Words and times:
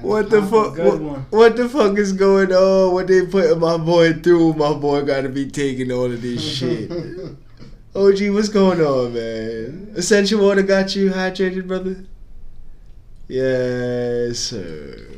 What 0.00 0.30
the 0.30 0.42
fuck? 0.42 0.76
What, 0.78 1.00
what, 1.30 1.56
the 1.56 1.68
fuck 1.68 1.96
is 1.98 2.12
going 2.12 2.52
on? 2.52 2.92
What 2.92 3.06
they 3.06 3.26
putting 3.26 3.60
my 3.60 3.76
boy 3.76 4.14
through? 4.14 4.54
My 4.54 4.72
boy 4.72 5.02
got 5.02 5.22
to 5.22 5.28
be 5.28 5.48
taking 5.50 5.92
all 5.92 6.10
of 6.10 6.20
this 6.20 6.42
shit. 6.42 6.90
OG, 7.94 8.30
what's 8.30 8.48
going 8.48 8.80
on, 8.80 9.14
man? 9.14 9.92
Essential 9.94 10.42
water 10.42 10.62
got 10.62 10.96
you 10.96 11.10
hydrated, 11.10 11.66
brother. 11.68 12.04
Yes, 13.28 14.38
sir. 14.38 15.08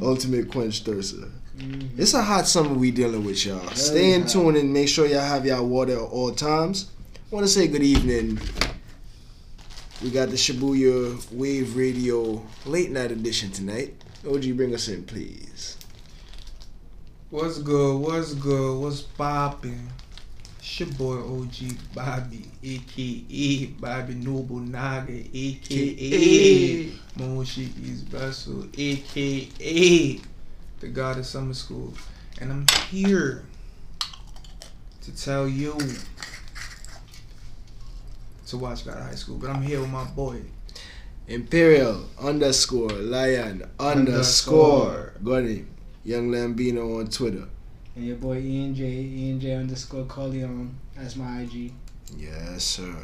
Ultimate 0.00 0.50
quench 0.50 0.84
thirster. 0.84 1.30
Mm-hmm. 1.56 2.00
It's 2.00 2.14
a 2.14 2.22
hot 2.22 2.46
summer 2.46 2.74
we 2.74 2.92
dealing 2.92 3.24
with, 3.24 3.44
y'all. 3.44 3.58
Very 3.58 3.76
Stay 3.76 4.12
in 4.14 4.26
tune 4.26 4.56
and 4.56 4.72
make 4.72 4.88
sure 4.88 5.06
y'all 5.06 5.20
have 5.20 5.44
y'all 5.44 5.66
water 5.66 5.94
at 5.94 5.98
all 5.98 6.30
times. 6.30 6.90
Want 7.30 7.44
to 7.44 7.50
say 7.50 7.66
good 7.66 7.82
evening 7.82 8.38
we 10.02 10.10
got 10.10 10.28
the 10.28 10.36
Shibuya 10.36 11.32
Wave 11.32 11.76
Radio 11.76 12.42
late 12.64 12.90
night 12.90 13.10
edition 13.10 13.50
tonight. 13.50 14.00
OG, 14.26 14.56
bring 14.56 14.74
us 14.74 14.88
in, 14.88 15.02
please. 15.04 15.76
What's 17.30 17.58
good? 17.58 17.98
What's 17.98 18.34
good? 18.34 18.78
What's 18.78 19.00
poppin'? 19.02 19.88
It's 20.58 20.80
your 20.80 20.88
boy 20.90 21.16
OG 21.16 21.94
Bobby, 21.94 22.44
aka 22.62 23.66
Bobby 23.66 24.14
Noble 24.14 24.58
Naga, 24.58 25.12
aka 25.12 26.92
Moshicky's 27.16 28.02
Vessel, 28.02 28.66
aka 28.76 30.20
the 30.80 30.88
God 30.88 31.18
of 31.18 31.26
Summer 31.26 31.54
School. 31.54 31.92
And 32.40 32.52
I'm 32.52 32.66
here 32.90 33.44
to 35.02 35.16
tell 35.16 35.48
you 35.48 35.76
to 38.48 38.56
watch 38.56 38.84
God 38.84 38.98
High 38.98 39.14
School, 39.14 39.36
but 39.36 39.50
I'm 39.50 39.62
here 39.62 39.80
with 39.80 39.90
my 39.90 40.04
boy. 40.04 40.40
Imperial 41.26 42.06
underscore 42.18 42.88
Lion 42.88 43.68
underscore 43.78 45.12
Gunny 45.22 45.66
Young 46.02 46.30
Lambino 46.30 46.98
on 46.98 47.08
Twitter. 47.08 47.46
And 47.94 48.06
your 48.06 48.16
boy 48.16 48.38
Ian 48.38 48.74
J 48.74 48.84
Ian 48.84 49.38
J 49.38 49.54
underscore 49.54 50.04
Corleone. 50.04 50.74
That's 50.96 51.16
my 51.16 51.42
IG. 51.42 51.72
Yes, 52.16 52.64
sir. 52.64 52.94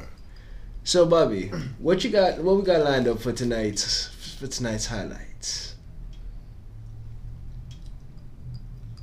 So 0.85 1.05
Bobby, 1.05 1.49
what 1.79 2.03
you 2.03 2.11
got? 2.11 2.39
What 2.39 2.57
we 2.57 2.63
got 2.63 2.83
lined 2.83 3.07
up 3.07 3.21
for 3.21 3.33
tonight's 3.33 4.07
for 4.39 4.47
tonight's 4.47 4.87
highlights? 4.87 5.75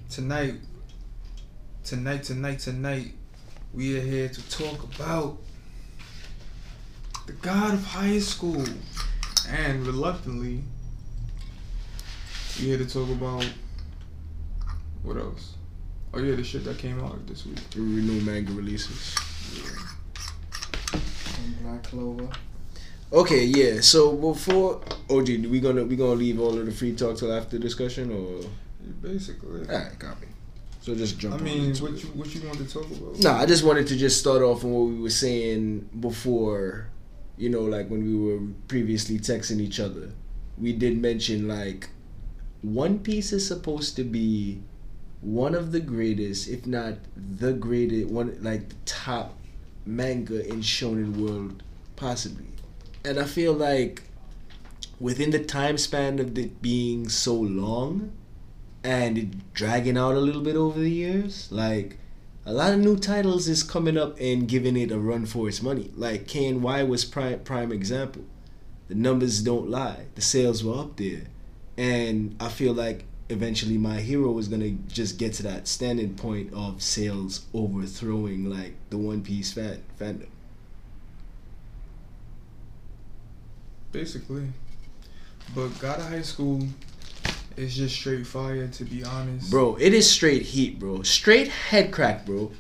Tonight, 0.10 0.56
tonight, 1.84 2.24
tonight, 2.24 2.60
tonight, 2.60 3.14
we 3.74 3.98
are 3.98 4.02
here 4.02 4.28
to 4.28 4.50
talk 4.50 4.84
about 4.96 5.38
the 7.32 7.38
god 7.48 7.74
of 7.74 7.84
high 7.86 8.20
school. 8.20 8.64
And 9.50 9.86
reluctantly, 9.86 10.62
we 12.60 12.70
had 12.70 12.80
to 12.80 12.86
talk 12.86 13.10
about 13.10 13.46
what 15.04 15.18
else? 15.18 15.56
Oh 16.14 16.20
yeah, 16.20 16.36
the 16.36 16.44
shit 16.44 16.64
that 16.66 16.78
came 16.78 17.04
out 17.04 17.26
this 17.28 17.46
week. 17.46 17.58
The 17.72 17.80
new 17.80 18.22
manga 18.22 18.52
releases. 18.54 19.16
Yeah. 19.56 21.00
Black 21.64 21.84
Clover. 21.84 22.30
Okay, 23.12 23.46
yeah. 23.46 23.82
So 23.82 24.16
before 24.16 24.82
OG, 25.10 25.28
we 25.28 25.60
gonna 25.60 25.84
we 25.84 25.96
gonna 25.96 26.12
leave 26.12 26.40
all 26.40 26.58
of 26.58 26.66
the 26.66 26.72
free 26.72 26.96
talk 26.96 27.18
till 27.18 27.34
after 27.34 27.58
discussion 27.58 28.12
or 28.12 28.50
basically. 29.02 29.68
All 29.68 29.76
right, 29.76 30.00
copy. 30.00 30.28
So 30.82 30.96
just 30.96 31.18
jump. 31.20 31.36
I 31.36 31.38
mean, 31.40 31.76
what 31.78 31.92
you 31.92 32.10
what 32.10 32.34
you 32.34 32.48
want 32.48 32.60
to 32.60 32.66
talk 32.66 32.86
about? 32.86 33.20
No, 33.20 33.32
nah, 33.34 33.40
I 33.40 33.46
just 33.46 33.64
wanted 33.64 33.88
to 33.88 33.98
just 33.98 34.20
start 34.20 34.42
off 34.42 34.64
on 34.64 34.72
what 34.72 34.86
we 34.86 35.02
were 35.02 35.10
saying 35.10 35.90
before 36.00 36.91
you 37.42 37.50
know, 37.50 37.64
like 37.64 37.90
when 37.90 38.06
we 38.06 38.16
were 38.16 38.40
previously 38.68 39.18
texting 39.18 39.60
each 39.60 39.80
other, 39.80 40.12
we 40.60 40.74
did 40.74 41.02
mention 41.02 41.48
like 41.48 41.90
One 42.62 43.00
Piece 43.00 43.34
is 43.34 43.48
supposed 43.48 43.96
to 43.96 44.04
be 44.04 44.62
one 45.22 45.56
of 45.56 45.72
the 45.72 45.80
greatest, 45.80 46.48
if 46.48 46.68
not 46.68 47.00
the 47.16 47.54
greatest, 47.54 48.10
one 48.10 48.38
like 48.42 48.70
the 48.70 48.76
top 48.86 49.40
manga 49.88 50.48
in 50.48 50.62
shonen 50.62 51.18
world 51.18 51.64
possibly. 51.96 52.46
And 53.04 53.18
I 53.18 53.24
feel 53.24 53.54
like 53.54 54.04
within 55.00 55.32
the 55.32 55.44
time 55.44 55.80
span 55.80 56.20
of 56.20 56.38
it 56.38 56.62
being 56.62 57.10
so 57.10 57.34
long 57.34 58.12
and 58.84 59.18
it 59.18 59.54
dragging 59.56 59.98
out 59.98 60.14
a 60.14 60.20
little 60.20 60.44
bit 60.44 60.56
over 60.56 60.80
the 60.80 60.92
years, 60.92 61.52
like 61.52 61.98
a 62.46 62.54
lot 62.54 62.74
of 62.74 62.80
new 62.80 62.98
titles 62.98 63.48
is 63.48 63.62
coming 63.62 63.98
up 63.98 64.20
and 64.20 64.48
giving 64.48 64.76
it 64.76 64.92
a 64.92 65.00
run 65.00 65.26
for 65.26 65.48
its 65.48 65.62
money. 65.62 65.92
Like 65.96 66.28
KNY 66.28 66.88
was 66.88 67.06
prime 67.06 67.40
prime 67.42 67.72
example. 67.72 68.24
The 68.88 68.96
numbers 68.96 69.42
don't 69.42 69.70
lie. 69.70 70.06
The 70.16 70.22
sales 70.22 70.64
were 70.64 70.80
up 70.80 70.98
there, 70.98 71.24
and 71.78 72.36
I 72.40 72.50
feel 72.50 72.74
like 72.74 73.06
eventually 73.30 73.78
my 73.78 74.02
hero 74.02 74.38
is 74.38 74.48
gonna 74.48 74.72
just 74.88 75.18
get 75.18 75.34
to 75.34 75.44
that 75.44 75.68
standing 75.68 76.16
point 76.16 76.52
of 76.54 76.82
sales 76.82 77.46
overthrowing 77.54 78.50
like 78.50 78.74
the 78.90 78.98
One 78.98 79.22
Piece 79.22 79.54
fan 79.54 79.84
fandom. 80.00 80.28
Basically, 83.92 84.48
but 85.54 85.68
God 85.80 86.00
of 86.00 86.10
High 86.10 86.22
School 86.22 86.68
it's 87.58 87.76
just 87.76 87.96
straight 87.96 88.26
fire, 88.26 88.68
to 88.68 88.86
be 88.86 89.04
honest. 89.04 89.52
Bro, 89.52 89.78
it 89.80 89.94
is 89.94 90.10
straight 90.10 90.44
heat, 90.44 90.80
bro. 90.80 91.04
Straight 91.04 91.48
head 91.48 91.92
crack, 91.92 92.26
bro. 92.26 92.52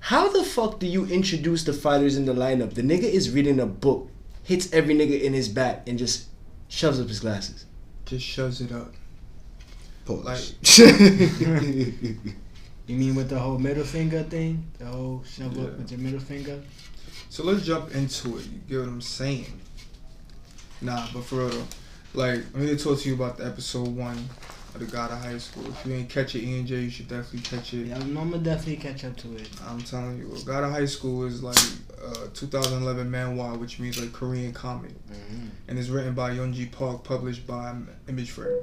How 0.00 0.28
the 0.28 0.44
fuck 0.44 0.78
do 0.78 0.86
you 0.86 1.06
introduce 1.06 1.64
the 1.64 1.72
fighters 1.72 2.16
in 2.16 2.24
the 2.24 2.32
lineup? 2.32 2.74
The 2.74 2.82
nigga 2.82 3.02
is 3.02 3.30
reading 3.30 3.60
a 3.60 3.66
book, 3.66 4.10
hits 4.42 4.72
every 4.72 4.94
nigga 4.94 5.20
in 5.20 5.32
his 5.32 5.48
back, 5.48 5.88
and 5.88 5.98
just 5.98 6.28
shoves 6.68 7.00
up 7.00 7.08
his 7.08 7.20
glasses. 7.20 7.66
Just 8.06 8.24
shoves 8.24 8.60
it 8.60 8.72
up. 8.72 8.94
Pause. 10.06 10.24
Like, 10.24 10.78
you 12.86 12.96
mean 12.96 13.14
with 13.14 13.28
the 13.28 13.38
whole 13.38 13.58
middle 13.58 13.84
finger 13.84 14.22
thing? 14.22 14.70
The 14.78 14.86
whole 14.86 15.22
shove 15.24 15.56
yeah. 15.56 15.64
up 15.64 15.78
with 15.78 15.90
your 15.90 16.00
middle 16.00 16.20
finger? 16.20 16.62
So 17.28 17.44
let's 17.44 17.66
jump 17.66 17.94
into 17.94 18.38
it. 18.38 18.46
You 18.46 18.60
get 18.68 18.78
what 18.80 18.88
I'm 18.88 19.00
saying? 19.02 19.60
Nah, 20.80 21.06
but 21.12 21.24
for 21.24 21.46
real 21.46 21.66
like 22.14 22.40
I'm 22.54 22.66
gonna 22.66 22.76
talk 22.76 22.98
to 23.00 23.08
you 23.08 23.14
about 23.14 23.38
the 23.38 23.46
episode 23.46 23.88
one 23.88 24.28
of 24.74 24.80
the 24.80 24.86
God 24.86 25.10
of 25.10 25.18
High 25.18 25.38
School. 25.38 25.66
If 25.68 25.86
you 25.86 25.94
ain't 25.94 26.08
catch 26.08 26.34
it, 26.34 26.42
E 26.42 26.58
and 26.58 26.66
J, 26.66 26.80
you 26.80 26.90
should 26.90 27.08
definitely 27.08 27.40
catch 27.40 27.74
it. 27.74 27.86
Yeah, 27.86 27.96
I'm 27.96 28.14
gonna 28.14 28.38
definitely 28.38 28.76
catch 28.76 29.04
up 29.04 29.16
to 29.18 29.36
it. 29.36 29.48
I'm 29.66 29.80
telling 29.80 30.18
you, 30.18 30.34
God 30.44 30.64
of 30.64 30.70
High 30.70 30.86
School 30.86 31.26
is 31.26 31.42
like 31.42 31.58
uh, 32.02 32.28
2011 32.34 33.10
manhwa, 33.10 33.58
which 33.58 33.78
means 33.78 34.00
like 34.00 34.12
Korean 34.12 34.52
comic, 34.52 34.92
mm-hmm. 35.08 35.46
and 35.68 35.78
it's 35.78 35.88
written 35.88 36.14
by 36.14 36.30
Yongje 36.30 36.70
Park, 36.72 37.04
published 37.04 37.46
by 37.46 37.74
Image 38.08 38.30
Frame. 38.30 38.60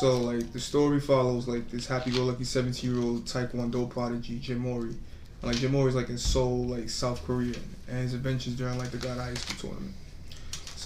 So 0.00 0.18
like 0.18 0.52
the 0.52 0.60
story 0.60 1.00
follows 1.00 1.46
like 1.46 1.70
this 1.70 1.86
happy-go-lucky 1.86 2.42
17-year-old 2.42 3.24
Taekwondo 3.24 3.88
prodigy 3.88 4.38
Jin 4.38 4.58
Mori. 4.58 4.88
And, 4.88 4.98
like 5.42 5.56
Jin 5.56 5.70
Mori's 5.72 5.94
like 5.94 6.08
in 6.08 6.18
Seoul, 6.18 6.66
like 6.66 6.88
South 6.88 7.24
Korea, 7.24 7.54
and 7.88 7.98
his 7.98 8.14
adventures 8.14 8.56
during 8.56 8.78
like 8.78 8.90
the 8.90 8.98
God 8.98 9.18
of 9.18 9.24
High 9.24 9.34
School 9.34 9.70
tournament. 9.70 9.94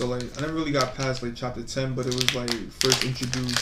So 0.01 0.07
like 0.07 0.23
I 0.39 0.41
never 0.41 0.55
really 0.55 0.73
got 0.73 0.95
past 0.95 1.23
like 1.23 1.37
chapter 1.37 1.63
ten, 1.63 1.93
but 1.93 2.07
it 2.07 2.15
was 2.15 2.35
like 2.35 2.51
first 2.71 3.05
introduced 3.05 3.59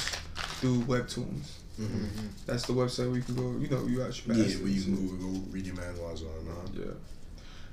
through 0.60 0.82
webtoons. 0.82 1.56
Mm-hmm. 1.80 2.28
That's 2.46 2.64
the 2.64 2.74
website 2.74 3.08
where 3.08 3.16
you 3.16 3.22
can 3.24 3.34
go. 3.34 3.58
You 3.58 3.66
know, 3.68 3.84
you 3.88 4.04
actually 4.04 4.36
yeah, 4.42 4.56
where 4.58 4.68
you 4.68 4.80
can 4.80 5.08
go, 5.08 5.16
go 5.16 5.40
read 5.50 5.66
your 5.66 5.74
manhwas 5.74 6.20
on. 6.20 6.46
Huh? 6.46 6.68
Yeah. 6.74 6.84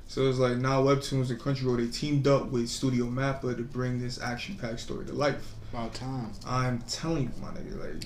So 0.08 0.28
it's 0.28 0.40
like 0.40 0.58
now 0.58 0.81
Webtoons 0.81 1.30
and 1.30 1.40
Crunchyroll 1.40 1.78
they 1.78 1.96
teamed 1.96 2.28
up 2.28 2.48
with 2.48 2.68
Studio 2.68 3.06
Mappa 3.06 3.56
to 3.56 3.62
bring 3.62 4.00
this 4.00 4.20
action-packed 4.20 4.80
story 4.80 5.06
to 5.06 5.14
life. 5.14 5.53
About 5.72 5.94
time. 5.94 6.32
I'm 6.47 6.82
telling 6.90 7.26
you, 7.26 7.32
my 7.40 7.50
nigga, 7.50 7.80
like 7.80 8.03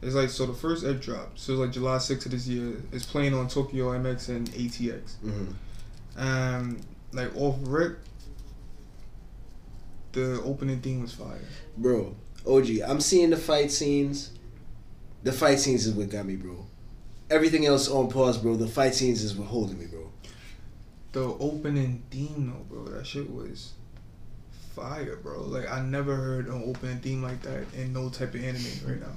it's 0.00 0.14
like 0.14 0.30
so 0.30 0.46
the 0.46 0.54
first 0.54 0.86
ed 0.86 1.02
drop. 1.02 1.38
So 1.38 1.52
it's 1.52 1.60
like 1.60 1.72
July 1.72 1.96
6th 1.96 2.24
of 2.24 2.32
this 2.32 2.46
year. 2.46 2.82
It's 2.92 3.04
playing 3.04 3.34
on 3.34 3.46
Tokyo 3.46 3.90
MX 3.90 4.28
and 4.30 4.50
ATX. 4.52 5.16
Mm-hmm. 5.22 6.18
Um, 6.18 6.80
like 7.12 7.36
off 7.36 7.56
rip, 7.60 7.98
the 10.12 10.40
opening 10.42 10.80
theme 10.80 11.02
was 11.02 11.12
fire. 11.12 11.40
Bro, 11.76 12.14
OG, 12.46 12.80
I'm 12.86 13.00
seeing 13.00 13.30
the 13.30 13.36
fight 13.36 13.70
scenes. 13.70 14.32
The 15.22 15.32
fight 15.32 15.58
scenes 15.58 15.86
is 15.86 15.94
what 15.94 16.10
got 16.10 16.26
me, 16.26 16.36
bro. 16.36 16.66
Everything 17.30 17.66
else 17.66 17.88
on 17.88 18.08
pause, 18.08 18.38
bro. 18.38 18.56
The 18.56 18.68
fight 18.68 18.94
scenes 18.94 19.22
is 19.22 19.34
what 19.34 19.48
holding 19.48 19.78
me, 19.78 19.86
bro. 19.86 20.10
The 21.12 21.24
opening 21.24 22.02
theme, 22.10 22.52
though, 22.52 22.76
bro, 22.76 22.84
that 22.96 23.06
shit 23.06 23.30
was 23.30 23.72
fire, 24.78 25.16
bro. 25.16 25.42
Like 25.42 25.70
I 25.70 25.80
never 25.80 26.14
heard 26.14 26.46
an 26.46 26.62
opening 26.64 26.98
theme 26.98 27.22
like 27.22 27.42
that 27.42 27.64
in 27.74 27.92
no 27.92 28.08
type 28.08 28.34
of 28.34 28.44
anime 28.44 28.64
right 28.86 29.00
now. 29.00 29.16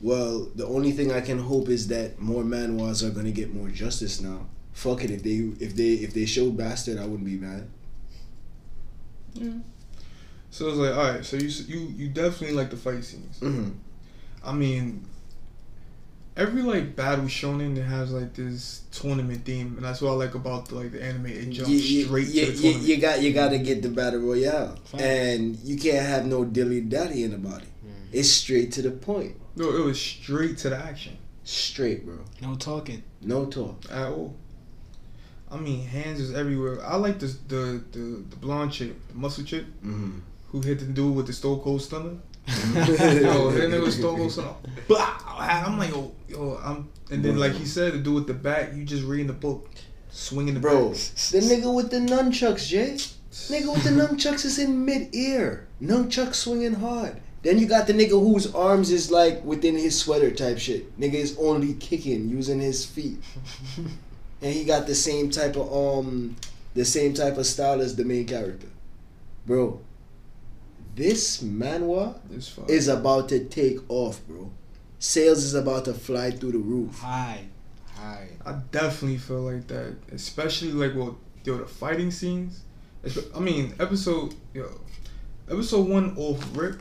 Well, 0.00 0.50
the 0.54 0.66
only 0.66 0.92
thing 0.92 1.12
I 1.12 1.20
can 1.20 1.38
hope 1.38 1.68
is 1.68 1.88
that 1.88 2.18
more 2.18 2.42
manhwas 2.42 3.02
are 3.02 3.10
gonna 3.10 3.30
get 3.30 3.54
more 3.54 3.68
justice 3.68 4.20
now. 4.20 4.46
Fuck 4.72 5.04
it, 5.04 5.10
if 5.10 5.22
they 5.22 5.36
if 5.64 5.74
they 5.74 5.92
if 5.94 6.12
they 6.12 6.26
showed 6.26 6.56
bastard, 6.56 6.98
I 6.98 7.06
wouldn't 7.06 7.24
be 7.24 7.36
mad. 7.36 7.68
Yeah. 9.34 9.52
So 10.50 10.68
it's 10.68 10.76
like, 10.78 10.94
all 10.94 11.12
right, 11.12 11.24
so 11.24 11.36
you 11.36 11.48
you 11.66 11.80
you 11.96 12.08
definitely 12.08 12.56
like 12.56 12.70
the 12.70 12.76
fight 12.76 13.04
scenes. 13.04 13.40
Mm-hmm. 13.40 13.70
I 14.44 14.52
mean, 14.52 15.04
every 16.36 16.62
like 16.62 16.94
battle 16.94 17.24
shonen 17.24 17.76
it 17.76 17.82
has 17.82 18.12
like 18.12 18.34
this 18.34 18.82
tournament 18.92 19.44
theme, 19.44 19.74
and 19.76 19.84
that's 19.84 20.00
what 20.00 20.10
I 20.10 20.14
like 20.14 20.34
about 20.34 20.66
the, 20.68 20.76
like 20.76 20.92
the 20.92 21.02
anime. 21.02 21.26
It 21.26 21.50
jumps 21.50 21.70
You, 21.70 21.78
you, 21.78 22.04
straight 22.04 22.28
you, 22.28 22.46
to 22.46 22.52
the 22.52 22.56
you, 22.56 22.62
tournament. 22.62 22.88
you 22.88 22.96
got 23.00 23.22
you 23.22 23.32
got 23.32 23.48
to 23.50 23.58
get 23.58 23.82
the 23.82 23.88
battle 23.88 24.20
royale, 24.20 24.76
Fine. 24.84 25.00
and 25.00 25.56
you 25.64 25.76
can't 25.76 26.06
have 26.06 26.26
no 26.26 26.44
dilly 26.44 26.80
dallying 26.82 27.34
about 27.34 27.62
it. 27.62 27.68
It's 28.12 28.30
straight 28.30 28.70
to 28.72 28.82
the 28.82 28.92
point, 28.92 29.34
no, 29.56 29.74
it 29.74 29.84
was 29.84 30.00
straight 30.00 30.58
to 30.58 30.70
the 30.70 30.76
action 30.76 31.18
straight, 31.42 32.06
bro. 32.06 32.20
No 32.40 32.54
talking. 32.54 33.02
No 33.20 33.46
talk. 33.46 33.84
at 33.90 34.08
all. 34.08 34.34
I 35.50 35.56
mean, 35.56 35.86
hands 35.86 36.20
is 36.20 36.34
everywhere. 36.34 36.84
I 36.84 36.96
like 36.96 37.18
this 37.20 37.36
the 37.48 37.82
the 37.92 38.24
the 38.30 38.36
blonde 38.36 38.72
chick, 38.72 38.92
the 39.08 39.14
muscle 39.14 39.44
chick, 39.44 39.64
Mm-hmm. 39.84 40.18
who 40.48 40.60
hit 40.62 40.78
the 40.80 40.86
dude 40.86 41.14
with 41.14 41.26
the 41.26 41.32
Stone 41.32 41.60
Cold 41.60 41.82
Stunner. 41.82 42.16
yo, 42.74 43.50
then 43.52 43.72
it 43.72 43.80
was 43.80 43.96
Stone 43.96 44.16
Cold 44.16 44.32
Stunner. 44.32 44.54
Blah! 44.88 45.16
I'm 45.38 45.78
like, 45.78 45.90
yo, 45.90 46.12
yo, 46.28 46.58
I'm. 46.62 46.88
And 47.10 47.24
then, 47.24 47.36
like 47.38 47.52
he 47.52 47.64
said, 47.66 47.92
the 47.92 47.98
dude 47.98 48.14
with 48.14 48.26
the 48.26 48.34
bat, 48.34 48.74
you 48.74 48.84
just 48.84 49.04
reading 49.04 49.26
the 49.28 49.32
book, 49.34 49.68
swinging 50.10 50.54
the 50.54 50.60
Bro, 50.60 50.90
bat. 50.90 51.12
the 51.32 51.38
nigga 51.40 51.72
with 51.74 51.90
the 51.90 51.98
nunchucks, 51.98 52.66
Jay. 52.68 52.94
Nigga 53.52 53.72
with 53.72 53.84
the 53.84 53.90
nunchucks 54.02 54.44
is 54.44 54.58
in 54.58 54.84
mid-air. 54.84 55.66
Nunchuck 55.82 56.34
swinging 56.34 56.74
hard. 56.74 57.20
Then 57.42 57.58
you 57.58 57.66
got 57.66 57.86
the 57.86 57.92
nigga 57.92 58.10
whose 58.10 58.52
arms 58.54 58.90
is 58.90 59.10
like 59.10 59.44
within 59.44 59.74
his 59.76 59.98
sweater 59.98 60.30
type 60.30 60.58
shit. 60.58 60.98
Nigga 60.98 61.14
is 61.14 61.36
only 61.38 61.74
kicking 61.74 62.28
using 62.28 62.58
his 62.60 62.84
feet. 62.86 63.18
and 64.44 64.52
he 64.52 64.62
got 64.64 64.86
the 64.86 64.94
same 64.94 65.30
type 65.30 65.56
of 65.56 65.72
um 65.72 66.36
the 66.74 66.84
same 66.84 67.14
type 67.14 67.36
of 67.38 67.46
style 67.46 67.80
as 67.80 67.96
the 67.96 68.04
main 68.04 68.26
character. 68.26 68.68
Bro, 69.46 69.80
this 70.94 71.42
manhwa 71.42 72.16
It's 72.32 72.56
is 72.68 72.88
about 72.88 73.28
to 73.30 73.44
take 73.44 73.78
off, 73.88 74.20
bro. 74.28 74.50
Sales 74.98 75.42
is 75.44 75.54
about 75.54 75.84
to 75.86 75.94
fly 75.94 76.30
through 76.30 76.52
the 76.52 76.58
roof. 76.58 76.98
High. 76.98 77.44
High. 77.94 78.28
I 78.44 78.52
definitely 78.70 79.18
feel 79.18 79.42
like 79.42 79.66
that, 79.68 79.96
especially 80.12 80.72
like 80.72 80.94
well, 80.94 81.18
yo, 81.44 81.58
the 81.58 81.66
fighting 81.66 82.10
scenes. 82.10 82.60
I 83.34 83.40
mean, 83.40 83.74
episode 83.80 84.34
yo, 84.54 84.70
episode 85.50 85.88
one 85.88 86.16
off 86.16 86.42
rip. 86.56 86.80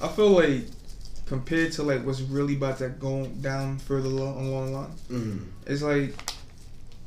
I 0.00 0.08
feel 0.08 0.30
like 0.30 0.62
compared 1.26 1.72
to 1.72 1.82
like 1.82 2.04
what's 2.04 2.20
really 2.20 2.56
about 2.56 2.78
to 2.78 2.88
go 2.90 3.26
down 3.26 3.78
further 3.78 4.08
along 4.08 4.46
along 4.46 4.66
the 4.66 4.72
line, 4.78 4.90
Mm. 5.10 5.44
it's 5.66 5.82
like 5.82 6.14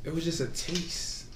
it 0.06 0.14
was 0.14 0.24
just 0.24 0.40
a 0.40 0.46
taste. 0.46 1.26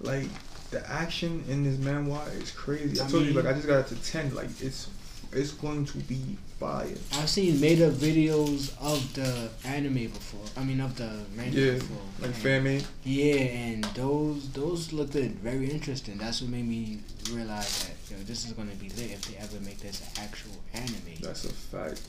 Like 0.00 0.28
the 0.70 0.88
action 0.90 1.44
in 1.48 1.62
this 1.64 1.76
manhwa 1.76 2.20
is 2.42 2.50
crazy. 2.50 3.00
I, 3.00 3.04
I 3.04 3.08
told 3.08 3.24
you 3.26 3.32
like 3.34 3.46
I 3.46 3.52
just 3.52 3.66
got 3.66 3.80
it 3.80 3.86
to 3.88 4.02
ten. 4.10 4.34
Like 4.34 4.48
it's 4.60 4.88
it's 5.32 5.52
going 5.52 5.84
to 5.86 5.98
be 5.98 6.36
fire. 6.58 6.86
I've 7.14 7.28
seen 7.28 7.60
made 7.60 7.82
up 7.82 7.92
videos 7.92 8.72
of 8.80 9.12
the 9.14 9.50
anime 9.68 10.08
before. 10.08 10.40
I 10.56 10.64
mean, 10.64 10.80
of 10.80 10.96
the 10.96 11.10
manga 11.34 11.60
Yeah, 11.60 11.72
before. 11.74 11.96
Like 12.20 12.26
And- 12.28 12.34
fan 12.34 12.64
made. 12.64 12.84
Yeah, 13.04 13.34
and 13.34 13.84
those 13.94 14.50
those 14.50 14.92
looked 14.92 15.12
very 15.14 15.70
interesting. 15.70 16.18
That's 16.18 16.40
what 16.42 16.50
made 16.50 16.66
me 16.66 17.00
realize 17.32 17.86
that 17.86 17.96
yo, 18.16 18.22
this 18.24 18.46
is 18.46 18.52
gonna 18.52 18.74
be 18.74 18.88
lit 18.90 19.10
if 19.12 19.22
they 19.28 19.36
ever 19.36 19.60
make 19.64 19.78
this 19.78 20.02
actual 20.18 20.52
anime. 20.74 21.16
That's 21.20 21.44
a 21.44 21.52
fact. 21.52 22.00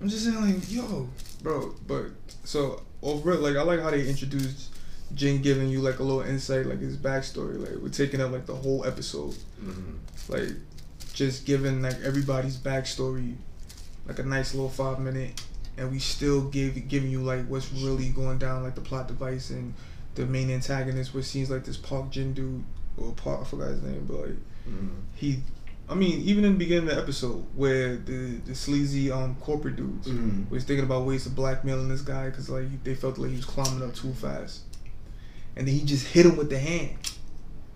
I'm 0.00 0.08
just 0.08 0.24
saying, 0.24 0.40
like, 0.40 0.70
yo, 0.70 1.08
bro, 1.42 1.74
but 1.86 2.06
so 2.44 2.82
over 3.02 3.34
like 3.36 3.56
I 3.56 3.62
like 3.62 3.80
how 3.80 3.90
they 3.90 4.08
introduced 4.08 4.74
Jin 5.14 5.40
giving 5.42 5.68
you 5.68 5.80
like 5.80 5.98
a 5.98 6.02
little 6.02 6.22
insight, 6.22 6.66
like 6.66 6.80
his 6.80 6.96
backstory. 6.96 7.58
Like 7.58 7.80
we're 7.82 7.88
taking 7.88 8.20
up 8.20 8.32
like 8.32 8.46
the 8.46 8.54
whole 8.54 8.84
episode, 8.84 9.34
mm-hmm. 9.62 10.32
like 10.32 10.50
just 11.12 11.46
giving 11.46 11.82
like 11.82 12.00
everybody's 12.02 12.56
backstory, 12.56 13.36
like 14.06 14.18
a 14.18 14.24
nice 14.24 14.54
little 14.54 14.70
five 14.70 14.98
minute, 14.98 15.40
and 15.78 15.90
we 15.90 15.98
still 15.98 16.42
give 16.48 16.88
giving 16.88 17.10
you 17.10 17.22
like 17.22 17.46
what's 17.46 17.72
really 17.72 18.08
going 18.08 18.38
down, 18.38 18.62
like 18.62 18.74
the 18.74 18.80
plot 18.80 19.08
device 19.08 19.50
and 19.50 19.74
the 20.16 20.26
main 20.26 20.50
antagonist, 20.50 21.14
which 21.14 21.26
seems 21.26 21.50
like 21.50 21.64
this 21.64 21.76
Park 21.76 22.10
Jin 22.10 22.34
dude 22.34 22.64
or 22.96 23.12
Park, 23.12 23.42
I 23.42 23.44
forgot 23.44 23.68
his 23.68 23.82
name, 23.82 24.04
but 24.06 24.16
like 24.20 24.36
mm-hmm. 24.68 24.88
he 25.14 25.40
I 25.88 25.94
mean, 25.94 26.20
even 26.22 26.44
in 26.44 26.54
the 26.54 26.58
beginning 26.58 26.88
of 26.88 26.96
the 26.96 27.00
episode 27.02 27.46
where 27.54 27.96
the 27.96 28.38
the 28.44 28.54
sleazy 28.54 29.10
um 29.10 29.36
corporate 29.40 29.76
dudes 29.76 30.08
Mm. 30.08 30.50
was 30.50 30.64
thinking 30.64 30.84
about 30.84 31.06
ways 31.06 31.26
of 31.26 31.34
blackmailing 31.36 31.88
this 31.88 32.00
guy 32.02 32.28
because 32.30 32.48
like 32.50 32.82
they 32.84 32.94
felt 32.94 33.18
like 33.18 33.30
he 33.30 33.36
was 33.36 33.44
climbing 33.44 33.82
up 33.88 33.94
too 33.94 34.12
fast, 34.12 34.62
and 35.54 35.66
then 35.68 35.74
he 35.74 35.84
just 35.84 36.06
hit 36.08 36.26
him 36.26 36.36
with 36.36 36.50
the 36.50 36.58
hand. 36.58 36.96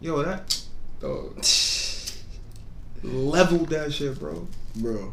Yo, 0.00 0.22
that 0.24 0.60
dog 1.00 1.36
leveled 3.02 3.68
that 3.68 3.92
shit, 3.92 4.18
bro. 4.18 4.46
Bro, 4.76 5.12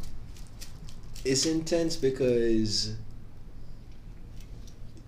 it's 1.24 1.46
intense 1.46 1.96
because 1.96 2.96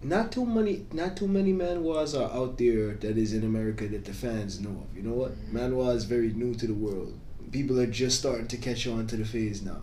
not 0.03 0.31
too 0.31 0.45
many 0.45 0.85
not 0.93 1.17
too 1.17 1.27
many 1.27 1.53
manhwas 1.53 2.13
are 2.19 2.31
out 2.31 2.57
there 2.57 2.93
that 2.95 3.17
is 3.17 3.33
in 3.33 3.43
America 3.43 3.87
that 3.87 4.05
the 4.05 4.13
fans 4.13 4.59
know 4.59 4.69
of. 4.69 4.95
You 4.95 5.01
know 5.03 5.13
what? 5.15 5.35
Manhwa 5.51 5.95
is 5.95 6.05
very 6.05 6.31
new 6.33 6.53
to 6.55 6.67
the 6.67 6.73
world. 6.73 7.17
People 7.51 7.79
are 7.79 7.87
just 7.87 8.19
starting 8.19 8.47
to 8.47 8.57
catch 8.57 8.85
on 8.87 9.07
to 9.07 9.17
the 9.17 9.25
phase 9.25 9.61
now. 9.61 9.81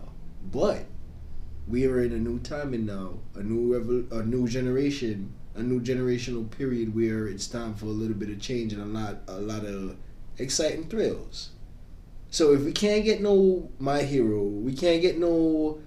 But 0.51 0.85
we 1.67 1.85
are 1.85 2.01
in 2.01 2.13
a 2.13 2.17
new 2.17 2.39
timing 2.39 2.85
now, 2.85 3.19
a 3.35 3.43
new 3.43 3.73
revol- 3.73 4.11
a 4.11 4.25
new 4.25 4.47
generation, 4.47 5.33
a 5.55 5.61
new 5.61 5.81
generational 5.81 6.49
period 6.49 6.95
where 6.95 7.27
it's 7.27 7.47
time 7.47 7.73
for 7.75 7.87
a 7.87 7.89
little 7.89 8.15
bit 8.15 8.29
of 8.29 8.39
change 8.39 8.73
and 8.73 8.81
a 8.81 8.85
lot 8.85 9.17
a 9.27 9.39
lot 9.39 9.65
of 9.65 9.97
exciting 10.37 10.87
thrills. 10.87 11.49
So 12.29 12.53
if 12.53 12.61
we 12.61 12.71
can't 12.71 13.03
get 13.03 13.21
no 13.21 13.69
My 13.79 14.03
Hero, 14.03 14.43
we 14.43 14.73
can't 14.73 15.01
get 15.01 15.17
no 15.17 15.79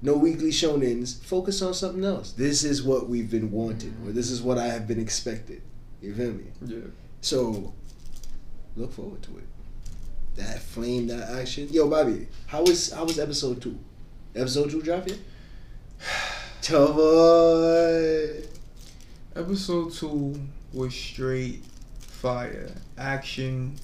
no 0.00 0.14
weekly 0.14 0.50
shonens, 0.50 1.22
focus 1.24 1.60
on 1.62 1.74
something 1.74 2.04
else. 2.04 2.32
This 2.32 2.62
is 2.62 2.82
what 2.82 3.08
we've 3.08 3.30
been 3.30 3.50
wanting, 3.50 3.96
or 4.04 4.12
this 4.12 4.30
is 4.30 4.40
what 4.40 4.58
I 4.58 4.66
have 4.66 4.86
been 4.86 5.00
expected. 5.00 5.62
You 6.00 6.14
feel 6.14 6.32
me? 6.32 6.44
Yeah. 6.64 6.90
So 7.20 7.74
look 8.76 8.92
forward 8.92 9.22
to 9.22 9.38
it. 9.38 9.44
That 10.38 10.60
flame, 10.60 11.08
that 11.08 11.30
action. 11.30 11.66
Yo, 11.70 11.90
Bobby, 11.90 12.28
how 12.46 12.62
was 12.62 12.92
how 12.92 13.04
was 13.04 13.18
episode 13.18 13.60
two? 13.60 13.76
Episode 14.36 14.70
two 14.70 14.80
drop 14.80 15.08
yet? 15.08 15.18
Tell 16.62 16.92
boy. 16.92 18.44
Episode 19.34 19.92
two 19.92 20.40
was 20.72 20.94
straight 20.94 21.64
fire 21.98 22.70
action. 22.96 23.74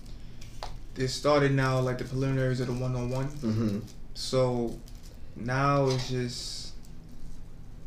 It 0.97 1.09
started 1.09 1.51
now 1.51 1.81
like 1.81 1.99
the 1.99 2.05
preliminaries 2.05 2.61
of 2.61 2.69
the 2.69 2.73
one 2.73 2.95
on 2.95 3.11
one. 3.11 3.83
So 4.15 4.79
now 5.35 5.89
it's 5.89 6.09
just 6.09 6.73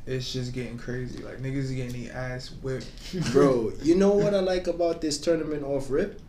it's 0.06 0.34
just 0.34 0.52
getting 0.52 0.78
crazy. 0.78 1.24
Like 1.24 1.38
niggas 1.38 1.56
is 1.56 1.72
getting 1.72 2.04
their 2.04 2.14
ass 2.14 2.50
whipped. 2.62 2.88
Bro, 3.32 3.74
you 3.82 3.96
know 3.96 4.12
what 4.12 4.34
I 4.34 4.42
like 4.42 4.68
about 4.68 5.00
this 5.00 5.18
tournament 5.18 5.64
off 5.64 5.90
rip? 5.90 6.20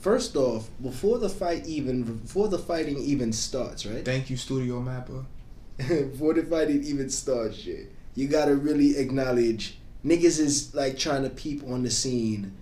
First 0.00 0.34
off, 0.34 0.70
before 0.82 1.18
the 1.18 1.28
fight 1.28 1.66
even 1.66 2.02
before 2.02 2.48
the 2.48 2.58
fighting 2.58 2.96
even 2.96 3.34
starts, 3.34 3.84
right? 3.84 4.02
Thank 4.02 4.30
you, 4.30 4.36
Studio 4.38 4.80
Mappa. 4.80 5.26
before 5.76 6.32
the 6.32 6.42
fighting 6.42 6.82
even 6.84 7.10
starts, 7.10 7.58
shit, 7.58 7.92
you 8.14 8.26
gotta 8.26 8.56
really 8.56 8.96
acknowledge 8.96 9.76
niggas 10.02 10.40
is 10.40 10.74
like 10.74 10.98
trying 10.98 11.22
to 11.22 11.28
peep 11.28 11.62
on 11.68 11.82
the 11.82 11.90
scene. 11.90 12.56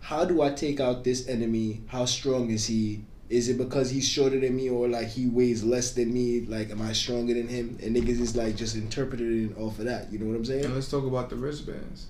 How 0.00 0.26
do 0.26 0.42
I 0.42 0.50
take 0.50 0.78
out 0.78 1.04
this 1.04 1.26
enemy? 1.26 1.84
How 1.86 2.04
strong 2.04 2.50
is 2.50 2.66
he? 2.66 3.04
Is 3.30 3.48
it 3.48 3.56
because 3.56 3.88
he's 3.88 4.06
shorter 4.06 4.38
than 4.38 4.54
me 4.54 4.68
or 4.68 4.88
like 4.88 5.08
he 5.08 5.28
weighs 5.28 5.64
less 5.64 5.92
than 5.92 6.12
me? 6.12 6.40
Like, 6.40 6.70
am 6.70 6.82
I 6.82 6.92
stronger 6.92 7.32
than 7.32 7.48
him? 7.48 7.78
And 7.82 7.96
niggas 7.96 8.20
is 8.20 8.36
like 8.36 8.56
just 8.56 8.76
interpreting 8.76 9.48
it 9.50 9.58
off 9.58 9.78
of 9.78 9.86
that. 9.86 10.12
You 10.12 10.18
know 10.18 10.26
what 10.26 10.36
I'm 10.36 10.44
saying? 10.44 10.58
And 10.58 10.64
saying? 10.66 10.74
let's 10.74 10.90
talk 10.90 11.04
about 11.04 11.30
the 11.30 11.36
wristbands. 11.36 12.08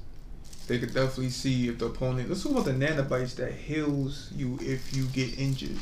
They 0.68 0.78
could 0.78 0.94
definitely 0.94 1.30
see 1.30 1.68
if 1.68 1.78
the 1.78 1.86
opponent. 1.86 2.28
Let's 2.28 2.42
talk 2.42 2.52
about 2.52 2.64
the 2.66 2.72
nanobots 2.72 3.34
that 3.36 3.52
heals 3.52 4.30
you 4.34 4.58
if 4.62 4.94
you 4.94 5.06
get 5.06 5.38
injured. 5.38 5.78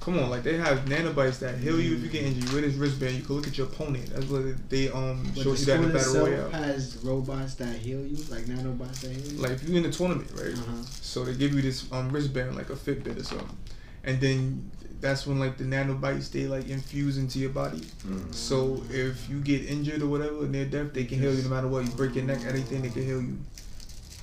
Come 0.00 0.20
on, 0.20 0.30
like 0.30 0.44
they 0.44 0.56
have 0.56 0.84
nanobots 0.84 1.40
that 1.40 1.58
heal 1.58 1.80
you 1.80 1.96
if 1.96 2.02
you 2.02 2.08
get 2.08 2.22
injured. 2.24 2.44
You 2.44 2.52
wear 2.52 2.62
this 2.62 2.74
wristband, 2.76 3.16
you 3.16 3.22
can 3.22 3.34
look 3.34 3.48
at 3.48 3.58
your 3.58 3.66
opponent. 3.66 4.06
That's 4.14 4.26
what 4.26 4.68
they 4.70 4.88
um 4.88 5.24
But 5.34 5.42
showed 5.42 5.56
the 5.56 5.58
you 5.60 5.64
that 5.66 5.76
in 5.80 5.88
the 5.88 5.98
battle 5.98 6.26
royale. 6.26 6.50
has 6.50 6.96
robots 7.02 7.54
that 7.54 7.74
heal 7.76 8.06
you, 8.06 8.16
like 8.30 8.44
nanobots 8.44 9.00
that 9.00 9.10
heal 9.10 9.32
you. 9.32 9.38
Like 9.38 9.52
if 9.52 9.64
you're 9.68 9.78
in 9.78 9.84
a 9.86 9.90
tournament, 9.90 10.30
right? 10.36 10.52
uh-huh. 10.52 10.82
So 11.00 11.24
they 11.24 11.34
give 11.34 11.54
you 11.54 11.62
this 11.62 11.90
um 11.90 12.10
wristband 12.12 12.54
like 12.54 12.70
a 12.70 12.74
Fitbit 12.76 13.18
or 13.18 13.24
something, 13.24 13.56
and 14.04 14.20
then 14.20 14.70
that's 15.00 15.26
when 15.26 15.38
like 15.38 15.58
the 15.58 15.64
nanobots 15.64 16.30
they 16.30 16.46
like 16.46 16.68
infuse 16.68 17.18
into 17.18 17.38
your 17.38 17.50
body. 17.50 17.80
Mm. 18.06 18.34
So 18.34 18.82
if 18.90 19.28
you 19.28 19.40
get 19.40 19.66
injured 19.66 20.02
or 20.02 20.08
whatever 20.08 20.46
near 20.46 20.64
death, 20.64 20.92
they 20.92 21.04
can 21.04 21.18
heal 21.18 21.34
you 21.34 21.42
no 21.42 21.48
matter 21.50 21.68
what. 21.68 21.84
You 21.84 21.90
break 21.92 22.14
your 22.14 22.24
neck, 22.24 22.40
anything 22.46 22.82
they 22.82 22.90
can 22.90 23.04
heal 23.04 23.20
you. 23.20 23.38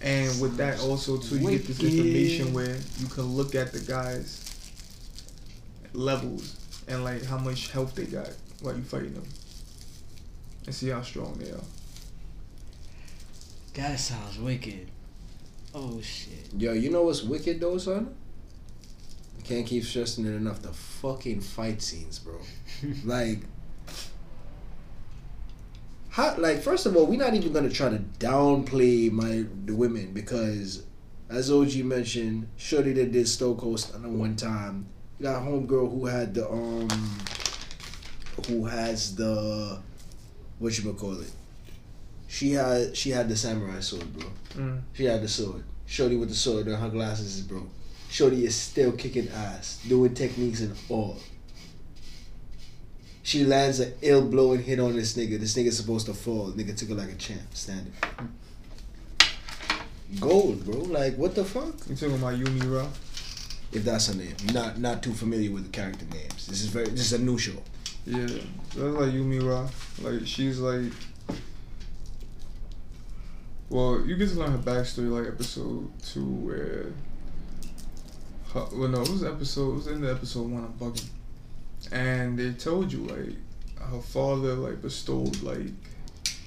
And 0.01 0.41
with 0.41 0.57
that 0.57 0.81
also 0.81 1.17
too, 1.17 1.37
you 1.37 1.51
get 1.51 1.67
this 1.67 1.79
information 1.81 2.53
where 2.53 2.77
you 2.99 3.07
can 3.07 3.23
look 3.23 3.55
at 3.55 3.71
the 3.71 3.79
guys' 3.79 4.71
levels 5.93 6.57
and 6.87 7.03
like 7.03 7.23
how 7.23 7.37
much 7.37 7.71
health 7.71 7.95
they 7.95 8.05
got 8.05 8.29
while 8.61 8.75
you 8.75 8.83
fighting 8.83 9.13
them, 9.13 9.23
and 10.65 10.75
see 10.75 10.89
how 10.89 11.01
strong 11.01 11.35
they 11.35 11.51
are. 11.51 11.63
That 13.75 13.99
sounds 13.99 14.39
wicked. 14.39 14.89
Oh 15.73 16.01
shit. 16.01 16.49
Yo, 16.57 16.73
you 16.73 16.89
know 16.89 17.03
what's 17.03 17.23
wicked 17.23 17.59
though, 17.59 17.77
son? 17.77 18.13
Can't 19.43 19.65
keep 19.65 19.83
stressing 19.83 20.25
it 20.25 20.35
enough. 20.35 20.61
The 20.61 20.71
fucking 20.73 21.41
fight 21.41 21.81
scenes, 21.81 22.19
bro. 22.19 22.39
like, 23.03 23.39
how 26.09 26.35
like 26.37 26.61
first 26.61 26.85
of 26.85 26.95
all, 26.95 27.05
we're 27.05 27.19
not 27.19 27.33
even 27.33 27.51
gonna 27.51 27.69
try 27.69 27.89
to 27.89 27.99
downplay 28.19 29.11
my 29.11 29.45
the 29.65 29.75
women 29.75 30.13
because 30.13 30.83
as 31.29 31.51
OG 31.51 31.77
mentioned, 31.77 32.47
Shorty 32.57 32.93
that 32.93 33.11
did 33.11 33.27
Stone 33.27 33.57
Cold 33.57 33.79
Stunner 33.79 34.09
one 34.09 34.35
time. 34.35 34.85
You 35.19 35.23
got 35.23 35.41
a 35.41 35.45
homegirl 35.45 35.91
who 35.91 36.05
had 36.05 36.33
the 36.33 36.49
um 36.49 36.89
who 38.47 38.65
has 38.65 39.15
the 39.15 39.79
what 40.59 40.77
you 40.77 40.93
call 40.93 41.19
it. 41.19 41.31
She 42.27 42.51
had 42.51 42.95
she 42.95 43.09
had 43.09 43.29
the 43.29 43.35
samurai 43.35 43.79
sword, 43.79 44.13
bro. 44.13 44.27
Mm. 44.55 44.81
She 44.93 45.05
had 45.05 45.21
the 45.21 45.27
sword. 45.27 45.63
Shorty 45.85 46.15
with 46.15 46.29
the 46.29 46.35
sword 46.35 46.67
and 46.67 46.77
her 46.77 46.89
glasses 46.89 47.37
is 47.37 47.41
broke. 47.41 47.69
Shorty 48.13 48.45
is 48.45 48.55
still 48.55 48.91
kicking 48.91 49.27
ass, 49.29 49.83
doing 49.87 50.13
techniques 50.13 50.61
and 50.61 50.75
all. 50.87 51.17
She 53.23 53.43
lands 53.43 53.79
an 53.79 53.91
ill 54.03 54.29
blow 54.29 54.53
and 54.53 54.63
hit 54.63 54.79
on 54.79 54.95
this 54.95 55.17
nigga. 55.17 55.39
This 55.39 55.55
nigga's 55.55 55.77
supposed 55.77 56.05
to 56.05 56.13
fall. 56.13 56.51
Nigga 56.51 56.77
took 56.77 56.91
it 56.91 56.95
like 56.95 57.09
a 57.09 57.15
champ, 57.15 57.41
standing. 57.55 57.91
Gold, 60.19 60.63
bro. 60.63 60.77
Like 60.81 61.15
what 61.15 61.33
the 61.33 61.43
fuck? 61.43 61.73
You 61.89 61.95
talking 61.95 62.13
about 62.13 62.37
Yu 62.37 62.45
Mira? 62.45 62.87
If 63.71 63.83
that's 63.83 64.05
her 64.05 64.13
name. 64.13 64.35
Not 64.53 64.77
not 64.77 65.01
too 65.01 65.13
familiar 65.13 65.49
with 65.49 65.63
the 65.63 65.71
character 65.71 66.05
names. 66.05 66.45
This 66.45 66.61
is 66.61 66.67
very 66.67 66.89
this 66.89 67.11
is 67.11 67.13
a 67.13 67.17
new 67.17 67.39
show. 67.39 67.63
Yeah, 68.05 68.27
that's 68.27 68.77
like 68.77 69.11
Yu 69.11 69.23
Mira. 69.23 69.67
Like 70.03 70.27
she's 70.27 70.59
like. 70.59 70.91
Well, 73.69 74.03
you 74.05 74.15
get 74.17 74.29
to 74.29 74.35
learn 74.35 74.51
her 74.51 74.59
backstory 74.59 75.09
like 75.09 75.33
episode 75.33 75.91
two, 76.03 76.23
where. 76.23 76.93
Her, 78.53 78.67
well, 78.73 78.89
no, 78.89 79.01
it 79.01 79.09
was 79.09 79.23
episode. 79.23 79.71
It 79.71 79.75
was 79.75 79.87
in 79.87 80.01
the 80.01 80.11
episode 80.11 80.49
one. 80.49 80.63
I'm 80.63 80.73
bugging, 80.73 81.09
and 81.91 82.37
they 82.37 82.51
told 82.51 82.91
you 82.91 82.99
like 82.99 83.35
her 83.91 83.99
father 83.99 84.53
like 84.53 84.81
bestowed 84.81 85.41
like 85.41 85.71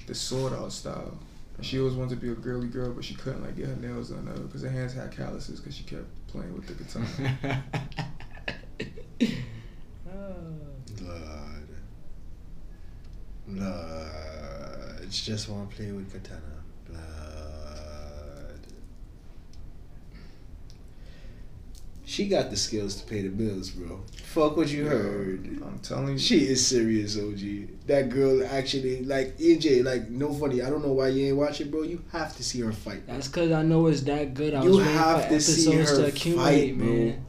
the 0.07 0.15
sword 0.15 0.53
out 0.53 0.71
style. 0.71 1.17
And 1.57 1.65
she 1.65 1.79
always 1.79 1.95
wanted 1.95 2.19
to 2.19 2.25
be 2.25 2.31
a 2.31 2.35
girly 2.35 2.67
girl, 2.67 2.91
but 2.93 3.03
she 3.03 3.15
couldn't 3.15 3.43
like 3.43 3.57
get 3.57 3.65
her 3.65 3.75
nails 3.75 4.09
done 4.09 4.27
uh, 4.27 4.39
because 4.39 4.61
her 4.61 4.69
hands 4.69 4.93
had 4.93 5.11
calluses 5.11 5.59
because 5.59 5.75
she 5.75 5.83
kept 5.83 6.05
playing 6.27 6.53
with 6.53 6.67
the 6.67 6.73
guitar. 6.73 7.63
Blood. 10.97 11.67
Blood. 13.47 14.99
It's 15.03 15.25
just 15.25 15.49
wanna 15.49 15.67
play 15.67 15.91
with 15.91 16.11
katana. 16.11 16.41
Blood. 16.87 17.07
She 22.09 22.29
got 22.29 22.49
the 22.49 22.55
skills 22.55 22.95
to 23.01 23.05
pay 23.05 23.21
the 23.21 23.27
bills, 23.27 23.69
bro. 23.69 23.99
Fuck 24.23 24.55
what 24.55 24.69
you 24.69 24.85
heard. 24.85 25.45
I'm 25.61 25.77
telling 25.79 26.13
you. 26.13 26.17
She 26.17 26.47
is 26.47 26.65
serious, 26.65 27.17
OG. 27.19 27.85
That 27.87 28.07
girl 28.07 28.47
actually, 28.47 29.03
like 29.03 29.37
EJ, 29.37 29.83
like 29.83 30.09
no 30.09 30.33
funny. 30.33 30.61
I 30.61 30.69
don't 30.69 30.81
know 30.85 30.93
why 30.93 31.09
you 31.09 31.27
ain't 31.27 31.35
watching, 31.35 31.69
bro. 31.69 31.81
You 31.83 32.01
have 32.13 32.33
to 32.37 32.43
see 32.45 32.61
her 32.61 32.71
fight. 32.71 33.05
bro. 33.05 33.15
That's 33.15 33.27
because 33.27 33.51
I 33.51 33.61
know 33.63 33.87
it's 33.87 34.01
that 34.03 34.33
good. 34.35 34.53
I 34.53 34.63
You 34.63 34.69
was 34.69 34.77
waiting 34.77 34.93
have 34.93 35.27
to 35.27 35.41
see 35.41 35.73
episodes 35.73 35.89
her 35.89 35.95
to 36.03 36.07
accumulate, 36.07 36.69
fight, 36.69 36.77
bro. 36.77 36.87
man. 36.87 37.25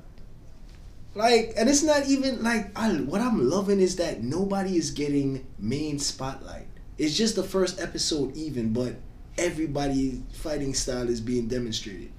Like, 1.17 1.55
and 1.57 1.69
it's 1.69 1.83
not 1.83 2.07
even 2.07 2.45
like 2.45 2.71
I. 2.79 2.93
What 3.01 3.21
I'm 3.21 3.51
loving 3.51 3.81
is 3.81 3.97
that 3.97 4.23
nobody 4.23 4.77
is 4.77 4.93
getting 4.93 5.45
main 5.59 5.99
spotlight. 5.99 6.69
It's 6.99 7.17
just 7.17 7.35
the 7.35 7.43
first 7.43 7.81
episode, 7.81 8.37
even, 8.37 8.73
but 8.73 8.95
everybody's 9.37 10.21
fighting 10.33 10.73
style 10.75 11.09
is 11.09 11.21
being 11.21 11.49
demonstrated. 11.49 12.11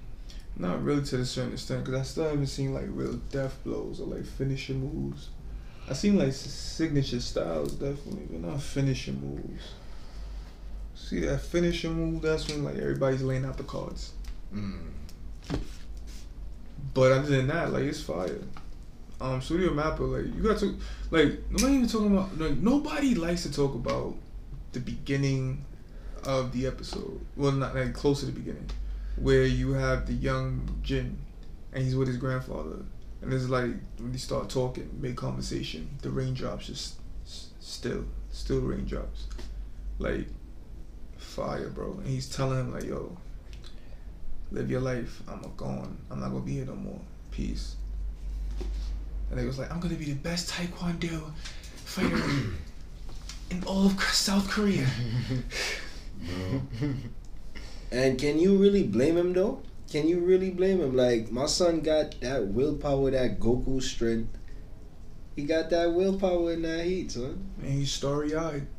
Not 0.59 0.83
really 0.83 1.03
to 1.05 1.21
a 1.21 1.25
certain 1.25 1.53
extent, 1.53 1.85
because 1.85 1.99
I 1.99 2.03
still 2.03 2.25
haven't 2.25 2.47
seen 2.47 2.73
like 2.73 2.85
real 2.89 3.13
death 3.31 3.57
blows 3.63 4.01
or 4.01 4.07
like 4.07 4.25
finishing 4.25 4.81
moves. 4.81 5.29
I 5.89 5.93
seen 5.93 6.19
like 6.19 6.33
signature 6.33 7.21
styles 7.21 7.71
definitely, 7.71 8.27
but 8.29 8.41
not 8.41 8.61
finishing 8.61 9.19
moves. 9.21 9.63
See 10.93 11.21
that 11.21 11.39
finishing 11.39 11.93
move? 11.93 12.21
That's 12.21 12.47
when 12.49 12.63
like 12.65 12.75
everybody's 12.75 13.23
laying 13.23 13.45
out 13.45 13.57
the 13.57 13.63
cards. 13.63 14.11
Mm. 14.53 14.89
But 16.93 17.11
other 17.13 17.29
than 17.37 17.47
that, 17.47 17.71
like 17.71 17.83
it's 17.83 18.01
fire. 18.01 18.41
Um, 19.21 19.41
Studio 19.41 19.71
Mappa, 19.71 19.99
like 19.99 20.35
you 20.35 20.43
got 20.43 20.59
to, 20.59 20.77
like 21.09 21.39
nobody 21.49 21.73
even 21.73 21.87
talking 21.87 22.15
about, 22.15 22.37
like 22.37 22.57
nobody 22.57 23.15
likes 23.15 23.43
to 23.43 23.51
talk 23.51 23.75
about 23.75 24.15
the 24.73 24.79
beginning 24.79 25.65
of 26.25 26.51
the 26.51 26.67
episode. 26.67 27.19
Well, 27.35 27.53
not 27.53 27.75
like 27.75 27.93
close 27.93 28.19
to 28.19 28.27
the 28.27 28.31
beginning, 28.31 28.69
where 29.21 29.43
you 29.43 29.73
have 29.73 30.07
the 30.07 30.13
young 30.13 30.79
Jin, 30.81 31.17
and 31.73 31.83
he's 31.83 31.95
with 31.95 32.07
his 32.07 32.17
grandfather, 32.17 32.77
and 33.21 33.33
it's 33.33 33.49
like 33.49 33.71
when 33.97 34.11
they 34.11 34.17
start 34.17 34.49
talking, 34.49 34.89
make 34.99 35.17
conversation, 35.17 35.89
the 36.01 36.09
raindrops 36.09 36.67
just 36.67 36.95
still, 37.59 38.05
still 38.31 38.61
raindrops, 38.61 39.27
like 39.97 40.27
fire, 41.17 41.69
bro. 41.69 41.93
And 41.93 42.07
he's 42.07 42.29
telling 42.29 42.59
him 42.59 42.73
like, 42.73 42.85
yo, 42.85 43.17
live 44.51 44.71
your 44.71 44.81
life. 44.81 45.21
I'm 45.27 45.41
gone. 45.57 45.97
I'm 46.09 46.19
not 46.19 46.29
gonna 46.29 46.41
be 46.41 46.53
here 46.53 46.65
no 46.65 46.75
more. 46.75 46.99
Peace. 47.31 47.75
And 49.29 49.39
they 49.39 49.45
was 49.45 49.59
like, 49.59 49.71
I'm 49.71 49.79
gonna 49.79 49.95
be 49.95 50.05
the 50.05 50.13
best 50.13 50.49
Taekwondo 50.49 51.31
fighter 51.85 52.17
in 53.51 53.63
all 53.65 53.87
of 53.87 54.01
South 54.01 54.49
Korea. 54.49 54.87
And 57.91 58.19
can 58.19 58.39
you 58.39 58.57
really 58.57 58.83
blame 58.83 59.17
him 59.17 59.33
though? 59.33 59.61
Can 59.91 60.07
you 60.07 60.19
really 60.19 60.51
blame 60.51 60.79
him? 60.81 60.95
Like 60.95 61.31
my 61.31 61.47
son 61.47 61.81
got 61.81 62.19
that 62.21 62.47
willpower, 62.47 63.11
that 63.11 63.39
Goku 63.39 63.81
strength. 63.81 64.37
He 65.35 65.43
got 65.43 65.69
that 65.71 65.93
willpower 65.93 66.53
in 66.53 66.61
that 66.63 66.85
heat, 66.85 67.11
son. 67.11 67.49
And 67.61 67.71
he's 67.71 67.91
starry 67.91 68.35
eyed. 68.35 68.67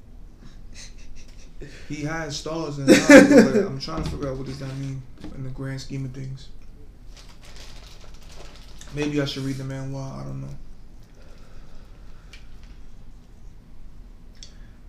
He 1.89 2.05
has 2.05 2.39
stars 2.39 2.79
in 2.79 2.87
his 2.87 3.11
eyes, 3.11 3.29
but 3.29 3.67
I'm 3.67 3.79
trying 3.81 4.03
to 4.03 4.11
figure 4.11 4.29
out 4.31 4.39
what 4.39 4.47
does 4.47 4.61
that 4.61 4.75
mean 4.79 5.03
in 5.35 5.45
the 5.45 5.51
grand 5.51 5.81
scheme 5.81 6.07
of 6.07 6.13
things. 6.13 6.49
Maybe 8.95 9.21
I 9.21 9.25
should 9.27 9.43
read 9.43 9.57
the 9.57 9.65
manhwa. 9.65 10.21
I 10.21 10.25
don't 10.25 10.41
know. 10.41 10.57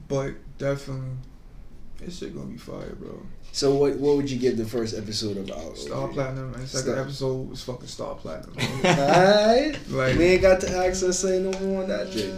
But 0.07 0.33
definitely, 0.57 1.17
this 1.97 2.17
shit 2.17 2.35
gonna 2.35 2.47
be 2.47 2.57
fire, 2.57 2.95
bro. 2.95 3.21
So 3.53 3.75
what 3.75 3.97
what 3.97 4.15
would 4.15 4.31
you 4.31 4.39
give 4.39 4.57
the 4.57 4.65
first 4.65 4.97
episode 4.97 5.37
of 5.37 5.51
Out? 5.51 5.77
Star 5.77 6.07
Platinum, 6.07 6.53
and 6.53 6.67
second 6.67 6.91
Star- 6.93 7.03
episode 7.03 7.49
was 7.49 7.61
fucking 7.63 7.87
Star 7.87 8.15
Platinum. 8.15 8.55
Alright. 8.85 9.77
Like- 9.89 10.17
we 10.17 10.23
ain't 10.25 10.41
got 10.41 10.61
to 10.61 10.77
access 10.77 11.19
say 11.19 11.39
no 11.39 11.51
more 11.59 11.83
on 11.83 11.89
that 11.89 12.11
shit. 12.13 12.33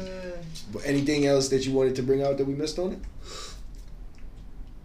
But 0.71 0.81
anything 0.85 1.25
else 1.27 1.49
that 1.49 1.65
you 1.67 1.73
wanted 1.73 1.95
to 1.97 2.03
bring 2.03 2.23
out 2.23 2.37
that 2.37 2.45
we 2.45 2.53
missed 2.55 2.79
on 2.79 2.93
it? 2.93 2.99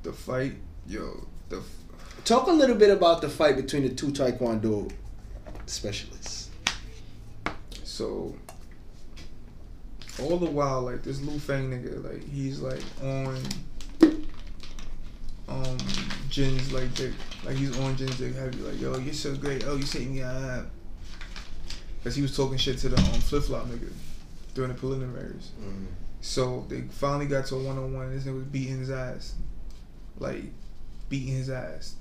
the 0.03 0.13
fight, 0.13 0.55
yo, 0.87 1.27
the 1.49 1.57
f- 1.59 2.25
Talk 2.25 2.47
a 2.47 2.53
little 2.53 2.77
bit 2.77 2.91
about 2.91 3.21
the 3.21 3.29
fight 3.29 3.57
between 3.57 3.83
the 3.83 3.89
two 3.91 4.09
Taekwondo 4.09 4.91
specialists. 5.67 6.51
so 7.85 8.35
all 10.23 10.37
the 10.39 10.47
while, 10.47 10.83
like 10.83 11.03
this 11.03 11.21
Lu 11.21 11.39
Fang 11.39 11.71
nigga, 11.71 12.03
like 12.05 12.27
he's 12.29 12.61
like 12.61 12.81
on 13.03 13.39
um 15.49 15.79
Jin's 16.29 16.73
like 16.73 16.95
dick, 16.95 17.13
like 17.45 17.57
he's 17.57 17.79
on 17.81 17.97
Jin's 17.97 18.19
dick 18.19 18.35
heavy, 18.35 18.59
like 18.59 18.81
yo, 18.81 18.97
you're 18.99 19.15
so 19.15 19.35
great, 19.37 19.65
oh 19.67 19.77
you 19.77 19.83
saved 19.83 20.11
me 20.11 20.23
up, 20.23 20.67
cause 22.05 22.15
he 22.17 22.23
was 22.23 22.37
talking 22.37 22.59
shit 22.59 22.79
to 22.79 22.89
the 22.91 22.97
um 22.97 23.21
flip 23.21 23.45
flop 23.45 23.67
nigga 23.67 23.91
during 24.55 24.73
the 24.73 24.79
preliminaries. 24.79 25.51
So 26.21 26.67
they 26.69 26.83
finally 26.83 27.27
got 27.27 27.47
to 27.47 27.55
a 27.57 27.63
one 27.63 27.79
on 27.79 27.95
one. 27.95 28.11
This 28.15 28.25
nigga 28.25 28.35
was 28.35 28.45
beating 28.45 28.79
his 28.81 28.91
ass, 28.91 29.35
like 30.19 30.43
beating 31.09 31.35
his 31.35 31.49
ass. 31.49 31.95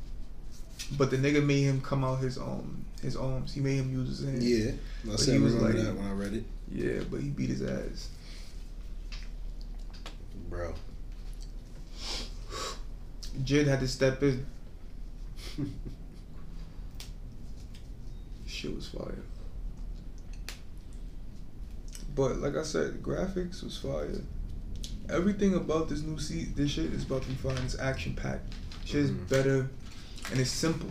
But 0.97 1.11
the 1.11 1.17
nigga 1.17 1.43
made 1.45 1.63
him 1.63 1.81
come 1.81 2.03
out 2.03 2.19
his 2.19 2.37
um 2.37 2.83
his 3.01 3.15
arms. 3.15 3.53
He 3.53 3.61
made 3.61 3.77
him 3.77 3.91
use 3.91 4.09
his 4.19 4.27
hands. 4.27 4.43
Yeah. 4.49 4.71
I 4.71 5.07
But 5.11 5.19
said 5.19 5.33
he 5.35 5.39
was 5.39 5.55
like- 5.55 5.75
that 5.75 5.95
when 5.95 6.05
I 6.07 6.11
read 6.13 6.33
it. 6.33 6.43
Yeah, 6.71 7.03
but 7.09 7.21
he 7.21 7.29
beat 7.29 7.49
his 7.49 7.61
ass. 7.61 8.09
Bro. 10.49 10.73
Jid 13.43 13.67
had 13.67 13.79
to 13.81 13.87
step 13.87 14.21
in. 14.23 14.45
Shit 18.47 18.73
was 18.75 18.87
fire. 18.87 19.19
But 22.15 22.37
like 22.37 22.55
I 22.55 22.63
said, 22.63 23.03
graphics 23.03 23.63
was 23.63 23.77
fire. 23.77 24.21
Everything 25.09 25.53
about 25.55 25.87
this 25.89 26.01
new 26.01 26.17
seat, 26.19 26.55
this 26.55 26.71
shit 26.71 26.85
is 26.93 27.03
about 27.03 27.21
to 27.23 27.27
be 27.29 27.35
fire. 27.35 27.55
It's 27.63 27.77
action 27.77 28.13
packed. 28.15 28.53
Shit 28.85 29.01
is 29.03 29.11
Mhm. 29.11 29.29
better, 29.29 29.69
and 30.31 30.39
it's 30.39 30.49
simple. 30.49 30.89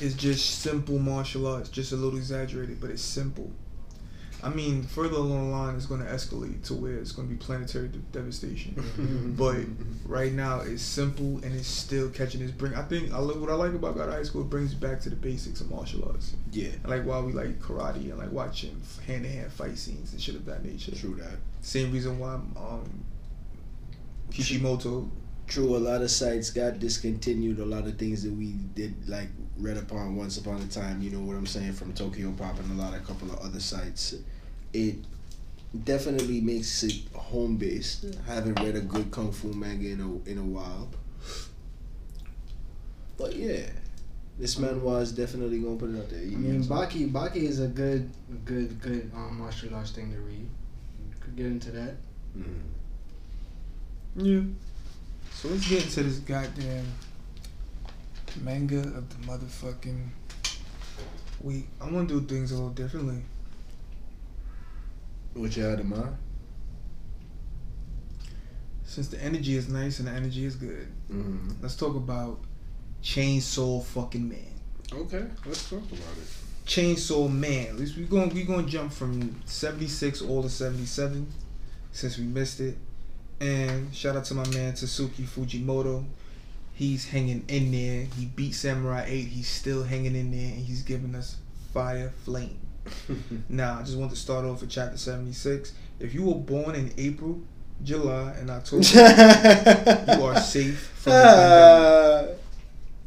It's 0.00 0.14
just 0.14 0.60
simple 0.60 0.98
martial 0.98 1.46
arts, 1.46 1.68
just 1.68 1.92
a 1.92 1.96
little 1.96 2.18
exaggerated, 2.18 2.80
but 2.80 2.90
it's 2.90 3.02
simple. 3.02 3.50
I 4.42 4.50
mean, 4.50 4.84
further 4.84 5.16
along 5.16 5.50
the 5.50 5.56
line, 5.56 5.74
it's 5.74 5.86
going 5.86 6.00
to 6.00 6.06
escalate 6.06 6.62
to 6.66 6.74
where 6.74 6.94
it's 6.94 7.10
going 7.10 7.28
to 7.28 7.34
be 7.34 7.38
planetary 7.38 7.88
de- 7.88 7.98
devastation. 8.12 9.34
But 9.36 9.56
right 10.04 10.32
now, 10.32 10.60
it's 10.60 10.82
simple 10.82 11.38
and 11.42 11.54
it's 11.54 11.66
still 11.66 12.08
catching 12.10 12.40
its 12.42 12.52
bring. 12.52 12.74
I 12.74 12.82
think 12.82 13.12
I 13.12 13.18
love 13.18 13.40
what 13.40 13.50
I 13.50 13.54
like 13.54 13.74
about 13.74 13.96
God 13.96 14.10
High 14.10 14.22
School. 14.22 14.42
It 14.42 14.50
brings 14.50 14.72
you 14.74 14.78
back 14.78 15.00
to 15.00 15.10
the 15.10 15.16
basics 15.16 15.60
of 15.60 15.70
martial 15.70 16.08
arts. 16.08 16.34
Yeah. 16.52 16.70
Like 16.84 17.04
why 17.04 17.18
we 17.20 17.32
like 17.32 17.60
karate 17.60 18.10
and 18.10 18.18
like 18.18 18.30
watching 18.30 18.80
hand 19.06 19.24
to 19.24 19.30
hand 19.30 19.52
fight 19.52 19.76
scenes 19.76 20.12
and 20.12 20.20
shit 20.20 20.36
of 20.36 20.44
that 20.46 20.64
nature. 20.64 20.94
True 20.94 21.16
that. 21.16 21.38
Same 21.60 21.92
reason 21.92 22.18
why 22.18 22.34
um 22.34 23.04
Kishimoto. 24.30 25.10
True, 25.46 25.76
a 25.76 25.78
lot 25.78 26.02
of 26.02 26.10
sites 26.10 26.50
got 26.50 26.78
discontinued. 26.78 27.58
A 27.58 27.64
lot 27.64 27.86
of 27.86 27.98
things 27.98 28.22
that 28.22 28.32
we 28.32 28.52
did 28.74 29.08
like 29.08 29.28
read 29.58 29.76
upon 29.76 30.16
once 30.16 30.38
upon 30.38 30.60
a 30.62 30.66
time. 30.66 31.02
You 31.02 31.10
know 31.10 31.20
what 31.20 31.36
I'm 31.36 31.46
saying 31.46 31.72
from 31.72 31.92
Tokyo 31.92 32.32
Pop 32.32 32.58
and 32.60 32.78
a 32.78 32.82
lot 32.82 32.94
of 32.94 33.06
couple 33.06 33.30
of 33.30 33.38
other 33.40 33.60
sites. 33.60 34.14
It 34.72 34.96
definitely 35.84 36.40
makes 36.40 36.82
it 36.82 36.94
home 37.14 37.56
based. 37.56 38.06
I 38.28 38.34
Haven't 38.34 38.60
read 38.60 38.76
a 38.76 38.80
good 38.80 39.10
kung 39.10 39.32
fu 39.32 39.52
manga 39.52 39.88
in 39.88 40.00
a 40.00 40.30
in 40.30 40.38
a 40.38 40.42
while. 40.44 40.88
But 43.16 43.34
yeah, 43.34 43.66
this 44.38 44.58
man 44.58 44.80
was 44.82 45.12
definitely 45.12 45.58
gonna 45.58 45.76
put 45.76 45.90
it 45.90 45.98
out 45.98 46.08
there. 46.10 46.20
I 46.20 46.24
mean, 46.24 46.62
Baki 46.62 47.10
Baki 47.10 47.36
is 47.36 47.60
a 47.60 47.66
good, 47.66 48.08
good, 48.44 48.80
good 48.80 49.10
um, 49.14 49.38
martial 49.40 49.74
arts 49.74 49.90
thing 49.90 50.12
to 50.12 50.18
read. 50.20 50.48
Could 51.20 51.36
get 51.36 51.46
into 51.46 51.70
that. 51.72 51.96
Mhm. 52.36 52.54
Yeah. 54.16 54.40
So 55.34 55.48
let's 55.48 55.68
get 55.68 55.84
into 55.84 56.02
this 56.04 56.18
goddamn 56.20 56.86
manga 58.42 58.78
of 58.80 59.08
the 59.08 59.26
motherfucking 59.26 60.08
week. 61.40 61.68
I'm 61.80 61.92
gonna 61.92 62.06
do 62.06 62.20
things 62.22 62.50
a 62.52 62.54
little 62.54 62.70
differently. 62.70 63.22
What 65.34 65.56
you 65.56 65.62
had 65.62 65.80
in 65.80 65.88
mind? 65.88 66.16
Since 68.84 69.08
the 69.08 69.22
energy 69.22 69.56
is 69.56 69.68
nice 69.68 69.98
and 69.98 70.08
the 70.08 70.12
energy 70.12 70.44
is 70.44 70.56
good, 70.56 70.88
Mm-hmm. 71.10 71.62
let's 71.62 71.76
talk 71.76 71.94
about 71.96 72.40
Chainsaw 73.02 73.82
fucking 73.84 74.28
Man. 74.28 74.38
Okay, 74.92 75.24
let's 75.46 75.68
talk 75.70 75.82
about 75.84 76.16
it. 76.16 76.28
Chainsaw 76.66 77.30
Man. 77.32 77.66
At 77.68 77.76
least 77.76 77.96
we 77.96 78.04
going 78.04 78.30
we 78.34 78.42
gonna 78.44 78.66
jump 78.66 78.92
from 78.92 79.40
seventy 79.44 79.86
six 79.88 80.20
all 80.22 80.42
to 80.42 80.48
seventy 80.50 80.86
seven, 80.86 81.26
since 81.92 82.18
we 82.18 82.24
missed 82.24 82.60
it. 82.60 82.76
And 83.40 83.94
shout 83.94 84.16
out 84.16 84.24
to 84.26 84.34
my 84.34 84.46
man 84.48 84.72
Tatsuki 84.72 85.24
Fujimoto. 85.24 86.04
He's 86.78 87.08
hanging 87.08 87.44
in 87.48 87.72
there. 87.72 88.06
He 88.16 88.26
beat 88.26 88.52
Samurai 88.54 89.04
Eight. 89.08 89.26
He's 89.26 89.48
still 89.48 89.82
hanging 89.82 90.14
in 90.14 90.30
there, 90.30 90.52
and 90.52 90.64
he's 90.64 90.82
giving 90.82 91.16
us 91.16 91.36
Fire 91.74 92.12
Flame. 92.24 92.56
Now, 93.48 93.80
I 93.80 93.82
just 93.82 93.98
want 93.98 94.12
to 94.12 94.16
start 94.16 94.44
off 94.44 94.60
with 94.60 94.70
chapter 94.70 94.96
seventy 94.96 95.32
six. 95.32 95.72
If 95.98 96.14
you 96.14 96.24
were 96.24 96.36
born 96.36 96.76
in 96.76 96.92
April, 96.96 97.40
July, 97.82 98.32
and 98.38 98.48
October, 98.48 98.84
you 100.16 100.22
are 100.24 100.38
safe 100.38 100.78
from 100.94 101.12
the 101.12 101.18
gun 101.18 102.28
devil. 102.28 102.38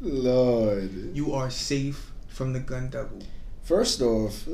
Lord. 0.02 1.16
You 1.16 1.32
are 1.32 1.48
safe 1.48 2.12
from 2.28 2.52
the 2.52 2.60
gun 2.60 2.90
devil. 2.90 3.22
First 3.62 4.02
off, 4.02 4.46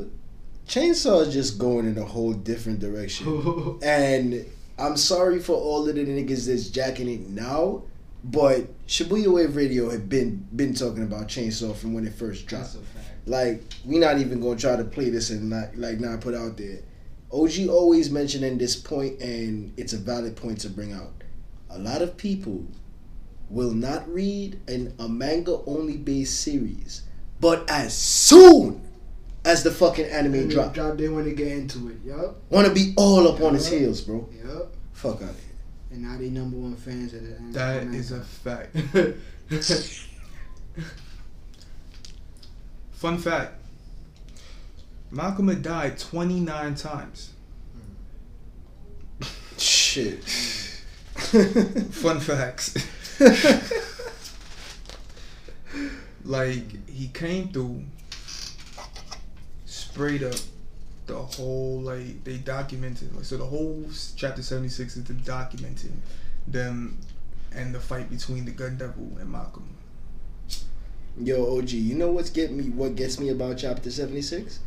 Chainsaw 0.68 1.26
is 1.26 1.34
just 1.34 1.58
going 1.58 1.86
in 1.86 1.98
a 1.98 2.04
whole 2.04 2.34
different 2.34 2.78
direction. 2.78 3.80
and 3.82 4.46
I'm 4.78 4.96
sorry 4.96 5.40
for 5.40 5.54
all 5.56 5.88
of 5.88 5.96
the 5.96 6.04
niggas 6.04 6.46
that's 6.46 6.68
jacking 6.68 7.08
it 7.08 7.28
now, 7.28 7.82
but 8.24 8.66
Shibuya 8.86 9.28
Wave 9.28 9.56
Radio 9.56 9.90
had 9.90 10.08
been 10.08 10.46
been 10.54 10.74
talking 10.74 11.02
about 11.02 11.28
Chainsaw 11.28 11.76
from 11.76 11.94
when 11.94 12.06
it 12.06 12.14
first 12.14 12.46
dropped. 12.46 12.74
That's 12.74 12.76
a 12.76 12.98
fact. 12.98 13.28
Like 13.28 13.62
we 13.84 13.98
not 13.98 14.18
even 14.18 14.40
gonna 14.40 14.58
try 14.58 14.76
to 14.76 14.84
play 14.84 15.10
this 15.10 15.30
and 15.30 15.50
not 15.50 15.76
like 15.76 16.00
not 16.00 16.20
put 16.20 16.34
out 16.34 16.56
there. 16.56 16.80
OG 17.32 17.68
always 17.68 18.10
mentioning 18.10 18.56
this 18.56 18.74
point, 18.74 19.20
and 19.20 19.72
it's 19.76 19.92
a 19.92 19.98
valid 19.98 20.34
point 20.34 20.60
to 20.60 20.70
bring 20.70 20.92
out. 20.92 21.12
A 21.70 21.78
lot 21.78 22.00
of 22.00 22.16
people 22.16 22.64
will 23.50 23.72
not 23.72 24.08
read 24.12 24.60
an 24.68 24.94
a 24.98 25.08
manga 25.08 25.60
only 25.66 25.96
based 25.96 26.40
series, 26.40 27.02
but 27.40 27.68
as 27.70 27.96
soon 27.96 28.80
as 29.44 29.62
the 29.62 29.70
fucking 29.70 30.06
anime 30.06 30.34
And 30.34 30.50
drop, 30.50 30.74
drop. 30.74 30.96
They 30.98 31.08
want 31.08 31.26
to 31.26 31.34
get 31.34 31.48
into 31.48 31.88
it. 31.88 31.96
Yup. 32.04 32.36
wanna 32.50 32.70
be 32.70 32.94
all 32.96 33.28
up 33.28 33.40
on 33.40 33.54
his 33.54 33.68
heels, 33.68 34.00
bro. 34.00 34.28
Yup. 34.44 34.74
Fuck 34.92 35.16
out 35.16 35.30
of 35.30 35.36
here. 35.36 35.47
And 35.90 36.02
now 36.02 36.18
they 36.18 36.28
number 36.28 36.56
one 36.56 36.76
fans 36.76 37.14
of 37.14 37.22
the. 37.22 37.36
That 37.58 37.84
is 37.94 38.12
a 38.12 38.20
fact. 38.20 38.76
Fun 42.92 43.16
fact 43.18 43.58
Malcolm 45.10 45.48
had 45.48 45.62
died 45.62 45.98
29 45.98 46.74
times. 46.74 47.32
Shit. 49.56 50.22
Fun 50.24 52.20
facts. 52.20 52.76
like, 56.24 56.88
he 56.88 57.08
came 57.08 57.48
through, 57.48 57.82
sprayed 59.64 60.22
up 60.22 60.34
the 61.08 61.16
whole, 61.18 61.80
like, 61.80 62.22
they 62.24 62.36
documented. 62.36 63.14
Like, 63.14 63.24
so 63.24 63.36
the 63.36 63.44
whole 63.44 63.84
chapter 64.16 64.42
76 64.42 64.96
is 64.96 65.04
the 65.04 65.14
documenting 65.14 65.96
them 66.46 66.98
and 67.52 67.74
the 67.74 67.80
fight 67.80 68.10
between 68.10 68.44
the 68.44 68.50
Gun 68.50 68.76
Devil 68.76 69.16
and 69.18 69.30
Malcolm. 69.30 69.68
Yo, 71.20 71.58
OG, 71.58 71.70
you 71.70 71.96
know 71.96 72.12
what's 72.12 72.30
get 72.30 72.52
me? 72.52 72.70
What 72.70 72.94
gets 72.94 73.18
me 73.18 73.30
about 73.30 73.58
chapter 73.58 73.90
seventy 73.90 74.22
six? 74.22 74.60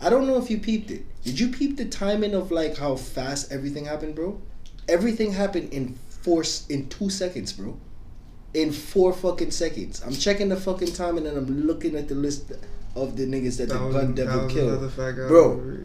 I 0.00 0.10
don't 0.10 0.26
know 0.26 0.36
if 0.36 0.50
you 0.50 0.58
peeped 0.58 0.90
it. 0.90 1.04
Did 1.22 1.38
you 1.38 1.48
peep 1.48 1.76
the 1.76 1.84
timing 1.84 2.34
of 2.34 2.50
like 2.50 2.76
how 2.76 2.96
fast 2.96 3.52
everything 3.52 3.84
happened, 3.84 4.16
bro? 4.16 4.40
Everything 4.88 5.32
happened 5.32 5.72
in 5.72 5.94
four 6.08 6.42
in 6.68 6.88
two 6.88 7.08
seconds, 7.08 7.52
bro. 7.52 7.78
In 8.52 8.72
four 8.72 9.12
fucking 9.12 9.52
seconds. 9.52 10.02
I'm 10.04 10.14
checking 10.14 10.48
the 10.48 10.56
fucking 10.56 10.92
time 10.92 11.18
and 11.18 11.26
I'm 11.26 11.66
looking 11.66 11.94
at 11.94 12.08
the 12.08 12.16
list 12.16 12.52
of 12.94 13.16
the 13.16 13.26
niggas 13.26 13.58
that, 13.58 13.68
the 13.68 13.74
gun 13.78 14.14
devil 14.14 14.48
killed. 14.48 14.94
Bro. 15.28 15.78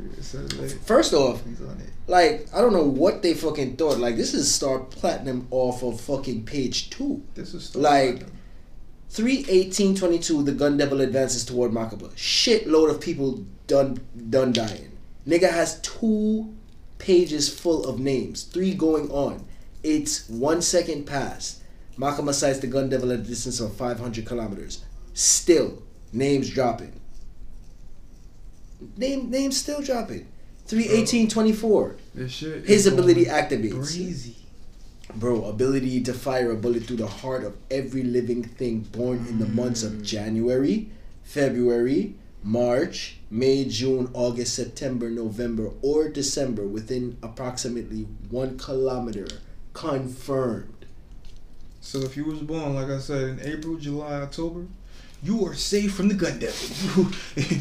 First 0.86 1.14
off, 1.14 1.44
he's 1.46 1.62
on 1.62 1.80
it. 1.80 1.90
like 2.08 2.48
I 2.54 2.62
don't 2.62 2.74
know 2.74 2.84
what 2.84 3.22
they 3.22 3.34
fucking 3.34 3.78
thought. 3.78 3.98
Like 4.00 4.18
this 4.18 4.34
is 4.34 4.54
Star 4.54 4.80
Platinum 4.80 5.48
off 5.52 5.84
of 5.84 6.02
fucking 6.02 6.46
page 6.46 6.90
two. 6.90 7.24
This 7.36 7.54
is 7.54 7.66
still 7.66 7.82
Like, 7.82 8.26
31822, 9.10 10.44
the 10.44 10.52
gun 10.52 10.78
devil 10.78 11.02
advances 11.02 11.46
toward 11.46 11.72
Makima. 11.72 12.12
Shitload 12.16 12.90
of 12.92 13.00
people 13.02 13.46
done 13.68 14.00
done 14.30 14.52
dying. 14.52 14.92
Nigga 15.26 15.50
has 15.50 15.80
two 15.82 16.54
pages 16.98 17.48
full 17.54 17.86
of 17.88 18.00
names, 18.00 18.44
three 18.44 18.74
going 18.74 19.10
on. 19.12 19.46
It's 19.84 20.28
one 20.30 20.62
second 20.62 21.06
past. 21.06 21.62
Makima 21.98 22.34
sights 22.34 22.60
the 22.60 22.68
gun 22.68 22.90
devil 22.90 23.12
at 23.12 23.20
a 23.20 23.24
distance 23.24 23.60
of 23.60 23.76
500 23.76 24.26
kilometers. 24.26 24.84
Still, 25.14 25.82
names 26.18 26.50
dropping. 26.50 26.94
Name 28.98 29.30
names 29.30 29.58
still 29.58 29.82
dropping. 29.82 30.28
31824. 30.66 31.96
this 32.14 32.32
shit. 32.32 32.66
His 32.66 32.88
ability 32.88 33.26
activates. 33.26 33.74
Crazy. 33.74 34.36
Bro, 35.16 35.46
ability 35.46 36.02
to 36.04 36.14
fire 36.14 36.52
a 36.52 36.56
bullet 36.56 36.84
through 36.84 36.98
the 36.98 37.08
heart 37.08 37.46
of 37.46 37.56
every 37.72 38.04
living 38.04 38.44
thing 38.44 38.82
born 38.82 39.26
in 39.30 39.40
the 39.40 39.48
months 39.48 39.82
of 39.82 39.94
mm. 39.94 40.04
January, 40.06 40.90
February, 41.24 42.16
March, 42.44 43.18
May, 43.32 43.66
June, 43.66 44.10
August, 44.14 44.54
September, 44.54 45.10
November, 45.10 45.72
or 45.82 46.10
December 46.10 46.68
within 46.68 47.18
approximately 47.24 48.02
one 48.30 48.58
kilometer. 48.58 49.28
Confirmed. 49.74 50.86
So 51.80 52.00
if 52.00 52.18
you 52.18 52.26
was 52.26 52.40
born, 52.40 52.76
like 52.76 52.90
I 52.90 53.00
said, 53.00 53.30
in 53.30 53.40
April, 53.42 53.78
July, 53.78 54.16
October, 54.16 54.68
you 55.24 55.46
are 55.46 55.54
safe 55.56 55.94
from 55.96 56.08
the 56.08 56.14
gun 56.14 56.40
devil. 56.40 57.08
You, 57.36 57.60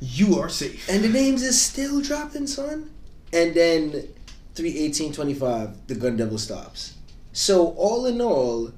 you 0.00 0.38
are 0.38 0.48
safe. 0.48 0.88
And 0.88 1.02
the 1.02 1.08
names 1.08 1.42
is 1.42 1.60
still 1.60 2.00
dropping, 2.00 2.46
son. 2.46 2.90
And 3.32 3.54
then 3.54 3.90
31825, 4.54 5.86
the 5.88 5.94
gun 5.94 6.16
devil 6.16 6.38
stops. 6.38 6.94
So 7.32 7.68
all 7.72 8.06
in 8.06 8.20
all, 8.20 8.72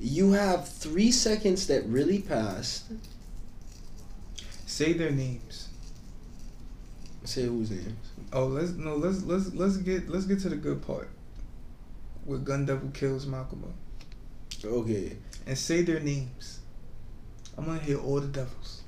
you 0.00 0.32
have 0.32 0.68
three 0.68 1.10
seconds 1.10 1.66
that 1.68 1.84
really 1.86 2.20
passed. 2.20 2.84
Say 4.66 4.92
their 4.92 5.10
names. 5.10 5.68
Say 7.24 7.44
whose 7.44 7.70
names? 7.70 8.10
Oh, 8.32 8.46
let's 8.46 8.72
no, 8.72 8.96
let's 8.96 9.22
let's 9.22 9.54
let's 9.54 9.76
get 9.78 10.08
let's 10.08 10.26
get 10.26 10.40
to 10.40 10.48
the 10.48 10.56
good 10.56 10.82
part. 10.86 11.08
Where 12.24 12.38
Gun 12.38 12.66
Devil 12.66 12.90
kills 12.92 13.26
Malcolm 13.26 13.72
Okay. 14.64 15.16
and 15.46 15.56
say 15.56 15.82
their 15.82 16.00
names. 16.00 16.60
I'm 17.56 17.66
gonna 17.66 17.78
hear 17.80 17.98
all 17.98 18.20
the 18.20 18.26
devils. 18.28 18.82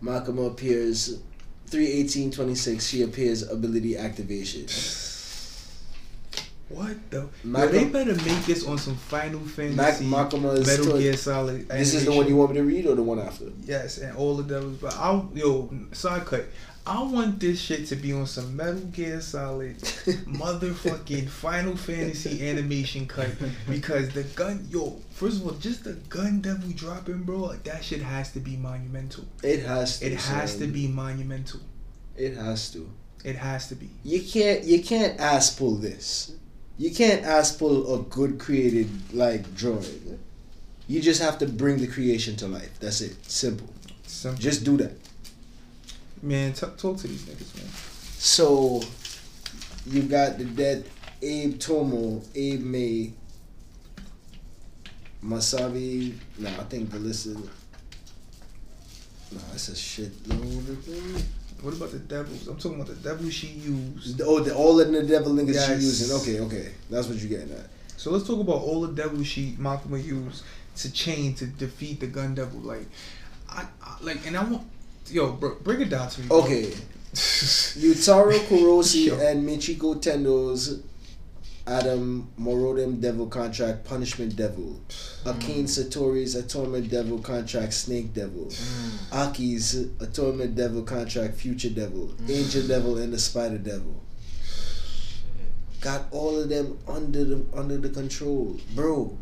Malcolm 0.00 0.38
appears 0.38 1.20
31826 1.66 2.86
she 2.86 3.02
appears 3.02 3.48
ability 3.48 3.96
activation. 3.96 4.66
What 6.68 6.96
the? 7.10 7.28
Yo, 7.44 7.66
they 7.66 7.84
better 7.86 8.14
make 8.14 8.44
this 8.46 8.64
on 8.64 8.78
some 8.78 8.94
Final 8.94 9.40
Fantasy 9.40 10.04
Mac- 10.04 10.32
Metal 10.32 10.64
still- 10.64 10.98
Gear 10.98 11.16
Solid. 11.16 11.68
This 11.68 11.94
is 11.94 12.04
the 12.04 12.12
one 12.12 12.28
you 12.28 12.36
want 12.36 12.52
me 12.52 12.58
to 12.58 12.62
read 12.62 12.86
or 12.86 12.94
the 12.94 13.02
one 13.02 13.18
after? 13.18 13.46
Yes, 13.64 13.98
and 13.98 14.16
all 14.16 14.36
the 14.36 14.44
devils. 14.44 14.78
But 14.80 14.94
I'll 14.94 15.28
yo 15.34 15.68
side 15.92 16.24
cut. 16.24 16.46
I 16.90 17.00
want 17.04 17.38
this 17.38 17.60
shit 17.60 17.86
to 17.86 17.94
be 17.94 18.12
on 18.12 18.26
some 18.26 18.56
Metal 18.56 18.80
Gear 18.80 19.20
Solid 19.20 19.78
motherfucking 19.78 21.28
Final 21.28 21.76
Fantasy 21.76 22.48
animation 22.48 23.06
cut 23.06 23.30
because 23.68 24.08
the 24.12 24.24
gun 24.24 24.66
yo 24.68 25.00
first 25.12 25.36
of 25.36 25.46
all 25.46 25.52
just 25.52 25.84
the 25.84 25.92
gun 26.08 26.40
devil 26.40 26.68
dropping 26.70 27.22
bro 27.22 27.42
like 27.42 27.62
that 27.62 27.84
shit 27.84 28.02
has 28.02 28.32
to 28.32 28.40
be 28.40 28.56
monumental. 28.56 29.24
It 29.44 29.64
has 29.64 30.00
to. 30.00 30.06
It 30.06 30.18
has 30.18 30.50
son. 30.50 30.62
to 30.62 30.66
be 30.66 30.88
monumental. 30.88 31.60
It 32.16 32.36
has 32.36 32.72
to. 32.72 32.90
It 33.22 33.36
has 33.36 33.68
to 33.68 33.76
be. 33.76 33.88
You 34.02 34.20
can't 34.20 34.64
you 34.64 34.82
can't 34.82 35.20
ass 35.20 35.54
pull 35.54 35.76
this. 35.76 36.32
You 36.76 36.90
can't 36.90 37.24
ass 37.24 37.54
pull 37.56 37.94
a 37.94 38.02
good 38.02 38.40
created 38.40 38.90
like 39.14 39.54
drawing. 39.54 40.18
You 40.88 41.00
just 41.00 41.22
have 41.22 41.38
to 41.38 41.46
bring 41.46 41.76
the 41.76 41.86
creation 41.86 42.34
to 42.38 42.48
life. 42.48 42.80
That's 42.80 43.00
it. 43.00 43.14
Simple. 43.30 43.68
Simple. 44.08 44.42
Just 44.42 44.64
do 44.64 44.76
that. 44.78 44.99
Man, 46.22 46.52
t- 46.52 46.66
talk 46.76 46.98
to 46.98 47.08
these 47.08 47.22
niggas, 47.24 47.56
man. 47.56 47.66
So 48.18 48.82
you 49.86 50.02
got 50.02 50.38
the 50.38 50.44
dead 50.44 50.84
Abe 51.22 51.58
Tomo, 51.58 52.22
Abe 52.34 52.60
May, 52.60 53.12
Masabi. 55.24 56.14
No, 56.38 56.48
I 56.48 56.64
think 56.64 56.90
the 56.90 56.98
list 56.98 57.26
is. 57.26 57.36
No, 57.36 57.42
it's 59.54 59.68
a 59.68 59.72
shitload 59.72 60.68
of 60.68 60.84
things. 60.84 61.24
What 61.62 61.74
about 61.74 61.92
the 61.92 61.98
devils? 61.98 62.48
I'm 62.48 62.56
talking 62.56 62.80
about 62.80 62.94
the 62.94 63.08
devil 63.08 63.28
she 63.30 63.48
used. 63.48 64.20
Oh, 64.22 64.40
the, 64.40 64.54
all 64.54 64.80
of 64.80 64.90
the 64.92 65.02
devil 65.02 65.32
niggas 65.32 65.54
Yes. 65.54 65.66
she 65.66 65.72
using. 65.74 66.16
Okay, 66.16 66.40
okay, 66.40 66.72
that's 66.88 67.06
what 67.06 67.18
you're 67.18 67.38
getting 67.38 67.54
at. 67.54 67.66
So 67.96 68.10
let's 68.10 68.26
talk 68.26 68.40
about 68.40 68.62
all 68.62 68.80
the 68.82 68.92
devil 68.94 69.22
she 69.22 69.52
Makima 69.60 70.02
used 70.02 70.42
to 70.76 70.92
chain 70.92 71.34
to 71.34 71.46
defeat 71.46 72.00
the 72.00 72.06
gun 72.06 72.34
devil. 72.34 72.60
Like, 72.60 72.86
I, 73.48 73.66
I 73.82 73.96
like, 74.00 74.26
and 74.26 74.36
I 74.38 74.44
want, 74.44 74.62
yo, 75.12 75.32
bro, 75.32 75.56
bring 75.62 75.80
it 75.80 75.90
down 75.90 76.08
to 76.08 76.20
me. 76.20 76.26
bro. 76.28 76.38
Okay, 76.42 76.62
Yutaro 77.12 78.32
Kurose 78.46 79.10
and 79.30 79.46
Michiko 79.48 80.00
Tendo's 80.00 80.82
Adam 81.66 82.28
Morodem 82.38 83.00
Devil 83.00 83.26
Contract 83.26 83.84
Punishment 83.84 84.34
Devil. 84.34 84.80
Akin 85.24 85.60
hmm. 85.60 85.64
Satori's 85.64 86.34
Atonement 86.34 86.90
Devil 86.90 87.18
Contract 87.20 87.72
Snake 87.72 88.12
Devil. 88.12 88.50
Hmm. 88.50 89.14
Aki's 89.14 89.74
Atonement 90.00 90.56
Devil 90.56 90.82
Contract 90.82 91.34
Future 91.34 91.70
Devil. 91.70 92.06
Hmm. 92.08 92.30
Angel 92.30 92.66
Devil 92.66 92.98
and 92.98 93.12
the 93.12 93.18
Spider 93.18 93.58
Devil. 93.58 94.02
Got 95.80 96.06
all 96.10 96.38
of 96.38 96.48
them 96.48 96.78
under 96.88 97.24
the 97.24 97.44
under 97.54 97.78
the 97.78 97.88
control. 97.88 98.58
Bro, 98.74 99.16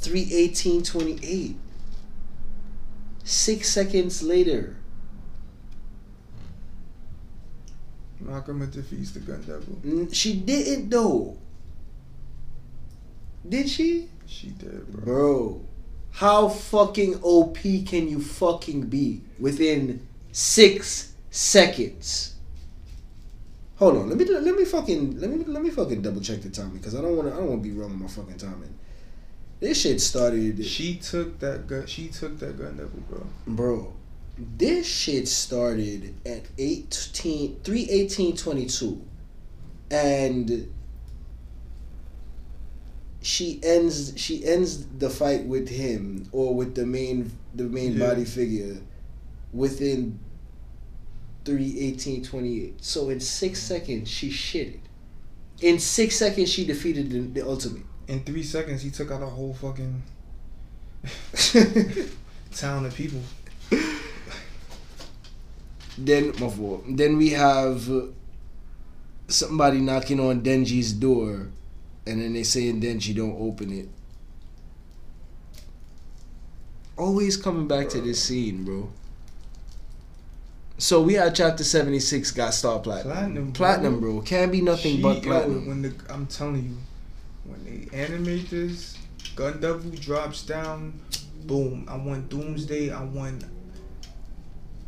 318.28. 0.00 1.56
Six 3.24 3.68
seconds 3.68 4.22
later. 4.22 4.77
Makima 8.28 8.70
defeats 8.70 9.12
the 9.12 9.20
gun 9.20 9.42
devil. 9.42 10.12
She 10.12 10.34
didn't 10.34 10.90
though. 10.90 11.38
Did 13.48 13.68
she? 13.68 14.08
She 14.26 14.48
did, 14.48 14.86
bro. 14.92 15.04
Bro, 15.04 15.64
how 16.12 16.48
fucking 16.48 17.20
OP 17.22 17.58
can 17.86 18.08
you 18.08 18.20
fucking 18.20 18.82
be 18.88 19.22
within 19.38 20.06
six 20.32 21.14
seconds? 21.30 22.34
Hold 23.76 23.96
on, 23.96 24.08
let 24.08 24.18
me 24.18 24.24
let 24.24 24.56
me 24.56 24.64
fucking 24.64 25.20
let 25.20 25.30
me 25.30 25.44
let 25.44 25.62
me 25.62 25.70
fucking 25.70 26.02
double 26.02 26.20
check 26.20 26.42
the 26.42 26.50
timing 26.50 26.78
because 26.78 26.94
I 26.94 27.00
don't 27.00 27.16
want 27.16 27.28
to 27.28 27.34
I 27.34 27.38
don't 27.38 27.48
want 27.48 27.62
to 27.62 27.68
be 27.68 27.74
wrong 27.74 27.90
with 27.90 28.00
my 28.00 28.08
fucking 28.08 28.36
timing. 28.38 28.74
This 29.60 29.80
shit 29.80 30.00
started, 30.00 30.64
She 30.64 30.96
took 30.96 31.40
that 31.40 31.66
gun. 31.66 31.86
She 31.86 32.08
took 32.08 32.38
that 32.38 32.58
gun 32.58 32.76
devil, 32.76 33.00
bro. 33.08 33.26
bro. 33.46 33.92
This 34.38 34.86
shit 34.86 35.26
started 35.28 36.14
at 36.24 36.42
18, 36.58 37.56
318.22 37.64 39.00
and 39.90 40.70
she 43.20 43.58
ends 43.62 44.12
she 44.16 44.44
ends 44.44 44.86
the 44.98 45.10
fight 45.10 45.44
with 45.44 45.68
him 45.68 46.28
or 46.30 46.54
with 46.54 46.74
the 46.74 46.86
main 46.86 47.32
the 47.54 47.64
main 47.64 47.94
Yeah. 47.96 48.06
body 48.08 48.24
figure 48.24 48.76
within 49.52 50.18
318.28 51.44 52.74
so 52.80 53.08
in 53.08 53.18
six 53.20 53.60
seconds 53.60 54.08
she 54.08 54.28
shitted 54.30 54.80
in 55.62 55.78
six 55.78 56.16
seconds 56.16 56.48
she 56.50 56.64
defeated 56.66 57.10
the, 57.10 57.40
the 57.40 57.46
ultimate 57.48 57.82
In 58.06 58.22
three 58.24 58.42
seconds, 58.44 58.82
he 58.82 58.90
took 58.90 59.10
out 59.10 59.22
a 59.22 59.26
whole 59.26 59.52
fucking 59.54 60.02
town 62.54 62.86
of 62.86 62.94
people. 62.94 63.20
then 65.98 66.32
my 66.40 66.48
fault. 66.48 66.84
Then 66.88 67.16
we 67.16 67.30
have 67.30 67.90
uh, 67.90 68.02
somebody 69.28 69.80
knocking 69.80 70.20
on 70.20 70.42
Denji's 70.42 70.92
door, 70.92 71.48
and 72.06 72.22
then 72.22 72.32
they 72.34 72.42
saying 72.44 72.80
Denji 72.80 73.14
don't 73.14 73.36
open 73.40 73.72
it. 73.72 73.88
Always 76.96 77.36
coming 77.36 77.68
back 77.68 77.88
to 77.90 78.00
this 78.00 78.22
scene, 78.22 78.64
bro. 78.64 78.88
So 80.78 81.02
we 81.02 81.14
had 81.14 81.34
chapter 81.34 81.64
seventy 81.64 82.00
six 82.00 82.30
got 82.30 82.54
star 82.54 82.78
platinum. 82.80 83.12
Platinum, 83.12 83.44
bro. 83.44 83.52
Platinum, 83.52 84.00
bro. 84.00 84.20
Can't 84.22 84.52
be 84.52 84.60
nothing 84.60 84.96
She- 84.96 85.02
but 85.02 85.16
yo, 85.16 85.22
platinum. 85.22 85.66
when 85.68 85.82
the 85.82 85.92
I'm 86.08 86.26
telling 86.26 86.64
you, 86.64 86.76
when 87.44 87.64
they 87.64 87.96
animate 87.96 88.50
this, 88.50 88.96
Gun 89.36 89.60
Devil 89.60 89.90
drops 89.92 90.42
down, 90.44 90.98
boom. 91.46 91.84
I 91.88 91.96
want 91.96 92.28
Doomsday. 92.28 92.90
I 92.90 93.02
want. 93.02 93.44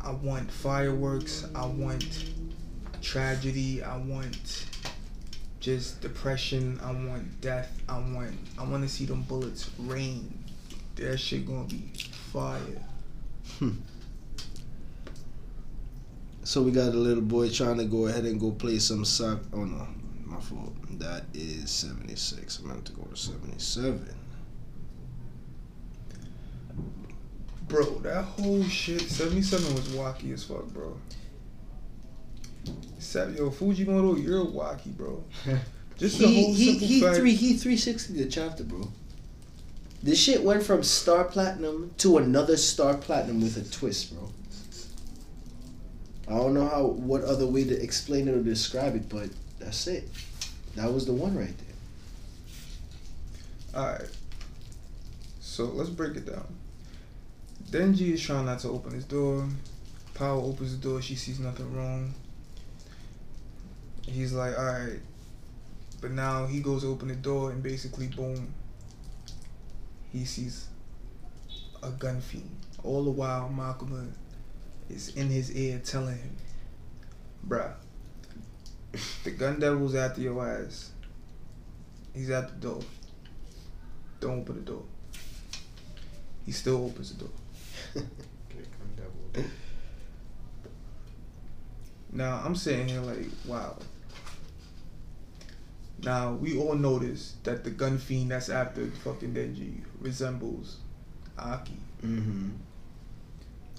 I 0.03 0.11
want 0.11 0.51
fireworks. 0.51 1.47
I 1.53 1.65
want 1.65 2.31
tragedy. 3.01 3.83
I 3.83 3.97
want 3.97 4.65
just 5.59 6.01
depression. 6.01 6.79
I 6.83 6.91
want 6.91 7.39
death. 7.41 7.71
I 7.87 7.99
want 7.99 8.35
I 8.57 8.65
want 8.65 8.83
to 8.83 8.89
see 8.89 9.05
them 9.05 9.21
bullets 9.23 9.69
rain. 9.79 10.43
That 10.95 11.17
shit 11.17 11.45
gonna 11.45 11.65
be 11.65 11.91
fire. 12.33 12.81
Hmm. 13.59 13.71
So 16.43 16.63
we 16.63 16.71
got 16.71 16.89
a 16.89 16.97
little 16.97 17.23
boy 17.23 17.49
trying 17.49 17.77
to 17.77 17.85
go 17.85 18.07
ahead 18.07 18.25
and 18.25 18.39
go 18.39 18.51
play 18.51 18.79
some 18.79 19.05
sock. 19.05 19.39
Oh 19.53 19.63
no, 19.63 19.87
my 20.25 20.39
fault. 20.39 20.73
That 20.99 21.23
is 21.33 21.69
76. 21.69 22.61
I 22.63 22.67
meant 22.67 22.85
to 22.85 22.93
go 22.93 23.03
to 23.03 23.15
77. 23.15 24.20
Bro, 27.71 27.99
that 27.99 28.23
whole 28.25 28.63
shit, 28.65 28.99
77 28.99 29.73
was 29.73 29.87
wacky 29.89 30.33
as 30.33 30.43
fuck, 30.43 30.67
bro. 30.67 30.97
Seven, 32.99 33.37
yo, 33.37 33.49
Fujimoto, 33.49 34.21
you're 34.21 34.45
wacky, 34.45 34.91
bro. 34.95 35.23
Just 35.97 36.19
the 36.19 36.27
he 36.27 36.43
whole 36.43 36.53
he 36.53 36.71
simple 36.71 36.87
he 36.87 37.01
fact. 37.01 37.15
three 37.15 37.33
he 37.33 37.53
three 37.53 37.77
sixty 37.77 38.13
the 38.13 38.25
chapter, 38.25 38.65
bro. 38.65 38.91
This 40.03 40.19
shit 40.19 40.43
went 40.43 40.63
from 40.63 40.83
star 40.83 41.23
platinum 41.23 41.93
to 41.99 42.17
another 42.17 42.57
star 42.57 42.97
platinum 42.97 43.39
with 43.39 43.55
a 43.55 43.63
twist, 43.71 44.13
bro. 44.13 44.29
I 46.27 46.37
don't 46.37 46.53
know 46.53 46.67
how 46.67 46.87
what 46.87 47.23
other 47.23 47.47
way 47.47 47.63
to 47.63 47.81
explain 47.81 48.27
it 48.27 48.33
or 48.35 48.43
describe 48.43 48.95
it, 48.95 49.07
but 49.07 49.29
that's 49.59 49.87
it. 49.87 50.09
That 50.75 50.91
was 50.91 51.05
the 51.05 51.13
one 51.13 51.37
right 51.37 51.53
there. 53.73 53.81
Alright. 53.81 54.09
So 55.39 55.65
let's 55.65 55.89
break 55.89 56.17
it 56.17 56.25
down. 56.25 56.47
Denji 57.71 58.11
is 58.11 58.21
trying 58.21 58.47
not 58.47 58.59
to 58.59 58.67
open 58.67 58.93
his 58.93 59.05
door. 59.05 59.47
Power 60.13 60.41
opens 60.41 60.77
the 60.77 60.89
door, 60.89 61.01
she 61.01 61.15
sees 61.15 61.39
nothing 61.39 61.73
wrong. 61.73 62.13
He's 64.05 64.33
like, 64.33 64.57
alright. 64.57 64.99
But 66.01 66.11
now 66.11 66.47
he 66.47 66.59
goes 66.59 66.81
to 66.81 66.89
open 66.89 67.07
the 67.07 67.15
door 67.15 67.51
and 67.51 67.63
basically 67.63 68.07
boom. 68.07 68.53
He 70.11 70.25
sees 70.25 70.67
a 71.81 71.91
gun 71.91 72.19
fiend. 72.19 72.49
All 72.83 73.05
the 73.05 73.11
while 73.11 73.49
Makima 73.49 74.11
is 74.89 75.15
in 75.15 75.29
his 75.29 75.55
ear 75.55 75.79
telling 75.81 76.17
him, 76.17 76.35
Bruh, 77.47 77.71
the 79.23 79.31
gun 79.31 79.61
devil's 79.61 79.95
after 79.95 80.19
your 80.19 80.45
ass. 80.45 80.91
He's 82.13 82.31
at 82.31 82.49
the 82.49 82.67
door. 82.67 82.81
Don't 84.19 84.41
open 84.41 84.55
the 84.55 84.71
door. 84.71 84.83
He 86.45 86.51
still 86.51 86.83
opens 86.85 87.13
the 87.13 87.19
door. 87.23 87.33
Now 92.11 92.41
I'm 92.43 92.55
sitting 92.55 92.87
here 92.87 93.01
like, 93.01 93.27
wow. 93.45 93.77
Now 96.03 96.33
we 96.33 96.57
all 96.57 96.75
notice 96.75 97.35
that 97.43 97.63
the 97.63 97.69
gun 97.69 97.97
fiend 97.97 98.31
that's 98.31 98.49
after 98.49 98.87
fucking 99.03 99.33
Denji 99.33 99.81
resembles 99.99 100.77
Aki. 101.37 101.77
Mm-hmm. 102.03 102.49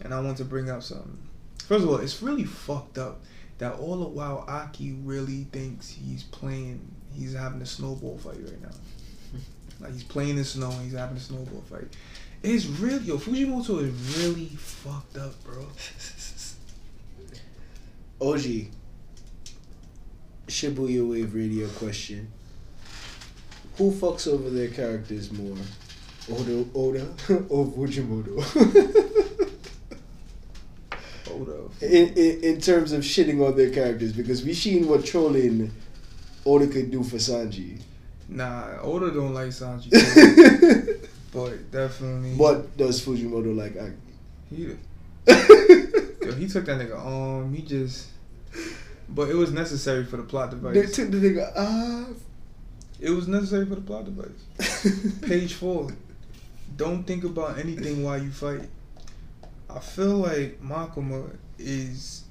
And 0.02 0.14
I 0.14 0.20
want 0.20 0.38
to 0.38 0.44
bring 0.44 0.70
up 0.70 0.82
something. 0.82 1.18
First 1.66 1.84
of 1.84 1.90
all, 1.90 1.96
it's 1.96 2.22
really 2.22 2.44
fucked 2.44 2.98
up 2.98 3.20
that 3.58 3.74
all 3.74 3.96
the 3.96 4.08
while 4.08 4.44
Aki 4.48 4.92
really 5.04 5.44
thinks 5.52 5.88
he's 5.88 6.22
playing, 6.24 6.80
he's 7.12 7.34
having 7.34 7.60
a 7.60 7.66
snowball 7.66 8.18
fight 8.18 8.38
right 8.42 8.62
now. 8.62 8.70
like 9.80 9.92
he's 9.92 10.04
playing 10.04 10.38
in 10.38 10.44
snow 10.44 10.70
and 10.70 10.82
he's 10.82 10.94
having 10.94 11.16
a 11.16 11.20
snowball 11.20 11.62
fight. 11.62 11.94
It's 12.42 12.66
really, 12.66 13.04
yo, 13.04 13.18
Fujimoto 13.18 13.78
is 13.82 14.18
really 14.18 14.46
fucked 14.46 15.16
up, 15.16 15.32
bro. 15.44 15.64
OG. 18.20 18.66
Shibuya 20.48 21.08
Wave 21.08 21.34
Radio 21.34 21.68
question. 21.68 22.30
Who 23.78 23.92
fucks 23.92 24.26
over 24.26 24.50
their 24.50 24.68
characters 24.68 25.30
more? 25.32 25.56
Oda 26.30 26.64
Oda 26.74 27.06
or 27.48 27.66
Fujimoto? 27.66 28.38
Oda. 31.30 31.70
in, 31.80 32.08
in 32.14 32.44
in 32.44 32.60
terms 32.60 32.92
of 32.92 33.02
shitting 33.02 33.44
on 33.46 33.56
their 33.56 33.70
characters 33.70 34.12
because 34.12 34.44
we 34.44 34.52
seen 34.52 34.86
what 34.86 35.04
trolling 35.04 35.70
Oda 36.44 36.66
could 36.66 36.90
do 36.90 37.02
for 37.02 37.16
Sanji. 37.16 37.80
Nah, 38.28 38.78
Oda 38.82 39.10
don't 39.10 39.32
like 39.32 39.48
Sanji, 39.48 39.90
but 41.32 41.70
definitely. 41.70 42.34
what 42.34 42.76
does 42.76 43.04
Fujimoto 43.04 43.56
like? 43.56 43.76
Aki? 43.76 43.92
He, 44.50 44.62
yo, 46.26 46.32
he 46.34 46.46
took 46.46 46.66
that 46.66 46.78
nigga 46.78 47.04
um. 47.04 47.52
He 47.54 47.62
just. 47.62 48.08
But 49.08 49.28
it 49.30 49.34
was 49.34 49.50
necessary 49.50 50.04
for 50.04 50.18
the 50.18 50.22
plot 50.22 50.50
device. 50.50 50.74
they 50.74 50.86
took 50.86 51.10
the 51.10 51.18
nigga 51.18 51.52
ah. 51.56 52.06
It 53.00 53.10
was 53.10 53.26
necessary 53.26 53.66
for 53.66 53.74
the 53.74 53.80
plot 53.80 54.04
device. 54.04 55.18
Page 55.22 55.54
four. 55.54 55.88
Don't 56.76 57.04
think 57.04 57.24
about 57.24 57.58
anything 57.58 58.04
while 58.04 58.22
you 58.22 58.30
fight. 58.30 58.68
I 59.68 59.80
feel 59.80 60.18
like 60.18 60.62
Makima 60.62 61.34
is 61.58 62.24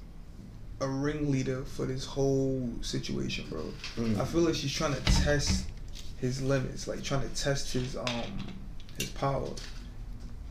a 0.80 0.88
ringleader 0.88 1.64
for 1.64 1.86
this 1.86 2.04
whole 2.04 2.68
situation, 2.80 3.46
bro. 3.50 3.64
Mm. 3.96 4.20
I 4.20 4.24
feel 4.24 4.42
like 4.42 4.54
she's 4.54 4.72
trying 4.72 4.94
to 4.94 5.00
test 5.22 5.66
his 6.20 6.40
limits, 6.40 6.88
like 6.88 7.02
trying 7.02 7.28
to 7.28 7.34
test 7.34 7.72
his 7.72 7.96
um 7.96 8.06
his 9.02 9.10
power, 9.10 9.48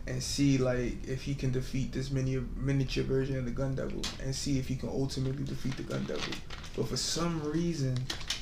and 0.07 0.21
see 0.21 0.57
like 0.57 1.07
if 1.07 1.21
he 1.21 1.33
can 1.35 1.51
defeat 1.51 1.91
this 1.91 2.11
mini 2.11 2.39
miniature 2.55 3.03
version 3.03 3.37
of 3.37 3.45
the 3.45 3.51
Gun 3.51 3.75
Devil, 3.75 4.01
and 4.23 4.33
see 4.33 4.59
if 4.59 4.67
he 4.67 4.75
can 4.75 4.89
ultimately 4.89 5.43
defeat 5.43 5.75
the 5.77 5.83
Gun 5.83 6.03
Devil. 6.05 6.33
But 6.75 6.87
for 6.87 6.97
some 6.97 7.41
reason, 7.43 7.97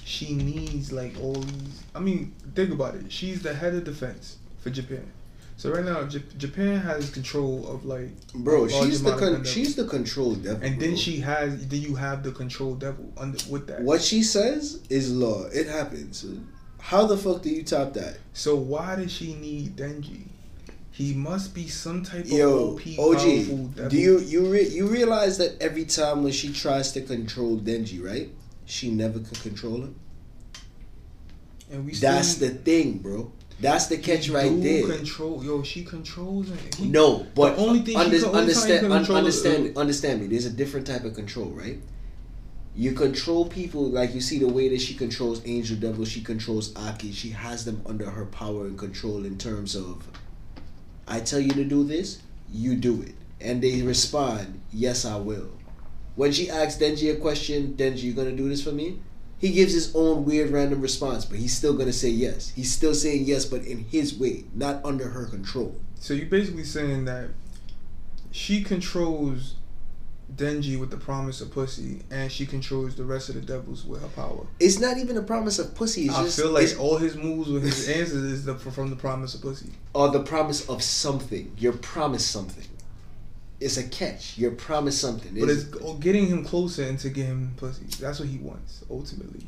she 0.05 0.33
needs 0.33 0.91
like 0.91 1.15
all 1.21 1.33
these. 1.33 1.83
I 1.95 1.99
mean, 1.99 2.33
think 2.55 2.71
about 2.71 2.95
it. 2.95 3.11
She's 3.11 3.41
the 3.41 3.53
head 3.53 3.73
of 3.73 3.83
defense 3.83 4.37
for 4.61 4.69
Japan. 4.69 5.11
So 5.57 5.71
right 5.71 5.83
now, 5.83 6.03
J- 6.05 6.23
Japan 6.37 6.79
has 6.79 7.09
control 7.09 7.67
of 7.67 7.83
like 7.83 8.09
Bro, 8.33 8.69
she's 8.69 9.03
the 9.03 9.17
con- 9.17 9.43
she's 9.43 9.75
the 9.75 9.83
control 9.83 10.35
devil. 10.35 10.63
and 10.63 10.79
then 10.79 10.91
bro. 10.91 10.97
she 10.97 11.19
has 11.19 11.67
then 11.67 11.81
you 11.81 11.95
have 11.95 12.23
the 12.23 12.31
control 12.31 12.75
devil 12.75 13.11
under 13.17 13.37
with 13.49 13.67
that. 13.67 13.81
What 13.81 14.01
she 14.01 14.23
says 14.23 14.79
is 14.89 15.13
law. 15.13 15.43
It 15.47 15.67
happens. 15.67 16.25
How 16.79 17.05
the 17.05 17.17
fuck 17.17 17.41
do 17.41 17.49
you 17.49 17.63
top 17.63 17.93
that? 17.93 18.17
So 18.33 18.55
why 18.55 18.95
does 18.95 19.11
she 19.11 19.35
need 19.35 19.75
Denji? 19.75 20.23
He 20.91 21.13
must 21.13 21.53
be 21.53 21.67
some 21.67 22.03
type 22.03 22.25
of 22.25 22.31
Yo, 22.31 22.73
OP 22.73 22.81
OG, 22.99 23.89
do 23.89 23.97
you 23.97 24.19
you 24.19 24.47
re- 24.51 24.67
you 24.67 24.87
realize 24.87 25.37
that 25.37 25.61
every 25.61 25.85
time 25.85 26.23
when 26.23 26.33
she 26.33 26.51
tries 26.51 26.91
to 26.93 27.01
control 27.01 27.57
Denji, 27.57 28.03
right? 28.03 28.29
She 28.65 28.89
never 28.91 29.19
could 29.19 29.39
control 29.41 29.77
him. 29.77 29.95
And 31.71 31.85
we 31.85 31.93
That's 31.93 32.35
the 32.35 32.49
thing, 32.49 32.97
bro. 32.97 33.31
That's 33.61 33.87
the 33.87 33.97
catch 33.97 34.29
right 34.29 34.51
there. 34.61 34.87
Control, 34.87 35.43
yo, 35.43 35.63
she 35.63 35.83
controls 35.83 36.47
him. 36.49 36.57
He- 36.77 36.87
No, 36.87 37.27
but 37.35 37.55
The 37.55 37.61
only 37.61 37.79
thing 37.79 37.95
she 37.95 38.01
under- 38.03 38.19
can- 38.19 38.25
only 38.25 38.31
time 38.31 38.33
you 38.33 38.39
understand, 38.41 38.79
can 38.81 38.91
un- 38.91 38.97
control 38.99 39.17
it- 39.17 39.19
understand, 39.19 39.77
understand 39.77 40.21
me. 40.21 40.27
There's 40.27 40.45
a 40.45 40.49
different 40.49 40.87
type 40.87 41.03
of 41.03 41.13
control, 41.13 41.49
right? 41.49 41.79
You 42.79 42.93
control 42.93 43.45
people 43.45 43.89
like 43.89 44.13
you 44.13 44.21
see 44.21 44.39
the 44.39 44.47
way 44.47 44.69
that 44.69 44.79
she 44.79 44.93
controls 44.93 45.41
Angel 45.45 45.75
Devil. 45.75 46.05
She 46.05 46.21
controls 46.21 46.73
Aki. 46.77 47.11
She 47.11 47.31
has 47.31 47.65
them 47.65 47.81
under 47.85 48.09
her 48.09 48.25
power 48.25 48.67
and 48.67 48.79
control 48.79 49.25
in 49.25 49.37
terms 49.37 49.75
of, 49.75 50.07
I 51.05 51.19
tell 51.19 51.41
you 51.41 51.51
to 51.51 51.65
do 51.65 51.83
this, 51.83 52.21
you 52.49 52.75
do 52.75 53.01
it, 53.01 53.15
and 53.41 53.61
they 53.61 53.81
respond, 53.81 54.61
yes, 54.71 55.03
I 55.03 55.17
will. 55.17 55.49
When 56.15 56.31
she 56.31 56.49
asks 56.49 56.81
Denji 56.81 57.13
a 57.13 57.17
question, 57.17 57.73
Denji, 57.73 58.03
you 58.03 58.13
gonna 58.13 58.31
do 58.31 58.47
this 58.47 58.63
for 58.63 58.71
me? 58.71 59.01
He 59.39 59.51
gives 59.51 59.73
his 59.73 59.93
own 59.93 60.23
weird 60.23 60.49
random 60.51 60.79
response, 60.79 61.25
but 61.25 61.39
he's 61.39 61.57
still 61.57 61.73
gonna 61.73 61.91
say 61.91 62.07
yes. 62.07 62.53
He's 62.55 62.71
still 62.71 62.95
saying 62.95 63.25
yes, 63.25 63.43
but 63.43 63.63
in 63.63 63.79
his 63.79 64.17
way, 64.17 64.45
not 64.55 64.79
under 64.85 65.09
her 65.09 65.25
control. 65.25 65.75
So 65.95 66.13
you're 66.13 66.27
basically 66.27 66.63
saying 66.63 67.03
that 67.03 67.31
she 68.31 68.63
controls 68.63 69.55
Denji 70.35 70.79
with 70.79 70.91
the 70.91 70.97
promise 70.97 71.41
of 71.41 71.51
pussy, 71.51 72.01
and 72.11 72.31
she 72.31 72.45
controls 72.45 72.95
the 72.95 73.03
rest 73.03 73.29
of 73.29 73.35
the 73.35 73.41
devils 73.41 73.83
with 73.85 74.01
her 74.01 74.07
power. 74.09 74.45
It's 74.59 74.79
not 74.79 74.97
even 74.97 75.17
a 75.17 75.21
promise 75.23 75.59
of 75.59 75.73
pussy. 75.75 76.05
It's 76.05 76.15
I 76.15 76.23
just 76.23 76.39
feel 76.39 76.51
like 76.51 76.79
all 76.79 76.97
his 76.97 77.15
moves 77.15 77.49
with 77.49 77.63
his 77.63 77.89
answers 77.89 78.23
is 78.23 78.45
the, 78.45 78.55
from 78.55 78.89
the 78.89 78.95
promise 78.95 79.33
of 79.35 79.41
pussy. 79.41 79.71
or 79.93 80.09
the 80.09 80.21
promise 80.21 80.69
of 80.69 80.81
something. 80.83 81.51
You're 81.57 81.73
promised 81.73 82.31
something. 82.31 82.65
It's 83.59 83.75
a 83.77 83.83
catch. 83.83 84.37
You're 84.37 84.51
promised 84.51 85.01
something. 85.01 85.33
But 85.33 85.49
It's- 85.49 85.65
it's 85.73 85.99
getting 85.99 86.27
him 86.27 86.45
closer 86.45 86.83
and 86.83 86.97
to 86.99 87.09
get 87.09 87.25
him 87.25 87.53
pussy. 87.57 87.85
That's 87.99 88.19
what 88.19 88.29
he 88.29 88.37
wants 88.37 88.83
ultimately. 88.89 89.47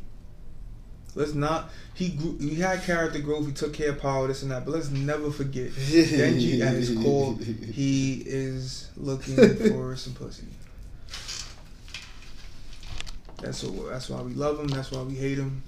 Let's 1.14 1.34
not. 1.34 1.70
He 1.94 2.10
grew. 2.10 2.38
He 2.38 2.56
had 2.56 2.84
character 2.84 3.20
growth. 3.20 3.46
He 3.46 3.52
took 3.52 3.74
care 3.74 3.90
of 3.90 4.00
power. 4.00 4.28
This 4.28 4.42
and 4.44 4.52
that. 4.52 4.66
But 4.66 4.72
let's 4.76 4.90
never 4.92 5.30
forget 5.30 5.70
Denji 5.72 6.62
at 6.62 6.74
his 6.74 6.98
core. 7.04 7.38
He 7.38 8.24
is 8.26 8.90
looking 8.98 9.36
for 9.36 9.96
some 9.98 10.14
pussy. 10.14 10.46
That's 13.42 13.64
what. 13.64 13.90
That's 13.90 14.10
why 14.10 14.22
we 14.22 14.34
love 14.34 14.60
him. 14.60 14.68
That's 14.68 14.92
why 14.92 15.02
we 15.02 15.16
hate 15.16 15.38
him. 15.38 15.64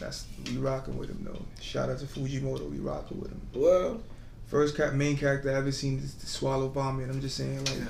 That's 0.00 0.26
we 0.46 0.56
rocking 0.56 0.96
with 0.96 1.10
him 1.10 1.24
though. 1.24 1.42
Shout 1.60 1.90
out 1.90 1.98
to 1.98 2.06
Fujimoto. 2.06 2.70
We 2.70 2.78
rocking 2.78 3.20
with 3.20 3.30
him. 3.30 3.40
well, 3.54 4.00
First 4.46 4.78
main 4.94 5.16
character 5.16 5.50
I 5.50 5.54
ever 5.54 5.72
seen 5.72 5.98
is 5.98 6.14
to 6.14 6.26
swallow 6.26 6.68
vomit. 6.68 7.10
I'm 7.10 7.20
just 7.20 7.36
saying 7.36 7.64
like, 7.64 7.88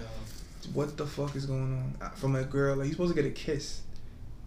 what 0.73 0.97
the 0.97 1.07
fuck 1.07 1.37
is 1.37 1.47
going 1.47 1.95
on 2.01 2.11
from 2.13 2.37
a 2.37 2.45
girl? 2.45 2.77
Like 2.77 2.87
he's 2.87 2.95
supposed 2.95 3.15
to 3.15 3.23
get 3.23 3.29
a 3.29 3.35
kiss, 3.35 3.83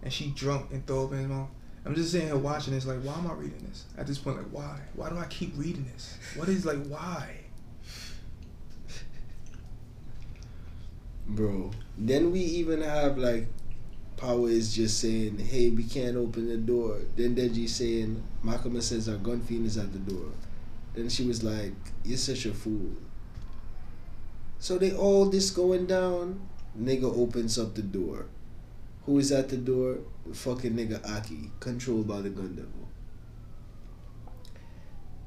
and 0.02 0.12
she 0.12 0.30
drunk 0.30 0.70
and 0.72 0.84
throw 0.86 1.04
up 1.04 1.12
in 1.12 1.18
his 1.18 1.28
mouth. 1.28 1.48
I'm 1.84 1.94
just 1.94 2.10
sitting 2.10 2.26
here 2.26 2.36
watching 2.36 2.74
this 2.74 2.86
like, 2.86 3.00
why 3.02 3.14
am 3.14 3.30
I 3.30 3.34
reading 3.34 3.64
this? 3.68 3.84
At 3.96 4.06
this 4.06 4.18
point, 4.18 4.36
like, 4.36 4.46
why? 4.50 4.80
Why 4.94 5.08
do 5.10 5.16
I 5.16 5.26
keep 5.26 5.52
reading 5.56 5.86
this? 5.92 6.18
What 6.34 6.48
is 6.48 6.66
like, 6.66 6.84
why? 6.86 7.36
bro. 11.28 11.70
Then 11.96 12.32
we 12.32 12.40
even 12.40 12.80
have 12.82 13.18
like 13.18 13.46
Power 14.18 14.48
is 14.48 14.74
just 14.74 14.98
saying, 14.98 15.38
"Hey, 15.38 15.70
we 15.70 15.84
can't 15.84 16.16
open 16.16 16.48
the 16.48 16.56
door." 16.56 16.98
Then 17.16 17.36
Denji 17.36 17.68
saying, 17.68 18.20
"Makima 18.44 18.82
says 18.82 19.08
our 19.08 19.16
gun 19.16 19.40
fiend 19.40 19.66
is 19.66 19.78
at 19.78 19.92
the 19.92 19.98
door." 20.00 20.32
Then 20.94 21.08
she 21.08 21.24
was 21.24 21.44
like, 21.44 21.74
"You're 22.04 22.18
such 22.18 22.44
a 22.44 22.52
fool." 22.52 22.90
So 24.58 24.76
they 24.76 24.92
all 24.92 25.26
this 25.30 25.50
going 25.50 25.86
down. 25.86 26.40
Nigga 26.76 27.04
opens 27.04 27.58
up 27.58 27.74
the 27.74 27.82
door. 27.82 28.26
Who 29.06 29.18
is 29.18 29.30
at 29.32 29.48
the 29.48 29.56
door? 29.56 29.98
The 30.26 30.34
Fucking 30.34 30.74
nigga 30.74 31.00
Aki, 31.08 31.50
controlled 31.60 32.08
by 32.08 32.20
the 32.20 32.30
gun 32.30 32.56
devil. 32.56 32.88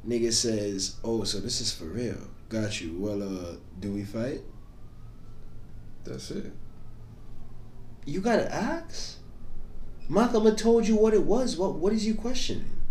Nigga 0.07 0.33
says, 0.33 0.95
"Oh, 1.03 1.23
so 1.23 1.39
this 1.39 1.61
is 1.61 1.71
for 1.71 1.85
real? 1.85 2.27
Got 2.49 2.81
you. 2.81 2.97
Well, 2.99 3.23
uh, 3.23 3.55
do 3.79 3.93
we 3.93 4.03
fight?" 4.03 4.41
That's 6.03 6.31
it. 6.31 6.51
You 8.05 8.21
gotta 8.21 8.51
ask. 8.53 9.17
Makima 10.09 10.57
told 10.57 10.87
you 10.87 10.95
what 10.95 11.13
it 11.13 11.23
was. 11.23 11.57
What 11.57 11.75
what 11.75 11.93
is 11.93 12.05
you 12.05 12.15
questioning? 12.15 12.81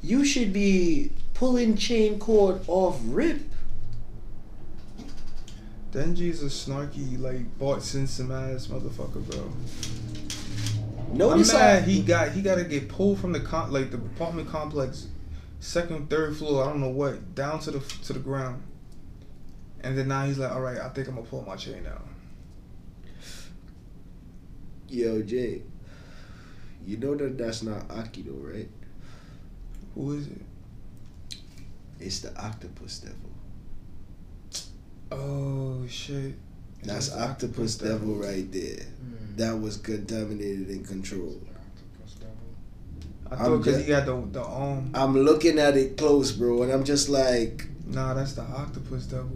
You 0.00 0.24
should 0.24 0.52
be 0.52 1.12
pulling 1.34 1.76
chain 1.76 2.18
cord 2.18 2.60
off 2.66 3.00
rip. 3.04 3.42
Denji's 5.92 6.42
a 6.42 6.46
snarky, 6.46 7.18
like 7.18 7.58
bought 7.58 7.82
some 7.82 8.04
ass 8.30 8.66
motherfucker, 8.66 9.24
bro. 9.26 9.50
Notice 11.12 11.52
I'm 11.52 11.60
mad 11.60 11.82
how 11.82 11.88
he 11.88 12.02
got 12.02 12.32
he 12.32 12.42
got 12.42 12.56
to 12.56 12.64
get 12.64 12.88
pulled 12.88 13.18
from 13.18 13.32
the 13.32 13.40
con- 13.40 13.72
like 13.72 13.90
the 13.90 13.96
apartment 13.96 14.48
complex, 14.48 15.08
second, 15.60 16.10
third 16.10 16.36
floor. 16.36 16.64
I 16.64 16.68
don't 16.68 16.80
know 16.80 16.90
what 16.90 17.34
down 17.34 17.60
to 17.60 17.70
the 17.70 17.80
to 18.04 18.12
the 18.12 18.18
ground. 18.18 18.62
And 19.80 19.96
then 19.96 20.08
now 20.08 20.26
he's 20.26 20.38
like, 20.38 20.50
all 20.50 20.60
right, 20.60 20.78
I 20.78 20.88
think 20.88 21.08
I'm 21.08 21.14
gonna 21.14 21.26
pull 21.26 21.44
my 21.44 21.56
chain 21.56 21.86
out. 21.86 22.07
Yo, 24.88 25.22
Jay. 25.22 25.62
You 26.86 26.96
know 26.96 27.14
that 27.16 27.36
that's 27.36 27.62
not 27.62 27.90
Aki 27.90 28.22
though, 28.22 28.48
right? 28.48 28.68
Who 29.94 30.12
is 30.12 30.26
it? 30.28 30.42
It's 32.00 32.20
the 32.20 32.34
octopus 32.40 33.00
devil. 33.00 33.30
Oh 35.10 35.86
shit. 35.88 36.34
That's 36.82 37.08
the 37.08 37.22
octopus 37.22 37.76
devil 37.76 38.14
right 38.14 38.50
there. 38.52 38.86
Mm. 38.86 39.36
That 39.36 39.60
was 39.60 39.76
contaminated 39.76 40.68
and 40.68 40.86
controlled. 40.86 41.46
I 43.30 43.36
thought 43.36 43.58
because 43.58 43.82
he 43.82 43.86
got 43.88 44.06
the 44.06 44.16
the 44.32 44.42
arm. 44.42 44.90
I'm 44.94 45.18
looking 45.18 45.58
at 45.58 45.76
it 45.76 45.98
close, 45.98 46.32
bro, 46.32 46.62
and 46.62 46.72
I'm 46.72 46.84
just 46.84 47.10
like, 47.10 47.66
Nah, 47.86 48.14
that's 48.14 48.34
the 48.34 48.42
octopus 48.42 49.04
devil. 49.04 49.30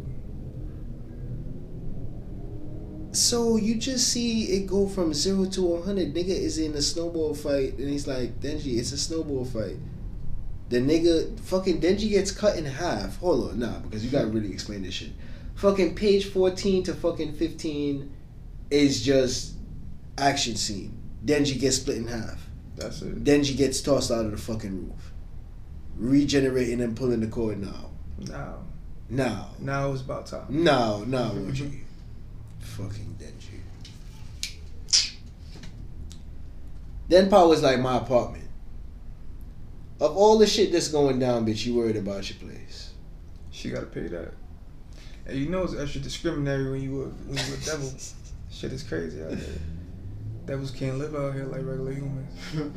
So 3.13 3.57
you 3.57 3.75
just 3.75 4.09
see 4.09 4.45
it 4.45 4.67
go 4.67 4.89
from 4.89 5.13
zero 5.13 5.45
to 5.47 5.63
one 5.63 5.83
hundred. 5.83 6.15
Nigga 6.15 6.29
is 6.29 6.59
in 6.59 6.75
a 6.75 6.81
snowball 6.83 7.35
fight, 7.35 7.75
and 7.79 7.89
he's 7.89 8.07
like, 8.07 8.41
Denji, 8.41 8.79
it's 8.79 8.93
a 8.93 8.99
snowball 8.99 9.45
fight. 9.45 9.77
The 10.71 10.79
nigga, 10.79 11.39
fucking 11.41 11.83
Denji 11.83 12.09
gets 12.09 12.31
cut 12.31 12.57
in 12.57 12.65
half. 12.65 13.19
Hold 13.19 13.51
on, 13.51 13.59
nah, 13.59 13.79
because 13.81 14.03
you 14.03 14.11
gotta 14.11 14.29
really 14.29 14.51
explain 14.51 14.83
this 14.83 14.95
shit. 14.95 15.11
Fucking 15.57 15.95
page 15.95 16.31
fourteen 16.31 16.83
to 16.85 16.95
fucking 16.95 17.35
fifteen 17.35 18.11
is 18.71 19.05
just 19.05 19.57
action 20.17 20.57
scene. 20.57 20.97
Denji 21.25 21.61
gets 21.61 21.77
split 21.77 21.99
in 21.99 22.07
half. 22.09 22.49
That's 22.77 23.03
it. 23.03 23.23
Denji 23.23 23.55
gets 23.55 23.83
tossed 23.83 24.11
out 24.11 24.25
of 24.25 24.31
the 24.31 24.39
fucking 24.39 24.89
roof, 24.89 25.13
regenerating 25.97 26.81
and 26.81 26.97
pulling 26.97 27.21
the 27.21 27.27
cord 27.27 27.61
now. 27.61 27.91
Now, 28.19 28.61
Now, 29.11 29.51
now 29.59 29.93
it's 29.93 30.01
about 30.01 30.27
time. 30.27 30.47
now, 30.49 31.05
now, 31.07 31.33
OG. 31.33 31.59
Fucking 32.63 33.17
Denji. 33.19 33.61
Then 37.09 37.29
was 37.31 37.63
like 37.63 37.81
my 37.81 37.99
apartment. 37.99 38.45
Of 40.01 40.17
all 40.17 40.39
the 40.39 40.47
shit 40.47 40.73
that's 40.73 40.89
going 40.89 41.19
down, 41.19 41.47
bitch, 41.47 41.67
you 41.67 41.75
worried 41.75 41.97
about 41.97 42.29
your 42.29 42.39
place. 42.39 42.93
She 43.51 43.71
gotta 43.71 43.87
pay 43.87 44.09
that. 44.09 44.33
And 45.27 45.39
you 45.39 45.49
know 45.49 45.63
it's 45.63 45.77
extra 45.77 46.01
discriminatory 46.01 46.71
when 46.71 46.83
you 46.83 46.97
were 46.97 47.05
when 47.05 47.37
you 47.37 47.55
a 47.55 47.57
devil. 47.65 47.93
Shit 48.51 48.73
is 48.73 48.83
crazy 48.83 49.23
out 49.23 49.31
here. 49.31 49.61
Devils 50.47 50.73
can't 50.73 50.99
live 50.99 51.15
out 51.15 51.35
here 51.35 51.45
like 51.45 51.65
regular 51.65 51.93
humans. 51.93 52.73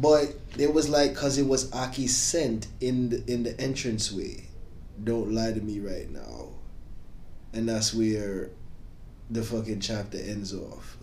But 0.00 0.34
it 0.56 0.72
was 0.72 0.88
like 0.88 1.14
cause 1.14 1.36
it 1.36 1.46
was 1.46 1.70
Aki 1.72 2.06
sent 2.06 2.66
in 2.80 3.10
the 3.10 3.22
in 3.30 3.42
the 3.42 3.62
entranceway. 3.62 4.48
Don't 5.04 5.32
lie 5.32 5.52
to 5.52 5.60
me 5.60 5.80
right 5.80 6.10
now. 6.10 6.48
And 7.52 7.68
that's 7.68 7.92
where 7.92 8.50
the 9.30 9.42
fucking 9.42 9.80
chapter 9.80 10.18
ends 10.18 10.54
off. 10.54 10.96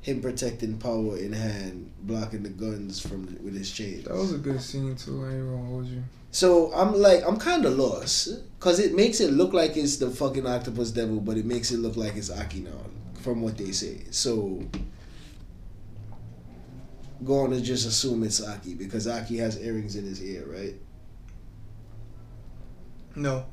Him 0.00 0.20
protecting 0.22 0.78
power 0.78 1.18
in 1.18 1.32
hand, 1.32 1.90
blocking 2.02 2.42
the 2.42 2.48
guns 2.48 3.00
from 3.00 3.26
with 3.42 3.54
his 3.54 3.70
chains. 3.70 4.04
That 4.04 4.14
was 4.14 4.32
a 4.32 4.38
good 4.38 4.60
scene 4.60 4.96
too. 4.96 5.24
I 5.24 5.34
ain't 5.34 5.44
gonna 5.44 5.66
hold 5.66 5.86
you. 5.86 6.02
So 6.30 6.72
I'm 6.72 6.94
like 6.94 7.26
I'm 7.26 7.38
kind 7.38 7.64
of 7.64 7.76
lost 7.76 8.28
because 8.58 8.78
it 8.78 8.94
makes 8.94 9.20
it 9.20 9.32
look 9.32 9.52
like 9.52 9.76
it's 9.76 9.96
the 9.96 10.10
fucking 10.10 10.46
octopus 10.46 10.90
devil, 10.92 11.20
but 11.20 11.36
it 11.36 11.44
makes 11.44 11.72
it 11.72 11.78
look 11.78 11.96
like 11.96 12.16
it's 12.16 12.30
Aki 12.30 12.60
now, 12.60 12.80
from 13.22 13.42
what 13.42 13.58
they 13.58 13.72
say. 13.72 14.04
So 14.10 14.62
going 17.24 17.50
to 17.50 17.60
just 17.60 17.86
assume 17.86 18.22
it's 18.22 18.40
Aki 18.42 18.74
because 18.74 19.08
Aki 19.08 19.38
has 19.38 19.60
earrings 19.60 19.96
in 19.96 20.04
his 20.04 20.22
ear, 20.22 20.44
right? 20.46 20.74
No. 23.16 23.46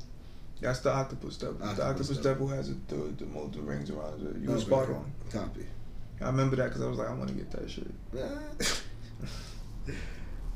That's 0.60 0.80
the 0.80 0.92
octopus 0.92 1.36
devil. 1.36 1.56
Octopus 1.62 1.76
the 1.76 1.84
octopus 1.84 2.08
devil. 2.18 2.46
devil, 2.46 2.48
has 2.48 2.68
the 2.68 2.94
the, 2.94 3.02
the 3.24 3.26
multiple 3.26 3.62
rings 3.62 3.90
around 3.90 4.26
it. 4.26 4.42
You 4.42 4.50
was 4.50 4.62
spot 4.62 4.88
on. 4.88 5.12
Copy. 5.30 5.66
I 6.20 6.26
remember 6.26 6.56
that 6.56 6.68
because 6.68 6.82
I 6.82 6.86
was 6.86 6.98
like, 6.98 7.08
I 7.08 7.14
want 7.14 7.28
to 7.28 7.34
get 7.34 7.50
that 7.50 7.70
shit. 7.70 7.90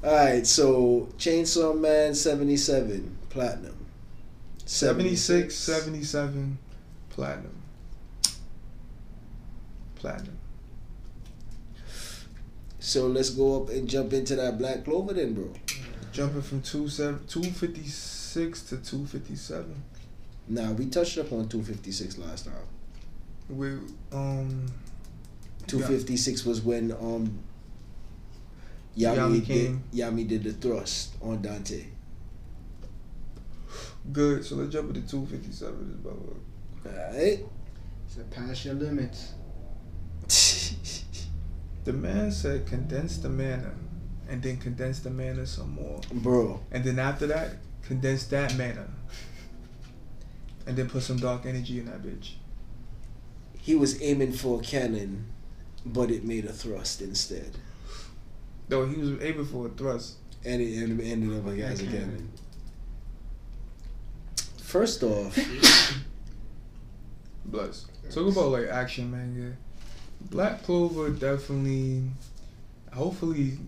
All 0.02 0.14
right, 0.14 0.46
so 0.46 1.08
Chainsaw 1.18 1.78
Man 1.78 2.14
seventy 2.14 2.56
seven 2.56 3.18
platinum. 3.28 3.76
76, 4.70 5.52
77, 5.52 6.56
platinum. 7.08 7.60
Platinum. 9.96 10.38
So 12.78 13.08
let's 13.08 13.30
go 13.30 13.62
up 13.62 13.70
and 13.70 13.88
jump 13.88 14.12
into 14.12 14.36
that 14.36 14.58
Black 14.58 14.84
Clover 14.84 15.12
then, 15.12 15.34
bro. 15.34 15.52
Jumping 16.12 16.42
from 16.42 16.62
two 16.62 16.88
seven, 16.88 17.20
256 17.26 18.62
to 18.62 18.76
257. 18.76 19.82
Nah, 20.50 20.72
we 20.72 20.86
touched 20.86 21.16
up 21.16 21.32
on 21.32 21.48
two 21.48 21.62
fifty 21.62 21.92
six 21.92 22.18
last 22.18 22.44
time. 22.46 22.54
We, 23.48 23.68
um, 24.12 24.66
Two 25.66 25.80
fifty 25.80 26.16
six 26.16 26.44
was 26.44 26.60
when 26.60 26.90
um 26.92 27.38
Yami, 28.98 29.16
Yami 29.40 29.46
did. 29.46 29.80
Yami 29.92 30.28
did 30.28 30.42
the 30.42 30.52
thrust 30.52 31.14
on 31.22 31.40
Dante. 31.40 31.84
good. 34.12 34.44
So 34.44 34.56
let's 34.56 34.72
jump 34.72 34.88
into 34.96 35.08
257. 35.08 36.00
Blah, 36.02 36.12
blah. 36.12 36.92
Alright. 36.92 37.40
So 38.08 38.22
pass 38.30 38.64
your 38.64 38.74
limits. 38.74 39.32
The 41.82 41.94
man 41.94 42.30
said 42.30 42.66
condense 42.66 43.16
the 43.16 43.30
mana 43.30 43.72
and 44.28 44.42
then 44.42 44.58
condense 44.58 45.00
the 45.00 45.08
mana 45.08 45.46
some 45.46 45.70
more. 45.70 46.00
Bro, 46.12 46.60
And 46.70 46.84
then 46.84 46.98
after 46.98 47.26
that, 47.28 47.56
condense 47.82 48.24
that 48.26 48.56
mana. 48.58 48.86
And 50.66 50.76
then 50.76 50.88
put 50.88 51.02
some 51.02 51.16
dark 51.18 51.46
energy 51.46 51.78
in 51.78 51.86
that 51.86 52.02
bitch. 52.02 52.32
he 53.58 53.74
was 53.74 54.00
aiming 54.02 54.32
for 54.32 54.60
a 54.60 54.62
cannon, 54.62 55.26
but 55.84 56.10
it 56.10 56.24
made 56.24 56.44
a 56.44 56.52
thrust 56.52 57.00
instead. 57.02 57.56
Though 58.68 58.86
he 58.86 58.96
was 58.96 59.10
aiming 59.22 59.46
for 59.46 59.66
a 59.66 59.70
thrust. 59.70 60.16
And 60.44 60.62
it 60.62 60.82
ended 60.82 61.06
ended 61.06 61.38
up 61.38 61.46
as 61.70 61.80
a 61.82 61.84
cannon. 61.86 62.30
First 64.62 65.02
off, 65.02 65.36
Bless. 67.44 67.86
Talk 68.10 68.32
about 68.32 68.48
like 68.50 68.68
action 68.68 69.10
manga. 69.10 69.56
Black 70.30 70.62
Clover 70.62 71.10
definitely. 71.10 72.04
Hopefully, 72.92 73.58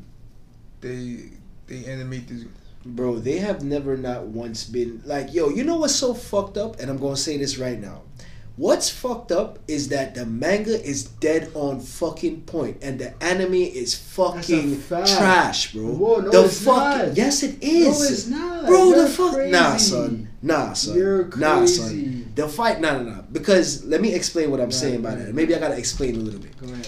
they 0.80 1.30
they 1.66 1.84
animate 1.86 2.28
this. 2.28 2.44
Bro, 2.84 3.18
they 3.18 3.38
have 3.38 3.62
never 3.64 3.96
not 3.96 4.24
once 4.26 4.64
been 4.64 5.02
like, 5.04 5.32
yo, 5.32 5.48
you 5.50 5.64
know 5.64 5.76
what's 5.76 5.94
so 5.94 6.14
fucked 6.14 6.56
up? 6.56 6.80
And 6.80 6.90
I'm 6.90 6.98
gonna 6.98 7.16
say 7.16 7.36
this 7.36 7.58
right 7.58 7.80
now. 7.80 8.02
What's 8.56 8.90
fucked 8.90 9.32
up 9.32 9.58
is 9.66 9.88
that 9.88 10.14
the 10.14 10.26
manga 10.26 10.78
is 10.84 11.04
dead 11.04 11.50
on 11.54 11.80
fucking 11.80 12.42
point 12.42 12.76
and 12.82 12.98
the 12.98 13.14
anime 13.24 13.54
is 13.54 13.94
fucking 13.94 14.82
trash, 14.88 15.72
bro. 15.72 15.84
Whoa, 15.84 16.16
no, 16.20 16.30
the 16.30 16.44
it's 16.44 16.62
fucking 16.62 17.08
not. 17.08 17.16
yes, 17.16 17.42
it 17.42 17.62
is. 17.62 17.86
No, 17.86 18.04
it's 18.04 18.26
not. 18.28 18.66
Bro, 18.66 18.88
You're 18.90 19.02
the 19.04 19.08
fuck, 19.08 19.38
nah, 19.48 19.76
son, 19.78 20.28
nah, 20.42 20.74
son, 20.74 20.94
You're 20.96 21.24
nah, 21.36 21.58
crazy. 21.60 21.80
son. 21.80 22.32
The 22.34 22.46
fight, 22.46 22.80
nah, 22.80 22.98
nah, 22.98 23.02
nah. 23.16 23.22
Because 23.32 23.84
let 23.86 24.02
me 24.02 24.12
explain 24.14 24.50
what 24.50 24.60
I'm 24.60 24.66
Right, 24.66 24.74
saying 24.74 25.00
by 25.00 25.10
right, 25.14 25.18
that. 25.26 25.34
Maybe 25.34 25.54
I 25.54 25.58
gotta 25.58 25.78
explain 25.78 26.16
a 26.16 26.18
little 26.18 26.38
bit. 26.40 26.54
Go 26.60 26.66
ahead. 26.70 26.81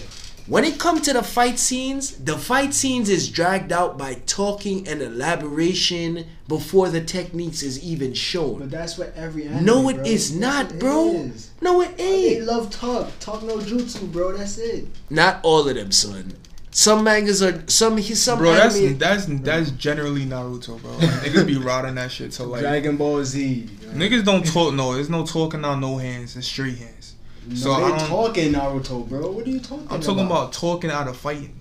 When 0.47 0.63
it 0.63 0.77
comes 0.79 1.01
to 1.01 1.13
the 1.13 1.23
fight 1.23 1.57
scenes, 1.57 2.11
the 2.17 2.37
fight 2.37 2.73
scenes 2.75 3.09
is 3.09 3.29
dragged 3.29 3.71
out 3.71 3.97
by 3.97 4.13
talking 4.27 4.87
and 4.87 5.01
elaboration 5.01 6.25
before 6.47 6.89
the 6.89 7.01
techniques 7.01 7.63
is 7.63 7.83
even 7.83 8.13
shown. 8.13 8.59
But 8.59 8.71
that's 8.71 8.97
what 8.97 9.13
every 9.15 9.47
anime, 9.47 9.65
No, 9.65 9.89
it 9.89 9.95
bro. 9.95 10.03
is 10.05 10.35
not, 10.35 10.77
bro. 10.79 11.11
is. 11.15 11.49
No, 11.61 11.81
it 11.81 11.87
ain't. 11.89 11.97
They 11.97 12.35
ain't. 12.37 12.45
love 12.45 12.69
talk. 12.69 13.11
Talk 13.19 13.43
no 13.43 13.57
jutsu, 13.57 14.11
bro. 14.11 14.37
That's 14.37 14.57
it. 14.57 14.85
Not 15.09 15.39
all 15.43 15.67
of 15.67 15.75
them, 15.75 15.91
son. 15.91 16.33
Some 16.71 17.05
mangas 17.05 17.41
are 17.41 17.63
some. 17.67 17.99
Some 18.01 18.37
Bro, 18.39 18.53
that's 18.53 18.75
anime. 18.75 18.97
that's 18.97 19.25
that's 19.27 19.71
generally 19.71 20.25
Naruto, 20.25 20.79
bro. 20.81 20.91
Like, 20.91 21.09
niggas 21.21 21.47
be 21.47 21.55
rotting 21.69 21.95
that 21.95 22.11
shit 22.11 22.31
to 22.33 22.43
like. 22.43 22.61
Dragon 22.61 22.97
Ball 22.97 23.23
Z. 23.23 23.67
Niggas 23.93 24.25
don't 24.25 24.45
talk. 24.45 24.73
No, 24.73 24.93
there's 24.93 25.09
no 25.09 25.25
talking 25.25 25.63
on 25.63 25.79
no 25.79 25.97
hands. 25.97 26.35
It's 26.35 26.45
straight 26.47 26.77
hands. 26.77 27.14
No, 27.47 27.55
So 27.55 27.71
I 27.73 27.81
they 27.91 27.97
don't- 27.97 28.07
talking 28.07 28.53
Naruto, 28.53 29.07
bro. 29.07 29.31
What 29.31 29.45
are 29.45 29.49
you 29.49 29.59
talking 29.59 29.85
about? 29.85 29.93
I'm 29.95 30.01
talking 30.01 30.25
about 30.25 30.53
talking 30.53 30.89
out 30.89 31.07
of 31.07 31.15
fighting. 31.17 31.53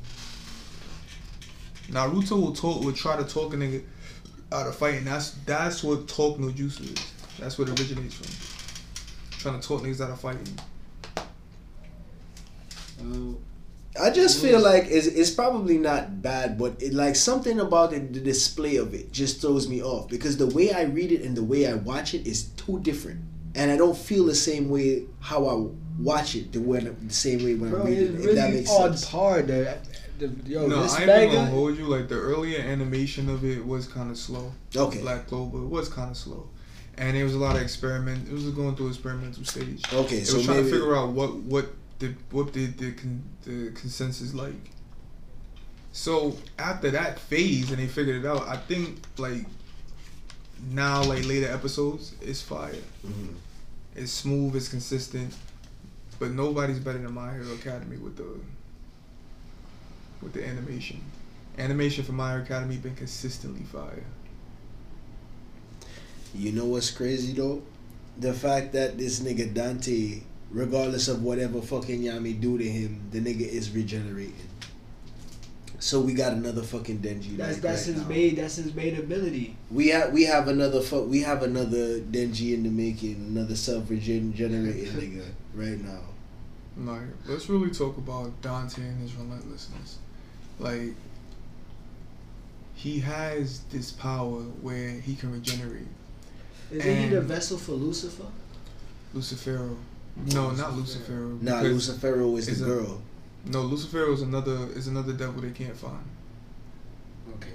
Naruto 1.90 2.30
will 2.40 2.52
talk, 2.54 2.82
will 2.82 2.92
try 2.92 3.16
to 3.16 3.24
talk 3.24 3.52
a 3.52 3.56
nigga 3.56 3.82
out 4.52 4.66
of 4.66 4.74
fighting. 4.76 5.04
That's 5.04 5.32
that's 5.44 5.82
what 5.84 6.08
talk 6.08 6.38
no 6.38 6.48
jutsu 6.48 6.92
is. 6.96 7.12
That's 7.38 7.58
what 7.58 7.68
it 7.68 7.78
originates 7.78 8.14
from. 8.14 9.38
Trying 9.38 9.60
to 9.60 9.68
talk 9.68 9.82
niggas 9.82 10.00
out 10.00 10.10
of 10.10 10.20
fighting. 10.20 10.48
Oh, 13.04 13.36
I 14.00 14.10
just 14.10 14.40
feel 14.40 14.60
like 14.60 14.84
it's, 14.88 15.06
it's 15.06 15.30
probably 15.30 15.78
not 15.78 16.22
bad, 16.22 16.56
but 16.58 16.80
it 16.82 16.94
like 16.94 17.14
something 17.16 17.60
about 17.60 17.92
it, 17.92 18.12
the 18.12 18.20
display 18.20 18.76
of 18.76 18.94
it 18.94 19.12
just 19.12 19.40
throws 19.40 19.68
me 19.68 19.82
off 19.82 20.08
because 20.08 20.36
the 20.36 20.46
way 20.46 20.72
I 20.72 20.82
read 20.82 21.12
it 21.12 21.22
and 21.22 21.36
the 21.36 21.44
way 21.44 21.66
I 21.66 21.74
watch 21.74 22.14
it 22.14 22.26
is 22.26 22.44
too 22.56 22.80
different, 22.80 23.20
and 23.54 23.70
I 23.70 23.76
don't 23.76 23.96
feel 23.96 24.24
the 24.26 24.34
same 24.34 24.68
way 24.68 25.04
how 25.20 25.46
I 25.46 25.68
watch 25.98 26.34
it 26.34 26.52
the 26.52 26.58
way 26.60 26.80
the 26.80 27.12
same 27.12 27.44
way 27.44 27.54
when 27.54 27.70
bro, 27.70 27.82
I 27.82 27.86
read 27.86 27.98
it's 27.98 28.10
it. 28.10 28.14
If 28.30 28.34
that 28.36 28.42
really 28.44 28.56
makes 28.58 28.70
on 28.70 28.90
sense. 28.96 29.10
par. 29.10 29.42
The, 29.42 29.78
the, 30.18 30.26
yo, 30.46 30.66
no, 30.66 30.82
this 30.82 30.94
I 30.94 31.02
ain't 31.02 31.10
even 31.24 31.34
gonna 31.34 31.50
hold 31.50 31.76
you. 31.76 31.84
Like 31.86 32.08
the 32.08 32.14
earlier 32.16 32.60
animation 32.60 33.28
of 33.28 33.44
it 33.44 33.64
was 33.64 33.86
kind 33.86 34.10
of 34.10 34.16
slow. 34.16 34.52
Okay. 34.74 35.00
Black 35.00 35.26
Clover 35.26 35.58
was 35.58 35.88
kind 35.88 36.10
of 36.10 36.16
slow, 36.16 36.48
and 36.98 37.16
it 37.16 37.24
was 37.24 37.34
a 37.34 37.38
lot 37.38 37.56
of 37.56 37.62
experiment. 37.62 38.28
It 38.28 38.32
was 38.32 38.48
going 38.50 38.76
through 38.76 38.88
experimental 38.88 39.44
stage. 39.44 39.82
Okay, 39.92 40.18
It 40.18 40.26
so 40.26 40.36
was 40.36 40.44
trying 40.46 40.58
maybe 40.58 40.70
to 40.70 40.74
figure 40.76 40.96
out 40.96 41.10
what 41.10 41.34
what 41.36 41.66
the 41.98 42.14
what 42.30 42.52
the 42.52 42.66
the, 42.66 42.92
con, 42.92 43.22
the 43.44 43.70
consensus 43.72 44.34
like. 44.34 44.70
So 45.92 46.36
after 46.58 46.90
that 46.90 47.18
phase, 47.18 47.70
and 47.70 47.78
they 47.78 47.86
figured 47.86 48.24
it 48.24 48.26
out. 48.26 48.46
I 48.48 48.56
think 48.56 48.98
like 49.18 49.46
now, 50.70 51.02
like 51.02 51.24
later 51.26 51.48
episodes, 51.52 52.14
it's 52.20 52.40
fire. 52.42 52.74
Mhm. 53.06 53.34
It's 53.94 54.12
smooth. 54.12 54.56
It's 54.56 54.68
consistent. 54.68 55.34
But 56.18 56.30
nobody's 56.30 56.78
better 56.78 56.98
than 56.98 57.12
My 57.12 57.32
Hero 57.32 57.52
Academy 57.54 57.96
with 57.96 58.16
the 58.16 58.40
with 60.22 60.32
the 60.32 60.46
animation. 60.46 61.00
Animation 61.58 62.04
for 62.04 62.12
My 62.12 62.32
Hero 62.32 62.42
Academy 62.42 62.76
been 62.76 62.96
consistently 62.96 63.62
fire. 63.62 64.04
You 66.34 66.52
know 66.52 66.64
what's 66.64 66.90
crazy 66.90 67.32
though? 67.32 67.62
The 68.18 68.32
fact 68.32 68.72
that 68.72 68.98
this 68.98 69.20
nigga 69.20 69.52
Dante, 69.52 70.22
regardless 70.50 71.08
of 71.08 71.22
whatever 71.22 71.60
fucking 71.60 72.02
Yami 72.02 72.40
do 72.40 72.58
to 72.58 72.68
him, 72.68 73.08
the 73.10 73.20
nigga 73.20 73.46
is 73.46 73.70
regenerating. 73.70 74.34
So 75.80 76.00
we 76.00 76.14
got 76.14 76.32
another 76.32 76.62
fucking 76.62 76.98
Denji. 77.00 77.36
That's 77.36 77.54
like, 77.54 77.62
that's 77.62 77.86
right 77.86 77.94
his 77.94 78.02
now. 78.02 78.08
made. 78.08 78.36
That's 78.36 78.56
his 78.56 78.74
made 78.74 78.98
ability. 78.98 79.56
We 79.70 79.88
have 79.88 80.12
we 80.12 80.24
have 80.24 80.48
another 80.48 80.80
fuck. 80.80 81.06
We 81.06 81.20
have 81.22 81.42
another 81.42 82.00
Denji 82.00 82.54
in 82.54 82.62
the 82.62 82.70
making. 82.70 83.16
Another 83.16 83.56
self 83.56 83.90
regenerating 83.90 84.42
nigga 84.92 85.24
right 85.54 85.78
now. 85.80 86.00
Like, 86.76 87.02
let's 87.26 87.48
really 87.48 87.70
talk 87.70 87.96
about 87.98 88.40
Dante 88.42 88.82
and 88.82 89.00
his 89.00 89.14
relentlessness. 89.14 89.98
Like, 90.58 90.94
he 92.74 93.00
has 93.00 93.60
this 93.70 93.92
power 93.92 94.40
where 94.62 94.90
he 94.90 95.14
can 95.14 95.32
regenerate. 95.32 95.86
Isn't 96.70 96.96
he 96.96 97.08
the 97.08 97.20
vessel 97.20 97.58
for 97.58 97.72
Lucifer? 97.72 98.26
Lucifero. 99.14 99.76
No, 100.32 100.50
not 100.50 100.72
Lucifero. 100.72 101.40
Nah, 101.40 101.62
because- 101.62 101.88
Lucifero 101.88 102.36
is 102.38 102.48
it's 102.48 102.58
the 102.58 102.64
a- 102.64 102.68
girl. 102.68 103.02
No, 103.46 103.60
Lucifer 103.62 104.10
is 104.12 104.22
another 104.22 104.68
is 104.74 104.86
another 104.88 105.12
devil 105.12 105.40
they 105.42 105.50
can't 105.50 105.76
find. 105.76 106.04
Okay. 107.36 107.52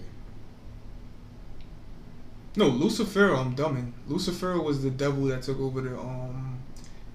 No, 2.55 2.67
Lucifer. 2.67 3.33
I'm 3.33 3.55
dumbing. 3.55 3.91
Lucifer 4.07 4.59
was 4.61 4.83
the 4.83 4.89
devil 4.91 5.25
that 5.25 5.43
took 5.43 5.59
over 5.59 5.81
the 5.81 5.97
um 5.99 6.59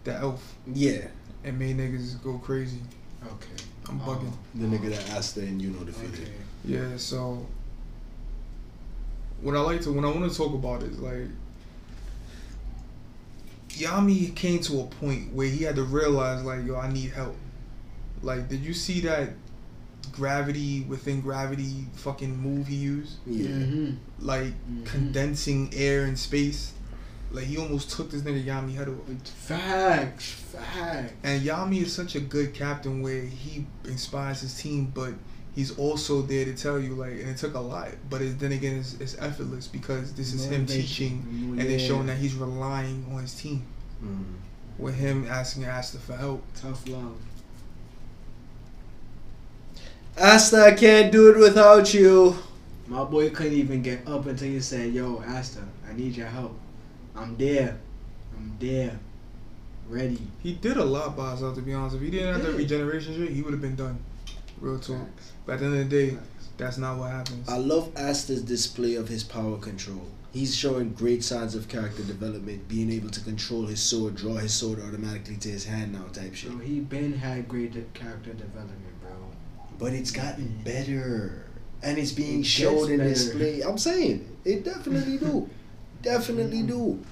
the 0.04 0.12
elf 0.14 0.54
Yeah, 0.72 1.06
and 1.44 1.58
made 1.58 1.76
niggas 1.78 2.22
go 2.22 2.38
crazy. 2.38 2.80
Okay. 3.24 3.62
I'm 3.88 4.00
Oh. 4.00 4.04
bugging. 4.04 4.32
the 4.54 4.66
nigga 4.66 4.90
that 4.96 5.16
Asta 5.18 5.40
and 5.40 5.60
you 5.60 5.70
know 5.70 5.84
defeated. 5.84 6.14
Okay. 6.20 6.32
Yeah, 6.64 6.96
so 6.96 7.46
what 9.42 9.54
I 9.56 9.60
like 9.60 9.82
to 9.82 9.92
when 9.92 10.04
I 10.04 10.08
want 10.08 10.30
to 10.30 10.36
talk 10.36 10.54
about 10.54 10.82
is 10.82 10.98
like 10.98 11.28
Yami 13.70 14.34
came 14.34 14.60
to 14.60 14.80
a 14.80 14.84
point 14.86 15.32
where 15.32 15.48
he 15.48 15.64
had 15.64 15.76
to 15.76 15.82
realize 15.84 16.42
like 16.44 16.64
yo 16.64 16.76
I 16.76 16.90
need 16.92 17.10
help. 17.12 17.36
Like 18.24 18.48
did 18.48 18.60
you 18.64 18.74
see 18.74 19.00
that 19.00 19.30
gravity 20.12 20.82
within 20.82 21.20
gravity 21.20 21.86
fucking 21.94 22.36
move 22.36 22.66
he 22.66 22.76
used? 22.76 23.16
Yeah, 23.26 23.48
Mm-hmm. 23.48 23.90
Like 24.26 24.52
Mhm. 24.70 24.84
condensing 24.84 25.70
air 25.74 26.04
and 26.04 26.18
space. 26.18 26.72
Like 27.32 27.44
he 27.46 27.56
almost 27.58 27.90
took 27.90 28.10
this 28.10 28.22
nigga 28.22 28.44
Yami 28.44 28.74
head 28.76 28.88
off. 28.88 28.96
Facts. 29.28 30.30
Facts. 30.52 31.12
And 31.24 31.42
Yami 31.42 31.82
is 31.82 31.92
such 31.92 32.14
a 32.14 32.20
good 32.20 32.54
captain 32.54 33.02
where 33.02 33.22
he 33.22 33.66
inspires 33.86 34.40
his 34.42 34.54
team, 34.54 34.92
but 34.94 35.14
he's 35.54 35.76
also 35.76 36.22
there 36.22 36.44
to 36.44 36.54
tell 36.54 36.78
you 36.78 36.94
like, 36.94 37.12
and 37.12 37.28
it 37.30 37.36
took 37.36 37.54
a 37.54 37.60
lot, 37.60 37.88
but 38.08 38.22
it, 38.22 38.38
then 38.38 38.52
again, 38.52 38.76
it's, 38.78 38.94
it's 39.00 39.16
effortless 39.18 39.66
because 39.66 40.12
this 40.12 40.32
is 40.32 40.44
him 40.44 40.60
Motivation. 40.62 40.86
teaching 40.86 41.26
and 41.58 41.58
Yeah. 41.58 41.64
then 41.76 41.78
showing 41.80 42.06
that 42.06 42.18
he's 42.18 42.34
relying 42.34 43.04
on 43.12 43.22
his 43.22 43.34
team. 43.34 43.64
Mm. 44.04 44.24
With 44.78 44.94
him 44.96 45.26
asking 45.28 45.64
Asta 45.66 45.98
for 45.98 46.16
help. 46.16 46.44
tough 46.54 46.86
love. 46.88 47.16
Asta, 50.18 50.64
I 50.64 50.72
can't 50.72 51.10
do 51.10 51.30
it 51.30 51.38
without 51.38 51.92
you. 51.92 52.36
My 52.86 53.04
boy 53.04 53.30
couldn't 53.30 53.54
even 53.54 53.82
get 53.82 54.06
up 54.06 54.26
until 54.26 54.48
you 54.48 54.60
said, 54.60 54.92
"Yo, 54.92 55.22
Asta, 55.26 55.60
I 55.88 55.92
need 55.94 56.16
your 56.16 56.26
help. 56.28 56.56
I'm 57.16 57.36
there. 57.36 57.78
I'm 58.36 58.52
there. 58.60 58.98
Ready." 59.88 60.20
He 60.42 60.52
did 60.52 60.76
a 60.76 60.84
lot 60.84 61.16
by 61.16 61.30
himself, 61.30 61.56
to 61.56 61.62
be 61.62 61.72
honest. 61.72 61.96
If 61.96 62.02
he 62.02 62.10
didn't 62.10 62.34
have 62.34 62.42
that 62.44 62.52
Yeah. 62.52 62.58
regeneration 62.58 63.14
shit, 63.16 63.30
he 63.30 63.42
would 63.42 63.52
have 63.52 63.62
been 63.62 63.74
done. 63.76 63.98
Real 64.60 64.78
talk. 64.78 64.98
Facts. 64.98 65.32
But 65.46 65.52
at 65.54 65.58
the 65.60 65.66
end 65.66 65.74
of 65.74 65.90
the 65.90 65.96
day, 65.96 66.10
Facts. 66.10 66.48
that's 66.58 66.78
not 66.78 66.98
what 66.98 67.10
happens. 67.10 67.48
I 67.48 67.58
love 67.58 67.90
Asta's 67.96 68.42
display 68.42 68.94
of 68.94 69.08
his 69.08 69.24
power 69.24 69.56
control. 69.58 70.06
He's 70.32 70.54
showing 70.54 70.90
great 70.90 71.22
signs 71.22 71.54
of 71.54 71.68
character 71.68 72.02
development, 72.02 72.66
being 72.68 72.90
able 72.90 73.10
to 73.10 73.20
control 73.20 73.66
his 73.66 73.80
sword, 73.80 74.16
draw 74.16 74.34
his 74.36 74.52
sword 74.52 74.80
automatically 74.80 75.36
to 75.36 75.48
his 75.48 75.64
hand 75.64 75.92
now, 75.92 76.04
type 76.12 76.34
shit. 76.34 76.50
Bro, 76.50 76.60
he 76.60 76.80
been 76.80 77.14
had 77.14 77.48
great 77.48 77.72
de- 77.72 77.82
character 77.98 78.32
development, 78.32 78.80
bro. 78.82 78.93
But 79.78 79.92
it's 79.92 80.10
gotten 80.10 80.60
better, 80.64 81.44
and 81.82 81.98
it's 81.98 82.12
being 82.12 82.40
It 82.40 82.46
shown 82.46 82.76
gets 82.76 82.88
in 82.90 82.98
better. 82.98 83.08
display. 83.10 83.60
I'm 83.62 83.78
saying 83.78 84.26
it 84.44 84.64
definitely 84.64 85.18
do, 85.18 85.48
definitely 86.02 86.62
do. 86.62 87.02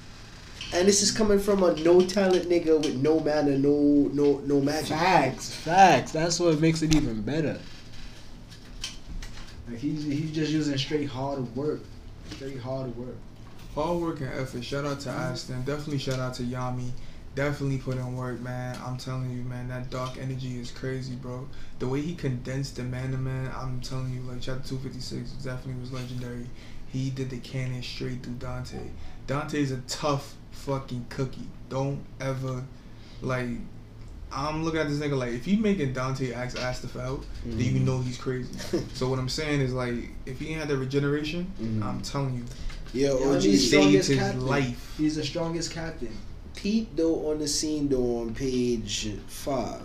And 0.75 0.89
this 0.89 1.03
is 1.03 1.11
coming 1.11 1.39
from 1.39 1.63
a 1.65 1.75
no 1.81 2.01
talent 2.01 2.49
nigga 2.49 2.79
with 2.83 2.97
no 3.03 3.21
manner, 3.21 3.59
no 3.59 4.09
no 4.13 4.39
no 4.47 4.61
magic. 4.61 4.97
Facts, 4.97 5.51
facts. 5.55 6.13
That's 6.13 6.39
what 6.41 6.61
makes 6.61 6.83
it 6.83 6.95
even 6.95 7.21
better. 7.23 7.59
Like 9.69 9.79
he's 9.79 10.05
he's 10.05 10.31
just 10.33 10.51
using 10.53 10.77
straight 10.79 11.09
hard 11.09 11.55
work, 11.57 11.81
straight 12.31 12.59
hard 12.61 12.95
work. 12.97 13.17
Hard 13.75 14.01
work 14.01 14.21
and 14.21 14.33
effort. 14.35 14.65
Shout 14.65 14.85
out 14.85 15.01
to. 15.01 15.11
Aston. 15.11 15.63
Definitely 15.65 15.99
shout 15.99 16.19
out 16.19 16.35
to 16.35 16.43
Yami. 16.43 16.91
Definitely 17.35 17.79
put 17.79 17.97
in 17.97 18.15
work, 18.15 18.41
man. 18.41 18.77
I'm 18.85 18.99
telling 18.99 19.31
you, 19.31 19.43
man, 19.43 19.69
that 19.69 19.89
dark 19.89 20.19
energy 20.21 20.61
is 20.61 20.71
crazy, 20.71 21.15
bro. 21.15 21.49
The 21.79 21.89
way 21.89 22.03
he 22.03 22.15
condensed 22.15 22.77
the 22.77 22.83
man 22.83 23.13
to 23.13 23.17
man, 23.17 23.51
I'm 23.57 23.81
telling 23.81 24.13
you, 24.13 24.21
like 24.23 24.43
chapter 24.43 24.69
256 24.69 25.31
definitely 25.43 25.81
was 25.81 25.93
legendary. 25.93 26.47
He 26.89 27.09
did 27.09 27.31
the 27.31 27.39
cannon 27.39 27.83
straight 27.83 28.23
through 28.23 28.35
Dante. 28.35 28.81
Dante's 29.27 29.73
a 29.73 29.79
tough 29.89 30.35
fucking 30.51 31.07
cookie. 31.09 31.49
Don't 31.71 32.05
ever 32.21 32.65
like 33.23 33.49
I'm 34.31 34.63
looking 34.63 34.81
at 34.81 34.89
this 34.89 34.99
nigga 34.99 35.17
like 35.17 35.33
if 35.33 35.47
you 35.47 35.57
making 35.57 35.95
Dante 35.95 36.33
ask 36.33 36.61
Asta 36.61 36.89
for 36.89 37.01
help, 37.01 37.25
then 37.47 37.59
you 37.59 37.81
Mhm. 37.81 37.85
know 37.87 38.01
he's 38.01 38.19
crazy. 38.19 38.53
so 38.93 39.09
what 39.09 39.19
I'm 39.19 39.29
saying 39.31 39.61
is 39.63 39.73
like 39.73 39.95
if 40.27 40.39
he 40.39 40.49
ain't 40.51 40.59
had 40.61 40.69
the 40.69 40.77
regeneration, 40.77 41.51
Mhm. 41.59 41.83
I'm 41.83 42.01
telling 42.03 42.35
you, 42.35 42.45
Yo, 42.93 43.19
Yo, 43.19 43.33
OG 43.37 43.57
saved 43.57 44.07
his 44.07 44.19
captain. 44.19 44.47
life. 44.47 44.95
He's 44.99 45.17
the 45.17 45.25
strongest 45.25 45.71
captain. 45.71 46.15
Pete 46.55 46.97
though 46.97 47.31
on 47.31 47.39
the 47.39 47.49
scene 47.49 47.89
though 47.89 48.21
on 48.21 48.35
page 48.35 49.11
five, 49.27 49.83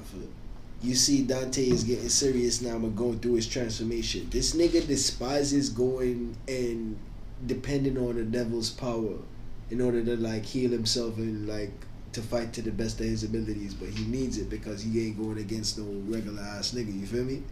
you 0.82 0.96
see 0.96 1.24
Dante 1.24 1.64
is 1.64 1.84
getting 1.84 2.10
serious 2.10 2.62
now 2.62 2.76
and 2.76 2.96
going 2.96 3.20
through 3.20 3.36
his 3.36 3.48
transformation. 3.48 4.28
This 4.30 4.56
nigga 4.56 4.86
despises 4.86 5.70
going 5.70 6.36
and 6.48 6.98
depending 7.46 7.98
on 7.98 8.16
the 8.16 8.24
devil's 8.24 8.70
power 8.70 9.18
in 9.70 9.82
order 9.82 10.04
to 10.04 10.18
like 10.18 10.46
heal 10.46 10.72
himself 10.72 11.18
and 11.18 11.48
like 11.48 11.72
to 12.14 12.22
fight 12.22 12.54
to 12.54 12.62
the 12.62 12.72
best 12.72 13.00
of 13.00 13.06
his 13.06 13.24
abilities, 13.24 13.74
but 13.74 13.90
he 13.90 14.06
needs 14.06 14.38
it 14.38 14.50
because 14.50 14.82
he 14.82 15.08
ain't 15.08 15.18
going 15.18 15.38
against 15.38 15.78
no 15.78 15.86
regular 16.12 16.42
ass 16.42 16.72
nigga. 16.72 17.00
You 17.00 17.06
feel 17.06 17.24
me? 17.24 17.44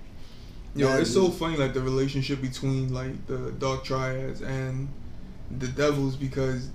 Yo, 0.76 0.94
it's 0.98 1.14
so 1.14 1.30
funny 1.30 1.56
like 1.56 1.74
the 1.74 1.82
relationship 1.82 2.42
between 2.42 2.94
like 2.94 3.28
the 3.28 3.52
dark 3.60 3.84
triads 3.84 4.42
and 4.42 4.90
the 5.60 5.68
devils 5.68 6.16
because 6.16 6.70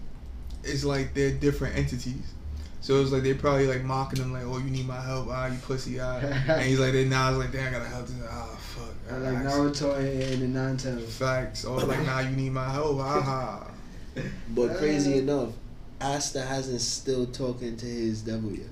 it's 0.65 0.85
like 0.85 1.15
they're 1.15 1.33
different 1.33 1.77
entities. 1.77 2.35
So 2.83 3.01
it's 3.03 3.13
like 3.13 3.23
they 3.23 3.35
probably 3.35 3.67
like 3.67 3.85
mocking 3.85 4.23
him 4.23 4.33
like, 4.33 4.45
"Oh, 4.45 4.59
you 4.59 4.71
need 4.71 4.87
my 4.87 5.01
help? 5.01 5.29
Ah, 5.31 5.47
you 5.49 5.59
pussy, 5.59 6.01
ah." 6.01 6.17
and 6.19 6.63
he's 6.63 6.81
like, 6.81 6.93
"Then 6.93 7.11
now 7.11 7.29
it's 7.31 7.39
like, 7.39 7.53
damn, 7.53 7.69
I 7.69 7.79
gotta 7.79 7.89
help 7.89 8.07
this. 8.07 8.17
Ah, 8.29 8.47
fuck." 8.59 8.85
Or 9.11 9.17
ah, 9.17 9.31
like 9.31 9.39
Naruto 9.45 9.99
and, 9.99 10.23
and 10.23 10.43
the 10.43 10.49
Nine 10.49 10.77
Tails. 10.77 11.15
Facts. 11.15 11.65
Or 11.65 11.81
like, 11.81 12.05
nah, 12.07 12.21
you 12.21 12.37
need 12.37 12.53
my 12.53 12.69
help. 12.71 12.99
Ah, 13.01 13.67
But 14.51 14.77
crazy 14.79 15.19
enough, 15.19 15.51
Asta 16.01 16.41
hasn't 16.41 16.81
still 16.81 17.27
talking 17.27 17.77
to 17.77 17.87
his 17.87 18.23
devil 18.23 18.51
yet. 18.51 18.67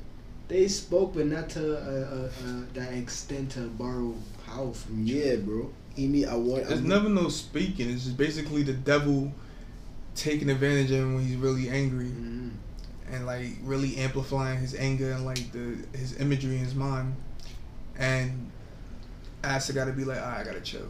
They 0.48 0.66
spoke, 0.68 1.14
but 1.14 1.26
not 1.26 1.50
to 1.50 1.76
uh, 1.76 1.80
uh, 1.80 2.30
uh, 2.46 2.62
that 2.72 2.94
extent 2.94 3.50
to 3.52 3.60
borrow 3.60 4.14
power 4.46 4.72
from 4.72 5.06
each 5.06 5.12
Yeah, 5.12 5.36
bro. 5.36 5.70
He 5.94 6.06
need. 6.06 6.26
I 6.26 6.34
want. 6.36 6.64
There's 6.64 6.80
I'm- 6.80 6.88
never 6.88 7.10
no 7.10 7.28
speaking. 7.28 7.90
It's 7.90 8.04
just 8.04 8.16
basically 8.16 8.62
the 8.62 8.72
devil 8.72 9.30
taking 10.18 10.50
advantage 10.50 10.90
of 10.90 10.98
him 10.98 11.14
when 11.14 11.26
he's 11.26 11.36
really 11.36 11.68
angry. 11.68 12.06
Mhm. 12.06 12.50
and 13.10 13.24
like 13.24 13.52
really 13.62 13.96
amplifying 13.96 14.58
his 14.60 14.74
anger 14.74 15.12
and 15.12 15.24
like 15.24 15.50
the 15.52 15.78
his 15.96 16.20
imagery 16.20 16.56
in 16.58 16.64
his 16.64 16.74
mind. 16.74 17.14
And 17.96 18.50
Asta 19.42 19.72
got 19.72 19.86
to 19.86 19.92
be 19.92 20.04
like, 20.04 20.18
"Alright, 20.18 20.40
I 20.40 20.44
gotta 20.44 20.60
chill. 20.60 20.88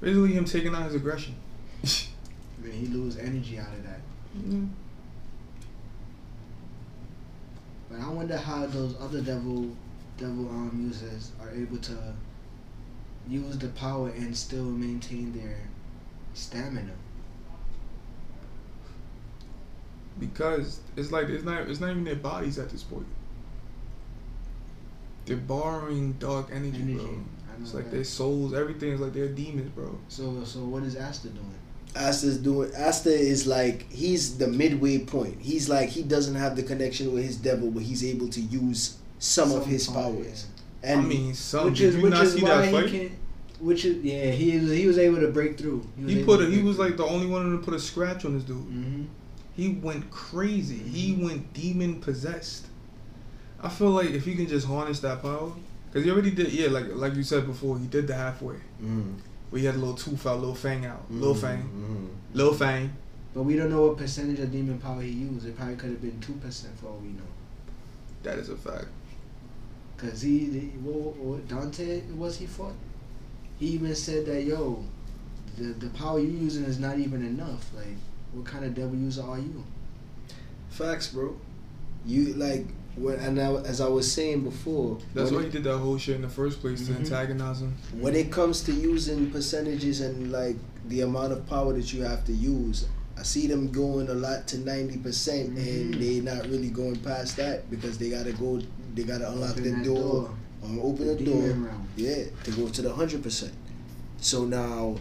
Basically, 0.00 0.32
him 0.32 0.44
taking 0.46 0.74
out 0.74 0.84
his 0.86 0.94
aggression. 0.96 1.36
Then 2.62 2.72
he 2.72 2.86
lose 2.86 3.16
energy 3.18 3.58
out 3.58 3.68
of 3.68 3.84
that. 3.84 4.00
But 7.90 8.00
I 8.00 8.08
wonder 8.08 8.36
how 8.36 8.66
those 8.66 8.96
other 9.00 9.20
devil 9.20 9.76
devil 10.18 10.48
um 10.48 10.88
users 10.90 11.32
are 11.40 11.50
able 11.50 11.78
to 11.78 12.14
use 13.28 13.58
the 13.58 13.68
power 13.68 14.08
and 14.08 14.36
still 14.36 14.64
maintain 14.64 15.32
their 15.32 15.56
stamina. 16.34 16.92
Because 20.18 20.80
it's 20.96 21.10
like 21.10 21.28
it's 21.28 21.44
not 21.44 21.68
it's 21.68 21.80
not 21.80 21.90
even 21.90 22.04
their 22.04 22.14
bodies 22.16 22.58
at 22.58 22.70
this 22.70 22.82
point. 22.82 23.06
They're 25.26 25.36
borrowing 25.36 26.12
dark 26.14 26.48
energy, 26.52 26.82
Energy. 26.82 26.94
bro. 26.98 27.20
It's 27.60 27.74
like 27.74 27.84
that. 27.84 27.90
their 27.92 28.04
souls, 28.04 28.52
everything 28.54 28.90
is 28.92 29.00
like 29.00 29.12
they're 29.12 29.28
demons, 29.28 29.70
bro. 29.70 29.98
So 30.08 30.44
so 30.44 30.60
what 30.60 30.82
is 30.84 30.96
Asta 30.96 31.28
doing? 31.28 31.54
Asta's 31.96 32.38
doing 32.38 32.74
Asta 32.76 33.10
is 33.12 33.46
like 33.46 33.90
he's 33.90 34.38
the 34.38 34.48
midway 34.48 34.98
point. 34.98 35.40
He's 35.40 35.68
like 35.68 35.88
he 35.88 36.02
doesn't 36.02 36.34
have 36.36 36.56
the 36.56 36.62
connection 36.62 37.12
with 37.12 37.24
his 37.24 37.36
devil, 37.36 37.70
but 37.70 37.82
he's 37.82 38.04
able 38.04 38.28
to 38.30 38.40
use 38.40 38.98
some, 39.18 39.52
of 39.52 39.66
his 39.66 39.86
power, 39.88 40.12
powers. 40.12 40.46
I 40.82 40.88
And 40.88 41.08
mean, 41.08 41.34
some 41.34 41.66
which 41.66 41.78
did 41.78 41.88
is 41.90 41.96
you 41.96 42.02
which 42.02 42.12
not 42.12 42.24
is 42.24 42.34
see 42.34 42.42
why 42.42 42.48
that 42.56 42.66
he 42.66 42.72
fight? 42.72 42.90
can. 42.90 43.16
Which 43.60 43.84
is 43.84 44.02
yeah 44.04 44.30
he 44.30 44.52
is, 44.52 44.70
he 44.70 44.86
was 44.86 44.98
able 44.98 45.20
to 45.20 45.28
break 45.28 45.56
through. 45.58 45.86
He 46.06 46.24
put 46.24 46.40
a, 46.42 46.46
he 46.46 46.62
was 46.62 46.78
like 46.78 46.96
the 46.96 47.04
only 47.04 47.26
one 47.26 47.50
to 47.56 47.64
put 47.64 47.74
a 47.74 47.78
scratch 47.80 48.24
on 48.24 48.34
this 48.34 48.44
dude. 48.44 48.56
hmm 48.56 49.04
He 49.54 49.68
went 49.82 50.10
crazy. 50.10 50.78
He 50.78 51.14
went 51.14 51.52
demon 51.52 52.00
possessed. 52.00 52.66
I 53.62 53.68
feel 53.68 53.90
like 53.90 54.10
if 54.10 54.24
he 54.24 54.34
can 54.34 54.46
just 54.48 54.66
harness 54.66 55.00
that 55.00 55.22
power, 55.22 55.52
because 55.86 56.04
he 56.04 56.10
already 56.10 56.32
did. 56.32 56.52
Yeah, 56.52 56.68
like 56.68 56.86
like 56.94 57.14
you 57.14 57.22
said 57.22 57.46
before, 57.46 57.78
he 57.78 57.86
did 57.86 58.06
the 58.08 58.14
halfway. 58.14 58.56
mm, 58.82 59.14
Where 59.50 59.60
he 59.60 59.66
had 59.66 59.76
a 59.76 59.78
little 59.78 59.94
tooth 59.94 60.26
out, 60.26 60.40
little 60.40 60.54
fang 60.54 60.84
out, 60.84 61.02
little 61.10 61.34
mm, 61.34 61.40
fang, 61.40 61.62
mm. 61.62 62.36
little 62.36 62.54
fang. 62.54 62.92
But 63.32 63.44
we 63.44 63.56
don't 63.56 63.70
know 63.70 63.86
what 63.86 63.96
percentage 63.96 64.40
of 64.40 64.52
demon 64.52 64.78
power 64.78 65.00
he 65.00 65.10
used. 65.10 65.46
It 65.46 65.56
probably 65.56 65.76
could 65.76 65.90
have 65.90 66.02
been 66.02 66.20
two 66.20 66.34
percent 66.34 66.78
for 66.78 66.86
all 66.88 66.98
we 66.98 67.08
know. 67.08 67.30
That 68.24 68.38
is 68.38 68.48
a 68.48 68.56
fact. 68.56 68.86
Cause 69.96 70.22
he, 70.22 70.38
he 70.50 70.60
what, 70.82 71.16
what 71.16 71.48
Dante 71.48 72.02
was 72.16 72.36
he 72.38 72.46
fought. 72.46 72.74
He 73.58 73.66
even 73.68 73.94
said 73.94 74.26
that 74.26 74.42
yo, 74.44 74.82
the 75.56 75.64
the 75.74 75.88
power 75.90 76.18
you 76.18 76.28
using 76.28 76.64
is 76.64 76.78
not 76.78 76.98
even 76.98 77.24
enough. 77.24 77.70
Like, 77.74 77.96
what 78.32 78.44
kind 78.46 78.64
of 78.64 78.74
devil 78.74 78.96
user 78.96 79.22
are 79.22 79.38
you? 79.38 79.64
Facts, 80.70 81.08
bro. 81.08 81.36
You 82.06 82.34
like 82.34 82.66
when 82.96 83.16
and 83.18 83.40
I, 83.40 83.52
as 83.62 83.80
I 83.80 83.88
was 83.88 84.10
saying 84.10 84.42
before, 84.44 84.98
That's 85.14 85.30
when 85.30 85.40
why 85.40 85.46
it- 85.46 85.52
he 85.52 85.58
did 85.58 85.64
that 85.64 85.78
whole 85.78 85.98
shit 85.98 86.16
in 86.16 86.22
the 86.22 86.28
first 86.28 86.60
place 86.60 86.82
Mhm. 86.82 86.86
to 86.88 86.92
antagonize 87.00 87.60
him. 87.60 87.74
when 88.00 88.14
it 88.14 88.30
comes 88.30 88.60
to 88.62 88.72
using 88.72 89.30
percentages 89.30 90.00
and 90.00 90.30
like 90.30 90.56
the 90.88 91.00
amount 91.00 91.32
of 91.32 91.46
power 91.46 91.72
that 91.72 91.92
you 91.92 92.02
have 92.02 92.24
to 92.26 92.32
use, 92.32 92.86
I 93.16 93.22
see 93.22 93.46
them 93.46 93.70
going 93.70 94.08
a 94.08 94.14
lot 94.14 94.46
to 94.48 94.58
ninety 94.58 94.98
percent, 94.98 95.56
and 95.56 95.94
Mhm. 95.94 95.98
they 95.98 96.20
not 96.20 96.48
really 96.48 96.68
going 96.70 96.96
past 96.96 97.36
that 97.36 97.70
because 97.70 97.98
they 97.98 98.10
gotta 98.10 98.32
go, 98.32 98.60
they 98.94 99.02
gotta 99.04 99.30
unlock 99.30 99.52
Open 99.52 99.62
the 99.64 99.70
that 99.70 99.84
door, 99.84 100.30
or 100.64 100.86
open 100.86 101.06
the, 101.06 101.14
door, 101.14 101.34
demon 101.34 101.64
realm. 101.66 101.88
yeah, 101.96 102.24
to 102.44 102.50
go 102.52 102.68
to 102.68 102.82
the 102.82 102.92
hundred 102.92 103.22
percent. 103.22 103.52
So 104.18 104.44
now, 104.44 104.96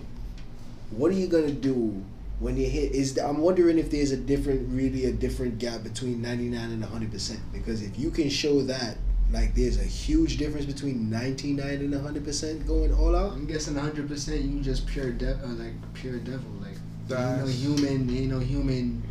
what 0.91 1.11
are 1.11 1.16
you 1.16 1.28
gonna 1.28 1.51
do 1.51 2.03
when 2.39 2.57
you 2.57 2.70
hit? 2.70 2.91
Is 2.93 3.18
I'm 3.18 3.38
wondering 3.39 3.78
if 3.80 3.89
there's 3.89 4.11
a 4.11 4.18
different, 4.18 4.70
really 4.72 5.05
a 5.05 5.11
different 5.14 5.59
gap 5.59 5.84
between 5.84 6.22
ninety 6.22 6.49
nine 6.49 6.72
and 6.72 6.84
hundred 6.84 7.11
percent 7.11 7.39
because 7.53 7.82
if 7.82 7.97
you 7.97 8.11
can 8.11 8.30
show 8.30 8.61
that. 8.64 8.97
Like 9.32 9.55
there's 9.55 9.80
a 9.80 9.84
huge 9.84 10.38
difference 10.38 10.68
between 10.68 11.09
99 11.09 11.59
and 11.68 11.91
100% 11.91 12.68
going 12.68 12.93
all 12.93 13.16
out. 13.16 13.32
I'm 13.32 13.47
guessing 13.47 13.74
100 13.74 14.07
percent 14.07 14.41
you 14.41 14.59
just 14.59 14.86
pure 14.86 15.09
dev, 15.11 15.41
uh, 15.43 15.47
like 15.47 15.74
pure 15.95 16.20
devil, 16.20 16.51
like 16.61 16.74
ain't 16.74 17.09
no 17.09 17.16
That's- 17.16 17.59
human, 17.59 18.16
ain't 18.16 18.30
no 18.30 18.38
human 18.38 19.01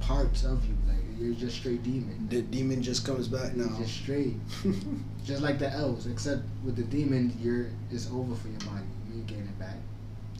parts 0.00 0.42
of 0.42 0.64
you, 0.66 0.74
you're 1.22 1.34
just 1.34 1.56
straight 1.58 1.82
demon. 1.82 2.26
The 2.30 2.42
demon 2.42 2.82
just 2.82 3.04
comes 3.06 3.28
back 3.28 3.52
You're 3.54 3.66
now. 3.66 3.78
just 3.78 3.94
straight, 3.94 4.34
just 5.24 5.42
like 5.42 5.58
the 5.58 5.70
elves, 5.70 6.06
except 6.06 6.42
with 6.64 6.76
the 6.76 6.82
demon, 6.84 7.36
you're 7.40 7.66
it's 7.90 8.10
over 8.10 8.34
for 8.34 8.48
your 8.48 8.60
body. 8.60 8.84
You 9.08 9.18
ain't 9.18 9.26
getting 9.26 9.44
it 9.44 9.58
back. 9.58 9.76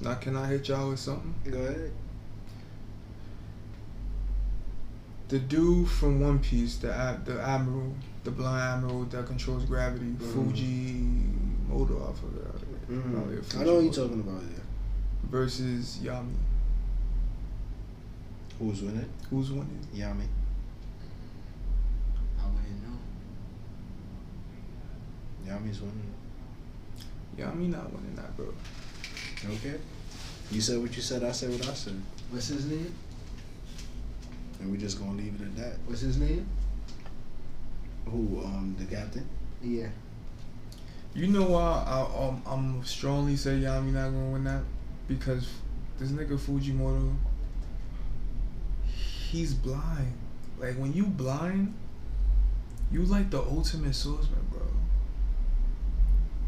Now, 0.01 0.15
can 0.15 0.37
I 0.37 0.47
hit 0.47 0.69
y'all 0.69 0.91
with 0.91 0.99
something? 0.99 1.35
Go 1.51 1.59
ahead. 1.59 1.93
The 5.29 5.39
dude 5.39 5.89
from 5.89 6.21
One 6.21 6.41
Piece, 6.41 6.77
the 6.77 6.93
ad- 6.93 7.25
the 7.25 7.41
admiral, 7.41 7.95
the 8.25 8.31
blind 8.31 8.61
admiral 8.85 9.05
that 9.07 9.27
controls 9.27 9.65
gravity, 9.65 10.05
Mhm. 10.19 10.33
Fuji 10.33 10.93
Moto, 11.69 12.11
I 12.11 12.13
forgot. 12.21 12.61
Mm. 12.91 13.59
I 13.61 13.65
know 13.65 13.75
what 13.77 13.85
you're 13.85 13.93
talking 13.95 14.21
about. 14.21 14.43
Yeah. 14.43 14.59
Versus 15.31 16.01
Yami. 16.03 16.35
Who's 18.59 18.83
winning? 18.83 19.09
Who's 19.31 19.51
winning? 19.51 19.87
Yami. 19.95 20.27
I 22.39 22.45
wouldn't 22.47 22.83
know. 22.83 22.99
Yami's 25.47 25.81
winning. 25.81 26.15
Yami 27.37 27.69
not 27.71 27.93
winning 27.93 28.15
that, 28.17 28.37
bro. 28.37 28.53
Okay. 29.45 29.75
You 30.51 30.61
said 30.61 30.81
what 30.81 30.95
you 30.95 31.03
said. 31.03 31.25
I 31.25 31.33
said 31.33 31.51
what 31.51 31.69
I 31.69 31.75
said, 31.75 32.01
What's 32.31 32.49
his 32.49 32.67
name? 32.67 32.95
and 34.63 34.71
we're 34.71 34.79
just 34.79 34.99
gonna 34.99 35.13
leave 35.13 35.35
it 35.41 35.45
at 35.45 35.57
that. 35.57 35.77
What's 35.87 36.01
his 36.01 36.19
name? 36.19 36.47
Who? 38.07 38.41
Um, 38.45 38.77
the 38.79 38.85
captain. 38.85 39.27
Yeah. 39.63 39.89
You 41.15 41.27
know 41.27 41.43
why 41.43 41.85
I, 41.87 42.27
um, 42.29 42.43
I'm 42.47 42.85
strongly 42.85 43.37
say 43.37 43.59
Yami 43.61 43.93
not 43.93 44.11
gonna 44.11 44.31
win 44.31 44.45
that? 44.45 44.63
Because 45.09 45.49
this 45.99 46.11
nigga 46.11 46.39
Fujimoto, 46.39 47.15
he's 49.31 49.53
blind. 49.53 50.13
Like 50.59 50.77
when 50.77 50.93
you 50.93 51.07
blind, 51.07 51.75
you 52.91 53.03
like 53.03 53.31
the 53.31 53.41
ultimate 53.43 53.95
swordsman, 53.95 54.47
bro. 54.51 54.52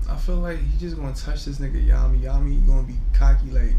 I 0.09 0.17
feel 0.17 0.37
like 0.37 0.59
he 0.59 0.79
just 0.79 0.97
gonna 0.97 1.15
touch 1.15 1.45
this 1.45 1.59
nigga 1.59 1.87
Yami. 1.87 2.21
Yami 2.21 2.67
gonna 2.67 2.83
be 2.83 2.95
cocky 3.13 3.51
like, 3.51 3.75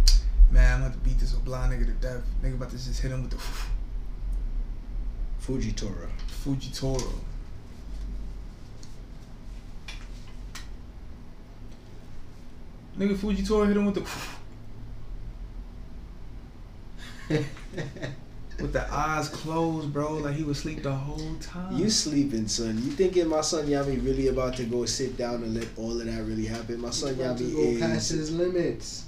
man, 0.51 0.76
I'm 0.76 0.82
about 0.82 0.93
to 0.93 0.99
beat 0.99 1.19
this 1.19 1.34
blind 1.34 1.73
nigga 1.73 1.86
to 1.86 1.91
death. 1.93 2.23
Nigga 2.41 2.55
about 2.55 2.69
to 2.71 2.78
just 2.78 3.01
hit 3.01 3.11
him 3.11 3.23
with 3.23 3.32
the 3.32 3.38
Fujitora. 5.45 6.09
Fujitoro. 6.43 7.13
Nigga 12.97 13.15
Fujitoro 13.15 13.67
hit 13.67 13.78
him 13.78 13.86
with 13.86 13.95
the 17.28 17.28
with 18.60 18.74
the 18.74 18.86
eyes 18.93 19.30
closed, 19.30 19.91
bro. 19.91 20.16
Like 20.16 20.36
he 20.36 20.43
was 20.43 20.60
asleep 20.60 20.84
the 20.84 20.93
whole 20.93 21.36
time. 21.41 21.76
You 21.76 21.89
sleeping, 21.89 22.47
son? 22.47 22.76
You 22.76 22.91
thinking 22.91 23.28
my 23.28 23.41
son 23.41 23.66
Yami 23.68 24.03
really 24.06 24.28
about 24.28 24.56
to 24.58 24.64
go 24.64 24.86
sit 24.86 25.18
down 25.18 25.43
and 25.43 25.53
let 25.56 25.68
all 25.78 25.99
of 25.99 26.06
that 26.06 26.24
really 26.24 26.45
happen? 26.45 26.80
My 26.82 26.89
son 26.91 27.14
About 27.16 27.38
to 27.38 27.43
Yami 27.43 27.80
go 27.80 27.88
past 27.88 28.12
his 28.12 28.32
limits. 28.32 29.06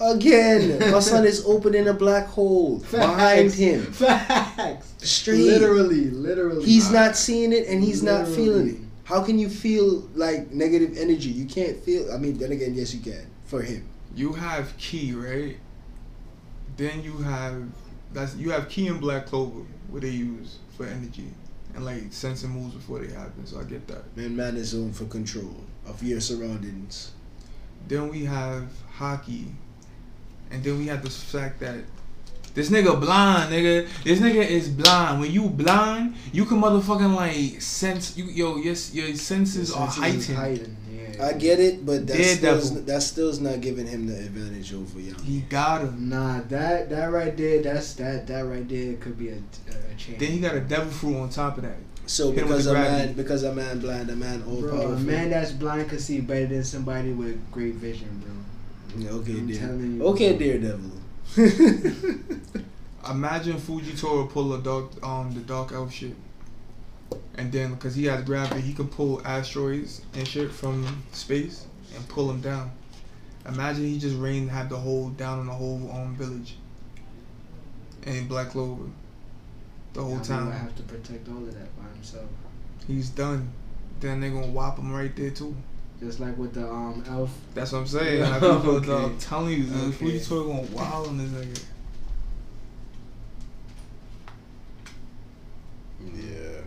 again. 0.00 0.78
my 0.92 1.00
son 1.00 1.24
is 1.24 1.44
opening 1.46 1.88
a 1.88 1.94
black 1.94 2.26
hole 2.26 2.78
behind 2.90 3.52
him. 3.52 3.82
Facts. 3.92 4.94
Straight. 4.98 5.38
Literally, 5.38 6.10
literally. 6.10 6.64
He's 6.64 6.90
not 6.90 7.16
seeing 7.16 7.52
it 7.52 7.66
and 7.68 7.82
he's 7.82 8.02
not 8.02 8.26
feeling 8.28 8.68
it. 8.68 8.76
How 9.04 9.22
can 9.22 9.38
you 9.38 9.48
feel 9.48 10.08
like 10.14 10.50
negative 10.52 10.96
energy? 10.96 11.28
You 11.30 11.44
can't 11.46 11.76
feel. 11.76 12.10
I 12.12 12.16
mean, 12.18 12.38
then 12.38 12.52
again, 12.52 12.74
yes, 12.74 12.94
you 12.94 13.00
can 13.00 13.26
for 13.44 13.62
him. 13.62 13.86
you 14.14 14.32
have 14.32 14.76
ki, 14.78 15.12
right? 15.12 15.56
Then 16.76 17.02
you 17.02 17.16
have 17.18 17.64
that's 18.12 18.34
you 18.36 18.50
have 18.50 18.68
ki 18.68 18.88
and 18.88 19.00
black 19.00 19.26
clover 19.26 19.60
what 19.88 20.02
they 20.02 20.10
use 20.10 20.58
for 20.76 20.86
energy 20.86 21.28
and 21.74 21.84
like 21.84 22.04
sensing 22.10 22.50
moves 22.50 22.74
before 22.74 22.98
they 23.00 23.12
happen. 23.12 23.46
So 23.46 23.60
I 23.60 23.64
get 23.64 23.86
that. 23.88 24.16
Man, 24.16 24.36
man 24.36 24.56
is 24.56 24.74
on 24.74 24.92
for 24.92 25.04
control 25.06 25.54
of 25.86 26.02
your 26.02 26.20
surroundings. 26.20 27.12
Then 27.88 28.08
we 28.08 28.24
have 28.24 28.68
haki, 28.98 29.46
and 30.50 30.62
then 30.62 30.78
we 30.78 30.86
have 30.86 31.02
this 31.02 31.22
fact 31.22 31.60
that 31.60 31.78
this 32.54 32.68
nigga 32.70 33.00
blind, 33.00 33.52
nigga. 33.52 33.88
This 34.04 34.20
nigga 34.20 34.46
is 34.46 34.68
blind. 34.68 35.20
When 35.20 35.30
you 35.32 35.48
blind, 35.48 36.14
you 36.32 36.44
can 36.44 36.60
motherfucking 36.60 37.14
like 37.16 37.60
sense 37.60 38.16
you 38.16 38.26
yo 38.26 38.56
your 38.56 38.74
your 38.92 39.14
senses 39.16 39.70
Your 39.70 39.78
are 39.78 39.90
senses 39.90 40.26
heightened. 40.28 40.36
heightened, 40.38 40.76
Yeah. 41.14 41.26
I 41.26 41.32
get 41.34 41.60
it, 41.60 41.84
but 41.84 42.06
that's 42.06 42.40
Daredevil. 42.40 42.60
still, 42.62 42.82
that 42.82 43.02
still's 43.02 43.40
not 43.40 43.60
giving 43.60 43.86
him 43.86 44.06
the 44.06 44.16
advantage 44.18 44.72
over 44.72 44.98
Yami. 44.98 45.20
He 45.24 45.40
got 45.40 45.82
him. 45.82 46.08
Nah, 46.08 46.40
that 46.48 46.88
that 46.90 47.06
right 47.12 47.36
there, 47.36 47.62
that's 47.62 47.94
that 47.94 48.26
that 48.26 48.40
right 48.42 48.68
there 48.68 48.94
could 48.94 49.18
be 49.18 49.28
a, 49.28 49.34
a, 49.34 49.92
a 49.92 49.94
change. 49.96 50.18
Then 50.18 50.30
he 50.32 50.40
got 50.40 50.54
a 50.54 50.60
devil 50.60 50.90
fruit 50.90 51.16
on 51.16 51.28
top 51.30 51.56
of 51.58 51.64
that. 51.64 51.76
So 52.06 52.32
Hit 52.32 52.42
because 52.44 52.66
a 52.66 52.72
man, 52.74 53.12
because 53.14 53.42
a 53.44 53.54
man 53.54 53.78
blind, 53.78 54.10
a 54.10 54.16
man 54.16 54.42
all 54.46 54.60
Bro, 54.60 54.92
a 54.92 54.98
man 54.98 55.30
that's 55.30 55.52
blind 55.52 55.88
could 55.88 56.00
see 56.00 56.20
better 56.20 56.46
than 56.46 56.64
somebody 56.64 57.12
with 57.12 57.38
great 57.52 57.74
vision, 57.74 58.08
bro. 58.24 58.32
Yeah, 59.04 59.10
okay, 59.20 59.32
I'm 59.32 59.46
Dare. 59.46 59.58
telling 59.58 59.96
you, 59.96 60.02
Okay, 60.08 60.32
bro. 60.36 60.46
Daredevil. 60.46 60.90
Imagine 63.10 63.54
Fujitora 63.54 64.28
pull 64.30 64.52
a 64.54 64.60
dark 64.62 64.90
um 65.04 65.32
the 65.34 65.40
dark 65.40 65.72
elf 65.72 65.92
shit, 65.92 66.14
and 67.36 67.50
then 67.52 67.74
because 67.74 67.94
he 67.94 68.04
has 68.06 68.24
gravity, 68.24 68.60
he 68.60 68.72
can 68.72 68.88
pull 68.88 69.20
asteroids 69.26 70.02
and 70.14 70.26
shit 70.26 70.50
from 70.50 71.02
space 71.12 71.66
and 71.94 72.06
pull 72.08 72.26
them 72.28 72.40
down. 72.40 72.70
Imagine 73.46 73.84
he 73.84 73.98
just 73.98 74.16
rained 74.16 74.50
had 74.50 74.68
the 74.68 74.76
whole 74.76 75.08
down 75.10 75.40
on 75.40 75.46
the 75.46 75.52
whole 75.52 75.90
um 75.92 76.14
village. 76.16 76.56
And 78.04 78.28
Black 78.28 78.50
Clover, 78.50 78.84
the 79.94 80.02
whole 80.02 80.16
Now 80.16 80.22
he 80.22 80.28
time 80.28 80.46
would 80.46 80.54
have 80.54 80.76
to 80.76 80.82
protect 80.82 81.28
all 81.28 81.38
of 81.38 81.54
that 81.54 81.76
by 81.76 81.88
himself. 81.94 82.26
he's 82.86 83.08
done. 83.10 83.50
Then 84.00 84.20
they're 84.20 84.30
gonna 84.30 84.46
whop 84.48 84.78
him 84.78 84.92
right 84.92 85.14
there 85.14 85.30
too. 85.30 85.54
Just 86.00 86.18
like 86.18 86.36
with 86.36 86.54
the 86.54 86.68
um 86.68 87.04
elf. 87.08 87.30
That's 87.54 87.70
what 87.72 87.78
I'm 87.80 87.86
saying. 87.86 88.22
Like, 88.28 88.40
people, 88.40 88.76
Okay. 88.76 88.92
I'm 89.04 89.18
telling 89.18 89.52
you, 89.52 89.64
the 89.66 89.84
Okay. 89.86 90.18
Fujitoro 90.18 90.46
gonna 90.48 90.62
wild 90.76 91.08
on 91.08 91.18
this 91.18 91.28
nigga. 91.30 91.62
yeah. 96.14 96.61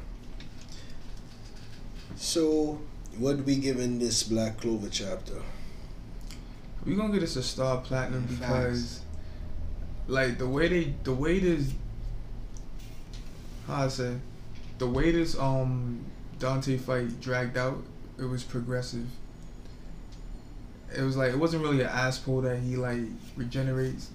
So, 2.15 2.79
what 3.17 3.37
we 3.37 3.57
giving 3.57 3.99
this 3.99 4.23
Black 4.23 4.59
Clover 4.61 4.89
chapter? 4.89 5.41
We 6.85 6.95
gonna 6.95 7.13
get 7.13 7.23
us 7.23 7.35
a 7.35 7.43
star 7.43 7.81
platinum 7.81 8.27
Facts. 8.27 8.39
because, 8.39 9.01
like 10.07 10.37
the 10.37 10.47
way 10.47 10.67
they, 10.67 10.93
the 11.03 11.13
way 11.13 11.39
this, 11.39 11.73
how 13.67 13.85
I 13.85 13.87
say, 13.89 14.15
the 14.77 14.87
way 14.87 15.11
this 15.11 15.37
um 15.37 16.05
Dante 16.39 16.77
fight 16.77 17.19
dragged 17.19 17.57
out, 17.57 17.83
it 18.17 18.25
was 18.25 18.43
progressive. 18.43 19.07
It 20.95 21.01
was 21.01 21.17
like 21.17 21.31
it 21.31 21.37
wasn't 21.37 21.63
really 21.63 21.81
an 21.81 21.87
ass 21.87 22.19
pull 22.19 22.41
that 22.41 22.59
he 22.59 22.77
like 22.77 23.01
regenerates, 23.35 24.09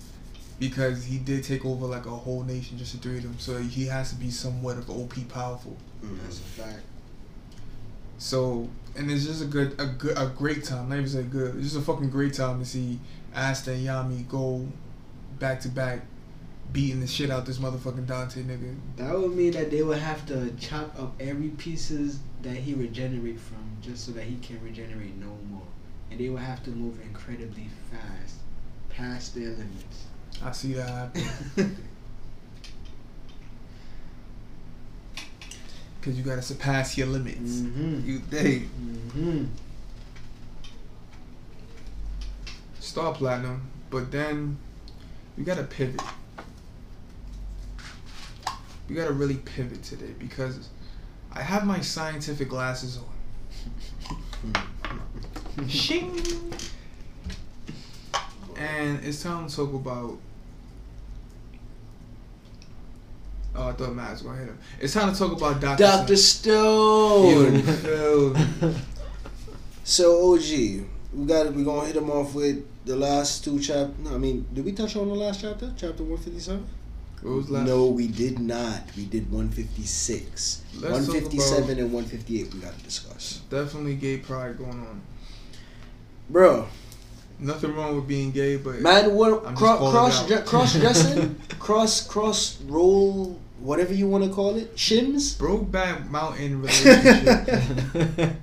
because 0.59 1.05
he 1.05 1.19
did 1.19 1.45
take 1.45 1.67
over 1.67 1.87
like 1.87 2.07
a 2.07 2.11
whole 2.11 2.45
nation, 2.45 2.79
just 2.79 2.93
to 2.93 2.99
three 2.99 3.19
of 3.19 3.25
them. 3.25 3.39
So 3.39 3.59
he 3.59 3.87
has 3.87 4.11
to 4.11 4.17
be 4.17 4.31
somewhat 4.31 4.79
of 4.79 4.89
OP 4.89 5.15
powerful. 5.29 5.77
That's 6.03 6.39
a 6.39 6.43
fact. 6.43 6.81
So 8.21 8.69
and 8.97 9.11
it's 9.11 9.25
just 9.25 9.43
a 9.43 9.47
good, 9.47 9.81
a 9.81 9.87
good, 9.87 10.17
a 10.19 10.27
great 10.27 10.63
time. 10.63 10.91
Not 10.91 10.97
even 10.97 11.09
say 11.09 11.23
good. 11.23 11.57
It's 11.57 11.73
just 11.73 11.77
a 11.77 11.81
fucking 11.81 12.11
great 12.11 12.35
time 12.35 12.59
to 12.59 12.67
see 12.67 13.01
Asta 13.35 13.73
and 13.73 13.87
Yami 13.87 14.29
go 14.29 14.67
back 15.39 15.61
to 15.61 15.69
back, 15.69 16.03
beating 16.71 17.01
the 17.01 17.07
shit 17.07 17.31
out 17.31 17.47
this 17.47 17.59
motherfucking 17.59 18.07
Dante 18.07 18.43
nigga. 18.43 18.77
That 18.97 19.19
would 19.19 19.35
mean 19.35 19.53
that 19.53 19.71
they 19.71 19.83
would 19.83 19.99
have 19.99 20.27
to 20.27 20.53
chop 20.61 20.95
up 21.01 21.15
every 21.19 21.49
pieces 21.49 22.21
that 22.43 22.57
he 22.57 22.75
regenerate 22.75 23.41
from 23.41 23.57
just 23.81 24.05
so 24.05 24.13
that 24.13 24.25
he 24.25 24.37
can 24.37 24.63
regenerate 24.63 25.17
no 25.17 25.35
more. 25.49 25.63
And 26.11 26.21
they 26.21 26.29
would 26.29 26.43
have 26.43 26.63
to 26.65 26.71
move 26.71 27.01
incredibly 27.01 27.69
fast, 27.91 28.37
past 28.91 29.35
their 29.35 29.49
limits. 29.49 30.05
I 30.45 30.53
see 30.53 30.75
that 30.75 31.17
happen. 31.17 31.77
Cause 36.03 36.17
you 36.17 36.23
gotta 36.25 36.43
surpass 36.43 36.97
your 36.97 37.09
limits. 37.09 37.61
Mm-hmm. 37.61 38.09
You 38.09 38.19
they 38.31 38.61
Mm-hmm. 38.61 39.45
star 42.79 43.13
platinum, 43.15 43.63
but 43.91 44.11
then 44.11 44.57
you 45.37 45.45
gotta 45.45 45.65
pivot. 45.65 46.01
You 48.89 48.97
gotta 48.97 49.13
really 49.13 49.37
pivot 49.37 49.83
today 49.83 50.15
because 50.19 50.69
I 51.33 51.43
have 51.43 51.67
my 51.67 51.81
scientific 51.81 52.49
glasses 52.49 52.99
on. 52.99 53.05
Shing. 55.69 56.19
And 58.57 59.05
it's 59.05 59.23
time 59.23 59.49
to 59.49 59.55
talk 59.55 59.75
about. 59.75 60.19
Oh, 63.55 63.69
I 63.69 63.73
thought 63.73 63.95
Matt 63.95 64.13
was 64.13 64.23
gonna 64.23 64.39
hit 64.39 64.49
him. 64.49 64.59
It's 64.81 64.95
time 64.95 65.13
to 65.13 65.19
talk 65.19 65.33
about 65.37 65.61
Doctor. 65.61 65.83
Doctor 65.85 66.17
Stone. 66.17 67.63
Phil. 67.63 68.37
So 69.83 70.35
OG, 70.35 70.43
we 70.43 71.27
got 71.27 71.53
we 71.53 71.65
gonna 71.65 71.87
hit 71.87 71.97
him 71.97 72.11
off 72.11 72.33
with 72.35 72.65
the 72.85 72.95
last 72.95 73.43
two 73.43 73.59
chap. 73.59 73.89
No, 73.99 74.15
I 74.15 74.19
mean, 74.19 74.47
did 74.53 74.65
we 74.65 74.71
touch 74.73 74.95
on 74.95 75.09
the 75.09 75.15
last 75.15 75.41
chapter? 75.41 75.73
Chapter 75.77 76.05
one 76.05 76.19
fifty 76.19 76.39
seven. 76.39 76.65
What 77.23 77.35
was 77.35 77.51
last? 77.51 77.67
No, 77.67 77.87
we 77.87 78.07
did 78.07 78.39
not. 78.39 78.83
We 78.97 79.07
did 79.07 79.31
one 79.33 79.49
fifty 79.49 79.83
six. 79.83 80.63
Let's 80.79 80.93
One 80.93 81.07
talk 81.07 81.15
fifty 81.17 81.39
seven 81.41 81.65
about- 81.73 81.79
and 81.79 81.93
one 81.93 82.05
fifty 82.05 82.41
eight. 82.41 82.55
We 82.55 82.61
got 82.61 82.77
to 82.79 82.85
discuss, 82.85 83.41
Definitely 83.51 83.97
gay 83.97 84.19
pride 84.19 84.59
going 84.59 84.71
on. 84.79 85.01
bro. 86.29 86.69
Nothing 87.41 87.75
wrong 87.75 87.97
with 87.97 88.07
being 88.07 88.31
gay, 88.33 88.57
but 88.57 88.81
Man, 88.81 89.15
what 89.15 89.43
cro- 89.57 89.79
cross 89.79 90.25
it 90.25 90.29
dre- 90.29 90.43
cross 90.43 90.75
dressing, 90.81 91.37
cross 91.59 92.07
cross 92.07 92.61
roll, 92.63 93.39
whatever 93.61 93.95
you 93.95 94.07
want 94.07 94.25
to 94.25 94.31
call 94.31 94.57
it, 94.57 94.77
shims. 94.77 95.37
Brokeback 95.39 96.11
Mountain 96.11 96.61
relationship. 96.61 98.37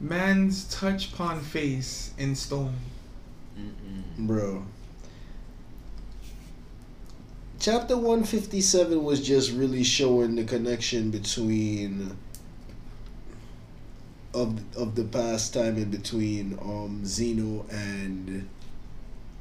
Man's 0.00 0.64
touch 0.74 1.14
pon 1.14 1.40
face 1.40 2.12
in 2.18 2.34
stone. 2.34 2.74
Bro. 4.18 4.64
Chapter 7.58 7.96
157 7.96 9.02
was 9.04 9.24
just 9.24 9.52
really 9.52 9.84
showing 9.84 10.34
the 10.34 10.42
connection 10.44 11.10
between 11.10 12.16
of 14.34 14.60
of 14.76 14.94
the 14.94 15.04
past 15.04 15.54
time 15.54 15.76
in 15.76 15.90
between 15.90 16.58
um 16.62 17.04
Zeno 17.04 17.66
and 17.70 18.48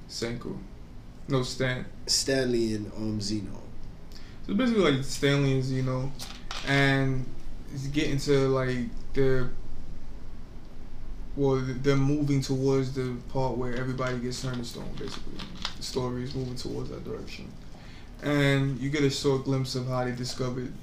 Senku. 0.10 0.58
No, 1.28 1.44
Stan. 1.44 1.86
Stanley 2.08 2.76
and 2.76 2.92
um 2.98 3.22
Zeno. 3.22 3.62
So 4.48 4.54
basically, 4.54 4.92
like 4.92 5.04
Stanley 5.04 5.54
and 5.54 5.64
Zeno, 5.64 6.12
and 6.68 7.26
it's 7.74 7.88
getting 7.88 8.18
to 8.20 8.48
like 8.50 8.88
the. 9.14 9.50
Well, 11.38 11.64
they're 11.66 11.96
moving 11.96 12.42
towards 12.42 12.94
the 12.94 13.16
part 13.30 13.56
where 13.56 13.74
everybody 13.74 14.18
gets 14.18 14.42
turned 14.42 14.58
to 14.58 14.66
stone. 14.66 14.90
Basically, 15.00 15.38
the 15.78 15.84
story 15.84 16.24
is 16.24 16.36
moving 16.36 16.56
towards 16.56 16.90
that 16.90 17.06
direction, 17.06 17.50
and 18.22 18.78
you 18.80 18.90
get 18.90 19.04
a 19.04 19.10
short 19.10 19.46
glimpse 19.46 19.76
of 19.76 19.88
how 19.88 20.04
they 20.04 20.12
discovered 20.12 20.74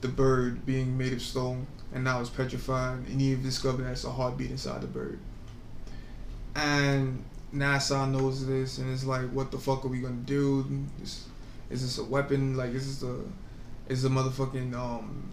the 0.00 0.08
bird 0.08 0.64
being 0.64 0.96
made 0.96 1.12
of 1.12 1.20
stone, 1.20 1.66
and 1.96 2.04
now 2.04 2.20
it's 2.20 2.28
petrified, 2.28 2.98
and 3.08 3.22
you 3.22 3.36
discover 3.36 3.82
that's 3.82 4.04
a 4.04 4.10
heartbeat 4.10 4.50
inside 4.50 4.82
the 4.82 4.86
bird. 4.86 5.18
And 6.54 7.24
NASA 7.54 8.06
knows 8.10 8.46
this, 8.46 8.76
and 8.76 8.92
it's 8.92 9.04
like, 9.04 9.30
what 9.30 9.50
the 9.50 9.56
fuck 9.56 9.82
are 9.82 9.88
we 9.88 10.00
gonna 10.00 10.16
do? 10.16 10.66
Is, 11.02 11.26
is 11.70 11.80
this 11.80 11.96
a 11.96 12.04
weapon? 12.04 12.54
Like, 12.54 12.72
is 12.72 13.00
this 13.00 13.08
a 13.08 13.22
is 13.90 14.04
a 14.04 14.10
motherfucking 14.10 14.74
um 14.74 15.26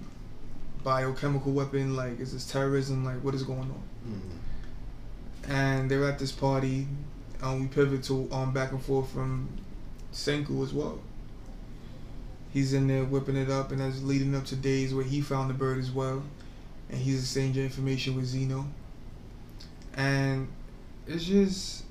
biochemical 0.85 1.51
weapon? 1.51 1.97
Like, 1.97 2.21
is 2.21 2.31
this 2.31 2.49
terrorism? 2.49 3.03
Like, 3.03 3.21
what 3.25 3.35
is 3.35 3.43
going 3.43 3.59
on? 3.59 3.83
And 5.49 5.91
they're 5.91 6.05
at 6.05 6.17
this 6.17 6.31
party. 6.31 6.87
Um, 7.41 7.59
we 7.59 7.67
pivot 7.67 8.03
to 8.03 8.29
um 8.31 8.53
back 8.53 8.71
and 8.71 8.81
forth 8.81 9.11
from 9.11 9.49
Senku 10.13 10.63
as 10.63 10.73
well. 10.73 11.01
He's 12.53 12.73
in 12.73 12.87
there 12.87 13.03
whipping 13.03 13.35
it 13.35 13.49
up, 13.49 13.71
and 13.71 13.81
that's 13.81 14.01
leading 14.01 14.33
up 14.33 14.45
to 14.45 14.55
days 14.55 14.93
where 14.93 15.03
he 15.03 15.19
found 15.19 15.49
the 15.49 15.53
bird 15.53 15.77
as 15.77 15.91
well, 15.91 16.23
and 16.93 17.01
he's 17.01 17.21
exchanging 17.21 17.63
information 17.63 18.15
with 18.15 18.25
Zeno. 18.25 18.65
And 19.95 20.47
it's 21.07 21.25
just, 21.25 21.83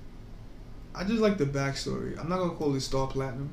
I 0.95 1.05
just 1.05 1.21
like 1.21 1.39
the 1.39 1.47
backstory. 1.47 2.19
I'm 2.19 2.29
not 2.29 2.39
gonna 2.39 2.55
call 2.55 2.75
it 2.75 2.81
Star 2.81 3.09
Platinum. 3.09 3.51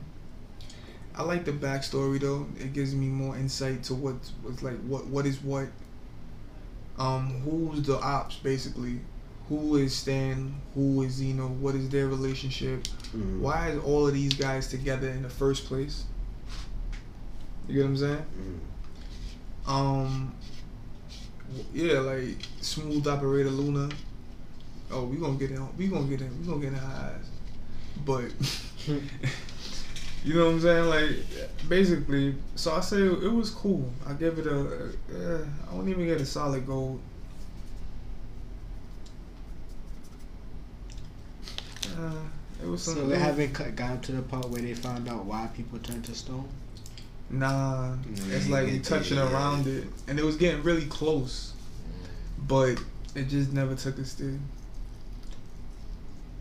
I 1.16 1.24
like 1.24 1.45
the 1.45 1.52
backstory 1.52 2.20
though. 2.20 2.47
It 2.60 2.74
gives 2.74 2.93
me 2.95 3.08
more 3.08 3.36
insight 3.36 3.84
to 3.86 3.95
what 3.95 4.16
what's 4.41 4.64
like 4.64 4.80
what 4.82 5.08
what 5.08 5.26
is 5.26 5.41
what. 5.41 5.68
Um, 6.97 7.41
who's 7.41 7.82
the 7.84 8.00
ops 8.00 8.36
basically? 8.36 9.00
Who 9.50 9.78
is 9.78 9.95
Stan? 9.95 10.54
Who 10.76 11.02
is 11.02 11.14
Zeno? 11.14 11.47
What 11.47 11.76
is 11.76 11.89
their 11.89 12.08
relationship? 12.08 12.84
Mhm. 13.16 13.39
Why 13.39 13.70
is 13.70 13.80
all 13.80 14.08
of 14.08 14.14
these 14.14 14.34
guys 14.34 14.68
together 14.68 15.10
in 15.10 15.24
the 15.24 15.30
first 15.30 15.66
place? 15.66 16.06
You 17.68 17.76
get 17.76 17.82
what 17.82 17.89
I'm 17.89 17.97
saying? 17.97 18.26
Mhm. 19.66 19.70
Um, 19.70 20.34
yeah, 21.74 22.00
like 22.00 22.38
smooth 22.62 23.08
operator 23.08 23.50
Luna. 23.50 23.89
Oh, 24.91 25.06
we 25.06 25.18
gonna 25.18 25.38
get 25.38 25.52
in. 25.52 25.78
We 25.78 25.88
gonna 25.88 26.08
get 26.08 26.22
in. 26.22 26.39
We 26.39 26.47
gonna 26.47 26.62
get 26.62 26.74
in 26.74 26.80
eyes. 26.80 27.30
But 28.06 28.32
you 30.24 30.34
know 30.34 30.45
what 30.45 30.52
I'm 30.54 30.62
saying? 30.62 30.86
Like 30.89 31.70
basically, 31.70 32.36
so 32.56 32.74
I 32.74 32.80
say 32.80 32.97
it 33.04 33.32
was 33.32 33.52
cool. 33.52 33.89
I 34.08 34.14
give 34.14 34.39
it 34.39 34.47
a. 34.47 34.60
Uh, 34.60 35.45
I 35.70 35.76
won't 35.76 35.89
even 35.89 36.06
get 36.06 36.22
a 36.22 36.26
solid 36.26 36.66
gold. 36.66 37.00
Uh, 41.86 42.12
it 42.62 42.68
was 42.68 42.84
So 42.84 43.08
they 43.08 43.18
haven't 43.18 43.54
cut, 43.54 43.76
gotten 43.76 44.00
to 44.02 44.12
the 44.14 44.22
part 44.22 44.50
where 44.50 44.62
they 44.62 44.74
found 44.74 45.08
out 45.10 45.26
why 45.26 45.50
people 45.56 45.80
turn 45.80 46.02
to 46.04 46.16
stone. 46.16 46.47
Nah, 47.30 47.91
mm-hmm. 47.91 48.32
Yeah, 48.32 48.38
it's 48.38 48.49
like 48.49 48.67
we 48.67 48.80
touching 48.80 49.17
around 49.19 49.67
it, 49.67 49.86
and 50.07 50.17
it 50.17 50.25
was 50.25 50.36
getting 50.36 50.63
really 50.63 50.86
close, 50.86 51.53
but 52.47 52.82
it 53.15 53.27
just 53.27 53.53
never 53.53 53.75
took 53.75 53.97
a 53.97 54.01
there. 54.01 54.39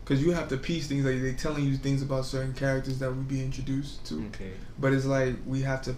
Cause 0.05 0.19
you 0.23 0.31
have 0.31 0.47
to 0.47 0.57
piece 0.57 0.87
things 0.87 1.05
like 1.05 1.21
they 1.21 1.33
telling 1.33 1.63
you 1.65 1.77
things 1.77 2.01
about 2.01 2.25
certain 2.25 2.53
characters 2.55 2.97
that 2.97 3.15
we 3.15 3.21
be 3.21 3.43
introduced 3.43 4.03
to, 4.07 4.25
Okay. 4.33 4.53
but 4.79 4.91
it's 4.91 5.05
like 5.05 5.35
we 5.45 5.61
have 5.61 5.83
to 5.83 5.95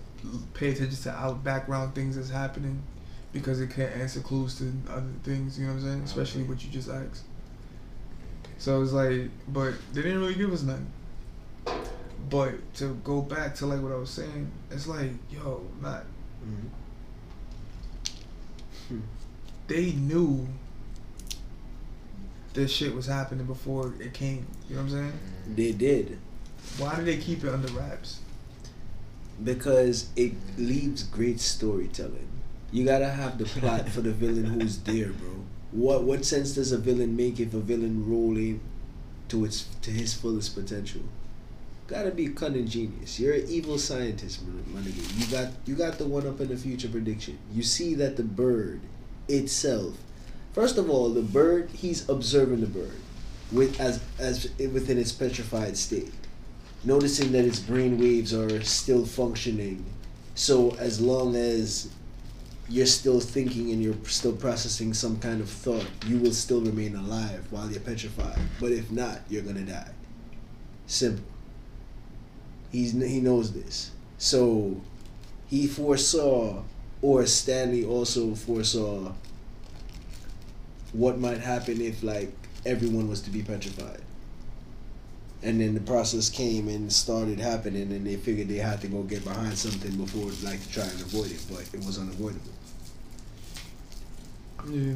pay 0.54 0.72
attention 0.72 0.98
to 1.04 1.12
out 1.12 1.46
background 1.46 1.96
things 1.96 2.18
that's 2.18 2.30
happening, 2.30 2.84
because 3.32 3.62
it 3.62 3.70
can't 3.70 3.96
answer 3.96 4.20
clues 4.20 4.58
to 4.58 4.70
other 4.90 5.06
things. 5.24 5.58
You 5.58 5.68
know 5.68 5.74
what 5.74 5.80
I'm 5.84 5.86
saying? 5.86 6.02
Especially 6.02 6.42
Okay. 6.42 6.50
what 6.50 6.62
you 6.66 6.70
just 6.70 6.90
asked. 6.90 7.24
So 8.58 8.82
it's 8.82 8.92
like, 8.92 9.30
but 9.48 9.74
they 9.94 10.02
didn't 10.02 10.20
really 10.20 10.36
give 10.36 10.52
us 10.52 10.62
nothing. 10.64 10.88
But 12.30 12.74
to 12.76 12.94
go 13.04 13.22
back 13.22 13.56
to 13.56 13.66
like 13.66 13.82
what 13.82 13.92
I 13.92 13.96
was 13.96 14.10
saying, 14.10 14.52
it's 14.70 14.88
like, 14.88 15.12
yo, 15.32 15.66
not 15.82 16.04
Mhm. 16.46 16.70
they 19.68 19.92
knew 19.94 20.48
this 22.54 22.72
shit 22.72 22.94
was 22.94 23.06
happening 23.06 23.46
before 23.46 23.94
it 24.00 24.14
came. 24.14 24.46
You 24.70 24.76
know 24.76 24.84
what 24.84 24.92
I'm 24.92 24.98
saying? 24.98 25.14
They 25.56 25.72
did 25.72 26.18
Why 26.78 26.96
did 26.98 27.06
they 27.06 27.18
keep 27.18 27.44
it 27.44 27.50
under 27.54 27.68
wraps? 27.74 28.20
because 29.44 30.10
it 30.16 30.34
leaves 30.58 31.02
great 31.04 31.40
storytelling. 31.40 32.28
You 32.72 32.86
gotta 32.86 33.10
have 33.10 33.38
the 33.40 33.46
plot 33.46 33.90
for 33.90 34.02
the 34.02 34.12
villain 34.12 34.46
who's 34.60 34.78
there, 34.80 35.10
bro. 35.14 35.30
What 35.72 36.04
what 36.04 36.26
sense 36.26 36.52
does 36.54 36.72
a 36.72 36.78
villain 36.78 37.16
make 37.16 37.40
if 37.40 37.54
a 37.54 37.60
villain 37.60 38.06
rolling 38.08 38.60
to 39.30 39.46
its 39.46 39.64
to 39.82 39.92
his 39.92 40.14
fullest 40.14 40.54
potential? 40.56 41.02
Gotta 41.92 42.12
be 42.12 42.30
cunning 42.30 42.68
genius. 42.68 43.20
You're 43.20 43.36
an 43.36 43.46
evil 43.50 43.78
scientist, 43.78 44.42
my 44.74 44.80
nigga. 44.80 45.20
You 45.20 45.26
got 45.38 45.54
you 45.66 45.76
got 45.76 45.98
the 45.98 46.06
one 46.06 46.26
up 46.26 46.40
in 46.40 46.48
the 46.48 46.58
future 46.58 46.88
prediction. 46.88 47.38
You 47.54 47.64
see 47.64 47.96
that 47.96 48.16
the 48.18 48.24
bird 48.24 48.80
itself. 49.28 49.98
First 50.54 50.78
of 50.78 50.90
all, 50.90 51.10
the 51.10 51.22
bird 51.22 51.70
he's 51.72 52.08
observing 52.10 52.62
the 52.62 52.68
bird 52.68 53.00
with 53.52 53.80
as 53.80 54.02
as 54.18 54.50
within 54.58 54.98
its 54.98 55.12
petrified 55.12 55.78
state 55.78 56.14
noticing 56.84 57.32
that 57.32 57.46
its 57.46 57.60
brain 57.60 58.00
waves 58.00 58.34
are 58.34 58.62
still 58.64 59.06
functioning. 59.06 59.86
So 60.36 60.76
as 60.78 61.00
long 61.00 61.36
as 61.36 61.90
you're 62.70 62.86
still 62.86 63.20
thinking 63.20 63.72
and 63.72 63.84
you're 63.84 63.96
still 64.06 64.34
processing 64.34 64.94
some 64.94 65.20
kind 65.20 65.42
of 65.42 65.50
thought, 65.50 65.86
you 66.08 66.18
will 66.18 66.34
still 66.34 66.62
remain 66.62 66.96
alive 66.96 67.46
while 67.52 67.70
you're 67.70 67.82
petrified. 67.82 68.40
But 68.60 68.72
if 68.72 68.92
not, 68.92 69.22
you're 69.30 69.44
gonna 69.44 69.62
die. 69.62 69.92
Simple. 70.88 71.31
He's 72.72 72.94
he 72.94 73.20
knows 73.22 73.52
this. 73.54 73.92
So 74.18 74.82
he 75.48 75.68
foresaw, 75.68 76.64
or 77.02 77.26
Stanley 77.26 77.84
also 77.86 78.36
foresaw 78.36 79.14
what 80.94 81.20
might 81.20 81.40
happen 81.40 81.82
if 81.82 82.04
like 82.04 82.32
everyone 82.66 83.08
was 83.10 83.22
to 83.22 83.30
be 83.30 83.42
petrified. 83.42 84.02
and 85.44 85.60
then 85.60 85.74
the 85.74 85.82
process 85.82 86.30
came 86.30 86.68
and 86.68 86.92
started 86.92 87.40
happening, 87.40 87.92
and 87.92 88.06
they 88.06 88.16
figured 88.16 88.48
they 88.48 88.58
had 88.58 88.80
to 88.82 88.88
go 88.88 89.02
get 89.04 89.24
behind 89.24 89.58
something 89.58 89.96
before, 89.98 90.30
like, 90.48 90.62
to 90.62 90.72
try 90.72 90.84
and 90.84 91.02
avoid 91.02 91.32
it, 91.32 91.44
but 91.50 91.62
it 91.74 91.84
was 91.86 91.98
unavoidable. 91.98 92.52
Yeah. 94.70 94.94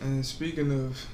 And 0.00 0.24
speaking 0.24 0.72
of, 0.72 1.06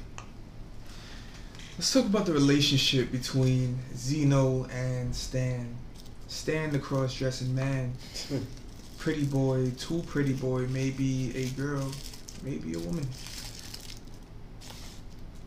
let's 1.77 1.93
talk 1.93 2.07
about 2.07 2.25
the 2.25 2.33
relationship 2.33 3.13
between 3.13 3.79
Zeno 3.95 4.65
and 4.73 5.15
Stan. 5.15 5.77
Stan, 6.27 6.71
the 6.71 6.79
cross-dressing 6.79 7.55
man, 7.55 7.93
pretty 8.99 9.25
boy, 9.25 9.71
too 9.79 10.03
pretty 10.07 10.33
boy, 10.33 10.67
maybe 10.69 11.37
a 11.37 11.49
girl, 11.51 11.91
maybe 12.43 12.73
a 12.73 12.79
woman. 12.79 13.07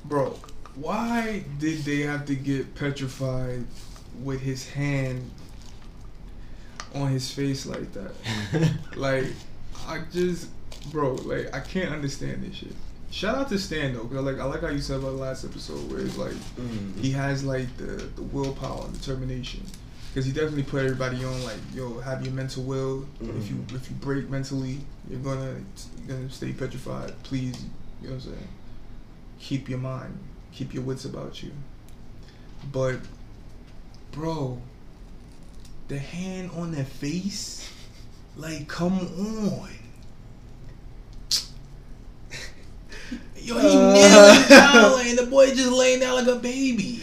Bro, 0.05 0.39
why 0.75 1.43
did 1.57 1.79
they 1.79 2.01
have 2.01 2.25
to 2.27 2.35
get 2.35 2.75
petrified 2.75 3.65
with 4.23 4.39
his 4.39 4.69
hand 4.69 5.29
on 6.93 7.09
his 7.09 7.31
face 7.31 7.65
like 7.65 7.91
that? 7.93 8.71
like, 8.95 9.25
I 9.87 10.03
just, 10.11 10.49
bro, 10.91 11.15
like 11.15 11.53
I 11.55 11.59
can't 11.59 11.91
understand 11.91 12.43
this 12.43 12.55
shit. 12.55 12.75
Shout 13.11 13.35
out 13.35 13.49
to 13.49 13.57
Stan 13.57 13.93
though, 13.93 14.05
cause 14.05 14.23
like 14.23 14.39
I 14.39 14.43
like 14.43 14.61
how 14.61 14.69
you 14.69 14.79
said 14.79 14.99
about 14.99 15.11
the 15.11 15.17
last 15.17 15.43
episode 15.43 15.91
where 15.91 16.01
it's 16.01 16.17
like 16.17 16.31
mm-hmm. 16.31 17.01
he 17.01 17.11
has 17.11 17.43
like 17.43 17.75
the 17.77 17.83
the 18.15 18.21
willpower 18.21 18.85
and 18.85 18.93
determination, 18.93 19.63
because 20.09 20.25
he 20.25 20.31
definitely 20.31 20.63
put 20.63 20.83
everybody 20.83 21.23
on 21.25 21.43
like 21.43 21.57
yo 21.73 21.99
have 21.99 22.23
your 22.23 22.33
mental 22.33 22.63
will. 22.63 23.07
If 23.19 23.49
you 23.49 23.55
mm-hmm. 23.55 23.75
if 23.75 23.89
you 23.89 23.95
break 23.95 24.29
mentally, 24.29 24.79
you're 25.09 25.19
gonna 25.21 25.55
you're 26.05 26.17
gonna 26.17 26.29
stay 26.29 26.53
petrified. 26.53 27.13
Please, 27.23 27.63
you 28.01 28.09
know 28.09 28.15
what 28.15 28.25
I'm 28.25 28.31
saying. 28.31 28.47
Keep 29.39 29.69
your 29.69 29.79
mind, 29.79 30.19
keep 30.51 30.73
your 30.73 30.83
wits 30.83 31.05
about 31.05 31.41
you. 31.41 31.51
But, 32.71 32.99
bro, 34.11 34.61
the 35.87 35.97
hand 35.97 36.51
on 36.55 36.73
their 36.73 36.85
face, 36.85 37.71
like 38.35 38.67
come 38.67 38.99
on. 38.99 39.69
Yo, 43.43 43.57
he 43.57 43.67
Uh. 43.77 43.93
kneeling 43.93 44.47
down 44.49 45.01
and 45.07 45.17
the 45.17 45.25
boy 45.29 45.47
just 45.47 45.71
laying 45.71 45.99
down 45.99 46.15
like 46.15 46.27
a 46.27 46.39
baby. 46.39 47.01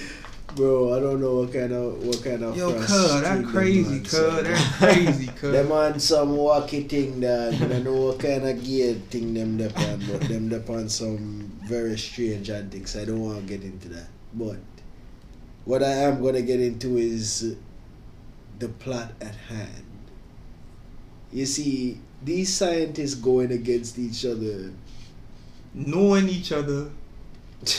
Bro, 0.54 0.96
I 0.96 1.00
don't 1.00 1.20
know 1.20 1.36
what 1.36 1.52
kind 1.52 1.72
of 1.72 2.02
what 2.02 2.24
kind 2.24 2.42
of. 2.42 2.56
Yo, 2.56 2.72
cuz, 2.72 3.20
that 3.20 3.44
crazy, 3.44 4.00
cuz, 4.00 4.10
that 4.12 4.74
crazy, 4.78 5.26
cuz. 5.36 5.52
Them 5.52 5.70
on 5.70 6.00
some 6.00 6.30
wacky 6.30 6.88
thing 6.88 7.20
that 7.20 7.52
I 7.52 7.58
don't 7.66 7.84
know 7.84 8.06
what 8.06 8.20
kind 8.20 8.48
of 8.48 8.64
gear 8.64 8.94
thing 9.10 9.34
them 9.34 9.58
dep 9.58 9.78
on, 9.78 10.02
but 10.10 10.22
them 10.22 10.48
dep 10.48 10.70
on 10.70 10.88
some 10.88 11.52
very 11.66 11.98
strange 11.98 12.48
antics. 12.48 12.96
I 12.96 13.04
don't 13.04 13.20
want 13.20 13.36
to 13.40 13.44
get 13.44 13.64
into 13.64 13.88
that. 13.90 14.08
But 14.32 14.56
what 15.66 15.82
I 15.82 15.92
am 15.92 16.22
gonna 16.22 16.40
get 16.42 16.60
into 16.60 16.96
is 16.96 17.56
the 18.58 18.68
plot 18.68 19.12
at 19.20 19.34
hand. 19.34 19.84
You 21.32 21.44
see, 21.44 22.00
these 22.24 22.54
scientists 22.54 23.14
going 23.14 23.52
against 23.52 23.98
each 23.98 24.24
other, 24.24 24.72
Knowing 25.76 26.28
each 26.28 26.52
other, 26.52 26.90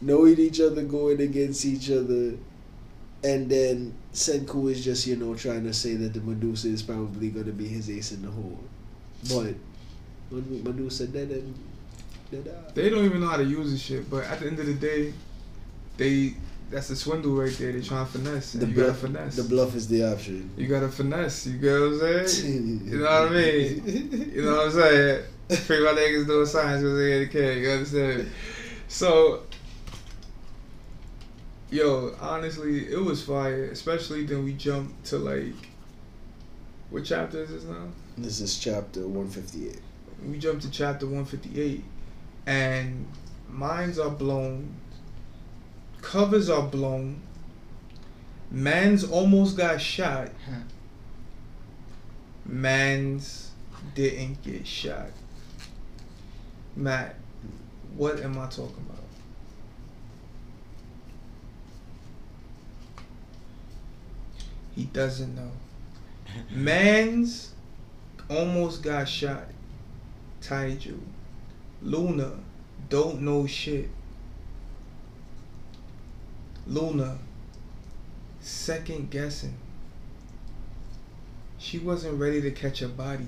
knowing 0.00 0.38
each 0.38 0.60
other, 0.60 0.82
going 0.82 1.20
against 1.20 1.64
each 1.64 1.90
other, 1.90 2.34
and 3.24 3.48
then 3.48 3.94
Senku 4.12 4.70
is 4.70 4.84
just 4.84 5.06
you 5.06 5.16
know 5.16 5.34
trying 5.34 5.64
to 5.64 5.72
say 5.72 5.94
that 5.94 6.14
the 6.14 6.20
Medusa 6.20 6.68
is 6.68 6.82
probably 6.82 7.30
gonna 7.30 7.52
be 7.52 7.66
his 7.68 7.88
ace 7.90 8.12
in 8.12 8.22
the 8.22 8.30
hole, 8.30 8.58
but 9.28 9.54
when 10.30 10.62
Medusa 10.64 11.06
dead 11.06 11.30
and 11.30 11.54
dead 12.30 12.52
out. 12.54 12.74
they 12.74 12.90
don't 12.90 13.04
even 13.04 13.20
know 13.20 13.28
how 13.28 13.36
to 13.36 13.44
use 13.44 13.70
this 13.70 13.80
shit. 13.80 14.10
But 14.10 14.24
at 14.24 14.40
the 14.40 14.46
end 14.48 14.58
of 14.58 14.66
the 14.66 14.74
day, 14.74 15.14
they 15.96 16.34
that's 16.70 16.90
a 16.90 16.96
swindle 16.96 17.32
right 17.34 17.52
there. 17.58 17.72
They 17.72 17.80
trying 17.80 18.04
to 18.06 18.12
finesse. 18.12 18.54
And 18.54 18.62
The 18.62 18.66
you 18.66 18.74
gotta 18.74 18.88
bluff, 18.88 19.00
finesse. 19.00 19.36
the 19.36 19.42
bluff 19.44 19.74
is 19.74 19.88
the 19.88 20.12
option. 20.12 20.50
You 20.56 20.66
gotta 20.66 20.88
finesse. 20.88 21.46
You 21.46 21.58
get 21.58 21.72
what 21.72 22.10
I'm 22.10 22.28
saying? 22.28 22.80
You 22.84 22.98
know 22.98 23.04
what 23.04 23.32
I 23.32 23.34
mean? 23.34 24.32
You 24.34 24.42
know 24.42 24.56
what 24.56 24.66
I'm 24.66 24.72
saying? 24.72 25.24
Free 25.48 25.84
my 25.84 25.92
niggas 25.92 26.26
doing 26.26 26.46
science 26.46 26.82
because 26.82 26.98
they 26.98 27.20
ain't 27.20 27.32
care. 27.32 27.52
You 27.54 27.70
understand? 27.70 28.30
So, 28.88 29.44
yo, 31.70 32.14
honestly, 32.20 32.86
it 32.92 33.02
was 33.02 33.24
fire. 33.24 33.64
Especially 33.64 34.26
then 34.26 34.44
we 34.44 34.52
jumped 34.52 35.06
to 35.06 35.18
like, 35.18 35.54
what 36.90 37.04
chapter 37.04 37.42
is 37.42 37.50
this 37.50 37.64
now? 37.64 37.88
This 38.16 38.40
is 38.40 38.58
chapter 38.58 39.06
one 39.06 39.28
fifty 39.28 39.68
eight. 39.68 39.80
We 40.26 40.38
jumped 40.38 40.62
to 40.62 40.70
chapter 40.70 41.06
158, 41.06 41.84
and 42.46 43.06
minds 43.48 43.98
are 43.98 44.10
blown. 44.10 44.74
Covers 46.02 46.50
are 46.50 46.62
blown. 46.62 47.22
Man's 48.50 49.04
almost 49.04 49.56
got 49.56 49.80
shot. 49.80 50.30
Man's 52.44 53.52
didn't 53.94 54.42
get 54.42 54.66
shot. 54.66 55.10
Matt, 56.78 57.16
what 57.96 58.20
am 58.20 58.38
I 58.38 58.46
talking 58.46 58.86
about? 58.88 59.02
He 64.76 64.84
doesn't 64.84 65.34
know. 65.34 65.50
Man's 66.52 67.52
almost 68.30 68.84
got 68.84 69.08
shot. 69.08 69.48
Taiju. 70.40 71.00
Luna 71.82 72.34
don't 72.88 73.22
know 73.22 73.44
shit. 73.44 73.88
Luna 76.64 77.18
second 78.38 79.10
guessing. 79.10 79.56
She 81.58 81.80
wasn't 81.80 82.20
ready 82.20 82.40
to 82.42 82.52
catch 82.52 82.82
a 82.82 82.88
body. 82.88 83.26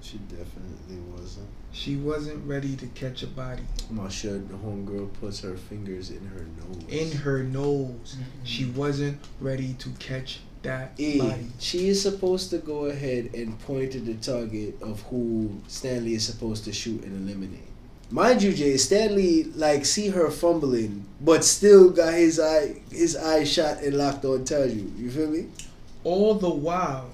She 0.00 0.18
definitely 0.18 1.00
wasn't. 1.12 1.57
She 1.72 1.96
wasn't 1.96 2.46
ready 2.46 2.76
to 2.76 2.86
catch 2.88 3.22
a 3.22 3.26
body. 3.26 3.62
I'm 3.90 3.96
not 3.96 4.12
sure 4.12 4.38
the 4.38 4.54
homegirl 4.54 5.12
puts 5.20 5.40
her 5.40 5.56
fingers 5.56 6.10
in 6.10 6.26
her 6.26 6.46
nose. 6.58 6.84
In 6.88 7.18
her 7.18 7.42
nose. 7.42 8.16
Mm-hmm. 8.16 8.44
She 8.44 8.64
wasn't 8.66 9.18
ready 9.40 9.74
to 9.74 9.90
catch 9.98 10.40
that 10.62 10.92
E, 10.98 11.18
body. 11.20 11.46
she 11.58 11.88
is 11.88 12.02
supposed 12.02 12.50
to 12.50 12.58
go 12.58 12.86
ahead 12.86 13.30
and 13.34 13.58
point 13.60 13.92
to 13.92 14.00
the 14.00 14.14
target 14.14 14.80
of 14.82 15.02
who 15.02 15.60
Stanley 15.68 16.14
is 16.14 16.26
supposed 16.26 16.64
to 16.64 16.72
shoot 16.72 17.02
and 17.04 17.28
eliminate. 17.28 17.68
Mind 18.10 18.42
you, 18.42 18.52
Jay, 18.52 18.76
Stanley 18.76 19.44
like 19.44 19.84
see 19.84 20.08
her 20.08 20.30
fumbling, 20.30 21.04
but 21.20 21.44
still 21.44 21.90
got 21.90 22.14
his 22.14 22.40
eye 22.40 22.80
his 22.90 23.14
eye 23.16 23.44
shot 23.44 23.82
and 23.82 23.94
locked 23.96 24.24
on 24.24 24.44
Tell 24.44 24.66
you, 24.66 24.92
You 24.96 25.10
feel 25.10 25.28
me? 25.28 25.46
All 26.04 26.34
the 26.34 26.48
while 26.48 27.10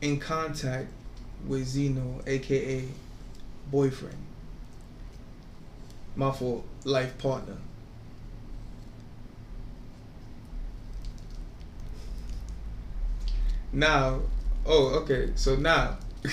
in 0.00 0.18
contact 0.18 0.88
with 1.46 1.66
Zeno, 1.66 2.22
aka 2.26 2.84
boyfriend. 3.70 4.16
My 6.16 6.32
fault, 6.32 6.64
life 6.84 7.16
partner. 7.18 7.56
Now, 13.72 14.20
oh, 14.66 14.88
okay, 15.02 15.30
so 15.36 15.54
now. 15.56 15.96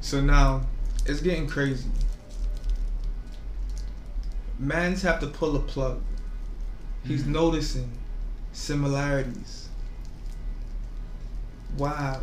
so 0.00 0.20
now, 0.20 0.62
it's 1.06 1.20
getting 1.20 1.46
crazy. 1.46 1.88
Mans 4.58 5.02
have 5.02 5.20
to 5.20 5.28
pull 5.28 5.54
a 5.56 5.60
plug. 5.60 6.02
He's 7.04 7.22
mm-hmm. 7.22 7.32
noticing 7.32 7.90
similarities. 8.54 9.68
Wow. 11.76 12.20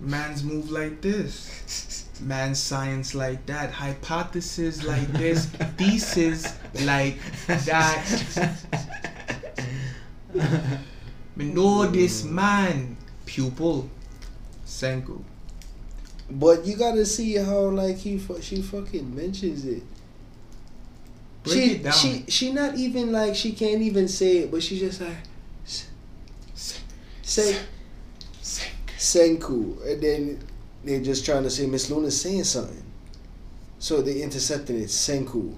Man's 0.00 0.42
move 0.42 0.70
like 0.70 1.00
this. 1.00 2.06
Man's 2.20 2.58
science 2.58 3.14
like 3.14 3.44
that. 3.46 3.70
Hypothesis 3.70 4.84
like 4.84 5.08
this. 5.12 5.46
Thesis 5.76 6.54
like 6.84 7.18
that. 7.46 8.04
Me 11.36 11.46
know 11.52 11.86
this 11.86 12.24
man. 12.24 12.96
Pupil. 13.26 13.90
Senku. 14.64 15.22
But 16.30 16.64
you 16.64 16.76
gotta 16.76 17.06
see 17.06 17.34
how 17.36 17.60
like 17.70 17.96
he 17.98 18.18
fu- 18.18 18.40
she 18.40 18.62
fucking 18.62 19.14
mentions 19.14 19.64
it. 19.64 19.82
Break 21.46 21.92
she 21.92 22.24
she 22.24 22.24
she 22.28 22.52
not 22.52 22.76
even 22.76 23.12
like 23.12 23.34
she 23.34 23.52
can't 23.52 23.82
even 23.82 24.08
say 24.08 24.38
it, 24.38 24.50
but 24.50 24.62
she 24.62 24.78
just 24.78 25.00
like 25.00 25.16
say 27.22 27.56
Senku. 28.42 28.76
Senku, 28.98 29.86
and 29.86 30.02
then 30.02 30.38
they're 30.84 31.02
just 31.02 31.24
trying 31.24 31.42
to 31.42 31.50
say 31.50 31.66
Miss 31.66 31.90
Luna's 31.90 32.20
saying 32.20 32.44
something, 32.44 32.82
so 33.78 34.02
they 34.02 34.22
intercepted 34.22 34.76
it. 34.76 34.88
Senku. 34.88 35.54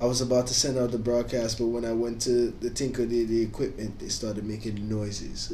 I 0.00 0.06
was 0.06 0.20
about 0.20 0.46
to 0.48 0.54
send 0.54 0.76
out 0.76 0.90
the 0.90 0.98
broadcast, 0.98 1.58
but 1.58 1.66
when 1.66 1.84
I 1.84 1.92
went 1.92 2.20
to 2.22 2.50
the 2.60 2.68
tinker 2.68 3.06
the, 3.06 3.24
the 3.24 3.40
equipment, 3.42 4.00
they 4.00 4.08
started 4.08 4.44
making 4.44 4.88
noises. 4.88 5.52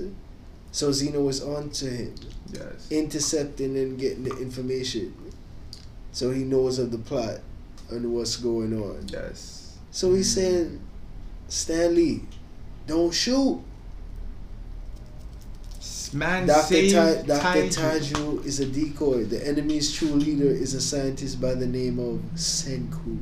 So 0.72 0.92
Zeno 0.92 1.20
was 1.22 1.42
on 1.42 1.70
to 1.70 1.90
him, 1.90 2.14
Yes. 2.52 2.88
intercepting 2.90 3.76
and 3.76 3.98
getting 3.98 4.24
the 4.24 4.36
information. 4.38 5.14
so 6.12 6.30
he 6.30 6.42
knows 6.42 6.78
of 6.78 6.90
the 6.90 6.98
plot 6.98 7.40
and 7.90 8.12
what's 8.12 8.36
going 8.36 8.72
on. 8.80 9.06
Yes. 9.08 9.59
So 9.90 10.14
he's 10.14 10.32
saying, 10.34 10.80
Stanley, 11.48 12.22
don't 12.86 13.12
shoot. 13.12 13.62
Man 16.12 16.46
Dr. 16.46 16.90
Ta- 16.90 17.22
Dr. 17.22 17.68
Taiju 17.68 18.44
is 18.44 18.58
a 18.58 18.66
decoy. 18.66 19.24
The 19.24 19.46
enemy's 19.46 19.92
true 19.92 20.08
leader 20.08 20.50
is 20.50 20.74
a 20.74 20.80
scientist 20.80 21.40
by 21.40 21.54
the 21.54 21.66
name 21.66 21.98
of 21.98 22.20
Senku. 22.34 23.18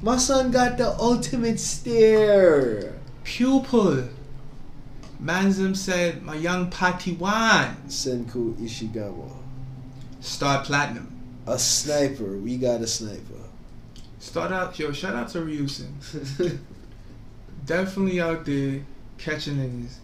My 0.00 0.16
son 0.16 0.50
got 0.50 0.78
the 0.78 0.96
ultimate 0.98 1.58
stare. 1.58 2.94
Pupil. 3.24 4.08
Manzim 5.22 5.76
said, 5.76 6.22
my 6.22 6.34
young 6.34 6.70
Patiwan, 6.70 7.74
Senku 7.88 8.54
Ishigami. 8.54 9.30
Star 10.20 10.64
platinum. 10.64 11.12
A 11.46 11.58
sniper. 11.58 12.36
We 12.38 12.56
got 12.56 12.80
a 12.80 12.86
sniper. 12.86 13.29
Start 14.20 14.52
out, 14.52 14.78
yo, 14.78 14.92
shout 14.92 15.14
out 15.16 15.28
to 15.30 15.38
Ryusen. 15.38 15.88
Definitely 17.66 18.20
out 18.20 18.44
there 18.44 18.82
catching 19.18 19.56
niggas. 19.56 19.94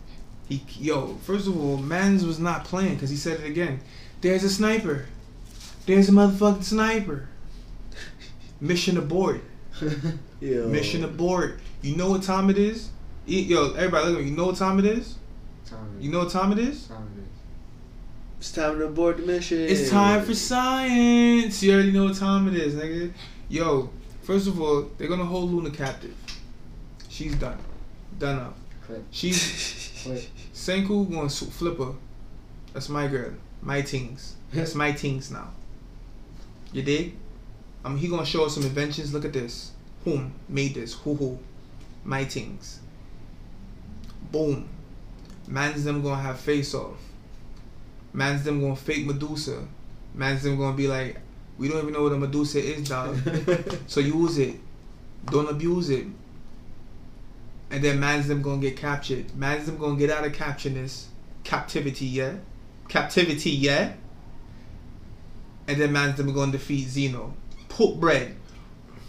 He, 0.49 0.65
yo, 0.79 1.17
first 1.23 1.47
of 1.47 1.61
all, 1.61 1.77
Mans 1.77 2.25
was 2.25 2.39
not 2.39 2.65
playing 2.65 2.95
because 2.95 3.11
he 3.11 3.17
said 3.17 3.41
it 3.41 3.47
again. 3.47 3.81
There's 4.23 4.43
a 4.43 4.49
sniper. 4.51 5.07
There's 5.85 6.09
a 6.09 6.13
motherfucking 6.13 6.65
sniper. 6.65 7.29
Mission 8.61 8.97
abort. 8.97 9.43
Yo. 10.41 10.67
Mission 10.69 11.05
abort. 11.05 11.61
You 11.83 11.97
know 11.97 12.09
what 12.11 12.23
time 12.23 12.49
it 12.49 12.57
is? 12.57 12.89
E- 13.29 13.43
Yo, 13.43 13.75
everybody, 13.75 14.09
look 14.09 14.19
at 14.19 14.25
me. 14.25 14.31
You 14.31 14.37
know 14.37 14.47
what 14.47 14.57
time 14.57 14.79
it 14.79 14.87
is? 14.87 15.17
Time 15.67 15.97
You 16.01 16.11
know 16.11 16.21
what 16.21 16.31
time 16.31 16.53
it 16.53 16.59
is? 16.59 16.87
Time 16.87 17.09
it 17.17 17.21
is. 17.21 17.27
It's 18.39 18.53
time 18.53 18.79
to 18.79 18.87
abort 18.87 19.19
the 19.19 19.25
mission. 19.25 19.59
It's 19.59 19.91
time 19.91 20.25
for 20.25 20.35
science. 20.35 21.63
You 21.63 21.75
already 21.75 21.93
know 21.93 22.05
what 22.05 22.17
time 22.17 22.49
it 22.49 22.55
is, 22.55 22.75
nigga. 22.75 23.13
Yo, 23.49 23.91
first 24.27 24.49
of 24.49 24.61
all, 24.61 24.91
they're 24.99 25.09
gonna 25.09 25.25
hold 25.25 25.53
Luna 25.53 25.71
captive. 25.71 26.15
She's 27.09 27.35
done. 27.37 27.59
Done 28.19 28.39
up. 28.41 28.57
She's. 29.11 29.39
Senku 30.53 31.11
gonna 31.11 31.29
flip 31.29 31.79
her. 31.79 31.93
That's 32.73 32.89
my 32.89 33.07
girl. 33.07 33.33
My 33.63 33.83
things. 33.83 34.37
That's 34.53 34.75
my 34.75 34.93
things 34.93 35.31
now. 35.31 35.51
You 36.73 36.83
dig? 36.83 37.15
Mean, 37.85 37.99
he 37.99 38.09
gonna 38.09 38.27
show 38.27 38.47
us 38.47 38.55
some 38.55 38.65
inventions. 38.65 39.15
Look 39.15 39.25
at 39.25 39.33
this. 39.33 39.73
Whom 40.05 40.33
made 40.49 40.75
this? 40.75 40.95
Who 40.95 41.15
who? 41.15 41.39
My 42.05 42.25
things. 42.25 42.81
Boom. 44.33 44.69
Man's 45.47 45.85
them 45.85 46.03
gonna 46.03 46.21
have 46.21 46.41
face 46.41 46.75
off. 46.75 46.99
Man's 48.13 48.43
them 48.45 48.61
gonna 48.61 48.77
fake 48.77 49.07
Medusa. 49.07 49.67
Man's 50.15 50.43
them 50.43 50.57
gonna 50.57 50.77
be 50.77 50.89
like, 50.89 51.19
we 51.59 51.69
don't 51.69 51.79
even 51.79 51.93
know 51.93 52.03
what 52.03 52.13
a 52.13 52.19
Medusa 52.19 52.59
is, 52.59 52.89
dog. 52.89 53.19
so 53.87 54.01
use 54.01 54.39
it. 54.39 54.57
Don't 55.27 55.49
abuse 55.49 55.91
it. 55.91 56.07
And 57.71 57.83
then 57.83 57.99
man's 57.99 58.29
them 58.29 58.43
gonna 58.43 58.61
get 58.61 58.77
captured. 58.77 59.35
Man's 59.37 59.67
them 59.67 59.79
gonna 59.79 59.97
get 59.97 60.11
out 60.11 60.25
of. 60.27 60.33
Captivity, 61.45 62.07
yeah? 62.07 62.35
Captivity, 62.89 63.51
yeah? 63.51 63.93
And 65.67 65.81
then 65.81 65.93
man's 65.93 66.17
them 66.17 66.33
gonna 66.33 66.53
defeat 66.53 66.89
Zeno. 66.89 67.35
Put 67.69 67.99
bread. 67.99 68.37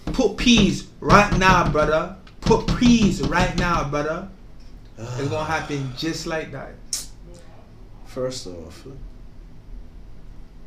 Put 0.06 0.38
peas 0.38 0.88
right 1.00 1.38
now, 1.38 1.70
brother. 1.70 2.16
Put 2.42 2.68
peas 2.78 3.22
right 3.22 3.56
now, 3.58 3.90
brother. 3.90 4.30
It's 4.98 5.28
gonna 5.28 5.44
happen 5.44 5.92
just 5.96 6.26
like 6.26 6.52
that. 6.52 6.74
First 8.06 8.48
off, 8.48 8.88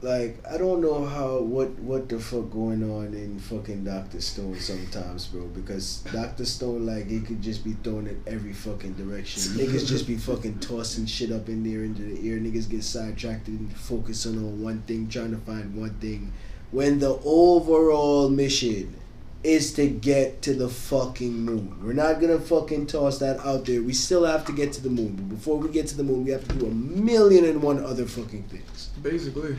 like 0.03 0.43
I 0.51 0.57
don't 0.57 0.81
know 0.81 1.05
how 1.05 1.39
what 1.39 1.71
what 1.81 2.09
the 2.09 2.19
fuck 2.19 2.51
going 2.51 2.83
on 2.83 3.15
in 3.15 3.39
fucking 3.39 3.85
Doctor 3.85 4.21
Stone 4.21 4.59
sometimes, 4.59 5.27
bro. 5.27 5.45
Because 5.47 6.03
Doctor 6.13 6.45
Stone 6.45 6.87
like 6.87 7.09
he 7.09 7.21
could 7.21 7.43
just 7.43 7.65
be 7.65 7.73
thrown 7.85 8.07
in 8.07 8.23
every 8.27 8.53
fucking 8.53 8.95
direction. 8.95 9.43
Niggas 9.55 9.87
just 9.87 10.07
be 10.07 10.17
fucking 10.17 10.59
tossing 10.61 11.07
shit 11.07 11.33
up 11.33 11.49
in 11.49 11.63
there 11.63 11.85
into 11.85 12.03
the 12.03 12.29
air. 12.29 12.39
Niggas 12.39 12.69
get 12.69 12.83
sidetracked 12.83 13.49
and 13.49 13.75
focusing 13.77 14.39
on 14.39 14.63
one 14.63 14.83
thing, 14.83 15.09
trying 15.09 15.33
to 15.33 15.39
find 15.39 15.75
one 15.75 15.95
thing, 15.95 16.33
when 16.71 16.99
the 16.99 17.21
overall 17.25 18.29
mission 18.29 18.97
is 19.43 19.73
to 19.73 19.89
get 19.89 20.43
to 20.43 20.53
the 20.53 20.69
fucking 20.69 21.33
moon. 21.33 21.79
We're 21.83 21.95
not 21.95 22.21
gonna 22.21 22.39
fucking 22.39 22.87
toss 22.89 23.19
that 23.21 23.41
out 23.41 23.65
there. 23.65 23.83
We 23.83 23.95
still 23.95 24.25
have 24.25 24.45
to 24.47 24.53
get 24.53 24.73
to 24.75 24.83
the 24.83 24.91
moon, 24.91 25.17
but 25.17 25.31
before 25.31 25.57
we 25.57 25.71
get 25.71 25.87
to 25.89 25.97
the 25.97 26.03
moon, 26.03 26.25
we 26.25 26.31
have 26.31 26.47
to 26.47 26.55
do 26.57 26.67
a 26.67 26.71
million 26.71 27.47
and 27.47 27.63
one 27.63 27.83
other 27.83 28.05
fucking 28.05 28.45
things. 28.45 28.91
Basically. 29.03 29.57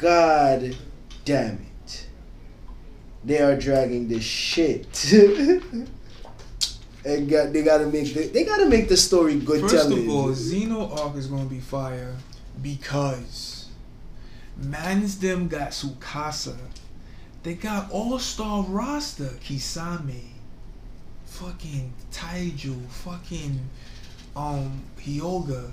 God 0.00 0.76
damn 1.24 1.66
it. 1.86 2.06
They 3.24 3.38
are 3.40 3.56
dragging 3.56 4.08
this 4.08 4.24
shit. 4.24 5.12
and 7.04 7.28
got, 7.28 7.52
they 7.52 7.62
gotta 7.62 7.86
make 7.86 8.14
the, 8.14 8.28
they 8.28 8.44
gotta 8.44 8.66
make 8.66 8.88
the 8.88 8.96
story 8.96 9.38
good 9.38 9.60
First 9.60 9.74
telling. 9.74 10.08
of 10.08 10.14
all, 10.14 10.28
Xeno 10.28 10.98
arc 10.98 11.16
is 11.16 11.26
gonna 11.26 11.44
be 11.44 11.60
fire 11.60 12.16
because 12.62 13.68
man's 14.56 15.18
them 15.18 15.48
got 15.48 15.70
Tsukasa. 15.70 16.56
They 17.42 17.54
got 17.54 17.90
all 17.90 18.18
star 18.18 18.62
roster. 18.64 19.30
Kisame. 19.44 20.28
Fucking 21.26 21.92
Taiju. 22.12 22.86
Fucking 22.88 23.60
um 24.34 24.82
Hyoga. 24.98 25.72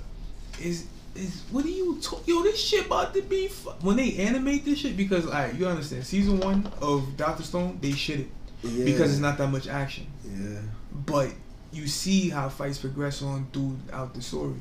Is 0.60 0.86
is 1.18 1.42
what 1.50 1.64
are 1.64 1.68
you 1.68 1.98
talk 2.00 2.26
yo 2.26 2.42
this 2.42 2.58
shit 2.62 2.86
about 2.86 3.12
to 3.14 3.22
be 3.22 3.48
fu- 3.48 3.70
when 3.82 3.96
they 3.96 4.14
animate 4.16 4.64
this 4.64 4.78
shit 4.78 4.96
because 4.96 5.26
alright 5.26 5.54
you 5.54 5.66
understand 5.66 6.04
season 6.06 6.38
one 6.40 6.70
of 6.80 7.16
Doctor 7.16 7.42
Stone 7.42 7.78
they 7.82 7.92
shit 7.92 8.20
it 8.20 8.28
yeah, 8.62 8.84
because 8.84 9.10
it's 9.12 9.20
not 9.20 9.36
that 9.38 9.48
much 9.48 9.66
action 9.68 10.06
Yeah. 10.24 10.60
but 11.06 11.30
you 11.72 11.86
see 11.86 12.28
how 12.30 12.48
fights 12.48 12.78
progress 12.78 13.20
on 13.22 13.46
throughout 13.52 14.14
the 14.14 14.22
story. 14.22 14.54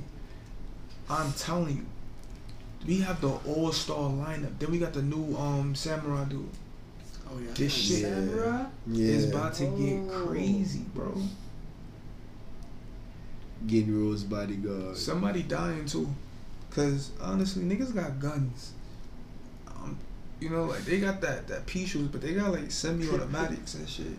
I'm 1.10 1.32
telling 1.34 1.78
you, 1.78 1.86
we 2.86 3.00
have 3.00 3.22
the 3.22 3.30
all 3.30 3.72
star 3.72 4.10
lineup. 4.10 4.60
Then 4.60 4.72
we 4.72 4.78
got 4.78 4.92
the 4.94 5.02
new 5.02 5.36
um 5.38 5.74
samurai 5.74 6.26
dude. 6.26 6.50
Oh 7.32 7.40
yeah. 7.40 7.52
This 7.56 7.72
shit 7.74 8.02
Yeah. 8.02 8.66
Yeah. 8.88 9.06
is 9.16 9.30
about 9.32 9.54
to 9.56 9.64
get 9.68 10.00
Oh. 10.12 10.26
crazy, 10.28 10.82
bro. 10.94 11.16
Ginro's 13.66 14.24
bodyguard. 14.24 14.98
Somebody 14.98 15.44
dying 15.44 15.86
too, 15.86 16.08
cause 16.72 17.12
honestly, 17.22 17.64
niggas 17.64 17.94
got 17.94 18.20
guns. 18.20 18.74
Um, 19.68 19.98
you 20.40 20.50
know, 20.50 20.66
like 20.66 20.86
they 20.86 21.00
got 21.00 21.22
that 21.22 21.48
that 21.48 21.66
pea 21.66 21.86
shoes, 21.86 22.08
but 22.08 22.22
they 22.22 22.34
got 22.34 22.52
like 22.52 22.72
semi-automatics 22.72 23.76
and 23.76 23.90
shit, 23.90 24.18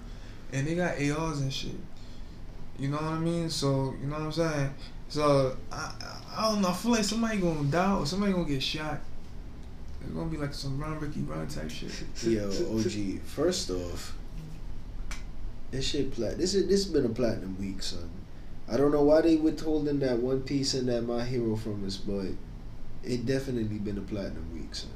and 0.53 0.67
they 0.67 0.75
got 0.75 1.01
ARs 1.01 1.41
and 1.41 1.53
shit. 1.53 1.77
You 2.79 2.89
know 2.89 2.97
what 2.97 3.05
I 3.05 3.19
mean? 3.19 3.51
So 3.51 3.95
you 4.01 4.07
know 4.07 4.15
what 4.15 4.23
I'm 4.23 4.33
saying. 4.33 4.75
So 5.09 5.57
I, 5.73 6.21
I, 6.37 6.51
don't 6.51 6.61
know. 6.61 6.69
I 6.69 6.73
feel 6.75 6.93
like 6.93 7.05
somebody 7.05 7.39
gonna 7.39 7.65
die 7.65 7.95
or 7.95 8.07
somebody 8.07 8.33
gonna 8.33 8.45
get 8.45 8.63
shot. 8.63 9.01
It's 10.03 10.13
gonna 10.13 10.31
be 10.31 10.37
like 10.37 10.55
some 10.55 10.79
run 10.79 10.99
Ricky 11.01 11.21
run 11.21 11.49
type 11.49 11.71
shit. 11.71 11.91
Yo, 12.23 12.47
OG. 12.47 13.21
First 13.23 13.71
off, 13.71 14.15
this 15.71 15.87
shit 15.87 16.13
plat. 16.13 16.39
This 16.39 16.55
is 16.55 16.69
this 16.69 16.85
has 16.85 16.93
been 16.93 17.07
a 17.07 17.09
platinum 17.09 17.57
week, 17.59 17.83
son. 17.83 18.09
I 18.71 18.77
don't 18.77 18.93
know 18.93 19.03
why 19.03 19.23
they 19.23 19.37
withholding 19.37 20.01
that 20.01 20.19
One 20.19 20.43
Piece 20.43 20.75
and 20.75 20.89
that 20.89 21.03
My 21.03 21.25
Hero 21.25 21.57
from 21.57 21.87
us, 21.87 21.97
but 21.97 22.27
it 23.03 23.25
definitely 23.25 23.79
been 23.79 23.97
a 23.97 24.03
platinum 24.03 24.53
week, 24.53 24.75
son. 24.75 24.91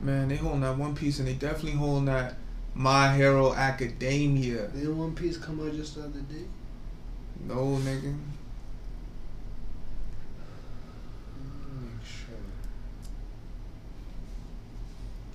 Man, 0.00 0.28
they 0.28 0.36
holding 0.36 0.62
that 0.62 0.76
One 0.76 0.96
Piece 0.96 1.18
and 1.20 1.28
they 1.28 1.34
definitely 1.34 1.78
holding 1.78 2.06
that 2.06 2.34
My 2.74 3.14
Hero 3.14 3.54
Academia. 3.54 4.68
Didn't 4.68 4.98
One 4.98 5.14
Piece 5.14 5.36
come 5.36 5.64
out 5.64 5.74
just 5.74 5.94
the 5.94 6.02
other 6.02 6.20
day? 6.20 6.46
No 7.46 7.78
nigga. 7.84 8.16
Make 11.80 12.04
sure. 12.04 12.34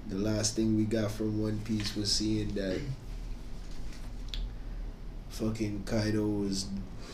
The 0.09 0.17
last 0.17 0.55
thing 0.57 0.75
we 0.75 0.83
got 0.83 1.11
from 1.11 1.41
One 1.41 1.59
Piece 1.59 1.95
was 1.95 2.11
seeing 2.11 2.49
that 2.55 2.81
fucking 5.29 5.83
Kaido 5.85 6.25
was 6.25 6.67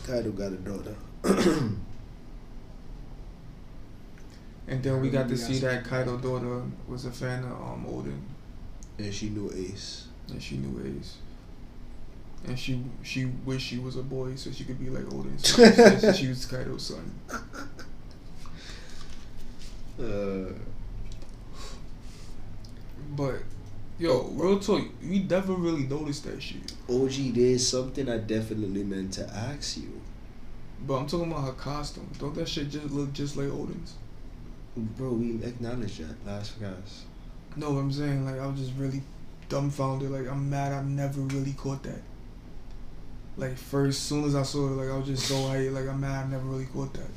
Kaido 0.06 0.30
got 0.32 0.52
a 0.52 0.56
daughter. 0.56 0.94
And 4.68 4.82
then 4.82 5.00
we 5.00 5.10
got 5.10 5.28
to 5.28 5.36
see 5.36 5.58
that 5.60 5.84
Kaido 5.84 6.16
daughter 6.18 6.62
was 6.86 7.04
a 7.04 7.10
fan 7.10 7.42
of 7.44 7.52
um 7.52 7.84
Oden, 7.88 8.20
and 8.98 9.12
she 9.12 9.28
knew 9.30 9.50
Ace. 9.54 10.06
and 10.30 10.42
she 10.42 10.56
knew 10.56 10.98
Ace. 10.98 11.16
And 12.46 12.58
she 12.58 12.82
she 13.02 13.26
wished 13.26 13.66
she 13.66 13.78
was 13.78 13.96
a 13.96 14.02
boy 14.02 14.34
so 14.36 14.50
she 14.50 14.64
could 14.64 14.78
be 14.78 14.90
like 14.90 15.04
Oden. 15.04 15.38
So 15.40 16.12
she, 16.12 16.22
she 16.24 16.28
was 16.28 16.46
Kaido's 16.46 16.86
son. 16.86 17.10
Uh, 19.98 20.52
But 23.16 23.42
yo, 24.02 24.22
real 24.34 24.58
talk, 24.58 24.82
we 25.08 25.20
never 25.20 25.52
really 25.52 25.84
noticed 25.84 26.24
that 26.24 26.42
shit. 26.42 26.72
OG, 26.90 27.34
there's 27.34 27.66
something 27.66 28.08
I 28.08 28.18
definitely 28.18 28.82
meant 28.82 29.12
to 29.14 29.28
ask 29.30 29.76
you. 29.76 30.00
But 30.84 30.94
I'm 30.94 31.06
talking 31.06 31.30
about 31.30 31.44
her 31.44 31.52
costume. 31.52 32.10
Don't 32.18 32.34
that 32.34 32.48
shit 32.48 32.68
just 32.70 32.90
look 32.90 33.12
just 33.12 33.36
like 33.36 33.46
Oden's? 33.46 33.94
Bro, 34.76 35.12
we 35.12 35.44
acknowledged 35.44 36.00
that 36.00 36.26
last 36.26 36.60
guys. 36.60 37.04
No, 37.54 37.70
what 37.70 37.80
I'm 37.80 37.92
saying 37.92 38.24
like 38.24 38.40
I 38.40 38.46
was 38.46 38.58
just 38.58 38.72
really 38.76 39.02
dumbfounded. 39.48 40.10
Like 40.10 40.26
I'm 40.26 40.50
mad. 40.50 40.72
I 40.72 40.82
never 40.82 41.20
really 41.20 41.52
caught 41.52 41.84
that. 41.84 42.02
Like 43.36 43.56
first, 43.56 44.04
soon 44.04 44.24
as 44.24 44.34
I 44.34 44.42
saw 44.42 44.66
it, 44.66 44.72
like 44.72 44.88
I 44.88 44.96
was 44.96 45.06
just 45.06 45.28
so 45.28 45.34
hyped. 45.34 45.72
Like 45.72 45.86
I'm 45.86 46.00
mad. 46.00 46.26
I 46.26 46.28
never 46.28 46.44
really 46.44 46.66
caught 46.66 46.92
that. 46.94 47.10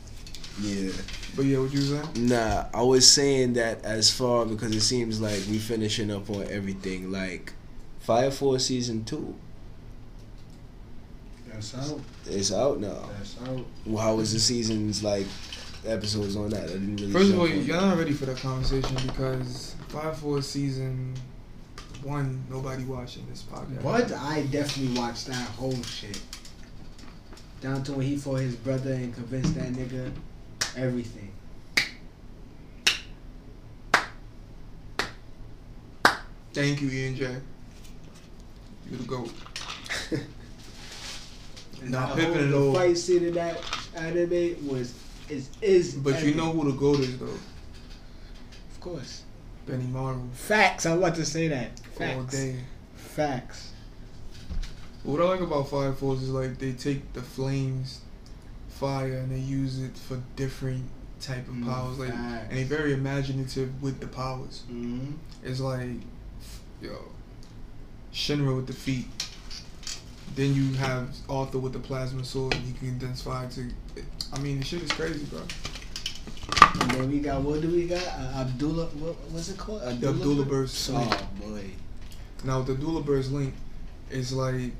Yeah. 0.61 0.91
But 1.35 1.45
yeah, 1.45 1.59
what 1.59 1.71
you 1.71 1.81
saying? 1.81 2.07
Nah, 2.15 2.65
I 2.73 2.81
was 2.81 3.09
saying 3.09 3.53
that 3.53 3.83
as 3.83 4.09
far 4.09 4.45
because 4.45 4.73
it 4.73 4.81
seems 4.81 5.19
like 5.19 5.41
we 5.49 5.57
finishing 5.57 6.11
up 6.11 6.29
on 6.29 6.47
everything. 6.49 7.11
Like 7.11 7.53
Fire 7.99 8.31
Force 8.31 8.65
season 8.65 9.03
two, 9.03 9.35
That's 11.47 11.75
out. 11.75 11.99
it's 12.25 12.53
out 12.53 12.79
now. 12.79 13.09
That's 13.17 13.35
out. 13.47 13.65
Well, 13.85 14.03
how 14.03 14.15
was 14.15 14.31
the 14.31 14.39
seasons 14.39 15.03
like 15.03 15.25
episodes 15.85 16.35
on 16.35 16.49
that? 16.51 16.63
I 16.63 16.67
didn't 16.67 16.95
really. 16.97 17.11
First 17.11 17.31
of 17.33 17.39
all, 17.39 17.47
y'all 17.49 17.81
not 17.81 17.97
ready 17.97 18.13
for 18.13 18.25
that 18.27 18.37
conversation 18.37 18.95
because 19.07 19.75
Fire 19.89 20.13
Force 20.13 20.47
season 20.47 21.15
one, 22.01 22.45
nobody 22.49 22.83
watching 22.83 23.25
this 23.29 23.43
podcast. 23.43 23.81
What? 23.81 24.11
I 24.13 24.43
definitely 24.43 24.97
watched 24.97 25.25
that 25.27 25.47
whole 25.49 25.81
shit. 25.83 26.21
Down 27.61 27.83
to 27.83 27.93
when 27.93 28.05
he 28.05 28.15
fought 28.15 28.41
his 28.41 28.55
brother 28.55 28.93
and 28.93 29.13
convinced 29.13 29.55
that 29.55 29.73
nigga 29.73 30.11
everything. 30.77 31.31
Thank 36.53 36.81
you, 36.81 36.89
Ian 36.89 37.15
J. 37.15 37.35
You 38.89 38.97
the 38.97 39.03
goat. 39.03 39.31
And 41.81 41.91
Nah, 41.91 42.07
that 42.07 42.15
Pippin 42.15 42.33
whole- 42.33 42.41
and 42.43 42.53
the 42.53 42.57
all. 42.57 42.73
fight 42.73 42.97
scene 42.97 43.25
in 43.25 43.33
that 43.33 43.59
anime 43.95 44.55
was 44.67 44.93
is 45.29 45.49
is. 45.61 45.93
But 45.95 46.23
you 46.23 46.33
know 46.33 46.51
who 46.53 46.71
the 46.71 46.77
goat 46.77 46.99
is 47.01 47.19
though? 47.19 47.25
of 47.25 48.79
course. 48.79 49.23
Benimaru. 49.67 50.31
Facts. 50.33 50.85
I'm 50.85 50.99
about 50.99 51.15
to 51.15 51.25
say 51.25 51.49
that. 51.49 51.71
All 51.91 51.97
Facts. 52.23 52.31
day. 52.33 52.55
Facts. 52.95 53.71
What 55.03 55.19
I 55.21 55.25
like 55.25 55.41
about 55.41 55.67
Fire 55.69 55.91
Force 55.91 56.21
is 56.21 56.29
like 56.29 56.57
they 56.57 56.71
take 56.71 57.11
the 57.13 57.21
flames, 57.21 57.99
fire, 58.79 59.13
and 59.17 59.31
they 59.31 59.39
use 59.39 59.81
it 59.81 59.97
for 59.97 60.21
different 60.35 60.83
type 61.21 61.47
of 61.47 61.53
Mm, 61.55 61.65
powers. 61.65 61.97
Like, 61.99 62.09
facts. 62.13 62.47
and 62.49 62.57
they 62.57 62.63
very 62.63 62.93
imaginative 62.93 63.81
with 63.81 63.99
the 63.99 64.07
powers. 64.07 64.63
Mm-hmm. 64.69 65.13
It's 65.43 65.59
like, 65.59 66.01
yo, 66.81 66.97
Shinra 68.13 68.55
with 68.55 68.67
the 68.67 68.73
feet. 68.73 69.07
Then 70.35 70.53
you 70.53 70.73
have 70.73 71.09
Arthur 71.29 71.59
with 71.59 71.73
the 71.73 71.79
plasma 71.79 72.23
sword, 72.25 72.53
and 72.55 72.63
he 72.65 72.73
can 72.73 72.99
then 72.99 73.13
fire 73.13 73.49
to. 73.51 73.69
I 74.33 74.39
mean, 74.39 74.59
the 74.59 74.65
shit 74.65 74.81
is 74.83 74.91
crazy, 74.91 75.23
bro. 75.25 75.41
And 76.81 76.91
then 76.91 77.09
we 77.11 77.19
got 77.19 77.41
what 77.41 77.61
do 77.61 77.69
we 77.69 77.87
got? 77.87 78.03
Uh, 78.05 78.43
Adolla. 78.45 78.91
What 78.95 79.15
what's 79.31 79.49
it 79.49 79.57
called? 79.57 79.81
The 80.01 80.07
Adolla 80.11 80.47
Burst. 80.47 80.89
Oh 80.93 81.27
boy. 81.39 81.63
Now 82.43 82.61
the 82.63 82.73
Adolla 82.73 83.05
Burst 83.05 83.31
link 83.31 83.53
is 84.11 84.33
like 84.33 84.71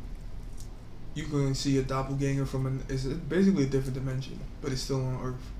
you 1.16 1.24
can 1.26 1.56
see 1.56 1.78
a 1.80 1.82
doppelganger 1.82 2.46
from 2.46 2.68
an. 2.68 2.84
It's 2.90 3.06
basically 3.06 3.64
a 3.64 3.68
different 3.68 3.96
dimension, 3.96 4.40
but 4.62 4.72
it's 4.72 4.82
still 4.82 5.04
on 5.04 5.20
Earth. 5.24 5.52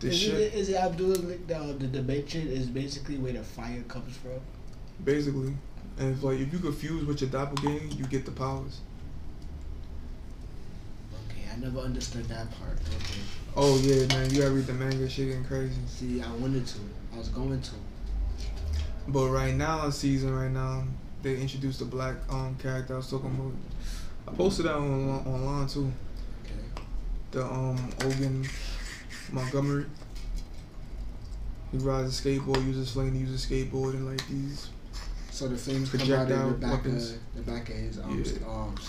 This 0.00 0.14
Is 0.14 0.20
shit, 0.20 0.34
it, 0.34 0.54
is 0.54 0.68
it 0.70 0.76
Adolla 0.76 1.46
the 1.46 1.78
the 1.78 1.86
dimension 1.86 2.48
is 2.48 2.66
basically 2.66 3.16
where 3.18 3.32
the 3.32 3.42
fire 3.42 3.82
comes 3.82 4.16
from? 4.16 4.40
basically, 5.04 5.54
and 5.98 6.14
if 6.14 6.22
like 6.22 6.38
if 6.38 6.52
you 6.52 6.58
could 6.58 6.74
fuse 6.74 7.04
with 7.04 7.20
your 7.20 7.30
doppelganger, 7.30 7.94
you 7.94 8.04
get 8.04 8.24
the 8.24 8.32
powers. 8.32 8.80
Okay, 11.30 11.42
I 11.52 11.56
never 11.56 11.78
understood 11.80 12.24
that 12.28 12.50
part. 12.58 12.78
Okay. 12.78 13.20
Oh 13.56 13.78
yeah, 13.78 14.06
man, 14.06 14.30
you 14.30 14.40
gotta 14.42 14.52
read 14.52 14.66
the 14.66 14.72
manga. 14.72 15.08
Shit 15.08 15.28
getting 15.28 15.44
crazy. 15.44 15.74
See, 15.86 16.20
I 16.22 16.30
wanted 16.32 16.66
to. 16.66 16.78
I 17.14 17.18
was 17.18 17.28
going 17.28 17.60
to. 17.60 17.70
But 19.08 19.28
right 19.28 19.54
now, 19.54 19.90
season 19.90 20.34
right 20.34 20.50
now, 20.50 20.84
they 21.22 21.36
introduced 21.40 21.80
a 21.80 21.84
black 21.84 22.16
um 22.30 22.56
character. 22.56 22.94
I 22.94 22.96
was 22.98 23.10
talking 23.10 23.30
about. 23.30 23.52
I 24.30 24.36
posted 24.36 24.66
that 24.66 24.74
on 24.74 25.08
online 25.26 25.66
too. 25.66 25.90
Okay. 26.44 26.82
The 27.32 27.44
um 27.44 27.76
Ogun 28.00 28.46
Montgomery. 29.32 29.86
He 31.72 31.78
rides 31.78 32.18
a 32.18 32.22
skateboard, 32.22 32.64
uses 32.66 32.90
flame 32.92 33.12
to 33.12 33.18
use 33.18 33.44
a 33.44 33.48
skateboard, 33.48 33.94
and 33.94 34.06
like 34.08 34.26
these. 34.28 34.70
So 35.30 35.48
the 35.48 35.56
flames 35.56 35.90
come 35.90 36.00
out 36.12 36.30
of 36.30 36.50
the 36.50 36.66
back 36.66 36.72
weapons. 36.72 37.12
of 37.12 37.18
the 37.36 37.42
back 37.42 37.68
of 37.68 37.76
his 37.76 37.98
arms. 37.98 38.32
Yeah. 38.32 38.46
arms. 38.46 38.88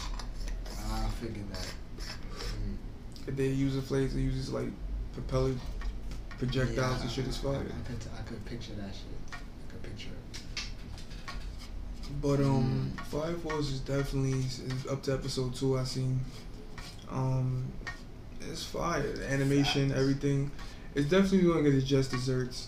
I 0.92 1.08
figured 1.22 1.50
that. 1.54 1.68
Mm. 3.28 3.36
They 3.38 3.48
use 3.48 3.78
a 3.78 3.82
flame, 3.82 4.10
they 4.14 4.20
uses 4.22 4.52
like 4.52 4.68
propeller 5.14 5.54
projectiles 6.38 6.98
Yeah, 6.98 7.02
and 7.04 7.12
shit 7.12 7.28
is 7.28 7.40
I, 7.40 7.42
fire. 7.44 7.54
I 7.56 7.88
could 7.88 8.04
I 8.20 8.22
could 8.24 8.46
picture 8.46 8.74
that 8.74 8.94
shit. 8.94 9.34
I 9.34 9.72
could 9.72 9.84
picture 9.84 10.10
it. 10.10 10.42
But 12.22 12.40
um, 12.40 12.92
Mm. 12.96 13.00
Fire 13.06 13.34
Force 13.36 13.70
is 13.72 13.80
definitely 13.82 14.40
is 14.40 14.88
up 14.90 15.04
to 15.04 15.14
episode 15.14 15.54
two. 15.56 15.78
I 15.78 15.84
seen. 15.84 16.20
Um, 17.10 17.66
it's 18.50 18.64
fire. 18.64 19.02
The 19.02 19.30
animation, 19.32 19.90
Facts. 19.90 20.00
everything. 20.02 20.52
It's 20.96 21.10
definitely 21.10 21.42
going 21.44 21.64
to 21.64 21.72
get 21.72 21.86
just 21.86 22.12
desserts. 22.12 22.68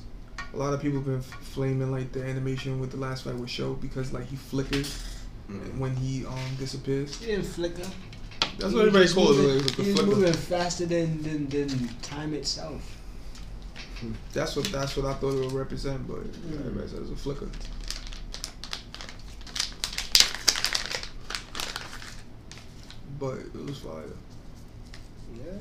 A 0.53 0.57
lot 0.57 0.73
of 0.73 0.81
people 0.81 0.97
have 0.99 1.05
been 1.05 1.17
f- 1.19 1.25
flaming 1.25 1.91
like 1.91 2.11
the 2.11 2.23
animation 2.23 2.79
with 2.79 2.91
the 2.91 2.97
last 2.97 3.23
fight 3.23 3.35
with 3.35 3.49
Sho 3.49 3.73
because 3.73 4.13
like 4.13 4.27
he 4.27 4.35
flickers 4.35 5.03
Mm. 5.51 5.77
when 5.77 5.93
he 5.97 6.25
um 6.25 6.39
disappears. 6.57 7.17
He 7.19 7.25
didn't 7.27 7.43
flicker. 7.45 7.81
That's 8.59 8.71
He 8.71 8.75
what 8.75 8.87
everybody 8.87 9.03
just 9.05 9.15
calls 9.15 9.37
it. 9.37 9.43
Like, 9.43 9.75
He's 9.75 9.93
flicker. 9.95 10.09
moving 10.15 10.31
faster 10.33 10.85
than, 10.85 11.21
than 11.21 11.49
than 11.49 11.89
time 12.01 12.33
itself. 12.33 12.97
That's 14.31 14.55
what 14.55 14.65
that's 14.65 14.95
what 14.95 15.05
I 15.05 15.13
thought 15.15 15.33
it 15.33 15.39
would 15.45 15.51
represent, 15.51 16.07
but 16.07 16.23
Mm. 16.23 16.59
everybody 16.59 16.87
says 16.87 16.99
it's 16.99 17.11
a 17.11 17.15
flicker. 17.15 17.49
But 23.23 23.37
it 23.37 23.65
was 23.65 23.77
fire. 23.77 24.03
Yeah. 25.33 25.53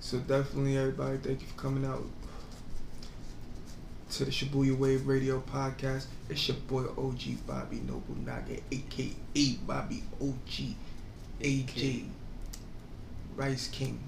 So 0.00 0.16
definitely, 0.20 0.78
everybody, 0.78 1.18
thank 1.18 1.42
you 1.42 1.46
for 1.46 1.60
coming 1.60 1.84
out 1.84 2.06
to 4.12 4.24
the 4.24 4.30
Shibuya 4.30 4.74
Wave 4.78 5.06
Radio 5.06 5.40
podcast. 5.40 6.06
It's 6.30 6.48
your 6.48 6.56
boy 6.66 6.84
OG 6.96 7.46
Bobby 7.46 7.82
Nobunaga, 7.86 8.62
aka 8.72 9.58
Bobby 9.66 10.02
OG, 10.22 10.74
AJ 11.42 12.06
Rice 13.36 13.68
King, 13.68 14.00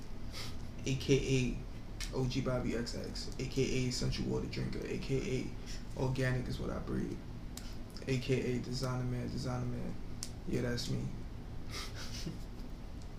aka 0.87 1.55
OG 2.17 2.43
Bobby 2.43 2.71
XX, 2.71 3.39
aka 3.39 3.63
Essential 3.63 4.25
Water 4.25 4.47
Drinker, 4.47 4.81
aka 4.89 5.47
Organic 5.99 6.49
is 6.49 6.59
what 6.59 6.71
I 6.71 6.79
breathe, 6.79 7.19
aka 8.09 8.59
Designer 8.61 9.05
Man, 9.05 9.29
Designer 9.31 9.67
Man. 9.67 9.95
Yeah, 10.49 10.63
that's 10.63 10.89
me. 10.89 11.01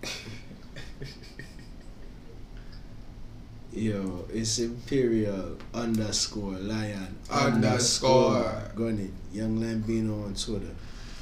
Yo, 3.74 4.26
it's 4.34 4.60
Imperial 4.60 5.58
underscore 5.74 6.54
Lion 6.54 7.16
Underscore. 7.30 8.64
Gunny. 8.76 9.12
Young 9.32 9.60
Lambino 9.60 10.26
on 10.26 10.34
Twitter. 10.34 10.76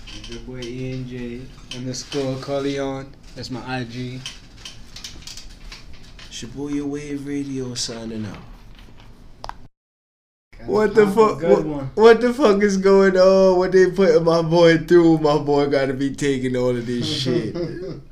It's 0.08 0.30
your 0.30 0.40
boy 0.40 0.62
ENJ 0.62 1.46
underscore 1.76 2.38
Corleone. 2.38 3.14
That's 3.36 3.52
my 3.52 3.82
IG. 3.82 4.20
Shibuya 6.32 6.84
Wave 6.84 7.28
Radio 7.28 7.76
signing 7.76 8.26
out. 8.26 8.38
What 10.66 10.96
the 10.96 11.08
fuck? 11.08 11.42
What, 11.42 11.66
what 11.96 12.22
the 12.22 12.34
fuck 12.34 12.62
is 12.64 12.78
going 12.78 13.18
on? 13.18 13.58
What 13.58 13.72
they 13.72 13.92
putting 13.92 14.24
my 14.24 14.42
boy 14.42 14.80
through? 14.80 15.20
My 15.20 15.38
boy 15.38 15.68
got 15.68 15.86
to 15.86 15.94
be 15.94 16.16
taking 16.16 16.56
all 16.56 16.76
of 16.76 16.86
this 16.86 17.08
shit. 17.08 17.56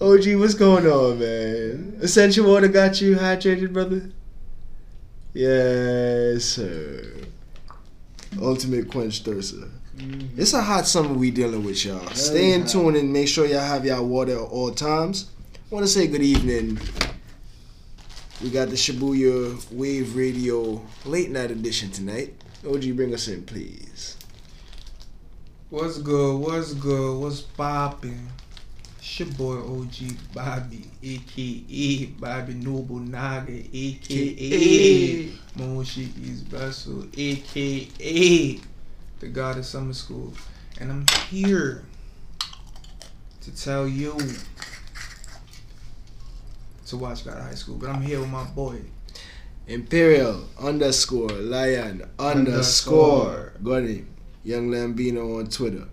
OG, 0.00 0.36
what's 0.36 0.54
going 0.54 0.86
on, 0.86 1.18
man? 1.18 1.98
Essential 2.00 2.46
water 2.46 2.68
got 2.68 3.00
you 3.00 3.16
hydrated, 3.16 3.72
brother. 3.72 4.10
Yes, 5.34 6.44
sir. 6.44 7.12
Ultimate 8.40 8.90
quench 8.90 9.22
thirster. 9.24 9.68
Mhm. 9.98 10.28
It's 10.38 10.54
a 10.54 10.62
hot 10.62 10.86
summer 10.88 11.12
we 11.12 11.30
dealing 11.30 11.62
with, 11.64 11.84
y'all. 11.84 11.98
Very 11.98 12.14
Stay 12.14 12.52
in 12.52 12.62
hot. 12.62 12.70
tune 12.70 12.96
and 12.96 13.12
make 13.12 13.28
sure 13.28 13.44
y'all 13.44 13.60
have 13.60 13.84
y'all 13.84 14.06
water 14.06 14.32
at 14.32 14.38
all 14.38 14.70
times. 14.70 15.26
Want 15.68 15.84
to 15.84 15.92
say 15.92 16.06
good 16.06 16.22
evening. 16.22 16.78
We 18.42 18.48
got 18.48 18.70
the 18.70 18.76
Shibuya 18.76 19.70
Wave 19.70 20.16
Radio 20.16 20.80
late 21.04 21.30
night 21.30 21.50
edition 21.50 21.90
tonight. 21.90 22.34
OG, 22.66 22.92
bring 22.92 23.12
us 23.12 23.28
in, 23.28 23.42
please. 23.42 24.16
What's 25.68 25.98
good? 25.98 26.38
What's 26.38 26.72
good? 26.72 27.18
What's 27.20 27.42
poppin'? 27.42 28.28
It's 29.00 29.18
your 29.18 29.28
boy 29.28 29.56
OG 29.56 30.34
Bobby, 30.34 30.84
aka 31.02 32.04
Bobby 32.20 32.52
Nobunaga, 32.52 33.50
aka 33.50 35.30
Momoshiki's 35.56 36.42
Vessel, 36.42 37.06
aka 37.16 38.60
the 39.20 39.28
God 39.28 39.56
of 39.56 39.64
Summer 39.64 39.94
School. 39.94 40.34
And 40.78 40.92
I'm 40.92 41.06
here 41.30 41.82
to 43.40 43.56
tell 43.56 43.88
you 43.88 44.18
to 46.84 46.96
watch 46.98 47.24
God 47.24 47.38
of 47.38 47.44
High 47.44 47.54
School. 47.54 47.76
But 47.76 47.88
I'm 47.88 48.02
here 48.02 48.20
with 48.20 48.28
my 48.28 48.44
boy. 48.44 48.82
Imperial 49.66 50.44
underscore 50.60 51.30
Lion 51.30 52.02
underscore. 52.18 53.54
Got 53.62 53.84
it. 53.84 54.04
Young 54.44 54.68
Lambino 54.68 55.38
on 55.38 55.48
Twitter. 55.48 55.88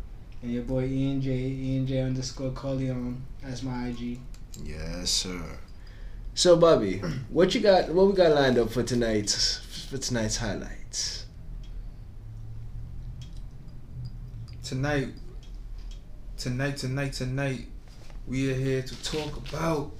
And 0.47 0.55
your 0.55 0.63
boy 0.63 0.85
Ian 0.85 1.21
J, 1.21 1.31
Ian 1.31 1.85
J 1.85 1.99
underscore 1.99 2.51
Corleone. 2.51 3.21
That's 3.43 3.63
my 3.63 3.89
IG. 3.89 4.17
Yes, 4.63 5.09
sir. 5.09 5.41
So, 6.35 6.55
Bobby, 6.55 6.99
hmm. 6.99 7.17
what 7.27 7.53
you 7.53 7.59
got? 7.59 7.89
What 7.89 8.07
we 8.07 8.13
got 8.13 8.31
lined 8.31 8.57
up 8.57 8.69
for 8.69 8.81
tonight's 8.81 9.57
for 9.89 9.97
tonight's 9.97 10.37
highlights? 10.37 11.25
Tonight, 14.63 15.09
tonight, 16.37 16.77
tonight, 16.77 17.11
tonight, 17.11 17.67
we 18.25 18.49
are 18.49 18.55
here 18.55 18.83
to 18.83 19.03
talk 19.03 19.35
about 19.49 19.91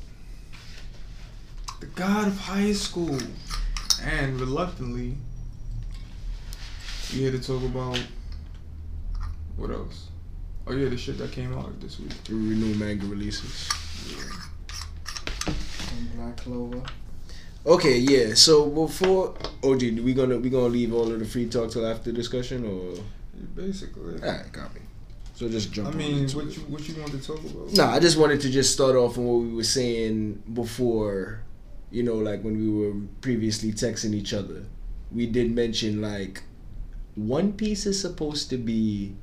the 1.81 1.87
God 1.87 2.27
of 2.27 2.37
high 2.37 2.71
school. 2.71 3.19
And 4.01 4.39
reluctantly, 4.39 5.17
we 7.11 7.19
here 7.19 7.31
to 7.31 7.39
talk 7.41 7.63
about 7.63 8.01
what 9.57 9.71
else? 9.71 10.07
Oh 10.69 10.73
yeah, 10.73 10.89
the 10.89 10.97
shit 10.97 11.17
that 11.19 11.31
came 11.31 11.57
out 11.57 11.79
this 11.79 11.99
week. 11.99 12.11
Renew 12.29 12.75
manga 12.75 13.05
releases. 13.05 13.67
From 15.37 16.07
Black 16.15 16.37
Clover. 16.37 16.81
Okay, 17.65 17.97
yeah. 17.99 18.33
So 18.33 18.69
before 18.69 19.35
OG, 19.63 19.81
we 19.99 20.13
gonna 20.13 20.37
we 20.37 20.49
gonna 20.49 20.67
leave 20.67 20.93
all 20.93 21.11
of 21.11 21.19
the 21.19 21.25
free 21.25 21.47
talk 21.47 21.71
till 21.71 21.85
after 21.87 22.11
discussion, 22.11 22.65
or 22.65 23.01
Basically. 23.55 24.21
all 24.21 24.29
right, 24.29 24.51
copy. 24.51 24.81
So 25.35 25.47
just 25.47 25.71
jump. 25.71 25.87
I 25.87 25.91
on 25.91 25.97
mean, 25.97 26.17
into 26.19 26.37
what 26.37 26.47
it. 26.47 26.57
you 26.57 26.63
what 26.63 26.87
you 26.87 26.95
want 26.99 27.11
to 27.11 27.19
talk 27.19 27.39
about? 27.39 27.71
No, 27.73 27.85
I 27.85 27.99
just 27.99 28.17
wanted 28.17 28.41
to 28.41 28.49
just 28.49 28.73
start 28.73 28.95
off 28.95 29.17
on 29.17 29.25
what 29.25 29.37
we 29.43 29.53
were 29.53 29.63
saying 29.63 30.41
before, 30.53 31.43
you 31.91 32.03
know, 32.03 32.15
like 32.15 32.41
when 32.43 32.57
we 32.57 32.69
were 32.69 32.93
previously 33.21 33.71
texting 33.71 34.13
each 34.13 34.33
other. 34.33 34.63
We 35.11 35.27
did 35.27 35.51
mention 35.55 36.01
like 36.01 36.43
One 37.15 37.53
Piece 37.53 37.85
is 37.85 38.01
supposed 38.01 38.49
to 38.49 38.57
be 38.57 39.15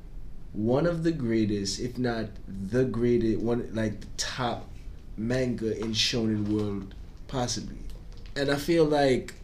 one 0.55 0.85
of 0.85 1.03
the 1.03 1.11
greatest, 1.11 1.79
if 1.79 1.97
not 1.97 2.27
the 2.47 2.85
greatest, 2.85 3.39
one 3.39 3.69
like 3.73 4.01
the 4.01 4.07
top 4.17 4.69
manga 5.17 5.77
in 5.79 5.91
shonen 5.91 6.47
world 6.47 6.93
possibly. 7.27 7.77
And 8.35 8.49
I 8.49 8.55
feel 8.55 8.85
like 8.85 9.35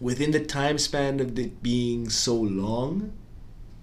within 0.00 0.30
the 0.30 0.44
time 0.44 0.78
span 0.78 1.20
of 1.20 1.38
it 1.38 1.62
being 1.62 2.08
so 2.08 2.34
long 2.34 3.12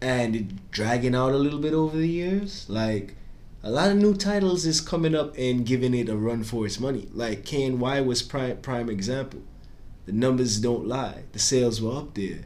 and 0.02 0.36
it 0.36 0.72
dragging 0.72 1.16
out 1.16 1.32
a 1.32 1.38
little 1.38 1.60
bit 1.60 1.74
over 1.74 1.98
the 1.98 2.08
years, 2.08 2.66
like 2.70 3.16
a 3.64 3.70
lot 3.70 3.92
of 3.92 3.98
new 3.98 4.16
titles 4.16 4.66
is 4.66 4.82
coming 4.82 5.16
up 5.16 5.38
and 5.38 5.66
giving 5.66 5.94
it 5.94 6.10
a 6.10 6.16
run 6.16 6.44
for 6.44 6.66
its 6.66 6.80
money. 6.80 7.08
Like 7.14 7.46
KNY 7.46 8.06
was 8.06 8.22
prime 8.22 8.58
prime 8.58 8.90
example. 8.90 9.42
The 10.06 10.12
numbers 10.12 10.60
don't 10.60 10.88
lie. 10.88 11.24
The 11.32 11.40
sales 11.40 11.82
were 11.82 11.96
up 11.96 12.16
there, 12.16 12.42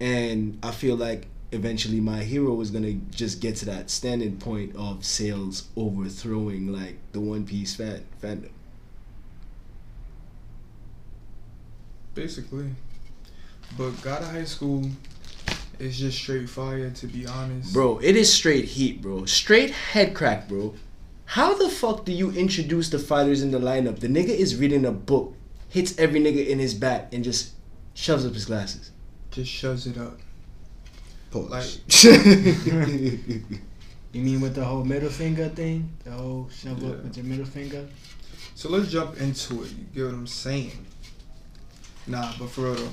and 0.00 0.58
I 0.62 0.72
feel 0.72 0.96
like 0.96 1.28
eventually 1.56 2.00
my 2.00 2.22
hero 2.22 2.60
is 2.60 2.70
gonna 2.70 2.92
just 3.10 3.40
get 3.40 3.56
to 3.56 3.64
that 3.66 3.90
standing 3.90 4.36
point 4.36 4.76
of 4.76 5.04
sales 5.04 5.68
overthrowing 5.76 6.72
like 6.72 6.98
the 7.12 7.20
One 7.20 7.44
Piece 7.44 7.74
fan 7.74 8.04
fandom. 8.22 8.50
Basically. 12.14 12.70
But 13.76 14.00
God 14.02 14.22
of 14.22 14.30
High 14.30 14.44
School 14.44 14.88
is 15.78 15.98
just 15.98 16.16
straight 16.16 16.48
fire, 16.48 16.90
to 16.90 17.06
be 17.06 17.26
honest. 17.26 17.72
Bro, 17.72 17.98
it 17.98 18.16
is 18.16 18.32
straight 18.32 18.64
heat, 18.64 19.02
bro. 19.02 19.24
Straight 19.26 19.70
head 19.70 20.14
crack, 20.14 20.48
bro. 20.48 20.74
How 21.26 21.54
the 21.54 21.68
fuck 21.68 22.04
do 22.04 22.12
you 22.12 22.30
introduce 22.30 22.88
the 22.88 22.98
fighters 22.98 23.42
in 23.42 23.50
the 23.50 23.58
lineup? 23.58 23.98
The 23.98 24.08
nigga 24.08 24.28
is 24.28 24.56
reading 24.56 24.86
a 24.86 24.92
book, 24.92 25.34
hits 25.68 25.98
every 25.98 26.20
nigga 26.20 26.46
in 26.46 26.58
his 26.58 26.72
back, 26.72 27.12
and 27.12 27.24
just 27.24 27.52
shoves 27.94 28.24
up 28.24 28.32
his 28.34 28.46
glasses. 28.46 28.92
Just 29.30 29.50
shoves 29.50 29.86
it 29.86 29.98
up. 29.98 30.20
Pause. 31.30 31.80
You 34.12 34.22
mean 34.22 34.40
with 34.40 34.54
the 34.54 34.64
whole 34.64 34.82
middle 34.82 35.10
finger 35.10 35.48
thing? 35.50 35.90
The 36.04 36.10
whole 36.12 36.48
shove 36.48 36.82
Yeah. 36.82 36.90
up 36.90 37.02
with 37.04 37.16
your 37.18 37.26
middle 37.26 37.44
finger? 37.44 37.86
So 38.54 38.70
let's 38.70 38.90
jump 38.90 39.20
into 39.20 39.62
it. 39.62 39.70
You 39.72 39.84
get 39.94 40.04
what 40.06 40.14
I'm 40.14 40.26
saying? 40.26 40.86
Nah, 42.06 42.32
but 42.38 42.48
for 42.48 42.62
real 42.62 42.74
though, 42.76 42.88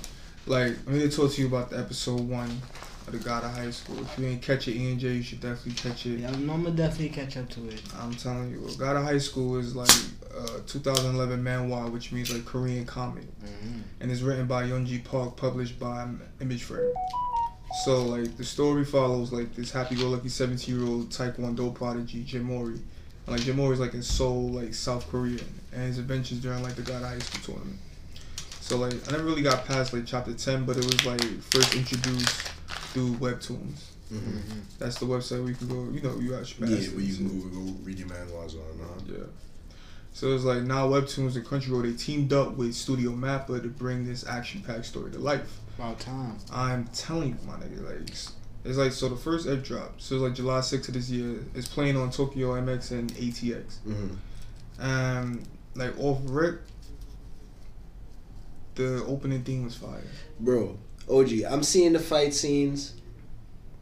like 0.48 0.76
I'm 0.86 0.98
gonna 0.98 1.08
talk 1.10 1.32
to 1.32 1.42
you 1.42 1.48
about 1.48 1.70
the 1.70 1.80
episode 1.80 2.20
one 2.28 2.50
of 3.08 3.14
the 3.14 3.20
God 3.20 3.46
of 3.46 3.52
High 3.52 3.70
School. 3.72 4.02
If 4.02 4.20
you 4.20 4.26
ain't 4.28 4.42
catch 4.42 4.68
it, 4.68 4.76
Ian 4.76 5.00
J, 5.00 5.14
you 5.14 5.24
should 5.24 5.40
definitely 5.40 5.74
catch 5.74 6.06
it. 6.08 6.20
Yeah, 6.20 6.28
I'm, 6.30 6.50
I'm 6.50 6.64
gonna 6.64 6.76
definitely 6.76 7.10
catch 7.10 7.38
up 7.38 7.48
to 7.52 7.70
it. 7.70 7.82
I'm 7.98 8.14
telling 8.16 8.50
you, 8.52 8.68
God 8.78 8.98
of 8.98 9.04
High 9.04 9.20
School 9.20 9.58
is 9.60 9.78
like 9.78 9.90
uh, 10.38 10.60
2011 10.68 11.42
manhwa, 11.42 11.90
which 11.90 12.12
means 12.12 12.34
like 12.34 12.44
Korean 12.44 12.86
comic, 12.86 13.24
and 14.02 14.12
it's 14.12 14.22
written 14.22 14.46
by 14.48 14.64
Yongje 14.64 15.06
Park, 15.06 15.38
published 15.38 15.80
by 15.80 16.06
Image 16.42 16.64
Frame. 16.64 16.92
So 17.74 18.04
like 18.04 18.38
the 18.38 18.44
story 18.44 18.86
follows 18.86 19.32
like 19.32 19.56
this 19.56 19.72
happy-go-lucky 19.72 20.28
17-year-old 20.28 21.10
Taekwondo 21.10 21.74
prodigy 21.74 22.24
Jin 22.24 22.44
Mori. 22.44 22.74
And, 22.76 22.82
like 23.28 23.42
Jin 23.42 23.56
Mori 23.56 23.74
is 23.74 23.80
like 23.80 23.94
in 23.94 24.04
Seoul, 24.04 24.50
like 24.50 24.74
South 24.74 25.10
Korea, 25.10 25.42
and 25.72 25.82
his 25.84 25.98
adventures 25.98 26.40
during 26.40 26.62
like 26.62 26.76
the 26.76 26.84
God 26.84 27.04
High 27.04 27.20
School 27.20 27.56
tournament. 27.56 27.80
So 28.62 28.78
like 28.78 28.94
I 29.08 29.12
never 29.12 29.24
really 29.24 29.42
got 29.42 29.66
past 29.66 29.92
like 29.92 30.06
chapter 30.06 30.34
10, 30.34 30.66
but 30.66 30.78
it 30.78 30.86
was 30.86 31.06
like 31.06 31.22
first 31.42 31.76
introduced 31.76 32.48
through 32.94 33.16
webtoons. 33.16 33.86
Mm-hmm. 34.14 34.60
That's 34.78 35.00
the 35.00 35.06
website 35.06 35.40
where 35.40 35.50
you 35.50 35.56
can 35.56 35.68
go. 35.68 35.92
You 35.92 36.02
know, 36.02 36.20
you 36.20 36.36
actually 36.36 36.70
Yeah, 36.70 36.90
where 36.92 37.02
you 37.02 37.16
can 37.16 37.28
go, 37.28 37.48
go 37.50 37.74
read 37.84 37.98
your 37.98 38.08
manhwas 38.08 38.54
on, 38.54 38.80
huh? 38.80 39.02
yeah. 39.08 39.24
So 40.14 40.36
it's 40.36 40.44
like 40.44 40.62
now 40.62 40.88
Webtoons 40.88 41.36
and 41.36 41.44
Crunchyroll 41.44 41.82
they 41.82 41.98
teamed 41.98 42.34
up 42.34 42.56
with 42.56 42.76
Studio 42.76 43.12
Mappa 43.12 43.62
to 43.64 43.68
bring 43.68 44.06
this 44.06 44.26
action-packed 44.28 44.86
story 44.86 45.12
to 45.12 45.18
life. 45.18 45.60
About 45.78 46.00
time. 46.00 46.38
I'm 46.52 46.86
telling 46.94 47.30
you, 47.30 47.38
my 47.48 47.54
nigga, 47.54 47.84
like 47.84 48.10
it's, 48.10 48.34
it's 48.64 48.78
like 48.78 48.92
so 48.92 49.10
the 49.10 49.16
first 49.16 49.48
ep 49.48 49.64
drop, 49.64 50.00
so 50.00 50.16
it's 50.16 50.22
like 50.22 50.34
July 50.36 50.60
6th 50.60 50.88
of 50.88 50.94
this 50.94 51.10
year. 51.10 51.40
It's 51.56 51.68
playing 51.68 51.98
on 51.98 52.12
Tokyo 52.12 52.52
MX 52.52 52.92
and 52.92 53.14
ATX. 53.14 53.78
Mm-hmm. 53.88 54.16
Um, 54.80 55.44
like 55.76 55.98
off 56.00 56.20
rip, 56.26 56.62
the 58.76 59.04
opening 59.06 59.44
theme 59.44 59.66
was 59.66 59.76
fire. 59.76 60.04
Bro, 60.40 60.78
OG, 61.10 61.44
I'm 61.50 61.64
seeing 61.64 61.94
the 61.94 62.00
fight 62.00 62.34
scenes. 62.34 62.96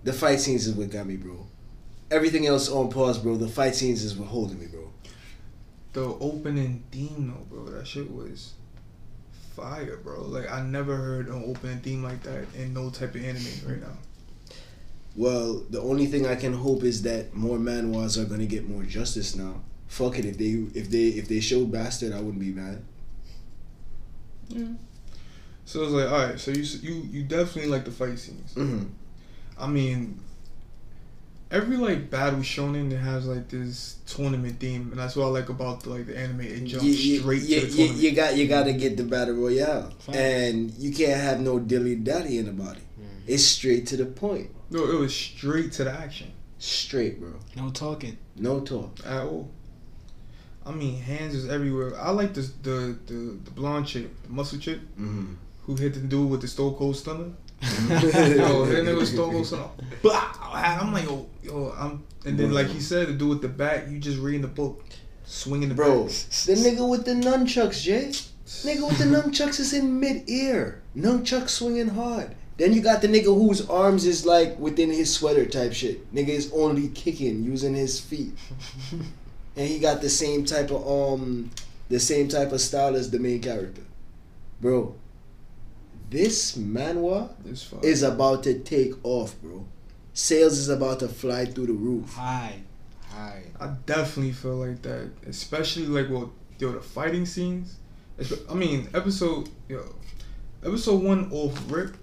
The 0.03 0.13
fight 0.13 0.39
scenes 0.39 0.67
is 0.67 0.73
what 0.73 0.89
got 0.89 1.05
me, 1.05 1.17
bro. 1.17 1.45
Everything 2.09 2.47
else 2.47 2.69
on 2.69 2.89
pause, 2.89 3.17
bro. 3.17 3.37
The 3.37 3.47
fight 3.47 3.75
scenes 3.75 4.03
is 4.03 4.15
what 4.15 4.29
holding 4.29 4.59
me, 4.59 4.67
bro. 4.67 4.91
The 5.93 6.05
opening 6.05 6.83
theme, 6.91 7.33
though, 7.35 7.55
bro, 7.55 7.65
that 7.71 7.85
shit 7.85 8.11
was 8.11 8.53
fire, 9.55 9.97
bro. 9.97 10.23
Like 10.23 10.49
I 10.51 10.61
never 10.61 10.95
heard 10.95 11.27
an 11.27 11.43
opening 11.45 11.79
theme 11.79 12.03
like 12.03 12.23
that 12.23 12.45
in 12.55 12.73
no 12.73 12.89
type 12.89 13.15
of 13.15 13.23
anime 13.23 13.45
right 13.67 13.81
now. 13.81 13.97
Well, 15.15 15.63
the 15.69 15.81
only 15.81 16.05
thing 16.05 16.25
I 16.25 16.35
can 16.35 16.53
hope 16.53 16.83
is 16.83 17.01
that 17.01 17.33
more 17.33 17.57
manhwas 17.57 18.17
are 18.17 18.25
gonna 18.25 18.45
get 18.45 18.67
more 18.67 18.83
justice 18.83 19.35
now. 19.35 19.61
Fuck 19.87 20.19
it, 20.19 20.25
if 20.25 20.37
they 20.37 20.79
if 20.79 20.89
they 20.89 21.07
if 21.07 21.27
they 21.27 21.39
showed 21.39 21.71
bastard, 21.71 22.13
I 22.13 22.21
wouldn't 22.21 22.39
be 22.39 22.51
mad. 22.51 22.81
Yeah. 24.47 24.67
So 25.65 25.83
it's 25.83 25.91
like, 25.91 26.09
all 26.09 26.27
right, 26.27 26.39
so 26.39 26.51
you 26.51 26.63
you 26.81 27.07
you 27.11 27.23
definitely 27.23 27.69
like 27.69 27.85
the 27.85 27.91
fight 27.91 28.19
scenes. 28.19 28.53
Mm-hmm. 28.55 28.85
I 29.59 29.67
mean, 29.67 30.19
every 31.51 31.77
like 31.77 32.09
battle 32.09 32.39
shonen 32.39 32.89
that 32.89 32.97
has 32.97 33.27
like 33.27 33.49
this 33.49 33.97
tournament 34.07 34.59
theme, 34.59 34.89
and 34.91 34.99
that's 34.99 35.15
what 35.15 35.25
I 35.25 35.29
like 35.29 35.49
about 35.49 35.81
the, 35.81 35.89
like 35.89 36.07
the 36.07 36.17
anime. 36.17 36.41
It 36.41 36.63
jumps 36.65 36.85
You, 36.85 36.91
you, 36.93 37.19
straight 37.19 37.41
you, 37.43 37.59
to 37.61 37.65
the 37.67 37.71
tournament. 37.75 37.99
you 38.01 38.11
got 38.15 38.35
you 38.37 38.47
got 38.47 38.63
to 38.63 38.73
get 38.73 38.97
the 38.97 39.03
battle 39.03 39.35
royale, 39.35 39.91
Facts. 39.99 40.17
and 40.17 40.71
you 40.77 40.93
can't 40.93 41.19
have 41.21 41.39
no 41.41 41.59
dilly 41.59 41.95
dallying 41.95 42.47
about 42.47 42.77
it. 42.77 42.83
It's 43.27 43.43
straight 43.43 43.85
to 43.87 43.97
the 43.97 44.05
point, 44.05 44.49
no, 44.71 44.83
it 44.89 44.95
was 44.99 45.15
straight 45.15 45.71
to 45.73 45.83
the 45.83 45.91
action 45.91 46.31
straight, 46.57 47.19
bro. 47.19 47.33
No 47.55 47.69
talking. 47.71 48.17
No 48.35 48.59
talk. 48.61 48.99
at 49.05 49.23
all. 49.23 49.49
I 50.65 50.71
mean, 50.71 51.01
hands 51.01 51.33
is 51.33 51.49
everywhere. 51.49 51.99
I 51.99 52.11
like 52.11 52.33
this 52.35 52.51
the 52.61 52.95
the 53.07 53.37
the 53.43 53.51
blonde 53.51 53.87
chick, 53.87 54.07
the 54.23 54.29
muscle 54.29 54.59
chick, 54.59 54.79
Mm-hmm. 54.99 55.33
who 55.63 55.75
hit 55.75 55.93
the 55.95 55.99
dude 56.01 56.29
with 56.29 56.41
the 56.41 56.47
Stone 56.47 56.75
Cold 56.75 56.95
Stunner. 56.97 57.31
Yo, 57.61 58.65
that 58.65 58.83
nigga 58.83 58.97
was 58.97 59.11
Stone 59.11 59.31
Cold 59.31 59.45
Stunner. 59.45 59.69
Bah! 60.03 60.33
I'm 60.53 60.93
like, 60.93 61.05
yo, 61.05 61.27
yo, 61.43 61.73
I'm. 61.77 62.03
And 62.25 62.37
then 62.37 62.51
like 62.51 62.67
he 62.67 62.79
said, 62.79 63.07
to 63.07 63.13
do 63.13 63.27
with 63.27 63.41
the 63.41 63.47
bat, 63.47 63.87
you 63.87 63.99
just 63.99 64.19
reading 64.19 64.41
the 64.41 64.47
book, 64.47 64.83
swinging 65.25 65.69
the 65.69 65.75
Bro, 65.75 66.03
bat. 66.03 66.27
the 66.45 66.53
nigga 66.53 66.87
with 66.87 67.05
the 67.05 67.13
nunchucks, 67.13 67.81
Jay. 67.81 68.09
Nigga 68.45 68.87
with 68.87 68.97
the 68.97 69.05
nunchucks 69.15 69.59
is 69.59 69.73
in 69.73 69.99
mid-air. 69.99 70.81
Nunchuck 70.95 71.49
swinging 71.49 71.89
hard. 71.89 72.35
Then 72.57 72.73
you 72.73 72.81
got 72.81 73.01
the 73.01 73.07
nigga 73.07 73.25
whose 73.25 73.67
arms 73.69 74.05
is 74.05 74.25
like 74.25 74.59
within 74.59 74.91
his 74.91 75.11
sweater 75.11 75.45
type 75.45 75.73
shit. 75.73 76.13
Nigga 76.13 76.29
is 76.29 76.51
only 76.53 76.89
kicking 76.89 77.43
using 77.43 77.73
his 77.73 77.99
feet. 77.99 78.33
and 79.55 79.67
he 79.67 79.79
got 79.79 80.01
the 80.01 80.09
same 80.09 80.45
type 80.45 80.69
of 80.69 80.87
um 80.87 81.49
the 81.89 81.99
same 81.99 82.27
type 82.27 82.51
of 82.51 82.61
style 82.61 82.95
as 82.95 83.09
the 83.09 83.19
main 83.19 83.41
character. 83.41 83.81
Bro, 84.59 84.93
this 86.11 86.57
manhwa 86.57 87.29
It's 87.45 87.71
is 87.81 88.03
about 88.03 88.43
to 88.43 88.59
take 88.59 88.93
off, 89.03 89.33
bro. 89.41 89.65
Sales 90.13 90.57
is 90.57 90.67
about 90.69 90.99
to 90.99 91.07
fly 91.07 91.45
through 91.45 91.67
the 91.67 91.73
roof. 91.73 92.13
Hi. 92.15 92.59
Hi. 93.09 93.43
I 93.59 93.67
definitely 93.85 94.33
feel 94.33 94.57
like 94.57 94.81
that, 94.83 95.09
especially 95.25 95.85
like 95.87 96.09
well, 96.09 96.31
yo, 96.59 96.73
the 96.73 96.81
fighting 96.81 97.25
scenes. 97.25 97.77
I 98.49 98.53
mean, 98.53 98.89
episode 98.93 99.49
yo, 99.69 99.95
episode 100.63 101.01
one 101.01 101.31
off 101.31 101.57
rip, 101.71 101.95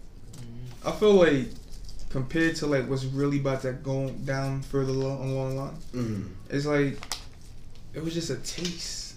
I 0.84 0.90
feel 0.92 1.12
like 1.14 1.48
compared 2.08 2.56
to 2.56 2.66
like 2.66 2.88
what's 2.88 3.04
really 3.04 3.38
about 3.40 3.60
to 3.62 3.72
go 3.74 4.08
down 4.24 4.62
further 4.62 4.92
along, 4.92 5.30
along 5.30 5.50
the 5.50 5.56
line, 5.62 5.76
Mm. 5.92 6.28
it's 6.48 6.64
like 6.66 6.96
it 7.92 8.02
was 8.02 8.14
just 8.14 8.30
a 8.30 8.36
taste. 8.36 9.16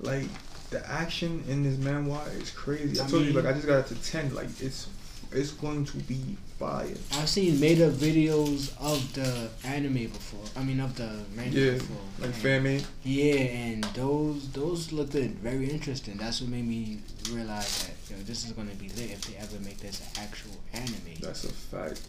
Like 0.00 0.28
the 0.70 0.86
action 0.90 1.42
in 1.48 1.62
this 1.62 1.76
manhwa 1.76 2.26
is 2.40 2.50
crazy. 2.50 3.00
I, 3.00 3.04
I 3.04 3.08
told 3.08 3.24
you 3.24 3.32
like 3.32 3.46
I 3.46 3.52
just 3.52 3.66
got 3.66 3.78
it 3.80 3.86
to 3.94 3.94
ten. 4.10 4.34
Like 4.34 4.48
it's 4.60 4.88
it's 5.30 5.50
going 5.52 5.84
to 5.84 5.96
be 5.98 6.36
fire. 6.58 6.86
I've 7.12 7.28
seen 7.28 7.60
made 7.60 7.80
up 7.82 7.92
videos 7.92 8.72
of 8.80 9.12
the 9.14 9.50
anime 9.66 10.06
before. 10.06 10.40
I 10.56 10.64
mean, 10.64 10.80
of 10.80 10.96
the 10.96 11.10
manga 11.36 11.58
Yeah, 11.58 11.72
before. 11.72 11.96
like 12.20 12.30
fan 12.34 12.62
made. 12.62 12.84
Yeah, 13.04 13.34
and 13.34 13.84
those 13.94 14.48
those 14.52 14.90
looked 14.92 15.12
very 15.12 15.68
interesting. 15.70 16.16
That's 16.16 16.40
what 16.40 16.50
made 16.50 16.66
me 16.66 16.98
realize 17.30 17.84
that 17.86 17.94
yo, 18.16 18.22
this 18.24 18.44
is 18.46 18.52
gonna 18.52 18.74
be 18.74 18.88
lit 18.90 19.10
if 19.10 19.20
they 19.22 19.36
ever 19.36 19.58
make 19.64 19.78
this 19.78 20.00
an 20.00 20.22
actual 20.22 20.52
anime. 20.72 21.16
That's 21.20 21.44
a 21.44 21.52
fact. 21.52 22.00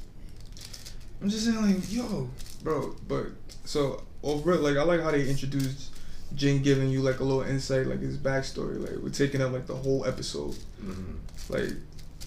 I'm 1.21 1.29
just 1.29 1.43
saying, 1.45 1.61
like, 1.61 1.91
yo, 1.91 2.29
bro, 2.63 2.95
but 3.07 3.27
so 3.65 4.03
over 4.23 4.55
like 4.55 4.77
I 4.77 4.83
like 4.83 5.01
how 5.01 5.11
they 5.11 5.27
introduced 5.29 5.91
Jin 6.35 6.61
giving 6.61 6.89
you 6.89 7.01
like 7.01 7.19
a 7.19 7.23
little 7.23 7.41
insight, 7.43 7.87
like 7.87 7.99
his 8.01 8.17
backstory. 8.17 8.79
Like 8.79 8.97
we're 9.01 9.09
taking 9.09 9.41
up 9.41 9.51
like 9.51 9.67
the 9.67 9.75
whole 9.75 10.05
episode, 10.05 10.55
Mm. 10.83 11.15
like 11.49 11.71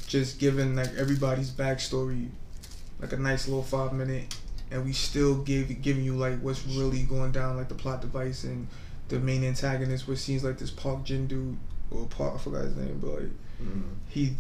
just 0.06 0.38
giving 0.38 0.74
like 0.76 0.90
everybody's 0.96 1.50
backstory, 1.50 2.28
like 3.00 3.12
a 3.12 3.16
nice 3.16 3.46
little 3.48 3.62
five 3.62 3.92
minute, 3.92 4.34
and 4.70 4.84
we 4.84 4.92
still 4.92 5.36
give 5.42 5.80
giving 5.82 6.04
you 6.04 6.14
like 6.16 6.38
what's 6.40 6.66
really 6.66 7.02
going 7.02 7.32
down, 7.32 7.56
like 7.56 7.68
the 7.68 7.74
plot 7.74 8.00
device 8.00 8.44
and 8.44 8.66
the 9.08 9.18
main 9.18 9.44
antagonist, 9.44 10.06
which 10.08 10.18
seems 10.18 10.42
like 10.44 10.58
this 10.58 10.70
Park 10.70 11.04
Jin 11.04 11.26
dude 11.26 11.56
or 11.90 12.06
Park, 12.06 12.34
I 12.34 12.38
forgot 12.38 12.64
his 12.64 12.76
name, 12.76 12.98
but 13.00 13.10
like 13.14 13.30
Mm. 13.62 13.82
he 14.08 14.34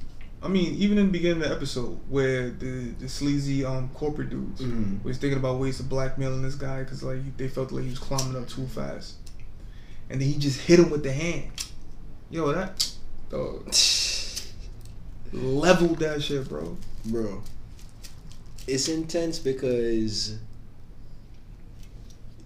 I 0.44 0.48
mean, 0.48 0.74
even 0.74 0.98
in 0.98 1.06
the 1.06 1.12
beginning 1.12 1.40
of 1.44 1.48
the 1.50 1.54
episode 1.54 1.96
where 2.08 2.50
the 2.50 2.90
the 2.98 3.08
sleazy 3.08 3.64
um 3.64 3.88
corporate 3.94 4.30
dudes 4.30 4.60
Mm. 4.60 5.02
was 5.04 5.16
thinking 5.18 5.38
about 5.38 5.60
ways 5.60 5.78
of 5.78 5.88
blackmailing 5.88 6.42
this 6.42 6.56
guy 6.56 6.80
because 6.82 7.02
like 7.04 7.36
they 7.36 7.46
felt 7.48 7.70
like 7.70 7.84
he 7.84 7.90
was 7.90 7.98
climbing 8.00 8.36
up 8.36 8.48
too 8.48 8.66
fast, 8.66 9.14
and 10.12 10.20
then 10.20 10.28
he 10.28 10.38
just 10.38 10.60
hit 10.60 10.78
him 10.78 10.90
with 10.90 11.02
the 11.02 11.12
hand. 11.12 11.50
Yo, 12.30 12.52
that 12.52 12.86
dog 13.30 13.72
leveled 15.32 15.98
that 16.00 16.22
shit, 16.22 16.46
bro. 16.50 16.76
bro. 17.06 17.42
It's 18.66 18.88
intense 18.88 19.38
because 19.38 20.36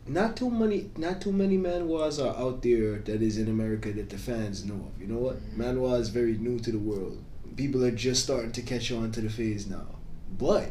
not 0.07 0.37
too 0.37 0.49
many, 0.49 0.91
not 0.97 1.21
too 1.21 1.33
many 1.33 1.59
manhwas 1.59 2.25
are 2.25 2.37
out 2.37 2.63
there 2.63 2.99
that 3.01 3.21
is 3.21 3.37
in 3.37 3.49
America 3.49 3.93
that 3.93 4.11
the 4.11 4.19
fans 4.19 4.65
know 4.65 4.75
of. 4.75 5.01
You 5.01 5.09
know 5.09 5.19
what? 5.19 5.41
Manhwa 5.59 5.99
is 5.99 6.11
very 6.11 6.35
new 6.35 6.61
to 6.61 6.71
the 6.71 6.79
world. 6.79 7.21
People 7.57 7.85
are 7.85 7.91
just 7.91 8.23
starting 8.23 8.53
to 8.53 8.63
catch 8.63 8.93
on 8.93 9.11
to 9.11 9.21
the 9.21 9.31
phase 9.31 9.67
now. 9.67 9.87
But 10.39 10.71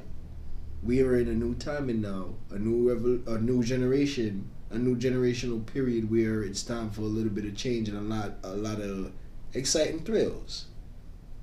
we 0.81 1.01
are 1.01 1.17
in 1.17 1.27
a 1.27 1.33
new 1.33 1.55
timing 1.55 2.01
now, 2.01 2.35
a 2.51 2.57
new 2.57 2.89
revol- 2.89 3.27
a 3.27 3.41
new 3.41 3.63
generation, 3.63 4.49
a 4.75 4.79
new 4.79 4.95
generational 4.95 5.65
period 5.65 6.09
where 6.09 6.43
it's 6.43 6.63
time 6.63 6.89
for 6.89 7.01
a 7.01 7.05
little 7.05 7.31
bit 7.31 7.45
of 7.45 7.55
change 7.55 7.89
and 7.89 7.97
a 7.97 8.01
lot, 8.01 8.33
a 8.43 8.55
lot 8.55 8.79
of 8.79 9.11
exciting 9.53 10.01
thrills. 10.01 10.65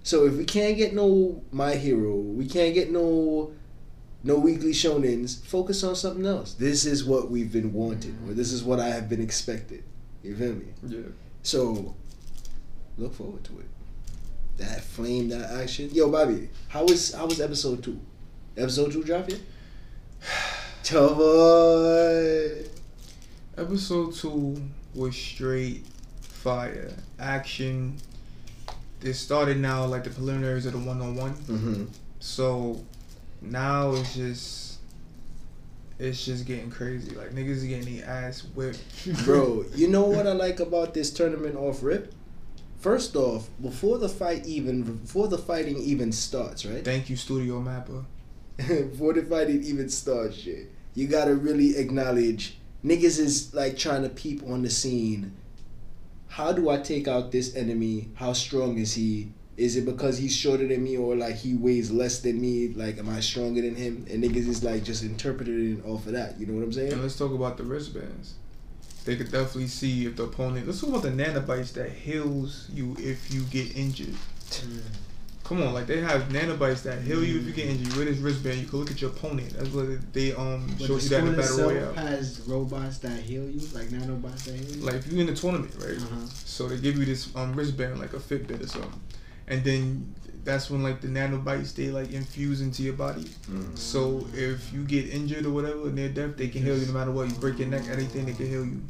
So 0.03 0.27
if 0.27 0.35
we 0.35 0.45
can't 0.45 0.77
get 0.77 0.95
no 0.95 1.43
My 1.53 1.77
Hero, 1.77 2.15
we 2.17 2.47
can't 2.47 2.75
get 2.75 2.91
no 2.91 3.53
no 4.25 4.37
weekly 4.37 4.73
shonens, 4.73 5.45
focus 5.45 5.83
on 5.83 5.97
something 5.97 6.27
else. 6.27 6.55
This 6.55 6.85
is 6.85 7.05
what 7.05 7.31
we've 7.31 7.53
been 7.53 7.73
wanting, 7.73 8.17
or 8.27 8.35
this 8.35 8.53
is 8.53 8.63
what 8.63 8.79
I 8.79 8.89
have 8.89 9.09
been 9.09 9.21
expected. 9.21 9.83
You 10.23 10.37
feel 10.37 10.55
me? 10.55 10.67
Yeah. 10.87 11.01
So 11.43 11.97
look 12.99 13.15
forward 13.15 13.43
to 13.45 13.59
it. 13.59 13.67
That 14.59 14.83
flame, 14.83 15.29
that 15.31 15.51
action. 15.51 15.91
Yo, 15.93 16.11
Bobby, 16.11 16.51
how 16.69 16.85
was 16.85 17.13
how 17.13 17.27
was 17.27 17.41
episode 17.41 17.83
two? 17.83 18.01
Episode 18.57 18.93
two 18.93 19.03
drop 19.03 19.29
yet? 19.29 19.41
Tell 20.83 21.15
boy. 21.15 22.65
Episode 23.59 24.15
two 24.15 24.57
was 24.95 25.15
straight 25.15 25.85
fire 26.21 26.91
action. 27.19 27.99
It 29.03 29.15
started 29.15 29.59
now 29.59 29.85
like 29.85 30.05
the 30.05 30.11
preliminaries 30.11 30.65
of 30.65 30.73
the 30.73 30.79
one 30.79 31.01
on 31.03 31.17
one. 31.17 31.91
So 32.19 32.83
now 33.43 33.93
it's 33.93 34.15
just 34.15 34.79
it's 35.99 36.25
just 36.25 36.47
getting 36.47 36.71
crazy. 36.71 37.15
Like 37.15 37.31
niggas 37.31 37.49
is 37.49 37.65
getting 37.65 37.97
their 37.97 38.09
ass 38.09 38.41
whipped. 38.55 38.81
Bro, 39.25 39.67
you 39.75 39.89
know 39.89 40.05
what 40.05 40.27
I 40.27 40.33
like 40.47 40.61
about 40.61 40.95
this 40.95 41.11
tournament 41.11 41.57
off 41.57 41.83
rip? 41.83 42.15
First 42.79 43.15
off, 43.15 43.49
before 43.61 43.99
the 43.99 44.09
fight 44.09 44.47
even 44.47 44.83
before 44.83 45.29
the 45.29 45.39
fighting 45.39 45.77
even 45.79 46.11
starts, 46.11 46.65
right? 46.65 46.85
Thank 46.85 47.11
you, 47.11 47.17
Studio 47.17 47.61
Mappa. 47.61 48.05
before 48.57 49.13
the 49.13 49.23
fighting 49.23 49.63
even 49.63 49.89
starts, 49.89 50.37
shit, 50.37 50.71
you 50.95 51.07
gotta 51.07 51.35
really 51.35 51.77
acknowledge 51.77 52.57
niggas 52.85 53.19
is 53.19 53.55
like 53.55 53.77
trying 53.77 54.03
to 54.03 54.09
peep 54.09 54.43
on 54.47 54.63
the 54.63 54.71
scene. 54.71 55.33
How 56.29 56.53
do 56.53 56.71
I 56.71 56.79
take 56.79 57.09
out 57.09 57.31
this 57.31 57.55
enemy? 57.55 58.09
How 58.15 58.33
strong 58.33 58.79
is 58.79 58.95
he? 58.95 59.33
Is 59.57 59.77
it 59.77 59.85
because 59.85 60.17
he's 60.17 60.35
shorter 60.35 60.67
than 60.67 60.83
me 60.83 60.97
or 60.97 61.15
like 61.15 61.37
he 61.37 61.55
weighs 61.55 61.91
less 61.91 62.21
than 62.21 62.41
me? 62.41 62.69
Like, 62.69 62.99
am 62.99 63.09
I 63.09 63.21
stronger 63.21 63.61
than 63.61 63.75
him? 63.75 64.07
And 64.11 64.25
niggas 64.25 64.49
is 64.49 64.65
like 64.65 64.83
just 64.83 65.03
interpreting 65.03 65.79
it 65.79 65.87
off 65.87 66.07
of 66.07 66.13
that. 66.13 66.41
You 66.41 66.47
know 66.47 66.55
what 66.55 66.65
I'm 66.65 66.73
saying? 66.73 66.93
And 66.93 67.03
let's 67.03 67.19
talk 67.19 67.33
about 67.33 67.59
the 67.59 67.65
wristbands. 67.65 68.35
They 69.05 69.17
could 69.17 69.31
definitely 69.31 69.67
see 69.67 70.07
if 70.07 70.17
the 70.17 70.25
opponent. 70.25 70.67
Let's 70.67 70.81
talk 70.81 70.91
about 70.91 71.03
the 71.03 71.11
nanobots 71.11 71.75
that 71.75 71.91
heals 71.91 72.69
you 72.73 72.97
if 72.99 73.33
you 73.35 73.43
get 73.45 73.77
injured. 73.77 74.15
Mm. 74.51 74.81
Come 75.45 75.61
on, 75.63 75.75
like 75.75 75.87
they 75.87 76.01
have 76.01 76.29
nanobots 76.29 76.83
that 76.85 77.03
heal 77.03 77.23
you 77.23 77.41
if 77.41 77.47
you 77.47 77.53
get 77.53 77.67
injured. 77.67 77.89
You 77.93 77.97
wear 77.97 78.05
this 78.07 78.19
wristband, 78.19 78.59
you 78.61 78.67
can 78.67 78.79
look 78.79 78.91
at 78.91 79.01
your 79.03 79.11
opponent. 79.11 79.51
That's 79.55 79.71
what 79.71 80.13
they 80.13 80.33
um 80.35 80.67
But 80.79 80.87
show 80.87 80.97
the 80.97 81.03
you 81.03 81.09
that 81.09 81.25
in 81.25 81.37
battle 81.37 81.69
royale. 81.71 81.93
has 81.95 82.41
robots 82.47 82.99
that 82.99 83.21
heal 83.21 83.49
you, 83.51 83.61
like 83.75 83.89
nanobots 83.89 84.45
that 84.45 84.55
heal 84.55 84.77
you. 84.77 84.83
Like 84.83 84.95
if 84.97 85.13
you 85.13 85.21
in 85.21 85.27
the 85.27 85.35
tournament, 85.35 85.75
right? 85.79 85.97
uh-huh. 85.97 86.27
So 86.45 86.69
they 86.69 86.79
give 86.79 86.97
you 86.97 87.05
this 87.05 87.35
um 87.35 87.55
wristband 87.55 87.99
like 87.99 88.13
a 88.13 88.19
Fitbit 88.19 88.63
or 88.63 88.67
something, 88.69 89.01
and 89.49 89.65
then 89.65 90.15
that's 90.45 90.71
when 90.71 90.83
like 90.83 91.01
the 91.01 91.09
nanobots 91.09 91.75
they 91.75 91.91
like 91.91 92.13
infuse 92.13 92.61
into 92.61 92.83
your 92.83 92.95
body. 92.95 93.25
Mm. 93.51 93.77
So 93.77 94.27
if 94.33 94.73
you 94.73 94.85
get 94.85 95.09
injured 95.11 95.45
or 95.47 95.51
whatever 95.51 95.91
near 95.91 96.09
death, 96.09 96.37
they 96.37 96.49
can 96.49 96.63
heal 96.63 96.79
you 96.79 96.87
no 96.87 96.93
matter 96.93 97.11
what. 97.11 97.29
You 97.29 97.35
break 97.35 97.59
your 97.59 97.69
neck, 97.69 97.83
anything 97.91 98.27
they 98.27 98.33
can 98.33 98.49
heal 98.49 98.65
you. 98.65 98.83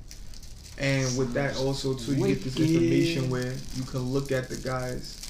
And 0.78 1.16
with 1.16 1.32
that 1.34 1.56
also 1.58 1.94
too, 1.94 2.14
you 2.14 2.26
get 2.28 2.42
this 2.44 2.56
information 2.58 3.30
where 3.30 3.52
you 3.76 3.84
can 3.84 4.00
look 4.00 4.32
at 4.32 4.48
the 4.48 4.56
guys' 4.56 5.21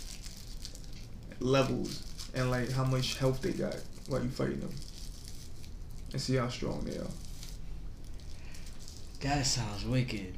levels 1.43 2.03
and 2.35 2.51
like 2.51 2.71
how 2.73 2.85
much 2.85 3.19
health 3.19 3.43
they 3.43 3.53
got 3.53 3.77
while 4.09 4.23
you 4.23 4.29
fighting 4.29 4.61
them, 4.61 4.75
and 6.13 6.21
see 6.21 6.37
how 6.37 6.49
strong 6.49 6.85
they 6.85 6.97
are. 6.97 7.11
That 9.21 9.47
sounds 9.47 9.85
wicked. 9.85 10.35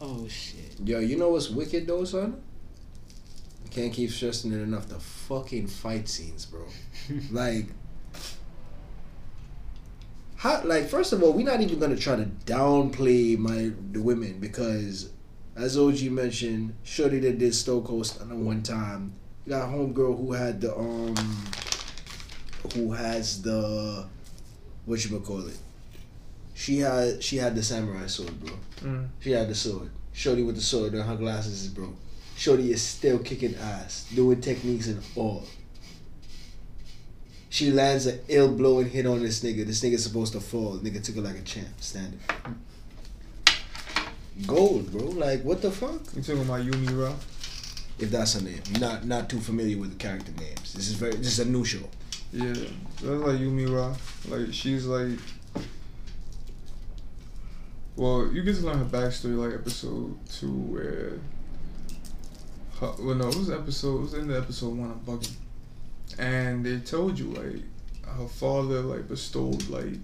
Oh 0.00 0.26
shit. 0.26 0.76
Yo, 0.84 0.98
you 0.98 1.16
know 1.16 1.30
what's 1.30 1.48
wicked 1.48 1.86
though, 1.86 2.04
son? 2.04 2.42
Can't 3.70 3.92
keep 3.92 4.10
stressing 4.10 4.52
it 4.52 4.60
enough. 4.60 4.88
The 4.88 4.98
fucking 4.98 5.68
fight 5.68 6.08
scenes, 6.08 6.44
bro. 6.44 6.66
like, 7.30 7.68
how? 10.36 10.62
Like, 10.64 10.88
first 10.88 11.12
of 11.12 11.22
all, 11.22 11.32
we're 11.32 11.46
not 11.46 11.60
even 11.60 11.78
gonna 11.78 11.96
try 11.96 12.16
to 12.16 12.24
downplay 12.44 13.38
my 13.38 13.70
the 13.92 14.02
women 14.02 14.40
because, 14.40 15.10
as 15.56 15.78
OG 15.78 16.02
mentioned, 16.10 16.74
Shorty 16.82 17.20
that 17.20 17.38
did 17.38 17.54
Stone 17.54 17.84
Cold 17.84 18.06
Stunner 18.06 18.34
one 18.34 18.62
time. 18.62 19.14
You 19.44 19.50
got 19.50 19.68
homegirl 19.68 20.18
who 20.18 20.32
had 20.32 20.60
the 20.60 20.76
um, 20.76 21.14
who 22.74 22.92
has 22.92 23.42
the, 23.42 24.06
what 24.86 25.04
you 25.04 25.18
call 25.20 25.46
it? 25.46 25.58
She 26.54 26.78
had 26.78 27.22
she 27.22 27.38
had 27.38 27.56
the 27.56 27.62
samurai 27.62 28.06
sword, 28.06 28.38
bro. 28.40 28.54
Mm. 28.82 29.08
She 29.20 29.32
had 29.32 29.48
the 29.48 29.54
sword. 29.54 29.90
Shorty 30.12 30.42
with 30.42 30.54
the 30.54 30.60
sword 30.60 30.92
and 30.92 31.02
her 31.02 31.16
glasses 31.16 31.64
is 31.64 31.68
broke. 31.68 31.96
Shorty 32.36 32.70
is 32.70 32.82
still 32.82 33.18
kicking 33.18 33.56
ass, 33.56 34.08
doing 34.14 34.40
techniques 34.40 34.86
and 34.86 35.02
all. 35.16 35.44
She 37.48 37.70
lands 37.70 38.06
an 38.06 38.20
ill 38.28 38.54
blow 38.54 38.78
and 38.78 38.90
hit 38.90 39.06
on 39.06 39.22
this 39.22 39.42
nigga. 39.42 39.66
This 39.66 39.82
nigga's 39.82 40.04
supposed 40.04 40.32
to 40.34 40.40
fall. 40.40 40.78
Nigga 40.78 41.02
took 41.02 41.16
it 41.16 41.22
like 41.22 41.36
a 41.36 41.42
champ, 41.42 41.68
standing. 41.80 42.20
Gold, 44.46 44.92
bro. 44.92 45.06
Like 45.06 45.42
what 45.42 45.62
the 45.62 45.70
fuck? 45.70 46.00
You 46.14 46.22
talking 46.22 46.42
about 46.42 46.64
Yu 46.64 46.72
Mira? 46.72 47.14
If 47.98 48.10
that's 48.10 48.34
her 48.34 48.40
name. 48.40 48.62
Not 48.80 49.04
not 49.04 49.28
too 49.28 49.40
familiar 49.40 49.78
with 49.78 49.90
the 49.90 49.96
character 49.96 50.32
names. 50.32 50.72
This 50.72 50.88
is 50.88 50.94
very 50.94 51.16
this 51.16 51.38
is 51.38 51.40
a 51.40 51.44
new 51.44 51.64
show. 51.64 51.88
Yeah, 52.32 52.54
that's 52.54 53.02
like 53.02 53.38
Yu 53.38 53.50
Mira. 53.50 53.94
Like 54.28 54.52
she's 54.52 54.86
like, 54.86 55.18
well, 57.94 58.30
you 58.32 58.42
get 58.42 58.56
to 58.56 58.62
learn 58.62 58.78
her 58.78 58.84
backstory 58.86 59.36
like 59.36 59.54
episode 59.54 60.16
two, 60.30 60.50
where, 60.50 61.20
her, 62.80 63.04
well, 63.04 63.14
no, 63.14 63.28
it 63.28 63.36
was 63.36 63.50
episode, 63.50 63.98
it 63.98 64.00
was 64.00 64.14
in 64.14 64.28
the 64.28 64.38
episode 64.38 64.76
one. 64.76 64.90
I'm 64.90 65.00
bugging, 65.00 65.34
and 66.18 66.64
they 66.64 66.78
told 66.78 67.18
you 67.18 67.26
like 67.26 67.62
her 68.16 68.28
father 68.28 68.80
like 68.80 69.08
bestowed 69.08 69.68
like 69.68 69.98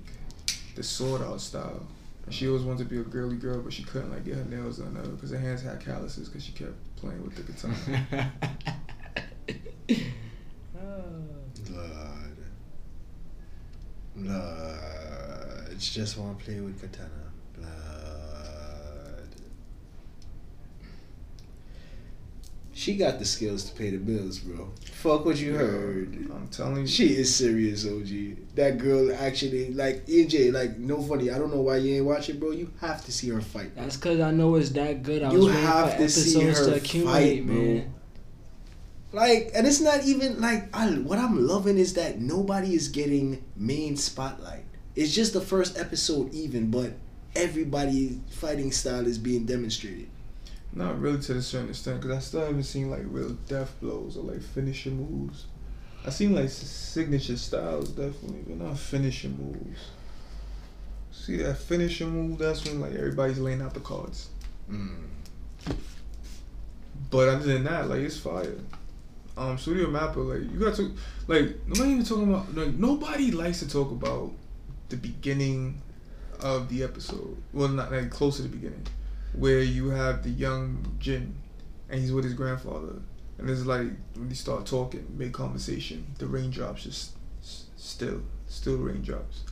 the 0.74 0.82
sword 0.82 1.22
out 1.22 1.40
style. 1.40 1.86
She 2.30 2.46
always 2.46 2.62
wanted 2.62 2.88
to 2.88 2.94
be 2.94 3.00
a 3.00 3.04
girly 3.04 3.36
girl, 3.36 3.62
but 3.62 3.72
she 3.72 3.84
couldn't 3.84 4.10
like 4.10 4.26
get 4.26 4.34
her 4.34 4.44
nails 4.44 4.78
done 4.78 4.96
uh, 5.02 5.06
because 5.08 5.30
her 5.30 5.38
hands 5.38 5.62
had 5.62 5.82
calluses 5.82 6.28
because 6.28 6.44
she 6.44 6.52
kept 6.52 6.74
playing 6.98 7.22
with 7.22 7.36
the. 7.36 7.42
Blood. 11.66 12.36
Blood. 14.16 15.68
It's 15.70 15.90
just 15.94 16.18
want 16.18 16.38
to 16.38 16.44
play 16.44 16.60
with 16.60 16.80
katana. 16.80 17.32
Blood. 17.56 17.68
She 22.78 22.94
got 22.96 23.18
the 23.18 23.24
skills 23.24 23.64
to 23.64 23.74
pay 23.76 23.90
the 23.90 23.96
bills, 23.96 24.38
bro. 24.38 24.70
Fuck 24.92 25.24
what 25.24 25.36
you 25.36 25.54
heard. 25.56 26.14
I'm 26.30 26.46
telling 26.46 26.82
you. 26.82 26.86
She 26.86 27.06
is 27.16 27.34
serious, 27.34 27.84
OG. 27.84 28.54
That 28.54 28.78
girl 28.78 29.12
actually, 29.16 29.74
like, 29.74 30.06
EJ, 30.06 30.52
like, 30.52 30.78
no 30.78 31.02
funny. 31.02 31.28
I 31.32 31.38
don't 31.40 31.50
know 31.52 31.60
why 31.62 31.78
you 31.78 31.96
ain't 31.96 32.04
watch 32.04 32.28
it, 32.28 32.38
bro. 32.38 32.52
You 32.52 32.70
have 32.80 33.04
to 33.06 33.10
see 33.10 33.30
her 33.30 33.40
fight. 33.40 33.74
bro. 33.74 33.82
That's 33.82 33.96
because 33.96 34.20
I 34.20 34.30
know 34.30 34.54
it's 34.54 34.70
that 34.70 35.02
good. 35.02 35.24
I 35.24 35.32
You 35.32 35.40
was 35.40 35.54
have 35.56 35.94
for 35.94 35.98
to 35.98 36.08
see 36.08 36.40
her 36.44 36.52
to 36.52 36.74
accumulate, 36.76 37.38
fight, 37.38 37.46
bro. 37.46 37.54
man. 37.56 37.94
Like, 39.12 39.50
and 39.56 39.66
it's 39.66 39.80
not 39.80 40.04
even 40.04 40.40
like 40.40 40.68
I, 40.76 40.86
what 40.90 41.18
I'm 41.18 41.46
loving 41.48 41.78
is 41.78 41.94
that 41.94 42.20
nobody 42.20 42.74
is 42.74 42.86
getting 42.88 43.42
main 43.56 43.96
spotlight. 43.96 44.64
It's 44.94 45.12
just 45.12 45.32
the 45.32 45.40
first 45.40 45.76
episode, 45.78 46.32
even, 46.32 46.70
but 46.70 46.92
everybody's 47.34 48.18
fighting 48.30 48.70
style 48.70 49.04
is 49.06 49.18
being 49.18 49.46
demonstrated. 49.46 50.08
Not 50.72 51.00
really 51.00 51.18
to 51.22 51.36
a 51.36 51.42
certain 51.42 51.70
extent, 51.70 52.00
because 52.00 52.16
I 52.16 52.20
still 52.20 52.40
haven't 52.42 52.62
seen 52.64 52.90
like 52.90 53.02
real 53.04 53.30
death 53.48 53.74
blows 53.80 54.16
or 54.16 54.24
like 54.24 54.42
finishing 54.42 54.96
moves. 54.96 55.46
I 56.06 56.10
seen 56.10 56.34
like 56.34 56.50
signature 56.50 57.36
styles 57.36 57.90
definitely, 57.90 58.44
but 58.46 58.58
not 58.58 58.78
finishing 58.78 59.36
moves. 59.36 59.80
See 61.10 61.36
that 61.38 61.58
finishing 61.58 62.10
move? 62.10 62.38
That's 62.38 62.64
when 62.64 62.80
like 62.80 62.94
everybody's 62.94 63.38
laying 63.38 63.60
out 63.60 63.74
the 63.74 63.80
cards. 63.80 64.28
But 67.10 67.28
other 67.28 67.46
than 67.52 67.64
that, 67.64 67.88
like 67.88 68.00
it's 68.00 68.18
fire. 68.18 68.54
Um, 69.36 69.56
Studio 69.56 69.86
Mappa, 69.86 70.16
like 70.16 70.52
you 70.52 70.58
got 70.58 70.74
to, 70.76 70.92
like 71.26 71.56
nobody 71.66 71.90
even 71.90 72.04
talking 72.04 72.32
about. 72.32 72.54
Like 72.54 72.74
nobody 72.74 73.30
likes 73.30 73.60
to 73.60 73.68
talk 73.68 73.90
about 73.90 74.32
the 74.88 74.96
beginning 74.96 75.80
of 76.40 76.68
the 76.68 76.82
episode. 76.82 77.36
Well, 77.52 77.68
not 77.68 77.90
like 77.90 78.10
close 78.10 78.36
to 78.36 78.42
the 78.42 78.48
beginning, 78.48 78.86
where 79.34 79.60
you 79.60 79.90
have 79.90 80.22
the 80.22 80.30
young 80.30 80.96
Jin, 80.98 81.34
and 81.88 82.00
he's 82.00 82.12
with 82.12 82.24
his 82.24 82.34
grandfather, 82.34 82.94
and 83.38 83.48
it's 83.48 83.64
like 83.64 83.88
when 84.14 84.28
they 84.28 84.34
start 84.34 84.66
talking, 84.66 85.06
make 85.16 85.32
conversation, 85.32 86.06
the 86.18 86.26
raindrops 86.26 86.82
just 86.84 87.12
s- 87.42 87.66
still, 87.76 88.22
still 88.46 88.76
raindrops, 88.76 89.44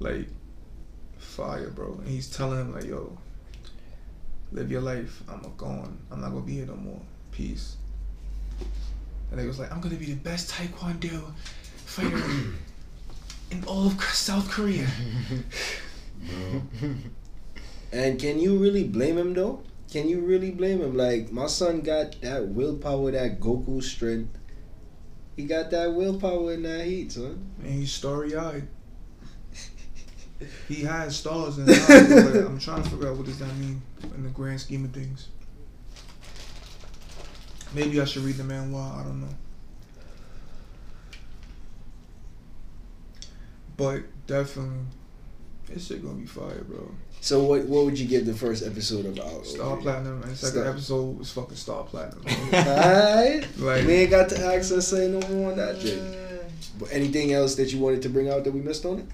like 0.00 0.28
fire, 1.18 1.70
bro. 1.70 1.94
And 1.94 2.08
he's 2.08 2.28
telling 2.30 2.60
him 2.60 2.74
like, 2.74 2.84
yo, 2.84 3.16
live 4.50 4.70
your 4.70 4.82
life. 4.82 5.22
I'm 5.28 5.42
gone. 5.56 5.98
I'm 6.10 6.20
not 6.20 6.30
gonna 6.30 6.42
be 6.42 6.54
here 6.54 6.66
no 6.66 6.76
more. 6.76 7.00
Peace. 7.30 7.76
And 9.30 9.40
they 9.40 9.46
was 9.46 9.58
like, 9.58 9.72
I'm 9.72 9.80
gonna 9.80 9.94
be 9.96 10.06
the 10.06 10.14
best 10.14 10.50
Taekwondo 10.50 11.32
fighter 11.86 12.22
in 13.50 13.64
all 13.64 13.86
of 13.86 14.02
South 14.02 14.50
Korea. 14.50 14.86
And 17.92 18.18
can 18.18 18.40
you 18.40 18.56
really 18.56 18.84
blame 18.84 19.18
him 19.18 19.34
though? 19.34 19.62
Can 19.90 20.08
you 20.08 20.20
really 20.20 20.50
blame 20.50 20.80
him? 20.80 20.96
Like 20.96 21.30
my 21.30 21.46
son 21.46 21.82
got 21.82 22.20
that 22.22 22.48
willpower, 22.48 23.10
that 23.10 23.38
Goku 23.38 23.82
strength. 23.82 24.38
He 25.36 25.44
got 25.44 25.70
that 25.70 25.92
willpower 25.94 26.54
in 26.54 26.62
that 26.62 26.86
heat, 26.86 27.12
son. 27.12 27.50
And 27.62 27.72
he's 27.74 27.92
starry 27.92 28.34
eyed. 28.34 28.68
He 30.68 30.82
has 30.82 31.16
stars 31.16 31.58
in 31.58 31.66
his 31.66 31.88
eyes, 31.88 32.08
but 32.08 32.44
I'm 32.44 32.58
trying 32.58 32.82
to 32.82 32.90
figure 32.90 33.08
out 33.08 33.16
what 33.16 33.26
does 33.26 33.38
that 33.38 33.54
mean 33.58 33.80
in 34.16 34.24
the 34.24 34.28
grand 34.30 34.60
scheme 34.60 34.84
of 34.84 34.90
things. 34.90 35.28
Maybe 37.74 38.00
I 38.00 38.04
should 38.04 38.24
read 38.24 38.36
the 38.36 38.42
manhwa. 38.42 39.00
I 39.00 39.04
don't 39.04 39.20
know. 39.20 39.34
But 43.76 44.02
definitely, 44.26 44.84
this 45.66 45.86
shit 45.86 46.02
gonna 46.02 46.14
be 46.14 46.26
fire, 46.26 46.64
bro. 46.64 46.90
So 47.22 47.40
what 47.44 47.64
what 47.66 47.84
would 47.84 47.96
you 47.96 48.06
give 48.08 48.26
the 48.26 48.34
first 48.34 48.66
episode 48.66 49.06
about? 49.06 49.46
Star 49.46 49.76
Platinum, 49.76 50.22
and 50.24 50.36
second 50.36 50.60
Star- 50.62 50.72
episode 50.72 51.18
was 51.20 51.30
fucking 51.30 51.54
Star 51.56 51.84
Platinum. 51.84 52.24
Alright. 52.52 53.46
Like- 53.58 53.86
we 53.86 53.92
ain't 53.92 54.10
got 54.10 54.28
to 54.30 54.44
access 54.44 54.88
say 54.88 55.06
no 55.08 55.20
more 55.28 55.52
on 55.52 55.56
that 55.56 55.80
shit. 55.80 56.00
Mm. 56.00 56.40
But 56.80 56.88
anything 56.92 57.32
else 57.32 57.54
that 57.54 57.72
you 57.72 57.78
wanted 57.78 58.02
to 58.02 58.08
bring 58.08 58.28
out 58.28 58.42
that 58.42 58.50
we 58.52 58.60
missed 58.60 58.84
on 58.84 58.98
it? 58.98 59.06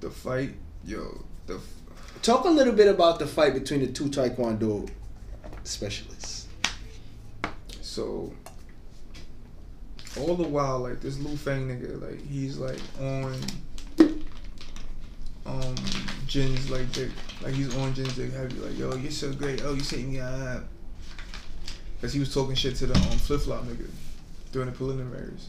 the 0.00 0.10
fight, 0.10 0.54
yo, 0.84 1.24
the 1.46 1.54
f- 1.56 2.22
Talk 2.22 2.44
a 2.44 2.50
little 2.50 2.74
bit 2.74 2.88
about 2.88 3.18
the 3.18 3.26
fight 3.26 3.54
between 3.54 3.80
the 3.80 3.86
two 3.88 4.04
Taekwondo 4.04 4.88
specialists. 5.64 6.46
So 7.80 8.32
all 10.20 10.34
the 10.36 10.44
while, 10.46 10.80
like 10.80 11.00
this 11.00 11.18
Lu 11.18 11.36
Fang 11.36 11.68
nigga, 11.68 12.00
like 12.02 12.24
he's 12.28 12.58
like 12.58 12.78
on 13.00 13.34
um 15.48 15.74
Jin's 16.26 16.70
like 16.70 16.90
dick, 16.92 17.10
like 17.42 17.54
he's 17.54 17.74
on 17.76 17.94
Jin's 17.94 18.14
dick 18.16 18.32
heavy, 18.32 18.58
like 18.60 18.78
yo, 18.78 18.94
you're 18.96 19.10
so 19.10 19.32
great, 19.32 19.62
oh 19.64 19.74
you 19.74 19.80
set 19.80 20.00
me 20.00 20.20
up, 20.20 20.64
cause 22.00 22.12
he 22.12 22.20
was 22.20 22.32
talking 22.34 22.54
shit 22.54 22.76
to 22.76 22.86
the 22.86 22.94
um 22.94 23.18
flip 23.18 23.40
flop 23.40 23.64
nigga 23.64 23.88
during 24.52 24.70
the 24.70 24.74
preliminaries. 24.76 25.48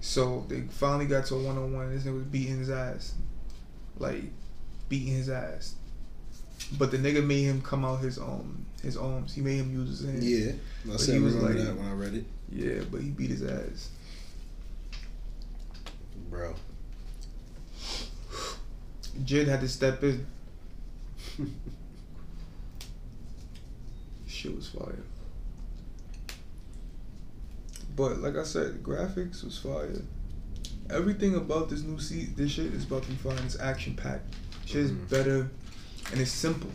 So 0.00 0.44
they 0.48 0.62
finally 0.62 1.06
got 1.06 1.26
to 1.26 1.34
a 1.34 1.42
one 1.42 1.58
on 1.58 1.72
one. 1.74 1.86
And 1.86 1.94
this 1.96 2.04
nigga 2.04 2.14
was 2.14 2.24
beating 2.24 2.58
his 2.58 2.70
ass, 2.70 3.14
like 3.98 4.22
beating 4.88 5.14
his 5.14 5.28
ass. 5.28 5.74
But 6.78 6.90
the 6.90 6.96
nigga 6.98 7.24
made 7.24 7.42
him 7.44 7.60
come 7.60 7.84
out 7.84 8.00
his 8.00 8.18
um 8.18 8.64
his 8.82 8.96
arms. 8.96 9.34
He 9.34 9.42
made 9.42 9.56
him 9.58 9.72
use 9.72 10.00
his 10.00 10.08
hands. 10.08 10.24
Yeah, 10.26 10.52
I 10.92 10.96
said 10.96 11.14
he 11.16 11.20
was 11.20 11.34
remember 11.34 11.58
like- 11.58 11.66
that 11.68 11.76
when 11.76 11.86
I 11.88 11.92
read 11.92 12.14
it, 12.14 12.24
Yeah, 12.50 12.82
but 12.90 13.00
he 13.02 13.10
beat 13.10 13.30
his 13.30 13.42
ass. 13.42 13.90
bro. 16.30 16.54
Jid 19.24 19.46
had 19.48 19.60
to 19.60 19.68
step 19.68 20.02
in. 20.02 20.26
Shit 24.26 24.54
was 24.54 24.68
fire. 24.68 25.02
But 27.96 28.18
like 28.18 28.36
I 28.36 28.44
said, 28.44 28.82
graphics 28.82 29.44
was 29.44 29.58
fire. 29.58 30.02
Everything 30.88 31.34
about 31.36 31.68
this 31.68 31.82
new 31.82 31.98
seat, 32.00 32.36
this 32.36 32.52
shit 32.52 32.72
is 32.72 32.84
about 32.84 33.02
to 33.04 33.10
be 33.10 33.16
fire. 33.16 33.36
It's 33.44 33.58
action 33.60 33.94
packed. 33.94 34.34
Shit 34.64 34.82
is 34.82 34.90
Mhm. 34.92 35.08
better, 35.10 35.50
and 36.10 36.20
it's 36.20 36.30
simple. 36.32 36.70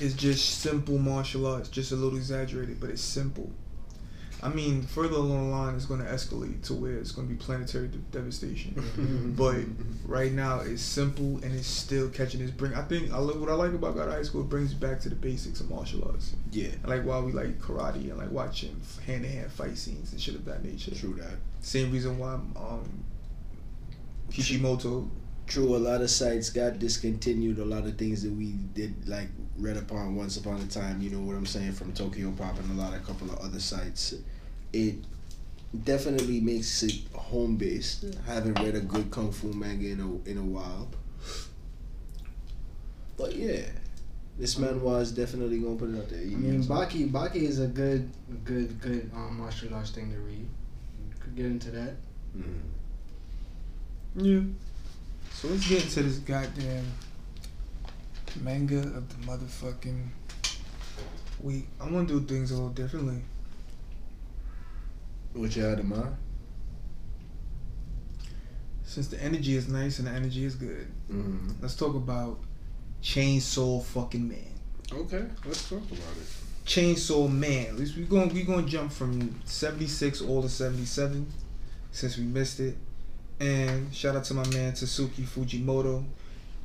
It's 0.00 0.14
just 0.14 0.60
simple 0.60 0.98
martial 0.98 1.46
arts, 1.46 1.68
just 1.68 1.92
a 1.92 1.96
little 1.96 2.18
exaggerated, 2.18 2.80
but 2.80 2.90
it's 2.90 3.02
simple. 3.02 3.50
I 4.42 4.48
mean, 4.48 4.82
further 4.82 5.16
along 5.16 5.50
the 5.50 5.56
line, 5.56 5.74
it's 5.74 5.84
going 5.84 6.00
to 6.00 6.06
escalate 6.06 6.62
to 6.64 6.74
where 6.74 6.94
it's 6.96 7.12
going 7.12 7.28
to 7.28 7.34
be 7.34 7.38
planetary 7.38 7.88
de- 7.88 7.98
devastation. 8.10 9.34
But 9.36 9.56
right 10.06 10.32
now 10.32 10.60
it's 10.60 10.80
simple 10.82 11.36
and 11.42 11.54
it's 11.54 11.66
still 11.66 12.08
catching 12.08 12.40
its 12.40 12.50
bring. 12.50 12.74
I 12.74 12.82
think 12.82 13.12
I 13.12 13.18
lo- 13.18 13.38
what 13.38 13.50
I 13.50 13.54
like 13.54 13.72
about 13.74 13.96
God 13.96 14.08
High 14.08 14.22
School 14.22 14.40
it 14.40 14.48
brings 14.48 14.72
back 14.72 15.00
to 15.00 15.08
the 15.10 15.14
basics 15.14 15.60
of 15.60 15.68
martial 15.70 16.08
arts. 16.08 16.34
yeah, 16.52 16.68
I 16.84 16.88
like 16.88 17.04
why 17.04 17.20
we 17.20 17.32
like 17.32 17.60
karate 17.60 18.08
and 18.10 18.16
like 18.18 18.30
watching 18.30 18.80
hand 19.06 19.24
to 19.24 19.28
hand 19.28 19.52
fight 19.52 19.76
scenes 19.76 20.12
and 20.12 20.20
shit 20.20 20.34
of 20.34 20.44
that 20.46 20.64
nature. 20.64 20.94
true 20.94 21.14
that. 21.14 21.36
Same 21.60 21.92
reason 21.92 22.18
why 22.18 22.34
um 22.34 23.04
Kishimoto 24.30 25.10
True, 25.50 25.74
a 25.74 25.78
lot 25.78 26.00
of 26.00 26.08
sites 26.10 26.48
got 26.48 26.78
discontinued. 26.78 27.58
A 27.58 27.64
lot 27.64 27.84
of 27.84 27.98
things 27.98 28.22
that 28.22 28.30
we 28.30 28.52
did 28.72 29.08
like 29.08 29.26
read 29.58 29.76
upon 29.76 30.14
once 30.14 30.36
upon 30.36 30.60
a 30.60 30.66
time. 30.66 31.02
You 31.02 31.10
know 31.10 31.18
what 31.18 31.34
I'm 31.34 31.44
saying 31.44 31.72
from 31.72 31.92
Tokyo 31.92 32.30
Pop 32.30 32.56
and 32.60 32.78
a 32.78 32.80
lot 32.80 32.94
of 32.94 33.04
couple 33.04 33.28
of 33.32 33.38
other 33.40 33.58
sites. 33.58 34.14
It 34.72 34.94
definitely 35.82 36.38
makes 36.40 36.84
it 36.84 36.94
home 37.12 37.56
based. 37.56 38.04
Haven't 38.28 38.60
read 38.60 38.76
a 38.76 38.80
good 38.80 39.10
kung 39.10 39.32
fu 39.32 39.52
manga 39.52 39.88
in 39.88 39.98
a 39.98 40.30
in 40.30 40.38
a 40.38 40.44
while. 40.44 40.88
But 43.16 43.34
yeah, 43.34 43.62
this 44.38 44.56
man 44.56 44.80
was 44.80 45.10
definitely 45.10 45.58
gonna 45.58 45.74
put 45.74 45.90
it 45.90 45.98
out 45.98 46.10
there. 46.10 46.20
I 46.20 46.26
mean, 46.26 46.62
Baki 46.62 47.10
Baki 47.10 47.42
is 47.42 47.58
a 47.58 47.66
good, 47.66 48.08
good, 48.44 48.80
good 48.80 49.10
um, 49.16 49.40
martial 49.40 49.74
arts 49.74 49.90
thing 49.90 50.12
to 50.12 50.18
read. 50.20 50.46
Could 51.18 51.34
get 51.34 51.46
into 51.46 51.72
that. 51.72 51.94
Mhm. 52.38 52.60
Yeah. 54.14 54.42
So 55.40 55.48
let's 55.48 55.66
get 55.66 55.82
into 55.84 56.02
this 56.02 56.18
goddamn 56.18 56.84
manga 58.42 58.80
of 58.80 59.08
the 59.08 59.26
motherfucking 59.26 60.06
week. 61.40 61.66
I 61.80 61.88
want 61.88 62.08
to 62.08 62.20
do 62.20 62.26
things 62.26 62.50
a 62.50 62.54
little 62.54 62.68
differently. 62.68 63.22
What 65.32 65.56
you 65.56 65.62
had 65.62 65.78
in 65.80 65.88
mind? 65.88 66.14
Since 68.84 69.08
the 69.08 69.22
energy 69.22 69.56
is 69.56 69.66
nice 69.66 69.98
and 69.98 70.08
the 70.08 70.12
energy 70.12 70.44
is 70.44 70.54
good, 70.56 70.88
Mm-hmm. 71.10 71.52
let's 71.62 71.74
talk 71.74 71.94
about 71.94 72.38
Chainsaw 73.02 73.82
fucking 73.82 74.28
Man. 74.28 74.52
Okay, 74.92 75.24
let's 75.46 75.70
talk 75.70 75.78
about 75.78 76.16
it. 76.20 76.66
Chainsaw 76.66 77.32
Man. 77.32 77.66
At 77.68 77.76
least 77.76 77.96
we're 77.96 78.04
going 78.04 78.28
we 78.28 78.44
to 78.44 78.62
jump 78.64 78.92
from 78.92 79.40
76 79.46 80.20
all 80.20 80.42
to 80.42 80.50
77 80.50 81.26
since 81.92 82.18
we 82.18 82.24
missed 82.24 82.60
it. 82.60 82.76
And 83.40 83.92
shout 83.94 84.16
out 84.16 84.24
to 84.24 84.34
my 84.34 84.46
man 84.48 84.72
Tatsuki 84.72 85.24
Fujimoto. 85.24 86.04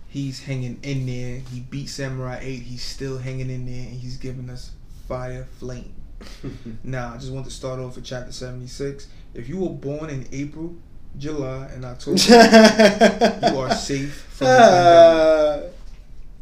He's 0.10 0.44
hanging 0.44 0.80
in 0.84 1.06
there. 1.06 1.40
He 1.52 1.62
beat 1.62 1.88
Samurai 1.88 2.40
8. 2.42 2.62
He's 2.62 2.84
still 2.84 3.18
hanging 3.18 3.50
in 3.50 3.66
there 3.66 3.88
and 3.88 4.00
he's 4.00 4.18
giving 4.18 4.50
us 4.50 4.72
fire 5.08 5.48
flame. 5.60 5.94
Now, 6.84 7.14
I 7.14 7.18
just 7.18 7.32
want 7.32 7.46
to 7.46 7.52
start 7.52 7.80
off 7.80 7.96
with 7.96 8.06
chapter 8.06 8.32
76. 8.32 9.08
If 9.34 9.50
you 9.50 9.60
were 9.60 9.70
born 9.70 10.10
in 10.10 10.28
April, 10.32 10.76
July, 11.18 11.70
and 11.74 11.84
October, 11.86 12.18
you 13.52 13.58
are 13.60 13.74
safe 13.74 14.14
from 14.30 14.48
the 14.48 14.54
gun 14.58 15.62
devil. 15.62 15.72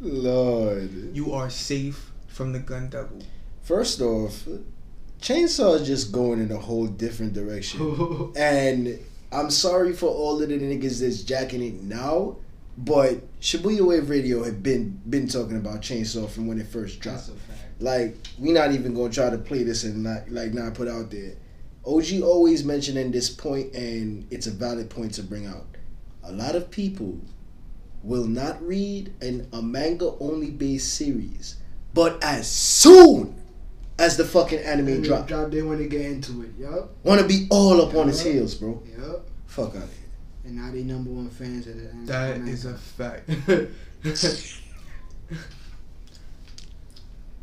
Lord. 0.00 1.16
You 1.16 1.32
are 1.32 1.50
safe 1.50 2.10
from 2.28 2.52
the 2.52 2.58
gun 2.60 2.88
devil. 2.88 3.18
First 3.62 4.00
off, 4.00 4.46
Chainsaw 5.20 5.80
is 5.80 5.86
just 5.86 6.12
going 6.12 6.40
in 6.40 6.52
a 6.52 6.58
whole 6.58 6.86
different 6.86 7.32
direction. 7.32 7.80
and 8.36 8.98
I'm 9.32 9.50
sorry 9.50 9.92
for 9.92 10.06
all 10.06 10.40
of 10.42 10.48
the 10.48 10.58
niggas 10.58 11.00
that's 11.00 11.22
jacking 11.22 11.62
it 11.62 11.82
now, 11.82 12.36
but 12.78 13.20
Shibuya 13.40 13.82
Wave 13.82 14.10
Radio 14.10 14.42
had 14.42 14.62
been 14.62 15.00
been 15.08 15.28
talking 15.28 15.56
about 15.56 15.82
Chainsaw 15.82 16.28
from 16.28 16.46
when 16.46 16.60
it 16.60 16.66
first 16.66 17.00
dropped. 17.00 17.26
That's 17.26 17.38
a 17.38 17.52
fact. 17.52 17.82
Like 17.82 18.16
we 18.38 18.52
not 18.52 18.72
even 18.72 18.94
gonna 18.94 19.12
try 19.12 19.30
to 19.30 19.38
play 19.38 19.62
this 19.62 19.84
and 19.84 20.02
not 20.02 20.30
like 20.30 20.54
not 20.54 20.74
put 20.74 20.88
out 20.88 21.10
there. 21.10 21.34
OG 21.86 22.22
always 22.22 22.64
mentioning 22.64 23.10
this 23.10 23.28
point, 23.28 23.74
and 23.74 24.26
it's 24.30 24.46
a 24.46 24.50
valid 24.50 24.88
point 24.88 25.14
to 25.14 25.22
bring 25.22 25.46
out. 25.46 25.66
A 26.22 26.32
lot 26.32 26.56
of 26.56 26.70
people 26.70 27.20
will 28.02 28.26
not 28.26 28.62
read 28.66 29.12
an, 29.20 29.48
a 29.52 29.60
manga 29.60 30.14
only 30.20 30.50
based 30.50 30.94
series, 30.94 31.56
but 31.92 32.22
as 32.22 32.50
soon 32.50 33.34
as 33.98 34.16
the 34.16 34.24
fucking 34.24 34.58
anime 34.58 34.88
Anime 34.88 35.02
drop, 35.02 35.28
drop, 35.28 35.50
they 35.50 35.62
want 35.62 35.78
to 35.78 35.88
get 35.88 36.00
into 36.02 36.42
it. 36.42 36.50
Yup. 36.58 36.90
want 37.02 37.20
to 37.20 37.26
be 37.26 37.46
all 37.50 37.80
up 37.80 37.94
on 37.94 38.08
his 38.08 38.22
heels, 38.22 38.54
bro. 38.54 38.82
Yup. 38.98 39.26
Fuck 39.46 39.70
out 39.70 39.76
of 39.76 39.82
here. 39.82 39.90
And 40.44 40.56
now 40.56 40.70
they 40.70 40.82
number 40.82 41.10
one 41.10 41.30
fans 41.30 41.66
of 41.66 41.76
the. 41.76 41.88
anime. 41.88 42.06
That 42.06 42.36
is 42.40 42.64
a 42.64 42.74
fact. 42.74 43.30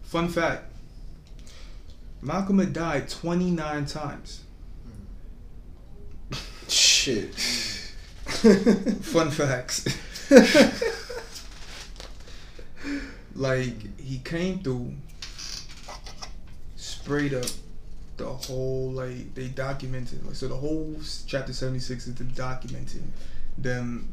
Fun 0.03 0.27
fact 0.27 0.71
Malcolm 2.21 2.59
had 2.59 2.73
died 2.73 3.09
29 3.09 3.85
times. 3.85 4.41
Shit. 6.67 7.33
Fun 9.01 9.31
facts. 9.31 9.87
like, 13.35 13.99
he 13.99 14.19
came 14.19 14.59
through, 14.59 14.93
up 17.33 17.45
the 18.17 18.25
whole, 18.25 18.91
like, 18.91 19.33
they 19.35 19.47
documented. 19.47 20.25
Like, 20.25 20.35
so 20.35 20.47
the 20.47 20.55
whole 20.55 20.95
chapter 21.27 21.53
76 21.53 22.07
is 22.07 22.15
the 22.15 22.23
documenting 22.23 23.07
them 23.57 24.09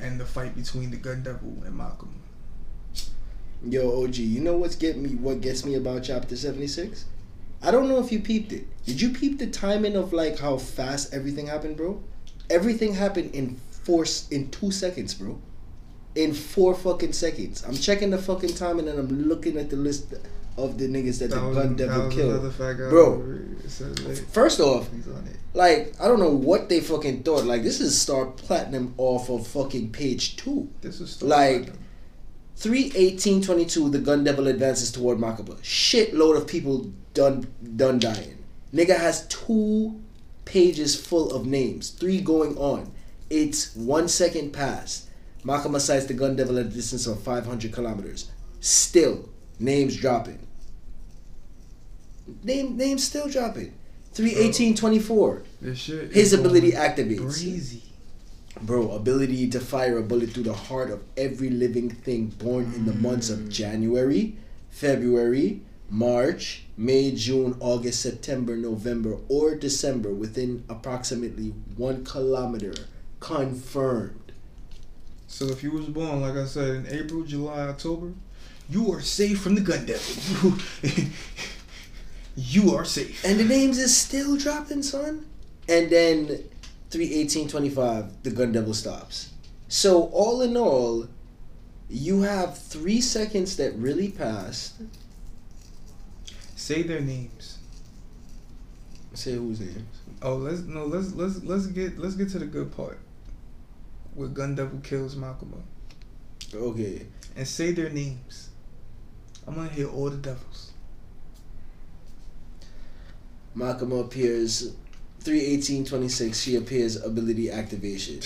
and 0.00 0.20
the 0.20 0.24
fight 0.24 0.54
between 0.54 0.90
the 0.90 0.96
Gun 0.96 1.22
Devil 1.22 1.62
and 1.64 1.76
Malcolm. 1.76 2.14
Yo, 3.64 4.04
OG, 4.04 4.16
you 4.16 4.40
know 4.40 4.56
what's 4.56 4.76
get 4.76 4.96
me? 4.96 5.16
What 5.16 5.40
gets 5.40 5.64
me 5.64 5.74
about 5.74 6.02
chapter 6.02 6.36
seventy 6.36 6.66
six? 6.66 7.06
I 7.62 7.70
don't 7.70 7.88
know 7.88 7.98
if 7.98 8.12
you 8.12 8.20
peeped 8.20 8.52
it. 8.52 8.66
Did 8.84 9.00
you 9.00 9.10
peep 9.10 9.38
the 9.38 9.46
timing 9.46 9.96
of 9.96 10.12
like 10.12 10.38
how 10.38 10.58
fast 10.58 11.14
everything 11.14 11.46
happened, 11.46 11.76
bro? 11.76 12.02
Everything 12.50 12.94
happened 12.94 13.34
in 13.34 13.56
four 13.70 14.04
in 14.30 14.50
two 14.50 14.70
seconds, 14.70 15.14
bro. 15.14 15.40
In 16.14 16.34
four 16.34 16.74
fucking 16.74 17.12
seconds. 17.12 17.64
I'm 17.66 17.74
checking 17.74 18.10
the 18.10 18.18
fucking 18.18 18.54
timing 18.54 18.88
and 18.88 18.98
I'm 18.98 19.26
looking 19.26 19.56
at 19.56 19.70
the 19.70 19.76
list 19.76 20.14
of 20.56 20.78
the 20.78 20.86
niggas 20.88 21.18
that, 21.20 21.30
the 21.30 21.40
was- 21.40 21.56
gun 21.56 21.76
devil 21.76 22.10
killed. 22.10 22.54
I 22.60 22.64
uh, 22.64 22.90
Bro. 22.90 23.40
First 24.30 24.60
off, 24.60 24.90
he's 24.92 25.08
on 25.08 25.26
it. 25.26 25.36
like 25.54 25.94
I 26.00 26.06
don't 26.08 26.20
know 26.20 26.30
what 26.30 26.68
they 26.68 26.80
fucking 26.80 27.22
thought. 27.24 27.44
Like 27.44 27.62
this 27.62 27.80
is 27.80 28.00
Star 28.00 28.26
Platinum 28.26 28.94
off 28.96 29.28
of 29.28 29.46
fucking 29.46 29.92
page 29.92 30.36
two. 30.36 30.68
This 30.80 31.00
is 31.00 31.10
Star 31.12 31.28
Like, 31.28 31.56
Platinum. 31.64 31.78
31822, 32.56 33.90
the 33.90 33.98
gun 33.98 34.24
devil 34.24 34.46
advances 34.46 34.90
toward 34.90 35.18
Makima. 35.18 35.58
Shitload 35.60 36.36
of 36.38 36.46
people 36.46 36.90
done 37.12 37.46
done 37.76 37.98
dying. 37.98 38.42
Nigga 38.72 38.96
has 38.98 39.26
two 39.28 40.00
pages 40.44 40.98
full 40.98 41.32
of 41.34 41.44
names, 41.46 41.90
three 41.90 42.20
going 42.20 42.56
on. 42.56 42.92
It's 43.28 43.74
one 43.76 44.08
second 44.08 44.52
past. 44.52 45.08
Makima 45.44 45.80
sights 45.80 46.06
the 46.06 46.14
gun 46.14 46.36
devil 46.36 46.58
at 46.58 46.66
a 46.66 46.68
distance 46.68 47.06
of 47.06 47.20
500 47.22 47.72
kilometers. 47.72 48.30
Still, 48.60 49.28
names 49.58 49.96
dropping. 49.96 50.45
Name 52.42 52.76
names 52.76 53.04
still 53.04 53.28
dropping. 53.28 53.74
31824. 54.12 55.42
This 55.60 55.78
shit. 55.78 56.12
His 56.12 56.32
ability 56.32 56.72
activates. 56.72 57.20
Crazy. 57.20 57.82
Bro, 58.62 58.92
ability 58.92 59.50
to 59.50 59.60
fire 59.60 59.98
a 59.98 60.02
bullet 60.02 60.30
through 60.30 60.44
the 60.44 60.54
heart 60.54 60.90
of 60.90 61.02
every 61.16 61.50
living 61.50 61.90
thing 61.90 62.28
born 62.28 62.72
in 62.74 62.86
the 62.86 62.94
months 62.94 63.28
of 63.28 63.40
mm. 63.40 63.50
January, 63.50 64.36
February, 64.70 65.60
March, 65.90 66.64
May, 66.78 67.12
June, 67.12 67.56
August, 67.60 68.00
September, 68.00 68.56
November, 68.56 69.18
or 69.28 69.54
December 69.54 70.14
within 70.14 70.64
approximately 70.70 71.48
one 71.76 72.04
kilometer. 72.04 72.74
Confirmed. 73.20 74.32
So 75.26 75.46
if 75.46 75.62
you 75.62 75.72
was 75.72 75.86
born, 75.86 76.22
like 76.22 76.36
I 76.36 76.46
said, 76.46 76.76
in 76.76 76.86
April, 76.86 77.22
July, 77.24 77.68
October, 77.68 78.12
you 78.70 78.90
are 78.92 79.00
safe 79.00 79.40
from 79.40 79.54
the 79.54 79.60
gun 79.60 79.84
devil. 79.84 80.54
you 82.36 82.74
are 82.74 82.84
safe. 82.84 83.24
And 83.24 83.40
the 83.40 83.44
names 83.44 83.78
is 83.78 83.96
still 83.96 84.36
dropping, 84.36 84.82
son. 84.82 85.26
And 85.68 85.90
then 85.90 86.26
31825, 86.90 88.22
the 88.22 88.30
gun 88.30 88.52
devil 88.52 88.74
stops. 88.74 89.30
So 89.68 90.04
all 90.12 90.42
in 90.42 90.56
all, 90.56 91.08
you 91.88 92.22
have 92.22 92.58
three 92.58 93.00
seconds 93.00 93.56
that 93.56 93.74
really 93.74 94.10
passed. 94.10 94.74
Say 96.54 96.82
their 96.82 97.00
names. 97.00 97.58
Say 99.14 99.32
whose 99.32 99.60
names? 99.60 100.00
Oh, 100.22 100.36
let's 100.36 100.60
no, 100.62 100.84
let's 100.84 101.14
let's 101.14 101.42
let's 101.42 101.66
get 101.66 101.98
let's 101.98 102.14
get 102.14 102.28
to 102.30 102.38
the 102.38 102.46
good 102.46 102.74
part. 102.76 102.98
Where 104.14 104.28
Gun 104.28 104.54
Devil 104.54 104.80
kills 104.82 105.14
Makima. 105.14 105.60
Okay. 106.54 107.06
And 107.34 107.46
say 107.46 107.72
their 107.72 107.90
names. 107.90 108.50
I'm 109.46 109.54
gonna 109.54 109.68
hear 109.68 109.88
all 109.88 110.10
the 110.10 110.16
devils. 110.16 110.65
Makima 113.56 114.00
appears 114.04 114.72
31826. 115.20 116.38
She 116.40 116.56
appears 116.56 117.02
ability 117.02 117.50
activation. 117.50 118.20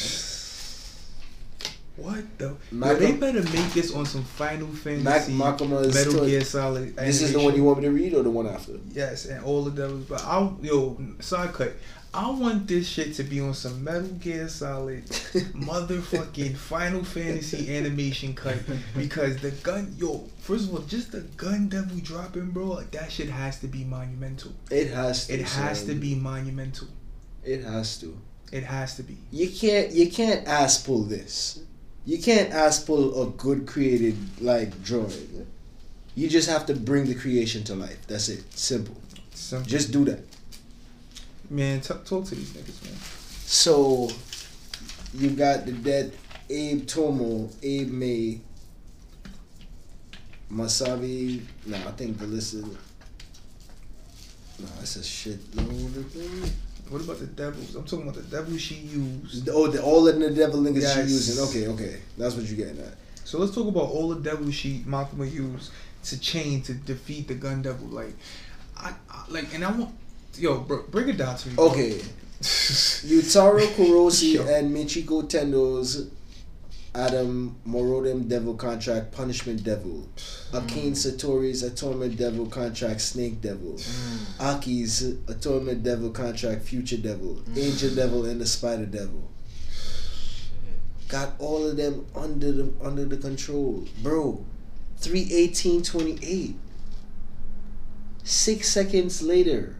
What 1.96 2.24
the? 2.38 2.56
Yo, 2.72 2.94
they 2.94 3.12
better 3.12 3.42
make 3.42 3.72
this 3.74 3.92
on 3.94 4.06
some 4.06 4.24
Final 4.24 4.68
Mac- 4.68 4.76
Fantasy 4.78 5.32
Makima's 5.32 5.94
Metal 5.94 6.12
story- 6.12 6.30
Gear 6.30 6.44
Solid. 6.44 6.96
This 6.96 7.20
is 7.20 7.32
the 7.32 7.40
one 7.40 7.54
you 7.54 7.62
want 7.64 7.78
me 7.78 7.84
to 7.84 7.90
read 7.90 8.14
or 8.14 8.22
the 8.22 8.30
one 8.30 8.46
after? 8.46 8.72
Yes, 8.92 9.26
and 9.26 9.44
all 9.44 9.66
of 9.66 9.76
devils. 9.76 10.06
But 10.08 10.22
I'll 10.24 10.56
yo, 10.62 10.98
side 11.20 11.52
cut. 11.52 11.72
I 12.12 12.28
want 12.30 12.66
this 12.66 12.88
shit 12.88 13.14
to 13.14 13.22
be 13.22 13.40
on 13.40 13.54
some 13.54 13.84
Metal 13.84 14.02
Gear 14.02 14.48
Solid, 14.48 15.06
motherfucking 15.06 16.56
Final 16.56 17.04
Fantasy 17.04 17.76
animation 17.76 18.34
cut 18.34 18.56
because 18.96 19.36
the 19.36 19.52
gun, 19.52 19.94
yo, 19.96 20.24
first 20.38 20.68
of 20.68 20.74
all, 20.74 20.80
just 20.80 21.12
the 21.12 21.20
gun 21.20 21.68
devil 21.68 21.96
dropping, 21.98 22.50
bro, 22.50 22.66
like 22.66 22.90
that 22.90 23.12
shit 23.12 23.28
has 23.28 23.60
to 23.60 23.68
be 23.68 23.84
monumental. 23.84 24.52
It 24.72 24.90
has 24.90 25.28
to. 25.28 25.34
It 25.34 25.42
has 25.42 25.84
to 25.84 25.94
be 25.94 26.16
monumental. 26.16 26.88
It 27.44 27.62
has 27.62 27.98
to. 27.98 28.18
It 28.50 28.64
has 28.64 28.96
to 28.96 29.04
be. 29.04 29.16
You 29.30 29.48
can't. 29.48 29.92
You 29.92 30.10
can't 30.10 30.48
ass 30.48 30.82
pull 30.82 31.04
this. 31.04 31.60
You 32.04 32.18
can't 32.18 32.52
ass 32.52 32.82
pull 32.82 33.22
a 33.22 33.30
good 33.30 33.68
created 33.68 34.16
like 34.40 34.82
drawing. 34.82 35.46
You 36.16 36.28
just 36.28 36.50
have 36.50 36.66
to 36.66 36.74
bring 36.74 37.06
the 37.06 37.14
creation 37.14 37.62
to 37.64 37.76
life. 37.76 38.04
That's 38.08 38.28
it. 38.28 38.52
Simple. 38.58 38.96
Simple. 39.32 39.70
Just 39.70 39.92
do 39.92 40.04
that. 40.06 40.29
Man, 41.50 41.80
t- 41.80 41.94
talk 42.04 42.24
to 42.26 42.34
these 42.34 42.50
niggas, 42.52 42.84
man. 42.84 42.94
So 43.44 44.08
you 45.14 45.30
got 45.30 45.66
the 45.66 45.72
dead 45.72 46.12
Abe 46.48 46.86
Tomo, 46.86 47.50
Abe 47.62 47.88
May, 47.90 48.40
Masabi. 50.52 51.42
No, 51.66 51.76
I 51.76 51.90
think 51.92 52.18
the 52.18 52.26
list 52.26 52.54
is. 52.54 52.64
No, 52.64 54.66
it's 54.80 54.96
a 54.96 55.02
shit 55.02 55.38
load 55.56 55.96
of 55.96 56.06
things. 56.10 56.52
What 56.88 57.02
about 57.02 57.18
the 57.20 57.26
devils? 57.26 57.74
I'm 57.74 57.84
talking 57.84 58.08
about 58.08 58.22
the 58.22 58.36
devils 58.36 58.60
she 58.60 58.74
used. 58.76 59.48
Oh, 59.48 59.68
the, 59.68 59.82
all 59.82 60.06
of 60.06 60.18
the 60.18 60.30
devil 60.30 60.60
niggas 60.60 60.82
Yes. 60.82 60.94
she 60.94 61.00
using. 61.12 61.44
Okay, 61.44 61.68
okay, 61.68 62.00
that's 62.18 62.34
what 62.34 62.44
you're 62.44 62.56
getting 62.56 62.80
at. 62.82 62.94
So 63.24 63.38
let's 63.38 63.54
talk 63.54 63.68
about 63.68 63.90
all 63.90 64.08
the 64.08 64.20
devils 64.20 64.54
she 64.54 64.80
Makima 64.86 65.30
used 65.30 65.70
to 66.04 66.18
chain 66.20 66.62
to 66.62 66.74
defeat 66.74 67.28
the 67.28 67.34
gun 67.34 67.62
devil. 67.62 67.86
Like, 67.88 68.14
I, 68.76 68.92
I 69.08 69.24
like, 69.28 69.54
and 69.54 69.64
I 69.64 69.70
want, 69.70 69.94
yo, 70.38 70.60
bro, 70.60 70.84
bring 70.90 71.08
it 71.08 71.16
down 71.16 71.36
to 71.36 71.48
me. 71.48 71.54
bro. 71.54 71.66
Okay, 71.70 71.90
Yutaro 72.40 73.60
Kurose 73.74 74.32
Yo. 74.34 74.42
and 74.46 74.74
Michiko 74.74 75.28
Tendo's 75.28 76.10
Adam 76.94 77.54
Morodem 77.68 78.28
Devil 78.28 78.54
Contract 78.54 79.12
Punishment 79.12 79.62
Devil. 79.62 80.08
Mm. 80.52 80.60
Akane 80.66 80.92
Sawatari's 80.92 81.62
Atonement 81.62 82.16
Devil 82.16 82.46
Contract 82.46 83.00
Snake 83.00 83.40
Devil. 83.40 83.74
Mm. 83.74 84.40
Aki's 84.40 85.02
Atonement 85.28 85.82
Devil 85.84 86.10
Contract 86.10 86.62
Future 86.64 86.96
Devil. 86.96 87.42
Mm. 87.50 87.58
Angel 87.58 87.94
Devil 87.94 88.24
and 88.24 88.40
the 88.40 88.46
Spider 88.46 88.86
Devil. 88.86 89.28
Got 91.08 91.34
all 91.38 91.66
of 91.66 91.76
them 91.76 92.06
under 92.14 92.50
the 92.52 92.72
under 92.82 93.04
the 93.04 93.16
control. 93.16 93.84
Bro, 94.02 94.44
31828. 94.98 96.54
Six 98.22 98.68
seconds 98.68 99.22
later, 99.22 99.76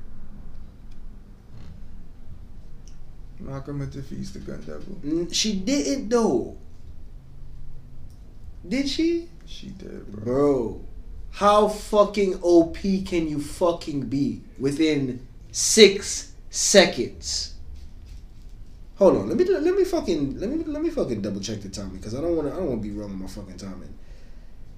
Makima 3.42 3.90
defeats 3.90 4.30
the 4.32 4.40
Gun 4.40 4.60
Devil. 4.60 5.28
She 5.32 5.54
didn't 5.54 6.08
though. 6.08 6.56
Did 8.66 8.88
she? 8.88 9.28
She 9.46 9.68
did, 9.68 10.10
bro. 10.12 10.24
Bro, 10.24 10.84
how 11.32 11.68
fucking 11.68 12.40
OP 12.42 12.76
can 12.76 13.28
you 13.28 13.40
fucking 13.40 14.06
be 14.06 14.42
within 14.58 15.26
six 15.50 16.32
seconds? 16.50 17.54
Hold 18.96 19.16
on, 19.16 19.28
let 19.28 19.38
me 19.38 19.44
let 19.44 19.74
me 19.74 19.84
fucking 19.84 20.38
let 20.38 20.50
me 20.50 20.62
let 20.64 20.82
me 20.82 20.90
fucking 20.90 21.22
double 21.22 21.40
check 21.40 21.62
the 21.62 21.70
timing 21.70 21.96
because 21.96 22.14
I 22.14 22.20
don't 22.20 22.36
want 22.36 22.48
to 22.48 22.54
I 22.54 22.56
don't 22.58 22.68
want 22.68 22.82
to 22.82 22.88
be 22.88 22.94
wrong 22.94 23.08
with 23.10 23.20
my 23.20 23.26
fucking 23.26 23.56
timing. 23.56 23.94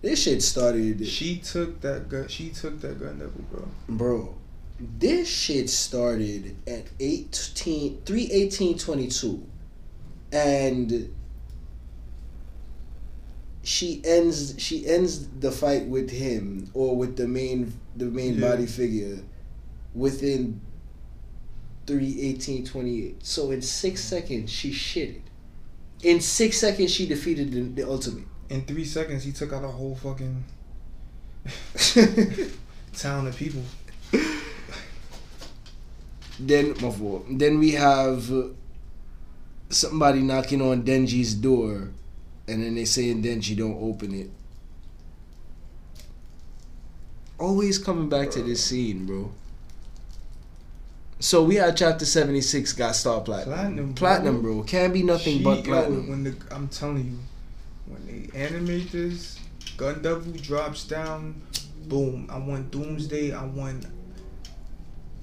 This 0.01 0.23
shit 0.23 0.43
started, 0.43 1.07
She 1.07 1.39
took 1.39 1.81
that 1.83 2.09
gun. 2.09 2.27
She 2.29 2.51
took 2.51 2.81
that 2.81 2.99
Gun 2.99 3.19
Devil, 3.19 3.41
bro. 3.51 3.69
bro. 3.89 4.35
This 4.99 5.29
shit 5.29 5.71
started 5.71 6.57
at 6.67 6.87
18, 6.99 8.03
3 8.05 8.77
22 8.79 9.47
and 10.33 11.15
she 13.63 14.01
ends 14.05 14.55
she 14.59 14.87
ends 14.87 15.29
the 15.39 15.53
fight 15.53 15.87
with 15.87 16.11
him 16.11 16.69
or 16.75 16.97
with 16.97 17.17
the 17.17 17.29
main 17.29 17.73
the 17.97 18.07
main 18.07 18.35
Yeah. 18.35 18.51
body 18.51 18.67
figure 18.67 19.19
within 19.95 20.61
3 21.87 22.21
18 22.21 22.65
28 22.65 23.25
so 23.25 23.51
in 23.53 23.63
six 23.63 24.03
seconds 24.03 24.51
she 24.51 24.71
shitted 24.73 25.21
in 26.03 26.21
six 26.21 26.57
seconds 26.59 26.91
she 26.91 27.07
defeated 27.07 27.53
the, 27.53 27.61
the 27.83 27.89
ultimate 27.89 28.25
In 28.49 28.65
three 28.65 28.85
seconds, 28.85 29.23
he 29.25 29.33
took 29.33 29.53
out 29.53 29.65
a 29.65 29.69
whole 29.69 29.95
fucking 29.95 30.45
town 32.93 33.27
of 33.27 33.37
people. 33.37 33.63
Then 36.49 36.75
my 36.81 36.91
fault. 36.91 37.25
then 37.31 37.59
we 37.59 37.73
have 37.73 38.31
uh, 38.33 38.45
somebody 39.69 40.21
knocking 40.21 40.61
on 40.61 40.83
denji's 40.83 41.35
door 41.35 41.89
and 42.49 42.63
then 42.63 42.75
they 42.75 42.85
saying 42.85 43.23
denji 43.23 43.57
don't 43.57 43.79
open 43.83 44.15
it 44.15 44.31
always 47.39 47.79
coming 47.79 48.09
back 48.09 48.31
to 48.31 48.43
this 48.43 48.63
scene 48.65 49.07
bro 49.07 49.31
so 51.19 51.43
we 51.45 51.55
had 51.57 51.77
chapter 51.77 52.05
76 52.05 52.73
got 52.73 52.95
star 52.97 53.21
platinum 53.21 53.55
Platinum, 53.55 53.87
bro. 53.87 53.95
platinum 53.95 54.43
bro 54.43 54.63
can't 54.65 54.93
be 54.93 55.03
nothing 55.03 55.39
She- 55.39 55.45
but 55.45 55.59
yo, 55.59 55.63
platinum 55.73 56.09
when 56.09 56.25
the 56.25 56.35
I'm 56.51 56.69
telling 56.69 57.05
you, 57.07 57.19
when 57.87 58.07
they 58.07 58.39
animate 58.39 58.91
this, 58.93 59.39
Gun 59.77 60.03
Devil 60.03 60.33
drops 60.35 60.85
down, 60.87 61.41
boom. 61.89 62.27
I 62.31 62.39
want 62.39 62.71
Doomsday. 62.71 63.33
I 63.33 63.45
want. 63.45 63.87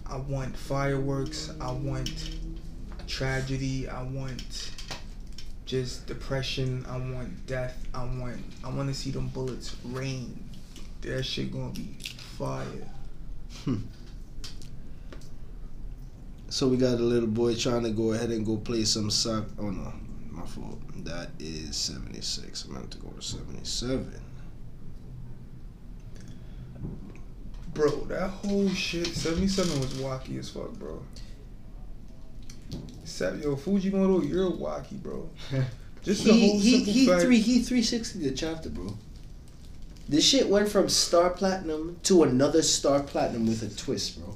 I 0.10 0.18
want 0.18 0.58
fireworks. 0.58 1.52
I 1.62 1.72
want 1.72 2.36
tragedy. 3.08 3.88
I 3.88 4.04
want 4.04 4.72
just 5.66 6.08
depression. 6.08 6.86
I 6.90 6.98
want 6.98 7.46
death. 7.46 7.78
I 7.94 8.04
want. 8.04 8.44
I 8.64 8.70
want 8.70 8.90
to 8.90 8.96
see 8.96 9.12
them 9.12 9.28
bullets 9.28 9.76
rain. 9.86 10.50
That 11.02 11.24
shit 11.24 11.52
gonna 11.52 11.70
be 11.70 11.96
fire. 12.38 12.66
Hmm. 13.64 13.78
So 16.50 16.68
we 16.68 16.78
got 16.78 16.96
a 16.96 17.04
little 17.04 17.30
boy 17.30 17.56
trying 17.56 17.84
to 17.84 17.92
go 17.92 18.14
ahead 18.14 18.32
and 18.32 18.44
go 18.44 18.58
play 18.58 18.84
some 18.84 19.12
sock. 19.12 19.46
Oh 19.60 19.70
no, 19.70 19.94
my 20.32 20.46
fault. 20.46 20.80
That 21.06 21.30
is 21.40 21.76
76. 21.76 22.66
I'm 22.66 22.74
going 22.74 22.88
to 22.88 22.98
go 22.98 23.10
to 23.10 23.22
77. 23.22 24.12
Bro, 27.74 28.06
that 28.06 28.30
whole 28.30 28.70
shit, 28.70 29.08
77 29.08 29.80
was 29.80 29.94
wacky 29.96 30.38
as 30.40 30.50
fuck, 30.50 30.74
bro. 30.74 31.02
Sab- 33.04 33.42
Yo, 33.42 33.56
Fujimoto, 33.56 34.28
you're 34.28 34.52
wacky, 34.52 35.02
bro. 35.02 35.30
Just 36.04 36.24
the 36.24 36.32
He 36.34 36.50
whole 36.50 36.60
he 36.60 36.84
he 36.84 37.08
fact. 37.08 37.22
three 37.22 37.40
he 37.40 37.60
360 37.60 38.20
the 38.20 38.32
chapter, 38.32 38.70
bro. 38.70 38.96
This 40.08 40.26
shit 40.28 40.48
went 40.50 40.70
from 40.70 40.90
star 40.90 41.30
platinum 41.30 42.00
to 42.04 42.24
another 42.24 42.62
star 42.64 43.02
platinum 43.04 43.46
with 43.48 43.62
a 43.64 43.70
twist, 43.76 44.20
bro. 44.20 44.36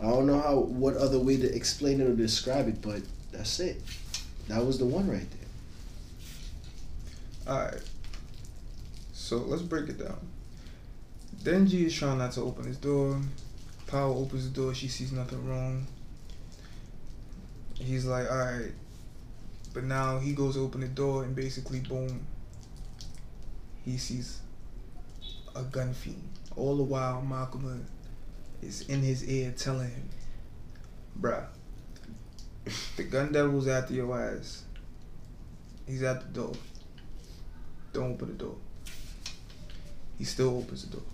I 0.00 0.04
don't 0.10 0.26
know 0.26 0.40
how 0.40 0.58
what 0.58 0.96
other 0.96 1.18
way 1.18 1.36
to 1.36 1.54
explain 1.54 2.00
it 2.00 2.04
or 2.06 2.14
describe 2.14 2.68
it, 2.68 2.80
but 2.80 3.02
that's 3.32 3.58
it. 3.60 3.82
That 4.48 4.64
was 4.64 4.78
the 4.78 4.86
one 4.86 5.08
right 5.10 5.26
there. 7.46 7.54
Alright. 7.54 7.82
So 9.12 9.38
let's 9.38 9.62
break 9.62 9.88
it 9.88 9.98
down. 9.98 10.18
Denji 11.46 11.84
is 11.84 11.94
trying 11.94 12.18
not 12.18 12.32
to 12.32 12.40
open 12.40 12.64
his 12.66 12.76
door. 12.76 13.20
Power 13.86 14.12
opens 14.12 14.50
the 14.50 14.60
door, 14.60 14.74
she 14.74 14.88
sees 14.88 15.12
nothing 15.12 15.48
wrong. 15.48 15.86
He's 17.74 18.04
like, 18.04 18.28
alright. 18.28 18.72
But 19.72 19.84
now 19.84 20.18
he 20.18 20.32
goes 20.32 20.56
open 20.56 20.80
the 20.80 20.88
door 20.88 21.22
and 21.22 21.36
basically 21.36 21.78
boom. 21.78 22.26
He 23.84 23.96
sees 23.96 24.40
a 25.54 25.62
gun 25.62 25.94
fiend. 25.94 26.28
All 26.56 26.76
the 26.78 26.82
while 26.82 27.24
Makima 27.24 27.80
is 28.60 28.80
in 28.88 29.02
his 29.02 29.22
ear 29.30 29.54
telling 29.56 29.90
him, 29.90 30.08
Bruh, 31.20 31.46
the 32.96 33.04
gun 33.04 33.30
devil's 33.30 33.68
after 33.68 33.94
your 33.94 34.20
ass. 34.20 34.64
He's 35.86 36.02
at 36.02 36.22
the 36.22 36.40
door. 36.40 36.54
Don't 37.92 38.14
open 38.14 38.36
the 38.36 38.44
door. 38.44 38.56
He 40.18 40.24
still 40.24 40.58
opens 40.58 40.84
the 40.84 40.96
door. 40.96 41.06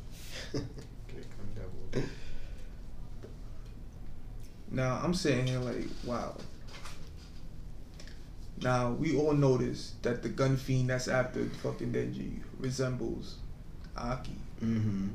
Now 4.73 5.01
I'm 5.05 5.13
sitting 5.13 5.47
here 5.47 5.59
like, 5.59 5.87
wow. 6.05 6.35
Now 8.63 8.93
we 8.93 9.17
all 9.17 9.35
notice 9.35 9.95
that 10.03 10.23
the 10.23 10.31
gun 10.31 10.57
fiend 10.57 10.89
that's 10.89 11.09
after 11.09 11.45
fucking 11.63 11.93
Denji 11.93 12.39
resembles 12.59 13.37
Aki. 13.97 14.33
Mm-hmm. 14.63 15.09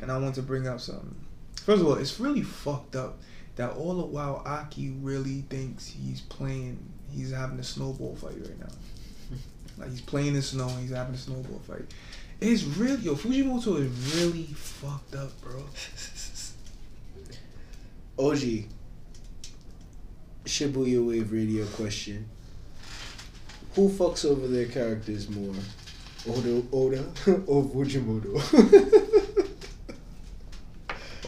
And 0.00 0.10
I 0.10 0.18
want 0.18 0.34
to 0.36 0.42
bring 0.42 0.66
up 0.66 0.80
something. 0.80 1.14
First 1.56 1.82
of 1.82 1.88
all, 1.88 1.94
it's 1.94 2.18
really 2.18 2.42
fucked 2.42 2.96
up 2.96 3.18
that 3.56 3.72
all 3.72 3.94
the 3.94 4.06
while 4.06 4.42
Aki 4.46 4.94
really 5.02 5.42
thinks 5.50 5.86
he's 5.86 6.22
playing, 6.22 6.78
he's 7.10 7.32
having 7.32 7.58
a 7.58 7.64
snowball 7.64 8.16
fight 8.16 8.38
right 8.40 8.58
now. 8.58 9.36
like 9.78 9.90
he's 9.90 10.00
playing 10.00 10.34
in 10.34 10.42
snow 10.42 10.68
and 10.68 10.80
he's 10.80 10.90
having 10.90 11.14
a 11.14 11.18
snowball 11.18 11.60
fight. 11.68 11.84
It's 12.44 12.64
really, 12.64 13.02
yo, 13.02 13.14
Fujimoto 13.14 13.78
is 13.78 14.16
really 14.16 14.42
fucked 14.54 15.14
up, 15.14 15.30
bro. 15.40 15.62
OG. 18.18 18.64
Shibuya 20.44 21.06
Wave 21.06 21.30
Radio 21.32 21.64
question. 21.66 22.28
Who 23.76 23.88
fucks 23.88 24.24
over 24.24 24.48
their 24.48 24.66
characters 24.66 25.30
more? 25.30 25.54
Oda, 26.28 26.64
Oda 26.72 27.04
or 27.46 27.62
Fujimoto? 27.64 28.38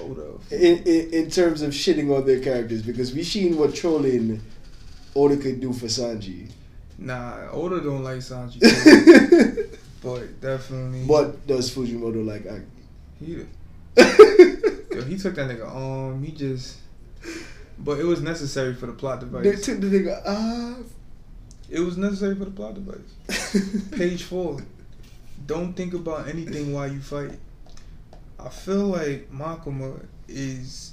Up. 0.04 0.52
in, 0.52 0.82
in, 0.82 1.14
in 1.14 1.30
terms 1.30 1.62
of 1.62 1.70
shitting 1.70 2.14
on 2.14 2.26
their 2.26 2.40
characters, 2.40 2.82
because 2.82 3.14
we 3.14 3.22
seen 3.22 3.56
what 3.56 3.74
trolling 3.74 4.42
Oda 5.16 5.38
could 5.38 5.60
do 5.60 5.72
for 5.72 5.86
Sanji. 5.86 6.50
Nah, 6.98 7.48
Oda 7.50 7.80
don't 7.80 8.02
like 8.02 8.18
Sanji, 8.18 8.60
but 10.04 10.40
definitely. 10.40 11.04
What 11.04 11.46
does 11.46 11.74
Fujimoto 11.74 12.24
like? 12.24 12.46
Aki? 12.46 12.62
He, 13.18 13.32
yo, 14.94 15.02
he 15.04 15.18
took 15.18 15.34
that 15.36 15.50
nigga 15.50 15.66
arm. 15.66 16.22
He 16.22 16.32
just. 16.32 16.78
But 17.78 17.98
it 17.98 18.04
was 18.04 18.20
necessary 18.20 18.74
for 18.74 18.86
the 18.86 18.92
plot 18.92 19.20
device. 19.20 19.44
They 19.44 19.56
took 19.56 19.80
the 19.80 19.86
nigga 19.86 20.22
ah. 20.26 20.76
It 21.70 21.80
was 21.80 21.96
necessary 21.96 22.36
for 22.36 22.44
the 22.44 22.50
plot 22.50 22.74
device. 22.74 23.90
Page 23.92 24.24
four. 24.24 24.58
Don't 25.46 25.72
think 25.72 25.94
about 25.94 26.28
anything 26.28 26.72
while 26.72 26.90
you 26.90 27.00
fight. 27.00 27.38
I 28.38 28.50
feel 28.50 28.86
like 28.88 29.32
Makima 29.32 30.06
is 30.28 30.92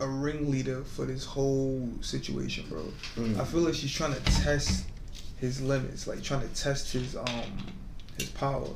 a 0.00 0.06
ringleader 0.06 0.82
for 0.82 1.04
this 1.04 1.24
whole 1.24 1.88
situation, 2.00 2.64
bro. 2.68 2.84
Mm. 3.16 3.38
I 3.38 3.44
feel 3.44 3.60
like 3.60 3.74
she's 3.74 3.92
trying 3.92 4.14
to 4.14 4.20
test 4.20 4.86
his 5.40 5.60
limits, 5.60 6.06
like 6.06 6.22
trying 6.22 6.40
to 6.40 6.54
test 6.54 6.92
his 6.92 7.16
um 7.16 7.52
his 8.18 8.28
power, 8.30 8.68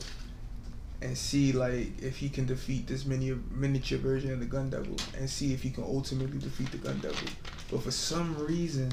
and 1.01 1.17
see 1.17 1.53
like 1.53 2.01
if 2.03 2.17
he 2.17 2.29
can 2.29 2.47
defeat 2.47 2.87
this 2.87 3.05
mini 3.07 3.35
miniature 3.51 3.99
version 3.99 4.33
of 4.33 4.41
the 4.41 4.47
Gun 4.47 4.71
Devil, 4.71 4.97
and 5.17 5.29
see 5.29 5.53
if 5.53 5.63
he 5.63 5.71
can 5.71 5.85
ultimately 5.85 6.39
defeat 6.39 6.71
the 6.73 6.79
Gun 6.79 6.99
Devil. 6.99 7.29
But 7.71 7.83
for 7.83 7.91
some 7.91 8.37
reason, 8.47 8.91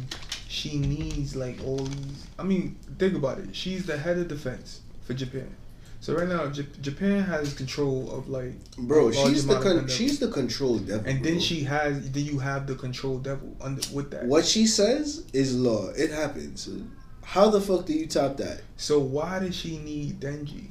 she 0.47 0.77
needs 0.77 1.35
like 1.35 1.57
all 1.65 1.77
these. 1.77 2.25
I 2.37 2.43
mean, 2.43 2.77
think 2.99 3.15
about 3.15 3.39
it. 3.39 3.55
She's 3.55 3.85
the 3.85 3.97
head 3.97 4.17
of 4.17 4.27
defense 4.27 4.81
for 5.05 5.13
Japan. 5.13 5.55
So 6.01 6.13
right 6.13 6.27
now, 6.27 6.45
J- 6.47 6.67
Japan 6.81 7.23
has 7.23 7.55
control 7.55 8.11
of 8.11 8.29
like 8.29 8.53
Bro, 8.77 9.11
she's 9.13 9.47
the 9.47 9.59
con- 9.59 9.87
she's 9.87 10.19
the 10.19 10.27
control 10.27 10.77
devil. 10.77 11.09
and 11.09 11.25
then 11.25 11.39
she 11.39 11.63
has 11.63 12.11
then 12.11 12.25
you 12.25 12.37
have 12.37 12.67
the 12.67 12.75
control 12.75 13.17
devil 13.17 13.55
under 13.59 13.81
with 13.91 14.11
that. 14.11 14.25
What 14.25 14.45
she 14.45 14.67
says 14.67 15.23
is 15.33 15.55
law. 15.57 15.87
It 15.97 16.11
happens. 16.11 16.69
How 17.25 17.49
the 17.49 17.59
fuck 17.59 17.85
do 17.85 17.93
you 17.93 18.05
top 18.07 18.37
that? 18.37 18.61
So 18.77 18.99
why 18.99 19.39
does 19.39 19.55
she 19.55 19.77
need 19.79 20.19
Denji? 20.19 20.67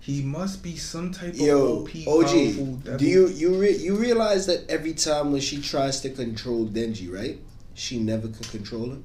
He 0.00 0.22
must 0.22 0.62
be 0.62 0.76
some 0.76 1.12
type 1.12 1.34
of 1.34 1.40
Yo, 1.40 1.80
OP 1.82 1.90
powerful 2.04 2.78
OG, 2.88 2.98
do 2.98 3.04
you 3.04 3.28
you 3.28 3.54
re- 3.60 3.76
you 3.76 3.96
realize 3.96 4.46
that 4.46 4.68
every 4.70 4.94
time 4.94 5.30
when 5.32 5.40
she 5.42 5.60
tries 5.60 6.00
to 6.00 6.10
control 6.10 6.66
Denji, 6.66 7.12
right? 7.12 7.38
She 7.74 7.98
never 7.98 8.28
can 8.28 8.44
control 8.44 8.84
him. 8.84 9.04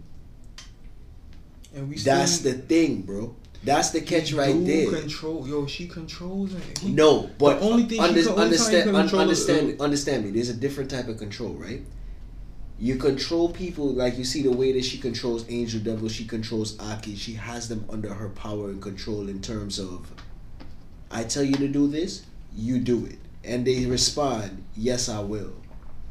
And 1.76 1.90
we 1.90 1.98
That's 1.98 2.40
the 2.40 2.54
thing, 2.54 3.02
bro. 3.02 3.36
That's 3.64 3.90
the 3.90 4.02
catch 4.02 4.32
right 4.32 4.56
there. 4.66 4.92
Control, 4.92 5.48
yo, 5.48 5.66
she 5.66 5.88
controls 5.88 6.52
him. 6.54 6.62
He- 6.80 6.92
No, 6.92 7.30
but 7.38 7.60
The 7.60 7.66
only 7.66 7.84
thing 7.84 8.00
under- 8.00 8.30
understand, 8.30 8.96
un- 8.96 9.06
it- 9.08 9.14
understand, 9.14 9.82
understand 9.82 10.24
me. 10.26 10.32
There's 10.32 10.50
a 10.50 10.54
different 10.54 10.90
type 10.92 11.08
of 11.08 11.18
control, 11.18 11.54
right? 11.56 11.82
You 12.78 12.98
control 12.98 13.50
people 13.50 13.94
like 13.94 14.18
you 14.18 14.26
see 14.26 14.42
the 14.42 14.52
way 14.52 14.74
that 14.74 14.84
she 14.84 14.98
controls 14.98 15.46
Angel 15.50 15.80
Devil. 15.80 16.10
She 16.10 16.26
controls 16.26 16.78
Aki. 16.80 17.16
She 17.16 17.34
has 17.34 17.70
them 17.70 17.86
under 17.90 18.14
her 18.14 18.30
power 18.30 18.70
and 18.70 18.82
control 18.82 19.30
in 19.30 19.42
terms 19.42 19.80
of, 19.80 20.12
I 21.10 21.24
tell 21.24 21.44
you 21.44 21.56
to 21.56 21.68
do 21.70 21.88
this, 21.88 22.26
you 22.54 22.80
do 22.80 23.06
it, 23.06 23.18
and 23.44 23.66
they 23.66 23.86
respond, 23.86 24.66
yes, 24.76 25.08
I 25.08 25.20
will. 25.22 25.54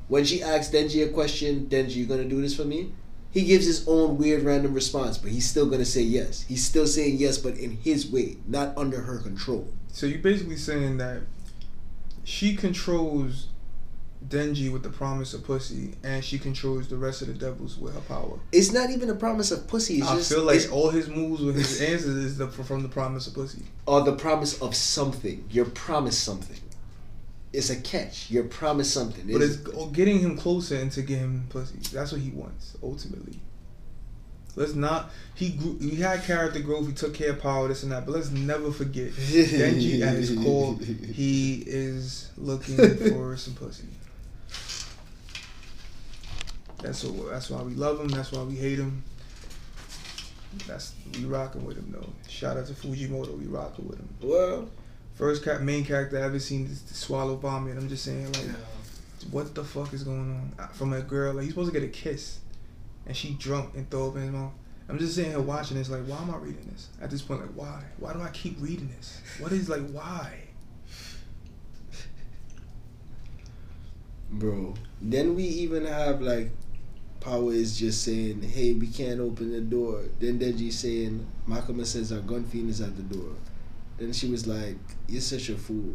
When 0.09 0.25
she 0.25 0.43
asks 0.43 0.75
Denji 0.75 1.07
a 1.07 1.13
question, 1.13 1.67
Denji, 1.67 1.97
you 1.97 2.07
gonna 2.07 2.25
do 2.25 2.41
this 2.41 2.57
for 2.57 2.65
me? 2.65 2.93
He 3.31 3.45
gives 3.45 3.67
his 3.67 3.87
own 3.89 4.17
weird 4.17 4.43
random 4.43 4.73
response, 4.73 5.19
but 5.19 5.33
he's 5.33 5.49
still 5.49 5.67
gonna 5.67 5.85
say 5.85 6.03
yes. 6.03 6.43
He's 6.43 6.65
still 6.65 6.87
saying 6.87 7.17
yes, 7.19 7.37
but 7.37 7.57
in 7.57 7.79
his 7.79 8.11
way, 8.11 8.37
not 8.47 8.77
under 8.77 9.03
her 9.03 9.19
control. 9.19 9.69
So 9.89 10.07
you're 10.07 10.19
basically 10.19 10.57
saying 10.57 10.99
that 10.99 11.23
she 12.23 12.55
controls 12.55 13.49
Denji 14.29 14.73
with 14.73 14.83
the 14.83 14.89
promise 14.89 15.35
of 15.35 15.45
pussy, 15.45 15.95
and 16.03 16.25
she 16.25 16.39
controls 16.39 16.89
the 16.89 16.97
rest 16.97 17.21
of 17.23 17.29
the 17.29 17.35
devils 17.35 17.77
with 17.79 17.95
her 17.95 18.01
power. 18.03 18.39
It's 18.53 18.73
not 18.73 18.91
even 18.91 19.11
a 19.11 19.15
promise 19.15 19.51
of 19.51 19.67
pussy. 19.69 19.99
It's 19.99 20.09
I 20.09 20.17
just 20.17 20.33
feel 20.33 20.45
like 20.45 20.63
all 20.73 20.91
his 20.91 21.09
moves 21.09 21.43
with 21.43 21.57
his 21.57 21.81
answers 21.81 22.07
is 22.17 22.39
the, 22.39 22.49
from 22.49 22.83
the 22.83 22.89
promise 22.89 23.27
of 23.27 23.35
pussy. 23.35 23.63
or 23.87 24.03
the 24.03 24.15
promise 24.15 24.61
of 24.63 24.75
something. 24.75 25.45
You're 25.51 25.67
promised 25.67 26.23
something. 26.23 26.57
It's 27.53 27.71
a 27.71 27.77
catch. 27.77 28.31
You're 28.31 28.45
promised 28.45 28.93
something. 28.93 29.27
But 29.31 29.43
It's- 29.43 29.59
it's 29.67 29.93
getting 29.93 30.19
him 30.21 30.37
closer 30.37 30.77
and 30.77 30.91
to 30.93 31.03
get 31.03 31.19
him 31.19 31.45
pussy. 31.51 31.79
That's 31.93 32.11
what 32.11 32.21
he 32.21 32.31
wants 32.31 32.77
ultimately. 32.83 33.41
Let's 34.57 34.75
not. 34.75 35.11
He 35.35 35.51
grew. 35.51 35.79
He 35.81 35.97
had 35.97 36.23
character 36.25 36.61
growth. 36.61 36.87
He 36.87 36.93
took 36.93 37.13
care 37.13 37.31
of 37.31 37.41
power. 37.41 37.67
This 37.69 37.83
and 37.83 37.91
that. 37.93 38.07
But 38.07 38.13
let's 38.13 38.31
never 38.31 38.71
forget 38.71 39.11
Denji 39.13 40.01
at 40.01 40.15
his 40.15 40.31
core. 40.45 40.79
He 41.13 41.65
is 41.67 42.31
looking 42.37 42.77
for 42.77 43.37
some 43.37 43.55
pussy. 43.55 43.85
That's 46.85 47.03
what. 47.03 47.31
That's 47.31 47.49
why 47.49 47.63
we 47.63 47.75
love 47.75 47.99
him. 47.99 48.09
That's 48.09 48.31
why 48.31 48.43
we 48.43 48.57
hate 48.57 48.79
him. 48.79 49.03
That's 50.67 50.95
we 51.15 51.25
rocking 51.25 51.65
with 51.65 51.79
him 51.79 51.91
though. 51.91 52.11
Shout 52.29 52.59
out 52.59 52.67
to 52.67 52.75
Fujimoto. 52.75 53.39
We 53.39 53.47
rocking 53.47 53.89
with 53.89 53.99
him. 53.99 54.09
well, 54.23 54.69
First 55.15 55.45
cat, 55.45 55.63
main 55.63 55.85
character 55.85 56.19
I 56.19 56.23
ever 56.23 56.39
seen 56.39 56.67
is 56.67 56.83
the 56.83 56.95
swallow 56.95 57.37
vomit. 57.37 57.79
I'm 57.79 57.89
just 57.89 58.05
saying 58.05 58.31
like 58.33 58.51
what 59.31 59.55
the 59.55 59.65
fuck 59.65 59.95
is 59.95 60.03
going 60.03 60.53
on 60.59 60.69
from 60.75 60.93
a 60.93 61.01
girl? 61.01 61.33
Like 61.33 61.45
he's 61.45 61.53
supposed 61.53 61.73
to 61.73 61.81
get 61.81 61.89
a 61.89 61.91
kiss, 61.91 62.41
and 63.07 63.17
she 63.17 63.33
drunk 63.35 63.75
and 63.75 63.89
throw 63.91 64.09
up 64.09 64.17
in 64.17 64.23
his 64.23 64.31
mouth. 64.31 64.53
I'm 64.87 64.99
just 64.99 65.15
sitting 65.15 65.31
here 65.31 65.41
watching 65.41 65.79
this, 65.79 65.89
like, 65.89 66.05
why 66.05 66.19
am 66.19 66.31
I 66.31 66.37
reading 66.37 66.69
this? 66.71 66.89
At 67.01 67.11
this 67.11 67.23
point, 67.23 67.41
like, 67.41 67.53
why? 67.55 67.83
Why 67.99 68.13
do 68.13 68.21
I 68.21 68.29
keep 68.29 68.61
reading 68.61 68.93
this? 68.95 69.19
What 69.41 69.51
is 69.51 69.71
like, 69.71 69.89
why? 69.89 70.41
bro. 74.31 74.75
Then 75.01 75.35
we 75.35 75.45
even 75.45 75.87
have 75.87 76.21
like 76.21 76.51
Power 77.25 77.55
is 77.55 77.79
just 77.79 78.03
saying, 78.03 78.43
"Hey, 78.43 78.75
we 78.75 78.87
can't 78.87 79.19
open 79.19 79.51
the 79.51 79.63
door." 79.63 80.03
Then 80.21 80.39
Denji 80.39 80.71
saying, 80.71 81.27
"Makima 81.49 81.87
says 81.87 82.13
our 82.13 82.21
gun 82.21 82.45
fiend 82.45 82.69
is 82.69 82.83
at 82.83 82.97
the 82.97 83.03
door." 83.03 83.33
Then 83.97 84.13
she 84.13 84.29
was 84.29 84.47
like, 84.47 84.77
"You're 85.09 85.23
such 85.23 85.49
a 85.49 85.57
fool." 85.57 85.95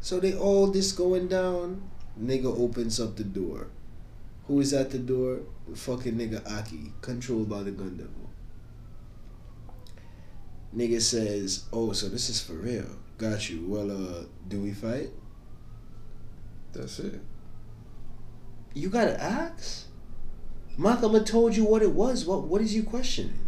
So 0.00 0.18
they 0.18 0.34
all 0.34 0.66
this 0.66 0.90
going 0.90 1.28
down. 1.28 1.82
Nigga 2.20 2.46
opens 2.46 2.98
up 2.98 3.14
the 3.14 3.22
door. 3.22 3.68
Who 4.48 4.58
is 4.58 4.72
at 4.72 4.90
the 4.90 4.98
door? 4.98 5.42
The 5.68 5.76
Fucking 5.76 6.14
nigga 6.14 6.42
Aki, 6.44 6.92
controlled 7.00 7.48
by 7.48 7.62
the 7.62 7.70
gun 7.70 7.96
devil. 7.96 8.30
Nigga 10.74 11.00
says, 11.00 11.66
"Oh, 11.72 11.92
so 11.92 12.08
this 12.08 12.28
is 12.28 12.40
for 12.40 12.54
real." 12.54 12.96
Got 13.16 13.48
you. 13.48 13.64
Well, 13.64 13.92
uh, 13.92 14.24
do 14.48 14.60
we 14.60 14.72
fight? 14.72 15.10
That's 16.72 16.98
it. 16.98 17.20
You 18.74 18.88
gotta 18.88 19.20
ask. 19.20 19.86
Makima 20.78 21.24
told 21.24 21.56
you 21.56 21.64
what 21.64 21.82
it 21.82 21.92
was. 21.92 22.24
What 22.24 22.44
what 22.44 22.60
is 22.60 22.74
you 22.74 22.82
questioning? 22.82 23.38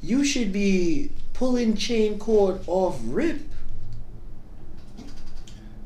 You 0.00 0.24
should 0.24 0.52
be 0.52 1.10
pulling 1.34 1.76
chain 1.76 2.18
cord 2.18 2.60
off 2.66 2.98
rip. 3.04 3.40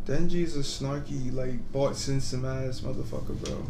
Denji's 0.06 0.54
a 0.56 0.60
snarky, 0.60 1.32
like 1.32 1.72
Bart 1.72 1.96
Simpson 1.96 2.44
ass 2.44 2.80
motherfucker, 2.80 3.40
bro. 3.42 3.64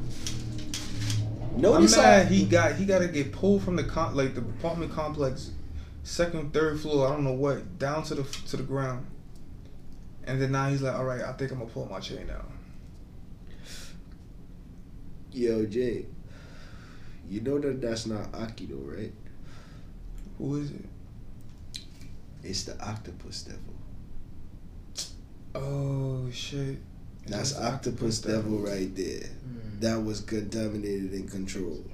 Notice 1.56 1.96
I'm 1.96 2.02
mad 2.02 2.26
how 2.26 2.32
he 2.32 2.44
got 2.44 2.74
he 2.74 2.84
got 2.84 2.98
to 2.98 3.08
get 3.08 3.32
pulled 3.32 3.62
from 3.62 3.76
the 3.76 3.84
con 3.84 4.14
like 4.14 4.34
the 4.34 4.40
apartment 4.40 4.92
complex, 4.92 5.52
second, 6.02 6.52
third 6.52 6.80
floor. 6.80 7.06
I 7.06 7.12
don't 7.12 7.24
know 7.24 7.32
what 7.32 7.78
down 7.78 8.02
to 8.04 8.16
the 8.16 8.22
to 8.48 8.56
the 8.56 8.64
ground. 8.64 9.06
And 10.26 10.40
then 10.40 10.52
now 10.52 10.68
he's 10.68 10.82
like, 10.82 10.94
all 10.94 11.04
right, 11.04 11.20
I 11.20 11.32
think 11.32 11.52
I'm 11.52 11.58
gonna 11.58 11.70
pull 11.70 11.86
my 11.86 12.00
chain 12.00 12.28
out. 12.30 12.50
Yo 15.34 15.66
Jay. 15.66 16.06
You 17.28 17.40
know 17.40 17.58
that 17.58 17.80
that's 17.80 18.06
not 18.06 18.34
Aki 18.34 18.66
though, 18.66 18.76
right? 18.76 19.12
Who 20.38 20.56
is 20.56 20.70
it? 20.70 20.84
It's 22.42 22.64
the 22.64 22.80
octopus 22.80 23.42
devil. 23.42 23.74
Oh 25.54 26.30
shit. 26.30 26.78
That's 27.26 27.52
the 27.52 27.66
octopus, 27.66 28.18
devil, 28.20 28.58
right 28.58 28.94
there. 28.94 29.26
Hmm. 29.26 29.80
That 29.80 30.04
was 30.04 30.20
contaminated 30.20 31.12
and 31.12 31.30
controlled. 31.30 31.90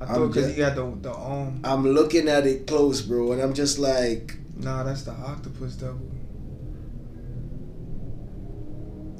I 0.00 0.06
thought 0.06 0.28
because 0.28 0.54
he 0.54 0.60
had 0.62 0.76
the 0.76 0.86
the 1.02 1.12
arm. 1.12 1.60
I'm 1.62 1.86
looking 1.86 2.28
at 2.28 2.46
it 2.46 2.66
close, 2.66 3.02
bro, 3.02 3.32
and 3.32 3.42
I'm 3.42 3.52
just 3.52 3.78
like, 3.78 4.36
Nah, 4.56 4.82
that's 4.82 5.02
the 5.02 5.12
octopus 5.12 5.74
devil. 5.74 6.00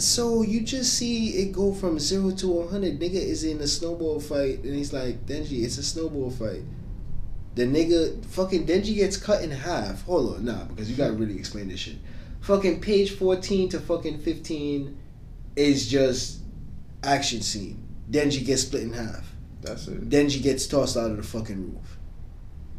So 0.00 0.42
you 0.42 0.62
just 0.62 0.94
see 0.94 1.28
it 1.42 1.52
go 1.52 1.74
from 1.74 1.98
zero 1.98 2.30
to 2.32 2.60
a 2.60 2.68
hundred. 2.68 2.98
Nigga 2.98 3.14
is 3.14 3.44
in 3.44 3.60
a 3.60 3.66
snowball 3.66 4.18
fight, 4.20 4.64
and 4.64 4.74
he's 4.74 4.92
like, 4.92 5.26
Denji, 5.26 5.62
it's 5.62 5.78
a 5.78 5.82
snowball 5.82 6.30
fight. 6.30 6.62
The 7.54 7.64
nigga, 7.64 8.24
fucking 8.26 8.66
Denji 8.66 8.94
gets 8.94 9.16
cut 9.16 9.42
in 9.42 9.50
half. 9.50 10.02
Hold 10.04 10.36
on, 10.36 10.44
nah, 10.44 10.64
because 10.64 10.90
you 10.90 10.96
gotta 10.96 11.12
really 11.12 11.36
explain 11.36 11.68
this 11.68 11.80
shit. 11.80 11.96
Fucking 12.40 12.80
page 12.80 13.10
fourteen 13.16 13.68
to 13.70 13.80
fucking 13.80 14.20
fifteen 14.20 14.96
is 15.56 15.88
just 15.88 16.40
action 17.02 17.42
scene. 17.42 17.86
Denji 18.10 18.44
gets 18.44 18.62
split 18.62 18.84
in 18.84 18.92
half. 18.94 19.30
That's 19.60 19.86
it. 19.88 20.08
Denji 20.08 20.42
gets 20.42 20.66
tossed 20.66 20.96
out 20.96 21.10
of 21.10 21.18
the 21.18 21.22
fucking 21.22 21.74
roof, 21.74 21.98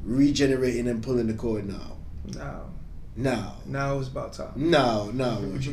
regenerating 0.03 0.88
and 0.88 1.03
pulling 1.03 1.27
the 1.27 1.34
cord 1.34 1.68
now. 1.68 1.98
Now, 2.34 2.69
Now, 3.15 3.56
now 3.65 3.99
it's 3.99 4.07
about 4.07 4.34
time. 4.34 4.53
now, 4.56 5.11
now, 5.14 5.38
OG. 5.38 5.65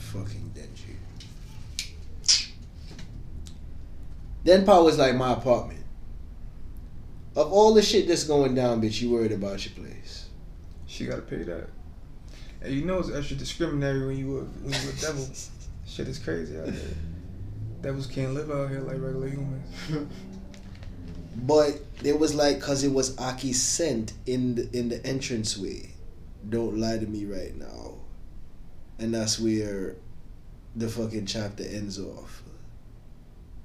Fucking 0.00 0.52
Denji. 0.56 0.96
Then 4.42 4.66
was 4.66 4.98
like 4.98 5.14
my 5.14 5.32
apartment. 5.34 5.84
Of 7.36 7.52
all 7.52 7.74
the 7.74 7.82
shit 7.82 8.08
that's 8.08 8.24
going 8.24 8.54
down, 8.54 8.82
bitch, 8.82 9.00
you 9.00 9.10
worried 9.10 9.32
about 9.32 9.64
your 9.64 9.74
place. 9.74 10.28
She 10.86 11.06
gotta 11.06 11.22
pay 11.22 11.44
that. 11.44 11.68
And 12.60 12.74
you 12.74 12.84
know 12.84 12.98
it's 12.98 13.10
extra 13.10 13.36
discriminatory 13.36 14.06
when 14.06 14.18
you 14.18 14.38
a 14.38 14.42
when 14.42 14.72
you 14.72 14.90
a 14.90 15.00
devil. 15.00 15.28
Shit 15.86 16.08
is 16.08 16.18
crazy 16.18 16.58
out 16.58 16.68
here. 16.68 16.96
Devils 17.82 18.06
can't 18.06 18.34
live 18.34 18.50
out 18.50 18.70
here 18.70 18.80
like 18.80 19.00
regular 19.00 19.28
humans. 19.28 19.66
But 21.36 21.80
it 22.02 22.18
was 22.18 22.34
like 22.34 22.60
cause 22.60 22.82
it 22.82 22.92
was 22.92 23.16
Aki's 23.16 23.62
scent 23.62 24.12
in 24.26 24.56
the 24.56 24.68
in 24.76 24.88
the 24.88 25.08
entranceway. 25.08 25.94
Don't 26.48 26.78
lie 26.78 26.98
to 26.98 27.06
me 27.06 27.24
right 27.24 27.56
now. 27.56 27.89
And 29.00 29.14
that's 29.14 29.40
where 29.40 29.96
the 30.76 30.88
fucking 30.88 31.26
chapter 31.26 31.64
ends 31.64 31.98
off. 31.98 32.42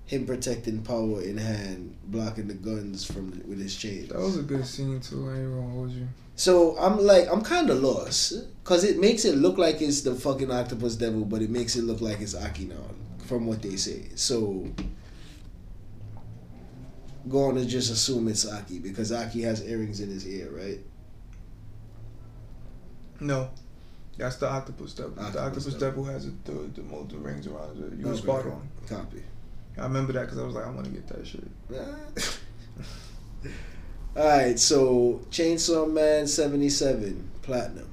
Him 0.05 0.25
protecting 0.25 0.81
power 0.81 1.21
in 1.21 1.37
hand, 1.37 1.95
blocking 2.05 2.47
the 2.47 2.53
guns 2.53 3.03
from 3.03 3.31
the, 3.31 3.47
with 3.47 3.59
his 3.59 3.75
chains. 3.75 4.09
That 4.09 4.19
was 4.19 4.37
a 4.37 4.43
good 4.43 4.65
scene 4.65 4.99
too. 4.99 5.29
I 5.29 5.39
ain't 5.39 5.49
gonna 5.49 5.69
hold 5.71 5.91
you. 5.91 6.07
So 6.35 6.77
I'm 6.77 6.99
like, 6.99 7.27
I'm 7.31 7.41
kind 7.41 7.69
of 7.69 7.81
lost, 7.81 8.33
cause 8.63 8.83
it 8.83 8.99
makes 8.99 9.25
it 9.25 9.35
look 9.35 9.57
like 9.57 9.81
it's 9.81 10.01
the 10.01 10.13
fucking 10.13 10.51
octopus 10.51 10.95
devil, 10.95 11.25
but 11.25 11.41
it 11.41 11.49
makes 11.49 11.75
it 11.75 11.83
look 11.83 12.01
like 12.01 12.21
it's 12.21 12.35
Aki 12.35 12.65
now, 12.65 12.75
from 13.25 13.47
what 13.47 13.61
they 13.61 13.77
say. 13.77 14.09
So, 14.15 14.67
going 17.29 17.55
to 17.55 17.65
just 17.65 17.91
assume 17.91 18.27
it's 18.27 18.45
Aki 18.45 18.79
because 18.79 19.11
Aki 19.11 19.41
has 19.41 19.65
earrings 19.65 20.01
in 20.01 20.09
his 20.09 20.27
ear, 20.27 20.49
right? 20.51 20.79
No, 23.19 23.49
that's 24.17 24.37
the 24.37 24.49
octopus 24.49 24.93
devil. 24.93 25.11
the 25.11 25.21
Octopus 25.21 25.41
octopus 25.41 25.73
devil. 25.73 26.03
devil, 26.03 26.05
has 26.05 26.25
the 26.25 26.51
the, 26.51 26.83
the 27.07 27.17
rings 27.17 27.47
around 27.47 27.83
it. 27.83 27.99
You 27.99 28.07
were 28.07 28.15
spot 28.15 28.45
on. 28.45 28.69
Copy. 28.87 29.23
I 29.77 29.83
remember 29.83 30.13
that 30.13 30.21
because 30.21 30.37
I 30.39 30.45
was 30.45 30.55
like, 30.55 30.65
I 30.65 30.69
want 30.69 30.85
to 30.85 30.91
get 30.91 31.07
that 31.07 31.27
shit. 31.27 31.43
All 34.17 34.25
right, 34.25 34.57
so 34.57 35.21
Chainsaw 35.29 35.91
Man 35.91 36.25
77 36.25 37.29
platinum. 37.41 37.89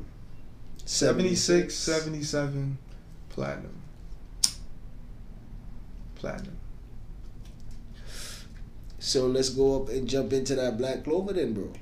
76, 0.84 1.74
77, 1.74 2.78
platinum. 3.30 3.74
Platinum. 6.14 6.56
So 9.00 9.26
let's 9.26 9.48
go 9.48 9.82
up 9.82 9.88
and 9.88 10.08
jump 10.08 10.32
into 10.32 10.54
that 10.54 10.78
Black 10.78 11.02
Clover 11.02 11.32
then, 11.32 11.54
bro. 11.54 11.72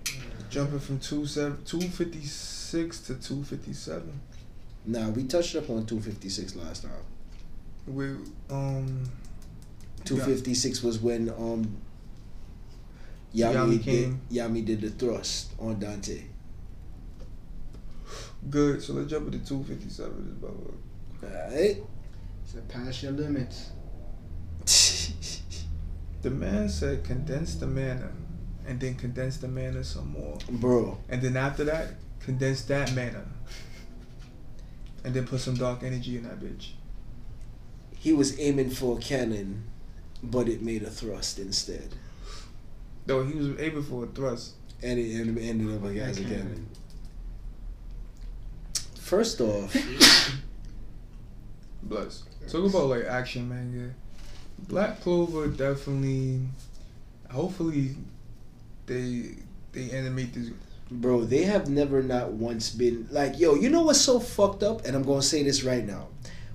Jumping 0.48 0.80
from 0.80 0.98
two 0.98 1.26
seven, 1.26 1.58
256 1.66 3.00
to 3.00 3.14
257. 3.14 4.20
Nah, 4.86 5.10
we 5.10 5.24
touched 5.24 5.54
up 5.56 5.68
on 5.70 5.86
256 5.86 6.56
last 6.56 6.82
time. 6.82 6.92
We, 7.86 8.06
um, 8.50 9.04
256 10.04 10.82
was 10.82 10.98
when 10.98 11.28
um 11.30 11.76
Yami, 13.34 13.78
Yami 13.78 13.84
did. 13.84 14.28
Yami 14.30 14.64
did 14.64 14.80
the 14.80 14.90
thrust 14.90 15.52
on 15.58 15.78
Dante. 15.78 16.22
good. 18.48 18.82
So 18.82 18.94
let's 18.94 19.10
jump 19.10 19.26
into 19.32 19.38
257. 19.46 20.24
This 20.24 20.34
brother. 20.34 21.36
Alright. 21.52 21.76
So 22.46 22.58
pass 22.68 23.02
your 23.02 23.12
limits. 23.12 23.70
The 26.22 26.28
man 26.30 26.68
said 26.68 27.02
condense 27.02 27.54
the 27.54 27.66
mana 27.66 28.10
and 28.66 28.78
then 28.78 28.94
condense 28.94 29.38
the 29.38 29.48
mana 29.48 29.82
some 29.82 30.12
more. 30.12 30.36
Bro, 30.50 30.98
And 31.08 31.22
then 31.22 31.34
after 31.36 31.64
that, 31.64 31.94
condense 32.20 32.60
that 32.64 32.94
mana. 32.94 33.24
And 35.04 35.14
then 35.14 35.26
put 35.26 35.40
some 35.40 35.54
dark 35.54 35.82
energy 35.82 36.16
in 36.16 36.24
that 36.24 36.40
bitch. 36.40 36.72
he 37.96 38.12
was 38.12 38.38
aiming 38.40 38.70
for 38.70 38.98
a 38.98 39.00
cannon, 39.00 39.64
but 40.22 40.48
it 40.48 40.62
made 40.62 40.82
a 40.82 40.90
thrust 40.90 41.38
instead. 41.38 41.94
Though 43.06 43.24
he 43.24 43.34
was 43.34 43.48
aiming 43.60 43.82
for 43.84 44.04
a 44.04 44.06
thrust. 44.06 44.54
And 44.82 44.98
it 44.98 45.14
ended 45.14 45.42
ended 45.44 45.76
up 45.76 45.84
as 45.90 46.18
a 46.18 46.22
cannon. 46.22 46.38
cannon. 46.38 46.66
First 48.98 49.40
off, 49.40 49.74
Bless. 51.82 52.22
Talk 52.48 52.70
about 52.70 52.86
like 52.86 53.04
action 53.04 53.48
manga. 53.48 53.92
Black 54.68 55.00
Clover 55.00 55.48
definitely. 55.48 56.40
Hopefully, 57.30 57.96
they 58.86 59.36
they 59.72 59.90
animate 59.90 60.32
this. 60.34 60.50
Bro, 60.90 61.24
they 61.24 61.44
have 61.44 61.68
never 61.68 62.02
not 62.02 62.32
once 62.32 62.70
been 62.70 63.06
like, 63.10 63.38
yo, 63.38 63.54
you 63.54 63.68
know 63.70 63.82
what's 63.82 64.00
so 64.00 64.20
fucked 64.20 64.62
up? 64.62 64.84
And 64.86 64.96
I'm 64.96 65.02
gonna 65.02 65.22
say 65.22 65.42
this 65.42 65.62
right 65.64 65.84
now. 65.86 66.08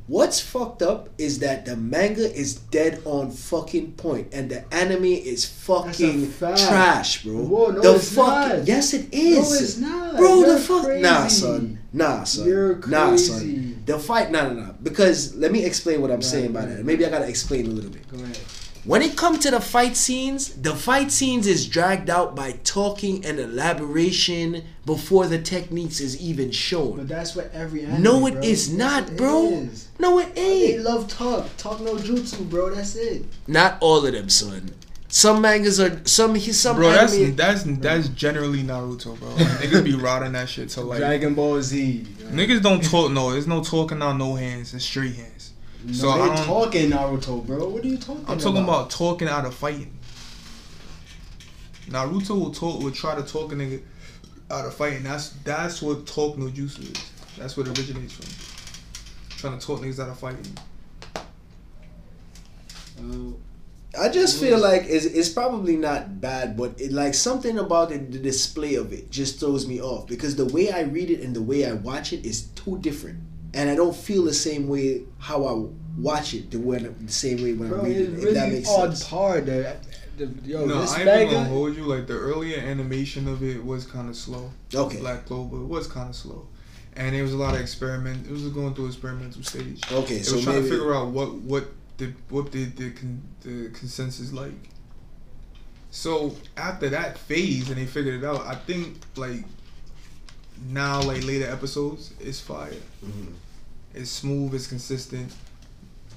What's 0.08 0.40
fucked 0.40 0.84
up 0.84 1.10
is 1.18 1.40
that 1.40 1.66
the 1.66 1.76
manga 1.76 2.32
is 2.32 2.54
dead 2.54 3.02
on 3.06 3.32
fucking 3.32 3.94
point 3.94 4.28
and 4.34 4.52
the 4.52 4.64
anime 4.72 5.04
is 5.06 5.46
fucking 5.46 6.32
trash, 6.38 7.24
bro. 7.24 7.34
Whoa, 7.44 7.72
no, 7.72 7.82
the 7.82 7.96
it's 7.96 8.14
fuck 8.14 8.28
not. 8.28 8.68
yes 8.68 8.94
it 8.94 9.12
No, 9.12 9.40
it's 9.42 9.78
not. 9.78 10.16
Bro, 10.18 10.42
You're 10.42 10.54
the 10.54 10.60
fuck 10.60 10.84
crazy. 10.86 11.02
Nah 11.02 11.28
son. 11.28 11.80
Nah 11.92 12.24
son. 12.24 12.48
You're 12.48 12.76
Nah 12.88 13.16
son. 13.16 13.40
crazy. 13.40 13.74
The 13.88 13.98
fight 13.98 14.30
nah 14.30 14.44
nah 14.50 14.54
nah. 14.68 14.72
Because 14.84 15.36
let 15.38 15.52
me 15.52 15.66
explain 15.66 16.02
what 16.02 16.12
I'm 16.12 16.18
Right, 16.18 16.24
saying 16.24 16.54
by 16.54 16.60
right. 16.66 16.70
that. 16.78 16.86
Maybe 16.86 17.04
I 17.04 17.10
gotta 17.10 17.28
explain 17.28 17.66
a 17.66 17.70
little 17.70 17.90
bit. 17.90 18.08
Go 18.08 18.18
ahead. 18.24 18.38
When 18.86 19.02
it 19.02 19.18
comes 19.18 19.40
to 19.40 19.52
the 19.52 19.60
fight 19.60 19.98
scenes, 19.98 20.50
the 20.50 20.76
fight 20.76 21.12
scenes 21.12 21.48
is 21.48 21.68
dragged 21.68 22.08
out 22.10 22.36
by 22.36 22.52
talking 22.64 23.26
and 23.26 23.40
elaboration 23.40 24.64
before 24.86 25.26
the 25.28 25.40
techniques 25.42 26.00
is 26.00 26.22
even 26.22 26.52
shown. 26.52 26.98
But 26.98 27.08
that's 27.08 27.36
what 27.36 27.52
every 27.54 27.84
anime, 27.84 28.04
No, 28.04 28.28
it 28.28 28.34
bro. 28.34 28.42
is 28.44 28.70
Yes, 28.70 28.78
not, 28.78 29.10
it 29.10 29.18
bro. 29.18 29.48
is. 29.50 29.88
No, 29.98 30.20
it 30.20 30.26
ain't. 30.28 30.36
They 30.36 30.74
ain't. 30.76 30.84
love 30.84 31.08
talk. 31.08 31.48
Talk 31.58 31.82
no 31.82 31.96
jutsu, 31.96 32.48
bro. 32.50 32.74
That's 32.76 32.96
it. 32.96 33.26
Not 33.48 33.78
all 33.82 34.06
of 34.06 34.14
them, 34.14 34.30
son. 34.30 34.76
Some 35.08 35.42
mangas 35.42 35.80
are 35.80 36.02
some. 36.06 36.36
He 36.36 36.52
some 36.52 36.76
Bro, 36.76 36.92
that's 36.92 37.14
anime. 37.16 37.36
that's 37.36 37.64
that's 37.64 38.08
generally 38.10 38.64
Naruto, 38.64 39.18
bro. 39.18 39.30
Like, 39.30 39.38
niggas 39.62 39.84
be 39.84 39.96
rotting 39.96 40.34
that 40.34 40.50
shit 40.50 40.70
to 40.70 40.82
like. 40.82 41.00
Dragon 41.00 41.34
Ball 41.34 41.62
Z. 41.62 42.06
Niggas 42.32 42.62
don't 42.62 42.84
talk. 42.84 43.12
No, 43.12 43.32
there's 43.32 43.48
no 43.48 43.64
talking 43.64 44.02
out, 44.02 44.18
no 44.18 44.36
hands. 44.36 44.74
It's 44.74 44.84
straight 44.84 45.16
hands. 45.16 45.45
No, 45.86 45.94
So 45.94 46.10
I 46.10 46.18
they 46.30 46.36
don't- 46.36 46.46
talking 46.46 46.90
Naruto, 46.90 47.46
bro. 47.46 47.70
What 47.70 47.84
are 47.84 47.88
you 47.88 47.98
talking 47.98 48.24
about? 48.24 48.32
I'm 48.32 48.40
talking 48.40 48.64
about 48.64 48.90
talking 48.90 49.28
out 49.28 49.46
of 49.46 49.54
fighting. 49.54 49.92
Naruto 51.90 52.30
will 52.40 52.52
talk, 52.52 52.82
will 52.82 52.92
try 52.92 53.14
to 53.16 53.22
talk 53.22 53.52
a 53.52 53.56
nigga 53.56 53.82
out 54.50 54.66
of 54.66 54.74
fighting. 54.74 55.04
That's 55.04 55.30
that's 55.44 55.82
what 55.82 56.08
talk 56.08 56.38
no 56.38 56.48
jutsu 56.48 56.82
is. 56.92 57.12
That's 57.38 57.56
what 57.56 57.68
it 57.68 57.78
originates 57.78 58.14
from. 58.14 59.38
Trying 59.38 59.60
to 59.60 59.66
talk 59.66 59.82
niggas 59.82 60.00
out 60.00 60.10
of 60.10 60.18
fighting. 60.20 60.58
Oh, 63.02 63.36
I 64.00 64.10
just 64.10 64.40
feel 64.40 64.58
like 64.60 64.84
it's, 64.88 65.06
it's 65.06 65.30
probably 65.30 65.76
not 65.76 66.20
bad, 66.20 66.58
but 66.58 66.80
it 66.82 66.92
like 66.92 67.14
something 67.14 67.58
about 67.60 67.92
it, 67.92 68.12
the 68.12 68.18
display 68.20 68.76
of 68.76 68.92
it 68.92 69.12
just 69.12 69.40
throws 69.40 69.68
me 69.68 69.82
off 69.82 70.08
because 70.08 70.36
the 70.36 70.46
way 70.46 70.72
I 70.72 70.82
read 70.82 71.12
it 71.12 71.20
and 71.22 71.36
the 71.36 71.42
way 71.42 71.66
I 71.70 71.74
watch 71.74 72.12
it 72.14 72.26
is 72.26 72.44
too 72.56 72.78
different, 72.80 73.20
and 73.56 73.70
I 73.70 73.76
don't 73.76 73.96
feel 73.96 74.24
the 74.24 74.34
same 74.34 74.68
way 74.68 75.04
how 75.18 75.46
I 75.46 75.68
watch 75.98 76.34
it 76.34 76.52
the 76.52 76.60
way 76.60 76.80
the 76.80 77.12
same 77.12 77.42
way 77.42 77.54
when 77.54 77.74
I 77.74 77.78
read 77.84 77.98
it's 77.98 78.24
it. 78.24 78.28
If 78.28 78.34
that 78.36 78.52
makes 78.52 78.70
on 78.70 78.90
sense. 78.96 79.08
par. 79.08 79.42
The, 79.42 79.76
the, 80.18 80.26
yo, 80.44 80.66
no, 80.66 80.82
this 80.82 80.94
I 80.94 81.02
ain't 81.02 81.22
even 81.24 81.34
gonna 81.34 81.50
hold 81.50 81.76
you. 81.76 81.84
Like 81.84 82.08
the 82.08 82.14
earlier 82.14 82.60
animation 82.60 83.28
of 83.28 83.42
it 83.44 83.64
was 83.64 83.86
kind 83.86 84.10
of 84.10 84.16
slow. 84.16 84.52
Okay. 84.74 85.00
Black 85.00 85.26
Clover 85.26 85.58
was 85.58 85.88
kind 85.88 86.10
of 86.10 86.16
slow, 86.16 86.48
and 86.96 87.16
it 87.16 87.22
was 87.22 87.34
a 87.34 87.38
lot 87.38 87.56
of 87.56 87.62
experiment. 87.62 88.28
It 88.28 88.32
was 88.32 88.48
going 88.50 88.74
through 88.76 88.88
experimental 88.88 89.44
stage. 89.44 89.82
Okay, 89.92 90.16
It 90.18 90.26
so 90.26 90.36
was 90.36 90.44
trying 90.44 90.58
maybe 90.58 90.70
to 90.70 90.76
figure 90.76 90.94
out 90.96 91.08
what 91.10 91.34
what 91.36 91.68
the 91.98 92.14
what 92.30 92.52
the 92.52 92.66
the, 92.66 92.92
con, 92.92 93.22
the 93.42 93.70
consensus 93.70 94.32
like. 94.34 94.54
So 95.92 96.36
after 96.58 96.90
that 96.90 97.18
phase, 97.18 97.70
and 97.70 97.78
they 97.78 97.86
figured 97.86 98.22
it 98.22 98.26
out. 98.26 98.46
I 98.46 98.56
think 98.56 98.98
like 99.16 99.44
now, 100.70 101.02
like 101.02 101.24
later 101.26 101.50
episodes, 101.50 102.14
it's 102.20 102.40
fire. 102.40 102.72
Mhm. 103.06 103.34
It's 103.96 104.12
smooth. 104.12 104.54
It's 104.54 104.68
consistent. 104.68 105.34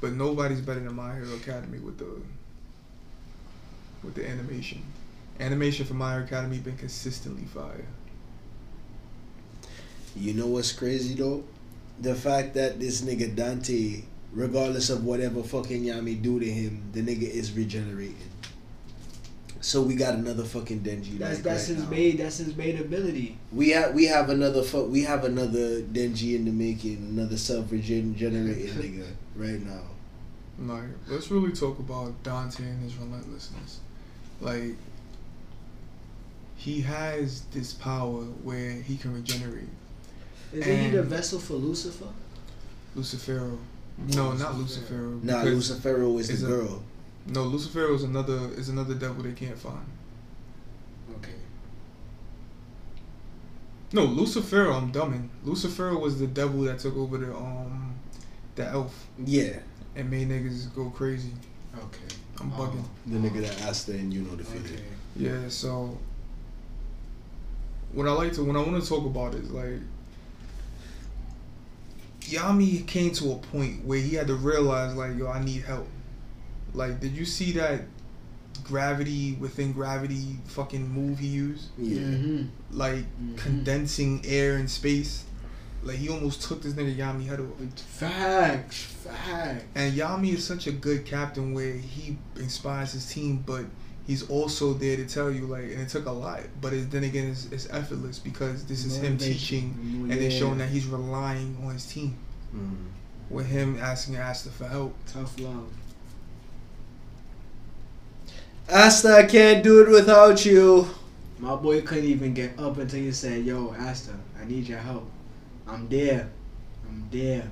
But 0.00 0.12
nobody's 0.12 0.60
better 0.60 0.80
than 0.80 0.94
My 0.94 1.14
Hero 1.14 1.34
Academy 1.36 1.78
with 1.78 1.98
the 1.98 2.20
with 4.02 4.14
the 4.14 4.28
animation. 4.28 4.82
Animation 5.40 5.86
for 5.86 5.94
My 5.94 6.14
Hero 6.14 6.24
Academy 6.24 6.58
been 6.58 6.76
consistently 6.76 7.44
fire. 7.44 7.86
You 10.16 10.34
know 10.34 10.48
what's 10.48 10.72
crazy 10.72 11.14
though? 11.14 11.44
The 12.00 12.14
fact 12.14 12.54
that 12.54 12.80
this 12.80 13.02
nigga 13.02 13.34
Dante, 13.34 14.02
regardless 14.32 14.90
of 14.90 15.04
whatever 15.04 15.42
fucking 15.42 15.84
Yami 15.84 16.20
do 16.20 16.40
to 16.40 16.50
him, 16.50 16.90
the 16.92 17.00
nigga 17.00 17.28
is 17.28 17.52
regenerating. 17.52 18.16
So 19.60 19.82
we 19.82 19.96
got 19.96 20.14
another 20.14 20.44
fucking 20.44 20.80
Denji. 20.80 21.18
That's 21.18 21.34
like, 21.36 21.42
that's 21.42 21.68
right 21.68 21.76
his 21.76 21.84
now. 21.84 21.90
made. 21.90 22.18
That's 22.18 22.36
his 22.38 22.56
main 22.56 22.78
ability. 22.78 23.36
We 23.52 23.70
have 23.70 23.92
we 23.94 24.06
have 24.06 24.30
another 24.30 24.62
fu- 24.62 24.84
we 24.84 25.02
have 25.02 25.24
another 25.24 25.80
Denji 25.82 26.36
in 26.36 26.44
the 26.44 26.52
making, 26.52 26.96
another 27.10 27.36
self 27.36 27.70
regenerating 27.72 28.22
nigga 28.74 29.06
right 29.34 29.60
now. 29.66 29.82
Like, 30.60 30.88
let's 31.08 31.30
really 31.30 31.52
talk 31.52 31.78
about 31.78 32.22
Dante 32.22 32.62
and 32.64 32.82
his 32.82 32.94
relentlessness. 32.96 33.80
Like, 34.40 34.74
he 36.56 36.80
has 36.82 37.42
this 37.52 37.72
power 37.72 38.22
where 38.42 38.72
he 38.72 38.96
can 38.96 39.14
regenerate. 39.14 39.68
Isn't 40.52 40.78
he 40.80 40.90
the 40.90 41.02
vessel 41.02 41.38
for 41.38 41.54
Lucifer? 41.54 42.06
Lucifero. 42.96 43.58
No, 44.14 44.32
not 44.32 44.54
Lucifero. 44.54 45.22
Nah, 45.22 45.44
because- 45.44 45.70
Lucifero 45.70 46.18
is 46.18 46.30
is 46.30 46.40
the 46.42 46.46
a- 46.46 46.50
girl. 46.50 46.82
No, 47.28 47.44
Lucifero 47.44 47.94
is 47.94 48.04
another 48.04 48.38
is 48.56 48.68
another 48.70 48.94
devil 48.94 49.22
they 49.22 49.32
can't 49.32 49.58
find. 49.58 49.84
Okay. 51.18 51.34
No, 53.92 54.06
Lucifero, 54.06 54.74
I'm 54.74 54.90
dumbing. 54.90 55.28
Lucifero 55.44 56.00
was 56.00 56.18
the 56.18 56.26
devil 56.26 56.62
that 56.62 56.78
took 56.78 56.96
over 56.96 57.18
the 57.18 57.34
um 57.34 57.94
the 58.54 58.64
elf 58.64 59.06
Yeah, 59.24 59.58
and 59.94 60.10
made 60.10 60.28
niggas 60.28 60.74
go 60.74 60.90
crazy. 60.90 61.32
Okay. 61.76 62.14
I'm 62.40 62.50
bugging. 62.52 62.84
the 63.06 63.18
nigga 63.18 63.42
that 63.42 63.68
Asta 63.68 63.92
and 63.92 64.12
you 64.12 64.22
know 64.22 64.34
the 64.34 64.44
feeling. 64.44 64.66
Okay. 64.66 64.82
Yeah, 65.16 65.48
so 65.48 65.98
what 67.92 68.06
I 68.06 68.12
like 68.12 68.32
to 68.34 68.44
when 68.44 68.56
I 68.56 68.60
want 68.60 68.82
to 68.82 68.88
talk 68.88 69.04
about 69.04 69.34
is 69.34 69.50
like 69.50 69.80
Yami 72.20 72.86
came 72.86 73.10
to 73.12 73.32
a 73.32 73.36
point 73.36 73.84
where 73.84 73.98
he 73.98 74.14
had 74.14 74.28
to 74.28 74.34
realize 74.34 74.94
like 74.94 75.16
yo 75.18 75.28
I 75.28 75.44
need 75.44 75.64
help. 75.64 75.88
Like 76.78 77.00
did 77.00 77.12
you 77.20 77.24
see 77.24 77.50
that 77.52 77.80
gravity 78.64 79.36
within 79.40 79.72
gravity 79.72 80.36
fucking 80.46 80.88
move 80.88 81.18
he 81.18 81.26
used? 81.28 81.66
Yeah, 81.78 82.00
Mm-hmm. 82.00 82.42
Like 82.78 83.04
Mhm. 83.22 83.36
condensing 83.36 84.22
air 84.26 84.56
and 84.56 84.70
space. 84.70 85.24
Like 85.82 85.96
he 85.96 86.08
almost 86.08 86.42
took 86.42 86.62
this 86.62 86.72
nigga 86.74 86.96
Yami 86.96 87.26
head 87.26 87.40
off. 87.40 87.48
Facts. 87.80 88.76
Facts. 89.04 89.64
And 89.74 89.94
Yami 89.94 90.34
is 90.34 90.44
such 90.44 90.66
a 90.66 90.72
good 90.72 91.04
captain 91.04 91.54
where 91.54 91.74
he 91.74 92.16
inspires 92.36 92.92
his 92.92 93.06
team, 93.12 93.42
but 93.46 93.64
he's 94.06 94.28
also 94.28 94.72
there 94.74 94.96
to 94.96 95.06
tell 95.06 95.30
you 95.30 95.42
like, 95.46 95.64
and 95.64 95.80
it 95.80 95.88
took 95.88 96.06
a 96.06 96.10
lot, 96.10 96.40
but 96.60 96.72
it, 96.72 96.90
then 96.90 97.04
again, 97.04 97.28
it's, 97.30 97.46
it's 97.52 97.68
effortless 97.70 98.18
because 98.18 98.64
this 98.64 98.84
is 98.84 98.96
him 98.96 99.12
Motivation. 99.14 99.32
teaching 99.38 99.66
and 100.02 100.08
Yeah. 100.10 100.16
then 100.28 100.30
showing 100.30 100.58
that 100.58 100.68
he's 100.68 100.86
relying 100.86 101.56
on 101.64 101.74
his 101.74 101.86
team. 101.86 102.16
Mm. 102.54 102.86
With 103.30 103.46
him 103.46 103.78
asking 103.80 104.16
Asta 104.16 104.48
for 104.50 104.66
help. 104.66 104.96
Tough 105.06 105.38
love. 105.38 105.68
Asta, 108.70 109.14
I 109.16 109.22
can't 109.24 109.62
do 109.64 109.82
it 109.82 109.88
without 109.88 110.44
you. 110.44 110.88
My 111.38 111.56
boy 111.56 111.80
couldn't 111.82 112.04
even 112.04 112.34
get 112.34 112.58
up 112.58 112.78
until 112.78 113.00
you 113.00 113.12
said, 113.12 113.44
"Yo, 113.44 113.74
Asta, 113.78 114.12
I 114.40 114.44
need 114.44 114.66
your 114.68 114.78
help. 114.78 115.08
I'm 115.66 115.88
there. 115.88 116.28
I'm 116.88 117.08
there. 117.10 117.50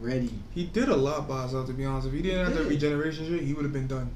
Ready." 0.00 0.32
He 0.54 0.64
did 0.64 0.88
a 0.88 0.96
lot 0.96 1.28
by 1.28 1.42
himself, 1.42 1.66
to 1.68 1.72
be 1.72 1.84
honest. 1.84 2.08
If 2.08 2.12
he 2.12 2.22
didn't 2.22 2.44
have 2.46 2.54
that 2.54 2.62
did. 2.64 2.68
regeneration 2.68 3.26
shit, 3.26 3.42
he 3.42 3.54
would 3.54 3.64
have 3.64 3.72
been 3.72 3.86
done. 3.86 4.10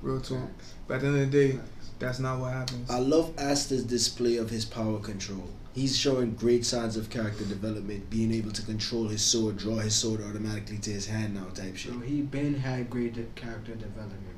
Real 0.00 0.20
talk. 0.20 0.38
Facts. 0.38 0.74
But 0.86 0.94
at 0.94 1.00
the 1.00 1.06
end 1.08 1.16
of 1.22 1.32
the 1.32 1.38
day, 1.38 1.52
Facts. 1.56 1.90
that's 1.98 2.18
not 2.20 2.38
what 2.38 2.52
happens. 2.52 2.88
I 2.88 2.98
love 3.00 3.32
Asta's 3.38 3.82
display 3.82 4.36
of 4.36 4.50
his 4.50 4.64
power 4.64 5.00
control. 5.00 5.48
He's 5.74 5.96
showing 5.96 6.32
great 6.34 6.64
signs 6.66 6.96
of 6.96 7.08
character 7.10 7.44
development, 7.44 8.10
being 8.10 8.32
able 8.32 8.50
to 8.52 8.62
control 8.62 9.08
his 9.08 9.22
sword, 9.22 9.56
draw 9.56 9.76
his 9.76 9.94
sword 9.94 10.20
automatically 10.22 10.78
to 10.78 10.90
his 10.90 11.06
hand 11.06 11.34
now, 11.34 11.46
type 11.54 11.76
shit. 11.76 11.92
Bro, 11.92 12.02
he 12.02 12.20
been 12.22 12.54
had 12.54 12.90
great 12.90 13.14
de- 13.14 13.22
character 13.34 13.74
development, 13.74 14.22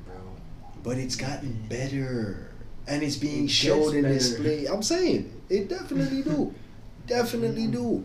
But 0.83 0.97
it's 0.97 1.15
gotten 1.15 1.65
better, 1.69 2.49
and 2.87 3.03
it's 3.03 3.15
being 3.15 3.45
It 3.45 3.51
showed 3.51 3.91
gets 3.91 3.93
in 3.93 4.01
better. 4.03 4.13
display. 4.15 4.65
I'm 4.65 4.81
saying 4.83 5.41
it 5.49 5.69
definitely 5.69 6.23
do, 6.23 6.53
definitely 7.07 7.67
do. 7.67 8.03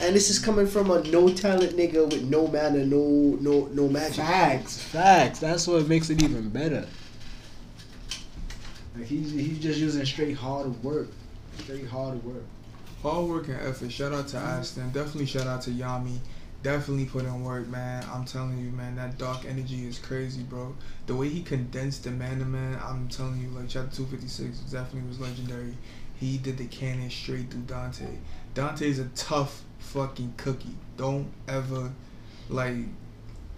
And 0.00 0.16
this 0.16 0.30
is 0.30 0.38
coming 0.38 0.66
from 0.66 0.90
a 0.90 1.02
no 1.04 1.28
talent 1.28 1.76
nigga 1.76 2.10
with 2.10 2.22
no 2.22 2.46
manner, 2.48 2.84
no 2.84 3.36
no 3.40 3.66
no 3.72 3.88
magic. 3.88 4.16
Facts, 4.24 4.78
facts. 4.80 5.38
That's 5.38 5.66
what 5.66 5.86
makes 5.86 6.08
it 6.08 6.22
even 6.22 6.48
better. 6.48 6.86
Like 8.96 9.06
he's 9.06 9.32
he's 9.32 9.58
just 9.58 9.78
using 9.78 10.04
straight 10.04 10.36
hard 10.36 10.82
work, 10.82 11.08
straight 11.58 11.86
hard 11.86 12.22
work. 12.24 12.44
Hard 13.02 13.26
work 13.28 13.48
and 13.48 13.60
effort. 13.60 13.90
Shout 13.92 14.12
out 14.12 14.28
to 14.28 14.36
Mm-hmm. 14.36 14.46
Aston. 14.60 14.90
Definitely 14.92 15.26
shout 15.26 15.46
out 15.46 15.62
to 15.62 15.70
Yami. 15.70 16.18
Definitely 16.62 17.06
put 17.06 17.24
in 17.24 17.42
work, 17.44 17.66
man. 17.68 18.04
I'm 18.12 18.24
telling 18.24 18.56
you, 18.58 18.70
man, 18.70 18.94
that 18.96 19.18
dark 19.18 19.44
energy 19.48 19.84
is 19.86 19.98
crazy, 19.98 20.42
bro. 20.42 20.74
The 21.06 21.14
way 21.16 21.28
he 21.28 21.42
condensed 21.42 22.04
the 22.04 22.12
man 22.12 22.38
to 22.38 22.44
man, 22.44 22.78
I'm 22.84 23.08
telling 23.08 23.40
you, 23.42 23.48
like 23.48 23.68
chapter 23.68 23.96
256 23.96 24.58
definitely 24.70 25.08
was 25.08 25.18
legendary. 25.18 25.76
He 26.20 26.38
did 26.38 26.58
the 26.58 26.66
cannon 26.66 27.10
straight 27.10 27.50
through 27.50 27.62
Dante. 27.62 28.06
Dante's 28.54 29.00
a 29.00 29.06
tough 29.16 29.62
fucking 29.80 30.34
cookie. 30.36 30.76
Don't 30.96 31.26
ever 31.48 31.90
like 32.48 32.76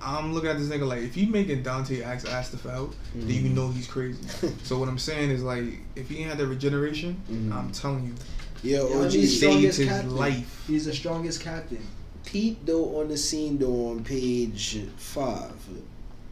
I'm 0.00 0.32
looking 0.32 0.48
at 0.50 0.58
this 0.58 0.68
nigga 0.68 0.86
like 0.86 1.02
if 1.02 1.14
you 1.16 1.26
making 1.26 1.62
Dante 1.62 2.02
ask 2.02 2.26
Asta 2.30 2.56
for 2.56 2.70
help, 2.70 2.94
then 3.14 3.28
you 3.44 3.50
Mhm. 3.50 3.54
know 3.54 3.70
he's 3.70 3.86
crazy. 3.86 4.22
so 4.62 4.78
what 4.78 4.88
I'm 4.88 4.98
saying 4.98 5.30
is 5.30 5.42
like 5.42 5.64
if 5.94 6.08
he 6.08 6.18
ain't 6.20 6.30
had 6.30 6.38
that 6.38 6.46
regeneration, 6.46 7.20
Mhm. 7.30 7.52
I'm 7.52 7.70
telling 7.72 8.04
you, 8.06 8.14
Yo, 8.62 8.88
Yo, 8.88 9.04
OG 9.04 9.26
saved 9.26 9.76
his 9.76 9.86
captain. 9.88 10.16
life. 10.16 10.64
He's 10.66 10.86
the 10.86 10.94
strongest 10.94 11.42
captain. 11.42 11.82
Pete 12.24 12.64
though 12.66 13.00
on 13.00 13.08
the 13.08 13.16
scene 13.16 13.58
though 13.58 13.90
on 13.90 14.02
page 14.04 14.80
five, 14.96 15.52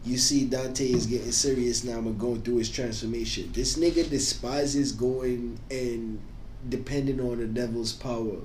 you 0.04 0.18
see 0.18 0.46
Dante 0.46 0.90
is 0.90 1.06
getting 1.06 1.32
serious 1.32 1.84
now 1.84 1.98
and 1.98 2.18
going 2.18 2.42
through 2.42 2.56
his 2.56 2.70
transformation. 2.70 3.50
This 3.52 3.78
nigga 3.78 4.08
despises 4.08 4.92
going 4.92 5.58
and 5.70 6.20
depending 6.68 7.20
on 7.20 7.38
the 7.38 7.46
devil's 7.46 7.92
power 7.92 8.38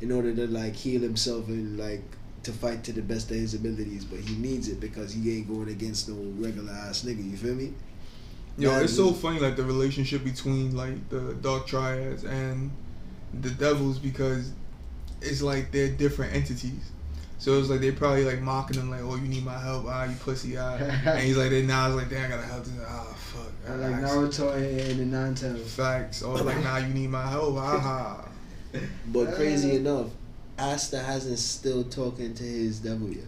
in 0.00 0.12
order 0.12 0.34
to 0.34 0.46
like 0.46 0.74
heal 0.74 1.00
himself 1.00 1.48
and 1.48 1.78
like 1.78 2.02
to 2.42 2.52
fight 2.52 2.82
to 2.84 2.92
the 2.92 3.02
best 3.02 3.30
of 3.30 3.36
his 3.36 3.54
abilities, 3.54 4.04
but 4.04 4.18
he 4.18 4.34
needs 4.36 4.68
it 4.68 4.80
because 4.80 5.12
he 5.12 5.36
ain't 5.36 5.48
going 5.48 5.68
against 5.68 6.08
no 6.08 6.16
regular 6.42 6.72
ass 6.72 7.02
nigga. 7.02 7.30
You 7.30 7.36
feel 7.36 7.54
me? 7.54 7.74
Yo, 8.56 8.70
Man, 8.70 8.84
it's 8.84 8.96
so 8.96 9.12
funny 9.12 9.38
like 9.38 9.56
the 9.56 9.64
relationship 9.64 10.24
between 10.24 10.74
like 10.76 11.08
the 11.08 11.34
dark 11.40 11.66
triads 11.66 12.24
and 12.24 12.70
the 13.40 13.50
devils 13.50 13.98
because 13.98 14.52
it's 15.22 15.42
like 15.42 15.70
they're 15.72 15.88
different 15.88 16.34
entities. 16.34 16.90
So 17.38 17.58
it's 17.58 17.70
like 17.70 17.80
they 17.80 17.90
probably 17.90 18.24
like 18.24 18.40
mocking 18.42 18.76
him 18.78 18.90
like, 18.90 19.00
"Oh, 19.02 19.16
you 19.16 19.26
need 19.26 19.44
my 19.44 19.58
help? 19.58 19.86
Ah, 19.88 20.04
you 20.04 20.14
pussy 20.16 20.58
ah." 20.58 20.74
and 21.06 21.20
he's 21.20 21.36
like, 21.38 21.50
"They 21.50 21.62
now 21.62 21.86
it's 21.88 21.96
like, 21.96 22.10
damn, 22.10 22.26
I 22.26 22.28
gotta 22.36 22.46
help 22.46 22.64
this. 22.64 22.74
Ah, 22.86 23.04
fuck." 23.16 23.46
Or 23.66 23.72
I 23.72 23.76
like 23.76 23.94
asked- 24.02 24.14
Naruto 24.40 24.56
in, 24.56 24.90
in 24.90 24.96
the 24.98 25.04
Nine 25.16 25.34
Tails. 25.34 25.74
Facts. 25.74 26.22
Or 26.22 26.36
like, 26.38 26.62
nah, 26.62 26.76
you 26.78 26.92
need 26.92 27.08
my 27.08 27.26
help. 27.26 27.56
Aha. 27.56 28.26
But 29.06 29.34
crazy 29.34 29.76
enough, 29.76 30.08
Asta 30.58 30.98
hasn't 31.00 31.38
still 31.38 31.82
talking 31.84 32.34
to 32.34 32.44
his 32.44 32.78
devil 32.78 33.08
yet. 33.08 33.24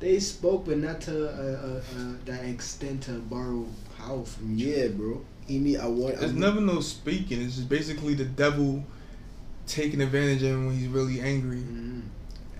They 0.00 0.18
spoke, 0.18 0.66
but 0.66 0.78
not 0.78 1.00
to 1.02 1.28
uh, 1.28 1.66
uh, 1.66 1.80
uh, 2.00 2.12
that 2.26 2.44
extent 2.44 3.04
to 3.04 3.12
borrow 3.20 3.64
power 3.96 4.24
from 4.24 4.58
each 4.58 4.64
Yeah, 4.66 4.88
bro. 4.88 5.20
He 5.46 5.60
need. 5.60 5.78
I 5.78 5.86
want. 5.86 6.18
There's 6.18 6.32
I- 6.32 6.34
never 6.34 6.60
no 6.60 6.80
speaking. 6.80 7.40
It's 7.40 7.54
just 7.56 7.68
basically 7.68 8.14
the 8.14 8.24
devil 8.24 8.82
taking 9.72 10.00
advantage 10.00 10.42
of 10.42 10.50
him 10.50 10.66
when 10.66 10.76
he's 10.78 10.88
really 10.88 11.20
angry. 11.20 11.58
Mhm. 11.60 12.02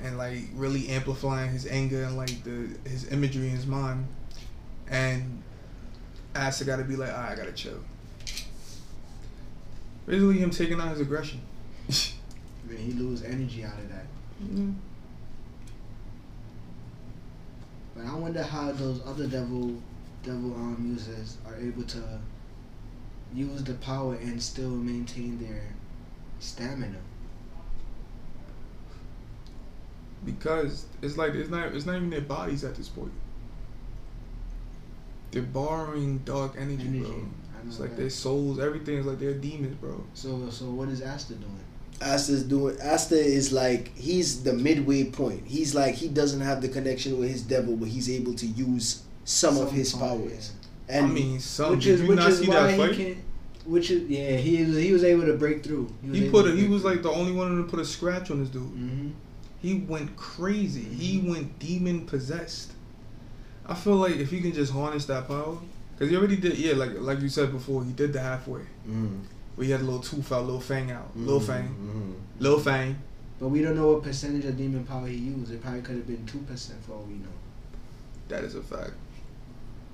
and 0.05 0.19
like 0.19 0.39
really 0.55 0.89
amplifying 0.89 1.53
his 1.53 1.65
anger 1.67 2.03
and 2.03 2.17
like 2.17 2.43
the 2.43 2.69
his 2.89 3.07
imagery 3.13 3.47
in 3.49 3.55
his 3.55 3.67
mind. 3.67 4.05
And 4.89 5.43
Asta 6.35 6.65
got 6.65 6.77
to 6.79 6.85
be 6.85 6.97
like, 6.97 7.11
"All 7.13 7.19
right, 7.21 7.33
I 7.33 7.37
gotta 7.37 7.53
chill. 7.53 7.79
Basically, 10.07 10.39
him 10.39 10.51
taking 10.51 10.81
out 10.81 10.89
his 10.89 11.01
aggression. 11.01 11.41
Then 12.69 12.79
he 12.79 12.93
lose 12.93 13.23
energy 13.23 13.65
out 13.65 13.79
of 13.79 13.89
that. 13.91 14.07
But 17.95 18.07
I 18.07 18.15
wonder 18.15 18.43
how 18.43 18.73
those 18.73 19.01
other 19.07 19.27
devil 19.27 19.81
devil 20.25 20.55
arm 20.55 20.85
users 20.89 21.37
are 21.47 21.57
able 21.57 21.83
to 21.85 22.19
use 23.35 23.63
the 23.65 23.75
power 23.75 24.15
and 24.15 24.43
still 24.43 24.71
maintain 24.71 25.39
their 25.39 25.63
stamina. 26.43 26.99
Because 30.25 30.87
it's 31.03 31.17
like 31.17 31.35
it's 31.35 31.51
not 31.51 31.75
it's 31.75 31.87
not 31.87 31.97
even 31.97 32.11
their 32.11 32.21
bodies 32.21 32.63
at 32.65 32.77
this 32.77 32.89
point. 32.89 33.13
They're 35.33 35.43
borrowing 35.43 36.19
dark 36.19 36.55
energy, 36.59 36.87
Energy. 36.89 37.01
bro. 37.01 37.25
It's 37.67 37.81
like 37.81 37.91
that. 37.91 37.97
their 37.97 38.11
souls, 38.11 38.59
everything 38.61 38.99
is 38.99 39.07
like 39.07 39.19
they're 39.19 39.35
demons, 39.35 39.75
bro. 39.77 40.05
So 40.15 40.49
so 40.51 40.67
what 40.67 40.89
is 40.89 41.03
Asta 41.03 41.35
doing? 41.35 41.59
Asta's 42.01 42.43
doing. 42.45 42.81
Asta 42.81 43.17
is 43.17 43.53
like 43.53 43.97
he's 43.97 44.43
the 44.45 44.53
midway 44.53 45.05
point. 45.05 45.47
He's 45.47 45.75
like 45.75 45.95
he 45.97 46.09
doesn't 46.09 46.41
have 46.41 46.61
the 46.63 46.69
connection 46.69 47.19
with 47.19 47.31
his 47.31 47.43
devil, 47.43 47.77
but 47.77 47.89
he's 47.89 48.11
able 48.11 48.35
to 48.35 48.47
use 48.47 49.03
some, 49.25 49.57
of 49.57 49.71
his 49.73 49.93
powers. 49.93 50.53
I 50.89 50.95
And 50.95 51.15
mean, 51.15 51.39
some 51.41 51.71
which 51.73 51.85
did 51.85 51.95
is 51.95 52.03
you 52.03 52.09
which 52.09 52.19
not 52.19 52.31
is 52.31 52.39
see 52.41 52.49
why 52.49 52.55
that 52.63 52.71
he 52.73 52.77
fight? 52.77 52.93
can. 52.97 53.23
Which 53.65 53.91
is 53.91 54.09
yeah 54.09 54.37
he 54.37 54.65
was 54.65 54.77
he 54.77 54.93
was 54.93 55.05
able 55.05 55.25
to 55.27 55.35
break 55.35 55.63
through. 55.63 55.93
He 56.11 56.29
put 56.31 56.47
a, 56.47 56.53
he 56.53 56.67
was 56.67 56.85
like 56.85 57.03
the 57.03 57.11
only 57.11 57.33
one 57.33 57.57
to 57.59 57.65
put 57.65 57.79
a 57.79 57.85
scratch 57.85 58.31
on 58.31 58.41
this 58.41 58.49
dude. 58.49 58.63
hmm 58.63 59.11
He 59.61 59.75
went 59.75 60.17
crazy. 60.17 60.83
He 60.83 61.19
went 61.19 61.59
demon 61.59 62.07
possessed. 62.07 62.73
I 63.65 63.75
feel 63.75 63.97
like 63.97 64.17
if 64.17 64.31
he 64.31 64.41
can 64.41 64.53
just 64.53 64.73
harness 64.73 65.05
that 65.07 65.29
power, 65.29 65.57
because 65.95 66.11
he 66.11 66.17
already 66.17 66.37
did. 66.37 66.59
Yeah, 66.59 66.75
like 66.75 66.91
like 66.99 67.21
you 67.21 67.29
said 67.29 67.53
before, 67.53 67.85
he 67.85 67.93
did 67.93 68.13
the 68.13 68.21
halfway. 68.21 68.63
mm, 68.89 69.21
Where 69.55 69.65
he 69.65 69.71
had 69.71 69.81
a 69.81 69.85
little 69.85 70.01
tooth 70.01 70.33
out, 70.33 70.45
little 70.45 70.61
fang 70.61 70.91
out, 70.91 71.17
little 71.17 71.41
mm, 71.41 71.47
fang, 71.47 71.69
mm. 71.69 72.43
little 72.43 72.59
fang. 72.59 72.97
But 73.39 73.49
we 73.49 73.63
don't 73.63 73.77
know 73.77 73.93
what 73.93 74.03
percentage 74.03 74.45
of 74.45 74.57
demon 74.57 74.85
power 74.85 75.07
he 75.07 75.17
used. 75.17 75.53
It 75.53 75.63
probably 75.63 75.83
could 75.83 75.97
have 75.97 76.07
been 76.09 76.27
two 76.27 76.39
percent 76.41 76.83
for 76.85 76.95
all 76.95 77.03
we 77.05 77.15
know. 77.15 77.29
That 78.29 78.43
is 78.43 78.57
a 78.57 78.63
fact. 78.63 78.93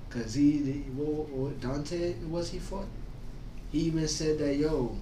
Cause 0.09 0.33
he, 0.33 0.51
he 0.57 0.71
what, 0.95 1.29
what 1.29 1.61
Dante 1.61 2.15
was 2.27 2.49
he 2.49 2.57
fought. 2.57 2.87
He 3.71 3.79
even 3.81 4.07
said 4.07 4.39
that 4.39 4.55
yo, 4.55 4.95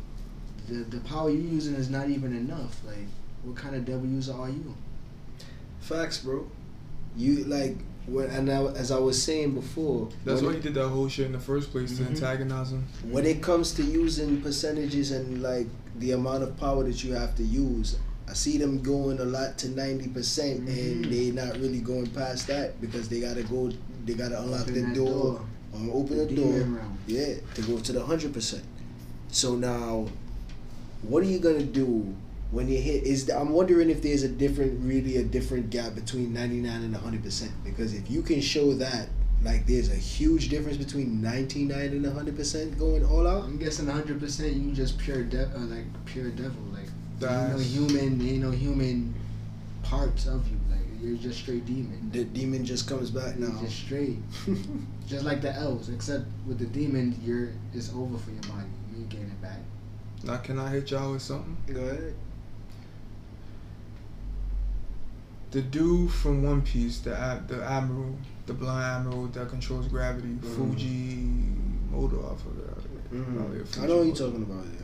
the 0.68 0.76
the 0.84 0.99
power 1.02 1.30
you're 1.30 1.41
using 1.53 1.76
is 1.76 1.89
not 1.89 2.10
even 2.10 2.35
enough. 2.35 2.81
Like, 2.85 3.07
what 3.44 3.56
kind 3.56 3.76
of 3.76 3.85
devil 3.85 4.06
user 4.06 4.34
are 4.34 4.49
you? 4.49 4.76
Facts, 5.80 6.19
bro. 6.19 6.45
You 7.15 7.45
like 7.45 7.77
when 8.07 8.30
and 8.30 8.49
I, 8.52 8.64
as 8.68 8.91
I 8.91 8.99
was 8.99 9.22
saying 9.22 9.53
before. 9.53 10.10
That's 10.26 10.41
when 10.41 10.52
why 10.52 10.56
he 10.57 10.61
did 10.64 10.73
that 10.76 10.88
whole 10.89 11.07
shit 11.10 11.26
in 11.26 11.31
the 11.34 11.39
first 11.39 11.72
place 11.72 11.91
Mhm. 11.94 11.98
to 11.98 12.03
antagonize 12.11 12.72
him. 12.72 12.85
when 13.10 13.26
it 13.26 13.41
comes 13.41 13.72
to 13.73 13.84
using 13.84 14.41
percentages 14.41 15.11
and 15.11 15.41
like 15.41 15.68
the 15.99 16.11
amount 16.11 16.44
of 16.44 16.56
power 16.57 16.84
that 16.84 17.03
you 17.03 17.14
have 17.14 17.35
to 17.35 17.44
use, 17.44 17.98
I 18.30 18.34
see 18.34 18.57
them 18.57 18.81
going 18.81 19.19
a 19.19 19.26
lot 19.26 19.57
to 19.60 19.69
ninety 19.69 20.07
percent, 20.10 20.68
and 20.68 21.06
Mhm. 21.06 21.10
they 21.10 21.31
not 21.31 21.57
really 21.60 21.80
going 21.80 22.07
past 22.07 22.48
that 22.48 22.80
because 22.81 23.07
they 23.10 23.19
gotta 23.22 23.44
go, 23.44 23.72
they 24.06 24.14
gotta 24.14 24.41
unlock 24.41 24.61
Open 24.64 24.73
the 24.73 24.81
that 24.81 24.95
door, 24.95 25.41
or 25.89 25.97
open 26.01 26.17
the, 26.17 26.25
door, 26.25 26.45
demon 26.45 26.75
realm. 26.75 26.97
yeah, 27.07 27.35
to 27.55 27.61
go 27.61 27.77
to 27.79 27.91
the 27.91 28.03
hundred 28.03 28.33
percent. 28.33 28.63
So 29.29 29.55
now, 29.55 30.07
what 31.01 31.21
are 31.23 31.27
you 31.27 31.39
gonna 31.39 31.63
do 31.63 32.15
when 32.51 32.67
you 32.67 32.79
hit? 32.81 33.03
Is 33.03 33.25
the, 33.25 33.37
I'm 33.37 33.49
wondering 33.49 33.89
if 33.89 34.01
there's 34.01 34.23
a 34.23 34.29
different, 34.29 34.83
really 34.83 35.17
a 35.17 35.23
different 35.23 35.69
gap 35.69 35.95
between 35.95 36.33
ninety 36.33 36.57
nine 36.57 36.83
and 36.83 36.95
hundred 36.95 37.23
percent 37.23 37.51
because 37.63 37.93
if 37.93 38.09
you 38.09 38.21
can 38.21 38.41
show 38.41 38.73
that. 38.75 39.09
Like 39.43 39.67
there's 39.67 39.91
a 39.91 39.95
huge 39.95 40.49
difference 40.49 40.77
between 40.77 41.21
99 41.21 41.71
and 41.79 42.03
100% 42.03 42.79
going 42.79 43.05
all 43.05 43.27
out. 43.27 43.43
I'm 43.43 43.59
guessing 43.59 43.85
100 43.85 44.19
percent 44.19 44.53
you 44.53 44.71
just 44.73 44.97
pure 44.97 45.23
de- 45.23 45.45
uh, 45.55 45.59
like 45.59 45.85
pure 46.05 46.31
devil. 46.31 46.59
Like, 46.73 46.87
there 47.19 47.29
ain't 47.29 47.41
no 47.51 47.57
That's- 47.59 47.71
human, 47.71 48.17
there 48.17 48.27
ain't 48.29 48.41
no 48.41 48.49
human 48.49 49.13
parts 49.83 50.25
of 50.25 50.47
you. 50.49 50.56
Like, 51.07 51.21
you're 51.23 51.31
just 51.31 51.41
straight 51.43 51.65
demon. 51.65 52.09
The 52.11 52.23
demon 52.25 52.65
just 52.65 52.88
comes 52.88 53.09
back 53.11 53.35
You're 53.38 53.49
now. 53.49 53.61
just 53.61 53.77
straight, 53.77 54.17
just 55.07 55.23
like 55.25 55.41
the 55.41 55.53
elves. 55.53 55.89
Except 55.89 56.25
with 56.45 56.59
the 56.59 56.65
demon, 56.65 57.17
you're 57.23 57.49
it's 57.73 57.91
over 57.93 58.17
for 58.17 58.31
your 58.31 58.41
body. 58.41 58.67
You 58.91 58.99
ain't 58.99 59.09
getting 59.09 59.27
it 59.27 59.41
back. 59.41 59.59
Now, 60.23 60.38
can 60.38 60.59
I 60.59 60.69
hit 60.69 60.91
y'all 60.91 61.13
with 61.13 61.21
something? 61.21 61.55
Go 61.73 61.79
ahead. 61.81 62.13
The 65.51 65.61
dude 65.61 66.11
from 66.11 66.43
One 66.43 66.61
Piece, 66.61 66.99
the 66.99 67.17
ad, 67.17 67.47
the 67.47 67.63
admiral, 67.63 68.15
the 68.47 68.53
blind 68.53 68.84
admiral 69.07 69.27
that 69.27 69.47
controls 69.49 69.88
gravity, 69.88 70.27
Mhm. 70.27 70.55
Fuji 70.55 71.15
Moto, 71.89 72.17
I 72.17 72.35
forgot. 72.35 72.84
Probably 73.09 73.19
Mm. 73.19 73.27
I 73.27 73.31
know 73.31 73.43
what 73.47 73.55
you're 73.55 73.65
Fujimoto. 74.13 74.17
talking 74.17 74.43
about. 74.43 74.65
Yeah. 74.65 74.81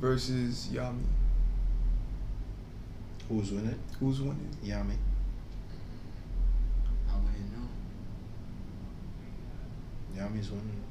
versus 0.00 0.68
Yami. 0.72 1.04
Who's 3.28 3.52
winning? 3.52 3.78
Who's 4.00 4.20
winning? 4.20 4.48
Yami. 4.64 4.96
I 7.08 7.14
wouldn't 7.16 7.52
know. 7.56 7.68
Yami's 10.16 10.50
winning. 10.50 10.82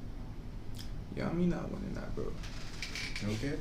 Yami 1.16 1.48
not 1.50 1.72
winning 1.72 1.94
that, 1.94 2.14
bro. 2.16 2.26
Okay. 3.24 3.54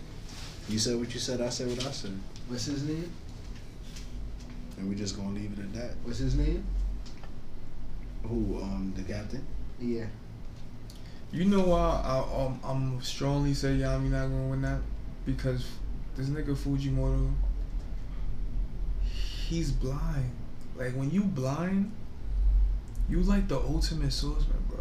You 0.68 0.78
said 0.78 0.98
what 0.98 1.12
you 1.12 1.20
said. 1.20 1.40
I 1.40 1.48
said 1.48 1.68
what 1.68 1.86
I 1.86 1.90
said, 1.90 2.18
What's 2.48 2.66
his 2.66 2.84
name? 2.84 3.12
and 4.78 4.89
we 4.89 4.97
just 4.97 5.16
gonna 5.16 5.30
leave 5.30 5.52
it 5.59 5.60
at 5.60 5.72
that. 5.74 5.90
What's 6.02 6.18
his 6.18 6.34
name? 6.34 6.64
Who? 8.24 8.60
Um, 8.60 8.93
the 8.97 9.02
captain. 9.02 9.44
Yeah. 9.80 10.06
You 11.30 11.44
know 11.44 11.60
why 11.60 12.01
I 12.05 12.44
um 12.44 12.60
I'm 12.64 13.02
strongly 13.02 13.55
say 13.55 13.68
Yami 13.76 14.10
not 14.10 14.28
gonna 14.28 14.48
win 14.48 14.62
that 14.62 14.80
because 15.24 15.66
this 16.16 16.28
nigga 16.28 16.56
Fujimoto, 16.56 17.32
he's 19.48 19.70
blind. 19.70 20.30
Like 20.76 20.94
when 20.94 21.10
you 21.10 21.22
blind, 21.22 21.93
you 23.09 23.20
like 23.20 23.48
the 23.48 23.59
ultimate 23.59 24.12
swordsman, 24.12 24.62
bro. 24.68 24.71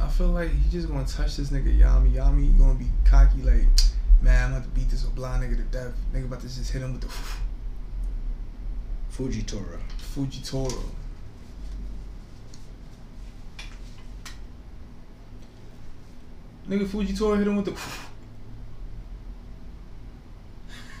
I 0.00 0.08
feel 0.08 0.28
like 0.28 0.50
he 0.50 0.70
just 0.70 0.88
gonna 0.88 1.06
touch 1.06 1.36
this 1.36 1.50
nigga 1.50 1.78
Yami. 1.78 2.12
Yami 2.12 2.58
gonna 2.58 2.74
be 2.74 2.86
cocky 3.04 3.42
like, 3.42 3.66
man, 4.22 4.44
I'm 4.44 4.52
about 4.52 4.64
to 4.64 4.70
beat 4.70 4.88
this 4.90 5.02
blind 5.02 5.42
nigga 5.42 5.56
to 5.56 5.62
death. 5.64 5.92
Nigga 6.12 6.26
about 6.26 6.40
to 6.40 6.46
just 6.46 6.70
hit 6.70 6.82
him 6.82 6.92
with 6.92 7.02
the 7.02 7.08
Fujitora. 9.12 9.80
Fujitoro. 10.14 10.84
Nigga 16.68 16.86
Fujitoro 16.86 17.38
hit 17.38 17.46
him 17.46 17.56
with 17.56 17.66
the 17.66 17.74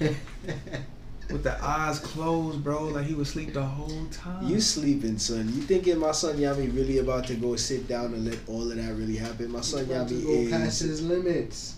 with 1.30 1.42
the 1.44 1.62
eyes 1.62 1.98
closed, 1.98 2.62
bro, 2.64 2.84
like 2.84 3.06
he 3.06 3.14
was 3.14 3.28
sleep 3.28 3.52
the 3.52 3.62
whole 3.62 4.06
time. 4.10 4.46
You 4.46 4.60
sleeping, 4.60 5.18
son? 5.18 5.46
You 5.54 5.62
thinking 5.62 5.98
my 5.98 6.12
son 6.12 6.36
Yami 6.36 6.74
really 6.74 6.98
about 6.98 7.26
to 7.26 7.34
go 7.34 7.54
sit 7.56 7.86
down 7.86 8.14
and 8.14 8.24
let 8.24 8.38
all 8.48 8.70
of 8.70 8.76
that 8.76 8.94
really 8.94 9.16
happen? 9.16 9.50
My 9.52 9.60
son 9.60 9.80
He's 9.86 9.90
about 9.90 10.08
to 10.08 10.14
Yami 10.14 10.50
go 10.50 10.56
past 10.56 10.80
his 10.82 11.02
limits. 11.02 11.74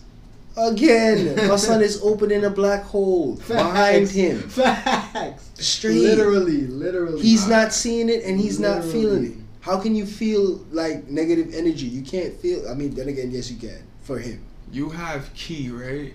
again. 0.57 1.47
my 1.47 1.55
son 1.57 1.81
is 1.81 2.01
opening 2.03 2.43
a 2.45 2.49
black 2.49 2.83
hole 2.83 3.35
behind 3.47 4.09
him. 4.09 4.39
Facts. 4.49 5.51
Straight. 5.55 5.95
Literally, 6.01 6.61
literally. 6.67 7.21
He's 7.21 7.47
not 7.47 7.73
seeing 7.73 8.09
it 8.09 8.23
and 8.23 8.39
he's 8.39 8.59
not 8.59 8.83
feeling 8.83 9.25
it. 9.25 9.37
How 9.61 9.79
can 9.79 9.93
you 9.95 10.05
feel 10.05 10.65
like 10.71 11.07
negative 11.07 11.53
energy? 11.53 11.85
You 11.85 12.01
can't 12.01 12.33
feel. 12.33 12.67
I 12.67 12.73
mean, 12.73 12.95
then 12.95 13.09
again, 13.09 13.31
yes, 13.31 13.51
you 13.51 13.57
can 13.57 13.83
for 14.01 14.17
him. 14.17 14.43
you 14.71 14.89
have 14.89 15.31
ki, 15.35 15.69
right? 15.69 16.13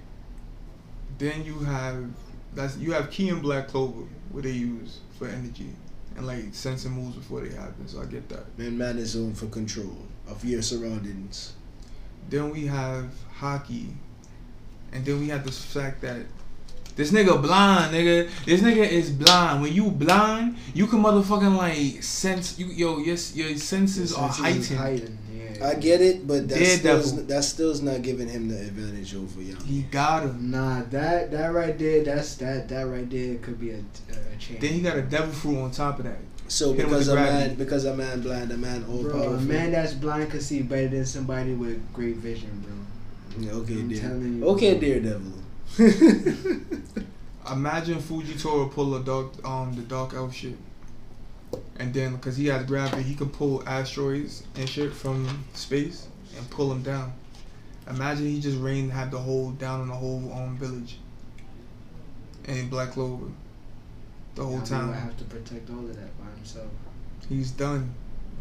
Then 1.18 1.44
you 1.44 1.60
have 1.60 2.06
that's 2.56 2.76
you 2.78 2.92
have 2.92 3.10
ki 3.10 3.28
and 3.28 3.40
black 3.40 3.68
clover, 3.68 4.02
what 4.32 4.42
they 4.42 4.50
use 4.50 4.98
for 5.18 5.28
energy 5.28 5.70
and 6.16 6.26
like 6.26 6.46
sensing 6.52 6.92
moves 6.92 7.16
before 7.16 7.42
they 7.42 7.54
happen. 7.54 7.86
So 7.86 8.00
I 8.00 8.06
get 8.06 8.28
that. 8.30 8.58
Man, 8.58 8.76
man 8.76 8.98
is 8.98 9.14
on 9.14 9.34
for 9.34 9.46
control 9.46 9.96
of 10.28 10.44
your 10.44 10.62
surroundings. 10.62 11.52
Then 12.28 12.50
we 12.50 12.66
have 12.66 13.10
haki, 13.38 13.92
and 14.92 15.04
then 15.04 15.20
we 15.20 15.28
have 15.28 15.44
this 15.44 15.62
fact 15.64 16.00
that 16.00 16.22
this 16.96 17.12
nigga 17.12 17.40
blind, 17.40 17.94
nigga. 17.94 18.28
This 18.46 18.62
nigga 18.62 18.88
is 18.88 19.10
blind. 19.10 19.62
When 19.62 19.72
you 19.72 19.90
blind, 19.90 20.56
you 20.74 20.86
can 20.86 21.00
motherfucking 21.02 21.56
like 21.56 22.02
sense 22.02 22.58
you 22.58 22.66
yo 22.66 22.98
your 22.98 23.16
your 23.34 23.56
senses 23.58 24.14
are 24.14 24.32
Senses 24.32 24.70
is 24.70 24.76
heightened. 24.76 25.18
Yeah. 25.58 25.68
I 25.68 25.74
get 25.74 26.00
it, 26.00 26.26
but 26.26 26.48
that's 26.48 26.82
Daredevil. 26.82 27.02
still, 27.02 27.24
that 27.24 27.44
still's 27.44 27.82
not 27.82 28.02
giving 28.02 28.28
him 28.28 28.48
the 28.48 28.58
advantage 28.58 29.14
over 29.14 29.40
Yami. 29.40 29.62
He 29.64 29.82
got 29.82 30.24
him. 30.24 30.50
Nah, 30.50 30.82
that 30.90 31.30
that 31.30 31.48
right 31.48 31.78
there, 31.78 32.04
that's 32.04 32.36
that 32.36 32.68
that 32.68 32.82
right 32.82 33.08
there 33.08 33.36
could 33.38 33.58
be 33.60 33.70
a, 33.70 33.78
a 33.78 34.36
change. 34.38 34.60
Then 34.60 34.72
he 34.72 34.80
got 34.80 34.96
a 34.96 35.02
devil 35.02 35.32
fruit 35.32 35.58
on 35.58 35.70
top 35.70 35.98
of 35.98 36.04
that. 36.04 36.18
So 36.48 36.72
Hit 36.72 36.84
because 36.86 37.08
a 37.08 37.14
man, 37.16 37.54
because 37.56 37.84
a 37.86 37.96
man 37.96 38.20
blind, 38.20 38.52
a 38.52 38.56
man 38.56 38.84
all 38.88 39.02
Bro, 39.02 39.34
a 39.34 39.40
man 39.40 39.72
that's 39.72 39.94
blind 39.94 40.30
could 40.30 40.42
see 40.42 40.62
better 40.62 40.88
than 40.88 41.04
somebody 41.04 41.54
with 41.54 41.92
great 41.92 42.16
vision, 42.16 42.64
bro. 42.64 43.44
Yeah, 43.44 43.52
okay, 43.52 43.74
I'm 43.74 43.88
Dare- 43.88 44.00
telling 44.00 44.38
you, 44.38 44.46
okay, 44.48 44.74
bro. 44.78 44.80
Daredevil. 44.88 45.32
Imagine 47.52 47.98
Fujitora 47.98 48.70
pull 48.72 48.94
a 48.96 49.02
dark 49.02 49.44
um 49.44 49.72
the 49.74 49.82
dark 49.82 50.14
elf 50.14 50.34
shit, 50.34 50.56
and 51.78 51.92
then 51.94 52.16
because 52.16 52.36
he 52.36 52.46
has 52.46 52.64
gravity, 52.66 53.02
he 53.02 53.14
can 53.14 53.28
pull 53.30 53.62
asteroids 53.68 54.42
and 54.56 54.68
shit 54.68 54.92
from 54.92 55.44
space 55.54 56.08
and 56.36 56.48
pull 56.50 56.68
them 56.68 56.82
down. 56.82 57.12
Imagine 57.88 58.26
he 58.26 58.40
just 58.40 58.58
rain 58.58 58.90
had 58.90 59.10
the 59.10 59.18
whole 59.18 59.50
down 59.52 59.80
on 59.82 59.88
the 59.88 59.94
whole 59.94 60.32
um 60.32 60.56
village. 60.56 60.98
And 62.46 62.70
Black 62.70 62.92
Clover, 62.92 63.26
the 64.36 64.44
whole 64.44 64.58
Now 64.58 64.64
time 64.64 64.88
would 64.88 64.96
have 64.96 65.16
to 65.18 65.24
protect 65.24 65.68
all 65.70 65.80
of 65.80 65.94
that 65.96 66.18
by 66.18 66.30
himself. 66.36 66.68
he's 67.28 67.50
done. 67.50 67.92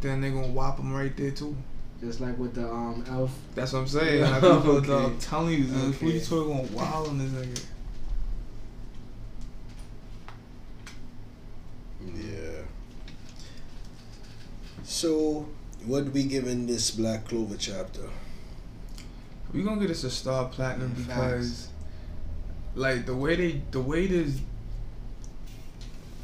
Then 0.01 0.21
they 0.21 0.29
gonna 0.29 0.47
whop 0.47 0.77
him 0.79 0.93
right 0.93 1.15
there 1.17 1.31
too. 1.31 1.55
Just 2.01 2.19
like 2.21 2.37
with 2.37 2.53
the 2.53 2.67
um 2.69 3.03
elf. 3.09 3.31
That's 3.55 3.73
what 3.73 3.79
I'm 3.79 3.87
saying. 3.87 4.21
Like, 4.31 4.41
people, 4.41 4.77
Okay. 4.77 4.93
I'm 5.05 5.17
telling 5.19 5.53
you, 5.53 5.65
the 5.67 5.85
Okay. 5.87 6.19
Fujitoro 6.19 6.47
gonna 6.47 6.75
wild 6.75 7.07
on 7.07 7.17
this 7.17 7.29
nigga. 7.31 7.63
yeah. 12.15 12.54
So, 14.95 15.45
what 15.85 16.05
do 16.05 16.11
we 16.11 16.23
giving 16.23 16.67
this 16.67 16.89
Black 16.89 17.27
Clover 17.27 17.57
chapter? 17.57 18.03
We 19.53 19.61
gonna 19.61 19.81
get 19.81 19.89
us 19.89 20.05
a 20.05 20.09
star 20.09 20.47
platinum 20.47 20.95
Facts. 20.95 21.05
because, 21.05 21.67
like 22.75 23.05
the 23.05 23.13
way 23.13 23.35
they, 23.35 23.61
the 23.71 23.81
way 23.81 24.07
this, 24.07 24.39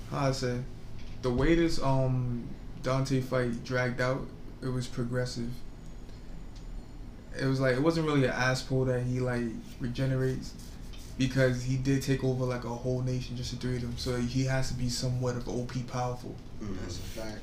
how 0.10 0.30
I 0.30 0.32
say, 0.32 0.60
the 1.22 1.32
way 1.32 1.56
this 1.56 1.84
um 1.84 2.48
Dante 2.82 3.20
fight 3.20 3.62
dragged 3.66 4.00
out, 4.00 4.22
it 4.64 4.70
was 4.70 4.88
progressive. 4.88 5.52
It 7.38 7.48
was 7.48 7.60
like 7.60 7.76
it 7.76 7.82
wasn't 7.82 8.08
really 8.08 8.24
an 8.24 8.32
ass 8.32 8.62
pull 8.62 8.86
that 8.86 9.04
he 9.04 9.20
like 9.20 9.48
regenerates, 9.82 10.54
because 11.18 11.62
he 11.62 11.76
did 11.76 12.04
take 12.04 12.24
over 12.24 12.46
like 12.46 12.64
a 12.64 12.70
whole 12.70 13.02
nation 13.02 13.36
just 13.36 13.50
to 13.50 13.58
three 13.58 13.76
of 13.76 13.82
them. 13.82 13.98
So 13.98 14.16
he 14.16 14.46
has 14.46 14.70
to 14.70 14.76
be 14.76 14.88
somewhat 14.88 15.36
of 15.36 15.50
OP 15.50 15.74
powerful. 15.88 16.38
That's 16.62 16.96
a 16.96 17.02
fact. 17.02 17.40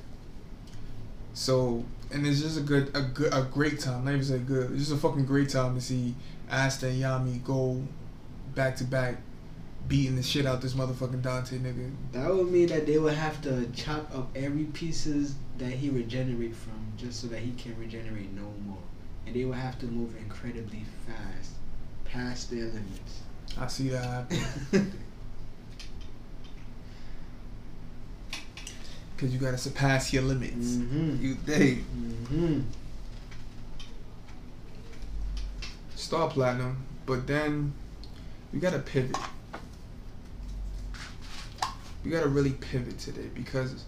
So 1.38 1.84
and 2.10 2.26
it's 2.26 2.40
just 2.40 2.58
a 2.58 2.62
good, 2.62 2.90
a 2.96 3.02
good, 3.02 3.32
a 3.32 3.42
great 3.42 3.78
time. 3.78 4.04
Not 4.04 4.10
even 4.10 4.24
say 4.24 4.38
good. 4.40 4.72
It's 4.72 4.88
just 4.88 4.92
a 4.92 4.96
fucking 4.96 5.24
great 5.24 5.48
time 5.48 5.76
to 5.76 5.80
see 5.80 6.16
Asta 6.50 6.88
and 6.88 7.00
Yami 7.00 7.44
go 7.44 7.80
back 8.56 8.74
to 8.78 8.84
back, 8.84 9.18
beating 9.86 10.16
the 10.16 10.22
shit 10.24 10.46
out 10.46 10.60
this 10.60 10.74
motherfucking 10.74 11.22
Dante 11.22 11.58
nigga. 11.58 11.92
That 12.10 12.34
would 12.34 12.50
mean 12.50 12.66
that 12.68 12.86
they 12.86 12.98
would 12.98 13.14
have 13.14 13.40
to 13.42 13.68
chop 13.72 14.12
up 14.12 14.30
every 14.34 14.64
pieces 14.64 15.36
that 15.58 15.70
he 15.70 15.90
regenerate 15.90 16.56
from 16.56 16.92
just 16.96 17.20
so 17.20 17.28
that 17.28 17.38
he 17.38 17.52
can 17.52 17.78
regenerate 17.78 18.32
no 18.32 18.50
more. 18.66 18.82
And 19.24 19.36
they 19.36 19.44
would 19.44 19.58
have 19.58 19.78
to 19.78 19.86
move 19.86 20.16
incredibly 20.16 20.82
fast, 21.06 21.52
past 22.04 22.50
their 22.50 22.64
limits. 22.64 23.20
I 23.56 23.68
see 23.68 23.90
that 23.90 24.04
happen. 24.04 24.92
Cause 29.18 29.30
you 29.32 29.38
gotta 29.40 29.58
surpass 29.58 30.12
your 30.12 30.22
limits. 30.22 30.54
mm-hmm. 30.76 31.16
You 31.20 31.34
think 31.34 31.78
Mm-hmm. 31.80 32.60
star 35.96 36.28
platinum, 36.30 36.76
but 37.06 37.26
then 37.26 37.72
we 38.52 38.60
gotta 38.60 38.78
pivot. 38.78 39.16
We 42.04 42.10
gotta 42.12 42.28
really 42.28 42.52
pivot 42.52 42.98
today 42.98 43.28
because 43.34 43.84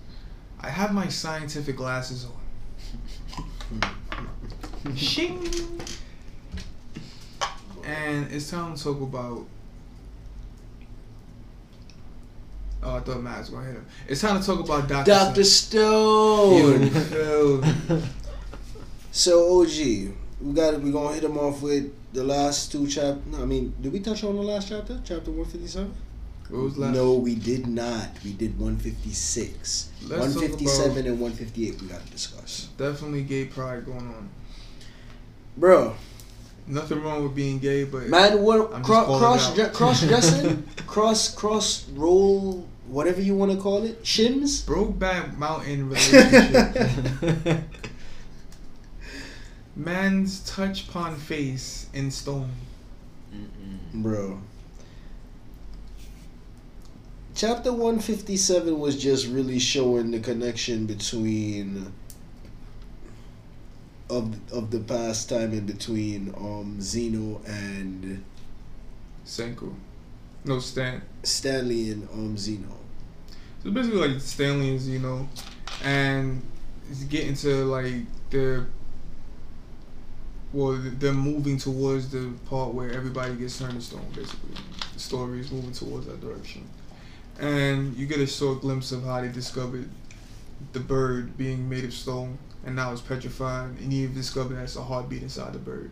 I 0.60 0.68
have 0.68 0.92
my 0.92 1.06
scientific 1.08 1.76
glasses 1.76 2.26
on. 3.72 4.96
Shing. 4.96 5.48
And 7.84 8.30
it's 8.32 8.50
time 8.50 8.74
to 8.74 8.82
talk 8.82 9.00
about. 9.00 9.46
Oh, 12.82 12.96
I 12.96 13.00
thought 13.00 13.22
Matt 13.22 13.40
was 13.40 13.50
gonna 13.50 13.66
hit 13.66 13.74
him. 13.74 13.86
It's 14.08 14.20
time 14.22 14.40
to 14.40 14.46
talk 14.46 14.60
about 14.60 14.88
Doctor. 14.88 15.10
Doctor 15.10 15.44
Stone. 15.44 16.90
Yo, 17.12 17.62
So 19.12 19.60
OG, 19.62 19.68
we 20.40 20.52
got 20.54 20.80
we 20.80 20.90
gonna 20.90 21.14
hit 21.14 21.24
him 21.24 21.36
off 21.38 21.60
with 21.62 21.92
the 22.12 22.24
last 22.24 22.72
two 22.72 22.86
chap. 22.86 23.18
No, 23.26 23.42
I 23.42 23.44
mean, 23.44 23.74
did 23.80 23.92
we 23.92 24.00
touch 24.00 24.24
on 24.24 24.36
the 24.36 24.42
last 24.42 24.68
chapter? 24.68 25.00
Chapter 25.04 25.30
one 25.30 25.46
fifty 25.46 25.66
seven. 25.66 25.92
What 26.48 26.62
was 26.62 26.78
last? 26.78 26.94
No, 26.94 27.14
we 27.14 27.34
did 27.34 27.66
not. 27.66 28.08
We 28.24 28.32
did 28.32 28.58
one 28.58 28.76
fifty 28.78 29.10
six. 29.12 29.90
Let's 30.06 30.34
One 30.34 30.48
fifty 30.48 30.66
seven 30.66 31.06
and 31.06 31.20
one 31.20 31.32
fifty 31.32 31.68
eight. 31.68 31.80
We 31.82 31.88
got 31.88 32.04
to 32.04 32.10
discuss, 32.10 32.68
Definitely 32.78 33.22
gay 33.24 33.44
pride 33.44 33.84
going 33.84 33.98
on. 34.08 34.28
bro. 35.56 35.94
Nothing 36.66 37.02
wrong 37.02 37.24
with 37.24 37.34
being 37.34 37.58
gay, 37.58 37.82
but 37.84 38.06
Man, 38.08 38.42
what 38.42 38.70
cross 38.84 39.58
out. 39.58 39.72
cross 39.72 40.02
dressing, 40.06 40.62
cross 40.86 41.34
cross 41.34 41.88
roll, 41.90 42.68
whatever 42.90 43.20
you 43.20 43.34
want 43.34 43.52
to 43.52 43.58
call 43.58 43.84
it, 43.84 44.02
shims. 44.02 44.64
Brokeback 44.64 45.36
Mountain 45.36 45.88
relationship. 45.90 47.64
Man's 49.76 50.40
touch 50.40 50.88
upon 50.88 51.16
face 51.16 51.86
in 51.94 52.10
stone. 52.10 52.50
Bro. 53.94 54.40
Chapter 57.34 57.72
157 57.72 58.78
was 58.78 59.00
just 59.00 59.26
really 59.28 59.58
showing 59.58 60.10
the 60.10 60.18
connection 60.18 60.86
between 60.86 61.92
of 64.10 64.52
of 64.52 64.72
the 64.72 64.80
past 64.80 65.28
time 65.28 65.52
in 65.52 65.64
between 65.64 66.34
um 66.36 66.80
Zeno 66.80 67.40
and 67.46 68.24
Senku. 69.24 69.72
No, 70.44 70.58
Stan. 70.58 71.00
Stanley 71.22 71.90
and 71.92 72.08
um 72.12 72.36
Zeno. 72.36 72.79
So 73.62 73.70
basically, 73.70 74.08
like 74.08 74.20
Stanley 74.20 74.76
you 74.76 75.00
know, 75.00 75.28
and 75.84 76.42
it's 76.90 77.04
getting 77.04 77.34
to 77.36 77.64
like 77.66 78.04
the 78.30 78.66
well, 80.52 80.80
they're 80.82 81.12
moving 81.12 81.58
towards 81.58 82.10
the 82.10 82.32
part 82.46 82.74
where 82.74 82.90
everybody 82.90 83.34
gets 83.36 83.58
turned 83.58 83.74
to 83.74 83.80
stone. 83.80 84.06
Basically, 84.14 84.54
the 84.92 84.98
story 84.98 85.40
is 85.40 85.52
moving 85.52 85.72
towards 85.72 86.06
that 86.06 86.20
direction, 86.20 86.68
and 87.38 87.94
you 87.96 88.06
get 88.06 88.18
a 88.18 88.26
short 88.26 88.62
glimpse 88.62 88.92
of 88.92 89.04
how 89.04 89.20
they 89.20 89.28
discovered 89.28 89.88
the 90.72 90.80
bird 90.80 91.36
being 91.36 91.68
made 91.68 91.84
of 91.84 91.92
stone, 91.92 92.38
and 92.64 92.74
now 92.74 92.92
it's 92.92 93.00
petrified, 93.00 93.78
and 93.78 93.92
you 93.92 94.08
discover 94.08 94.54
that's 94.54 94.76
a 94.76 94.82
heartbeat 94.82 95.22
inside 95.22 95.52
the 95.52 95.58
bird, 95.58 95.90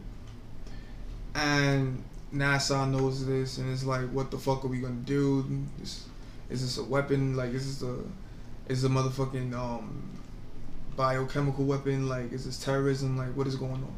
and 1.35 2.03
NASA 2.35 2.91
knows 2.91 3.27
this, 3.27 3.59
and 3.59 3.71
it's 3.73 3.85
like, 3.85 4.09
what 4.11 4.31
the 4.31 4.39
fuck 4.39 4.65
are 4.65 4.69
we 4.69 4.81
gonna 4.81 4.95
do? 4.95 5.45
Is, 5.83 6.08
is 6.51 6.63
this 6.63 6.79
a 6.79 6.85
weapon? 6.85 7.37
Like, 7.37 7.51
is 7.51 7.81
this 7.81 7.89
a 7.89 7.97
is 8.73 8.85
a 8.85 8.89
motherfucking 8.89 9.53
um 9.55 10.03
biochemical 10.97 11.65
weapon? 11.65 12.09
Like, 12.09 12.33
is 12.33 12.45
this 12.45 12.63
terrorism? 12.63 13.17
Like, 13.17 13.37
what 13.37 13.47
is 13.47 13.57
going 13.57 13.73
on? 13.73 13.95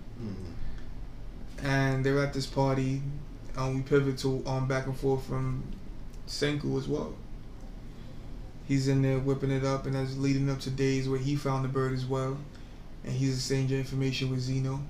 And 1.62 2.04
they're 2.04 2.22
at 2.22 2.32
this 2.32 2.46
party. 2.46 3.02
and 3.56 3.74
we 3.76 3.82
pivot 3.82 4.18
to 4.18 4.42
um 4.46 4.66
back 4.68 4.86
and 4.86 4.96
forth 4.96 5.24
from 5.26 5.62
Senku 6.26 6.78
as 6.78 6.88
well. 6.88 7.14
He's 8.66 8.86
in 8.86 9.02
there 9.02 9.18
whipping 9.18 9.50
it 9.50 9.64
up, 9.64 9.86
and 9.86 9.94
that's 9.96 10.16
leading 10.16 10.48
up 10.48 10.60
to 10.60 10.70
days 10.70 11.08
where 11.08 11.18
he 11.18 11.34
found 11.34 11.64
the 11.64 11.68
bird 11.68 11.92
as 11.92 12.06
well, 12.06 12.38
and 13.04 13.12
he's 13.12 13.34
exchanging 13.36 13.78
information 13.78 14.30
with 14.30 14.40
Zeno. 14.40 14.80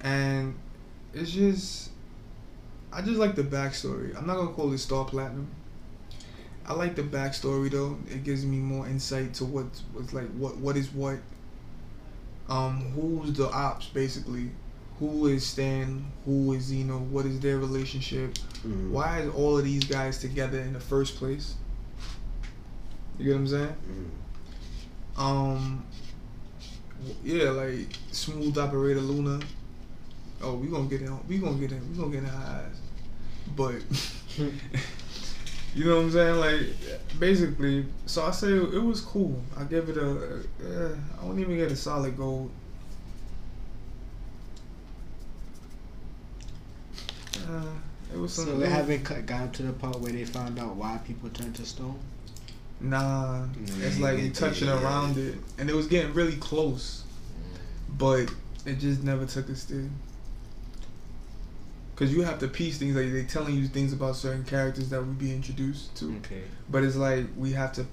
And 0.00 0.54
it's 1.12 1.32
just, 1.32 1.90
I 2.92 3.02
just 3.02 3.18
like 3.18 3.34
the 3.34 3.42
backstory. 3.42 4.16
I'm 4.16 4.26
not 4.26 4.36
gonna 4.36 4.52
call 4.52 4.72
it 4.72 4.78
Star 4.78 5.04
Platinum. 5.04 5.48
I 6.66 6.74
like 6.74 6.94
the 6.94 7.02
backstory 7.02 7.70
though. 7.70 7.98
It 8.08 8.24
gives 8.24 8.44
me 8.44 8.58
more 8.58 8.86
insight 8.86 9.34
to 9.34 9.44
what 9.44 9.66
what's 9.92 10.12
like 10.12 10.30
what 10.32 10.56
what 10.58 10.76
is 10.76 10.90
what. 10.92 11.18
Um, 12.48 12.80
who's 12.94 13.32
the 13.32 13.48
ops 13.50 13.86
basically? 13.86 14.50
Who 14.98 15.26
is 15.26 15.44
Stan? 15.44 16.04
Who 16.24 16.52
is 16.52 16.64
Zeno? 16.64 16.98
What 16.98 17.26
is 17.26 17.40
their 17.40 17.58
relationship? 17.58 18.34
Mhm. 18.64 18.90
Why 18.90 19.20
is 19.20 19.30
all 19.34 19.58
of 19.58 19.64
these 19.64 19.84
guys 19.84 20.18
together 20.18 20.60
in 20.60 20.72
the 20.72 20.80
first 20.80 21.16
place? 21.16 21.54
You 23.18 23.24
get 23.26 23.32
what 23.32 23.38
I'm 23.40 23.48
saying? 23.48 23.74
Mhm. 25.16 25.20
Um, 25.20 25.84
yeah, 27.24 27.50
like 27.50 27.88
smooth 28.12 28.56
operator 28.58 29.00
Luna. 29.00 29.40
Oh, 30.40 30.54
we 30.54 30.68
gonna 30.68 30.88
get 30.88 31.02
in. 31.02 31.18
We 31.28 31.38
gonna 31.38 31.58
get 31.58 31.72
in. 31.72 31.90
We 31.90 31.96
gonna 31.98 32.10
get 32.10 32.18
in 32.22 32.24
her 32.26 32.62
eyes. 32.62 32.76
But 33.56 33.82
you 35.74 35.84
know 35.84 35.96
what 35.96 36.02
I'm 36.04 36.10
saying? 36.12 36.36
Like 36.40 36.60
basically, 37.18 37.86
so 38.06 38.24
I 38.24 38.30
say 38.30 38.48
it 38.52 38.82
was 38.82 39.00
cool. 39.00 39.40
I 39.56 39.64
give 39.64 39.88
it 39.88 39.96
a. 39.96 40.10
Uh, 40.64 40.96
I 41.20 41.24
wouldn't 41.24 41.40
even 41.40 41.56
get 41.56 41.72
a 41.72 41.76
solid 41.76 42.16
gold. 42.16 42.50
Uh, 47.36 47.64
it 48.12 48.18
was 48.18 48.32
So 48.32 48.42
something. 48.42 48.60
they 48.60 48.68
haven't 48.68 49.04
cut, 49.04 49.26
got 49.26 49.52
to 49.54 49.62
the 49.62 49.72
part 49.72 50.00
where 50.00 50.12
they 50.12 50.24
found 50.24 50.58
out 50.58 50.76
why 50.76 50.98
people 51.04 51.28
turn 51.30 51.52
to 51.54 51.64
stone. 51.66 51.98
Nah, 52.80 53.46
it's 53.80 53.98
like 53.98 54.18
yeah, 54.18 54.24
we 54.24 54.30
touching 54.30 54.68
yeah. 54.68 54.82
around 54.82 55.16
it, 55.16 55.36
and 55.58 55.70
it 55.70 55.74
was 55.74 55.86
getting 55.86 56.12
really 56.14 56.36
close, 56.36 57.04
but 57.88 58.26
it 58.66 58.78
just 58.78 59.02
never 59.04 59.24
took 59.26 59.48
a 59.48 59.52
there. 59.52 59.88
Cause 62.02 62.12
you 62.12 62.22
have 62.22 62.40
to 62.40 62.48
piece 62.48 62.78
things 62.78 62.96
like 62.96 63.12
they're 63.12 63.22
telling 63.22 63.54
you 63.54 63.68
things 63.68 63.92
about 63.92 64.16
certain 64.16 64.42
characters 64.42 64.88
that 64.90 65.00
we 65.06 65.12
be 65.14 65.32
introduced 65.32 65.94
to, 65.98 66.16
Okay. 66.16 66.42
but 66.68 66.82
it's 66.82 66.96
like 66.96 67.26
we 67.36 67.52
have 67.52 67.72
to 67.74 67.86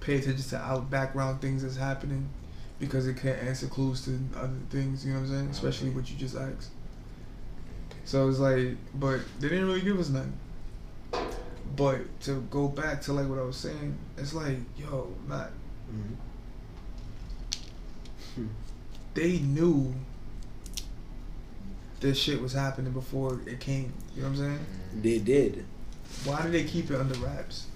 pay 0.00 0.16
attention 0.16 0.42
to 0.48 0.56
out 0.56 0.88
background 0.88 1.42
things 1.42 1.62
that's 1.62 1.76
happening, 1.76 2.30
because 2.78 3.06
it 3.06 3.18
can't 3.18 3.38
answer 3.42 3.66
clues 3.66 4.02
to 4.06 4.18
other 4.34 4.54
things. 4.70 5.04
You 5.04 5.12
know 5.12 5.18
what 5.20 5.26
I'm 5.26 5.32
saying? 5.32 5.48
Especially 5.50 5.88
Okay. 5.88 5.96
what 5.96 6.10
you 6.10 6.16
just 6.16 6.36
asked. 6.36 6.70
So 8.06 8.30
it's 8.30 8.38
like, 8.38 8.78
but 8.94 9.20
they 9.40 9.50
didn't 9.50 9.66
really 9.66 9.82
give 9.82 10.00
us 10.00 10.08
nothing. 10.08 10.32
But 11.76 12.18
to 12.22 12.40
go 12.50 12.66
back 12.66 13.02
to 13.02 13.12
like 13.12 13.28
what 13.28 13.38
I 13.38 13.42
was 13.42 13.58
saying, 13.58 13.94
it's 14.16 14.32
like, 14.32 14.56
yo, 14.78 15.14
Matt, 15.28 15.50
Mhm. 15.92 16.16
they 19.12 19.40
knew 19.40 19.92
this 22.00 22.18
shit 22.18 22.40
was 22.40 22.52
happening 22.52 22.92
before 22.92 23.40
it 23.46 23.60
came. 23.60 23.92
You 24.14 24.22
know 24.22 24.28
what 24.28 24.34
I'm 24.34 24.36
saying? 24.36 24.58
Mm-hmm. 24.58 25.02
They 25.02 25.18
did. 25.18 25.64
Why 26.24 26.42
did 26.42 26.52
they 26.52 26.64
keep 26.64 26.90
it 26.90 27.00
under 27.00 27.14
wraps? 27.20 27.66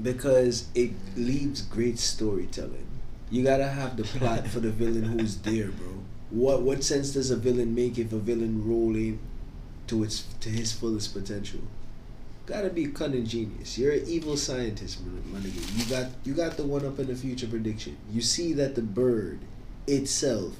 because 0.00 0.68
it 0.74 0.92
leaves 1.16 1.62
great 1.62 1.98
storytelling. 1.98 2.86
You 3.30 3.42
gotta 3.42 3.68
have 3.68 3.96
the 3.96 4.04
plot 4.04 4.46
for 4.46 4.60
the 4.60 4.70
villain 4.70 5.04
who's 5.04 5.36
there, 5.38 5.68
bro. 5.68 5.98
What 6.30 6.62
what 6.62 6.84
sense 6.84 7.10
does 7.12 7.30
a 7.30 7.36
villain 7.36 7.74
make 7.74 7.98
if 7.98 8.12
a 8.12 8.18
villain 8.18 8.66
rolling 8.66 9.18
to 9.88 10.04
its 10.04 10.22
to 10.40 10.48
his 10.48 10.72
fullest 10.72 11.12
potential? 11.12 11.60
Gotta 12.46 12.70
be 12.70 12.86
cunning 12.86 13.26
genius. 13.26 13.78
You're 13.78 13.92
an 13.92 14.04
evil 14.06 14.36
scientist, 14.36 14.98
my 15.30 15.38
nigga. 15.38 15.78
You 15.78 15.84
got 15.90 16.10
you 16.24 16.34
got 16.34 16.56
the 16.56 16.64
one 16.64 16.84
up 16.86 16.98
in 16.98 17.06
the 17.06 17.14
future 17.14 17.46
prediction. 17.46 17.96
You 18.10 18.20
see 18.20 18.52
that 18.54 18.74
the 18.74 18.82
bird 18.82 19.40
itself. 19.86 20.54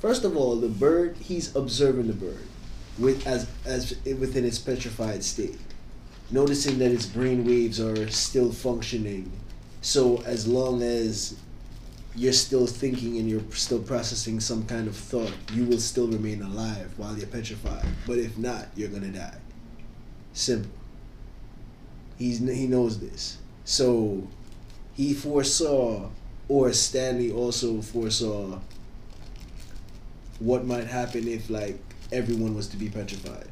First 0.00 0.24
of 0.24 0.36
all, 0.36 0.56
the 0.56 0.68
bird 0.68 1.16
he's 1.18 1.54
observing 1.54 2.08
the 2.08 2.14
bird 2.14 2.46
with 2.98 3.26
as 3.26 3.48
as 3.64 3.94
within 4.04 4.44
its 4.44 4.58
petrified 4.58 5.22
state 5.22 5.58
noticing 6.30 6.78
that 6.78 6.92
its 6.92 7.06
brain 7.06 7.44
waves 7.44 7.80
are 7.80 8.08
still 8.08 8.52
functioning. 8.52 9.30
So 9.82 10.22
as 10.22 10.46
long 10.46 10.82
as 10.82 11.36
you're 12.14 12.32
still 12.32 12.66
thinking 12.66 13.18
and 13.18 13.28
you're 13.28 13.42
still 13.52 13.80
processing 13.80 14.40
some 14.40 14.64
kind 14.66 14.86
of 14.86 14.96
thought, 14.96 15.32
you 15.52 15.64
will 15.64 15.78
still 15.78 16.06
remain 16.06 16.42
alive 16.42 16.92
while 16.96 17.16
you're 17.16 17.26
petrified. 17.26 17.84
But 18.06 18.18
if 18.18 18.36
not, 18.38 18.68
you're 18.76 18.88
gonna 18.88 19.08
die. 19.08 19.38
Simple. 20.32 20.70
He's 22.18 22.38
he 22.38 22.66
knows 22.66 23.00
this. 23.00 23.38
So 23.64 24.26
he 24.94 25.14
foresaw, 25.14 26.10
or 26.48 26.72
Stanley 26.72 27.32
also 27.32 27.80
foresaw, 27.80 28.60
what 30.40 30.64
might 30.66 30.86
happen 30.86 31.28
if 31.28 31.50
like 31.50 31.78
everyone 32.12 32.54
was 32.54 32.66
to 32.68 32.76
be 32.76 32.88
petrified 32.88 33.46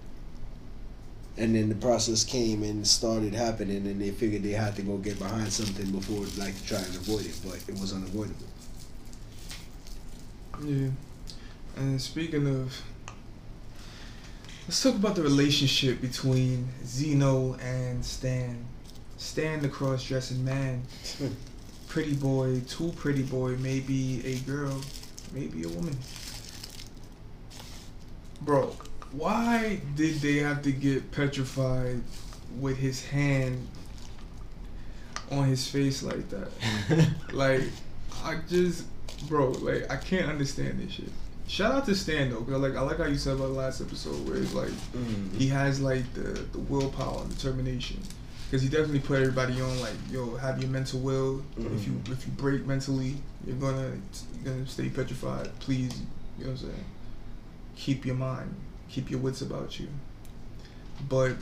and 1.37 1.55
then 1.55 1.69
the 1.69 1.75
process 1.77 2.25
came 2.25 2.63
and 2.65 2.87
started 2.87 3.33
happening 3.33 3.87
and 3.87 4.01
they 4.01 4.11
figured 4.11 4.43
they 4.43 4.51
had 4.51 4.75
to 4.77 4.83
go 4.83 4.97
get 4.99 5.19
behind 5.19 5.53
something 5.53 5.91
before 5.93 6.25
like 6.37 6.57
to 6.57 6.65
try 6.67 6.79
and 6.79 6.95
avoid 6.97 7.25
it 7.27 7.39
but 7.45 7.57
it 7.69 7.81
was 7.81 7.93
unavoidable 7.93 8.47
Yeah. 10.65 10.89
And 11.77 12.01
speaking 12.01 12.47
of, 12.49 12.83
let's 14.67 14.83
talk 14.83 14.97
about 14.97 15.15
the 15.15 15.23
relationship 15.23 16.01
between 16.01 16.69
Zeno 16.85 17.55
and 17.63 18.05
Stan. 18.05 18.65
Stan, 19.17 19.61
the 19.63 19.69
cross-dressing 19.69 20.45
man, 20.45 20.83
pretty 21.89 22.15
boy, 22.15 22.61
too 22.69 22.93
pretty 22.97 23.23
boy, 23.23 23.57
maybe 23.57 24.23
a 24.27 24.39
girl, 24.41 24.81
maybe 25.33 25.63
a 25.65 25.69
woman. 25.69 25.97
Bro, 28.41 28.77
why 29.13 29.81
did 29.97 30.17
they 30.17 30.37
have 30.37 30.63
to 30.63 30.73
get 30.73 31.11
petrified 31.13 32.01
with 32.59 32.77
his 32.77 33.05
hand 33.07 33.67
on 35.31 35.47
his 35.47 35.67
face 35.69 36.03
like 36.03 36.29
that? 36.31 36.51
like, 37.33 37.63
I 38.23 38.39
just, 38.49 38.85
bro, 39.29 39.51
like 39.51 39.91
I 39.91 39.97
can't 39.97 40.29
understand 40.29 40.81
this 40.81 40.93
shit. 40.93 41.11
Shout 41.49 41.73
out 41.73 41.87
to 41.87 41.95
Stan 41.95 42.31
though, 42.31 42.43
cause 42.43 42.53
I 42.53 42.57
like 42.57 42.77
I 42.77 42.81
like 42.83 42.99
how 42.99 43.07
you 43.07 43.17
said 43.17 43.37
about 43.37 43.47
the 43.47 43.55
last 43.55 43.81
episode 43.81 44.29
where 44.29 44.37
it's 44.37 44.53
like 44.53 44.69
mm. 44.69 45.35
he 45.35 45.49
has 45.49 45.81
like 45.81 46.13
the 46.13 46.21
the 46.53 46.59
willpower 46.59 47.23
and 47.23 47.35
determination, 47.35 47.99
cause 48.51 48.61
he 48.61 48.69
definitely 48.69 49.01
put 49.01 49.21
everybody 49.21 49.59
on 49.59 49.81
like 49.81 49.95
yo 50.11 50.37
have 50.37 50.61
your 50.61 50.71
mental 50.71 51.01
will. 51.01 51.43
If 51.57 51.87
you 51.87 51.93
mm-hmm. 51.93 52.13
if 52.13 52.27
you 52.27 52.33
break 52.33 52.67
mentally, 52.67 53.17
you're 53.47 53.57
gonna 53.57 53.93
you're 54.35 54.53
gonna 54.53 54.67
stay 54.67 54.91
petrified. 54.91 55.49
Please, 55.61 55.99
you 56.39 56.45
know 56.45 56.51
what 56.51 56.61
I'm 56.61 56.69
saying. 56.69 56.85
Keep 57.79 58.05
your 58.05 58.17
mind, 58.17 58.55
keep 58.91 59.11
your 59.11 59.21
wits 59.21 59.41
about 59.41 59.79
you. 59.81 59.89
But, 61.09 61.37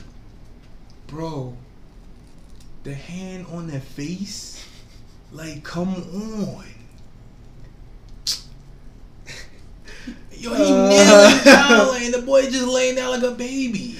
bro, 1.07 1.57
the 2.83 2.93
hand 2.93 3.47
on 3.51 3.67
their 3.67 3.81
face, 3.81 4.63
like 5.33 5.63
come 5.63 5.89
on. 5.95 6.63
Yo, 10.37 10.53
he 10.53 10.71
Uh. 10.71 10.89
kneeling 10.89 11.43
down, 11.43 11.95
and 12.03 12.13
the 12.13 12.21
boy 12.21 12.43
just 12.43 12.67
laying 12.67 12.95
down 12.95 13.09
like 13.11 13.23
a 13.23 13.31
baby. 13.35 13.95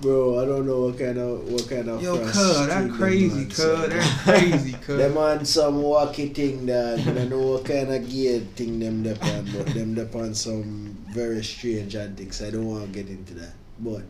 Bro, 0.00 0.40
I 0.42 0.44
don't 0.46 0.66
know 0.66 0.80
what 0.86 0.98
kind 0.98 1.18
of 1.18 1.50
what 1.52 1.68
kind 1.68 1.88
of. 1.88 2.02
Yo, 2.02 2.18
cuz, 2.18 2.66
that 2.66 2.90
crazy, 2.92 3.44
cuz, 3.46 3.56
some. 3.56 3.88
that's 3.90 4.22
crazy, 4.22 4.72
cuz. 4.82 4.96
Them 4.98 5.16
on 5.16 5.44
some 5.44 5.82
walkie 5.82 6.28
thing 6.30 6.66
that 6.66 6.98
I 6.98 7.02
don't 7.12 7.28
know 7.30 7.38
what 7.52 7.64
kind 7.66 7.92
of 7.92 8.10
gear 8.10 8.40
thing 8.56 8.80
them 8.80 9.02
dep 9.02 9.22
on, 9.22 9.44
but 9.52 9.66
them 9.66 9.94
dep 9.94 10.14
on 10.16 10.34
some 10.34 10.93
very 11.14 11.44
strange 11.44 11.94
antics. 11.94 12.42
I 12.42 12.50
don't 12.50 12.66
want 12.66 12.92
to 12.92 13.02
get 13.02 13.08
into 13.08 13.34
that. 13.34 13.54
But 13.78 14.02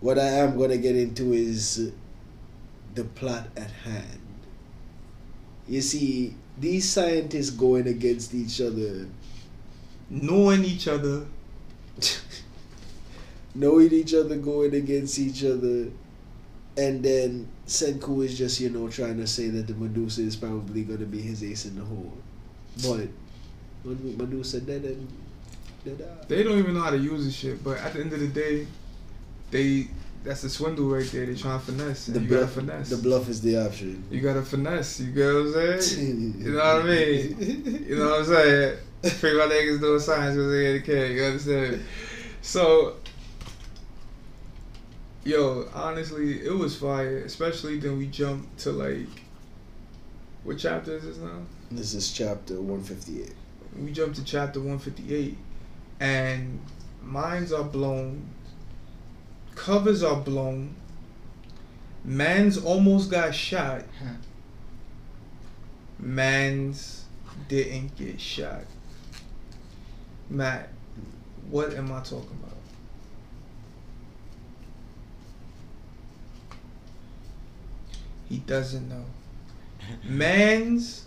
what 0.00 0.18
I 0.18 0.28
am 0.44 0.58
gonna 0.58 0.76
get 0.76 0.96
into 0.96 1.32
is 1.32 1.92
the 2.94 3.04
plot 3.04 3.48
at 3.56 3.70
hand. 3.70 4.20
You 5.66 5.80
see, 5.80 6.34
these 6.58 6.88
scientists 6.88 7.50
going 7.50 7.88
against 7.88 8.34
each 8.34 8.60
other, 8.60 9.06
Knowing 10.10 10.64
each 10.64 10.86
other. 10.86 11.26
knowing 13.54 13.90
each 13.90 14.12
other, 14.12 14.36
going 14.36 14.74
against 14.74 15.18
each 15.18 15.42
other, 15.42 15.88
and 16.76 17.02
then 17.02 17.48
Senku 17.66 18.22
is 18.24 18.36
just 18.36 18.60
you 18.60 18.68
know 18.68 18.88
trying 18.88 19.16
to 19.16 19.26
say 19.26 19.48
that 19.48 19.66
the 19.66 19.74
Medusa 19.74 20.20
is 20.20 20.36
probably 20.36 20.82
gonna 20.82 21.06
be 21.06 21.22
his 21.22 21.42
ace 21.42 21.64
in 21.64 21.76
the 21.76 21.84
hole, 21.84 22.12
but 22.82 23.08
when 23.82 24.18
Medusa 24.18 24.60
dead 24.60 24.84
and. 24.84 25.08
They 26.28 26.42
don't 26.42 26.58
even 26.58 26.74
know 26.74 26.80
how 26.80 26.90
to 26.90 26.98
use 26.98 27.24
this 27.24 27.34
shit, 27.34 27.62
but 27.62 27.78
at 27.78 27.92
the 27.92 28.00
end 28.00 28.12
of 28.12 28.20
the 28.20 28.28
day, 28.28 28.66
they 29.50 29.88
that's 30.24 30.42
a 30.42 30.48
swindle 30.48 30.86
right 30.86 31.06
there. 31.12 31.26
They 31.26 31.34
trying 31.34 31.60
to 31.60 31.66
finesse. 31.66 32.06
The 32.06 32.18
you 32.18 32.26
gotta 32.26 32.40
bluff, 32.46 32.52
finesse. 32.54 32.90
the 32.90 32.96
bluff 32.96 33.28
is 33.28 33.42
the 33.42 33.66
option. 33.66 34.02
You 34.10 34.20
gotta 34.22 34.42
finesse. 34.42 35.00
You 35.00 35.12
get 35.12 35.26
what 35.26 35.40
I'm 35.40 35.80
saying? 35.82 36.34
You 36.38 36.52
know 36.52 36.58
what 36.58 36.82
I 36.82 36.88
mean? 36.88 37.84
You 37.86 37.96
know 37.96 38.10
what 38.10 38.18
I'm 38.20 38.24
saying? 38.24 38.78
Free 39.02 39.36
my 39.36 39.44
niggas 39.44 39.80
doing 39.80 40.00
science 40.00 40.34
because 40.34 40.50
they 40.50 40.66
ain't 40.74 40.84
care. 40.86 41.06
You 41.08 41.24
understand? 41.24 41.82
So, 42.40 42.96
yo, 45.24 45.68
honestly, 45.74 46.40
it 46.40 46.54
was 46.54 46.74
fire. 46.78 47.18
Especially 47.18 47.78
then 47.78 47.98
we 47.98 48.06
jumped 48.06 48.58
to 48.60 48.72
like, 48.72 49.06
what 50.42 50.58
chapter 50.58 50.96
is 50.96 51.04
this 51.04 51.18
now? 51.18 51.42
This 51.70 51.92
is 51.92 52.10
chapter 52.10 52.58
one 52.62 52.82
fifty 52.82 53.22
eight. 53.22 53.34
We 53.78 53.90
jumped 53.90 54.16
to 54.16 54.24
chapter 54.24 54.60
158, 54.60 55.36
and 56.00 56.60
minds 57.02 57.52
are 57.52 57.64
blown. 57.64 58.28
Covers 59.54 60.02
are 60.02 60.16
blown. 60.16 60.74
Man's 62.04 62.58
almost 62.58 63.10
got 63.10 63.34
shot. 63.34 63.84
Man's 65.98 67.04
didn't 67.48 67.96
get 67.96 68.20
shot. 68.20 68.64
Matt, 70.28 70.68
what 71.50 71.74
am 71.74 71.92
I 71.92 72.00
talking 72.00 72.38
about? 72.42 72.56
He 78.28 78.38
doesn't 78.38 78.88
know. 78.88 79.04
Man's 80.04 81.06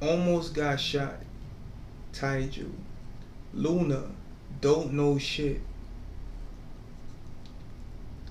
almost 0.00 0.54
got 0.54 0.78
shot. 0.80 1.16
Taiju. 2.12 2.70
Luna 3.54 4.04
don't 4.60 4.92
know 4.92 5.18
shit. 5.18 5.60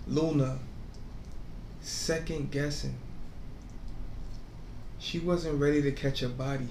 Luna 0.07 0.59
second 1.81 2.51
guessing. 2.51 2.95
She 4.99 5.19
wasn't 5.19 5.59
ready 5.59 5.81
to 5.81 5.91
catch 5.91 6.21
a 6.21 6.29
body. 6.29 6.67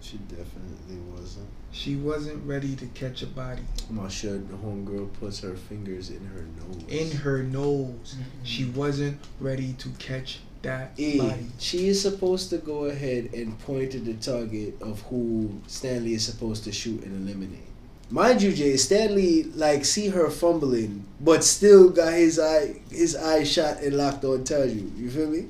She 0.00 0.16
definitely 0.16 0.96
wasn't. 1.12 1.48
She 1.72 1.96
wasn't 1.96 2.46
ready 2.46 2.74
to 2.76 2.86
catch 2.86 3.22
a 3.22 3.26
body. 3.26 3.62
I'm 3.88 4.08
sure 4.08 4.38
the 4.38 4.56
homegirl 4.56 5.12
puts 5.20 5.40
her 5.40 5.54
fingers 5.54 6.10
in 6.10 6.24
her 6.26 6.46
nose. 6.58 6.84
In 6.88 7.18
her 7.18 7.42
nose. 7.42 8.16
Mm-hmm. 8.16 8.44
She 8.44 8.64
wasn't 8.64 9.18
ready 9.38 9.74
to 9.74 9.88
catch 9.98 10.40
that 10.62 10.92
E, 10.98 11.18
body. 11.18 11.46
she 11.58 11.88
is 11.88 12.00
supposed 12.00 12.50
to 12.50 12.58
go 12.58 12.84
ahead 12.84 13.30
and 13.32 13.58
point 13.60 13.92
to 13.92 13.98
the 14.00 14.14
target 14.14 14.80
of 14.82 15.00
who 15.02 15.60
Stanley 15.66 16.14
is 16.14 16.24
supposed 16.24 16.64
to 16.64 16.72
shoot 16.72 17.02
and 17.02 17.28
eliminate. 17.28 17.64
Mind 18.10 18.42
you, 18.42 18.52
Jay, 18.52 18.76
Stanley 18.76 19.44
like 19.44 19.84
see 19.84 20.08
her 20.08 20.30
fumbling, 20.30 21.04
but 21.20 21.44
still 21.44 21.90
got 21.90 22.12
his 22.12 22.38
eye 22.38 22.80
his 22.90 23.14
eye 23.16 23.44
shot 23.44 23.78
and 23.78 23.96
locked 23.96 24.24
on 24.24 24.44
Taiju. 24.44 24.98
You 24.98 25.10
feel 25.10 25.28
me? 25.30 25.46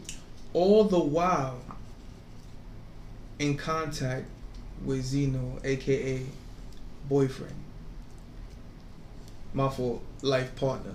All 0.52 0.84
the 0.84 0.98
while 0.98 1.58
in 3.38 3.56
contact 3.56 4.26
with 4.84 5.02
Zeno, 5.04 5.58
aka 5.64 6.22
boyfriend. 7.08 7.54
My 9.54 9.68
fault, 9.68 10.02
life 10.22 10.54
partner. 10.54 10.94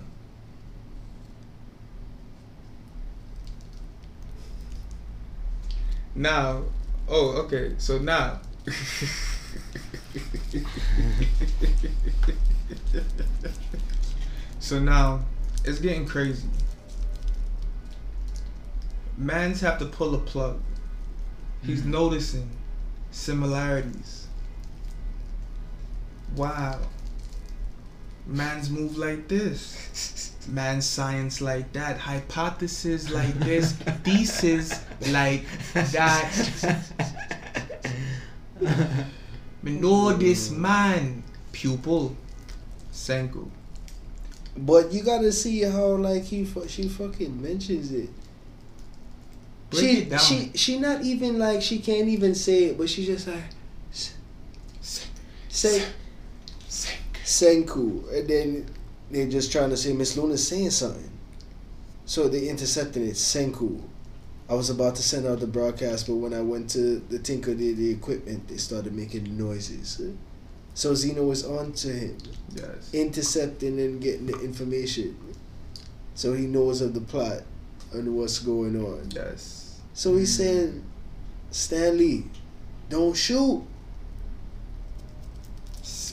Now, 6.15 6.63
oh, 7.09 7.31
okay, 7.43 7.75
so 7.77 7.97
now. 7.99 8.39
so 14.59 14.79
now, 14.79 15.25
it's 15.65 15.79
getting 15.79 16.07
crazy. 16.07 16.47
Mans 19.17 19.59
have 19.59 19.77
to 19.79 19.85
pull 19.85 20.15
a 20.15 20.19
plug. 20.19 20.61
He's 21.63 21.81
mm-hmm. 21.81 21.91
noticing 21.91 22.49
similarities. 23.11 24.27
Wow. 26.35 26.79
Man's 28.25 28.69
move 28.69 28.97
like 28.97 29.27
this. 29.27 30.13
Man's 30.47 30.85
science 30.85 31.41
like 31.41 31.71
that. 31.73 31.97
Hypothesis 31.97 33.09
like 33.11 33.33
this. 33.39 33.71
Thesis 34.03 34.83
like 35.11 35.45
that. 35.73 36.81
Me 39.63 39.71
know 39.79 40.13
this 40.13 40.49
mm. 40.49 40.57
man. 40.57 41.23
Pupil. 41.51 42.15
Senku. 42.91 43.49
But 44.57 44.91
you 44.93 45.03
gotta 45.03 45.31
see 45.31 45.61
how 45.63 45.87
like 45.95 46.23
he 46.23 46.45
fu- 46.45 46.67
she 46.67 46.87
fucking 46.87 47.41
mentions 47.41 47.91
it. 47.91 48.09
Break 49.69 49.81
she 49.81 49.97
it 49.97 50.09
down. 50.09 50.19
she 50.19 50.51
she 50.55 50.79
not 50.79 51.01
even 51.03 51.37
like 51.39 51.61
she 51.61 51.79
can't 51.79 52.07
even 52.07 52.35
say 52.35 52.65
it, 52.65 52.77
but 52.77 52.89
she 52.89 53.05
just 53.05 53.27
like 53.27 53.43
s- 53.91 54.13
say 55.49 55.83
Senku, 57.25 58.07
and 58.13 58.27
then 58.29 58.65
they're 59.11 59.29
just 59.29 59.51
trying 59.51 59.69
to 59.69 59.77
say 59.77 59.93
Miss 59.93 60.17
Luna's 60.17 60.45
saying 60.47 60.71
something. 60.71 61.11
So 62.05 62.27
they 62.27 62.47
intercepted 62.47 63.01
it. 63.03 63.15
Senku. 63.15 63.81
I 64.47 64.53
was 64.53 64.69
about 64.69 64.95
to 64.97 65.03
send 65.03 65.25
out 65.25 65.39
the 65.39 65.47
broadcast, 65.47 66.05
but 66.07 66.15
when 66.15 66.33
I 66.33 66.41
went 66.41 66.69
to 66.71 66.99
the 67.09 67.17
tinker 67.17 67.55
did 67.55 67.77
the 67.77 67.89
equipment, 67.89 68.47
they 68.47 68.57
started 68.57 68.93
making 68.93 69.35
noises. 69.35 69.99
So 70.75 70.93
Zeno 70.93 71.23
was 71.23 71.43
on 71.43 71.71
to 71.73 71.87
him, 71.87 72.17
Yes. 72.53 72.91
intercepting 72.93 73.79
and 73.79 73.99
getting 73.99 74.27
the 74.27 74.39
information. 74.41 75.17
So 76.13 76.33
he 76.33 76.45
knows 76.45 76.81
of 76.81 76.93
the 76.93 77.01
plot 77.01 77.41
and 77.91 78.15
what's 78.15 78.37
going 78.39 78.75
on. 78.79 79.09
Yes. 79.15 79.79
So 79.93 80.15
he's 80.15 80.35
saying, 80.35 80.83
Stanley, 81.49 82.25
don't 82.89 83.15
shoot. 83.15 83.63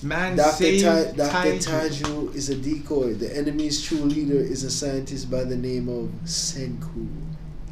Man 0.02 0.36
Dr. 0.36 0.80
Ta- 0.80 1.12
Dr. 1.12 1.58
Taiju. 1.58 1.62
Taju 1.62 2.34
is 2.34 2.48
a 2.48 2.56
decoy. 2.56 3.14
The 3.14 3.36
enemy's 3.36 3.82
true 3.82 3.98
leader 3.98 4.38
is 4.38 4.64
a 4.64 4.70
scientist 4.70 5.30
by 5.30 5.44
the 5.44 5.56
name 5.56 5.88
of 5.88 6.10
Senku. 6.24 7.08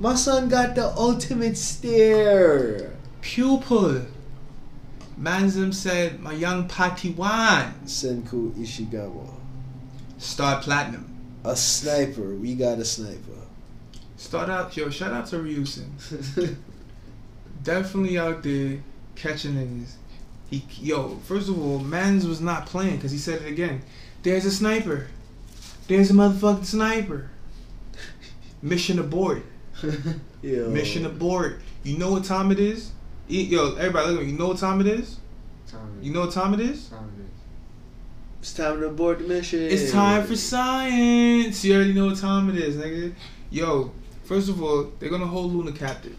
My 0.01 0.15
son 0.15 0.49
got 0.49 0.75
the 0.75 0.89
ultimate 0.97 1.57
stare. 1.57 2.93
Pupil. 3.21 4.07
Manzim 5.21 5.75
said, 5.75 6.21
my 6.21 6.33
young 6.33 6.67
Padawan. 6.69 7.73
Senku 7.85 8.53
Ishigami. 8.53 9.29
Star 10.19 10.61
Platinum. 10.61 11.07
A 11.45 11.55
sniper. 11.55 12.35
We 12.35 12.55
got 12.55 12.79
a 12.79 12.85
sniper. 12.85 13.41
Start 14.17 14.51
out, 14.51 14.77
yo, 14.77 14.91
shout 14.91 15.13
out 15.13 15.27
to 15.29 15.37
Ryusen. 15.37 15.89
Definitely 17.63 18.19
out 18.19 18.43
there 18.43 18.83
catching 19.15 19.55
niggas. 19.55 19.93
He, 20.51 20.65
yo, 20.81 21.17
first 21.25 21.49
of 21.49 21.61
all, 21.63 21.79
Mans 21.79 22.27
was 22.27 22.41
not 22.41 22.67
playing 22.67 22.97
because 22.97 23.13
he 23.13 23.19
said 23.19 23.43
it 23.43 23.49
again. 23.49 23.83
There's 24.23 24.45
a 24.45 24.51
sniper. 24.51 25.07
There's 25.87 26.11
a 26.11 26.15
motherfucking 26.15 26.65
sniper. 26.65 27.31
Mission 28.63 28.99
abort. 28.99 29.45
Yo. 30.43 30.69
Mission 30.69 31.07
abort. 31.07 31.61
You 31.85 31.99
know 31.99 32.11
what 32.11 32.25
time 32.25 32.51
it 32.51 32.59
is? 32.59 32.91
E- 33.29 33.45
Yo, 33.45 33.75
everybody, 33.77 34.11
look 34.11 34.21
at 34.21 34.27
me. 34.27 34.33
You 34.33 34.39
know 34.39 34.49
what 34.49 34.59
time 34.59 34.81
it 34.81 34.87
is? 34.87 35.19
Time 35.71 35.99
You 36.03 36.13
know 36.13 36.23
what 36.23 36.33
time 36.33 36.55
it 36.55 36.61
is? 36.61 36.91
It's 38.41 38.55
time 38.55 38.81
to 38.81 38.87
abort 38.87 39.19
the 39.19 39.25
mission. 39.25 39.61
It's 39.61 39.93
time 39.93 40.27
for 40.27 40.35
science. 40.35 41.63
You 41.65 41.75
already 41.75 41.93
know 41.93 42.07
what 42.07 42.19
time 42.19 42.49
it 42.49 42.57
is, 42.57 42.77
nigga. 42.77 43.13
Yo, 43.51 43.93
first 44.25 44.49
of 44.49 44.63
all, 44.63 44.91
they're 44.99 45.11
gonna 45.11 45.27
hold 45.27 45.53
Luna 45.55 45.73
captive. 45.73 46.17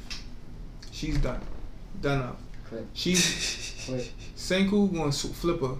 She's 0.91 1.17
done. 1.17 1.41
Done 1.99 2.21
up. 2.21 2.39
She's 2.93 3.87
Wait. 3.89 4.11
Senku 4.35 4.93
gonna 4.93 5.11
flip 5.11 5.61
her 5.61 5.75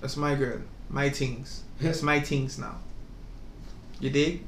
That's 0.00 0.16
my 0.16 0.34
girl. 0.34 0.60
My 0.88 1.10
things. 1.10 1.64
That's 1.80 2.02
my 2.02 2.20
things 2.20 2.58
now. 2.58 2.78
You 4.00 4.10
dig? 4.10 4.42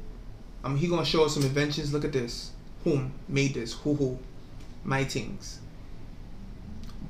Um, 0.64 0.76
he 0.76 0.88
gonna 0.88 1.04
show 1.04 1.24
us 1.24 1.34
some 1.34 1.42
inventions. 1.42 1.92
Look 1.92 2.04
at 2.04 2.12
this. 2.12 2.52
Whom 2.84 3.12
made 3.28 3.54
this? 3.54 3.72
Who 3.74 3.94
who? 3.94 4.18
My 4.84 5.04
things. 5.04 5.60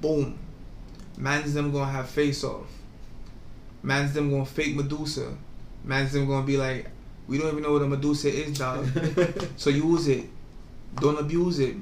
Boom. 0.01 0.39
Man's 1.17 1.55
them 1.55 1.73
gonna 1.73 1.91
have 1.91 2.09
face 2.09 2.45
off. 2.45 2.67
Man's 3.83 4.13
them 4.13 4.31
gonna 4.31 4.47
fake 4.47 4.77
Medusa. 4.77 5.37
Man's 5.85 6.13
them 6.13 6.27
gonna 6.27 6.47
be 6.47 6.57
like, 6.57 6.91
we 7.27 7.39
don't 7.39 7.49
even 7.49 7.63
know 7.63 7.73
what 7.73 7.83
a 7.83 7.87
Medusa 7.87 8.29
is, 8.29 8.59
dog. 8.59 8.89
so 9.57 9.71
use 9.71 10.09
it. 10.09 10.25
Don't 10.97 11.19
abuse 11.19 11.59
it. 11.59 11.77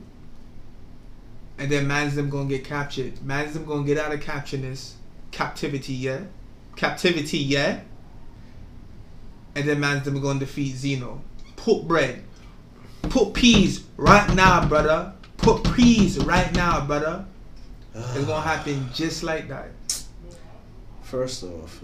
And 1.59 1.70
then 1.70 1.87
man's 1.87 2.15
them 2.15 2.28
gonna 2.28 2.49
get 2.49 2.65
captured. 2.65 3.23
Man's 3.24 3.55
them 3.55 3.65
gonna 3.65 3.85
get 3.85 3.99
out 3.99 4.12
of. 4.12 4.20
Captivity, 5.31 5.95
yeah? 5.95 6.20
Captivity, 6.77 7.39
yeah? 7.39 7.81
And 9.55 9.66
then 9.66 9.81
man's 9.81 10.05
them 10.05 10.20
gonna 10.20 10.39
defeat 10.41 10.77
Zeno. 10.77 11.23
Put 11.57 11.89
bread. 11.89 12.23
Put 13.03 13.33
peas 13.33 13.85
right 13.97 14.35
now, 14.35 14.69
brother. 14.69 15.15
Put 15.39 15.65
peas 15.74 16.19
right 16.19 16.53
now, 16.55 16.87
brother. 16.87 17.24
It's 17.95 18.24
gonna 18.24 18.43
happen 18.43 18.89
just 18.93 19.23
like 19.23 19.49
that. 19.49 19.70
First 21.03 21.45
off, 21.45 21.83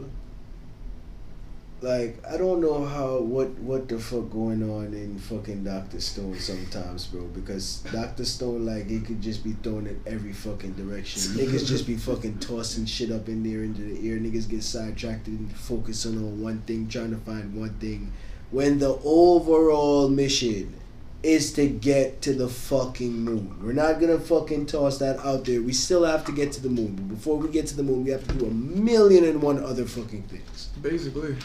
like 1.82 2.18
I 2.28 2.36
don't 2.36 2.60
know 2.60 2.84
how 2.84 3.18
what 3.18 3.50
what 3.59 3.88
the 3.88 3.98
fuck 3.98 4.30
going 4.30 4.62
on 4.62 4.94
in 4.94 5.18
fucking 5.18 5.64
Doctor 5.64 6.00
Stone 6.00 6.38
sometimes, 6.38 7.06
bro. 7.06 7.24
Because 7.24 7.84
Doctor 7.92 8.24
Stone 8.24 8.64
like 8.64 8.88
he 8.88 9.00
could 9.00 9.20
just 9.20 9.42
be 9.42 9.52
thrown 9.52 9.86
in 9.86 10.00
every 10.06 10.32
fucking 10.32 10.74
direction. 10.74 11.20
Niggas 11.32 11.66
just 11.66 11.86
be 11.86 11.96
fucking 11.96 12.38
tossing 12.38 12.86
shit 12.86 13.10
up 13.10 13.28
in 13.28 13.42
there 13.42 13.62
into 13.64 13.82
the 13.82 14.09
air. 14.09 14.18
Niggas 14.18 14.48
get 14.48 14.62
sidetracked 14.62 15.26
and 15.26 15.54
focusing 15.56 16.16
on 16.16 16.40
one 16.40 16.60
thing, 16.62 16.88
trying 16.88 17.10
to 17.10 17.18
find 17.18 17.54
one 17.54 17.74
thing, 17.74 18.12
when 18.50 18.78
the 18.78 18.98
overall 19.04 20.09
mission 20.09 20.76
is 21.22 21.52
to 21.52 21.68
get 21.68 22.20
to 22.20 22.32
the 22.32 22.48
fucking 22.48 23.12
moon. 23.12 23.56
We're 23.62 23.72
not 23.72 24.00
gonna 24.00 24.18
fucking 24.18 24.66
toss 24.66 24.98
that 24.98 25.18
out 25.20 25.44
there. 25.44 25.62
We 25.62 25.72
still 25.72 26.04
have 26.04 26.24
to 26.24 26.32
get 26.32 26.50
to 26.52 26.60
the 26.60 26.68
moon. 26.68 26.96
But 26.96 27.09
before 27.09 27.36
we 27.36 27.48
get 27.48 27.66
to 27.68 27.76
the 27.76 27.84
moon, 27.84 28.04
we 28.04 28.10
have 28.10 28.26
to 28.26 28.34
do 28.34 28.46
a 28.46 28.50
million 28.50 29.24
and 29.24 29.40
one 29.40 29.62
other 29.62 29.84
fucking 29.84 30.24
things. 30.24 30.70
Basically. 30.80 31.36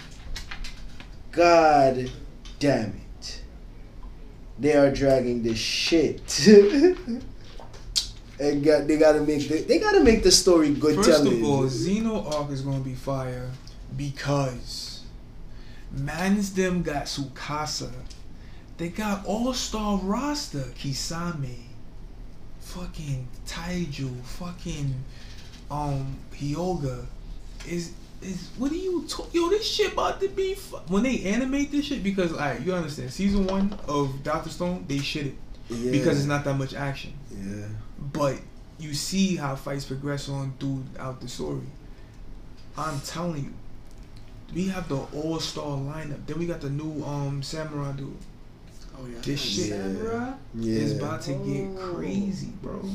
God 1.37 2.09
damn 2.59 2.99
it. 3.19 3.41
They 4.57 4.73
are 4.75 4.89
dragging 4.89 5.43
this 5.43 5.59
shit. 5.59 6.47
and 8.39 8.63
got, 8.63 8.87
they 8.87 8.97
gotta 8.97 9.21
make 9.21 9.47
the, 9.47 9.63
they 9.67 9.77
gotta 9.77 10.03
make 10.03 10.23
the 10.23 10.31
story 10.31 10.71
good 10.71 10.95
First 10.95 11.09
telling. 11.09 11.39
of 11.39 11.47
all, 11.47 11.65
Xeno 11.65 12.33
arc 12.33 12.49
is 12.49 12.61
gonna 12.61 12.79
be 12.79 12.95
fire 12.95 13.51
because 13.95 15.01
man's 15.91 16.53
them 16.53 16.81
got 16.81 17.05
Tsukasa. 17.05 17.91
They 18.77 18.89
got 18.89 19.23
all 19.27 19.53
star 19.53 19.97
roster. 19.99 20.65
Kisame. 20.79 21.65
Fucking 22.61 23.27
Taiju. 23.45 24.23
Fucking 24.23 25.03
um 25.69 26.17
Hyoga. 26.33 27.05
Is 27.67 27.91
is 28.27 28.49
what 28.57 28.71
are 28.71 28.75
you 28.75 29.05
talk 29.07 29.33
yo 29.33 29.49
this 29.49 29.65
shit 29.65 29.93
about 29.93 30.19
to 30.21 30.27
be 30.29 30.53
fu- 30.53 30.77
when 30.87 31.03
they 31.03 31.23
animate 31.23 31.71
this 31.71 31.85
shit 31.85 32.03
because 32.03 32.31
alright 32.33 32.61
you 32.61 32.73
understand 32.73 33.11
season 33.11 33.45
one 33.47 33.73
of 33.87 34.21
Doctor 34.23 34.49
Stone 34.49 34.85
they 34.87 34.99
shit 34.99 35.27
it 35.27 35.35
yeah. 35.69 35.91
because 35.91 36.17
it's 36.17 36.27
not 36.27 36.43
that 36.45 36.55
much 36.55 36.73
action 36.73 37.13
Yeah. 37.31 37.65
but 38.13 38.37
you 38.79 38.93
see 38.93 39.35
how 39.35 39.55
fights 39.55 39.85
progress 39.85 40.29
on 40.29 40.53
throughout 40.59 41.19
the 41.19 41.27
story. 41.27 41.65
I'm 42.77 42.99
telling 43.01 43.45
you, 43.45 43.53
we 44.53 44.67
have 44.67 44.87
the 44.87 44.97
all 45.15 45.39
star 45.39 45.65
lineup. 45.65 46.27
Then 46.27 46.37
we 46.37 46.45
got 46.45 46.61
the 46.61 46.69
new 46.69 47.03
um 47.03 47.41
samurai 47.41 47.93
dude. 47.93 48.15
Oh 48.95 49.07
yeah. 49.07 49.17
This 49.23 49.41
shit- 49.41 49.69
Samurai? 49.71 50.31
Yeah. 50.53 50.81
It's 50.81 50.93
about 50.99 51.21
to 51.23 51.31
get 51.33 51.65
Oh. 51.75 51.93
crazy, 51.95 52.49
bro. 52.61 52.87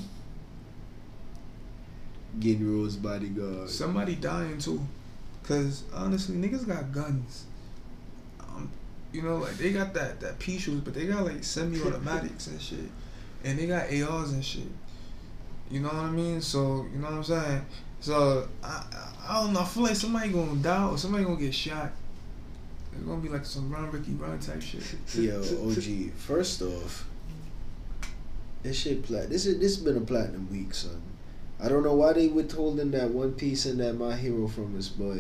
Ginro's 2.39 2.97
bodyguard. 2.97 3.69
Somebody 3.69 4.15
dying 4.15 4.59
too, 4.59 4.81
cause 5.45 5.85
honestly, 5.95 6.37
niggas 6.37 6.67
got 6.67 6.93
guns. 6.93 7.45
Um, 8.41 8.71
you 9.13 9.23
know, 9.23 9.37
like 9.37 9.57
they 9.59 9.73
got 9.73 9.95
that 9.95 10.21
that 10.21 10.39
pea 10.39 10.59
but 10.85 10.95
they 10.95 11.07
got 11.07 11.25
like 11.25 11.45
semi-automatics 11.45 12.47
and 12.47 12.61
shit, 12.61 12.91
and 13.45 13.59
they 13.59 13.67
got 13.67 13.93
ARs 13.93 14.33
and 14.33 14.45
shit. 14.45 14.71
You 15.71 15.81
know 15.81 15.89
what 15.89 15.97
I 15.97 16.11
mean? 16.11 16.41
So 16.41 16.87
you 16.93 16.99
know 16.99 17.07
what 17.07 17.15
I'm 17.15 17.25
saying. 17.25 17.67
So 18.01 18.49
I 18.63 18.85
I, 19.29 19.43
don't 19.43 19.53
know. 19.53 19.61
I 19.61 19.65
feel 19.65 19.85
like 19.85 19.97
somebody 19.97 20.31
gonna 20.31 20.57
die 20.57 20.89
or 20.89 20.99
somebody 20.99 21.25
gonna 21.25 21.37
get 21.37 21.55
shot. 21.55 21.93
It's 22.93 23.03
gonna 23.05 23.21
be 23.21 23.29
like 23.29 23.47
some 23.47 23.71
run 23.71 23.91
Ricky 23.91 24.13
run 24.13 24.39
type 24.39 24.61
shit. 24.61 24.83
Yo, 25.15 25.41
OG. 25.41 26.13
First 26.17 26.61
off, 26.63 27.07
this 28.63 28.79
shit 28.79 29.03
plat. 29.03 29.31
This 29.31 29.47
is 29.47 29.59
this 29.61 29.77
has 29.77 29.85
been 29.85 29.97
a 29.97 30.01
platinum 30.01 30.49
week, 30.51 30.75
son. 30.75 31.01
I 31.63 31.69
don't 31.69 31.85
know 31.85 31.95
why 31.95 32.13
they 32.13 32.27
withholding 32.27 32.91
that 32.91 33.11
One 33.11 33.35
Piece 33.35 33.67
and 33.67 33.79
that 33.79 33.93
My 33.93 34.17
Hero 34.17 34.49
from 34.49 34.77
us, 34.77 34.89
but 34.89 35.19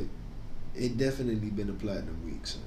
it 0.74 0.98
definitely 0.98 1.50
been 1.50 1.70
a 1.70 1.72
platinum 1.72 2.20
week, 2.24 2.44
son. 2.46 2.62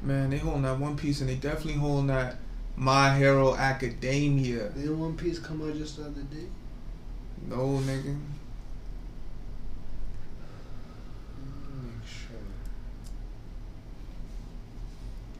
Man, 0.00 0.30
they 0.30 0.38
holding 0.38 0.62
that 0.62 0.78
One 0.78 0.96
Piece 0.96 1.20
and 1.20 1.28
they 1.28 1.34
definitely 1.34 1.74
holding 1.74 2.06
that 2.06 2.36
My 2.76 3.16
Hero 3.16 3.56
Academia. 3.56 4.68
Didn't 4.68 5.00
One 5.00 5.16
Piece 5.16 5.40
come 5.40 5.68
out 5.68 5.76
just 5.76 5.96
the 5.96 6.04
other 6.04 6.22
day? 6.22 6.46
No 7.48 7.80
nigga. 7.84 8.16
Make 11.82 12.06
sure. 12.06 12.36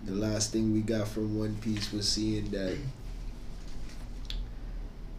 The 0.06 0.12
last 0.12 0.52
thing 0.52 0.72
we 0.72 0.80
got 0.80 1.06
from 1.06 1.38
One 1.38 1.54
Piece 1.60 1.92
was 1.92 2.08
seeing 2.08 2.50
that 2.50 2.76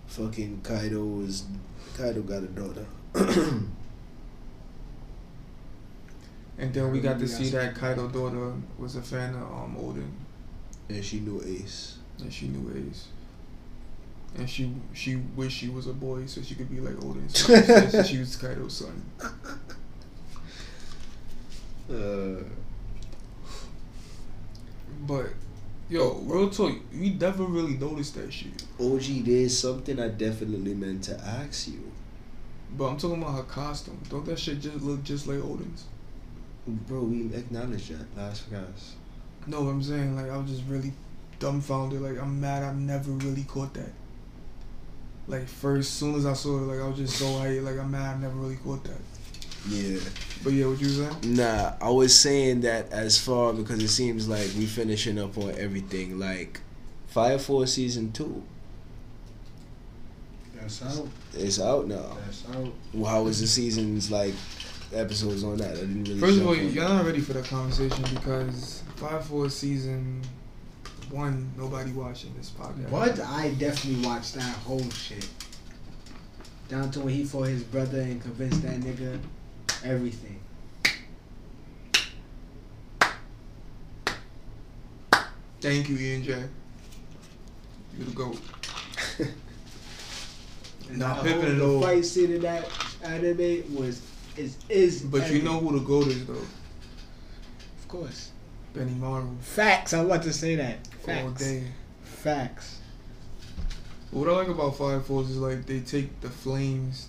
fucking 0.08 0.62
Kaido 0.64 1.04
was 1.04 1.44
Kaido 1.98 2.22
got 2.22 2.44
a 2.44 2.48
daughter. 2.48 2.86
And 6.58 6.74
then 6.74 6.92
we 6.92 7.02
got 7.02 7.20
to 7.20 7.28
see 7.28 7.50
that 7.50 7.76
Kaido 7.76 8.08
daughter 8.08 8.54
was 8.78 8.96
a 8.96 9.02
fan 9.02 9.34
of 9.36 9.42
um 9.44 9.76
Oden, 9.78 10.10
and 10.90 11.04
she 11.04 11.20
knew 11.20 11.42
Ace. 11.46 11.98
and 12.20 12.32
she 12.32 12.48
knew 12.48 12.72
Ace. 12.90 13.08
And 14.38 14.50
she 14.50 14.72
she 14.94 15.16
wished 15.18 15.58
she 15.58 15.70
was 15.70 15.88
a 15.88 15.94
boy 15.94 16.26
so 16.28 16.42
she 16.42 16.56
could 16.56 16.70
be 16.70 16.80
like 16.80 16.96
Oden. 16.96 17.30
So 17.36 18.02
she 18.04 18.14
she 18.14 18.20
was 18.20 18.36
Kaido's 18.36 18.78
son. 18.78 19.02
Uh, 21.90 22.42
But 25.08 25.28
yo, 25.90 26.14
real 26.24 26.50
talk, 26.50 26.74
you 26.92 27.12
never 27.12 27.44
really 27.44 27.78
noticed 27.78 28.16
that 28.16 28.32
shit. 28.32 28.64
OG, 28.80 29.26
there's 29.26 29.58
something 29.58 30.00
I 30.00 30.10
definitely 30.10 30.74
meant 30.74 31.04
to 31.06 31.20
ask 31.20 31.68
you. 31.68 31.92
But 32.78 32.86
I'm 32.86 32.98
talking 32.98 33.22
about 33.22 33.36
her 33.36 33.44
costume. 33.44 34.02
Don't 34.10 34.26
that 34.26 34.40
shit 34.40 34.60
just 34.60 34.82
look 34.82 35.04
just 35.04 35.28
like 35.28 35.44
Oden's? 35.44 35.86
Bro, 36.68 37.04
we 37.04 37.34
acknowledged 37.34 37.92
that 37.92 38.18
last 38.18 38.52
guys. 38.52 38.96
No, 39.48 39.68
I'm 39.70 39.82
saying 39.84 40.16
like 40.16 40.32
I 40.32 40.38
was 40.38 40.50
just 40.50 40.64
really 40.68 40.92
dumbfounded. 41.40 42.02
Like 42.02 42.20
I'm 42.20 42.42
mad 42.42 42.64
I 42.64 42.74
never 42.74 43.12
really 43.12 43.44
caught 43.44 43.74
that. 43.76 43.92
Like 45.28 45.48
first, 45.48 45.96
soon 45.96 46.16
as 46.16 46.26
I 46.26 46.34
saw 46.34 46.58
it, 46.58 46.62
like 46.62 46.80
I 46.80 46.88
was 46.88 46.98
just 46.98 47.18
so 47.18 47.26
hyped. 47.26 47.64
Like 47.64 47.78
I'm 47.78 47.92
mad 47.92 48.16
I 48.16 48.20
never 48.20 48.36
really 48.36 48.58
caught 48.58 48.84
that. 48.86 49.00
Yeah. 49.68 50.00
But 50.44 50.54
yeah, 50.54 50.68
what 50.68 50.80
you 50.80 50.90
saying? 50.90 51.16
Nah, 51.24 51.74
I 51.82 51.90
was 51.90 52.18
saying 52.18 52.62
that 52.62 52.92
as 52.92 53.18
far 53.18 53.54
because 53.54 53.82
it 53.82 53.88
seems 53.88 54.28
like 54.28 54.50
we 54.58 54.66
finishing 54.66 55.18
up 55.18 55.38
on 55.38 55.56
everything. 55.58 56.20
Like 56.20 56.62
Fire 57.08 57.40
Force 57.40 57.74
season 57.74 58.12
two, 58.12 58.44
That's 60.56 60.84
out. 60.84 61.08
it's 61.34 61.60
out 61.60 61.88
now. 61.88 62.18
That's 62.26 62.44
out. 62.54 62.72
Well, 62.94 63.12
how 63.12 63.24
was 63.24 63.42
the 63.42 63.48
seasons 63.48 64.12
like 64.12 64.34
episodes 64.94 65.44
on 65.44 65.58
that? 65.58 65.72
I 65.72 65.76
didn't 65.82 66.04
really. 66.04 66.20
First 66.20 66.40
of 66.40 66.48
all, 66.48 66.56
y'all 66.56 66.90
not 66.90 67.06
ready 67.06 67.22
for 67.22 67.34
that 67.34 67.46
conversation 67.46 68.04
because 68.14 68.84
Fire 68.98 69.22
Force 69.22 69.56
season 69.56 70.22
one, 71.10 71.52
nobody 71.58 71.92
watching 71.92 72.34
this 72.38 72.52
podcast. 72.52 72.90
What? 72.90 73.20
I 73.20 73.50
definitely 73.58 74.06
watched 74.06 74.36
that 74.36 74.56
whole 74.58 74.88
shit. 74.92 75.28
Down 76.68 76.90
to 76.92 77.00
when 77.00 77.14
he 77.14 77.24
fought 77.26 77.44
his 77.48 77.64
brother 77.64 78.02
and 78.02 78.22
convinced 78.22 78.64
that 78.64 78.80
nigga 78.80 79.20
everything. 79.84 80.40
Thank 85.62 85.90
you, 85.90 85.98
Ian 85.98 86.24
J. 86.24 86.44
You 87.98 88.06
the 88.06 88.12
goat. 88.12 88.40
And 90.88 91.00
Nah, 91.00 91.20
the 91.24 91.32
whole- 91.32 91.42
Pippin 91.42 91.58
the 91.58 91.82
fight 91.82 92.06
scene 92.06 92.32
in 92.34 92.42
that 92.42 92.70
anime 93.04 93.64
was 93.76 94.04
is 94.38 94.56
is. 94.70 95.02
But 95.02 95.32
you 95.32 95.42
know 95.42 95.60
who 95.60 95.80
the 95.80 95.84
goat 95.84 96.06
is 96.08 96.28
though? 96.28 96.34
of 96.34 97.88
course. 97.88 98.30
Benimaru. 98.76 99.36
Facts. 99.42 99.94
I'm 99.94 100.06
about 100.06 100.22
to 100.24 100.32
say 100.34 100.56
that. 100.58 100.78
All 101.00 101.06
Facts. 101.08 101.42
day. 101.42 101.64
Facts. 102.04 102.82
What 104.12 104.30
I 104.30 104.34
like 104.34 104.48
about 104.50 104.78
Fire 104.78 105.00
Force 105.00 105.30
is 105.30 105.38
like 105.38 105.66
they 105.66 105.80
take 105.80 106.22
the 106.22 106.30
flames, 106.30 107.08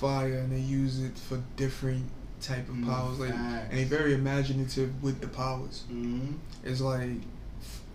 fire, 0.00 0.34
and 0.38 0.52
they 0.52 0.60
use 0.60 1.00
it 1.02 1.16
for 1.18 1.42
different 1.56 2.04
type 2.40 2.68
of 2.68 2.74
Mm, 2.76 2.86
powers, 2.86 3.18
like, 3.18 3.30
facts. 3.34 3.66
and 3.70 3.78
he's 3.78 3.88
very 3.88 4.14
imaginative 4.14 5.02
with 5.02 5.20
the 5.20 5.26
powers. 5.28 5.84
Mm-hmm. 5.90 6.34
It's 6.64 6.80
like, 6.80 7.10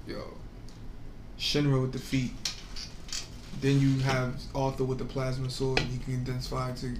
yo, 0.07 0.21
Shinra 1.39 1.81
with 1.81 1.93
the 1.93 1.99
feet. 1.99 2.34
Then 3.61 3.80
you 3.80 3.99
have 3.99 4.41
Arthur 4.53 4.84
with 4.84 4.97
the 4.97 5.05
plasma 5.05 5.49
sword, 5.49 5.80
and 5.80 5.89
he 5.89 5.97
can 5.99 6.15
identify 6.21 6.71
to. 6.73 6.93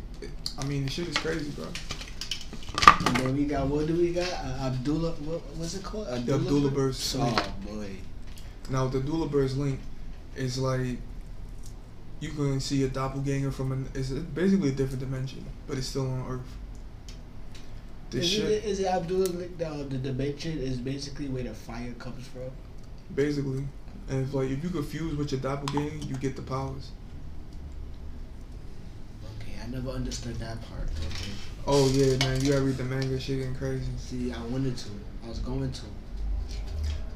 I 0.57 0.63
mean, 0.65 0.85
the 0.85 0.91
shit 0.91 1.07
is 1.07 1.17
crazy, 1.17 1.49
bro. 1.51 1.65
And 3.05 3.17
then 3.17 3.35
we 3.35 3.45
got 3.45 3.67
what 3.67 3.88
do 3.88 3.95
we 3.95 4.13
got? 4.13 4.30
Uh, 4.31 4.69
Adolla. 4.71 5.17
What 5.21 5.41
what's 5.57 5.73
it 5.75 5.84
called? 5.84 6.07
The 6.07 6.38
Adolla 6.38 6.73
Burst. 6.73 7.15
Oh 7.19 7.53
boy. 7.67 7.89
Now 8.69 8.88
the 8.88 8.99
Adolla 8.99 9.30
Burst 9.30 9.57
link 9.57 9.80
is 10.35 10.57
like 10.57 10.97
you 12.24 12.32
can 12.32 12.60
see 12.62 12.84
a 12.84 12.88
doppelganger 12.88 13.52
from 13.52 13.74
an. 13.74 13.90
It's 13.94 14.10
basically 14.10 14.70
a 14.70 14.72
different 14.72 15.02
dimension, 15.02 15.45
but 15.68 15.78
it's 15.78 15.88
still 15.88 16.10
on 16.10 16.26
Earth. 16.30 16.58
This 18.10 18.24
Is 18.24 18.30
shit, 18.32 18.45
it, 18.45 18.64
is 18.64 18.80
it 18.80 18.86
Adolla 18.86 19.40
like 19.40 19.58
the 19.58 19.84
the 19.90 19.98
dimension 19.98 20.58
is 20.58 20.78
basically 20.78 21.28
where 21.28 21.44
the 21.44 21.54
fire 21.54 21.91
comes 21.94 22.26
from? 22.28 22.50
basically, 23.14 23.68
and 24.10 24.26
if 24.26 24.34
like 24.34 24.50
if 24.50 24.64
you 24.64 24.70
confuse 24.70 25.16
with 25.18 25.34
your 25.34 25.41
doppelganger, 25.41 26.06
you 26.06 26.16
get 26.16 26.38
the 26.38 26.41
powers. 26.41 26.91
Okay, 29.41 29.54
I 29.62 29.68
never 29.68 29.90
understood 29.90 30.36
that 30.36 30.58
part. 30.70 30.88
Okay. 31.08 31.32
Oh 31.68 31.90
yeah, 31.90 32.16
man, 32.26 32.40
you 32.40 32.54
gotta 32.54 32.64
read 32.64 32.78
the 32.78 32.86
manga. 32.86 33.20
Shit 33.20 33.40
getting 33.40 33.56
crazy. 33.56 33.91
See, 33.98 34.32
I 34.32 34.41
wanted 34.45 34.78
to. 34.78 34.90
I 35.26 35.28
was 35.28 35.40
going 35.40 35.72
to. 35.72 35.82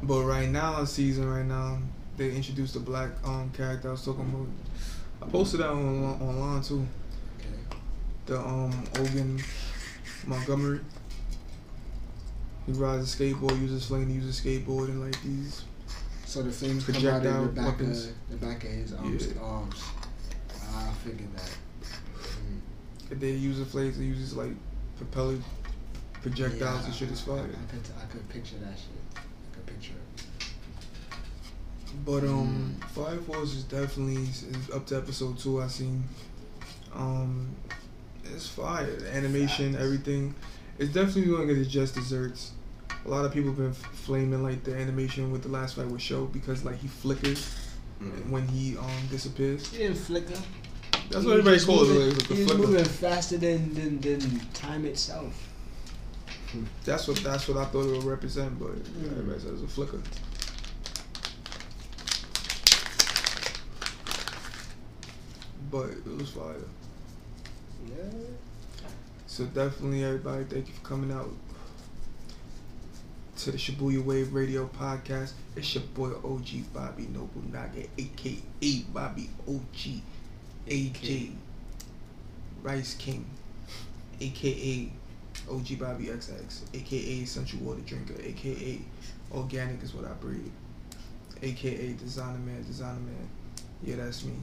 But 0.03 0.23
right 0.25 0.49
now, 0.49 0.83
season 0.83 1.29
right 1.29 1.45
now, 1.45 1.79
they 2.17 2.35
introduced 2.35 2.75
a 2.75 2.79
black 2.81 3.11
um 3.23 3.51
character 3.55 3.87
I 3.87 3.91
was 3.91 4.03
talking 4.03 4.23
about. 4.23 4.47
I 5.27 5.29
posted 5.29 5.59
that 5.59 5.69
on 5.69 6.03
online 6.21 6.61
too. 6.61 6.87
Okay. 7.37 7.47
The 8.27 8.39
um 8.39 8.83
Ogun 8.97 9.41
Montgomery. 10.25 10.79
He 12.65 12.71
rides 12.73 13.13
a 13.13 13.17
skateboard, 13.17 13.59
uses 13.61 13.85
flame, 13.85 14.09
uses 14.09 14.39
skateboard, 14.41 14.87
and 14.87 15.01
like 15.01 15.21
these. 15.21 15.63
So 16.25 16.43
the 16.43 16.51
flames 16.51 16.85
come 16.85 16.95
out 16.95 17.01
Projectile 17.01 17.41
in 17.41 17.45
the 17.47 17.51
back 17.53 17.65
weapons. 17.65 18.05
of 18.07 18.13
the 18.29 18.45
back 18.45 18.63
of 18.63 18.69
his 18.71 18.93
arms. 18.93 19.27
Yeah. 19.27 19.41
arms. 19.41 19.83
I 20.75 20.91
figured 21.03 21.33
that. 21.35 21.57
Mm. 21.81 23.11
If 23.11 23.19
they 23.19 23.31
use 23.31 23.59
the 23.59 23.65
flames, 23.65 23.97
they 23.97 24.03
uses 24.05 24.35
like 24.35 24.51
propeller 24.97 25.37
projectiles 26.21 26.81
Yeah, 26.81 26.85
and 26.85 26.93
shit 26.95 27.09
is 27.11 27.27
I, 27.27 27.31
I. 27.31 27.35
I 27.35 27.39
could 27.39 27.81
I 28.01 28.05
could 28.11 28.29
picture 28.29 28.57
that 28.59 28.77
shit. 28.77 28.91
I 29.15 29.55
could 29.55 29.65
picture 29.65 29.93
it. 29.93 30.23
But 32.05 32.23
um, 32.23 32.77
Fire 32.93 33.17
Force 33.17 33.53
is 33.53 33.63
definitely 33.63 34.23
is 34.23 34.69
up 34.73 34.85
to 34.87 34.97
episode 34.97 35.37
two. 35.37 35.61
I 35.61 35.67
seen. 35.67 36.03
Um, 36.93 37.49
it's 38.23 38.47
fire. 38.47 38.85
The 38.95 39.13
animation, 39.15 39.73
Facts. 39.73 39.83
everything. 39.83 40.35
It's 40.79 40.93
definitely 40.93 41.25
going 41.25 41.47
to 41.47 41.53
get 41.53 41.61
its 41.61 41.71
just 41.71 41.95
desserts. 41.95 42.51
A 43.05 43.09
lot 43.09 43.25
of 43.25 43.33
people 43.33 43.49
have 43.49 43.57
been 43.57 43.73
flaming 43.73 44.43
like 44.43 44.63
the 44.63 44.75
animation 44.75 45.31
with 45.31 45.43
the 45.43 45.49
last 45.49 45.75
fight 45.75 45.87
with 45.87 46.01
Sho 46.01 46.25
because 46.25 46.63
like 46.65 46.79
he 46.79 46.87
flickers 46.87 47.55
Mm. 48.01 48.29
when 48.29 48.47
he 48.49 48.77
um 48.77 48.91
disappears. 49.09 49.71
He 49.71 49.79
didn't 49.79 49.97
flicker. 49.97 50.35
That's 51.09 51.23
He 51.23 51.29
what 51.29 51.39
everybody 51.39 51.59
calls 51.65 51.89
it. 51.89 51.93
moving- 51.93 52.09
Like, 52.19 52.27
the 52.27 52.35
He 52.35 52.43
was 52.43 52.53
moving 52.57 52.85
faster 52.85 53.37
than, 53.39 53.73
than 53.73 53.99
than 54.01 54.39
time 54.53 54.85
itself. 54.85 55.33
That's 56.85 57.07
what 57.07 57.17
that's 57.23 57.47
what 57.47 57.57
I 57.57 57.65
thought 57.65 57.85
it 57.87 57.91
would 57.93 58.03
represent, 58.03 58.59
but 58.59 58.75
Mm. 58.75 59.11
everybody 59.13 59.39
says 59.39 59.53
it's 59.53 59.63
a 59.63 59.67
flicker. 59.67 59.99
But 65.69 65.89
it 65.89 66.17
was 66.17 66.29
fire. 66.29 66.55
Yeah. 67.87 68.03
So 69.25 69.45
definitely, 69.45 70.03
everybody, 70.03 70.45
thank 70.45 70.67
you 70.67 70.73
for 70.73 70.87
coming 70.87 71.11
out 71.11 71.29
to 73.37 73.51
the 73.51 73.57
Shibuya 73.57 74.03
Wave 74.03 74.33
Radio 74.33 74.67
podcast. 74.67 75.33
It's 75.55 75.75
your 75.75 75.83
boy 75.93 76.11
OG 76.23 76.73
Bobby 76.73 77.07
Nobunaga, 77.07 77.87
aka 77.97 78.79
Bobby 78.93 79.29
OG, 79.47 80.01
AJ 80.67 81.33
Rice 82.63 82.95
King, 82.95 83.25
aka 84.21 84.89
OG 85.51 85.79
Bobby 85.79 86.05
XX, 86.05 86.61
aka 86.73 87.25
Central 87.25 87.61
Water 87.63 87.81
Drinker, 87.81 88.15
aka 88.23 88.81
Organic 89.33 89.83
is 89.83 89.93
what 89.93 90.05
I 90.05 90.13
breathe, 90.13 90.51
aka 91.43 91.93
Designer 91.93 92.39
Man, 92.39 92.63
Designer 92.65 92.99
Man. 92.99 93.29
Yeah, 93.83 93.97
that's 93.97 94.23
me. 94.23 94.33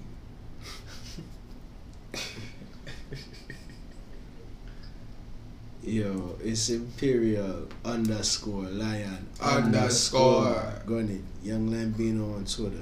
Yo, 5.83 6.37
it's 6.43 6.71
Imperial 6.71 7.69
underscore 7.85 8.65
Lion 8.65 9.27
Underscore. 9.41 10.73
Gunny. 10.87 11.21
Young 11.43 11.69
Lambino 11.69 12.37
on 12.37 12.45
Twitter. 12.47 12.81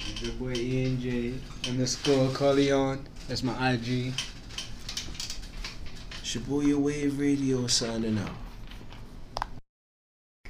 It's 0.00 0.22
Your 0.22 0.32
boy 0.32 0.52
ENJ 0.52 1.38
underscore 1.68 2.28
Corleone. 2.30 3.04
That's 3.28 3.42
my 3.42 3.72
IG. 3.72 4.12
Shibuya 6.22 6.76
Wave 6.76 7.18
Radio 7.18 7.66
signing 7.66 8.18
out. 8.18 8.30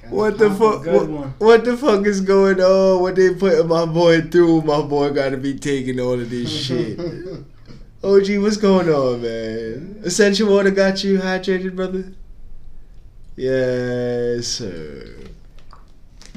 What 0.09 0.37
the 0.37 0.51
fuck? 0.51 0.85
What, 0.85 1.09
what 1.39 1.65
the 1.65 1.77
fuck 1.77 2.05
is 2.05 2.21
going 2.21 2.59
on? 2.59 3.01
What 3.01 3.15
they 3.15 3.33
putting 3.33 3.67
my 3.67 3.85
boy 3.85 4.21
through? 4.21 4.61
My 4.61 4.81
boy 4.81 5.11
got 5.11 5.29
to 5.29 5.37
be 5.37 5.57
taking 5.57 5.99
all 5.99 6.19
of 6.19 6.29
this 6.29 6.51
shit. 6.51 6.99
OG, 8.05 8.37
what's 8.41 8.57
going 8.57 8.87
on, 8.87 9.21
man? 9.23 10.01
Essential 10.03 10.49
water 10.51 10.69
got 10.69 11.03
you 11.03 11.17
hydrated, 11.17 11.75
brother. 11.75 12.13
Yes, 13.35 14.45
sir. 14.47 15.15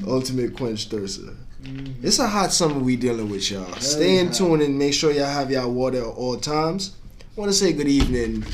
Ultimate 0.06 0.56
quench 0.56 0.88
thirster. 0.88 1.36
Mhm. 1.62 1.94
It's 2.02 2.18
a 2.20 2.26
hot 2.26 2.52
summer 2.54 2.78
we 2.78 2.96
dealing 2.96 3.28
with, 3.28 3.50
y'all. 3.50 3.64
Very 3.66 3.80
Stay 3.82 4.18
in 4.18 4.28
hot. 4.28 4.36
tune 4.36 4.62
and 4.62 4.78
make 4.78 4.94
sure 4.94 5.12
y'all 5.12 5.26
have 5.26 5.50
y'all 5.50 5.70
water 5.70 5.98
at 5.98 6.04
all 6.04 6.38
times. 6.38 6.92
Want 7.36 7.50
to 7.50 7.56
say 7.56 7.72
good 7.74 7.88
evening. 7.88 8.44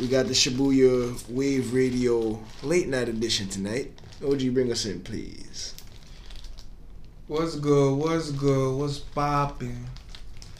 We 0.00 0.06
got 0.08 0.28
the 0.28 0.32
Shibuya 0.32 1.28
Wave 1.28 1.74
Radio 1.74 2.40
late 2.62 2.88
night 2.88 3.08
edition 3.10 3.48
tonight. 3.48 3.92
OG, 4.24 4.48
bring 4.48 4.72
us 4.72 4.86
in, 4.86 5.00
please. 5.00 5.74
What's 7.26 7.56
good? 7.56 7.96
What's 7.96 8.30
good? 8.30 8.76
What's 8.78 8.98
poppin'? 8.98 9.84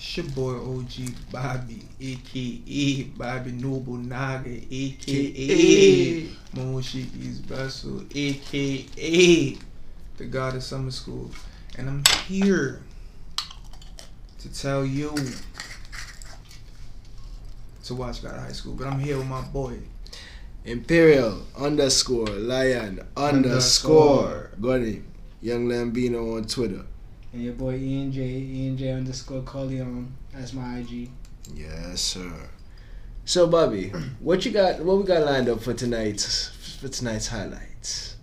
It's 0.03 0.17
your 0.17 0.25
boy 0.29 0.55
OG 0.55 1.13
Bobby, 1.31 1.83
aka 2.01 3.03
Bobby 3.19 3.53
Nobunaga, 3.53 4.49
aka 4.49 6.27
Monshicky's 6.55 7.41
Vessel, 7.41 8.05
aka 8.15 9.59
the 10.17 10.25
God 10.25 10.57
of 10.57 10.63
Summer 10.63 10.91
School. 10.91 11.31
And 11.77 11.91
I'm 11.91 12.03
here 12.27 12.81
to 14.39 14.55
tell 14.59 14.87
you 14.87 15.15
to 17.85 17.95
watch 17.95 18.23
God 18.23 18.37
of 18.37 18.41
High 18.41 18.53
School. 18.53 18.77
But 18.77 18.87
I'm 18.87 19.01
here 19.01 19.19
with 19.19 19.27
my 19.27 19.43
boy. 19.43 19.81
Imperial 20.65 21.43
underscore 21.59 22.27
Lion 22.27 23.07
underscore 23.19 24.53
Gunny. 24.63 25.03
Young 25.43 25.69
Lambino 25.69 26.39
on 26.39 26.45
Twitter. 26.47 26.87
And 27.33 27.43
your 27.45 27.53
boy 27.53 27.79
ENJ, 27.79 28.17
ENJ 28.17 28.97
underscore 28.97 29.43
Corleone. 29.43 30.13
That's 30.33 30.53
my 30.53 30.79
IG. 30.79 31.11
Yes, 31.55 32.01
sir. 32.01 32.33
So, 33.25 33.47
Bobby, 33.47 33.89
what 34.21 34.45
you 34.45 34.51
got? 34.51 34.81
What 34.81 34.99
we 34.99 35.05
got 35.05 35.25
lined 35.25 35.49
up 35.49 35.61
for 35.61 35.73
tonight's 35.73 36.49
for 36.81 36.89
tonight's 36.89 37.29
highlights? 37.29 38.17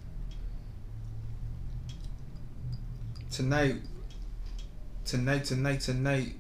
Tonight, 3.32 3.76
tonight, 5.06 5.46
tonight, 5.46 5.80
tonight, 5.82 6.34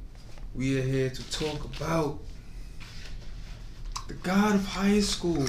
we 0.56 0.80
are 0.80 0.84
here 0.84 1.10
to 1.10 1.31
talk 1.31 1.64
about 1.64 2.19
the 4.07 4.15
God 4.15 4.56
of 4.56 4.65
High 4.65 4.99
School. 4.99 5.45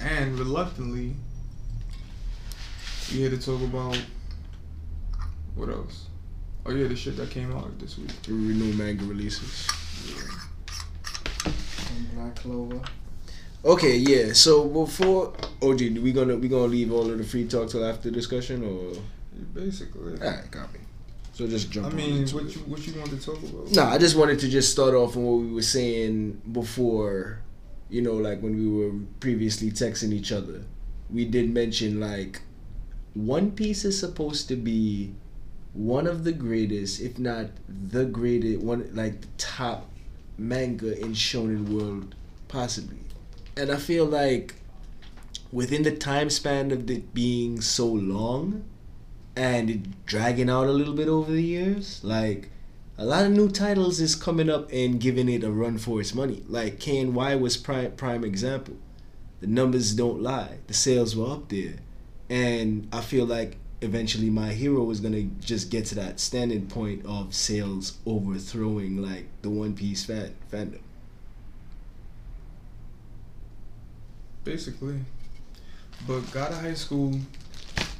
And 0.00 0.38
reluctantly, 0.38 1.14
we 3.10 3.26
are 3.26 3.28
here 3.28 3.30
to 3.30 3.44
talk 3.44 3.60
about 3.62 4.00
what 5.56 5.70
else? 5.70 6.07
Oh 6.66 6.74
yeah, 6.74 6.88
the 6.88 6.96
shit 6.96 7.16
that 7.16 7.30
came 7.30 7.54
out 7.54 7.78
this 7.78 7.98
week. 7.98 8.10
Renew 8.28 8.72
manga 8.74 9.04
releases. 9.04 9.66
From 11.42 12.06
Black 12.14 12.36
Clover. 12.36 12.80
Okay, 13.64 13.96
yeah. 13.96 14.32
So 14.32 14.68
before 14.68 15.34
OG, 15.62 15.80
we 15.98 16.12
gonna 16.12 16.36
we 16.36 16.48
gonna 16.48 16.66
leave 16.66 16.92
all 16.92 17.10
of 17.10 17.18
the 17.18 17.24
free 17.24 17.46
talk 17.48 17.70
till 17.70 17.84
after 17.84 18.10
discussion, 18.10 18.62
or 18.62 19.00
Basically, 19.54 20.20
all 20.20 20.30
right, 20.30 20.50
copy. 20.50 20.80
So 21.32 21.46
just 21.46 21.70
jump. 21.70 21.86
I 21.86 21.90
mean, 21.90 22.26
what 22.28 22.44
it. 22.44 22.56
you 22.56 22.62
what 22.62 22.86
you 22.86 22.98
want 22.98 23.10
to 23.10 23.20
talk 23.20 23.38
about? 23.42 23.70
Nah, 23.70 23.90
I 23.90 23.98
just 23.98 24.16
wanted 24.16 24.40
to 24.40 24.48
just 24.48 24.72
start 24.72 24.94
off 24.94 25.16
on 25.16 25.24
what 25.24 25.36
we 25.38 25.52
were 25.52 25.62
saying 25.62 26.40
before, 26.50 27.40
you 27.88 28.02
know, 28.02 28.14
like 28.14 28.40
when 28.42 28.56
we 28.56 28.68
were 28.68 28.98
previously 29.20 29.70
texting 29.70 30.12
each 30.12 30.32
other. 30.32 30.64
We 31.10 31.24
did 31.24 31.50
mention 31.50 32.00
like 32.00 32.42
One 33.14 33.52
Piece 33.52 33.84
is 33.84 33.98
supposed 33.98 34.48
to 34.48 34.56
be 34.56 35.14
one 35.72 36.06
of 36.06 36.24
the 36.24 36.32
greatest, 36.32 37.00
if 37.00 37.18
not 37.18 37.46
the 37.68 38.04
greatest, 38.04 38.60
one 38.60 38.88
like 38.94 39.20
the 39.20 39.28
top 39.36 39.90
manga 40.36 40.98
in 41.00 41.12
shonen 41.12 41.68
world, 41.68 42.14
possibly, 42.48 42.98
and 43.56 43.70
I 43.70 43.76
feel 43.76 44.04
like 44.04 44.54
within 45.52 45.82
the 45.82 45.96
time 45.96 46.30
span 46.30 46.70
of 46.70 46.90
it 46.90 47.14
being 47.14 47.60
so 47.60 47.86
long 47.86 48.64
and 49.34 49.70
it 49.70 50.06
dragging 50.06 50.50
out 50.50 50.66
a 50.66 50.72
little 50.72 50.94
bit 50.94 51.08
over 51.08 51.30
the 51.30 51.42
years, 51.42 52.02
like 52.02 52.50
a 52.96 53.04
lot 53.04 53.24
of 53.24 53.30
new 53.30 53.48
titles 53.48 54.00
is 54.00 54.16
coming 54.16 54.50
up 54.50 54.68
and 54.72 55.00
giving 55.00 55.28
it 55.28 55.44
a 55.44 55.50
run 55.50 55.78
for 55.78 56.00
its 56.00 56.14
money. 56.14 56.42
Like 56.48 56.80
KNY 56.80 57.40
was 57.40 57.56
prime 57.56 57.92
prime 57.92 58.24
example. 58.24 58.76
The 59.40 59.46
numbers 59.46 59.94
don't 59.94 60.20
lie. 60.20 60.58
The 60.66 60.74
sales 60.74 61.14
were 61.14 61.30
up 61.30 61.48
there. 61.48 61.76
And 62.28 62.88
I 62.92 63.00
feel 63.00 63.24
like 63.24 63.58
eventually 63.80 64.30
my 64.30 64.52
hero 64.52 64.82
was 64.82 65.00
gonna 65.00 65.22
just 65.40 65.70
get 65.70 65.86
to 65.86 65.94
that 65.96 66.20
standing 66.20 66.66
point 66.66 67.04
of 67.06 67.34
sales 67.34 67.98
overthrowing 68.06 69.00
like 69.00 69.26
the 69.42 69.50
One 69.50 69.74
Piece 69.74 70.04
fan 70.04 70.34
fandom. 70.52 70.80
Basically. 74.44 75.00
But 76.06 76.30
God 76.32 76.52
of 76.52 76.60
High 76.60 76.74
School 76.74 77.18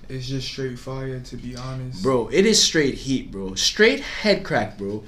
is 0.09 0.29
just 0.29 0.47
straight 0.49 0.79
fire, 0.79 1.21
to 1.21 1.37
be 1.37 1.57
honest. 1.57 2.03
Bro, 2.03 2.29
it 2.33 2.47
is 2.47 2.63
straight 2.63 2.95
heat, 2.95 3.31
bro. 3.31 3.55
Straight 3.55 4.01
head 4.01 4.45
crack, 4.45 4.79
bro. 4.79 5.05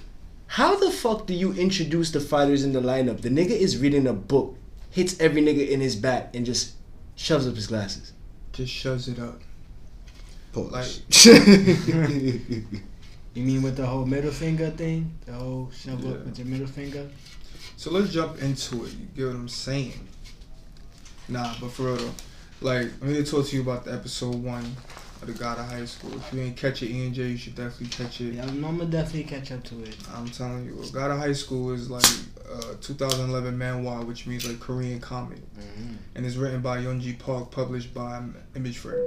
How 0.46 0.76
the 0.76 0.90
fuck 0.90 1.26
do 1.26 1.34
you 1.34 1.52
introduce 1.52 2.10
the 2.10 2.20
fighters 2.20 2.64
in 2.64 2.72
the 2.72 2.80
lineup? 2.80 3.20
The 3.20 3.28
nigga 3.28 3.50
is 3.50 3.78
reading 3.78 4.06
a 4.06 4.12
book, 4.12 4.56
hits 4.90 5.18
every 5.20 5.42
nigga 5.42 5.68
in 5.68 5.80
his 5.80 5.96
back, 5.96 6.34
and 6.34 6.44
just 6.44 6.74
shoves 7.14 7.46
up 7.46 7.54
his 7.54 7.68
glasses. 7.68 8.12
Just 8.52 8.72
shoves 8.72 9.08
it 9.08 9.18
up. 9.18 9.40
Pause. 10.52 11.02
You 13.32 13.44
mean 13.44 13.62
with 13.62 13.76
the 13.76 13.86
whole 13.86 14.04
middle 14.04 14.32
finger 14.32 14.70
thing? 14.70 15.12
The 15.24 15.32
whole 15.32 15.70
shove 15.72 16.02
Yeah. 16.04 16.10
up 16.12 16.24
with 16.24 16.38
your 16.38 16.48
middle 16.48 16.66
finger? 16.66 17.08
So 17.76 17.92
let's 17.92 18.12
jump 18.12 18.42
into 18.42 18.84
it. 18.84 18.92
You 18.92 19.06
get 19.16 19.26
what 19.26 19.36
I'm 19.36 19.48
saying? 19.48 20.08
Nah, 21.28 21.54
but 21.60 21.70
for 21.70 21.84
real 21.84 21.96
though, 21.96 22.10
like 22.60 22.88
I'm 23.00 23.12
gonna 23.12 23.22
talk 23.22 23.46
to 23.46 23.54
you 23.56 23.62
about 23.62 23.84
the 23.84 23.92
episode 23.92 24.34
one 24.34 24.64
of 25.22 25.28
the 25.28 25.32
God 25.32 25.58
of 25.60 25.66
High 25.66 25.84
School. 25.84 26.12
If 26.16 26.32
you 26.32 26.40
ain't 26.40 26.56
catch 26.56 26.82
it, 26.82 26.90
ENJ, 26.90 27.16
you 27.18 27.36
should 27.36 27.54
definitely 27.54 27.86
catch 27.86 28.20
it. 28.20 28.34
Yeah, 28.34 28.42
I'm, 28.42 28.64
I'm 28.64 28.78
gonna 28.78 28.90
definitely 28.90 29.24
catch 29.24 29.52
up 29.52 29.62
to 29.64 29.84
it. 29.84 29.96
I'm 30.12 30.28
telling 30.28 30.64
you, 30.64 30.82
God 30.92 31.12
of 31.12 31.18
High 31.18 31.32
School 31.32 31.70
is 31.72 31.88
like 31.88 32.04
uh, 32.52 32.74
2011 32.80 33.56
manhwa, 33.56 34.04
which 34.04 34.26
means 34.26 34.44
like 34.44 34.58
Korean 34.58 34.98
comic, 34.98 35.38
and 36.16 36.26
it's 36.26 36.34
written 36.34 36.60
by 36.62 36.78
Yongje 36.78 37.16
Park, 37.20 37.52
published 37.52 37.94
by 37.94 38.20
Image 38.56 38.78
Frame. 38.78 39.06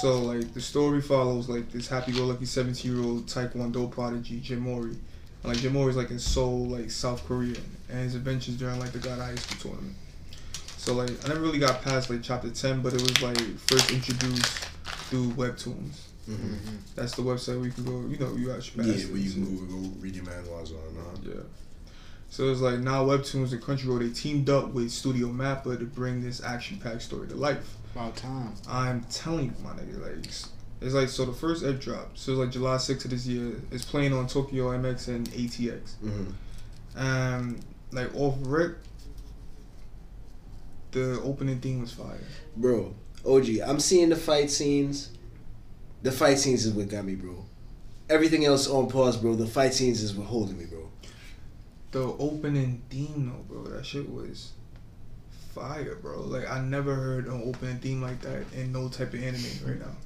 So 0.00 0.20
like 0.20 0.52
the 0.54 0.60
story 0.60 1.00
follows 1.00 1.48
like 1.48 1.70
this 1.70 1.88
happy-go-lucky 1.88 2.44
17-year-old 2.44 3.26
Taekwondo 3.26 3.90
prodigy 3.90 4.40
Jin 4.40 4.60
Mori. 4.60 4.90
And, 4.90 5.52
like 5.52 5.58
Jin 5.58 5.72
Mori's 5.72 5.96
like 5.96 6.10
in 6.10 6.18
Seoul, 6.18 6.66
like 6.66 6.90
South 6.90 7.26
Korea, 7.26 7.56
and 7.90 7.98
his 8.00 8.14
adventures 8.14 8.56
during 8.56 8.78
like 8.78 8.92
the 8.92 8.98
God 8.98 9.18
High 9.18 9.34
School 9.34 9.70
tournament. 9.72 9.96
So 10.76 10.94
like 10.94 11.10
I 11.24 11.28
never 11.28 11.40
really 11.40 11.58
got 11.58 11.82
past 11.82 12.10
like 12.10 12.22
chapter 12.22 12.50
10, 12.50 12.80
but 12.82 12.94
it 12.94 13.02
was 13.02 13.22
like 13.22 13.38
first 13.38 13.90
introduced 13.90 14.46
through 15.08 15.30
webtoons. 15.32 16.06
Mm-hmm. 16.28 16.76
That's 16.94 17.14
the 17.14 17.22
website 17.22 17.56
where 17.56 17.66
you 17.66 17.72
can 17.72 17.84
go. 17.84 18.06
You 18.08 18.16
know, 18.18 18.34
you 18.36 18.52
actually 18.52 18.86
Yeah, 18.86 19.06
where 19.06 19.18
you 19.18 19.30
can 19.30 19.44
go, 19.44 19.64
go 19.64 19.90
read 20.00 20.14
your 20.14 20.24
manhwas 20.24 20.70
on, 20.70 20.96
huh? 20.96 21.18
yeah. 21.22 21.42
So 22.32 22.50
it's 22.50 22.62
like 22.62 22.78
now 22.78 23.04
Webtoons 23.04 23.52
and 23.52 23.60
Crunchyroll 23.60 23.98
they 23.98 24.08
teamed 24.08 24.48
up 24.48 24.68
with 24.68 24.90
Studio 24.90 25.28
Mappa 25.28 25.78
to 25.78 25.84
bring 25.84 26.22
this 26.22 26.42
action-packed 26.42 27.02
story 27.02 27.28
to 27.28 27.34
life. 27.34 27.76
About 27.94 28.16
time. 28.16 28.54
I'm 28.66 29.02
telling 29.10 29.44
you, 29.44 29.54
my 29.62 29.72
nigga, 29.72 30.00
like 30.00 30.24
it's 30.24 30.48
it's 30.80 30.94
like 30.94 31.10
so 31.10 31.26
the 31.26 31.34
first 31.34 31.62
ep 31.62 31.78
drop, 31.78 32.16
so 32.16 32.32
it's 32.32 32.38
like 32.38 32.50
July 32.50 32.76
6th 32.76 33.04
of 33.04 33.10
this 33.10 33.26
year. 33.26 33.60
It's 33.70 33.84
playing 33.84 34.14
on 34.14 34.28
Tokyo 34.28 34.70
MX 34.70 35.08
and 35.08 35.28
ATX. 35.28 35.96
Mm-hmm. 36.02 36.26
Um, 36.96 37.60
like 37.92 38.14
off 38.14 38.36
rip, 38.40 38.78
the 40.92 41.20
opening 41.20 41.60
theme 41.60 41.82
was 41.82 41.92
fire. 41.92 42.18
bro, 42.56 42.94
OG, 43.26 43.58
I'm 43.62 43.78
seeing 43.78 44.08
the 44.08 44.16
fight 44.16 44.50
scenes. 44.50 45.10
The 46.00 46.10
fight 46.10 46.38
scenes 46.38 46.64
is 46.64 46.72
what 46.72 46.88
got 46.88 47.04
me, 47.04 47.14
bro. 47.14 47.44
Everything 48.08 48.46
else 48.46 48.66
on 48.70 48.88
pause, 48.88 49.18
bro. 49.18 49.34
The 49.34 49.46
fight 49.46 49.74
scenes 49.74 50.02
is 50.02 50.14
what 50.14 50.28
holding 50.28 50.56
me, 50.56 50.64
bro. 50.64 50.91
The 51.92 52.02
opening 52.02 52.82
theme, 52.90 53.30
though, 53.30 53.54
bro, 53.54 53.64
that 53.72 53.86
shit 53.86 54.10
was 54.10 54.52
fire, 55.54 55.96
bro. 55.96 56.22
Like 56.22 56.50
I 56.50 56.60
never 56.60 56.94
heard 56.94 57.26
an 57.26 57.42
opening 57.44 57.78
theme 57.78 58.02
like 58.02 58.20
that 58.22 58.44
in 58.54 58.72
no 58.72 58.88
type 58.88 59.14
of 59.14 59.22
anime 59.22 59.44
right 59.66 59.78
now. 59.78 59.96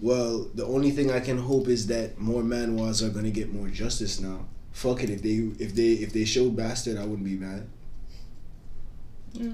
Well, 0.00 0.48
the 0.54 0.64
only 0.64 0.92
thing 0.92 1.10
I 1.10 1.20
can 1.20 1.38
hope 1.38 1.66
is 1.66 1.88
that 1.88 2.18
more 2.18 2.42
manhwas 2.42 3.02
are 3.02 3.10
gonna 3.10 3.30
get 3.30 3.52
more 3.52 3.68
justice 3.68 4.20
now. 4.20 4.46
Fuck 4.72 5.02
it, 5.02 5.10
if 5.10 5.22
they 5.22 5.64
if 5.64 5.74
they 5.74 5.92
if 5.94 6.12
they 6.12 6.24
show 6.24 6.50
Bastard, 6.50 6.96
I 6.96 7.04
wouldn't 7.04 7.24
be 7.24 7.34
mad. 7.34 7.66
Yeah. 9.32 9.50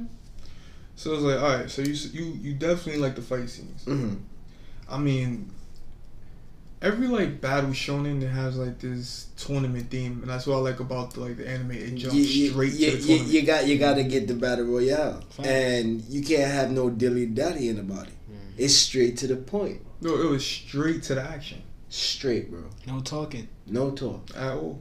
So 0.96 1.14
it's 1.14 1.22
like, 1.22 1.40
all 1.40 1.56
right, 1.56 1.70
so 1.70 1.82
you 1.82 1.94
you 2.12 2.38
you 2.42 2.54
definitely 2.54 3.00
like 3.00 3.16
the 3.16 3.22
fight 3.22 3.48
scenes. 3.48 3.84
Mm-hmm. 3.86 4.16
I 4.88 4.98
mean, 4.98 5.50
every 6.84 7.08
like 7.08 7.40
battle 7.40 7.70
shonen 7.70 8.20
that 8.20 8.28
has 8.28 8.56
like 8.56 8.78
this 8.78 9.28
tournament 9.36 9.90
theme, 9.90 10.20
and 10.22 10.30
that's 10.30 10.46
what 10.46 10.56
I 10.56 10.60
like 10.60 10.78
about 10.80 11.14
the, 11.14 11.20
like 11.20 11.36
the 11.38 11.48
anime. 11.48 11.72
It 11.72 11.94
jumps 11.96 12.14
You, 12.14 12.22
you, 12.22 12.50
straight 12.50 12.72
you, 12.74 12.90
to 12.90 12.96
the 12.96 13.02
you, 13.02 13.06
tournament. 13.08 13.32
you 13.34 13.42
got 13.42 13.66
you 13.66 13.78
got 13.78 13.94
to 13.94 14.04
get 14.04 14.28
the 14.28 14.34
battle 14.34 14.66
royale, 14.66 15.20
Facts. 15.30 15.48
and 15.48 16.00
you 16.02 16.22
can't 16.22 16.50
have 16.50 16.70
no 16.70 16.90
dilly 16.90 17.26
dallying 17.26 17.78
about 17.80 18.06
it. 18.08 18.14
It's 18.56 18.74
straight 18.74 19.16
to 19.18 19.26
the 19.26 19.36
point, 19.36 19.80
no, 20.00 20.14
it 20.20 20.28
was 20.30 20.46
straight 20.46 21.02
to 21.04 21.14
the 21.16 21.22
action 21.22 21.62
straight, 21.88 22.50
bro. 22.50 22.64
No 22.86 23.00
talking. 23.00 23.46
No 23.66 23.90
talk. 23.92 24.30
at 24.36 24.52
all. 24.52 24.80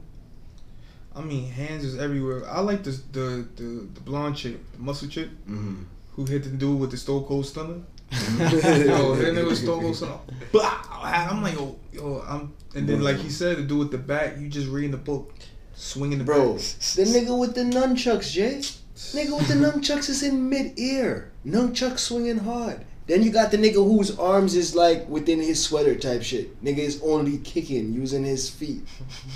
I 1.16 1.22
mean, 1.22 1.48
hands 1.52 1.84
is 1.86 1.98
everywhere. 2.00 2.42
I 2.50 2.60
like 2.62 2.84
this 2.84 3.00
the 3.12 3.48
the 3.56 3.88
the 3.94 4.02
blonde 4.02 4.36
chick, 4.36 4.58
the 4.74 4.80
muscle 4.80 5.08
chick, 5.08 5.30
Mm-hmm. 5.50 5.84
who 6.14 6.26
hit 6.26 6.44
the 6.44 6.50
dude 6.50 6.80
with 6.80 6.92
the 6.92 6.98
Stone 6.98 7.26
Cold 7.26 7.46
Stunner. 7.46 7.82
yo, 8.40 9.16
then 9.16 9.36
nigga 9.36 9.46
was 9.46 9.60
Stunner. 9.98 10.20
Blah! 10.52 10.84
I'm 10.92 11.42
like, 11.42 11.56
yo, 11.56 11.76
yo, 11.92 12.24
I'm. 12.28 12.54
And 12.76 12.88
then 12.88 13.02
like 13.02 13.18
he 13.18 13.30
said, 13.30 13.58
the 13.58 13.64
dude 13.64 13.80
with 13.80 13.92
the 13.92 13.98
bat, 13.98 14.40
you 14.40 14.50
just 14.50 14.68
reading 14.68 14.92
the 14.92 14.98
book, 14.98 15.34
swinging 15.74 16.20
the 16.20 16.24
Bro, 16.24 16.54
bat. 16.54 16.62
the 16.96 17.04
nigga 17.04 17.38
with 17.38 17.56
the 17.56 17.62
nunchucks, 17.62 18.32
Jay. 18.32 18.62
Nigga 18.96 19.38
with 19.38 19.48
the 19.48 19.54
nunchucks 19.66 20.10
is 20.10 20.24
in 20.24 20.50
mid-air. 20.50 21.32
Nunchuck 21.46 21.98
swinging 22.00 22.40
hard. 22.40 22.86
Then 23.08 23.22
you 23.22 23.32
got 23.32 23.52
the 23.52 23.58
nigga 23.58 23.76
whose 23.76 24.18
arms 24.18 24.56
is 24.56 24.76
like 24.76 25.08
within 25.10 25.40
his 25.42 25.62
sweater 25.62 25.96
type 25.96 26.24
shit. 26.24 26.64
Nigga 26.64 26.78
is 26.80 27.02
only 27.04 27.38
kicking 27.40 27.94
using 27.94 28.24
his 28.24 28.50
feet. 28.50 28.84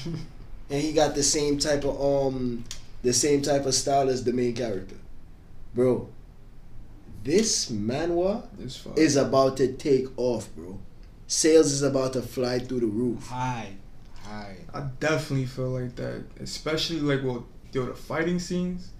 and 0.06 0.82
he 0.82 0.94
got 0.94 1.16
the 1.16 1.24
same 1.24 1.58
type 1.58 1.84
of 1.84 2.00
um 2.02 2.64
the 3.04 3.14
same 3.14 3.42
type 3.42 3.66
of 3.66 3.74
style 3.76 4.10
as 4.10 4.24
the 4.24 4.34
main 4.34 4.54
character. 4.56 4.96
Bro, 5.76 6.10
this 7.28 7.70
manhwa 7.70 8.44
is 8.98 9.16
about 9.18 9.58
to 9.58 9.74
take 9.74 10.08
off, 10.18 10.50
bro. 10.56 10.80
Sales 11.28 11.72
is 11.74 11.84
about 11.84 12.14
to 12.14 12.22
fly 12.22 12.58
through 12.60 12.80
the 12.80 12.86
roof. 12.88 13.28
High. 13.28 13.74
High. 14.24 14.56
I 14.74 14.82
definitely 15.00 15.46
feel 15.46 15.70
like 15.72 15.96
that, 15.98 16.24
especially 16.40 17.02
like 17.02 17.22
well, 17.24 17.46
yo, 17.74 17.86
the 17.86 17.94
fighting 17.94 18.40
scenes. 18.40 18.92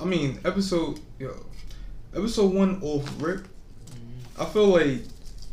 I 0.00 0.04
mean, 0.04 0.40
episode 0.44 1.00
yo, 1.18 1.34
episode 2.14 2.52
one 2.52 2.82
off 2.82 3.08
rip. 3.18 3.48
I 4.38 4.44
feel 4.44 4.66
like 4.68 5.02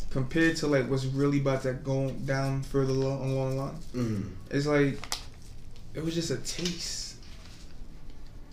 compared 0.09 0.57
to 0.57 0.67
like 0.67 0.89
what's 0.89 1.05
really 1.05 1.39
about 1.39 1.61
to 1.63 1.73
go 1.73 2.09
down 2.09 2.61
further 2.63 2.91
along 2.91 3.31
along 3.31 3.49
the 3.55 3.61
line, 3.63 3.79
Mm. 3.95 4.29
it's 4.49 4.65
like 4.67 4.99
it 5.93 6.03
was 6.03 6.13
just 6.13 6.29
a 6.31 6.37
taste. 6.37 7.15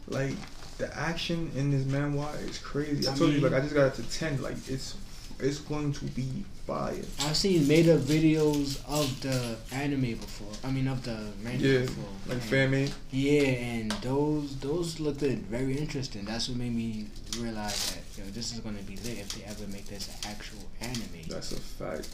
Like 0.07 0.37
the 0.79 0.97
action 0.97 1.51
in 1.57 1.71
this 1.71 1.83
manhwa 1.85 2.33
is 2.49 2.59
crazy. 2.59 3.07
I, 3.09 3.13
I 3.13 3.17
told 3.17 3.33
you, 3.33 3.41
like 3.41 3.53
I 3.53 3.61
just 3.61 3.75
got 3.75 3.87
it 3.87 3.95
to 4.03 4.19
ten. 4.19 4.41
Like 4.43 4.57
it's 4.69 4.97
it's 5.41 5.59
going 5.59 5.93
to 5.93 6.05
be 6.07 6.45
fire. 6.67 6.95
I've 7.21 7.37
seen 7.37 7.69
made 7.69 7.89
up 7.89 8.01
videos 8.01 8.81
of 8.89 9.21
the 9.21 9.57
anime 9.75 10.15
before. 10.17 10.49
I 10.65 10.73
mean, 10.73 10.89
of 10.89 11.03
the 11.05 11.17
manga 11.43 11.67
Yeah, 11.67 11.81
before. 11.83 12.05
like 12.27 12.35
and- 12.35 12.43
fan 12.43 12.71
made. 12.73 12.93
Yeah, 13.11 13.43
and 13.43 13.91
those 14.03 14.57
those 14.59 14.99
looked 15.01 15.21
good, 15.21 15.41
very 15.47 15.77
interesting. 15.77 16.25
That's 16.25 16.49
what 16.49 16.59
made 16.59 16.75
me 16.75 17.07
realize 17.39 17.93
that 17.95 18.03
yo, 18.25 18.29
this 18.31 18.53
is 18.53 18.61
gonna 18.61 18.83
be 18.83 18.97
lit 18.97 19.19
if 19.19 19.29
they 19.31 19.45
ever 19.45 19.67
make 19.69 19.87
this 19.87 20.09
an 20.09 20.31
actual 20.31 20.59
anime. 20.81 21.23
That's 21.29 21.53
a 21.53 21.57
fact. 21.61 22.09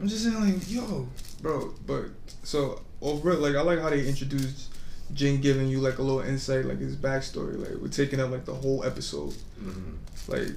I'm 0.00 0.08
just 0.08 0.24
saying, 0.24 0.40
like, 0.40 0.70
yo, 0.70 1.06
bro, 1.42 1.74
but 1.86 2.06
so 2.42 2.80
over 3.02 3.34
like 3.34 3.54
I 3.54 3.60
like 3.60 3.80
how 3.80 3.90
they 3.90 4.06
introduced 4.08 4.68
Jin 5.14 5.40
giving 5.40 5.68
you 5.68 5.80
like 5.80 5.98
a 5.98 6.02
little 6.02 6.20
insight, 6.20 6.64
like 6.64 6.78
his 6.78 6.96
backstory. 6.96 7.58
Like 7.58 7.80
we're 7.80 7.88
taking 7.88 8.20
up 8.20 8.30
like 8.30 8.44
the 8.44 8.54
whole 8.54 8.84
episode, 8.84 9.34
Mm-hmm. 9.62 10.32
like 10.32 10.48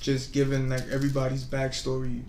just 0.00 0.32
giving 0.32 0.68
like 0.68 0.86
everybody's 0.90 1.44
backstory, 1.44 2.22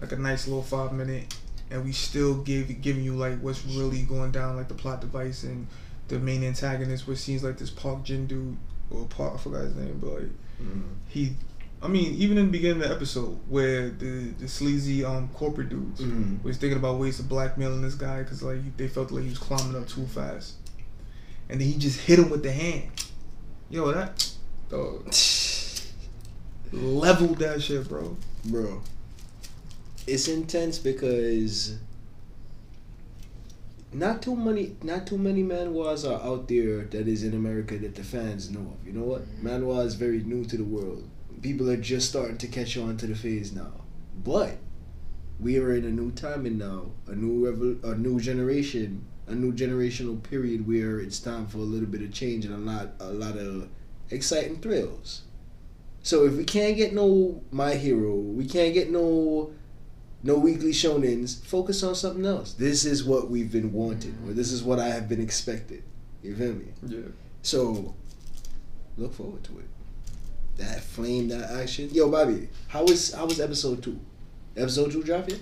like 0.00 0.12
a 0.12 0.16
nice 0.16 0.46
little 0.46 0.62
five 0.62 0.92
minute, 0.92 1.34
and 1.70 1.84
we 1.84 1.92
still 1.92 2.34
give 2.42 2.80
giving 2.82 3.04
you 3.04 3.14
like 3.16 3.38
what's 3.40 3.64
really 3.66 4.02
going 4.02 4.30
down, 4.32 4.56
like 4.56 4.68
the 4.68 4.74
plot 4.74 5.00
device 5.00 5.42
and 5.44 5.66
the 6.08 6.18
main 6.18 6.42
antagonist, 6.44 7.06
which 7.06 7.18
seems 7.18 7.42
like 7.44 7.58
this 7.58 7.70
Park 7.70 8.02
Jin 8.04 8.26
dude 8.26 8.56
or 8.90 9.04
Park, 9.06 9.34
I 9.34 9.38
forgot 9.38 9.62
his 9.64 9.74
name, 9.76 9.98
but 10.00 10.10
like 10.14 10.30
Mm-hmm. 10.62 10.82
he 11.08 11.32
I 11.82 11.88
mean, 11.88 12.14
even 12.14 12.38
in 12.38 12.46
the 12.46 12.52
beginning 12.52 12.80
of 12.80 12.88
the 12.88 12.94
episode 12.94 13.38
where 13.48 13.90
the 13.90 14.30
the 14.38 14.48
sleazy 14.48 15.04
um 15.04 15.28
corporate 15.34 15.68
dudes 15.68 16.00
Mhm. 16.00 16.42
was 16.42 16.56
thinking 16.56 16.78
about 16.78 16.98
ways 16.98 17.18
of 17.20 17.28
blackmailing 17.28 17.82
this 17.82 17.94
guy 17.94 18.22
because 18.22 18.42
like 18.42 18.76
they 18.78 18.88
felt 18.88 19.10
like 19.10 19.24
he 19.24 19.28
was 19.30 19.38
climbing 19.38 19.76
up 19.76 19.86
too 19.88 20.06
fast, 20.06 20.54
and 21.48 21.60
then 21.60 21.68
he 21.68 21.78
just 21.78 22.00
hit 22.00 22.18
him 22.18 22.30
with 22.30 22.42
the 22.42 22.52
hand. 22.52 22.90
Yo, 23.70 23.92
that 23.92 24.30
Dog. 24.68 25.12
Leveled 26.72 27.38
that 27.38 27.62
shit, 27.62 27.88
bro. 27.88 28.16
bro. 28.46 28.82
It's 30.06 30.28
intense 30.28 30.78
because 30.78 31.78
not 33.92 34.22
too 34.22 34.34
many, 34.34 34.76
not 34.82 35.06
too 35.06 35.16
many 35.16 35.42
manhwas 35.42 36.08
are 36.08 36.20
out 36.22 36.48
there 36.48 36.84
that 36.84 37.06
is 37.06 37.22
in 37.22 37.34
America 37.34 37.78
that 37.78 37.94
the 37.94 38.02
fans 38.02 38.50
know 38.50 38.60
of. 38.60 38.86
You 38.86 38.92
know 38.92 39.04
what? 39.04 39.22
Mm-hmm. 39.22 39.46
Manhwa 39.46 39.86
is 39.86 39.94
very 39.94 40.18
new 40.18 40.44
to 40.46 40.56
the 40.56 40.64
world. 40.64 41.08
People 41.42 41.70
are 41.70 41.76
just 41.76 42.08
starting 42.08 42.38
to 42.38 42.48
catch 42.48 42.76
on 42.76 42.96
to 42.96 43.06
the 43.06 43.14
phase 43.14 43.52
now, 43.52 43.72
but 44.24 44.56
we 45.38 45.58
are 45.58 45.74
in 45.74 45.84
a 45.84 45.90
new 45.90 46.10
time 46.10 46.46
and 46.46 46.58
now 46.58 46.86
a 47.06 47.14
new 47.14 47.78
a 47.84 47.94
new 47.94 48.18
generation, 48.18 49.04
a 49.26 49.34
new 49.34 49.52
generational 49.52 50.22
period 50.22 50.66
where 50.66 50.98
it's 51.00 51.18
time 51.18 51.46
for 51.46 51.58
a 51.58 51.62
little 51.62 51.86
bit 51.86 52.02
of 52.02 52.12
change 52.12 52.44
and 52.44 52.54
a 52.54 52.72
lot, 52.72 52.90
a 53.00 53.12
lot 53.12 53.36
of 53.36 53.68
exciting 54.10 54.56
thrills. 54.56 55.22
So 56.02 56.26
if 56.26 56.34
we 56.34 56.44
can't 56.44 56.76
get 56.76 56.92
no 56.92 57.42
My 57.50 57.74
Hero, 57.74 58.14
we 58.14 58.46
can't 58.46 58.74
get 58.74 58.90
no 58.90 59.52
no 60.22 60.38
weekly 60.38 60.72
shonens, 60.72 61.44
focus 61.44 61.82
on 61.82 61.94
something 61.94 62.24
else. 62.24 62.54
This 62.54 62.86
is 62.86 63.04
what 63.04 63.30
we've 63.30 63.52
been 63.52 63.72
wanting, 63.72 64.16
or 64.26 64.32
this 64.32 64.52
is 64.52 64.62
what 64.62 64.78
I 64.78 64.88
have 64.88 65.06
been 65.08 65.20
expected. 65.20 65.82
You 66.22 66.34
feel 66.34 66.54
me? 66.54 66.66
Yeah. 66.86 67.00
So 67.42 67.94
look 68.96 69.12
forward 69.12 69.44
to 69.44 69.58
it. 69.58 69.66
That 70.56 70.82
flame, 70.82 71.28
that 71.28 71.50
action. 71.50 71.90
Yo, 71.92 72.10
Bobby, 72.10 72.48
how 72.68 72.84
was 72.84 73.12
how 73.12 73.26
was 73.26 73.40
episode 73.40 73.82
two? 73.82 74.00
Episode 74.56 74.92
two 74.92 75.02
drop 75.02 75.28
yet? 75.28 75.40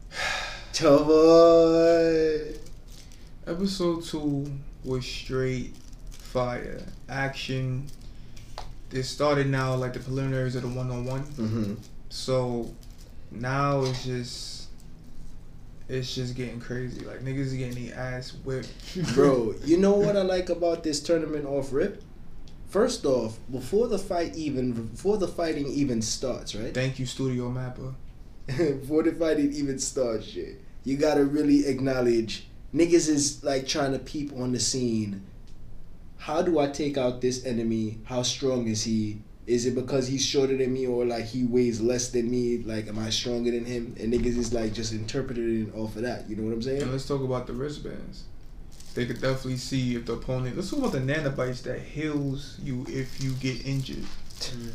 Tell 0.72 1.04
boy. 1.04 2.54
Episode 3.46 4.02
two 4.04 4.50
was 4.84 5.04
straight 5.04 5.74
fire. 6.10 6.82
Action. 7.08 7.86
It 8.90 9.02
started 9.02 9.48
now 9.48 9.74
like 9.74 9.92
the 9.92 10.00
preliminaries 10.00 10.56
of 10.56 10.62
the 10.62 10.68
one 10.68 10.90
on 10.90 11.04
one. 11.04 11.76
So 12.08 12.72
now 13.30 13.82
it's 13.82 14.04
just 14.04 14.68
it's 15.88 16.14
just 16.14 16.34
getting 16.34 16.60
crazy. 16.60 17.04
Like 17.04 17.20
niggas 17.20 17.38
is 17.38 17.54
getting 17.54 17.86
their 17.86 17.98
ass 17.98 18.30
whipped. 18.44 18.70
Bro, 19.14 19.56
you 19.64 19.76
know 19.76 19.92
what 19.92 20.16
I 20.16 20.22
like 20.34 20.48
about 20.48 20.82
this 20.82 21.00
tournament 21.00 21.44
off 21.44 21.72
rip? 21.72 22.02
First 22.68 23.04
off, 23.04 23.38
before 23.52 23.88
the 23.88 23.98
fight 23.98 24.34
even 24.34 24.72
before 24.72 25.18
the 25.18 25.28
fighting 25.28 25.66
even 25.66 26.00
starts, 26.02 26.54
right? 26.54 26.72
Thank 26.72 26.98
you, 26.98 27.06
Studio 27.06 27.50
Mappa. 27.50 27.94
before 28.46 29.02
the 29.02 29.12
fighting 29.12 29.52
even 29.52 29.78
starts, 29.78 30.26
shit, 30.26 30.60
you 30.82 30.96
gotta 30.96 31.24
really 31.24 31.66
acknowledge 31.66 32.48
niggas 32.74 33.08
is 33.08 33.44
like 33.44 33.66
trying 33.66 33.92
to 33.92 33.98
peep 33.98 34.32
on 34.36 34.52
the 34.52 34.60
scene. 34.60 35.22
How 36.18 36.42
do 36.42 36.58
I 36.58 36.68
take 36.68 36.96
out 36.96 37.20
this 37.20 37.44
enemy? 37.44 37.98
How 38.04 38.22
strong 38.22 38.66
is 38.66 38.84
he? 38.84 39.20
Is 39.46 39.66
it 39.66 39.74
because 39.74 40.08
he's 40.08 40.24
shorter 40.24 40.56
than 40.56 40.72
me 40.72 40.86
or 40.86 41.04
like 41.04 41.26
he 41.26 41.44
weighs 41.44 41.80
less 41.80 42.10
than 42.10 42.30
me? 42.30 42.58
Like, 42.58 42.88
am 42.88 42.98
I 42.98 43.10
stronger 43.10 43.50
than 43.50 43.66
him? 43.66 43.94
And 44.00 44.12
niggas 44.12 44.38
is 44.38 44.52
like 44.54 44.72
just 44.72 44.92
interpreting 44.92 45.68
it 45.68 45.74
off 45.76 45.96
of 45.96 46.02
that. 46.02 46.28
You 46.28 46.36
know 46.36 46.44
what 46.44 46.54
I'm 46.54 46.62
saying? 46.62 46.82
And 46.82 46.92
let's 46.92 47.06
talk 47.06 47.22
about 47.22 47.46
the 47.46 47.52
wristbands. 47.52 48.24
They 48.94 49.06
could 49.06 49.20
definitely 49.20 49.58
see 49.58 49.96
if 49.96 50.06
the 50.06 50.14
opponent. 50.14 50.56
Let's 50.56 50.70
talk 50.70 50.78
about 50.78 50.92
the 50.92 51.00
nanobots 51.00 51.62
that 51.64 51.80
heals 51.80 52.58
you 52.62 52.86
if 52.88 53.22
you 53.22 53.32
get 53.32 53.66
injured. 53.66 54.04
Mm. 54.40 54.70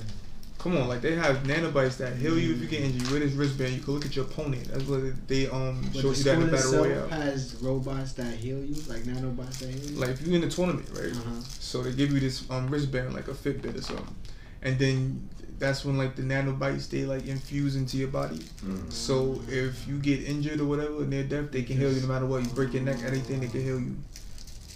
Come 0.59 0.75
on, 0.75 0.89
like 0.89 0.99
they 0.99 1.15
have 1.15 1.37
nanobots 1.43 1.95
that 1.97 2.17
heal 2.17 2.37
you 2.37 2.53
if 2.53 2.59
you 2.61 2.67
get 2.67 2.81
injured. 2.81 3.09
With 3.11 3.21
this 3.21 3.31
wristband, 3.31 3.73
you 3.75 3.81
can 3.81 3.93
look 3.93 4.05
at 4.05 4.13
your 4.13 4.25
opponent. 4.25 4.67
That's 4.67 4.83
what 4.83 5.27
they 5.27 5.47
um 5.47 5.81
But 5.93 6.01
show 6.01 6.11
the 6.11 6.17
you 6.17 6.23
that 6.23 6.33
in 6.33 6.41
school 6.41 6.41
battle 6.41 6.57
itself 6.57 6.87
royale. 6.87 7.07
has 7.09 7.55
robots 7.61 8.13
that 8.13 8.33
heal 8.35 8.59
you, 8.63 8.75
like 8.87 9.03
nanobots 9.03 9.59
that 9.59 9.69
heal 9.69 9.91
you. 9.91 9.97
Like 9.97 10.09
if 10.09 10.21
you're 10.21 10.35
in 10.35 10.41
the 10.41 10.49
tournament, 10.49 10.89
right? 10.93 11.11
uh-huh. 11.13 11.41
So 11.59 11.81
they 11.81 11.93
give 11.93 12.11
you 12.11 12.19
this 12.19 12.43
um 12.51 12.69
wristband 12.69 13.13
like 13.13 13.29
a 13.29 13.33
Fitbit 13.33 13.77
or 13.77 13.81
something, 13.81 14.15
and 14.61 14.77
then 14.77 15.29
that's 15.59 15.85
when 15.85 15.97
like 15.97 16.17
the 16.17 16.23
nanobots 16.23 16.89
they 16.89 17.05
like 17.05 17.25
infuse 17.25 17.77
into 17.77 17.95
your 17.95 18.09
body. 18.09 18.41
So 18.89 19.41
if 19.47 19.87
you 19.87 19.97
get 19.99 20.23
injured 20.23 20.59
or 20.59 20.65
whatever 20.65 21.05
near 21.05 21.23
death, 21.23 21.51
they 21.51 21.63
can 21.63 21.77
heal 21.77 21.91
you 21.93 22.01
no 22.01 22.07
matter 22.07 22.25
what. 22.25 22.43
You 22.43 22.49
break 22.49 22.73
your 22.73 22.83
neck, 22.83 22.97
anything 23.05 23.39
they 23.39 23.47
can 23.47 23.63
heal 23.63 23.79
you. 23.79 23.95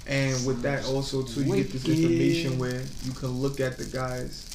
And 0.07 0.45
with 0.45 0.61
that 0.63 0.85
also 0.85 1.23
too, 1.23 1.43
you 1.43 1.55
get 1.57 1.71
this 1.71 1.85
information 1.87 2.57
where 2.59 2.81
you 3.03 3.11
can 3.13 3.29
look 3.29 3.59
at 3.59 3.77
the 3.77 3.85
guys' 3.85 4.49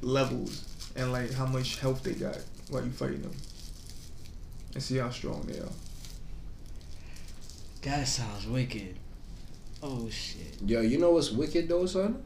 levels 0.00 0.64
and 0.96 1.12
like 1.12 1.32
how 1.32 1.46
much 1.46 1.78
health 1.78 2.02
they 2.02 2.12
got 2.12 2.38
while 2.70 2.84
you 2.84 2.90
fighting 2.90 3.22
them, 3.22 3.36
and 4.74 4.82
see 4.82 4.96
how 4.96 5.10
strong 5.10 5.42
they 5.42 5.58
are. 5.58 5.72
That 7.82 8.08
sounds 8.08 8.46
wicked. 8.46 8.96
Oh 9.82 10.08
shit. 10.10 10.58
Yo, 10.64 10.80
you 10.80 10.98
know 10.98 11.12
what's 11.12 11.30
wicked 11.30 11.68
though, 11.68 11.86
son? 11.86 12.24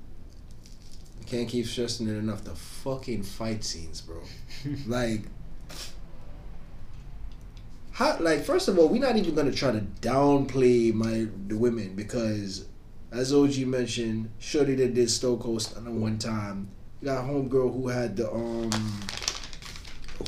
I 1.20 1.24
can't 1.24 1.49
keep 1.49 1.66
stressing 1.66 2.08
it 2.08 2.16
enough. 2.16 2.44
The 2.44 2.55
fucking 2.55 3.24
fight 3.24 3.62
scenes, 3.62 4.00
bro. 4.00 4.23
like, 4.86 5.23
how? 7.92 8.18
Like, 8.18 8.44
first 8.44 8.68
of 8.68 8.78
all, 8.78 8.89
we're 8.89 9.02
not 9.02 9.16
even 9.16 9.34
gonna 9.34 9.52
try 9.52 9.73
to 9.73 9.81
downplay 10.00 10.94
my 10.94 11.26
the 11.49 11.57
women 11.58 11.94
because, 11.94 12.66
as 13.12 13.32
OG 13.34 13.58
mentioned, 13.66 14.31
Shorty 14.39 14.74
that 14.76 14.94
did 14.94 15.10
Stone 15.10 15.40
Cold 15.40 15.60
Stunner 15.60 15.90
one 15.90 16.18
time. 16.18 16.70
You 17.01 17.07
got 17.07 17.25
homegirl 17.25 17.73
who 17.73 17.89
had 17.89 18.17
the 18.17 18.31
um, 18.31 18.70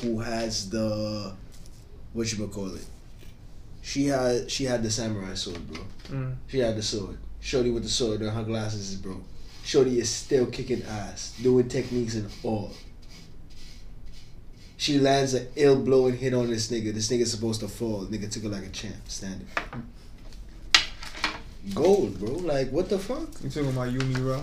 who 0.01 0.20
has 0.20 0.70
the, 0.70 1.34
what 2.12 2.33
you 2.33 2.47
call 2.49 2.75
it? 2.75 2.86
She 3.83 4.07
had 4.07 4.51
she 4.51 4.65
had 4.65 4.83
the 4.83 4.91
samurai 4.91 5.34
sword, 5.34 5.68
bro. 5.68 5.83
Mm. 6.09 6.36
She 6.47 6.60
had 6.60 6.76
the 6.76 6.83
sword. 6.83 7.18
Shorty 7.41 7.70
with 7.70 7.83
the 7.83 7.89
sword 7.89 8.20
and 8.20 8.31
her 8.31 8.44
glasses 8.44 8.92
is 8.92 8.97
broke. 8.97 9.23
Shorty 9.65 9.99
is 9.99 10.09
still 10.09 10.47
kicking 10.47 10.83
ass, 10.84 11.36
doing 11.42 11.68
techniques 11.68 12.15
and 12.15 12.31
all. 12.42 12.73
She 14.76 14.99
lands 14.99 15.34
an 15.34 15.49
ill 15.57 15.81
blowing 15.81 16.17
hit 16.17 16.33
on 16.34 16.49
this 16.49 16.70
nigga. 16.70 16.94
This 16.94 17.10
nigga's 17.10 17.33
supposed 17.33 17.60
to 17.60 17.68
fall. 17.68 18.07
Nigga 18.07 18.31
took 18.31 18.44
her 18.44 18.49
like 18.49 18.65
a 18.65 18.70
champ, 18.70 18.97
standing. 19.09 19.47
Gold, 21.75 22.18
bro. 22.18 22.33
Like 22.34 22.70
what 22.70 22.89
the 22.89 22.99
fuck? 22.99 23.28
You 23.42 23.51
talking 23.51 23.68
about 23.68 23.92
Yu 23.92 24.01
Mira? 24.01 24.42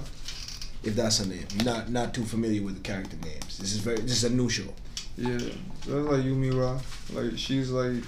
If 0.82 0.95
that's 0.95 1.19
her 1.19 1.25
name, 1.25 1.45
not 1.66 1.90
not 1.90 2.14
too 2.14 2.24
familiar 2.24 2.64
with 2.64 2.75
the 2.75 2.82
character 2.82 3.17
names. 3.17 3.58
This 3.58 3.74
is 3.74 3.80
very. 3.80 3.99
This 3.99 4.24
is 4.24 4.24
a 4.24 4.30
new 4.30 4.49
show. 4.49 4.74
Yeah, 5.17 5.38
that's 5.38 5.88
like 5.88 6.24
Yu 6.24 6.35
Mira. 6.35 6.80
Like 7.11 7.38
she's 7.38 7.69
like, 7.69 8.03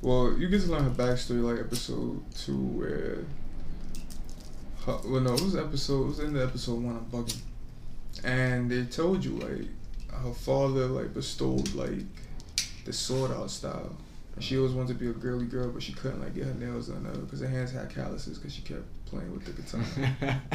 well, 0.00 0.34
you 0.38 0.48
get 0.48 0.62
to 0.62 0.68
learn 0.68 0.84
her 0.84 0.90
backstory 0.90 1.42
like 1.42 1.60
episode 1.60 2.22
two, 2.34 2.56
where, 2.56 3.18
her, 4.86 4.98
well, 5.04 5.20
no, 5.20 5.34
it 5.34 5.42
was 5.42 5.56
episode. 5.56 6.04
It 6.04 6.08
was 6.08 6.18
in 6.20 6.32
the 6.32 6.42
episode 6.42 6.82
one. 6.82 6.96
I'm 6.96 7.04
bugging, 7.04 7.42
and 8.24 8.70
they 8.70 8.84
told 8.84 9.22
you 9.22 9.32
like 9.32 9.68
her 10.22 10.32
father 10.32 10.86
like 10.86 11.12
bestowed 11.12 11.74
like 11.74 12.06
the 12.86 12.92
sword 12.92 13.30
out 13.32 13.50
style. 13.50 13.94
And 14.34 14.44
she 14.44 14.56
always 14.56 14.72
wanted 14.72 14.88
to 14.88 14.94
be 14.94 15.08
a 15.08 15.12
girly 15.12 15.46
girl, 15.46 15.70
but 15.70 15.82
she 15.82 15.92
couldn't 15.92 16.20
like 16.20 16.34
get 16.34 16.44
her 16.44 16.54
nails 16.54 16.88
done 16.88 17.02
because 17.24 17.40
her 17.40 17.48
hands 17.48 17.72
had 17.72 17.90
calluses 17.90 18.38
because 18.38 18.54
she 18.54 18.62
kept 18.62 18.84
playing 19.06 19.32
with 19.32 19.44
the 19.44 19.52
katana. 19.52 20.40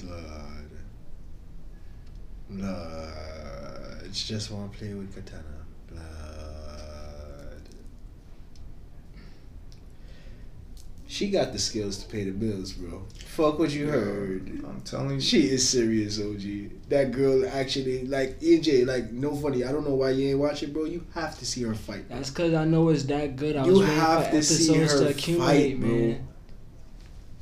Blood. 0.00 0.70
Blood. 2.50 4.02
It's 4.04 4.26
just 4.26 4.50
want 4.50 4.72
to 4.72 4.78
play 4.78 4.94
with 4.94 5.14
katana. 5.14 5.42
Blood. 5.90 6.04
She 11.14 11.30
got 11.30 11.52
the 11.52 11.60
skills 11.60 11.98
to 11.98 12.08
pay 12.08 12.24
the 12.24 12.32
bills, 12.32 12.72
bro. 12.72 13.04
Fuck 13.26 13.60
what 13.60 13.70
you 13.70 13.86
heard. 13.86 14.48
I'm 14.66 14.80
telling 14.80 15.10
you, 15.14 15.20
She 15.20 15.42
is 15.48 15.68
serious, 15.68 16.18
OG. 16.20 16.88
That 16.88 17.12
girl 17.12 17.46
actually, 17.48 18.04
like, 18.06 18.40
EJ, 18.40 18.84
like, 18.84 19.12
no 19.12 19.36
funny. 19.36 19.62
I 19.62 19.70
don't 19.70 19.84
know 19.86 19.94
why 19.94 20.10
you 20.10 20.30
ain't 20.30 20.40
watching, 20.40 20.72
bro. 20.72 20.86
You 20.86 21.06
have 21.14 21.38
to 21.38 21.46
see 21.46 21.62
her 21.62 21.74
fight. 21.76 22.08
bro. 22.08 22.16
That's 22.16 22.30
because 22.30 22.52
I 22.54 22.64
know 22.64 22.88
it's 22.88 23.04
that 23.04 23.36
good. 23.36 23.54
I 23.54 23.64
You 23.64 23.74
was 23.74 23.86
have 23.90 24.32
to 24.32 24.42
see 24.42 24.74
episodes 24.74 24.92
her 24.92 25.04
to 25.04 25.10
accumulate, 25.10 25.70
fight, 25.74 25.80
bro. 25.80 25.88
man. 25.88 26.28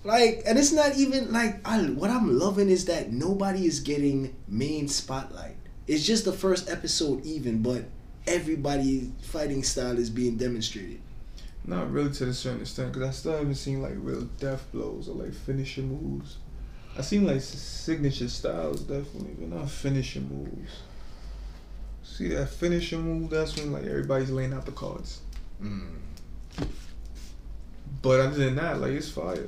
Like, 0.04 0.42
and 0.46 0.58
it's 0.58 0.72
not 0.72 0.96
even 0.98 1.32
like 1.32 1.66
I. 1.66 1.78
What 1.82 2.10
I'm 2.10 2.38
loving 2.38 2.68
is 2.68 2.84
that 2.86 3.10
nobody 3.12 3.64
is 3.66 3.80
getting 3.80 4.36
main 4.48 4.86
spotlight. 4.88 5.56
It's 5.86 6.04
just 6.04 6.26
the 6.26 6.32
first 6.32 6.68
episode, 6.68 7.24
even, 7.24 7.62
but 7.62 7.84
everybody's 8.26 9.08
fighting 9.22 9.62
style 9.62 9.96
is 9.98 10.10
being 10.10 10.36
demonstrated. 10.36 11.00
Not 11.64 11.92
really 11.92 12.10
to 12.10 12.28
a 12.28 12.32
certain 12.32 12.60
extent, 12.60 12.92
because 12.92 13.08
I 13.08 13.12
still 13.12 13.32
haven't 13.32 13.54
seen 13.54 13.82
like 13.82 13.94
real 13.96 14.22
death 14.38 14.66
blows 14.72 15.08
or 15.08 15.14
like 15.14 15.32
finishing 15.32 15.88
moves. 15.88 16.38
I 16.98 17.02
seen 17.02 17.26
like 17.26 17.40
signature 17.40 18.28
styles 18.28 18.80
definitely, 18.82 19.34
but 19.38 19.48
not 19.48 19.70
finishing 19.70 20.28
moves. 20.28 20.82
See 22.02 22.28
that 22.28 22.48
finishing 22.50 23.02
move? 23.02 23.30
That's 23.30 23.56
when 23.56 23.72
like 23.72 23.84
everybody's 23.84 24.30
laying 24.30 24.52
out 24.52 24.66
the 24.66 24.72
cards. 24.72 25.20
Mm. 25.62 25.96
But 28.02 28.20
other 28.20 28.36
than 28.36 28.56
that, 28.56 28.80
like 28.80 28.92
it's 28.92 29.10
fire. 29.10 29.46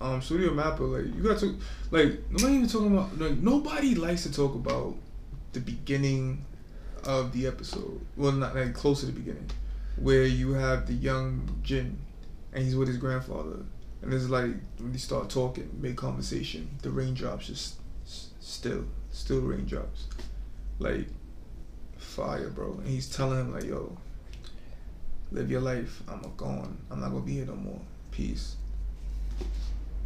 Um, 0.00 0.22
Studio 0.22 0.50
Mappa, 0.50 0.80
like 0.80 1.14
you 1.14 1.22
got 1.22 1.38
to 1.40 1.56
like 1.90 2.30
nobody 2.30 2.54
even 2.54 2.68
talking 2.68 2.96
about 2.96 3.18
like 3.18 3.38
nobody 3.38 3.94
likes 3.94 4.22
to 4.22 4.32
talk 4.32 4.54
about 4.54 4.94
the 5.52 5.60
beginning 5.60 6.44
of 7.04 7.32
the 7.32 7.46
episode. 7.46 8.00
Well, 8.16 8.32
not 8.32 8.54
like 8.54 8.74
close 8.74 9.00
to 9.00 9.06
the 9.06 9.12
beginning, 9.12 9.50
where 9.96 10.24
you 10.24 10.52
have 10.52 10.86
the 10.86 10.94
young 10.94 11.58
Jin, 11.62 11.98
and 12.52 12.64
he's 12.64 12.76
with 12.76 12.88
his 12.88 12.96
grandfather, 12.98 13.58
and 14.02 14.12
it's 14.12 14.28
like 14.28 14.50
when 14.78 14.92
they 14.92 14.98
start 14.98 15.30
talking, 15.30 15.70
make 15.80 15.96
conversation, 15.96 16.68
the 16.82 16.90
raindrops 16.90 17.46
just 17.46 17.76
s- 18.04 18.28
still, 18.40 18.84
still 19.10 19.40
raindrops, 19.40 20.06
like 20.78 21.06
fire, 21.96 22.50
bro. 22.50 22.72
And 22.74 22.86
he's 22.86 23.08
telling 23.08 23.40
him 23.40 23.52
like, 23.54 23.64
yo, 23.64 23.96
live 25.32 25.50
your 25.50 25.60
life. 25.62 26.02
I'm 26.08 26.22
a 26.24 26.28
gone. 26.36 26.76
I'm 26.90 27.00
not 27.00 27.10
gonna 27.10 27.22
be 27.22 27.32
here 27.34 27.46
no 27.46 27.56
more. 27.56 27.80
Peace. 28.10 28.56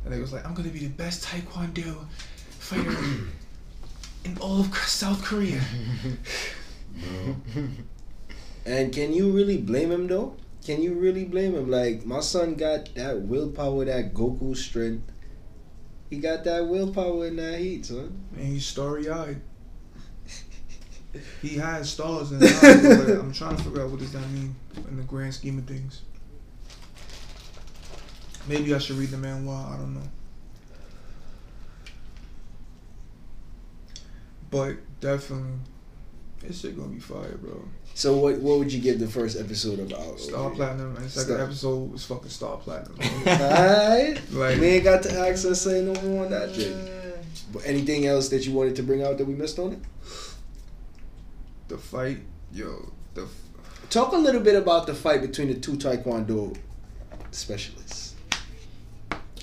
And 0.05 0.15
they 0.15 0.21
was 0.21 0.33
like, 0.33 0.47
I'm 0.47 0.55
gonna 0.55 0.69
be 0.71 0.81
the 0.81 0.89
best 0.89 1.25
taekwondo 1.25 2.07
fighter 2.59 2.97
in 4.25 4.39
all 4.39 4.61
of 4.61 4.75
South 4.77 5.23
Korea. 5.25 5.61
And 8.69 8.93
can 8.93 9.15
you 9.15 9.31
really 9.33 9.57
blame 9.57 9.91
him 9.91 10.07
though? 10.09 10.37
Can 10.63 10.83
you 10.83 10.93
really 10.93 11.25
blame 11.25 11.55
him? 11.55 11.71
Like 11.71 12.05
my 12.05 12.21
son 12.21 12.55
got 12.55 12.95
that 12.97 13.23
willpower, 13.23 13.87
that 13.87 14.13
Goku 14.13 14.55
strength. 14.55 15.11
He 16.11 16.19
got 16.19 16.45
that 16.45 16.69
willpower 16.69 17.29
in 17.29 17.37
that 17.37 17.59
heat, 17.59 17.87
son. 17.87 18.27
And 18.37 18.47
he's 18.47 18.67
starry 18.67 19.09
eyed. 19.09 19.41
He 21.41 21.57
has 21.57 21.89
stars 21.89 22.33
in 22.33 22.41
his 22.41 22.63
eyes. 22.63 22.99
but 22.99 23.19
I'm 23.19 23.33
trying 23.33 23.57
to 23.57 23.63
figure 23.63 23.83
out 23.83 23.91
what 23.91 24.01
does 24.01 24.13
that 24.13 24.29
mean 24.31 24.55
in 24.91 24.99
the 24.99 25.03
grand 25.03 25.33
scheme 25.33 25.59
of 25.59 25.65
things. 25.65 26.03
Maybe 28.47 28.75
I 28.75 28.79
should 28.79 28.97
read 28.97 29.09
the 29.09 29.17
manhwa. 29.17 29.75
I 29.75 29.79
don't 29.79 29.95
know. 29.95 30.09
But 34.51 34.77
definitely, 35.01 35.59
this 36.41 36.61
shit 36.61 36.77
gonna 36.77 36.89
be 36.89 37.01
fire, 37.01 37.37
bro. 37.37 37.63
So 37.95 38.17
what 38.17 38.39
what 38.39 38.59
would 38.59 38.73
you 38.73 38.81
give 38.81 38.99
the 39.01 39.09
first 39.09 39.39
episode 39.39 39.81
of 39.81 39.91
about? 39.93 40.21
Star 40.21 40.51
Platinum 40.51 40.97
and 40.97 41.11
second 41.11 41.35
Star- 41.35 41.45
episode 41.47 41.93
was 41.93 42.05
fucking 42.05 42.29
Star 42.31 42.57
Platinum. 42.59 42.97
Alright. 43.27 44.33
like, 44.33 44.59
we 44.61 44.67
ain't 44.67 44.85
got 44.85 45.03
to 45.05 45.19
access 45.19 45.45
us 45.53 45.61
say 45.63 45.83
no 45.83 45.95
more 46.03 46.25
on 46.27 46.31
that 46.31 46.55
shit. 46.55 46.75
But 47.53 47.63
anything 47.67 48.07
else 48.07 48.29
that 48.29 48.47
you 48.47 48.53
wanted 48.53 48.77
to 48.77 48.83
bring 48.83 49.03
out 49.03 49.19
that 49.19 49.25
we 49.27 49.35
missed 49.35 49.59
on 49.59 49.73
it? 49.73 49.79
the 51.69 51.77
fight, 51.77 52.19
yo, 52.53 52.91
the 53.15 53.23
f- 53.25 53.91
Talk 53.91 54.13
a 54.13 54.17
little 54.17 54.41
bit 54.41 54.55
about 54.55 54.87
the 54.87 54.95
fight 54.95 55.21
between 55.21 55.49
the 55.49 55.55
two 55.55 55.73
Taekwondo 55.73 56.57
specialists. 57.31 58.15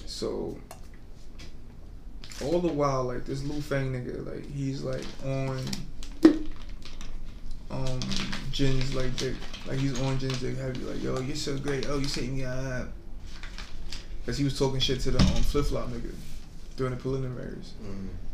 So 0.05 0.57
all 2.43 2.59
the 2.59 2.71
while, 2.71 3.03
like 3.03 3.25
this 3.25 3.43
Lu 3.43 3.59
Fang 3.61 3.91
nigga, 3.93 4.25
like 4.25 4.49
he's 4.51 4.81
like 4.81 5.03
on 5.23 5.59
um 7.71 7.99
Jin's 8.51 8.93
like 8.95 9.15
dick, 9.17 9.35
like 9.67 9.79
he's 9.79 9.99
on 10.01 10.17
Jin's 10.19 10.39
dick 10.39 10.57
heavy, 10.57 10.79
like 10.81 11.01
yo, 11.03 11.19
you're 11.19 11.35
so 11.35 11.57
great, 11.57 11.85
oh 11.89 11.97
you 11.97 12.05
set 12.05 12.23
me 12.25 12.43
up, 12.45 12.89
cause 14.25 14.37
he 14.37 14.43
was 14.43 14.57
talking 14.57 14.79
shit 14.79 14.99
to 15.01 15.11
the 15.11 15.19
um 15.19 15.41
flip 15.43 15.65
flop 15.65 15.89
nigga 15.89 16.13
during 16.77 16.93
the 16.95 16.99
preliminaries. 17.01 17.73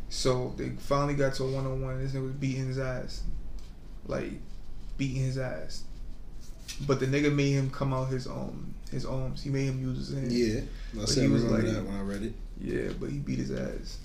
So 0.09 0.53
they 0.57 0.69
finally 0.71 1.13
got 1.15 1.33
to 1.35 1.43
a 1.43 1.51
one 1.51 1.65
on 1.65 1.81
one. 1.81 1.99
This 2.03 2.11
nigga 2.11 2.23
was 2.23 2.33
beating 2.33 2.67
his 2.67 2.77
ass, 2.79 3.23
like 4.07 4.31
beating 4.97 5.23
his 5.23 5.37
ass. 5.37 5.83
But 6.85 6.99
the 6.99 7.05
nigga 7.05 7.33
made 7.33 7.51
him 7.53 7.69
come 7.69 7.93
out 7.93 8.09
his 8.09 8.27
um 8.27 8.73
his 8.91 9.05
arms. 9.05 9.41
He 9.41 9.49
made 9.49 9.65
him 9.67 9.81
use 9.81 9.97
his 10.09 10.13
hands. 10.17 10.37
Yeah, 10.37 10.61
I 11.01 11.05
said 11.05 11.23
he 11.23 11.29
was 11.29 11.43
remember 11.43 11.65
like- 11.67 11.75
that 11.77 11.85
when 11.85 11.95
I 11.95 12.01
read 12.01 12.23
it, 12.23 12.33
Yeah, 12.59 12.91
but 12.99 13.09
he 13.09 13.19
beat 13.19 13.39
his 13.39 13.51
ass. 13.51 13.99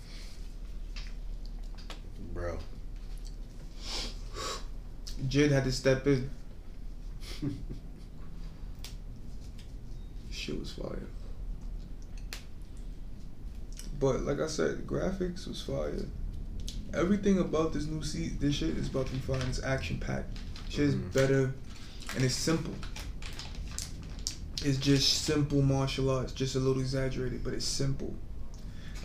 bro. 2.32 2.58
Jid 5.28 5.50
had 5.50 5.64
to 5.64 5.72
step 5.72 6.06
in. 6.06 6.30
Shit 10.30 10.58
was 10.58 10.72
fire. 10.72 11.06
But 13.98 14.20
like 14.22 14.40
I 14.40 14.46
said, 14.46 14.86
graphics 14.86 15.48
was 15.48 15.62
fire. 15.62 15.94
Everything 16.92 17.38
about 17.38 17.72
this 17.72 17.86
new 17.86 18.02
seat, 18.02 18.38
this 18.40 18.56
shit 18.56 18.76
is 18.76 18.88
about 18.88 19.06
to 19.06 19.12
be 19.12 19.18
and 19.40 19.48
It's 19.48 19.62
action 19.62 19.98
packed. 19.98 20.38
Shit 20.68 20.84
is 20.88 20.94
Mhm. 20.94 21.12
better, 21.12 21.54
and 22.14 22.24
it's 22.24 22.34
simple. 22.34 22.74
It's 24.62 24.78
just 24.78 25.22
simple 25.24 25.62
martial 25.62 26.10
arts, 26.10 26.32
just 26.32 26.54
a 26.56 26.58
little 26.58 26.80
exaggerated, 26.80 27.42
but 27.42 27.54
it's 27.54 27.64
simple. 27.66 28.14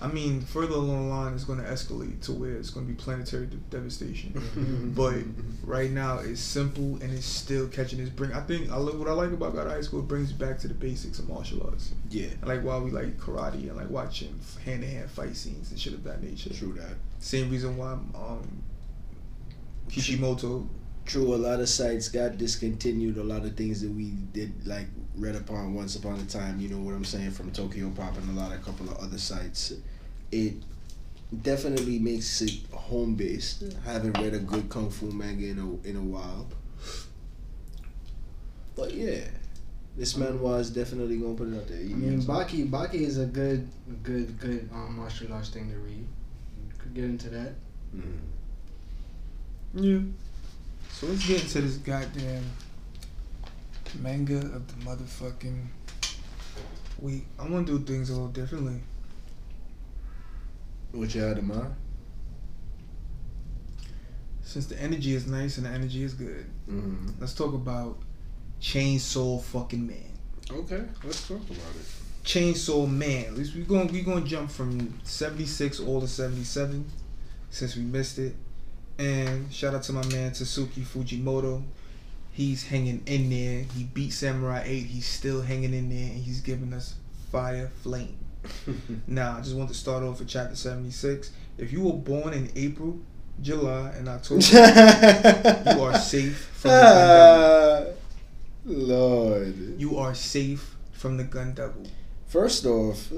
I 0.01 0.07
mean, 0.07 0.41
further 0.41 0.73
along 0.73 1.09
the 1.09 1.13
line, 1.15 1.33
it's 1.33 1.43
going 1.43 1.59
to 1.59 1.65
escalate 1.65 2.21
to 2.23 2.31
where 2.31 2.53
it's 2.55 2.71
going 2.71 2.87
to 2.87 2.91
be 2.91 2.97
planetary 2.99 3.45
de- 3.45 3.57
devastation. 3.69 4.31
Mm-hmm. 4.33 4.59
Mm-hmm. 4.59 4.99
Mm-hmm. 4.99 5.61
But 5.63 5.69
right 5.69 5.91
now 5.91 6.17
it's 6.17 6.41
simple 6.41 6.95
and 7.01 7.13
it's 7.13 7.25
still 7.25 7.67
catching 7.67 7.99
its 7.99 8.09
bring. 8.09 8.33
I 8.33 8.41
think 8.41 8.71
I 8.71 8.77
love 8.77 8.97
what 8.97 9.07
I 9.07 9.13
like 9.13 9.31
about 9.31 9.53
God 9.55 9.67
High 9.67 9.81
School. 9.81 9.99
It 9.99 10.07
brings 10.07 10.31
you 10.31 10.37
back 10.37 10.57
to 10.59 10.67
the 10.67 10.73
basics 10.73 11.19
of 11.19 11.29
martial 11.29 11.63
arts. 11.67 11.91
Yeah, 12.09 12.27
And 12.41 12.47
like 12.47 12.63
why 12.63 12.79
we 12.79 12.89
like 12.89 13.17
karate 13.17 13.67
and 13.69 13.77
like 13.77 13.89
watching 13.89 14.39
hand 14.65 14.81
to 14.81 14.87
hand 14.87 15.09
fight 15.11 15.35
scenes 15.35 15.69
and 15.71 15.79
shit 15.79 15.93
of 15.93 16.03
that 16.05 16.23
nature. 16.23 16.51
true 16.53 16.73
that. 16.73 16.95
Same 17.19 17.49
reason 17.51 17.77
why 17.77 17.91
um 17.93 18.63
Kishimoto. 19.89 20.67
True, 21.05 21.33
a 21.33 21.35
lot 21.35 21.59
of 21.59 21.67
sites 21.67 22.07
got 22.09 22.37
discontinued. 22.37 23.17
A 23.17 23.23
lot 23.23 23.43
of 23.43 23.55
things 23.55 23.81
that 23.81 23.89
we 23.91 24.11
did 24.33 24.65
like 24.65 24.85
read 25.15 25.35
upon 25.35 25.73
once 25.73 25.95
upon 25.95 26.19
a 26.19 26.25
time. 26.25 26.59
You 26.59 26.69
know 26.69 26.77
what 26.77 26.93
I'm 26.93 27.03
saying 27.03 27.31
from 27.31 27.51
Tokyo 27.51 27.89
Pop 27.89 28.17
and 28.17 28.37
a 28.37 28.39
lot 28.41 28.51
of 28.53 28.63
couple 28.63 28.89
of 28.89 28.97
other 28.97 29.17
sites. 29.17 29.73
It 30.31 30.53
definitely 31.43 31.99
makes 31.99 32.41
it 32.41 32.51
home 32.71 33.15
based. 33.15 33.63
Haven't 33.85 34.17
read 34.17 34.33
a 34.33 34.39
good 34.39 34.69
kung 34.69 34.89
fu 34.89 35.11
manga 35.11 35.47
in 35.47 35.59
a 35.59 35.87
in 35.87 35.95
a 35.95 36.01
while. 36.01 36.47
But 38.75 38.93
yeah, 38.93 39.21
this 39.97 40.15
man 40.17 40.39
was 40.39 40.69
definitely 40.69 41.17
gonna 41.17 41.35
put 41.35 41.49
it 41.49 41.57
out 41.57 41.67
there. 41.67 41.79
I 41.79 41.83
mean, 41.83 42.21
Baki 42.21 42.69
Baki 42.69 42.95
is 43.01 43.17
a 43.17 43.25
good, 43.25 43.67
good, 44.03 44.39
good 44.39 44.69
um, 44.73 44.97
martial 44.97 45.31
arts 45.33 45.49
thing 45.49 45.69
to 45.69 45.77
read. 45.77 46.05
Could 46.79 46.93
get 46.93 47.03
into 47.05 47.29
that. 47.29 47.53
Mhm. 47.95 48.19
Yeah. 49.73 49.99
So 50.91 51.07
let's 51.07 51.27
get 51.27 51.41
into 51.43 51.61
this 51.61 51.77
goddamn 51.77 52.43
manga 53.99 54.37
of 54.37 54.67
the 54.67 54.85
motherfucking 54.85 55.67
week. 56.99 57.25
I'm 57.39 57.51
gonna 57.51 57.65
do 57.65 57.79
things 57.79 58.09
a 58.09 58.13
little 58.13 58.27
differently. 58.29 58.79
What 60.91 61.13
you 61.15 61.21
had 61.21 61.37
in 61.37 61.47
mind? 61.47 61.73
Since 64.43 64.65
the 64.67 64.81
energy 64.81 65.13
is 65.15 65.27
nice 65.27 65.57
and 65.57 65.65
the 65.65 65.69
energy 65.69 66.03
is 66.03 66.13
good, 66.13 66.45
Mm-hmm. 66.69 67.07
let's 67.19 67.33
talk 67.33 67.53
about 67.53 67.97
Chainsaw 68.61 69.41
fucking 69.41 69.85
Man. 69.85 69.97
Okay, 70.49 70.83
let's 71.03 71.27
talk 71.27 71.41
about 71.41 71.57
it. 71.79 71.85
Chainsaw 72.25 72.89
Man. 72.89 73.25
At 73.25 73.33
least 73.35 73.55
we're 73.55 73.65
going 73.65 73.87
we 73.91 74.01
going 74.01 74.23
to 74.23 74.29
jump 74.29 74.51
from 74.51 74.99
76 75.03 75.79
all 75.81 76.01
to 76.01 76.07
77 76.07 76.85
since 77.49 77.75
we 77.75 77.83
missed 77.83 78.19
it. 78.19 78.35
And 78.99 79.51
shout 79.51 79.73
out 79.73 79.83
to 79.83 79.93
my 79.93 80.05
man 80.07 80.31
Tatsuki 80.31 80.83
Fujimoto. 80.83 81.63
He's 82.33 82.63
hanging 82.67 83.01
in 83.05 83.29
there. 83.29 83.65
He 83.75 83.83
beat 83.85 84.11
Samurai 84.11 84.63
8. 84.65 84.85
He's 84.85 85.05
still 85.07 85.41
hanging 85.41 85.73
in 85.73 85.89
there 85.89 86.11
and 86.11 86.19
he's 86.23 86.41
giving 86.41 86.71
us 86.73 86.95
fire 87.31 87.69
flame. 87.81 88.17
Now, 89.07 89.37
I 89.37 89.41
just 89.41 89.55
want 89.55 89.69
to 89.69 89.75
start 89.75 90.03
off 90.03 90.19
with 90.19 90.27
chapter 90.27 90.55
76. 90.55 91.31
If 91.57 91.71
you 91.71 91.81
were 91.81 91.93
born 91.93 92.33
in 92.33 92.51
April, 92.55 92.99
July, 93.41 93.91
and 93.97 94.07
October, 94.07 94.41
you 95.75 95.81
are 95.81 95.97
safe 95.97 96.37
from 96.53 96.71
the 96.71 96.77
gun 96.77 97.07
devil. 97.07 97.93
Ah, 97.93 97.93
Lord. 98.65 99.79
You 99.79 99.97
are 99.97 100.13
safe 100.13 100.75
from 100.91 101.17
the 101.17 101.23
gun 101.23 101.53
devil. 101.53 101.83
First 102.27 102.65
off, 102.65 103.11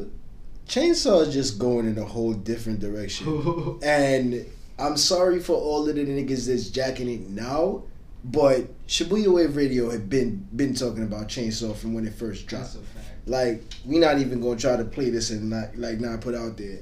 Chainsaw 0.68 1.28
is 1.28 1.34
just 1.34 1.60
going 1.60 1.88
in 1.88 1.98
a 1.98 2.06
whole 2.06 2.34
different 2.34 2.80
direction. 2.80 3.80
and 3.84 4.46
I'm 4.80 4.98
sorry 4.98 5.40
for 5.40 5.54
all 5.54 5.88
of 5.88 5.96
the 5.96 6.06
niggas 6.06 6.48
that's 6.48 6.70
jacking 6.70 7.10
it 7.10 7.30
now, 7.30 7.84
but 8.24 8.88
Shibuya 8.88 9.28
Wave 9.28 9.56
Radio 9.56 9.90
had 9.90 10.10
been 10.10 10.48
been 10.56 10.74
talking 10.74 11.04
about 11.04 11.28
Chainsaw 11.28 11.76
from 11.76 11.94
when 11.94 12.08
it 12.08 12.14
first 12.14 12.48
dropped. 12.48 12.74
That's 12.74 12.76
a 12.76 12.80
fact. 12.80 13.28
Like 13.28 13.64
we 13.86 14.00
not 14.00 14.20
even 14.20 14.42
gonna 14.42 14.60
try 14.60 14.78
to 14.78 14.86
play 14.86 15.10
this 15.10 15.30
and 15.30 15.50
not 15.50 15.78
like 15.78 16.00
not 16.00 16.22
put 16.22 16.36
out 16.36 16.58
there. 16.58 16.80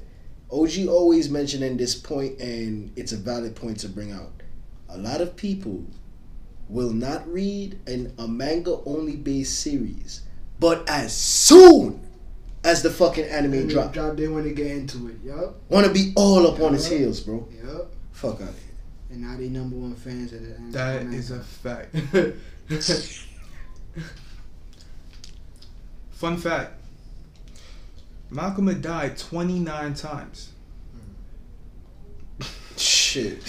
OG 0.52 0.86
always 0.88 1.30
mentioning 1.30 1.76
this 1.76 1.94
point, 1.94 2.38
and 2.38 2.92
it's 2.94 3.12
a 3.12 3.16
valid 3.16 3.56
point 3.56 3.80
to 3.80 3.88
bring 3.88 4.12
out. 4.12 4.32
A 4.90 4.98
lot 4.98 5.22
of 5.22 5.34
people 5.34 5.84
will 6.68 6.92
not 6.92 7.26
read 7.32 7.78
an, 7.86 8.12
a 8.18 8.28
manga 8.28 8.78
only 8.84 9.16
based 9.16 9.60
series, 9.60 10.22
but 10.60 10.88
as 10.88 11.16
soon 11.16 12.00
as 12.64 12.82
the 12.82 12.90
fucking 12.90 13.24
anime 13.24 13.50
they 13.52 13.66
drop, 13.66 13.92
drop, 13.92 14.16
they 14.16 14.28
want 14.28 14.44
to 14.44 14.52
get 14.52 14.66
into 14.66 15.08
it. 15.08 15.16
Yup. 15.24 15.56
want 15.70 15.86
to 15.86 15.92
be 15.92 16.12
all 16.16 16.46
up 16.46 16.60
on 16.60 16.74
his 16.74 16.86
heels, 16.86 17.20
bro. 17.20 17.48
Yup. 17.64 17.90
Fuck 18.12 18.42
out 18.42 18.50
of 18.50 18.58
here. 18.58 18.71
And 19.12 19.22
now 19.22 19.36
they 19.36 19.48
number 19.48 19.76
one 19.76 19.94
fans 19.94 20.32
of 20.32 20.42
the. 20.42 20.56
That 20.76 21.02
is 21.02 21.30
a 21.30 21.40
fact. 21.40 21.94
Fun 26.12 26.36
fact 26.36 26.82
Makima 28.32 28.72
had 28.72 28.82
died 28.82 29.18
29 29.18 29.94
times. 29.94 30.52
Shit. 32.76 33.42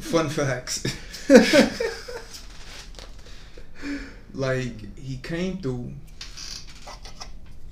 Fun 0.00 0.28
facts. 0.28 0.82
like, 4.34 4.98
he 4.98 5.18
came 5.18 5.58
through 5.58 5.92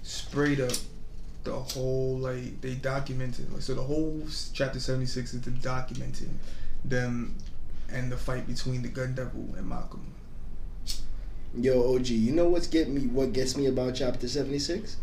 sprayed 0.03 0.61
up 0.61 0.73
the 1.51 1.59
whole 1.59 2.19
like 2.19 2.61
they 2.61 2.75
documented 2.75 3.53
like 3.53 3.63
so 3.63 3.75
the 3.75 3.83
whole 3.83 4.23
chapter 4.53 4.79
76 4.79 5.35
is 5.35 5.41
the 5.41 5.51
documenting 5.51 6.31
them 6.85 7.37
and 7.93 8.11
the 8.11 8.17
fight 8.17 8.47
between 8.47 8.83
the 8.83 8.89
gun 8.89 9.15
devil 9.15 9.49
and 9.57 9.71
Makima. 9.71 10.01
Yo, 11.59 11.95
OG, 11.97 12.07
you 12.07 12.33
know 12.33 12.49
what's 12.49 12.69
get 12.69 12.89
me? 12.89 13.09
What 13.09 13.33
gets 13.33 13.57
me 13.57 13.67
about 13.67 13.97
chapter 13.97 14.29
seventy 14.29 14.61
six? 14.61 14.97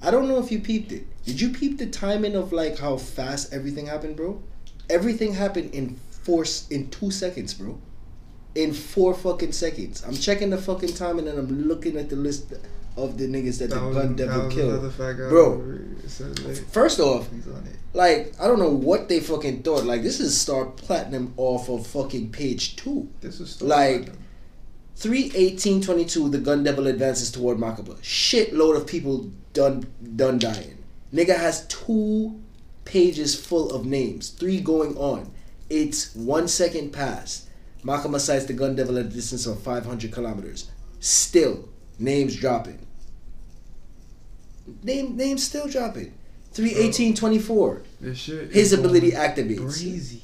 I 0.00 0.12
don't 0.12 0.28
know 0.28 0.38
if 0.38 0.52
you 0.52 0.60
peeped 0.60 0.92
it. 0.92 1.04
Did 1.24 1.40
you 1.40 1.48
peep 1.50 1.78
the 1.78 1.86
timing 1.86 2.36
of 2.36 2.52
like 2.52 2.78
how 2.78 2.96
fast 2.96 3.52
everything 3.52 3.86
happened, 3.86 4.14
bro? 4.16 4.40
Everything 4.88 5.34
happened 5.34 5.74
in 5.74 5.96
four 6.22 6.44
in 6.70 6.88
two 6.90 7.10
seconds, 7.10 7.54
bro. 7.54 7.80
In 8.54 8.72
four 8.72 9.12
fucking 9.12 9.52
seconds. 9.52 10.04
I'm 10.06 10.14
checking 10.14 10.50
the 10.50 10.58
fucking 10.58 10.94
timing 10.94 11.26
and 11.26 11.36
I'm 11.38 11.66
looking 11.66 11.96
at 11.96 12.08
the 12.08 12.16
list 12.16 12.52
of 12.98 13.16
the 13.18 13.26
niggas 13.26 13.58
that, 13.58 13.70
the 13.70 13.80
was- 13.80 13.96
gun 13.96 14.16
devil 14.16 14.48
killed. 14.50 14.70
another 14.74 14.90
fact 14.90 15.20
I 15.20 15.28
Bro. 15.28 15.50
remember. 15.52 15.84
It 16.04 16.10
said, 16.10 16.38
like, 16.44 16.56
First 16.70 17.00
off, 17.00 17.30
he's 17.32 17.46
on 17.46 17.64
it. 17.66 17.76
like 17.94 18.34
I 18.40 18.46
don't 18.46 18.58
know 18.58 18.70
what 18.70 19.08
they 19.08 19.20
fucking 19.20 19.62
thought. 19.62 19.84
Like 19.84 20.02
this 20.02 20.20
is 20.20 20.38
Star 20.38 20.66
Platinum 20.66 21.34
off 21.36 21.68
of 21.68 21.86
fucking 21.86 22.30
page 22.32 22.76
two. 22.76 23.08
This 23.20 23.40
is 23.40 23.50
Star 23.50 23.68
Like, 23.68 23.96
Platinum. 24.06 24.18
31822, 24.96 26.28
the 26.30 26.38
gun 26.38 26.64
devil 26.64 26.86
advances 26.86 27.30
toward 27.30 27.58
Makima. 27.58 27.96
Shitload 28.00 28.76
of 28.76 28.86
people 28.86 29.30
done 29.52 29.86
done 30.16 30.38
dying. 30.38 30.78
Nigga 31.14 31.36
has 31.36 31.66
two 31.68 32.40
pages 32.84 33.34
full 33.34 33.70
of 33.72 33.86
names, 33.86 34.30
three 34.30 34.60
going 34.60 34.96
on. 34.96 35.30
It's 35.70 36.14
one 36.14 36.48
second 36.48 36.92
past. 36.92 37.48
Makima 37.84 38.18
sights 38.18 38.46
the 38.46 38.52
gun 38.54 38.74
devil 38.74 38.98
at 38.98 39.06
a 39.06 39.08
distance 39.08 39.46
of 39.46 39.60
500 39.62 40.10
kilometers. 40.10 40.70
Still, 41.00 41.68
names 41.98 42.34
dropping. 42.36 42.78
Name 44.82 45.16
names 45.16 45.44
still 45.44 45.68
dropping. 45.68 46.12
31824. 46.52 47.82
this. 48.00 48.26
His 48.26 48.72
ability 48.72 49.12
activates. 49.12 49.58
Crazy. 49.58 50.22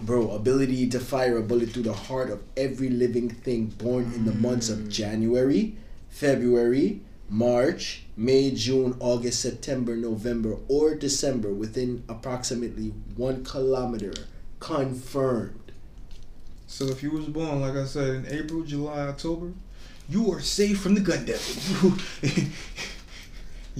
Bro, 0.00 0.30
ability 0.30 0.88
to 0.90 1.00
fire 1.00 1.38
a 1.38 1.42
bullet 1.42 1.70
through 1.70 1.82
the 1.82 1.92
heart 1.92 2.30
of 2.30 2.40
every 2.56 2.88
living 2.88 3.28
thing 3.30 3.66
born 3.66 4.12
in 4.14 4.24
the 4.24 4.32
months 4.32 4.68
of 4.68 4.88
January, 4.88 5.76
February, 6.08 7.00
March, 7.28 8.04
May, 8.16 8.52
June, 8.52 8.96
August, 9.00 9.40
September, 9.40 9.96
November, 9.96 10.56
or 10.68 10.94
December 10.94 11.52
within 11.52 12.04
approximately 12.08 12.88
one 13.16 13.44
kilometer. 13.44 14.12
Confirmed. 14.60 15.72
So 16.66 16.84
if 16.86 17.02
you 17.02 17.10
was 17.10 17.26
born, 17.26 17.60
like 17.60 17.74
I 17.74 17.84
said, 17.84 18.14
in 18.14 18.26
April, 18.26 18.62
July, 18.62 19.08
October, 19.08 19.52
you 20.08 20.32
are 20.32 20.40
safe 20.40 20.80
from 20.80 20.94
the 20.94 21.00
gun 21.00 21.24
devil. 21.24 21.98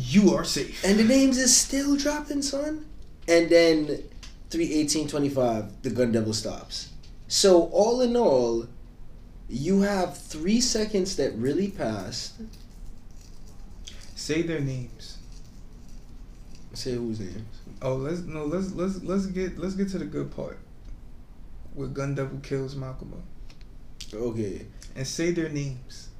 You, 0.00 0.32
are 0.34 0.44
safe. 0.44 0.84
And 0.84 0.96
the 0.96 1.02
names 1.02 1.38
is 1.38 1.56
still 1.56 1.96
dropping, 1.96 2.42
son. 2.42 2.86
And 3.26 3.50
then 3.50 3.86
31825, 4.50 5.82
the 5.82 5.90
gun 5.90 6.12
devil 6.12 6.32
stops. 6.32 6.90
So 7.26 7.64
all 7.72 8.00
in 8.00 8.16
all, 8.16 8.68
you 9.48 9.80
have 9.80 10.16
three 10.16 10.60
seconds 10.60 11.16
that 11.16 11.34
really 11.34 11.68
passed. 11.68 12.34
Say 14.14 14.42
their 14.42 14.60
names. 14.60 15.18
Say 16.74 16.92
whose 16.92 17.18
names? 17.18 17.58
Oh, 17.82 17.96
let's 17.96 18.20
no, 18.20 18.44
let's 18.44 18.72
let's 18.72 19.02
let's 19.02 19.26
get 19.26 19.58
let's 19.58 19.74
get 19.74 19.88
to 19.90 19.98
the 19.98 20.04
good 20.04 20.30
part. 20.30 20.60
Where 21.74 21.88
Gun 21.88 22.14
Devil 22.14 22.38
kills 22.40 22.76
Makima 22.76 23.20
Okay. 24.14 24.66
and 24.94 25.06
say 25.06 25.32
their 25.32 25.48
names. 25.48 26.10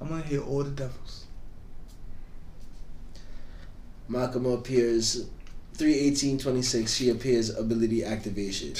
I'm 0.00 0.08
gonna 0.08 0.22
hear 0.22 0.42
all 0.42 0.62
the 0.62 0.70
devils. 0.70 1.21
Makima 4.12 4.54
appears 4.54 5.26
31826. 5.74 6.92
She 6.92 7.08
appears 7.10 7.50
ability 7.50 8.04
activation. 8.04 8.74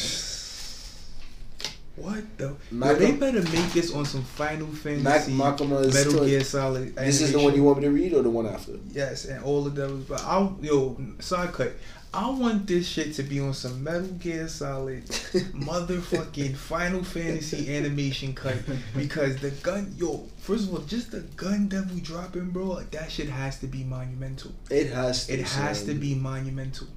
What 1.97 2.25
the? 2.39 2.55
Makima- 2.73 2.99
they 2.99 3.13
better 3.13 3.43
make 3.43 3.73
this 3.73 3.93
on 3.95 4.05
some 4.05 4.23
Final 4.25 4.67
Mac- 4.67 4.75
Fantasy 4.75 5.33
is 5.33 5.95
Metal 5.95 6.25
Gear 6.25 6.43
Solid. 6.45 6.97
This 6.97 7.21
is 7.21 7.33
the 7.33 7.39
one 7.41 7.55
you 7.55 7.63
want 7.65 7.79
me 7.79 7.85
to 7.85 7.91
read 7.91 8.15
or 8.15 8.23
the 8.23 8.31
one 8.31 8.47
after? 8.47 8.73
Yes, 8.93 9.27
and 9.27 9.45
all 9.45 9.63
the 9.65 9.71
devils. 9.71 10.05
But 10.09 10.23
I'll 10.23 10.57
yo 10.63 10.99
side 11.21 11.53
cut. 11.53 11.73
I 12.15 12.29
want 12.29 12.67
this 12.67 12.87
shit 12.87 13.15
to 13.15 13.23
be 13.23 13.41
on 13.41 13.55
some 13.55 13.83
Metal 13.83 14.07
Gear 14.09 14.47
Solid 14.47 15.07
motherfucking 15.07 16.55
Final 16.57 17.03
Fantasy 17.03 17.75
animation 17.75 18.35
cut 18.35 18.57
because 18.95 19.39
the 19.39 19.51
gun 19.51 19.95
yo 19.97 20.27
first 20.39 20.69
of 20.69 20.75
all 20.75 20.81
just 20.81 21.11
the 21.11 21.21
gun 21.37 21.69
devil 21.69 21.97
dropping 22.03 22.51
bro 22.51 22.67
like 22.67 22.91
that 22.91 23.11
shit 23.11 23.31
has 23.31 23.59
to 23.61 23.67
be 23.67 23.83
monumental. 23.83 24.53
It 24.69 24.93
has 24.93 25.27
to. 25.27 25.33
It 25.33 25.47
has 25.47 25.79
son. 25.79 25.89
to 25.89 25.95
be 25.95 26.15
monumental. 26.15 26.89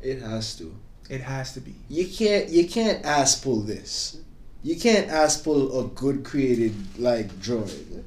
It 0.00 0.22
has 0.22 0.56
to. 0.58 0.72
It 1.08 1.20
has 1.20 1.52
to 1.54 1.60
be. 1.60 1.74
You 1.88 2.06
can't. 2.06 2.48
You 2.48 2.68
can't 2.68 3.04
ass 3.04 3.40
pull 3.40 3.60
this. 3.62 4.18
You 4.62 4.78
can't 4.78 5.08
ass 5.10 5.40
pull 5.40 5.80
a 5.80 5.88
good 5.88 6.22
created 6.22 6.74
like 6.96 7.28
droid. 7.40 8.04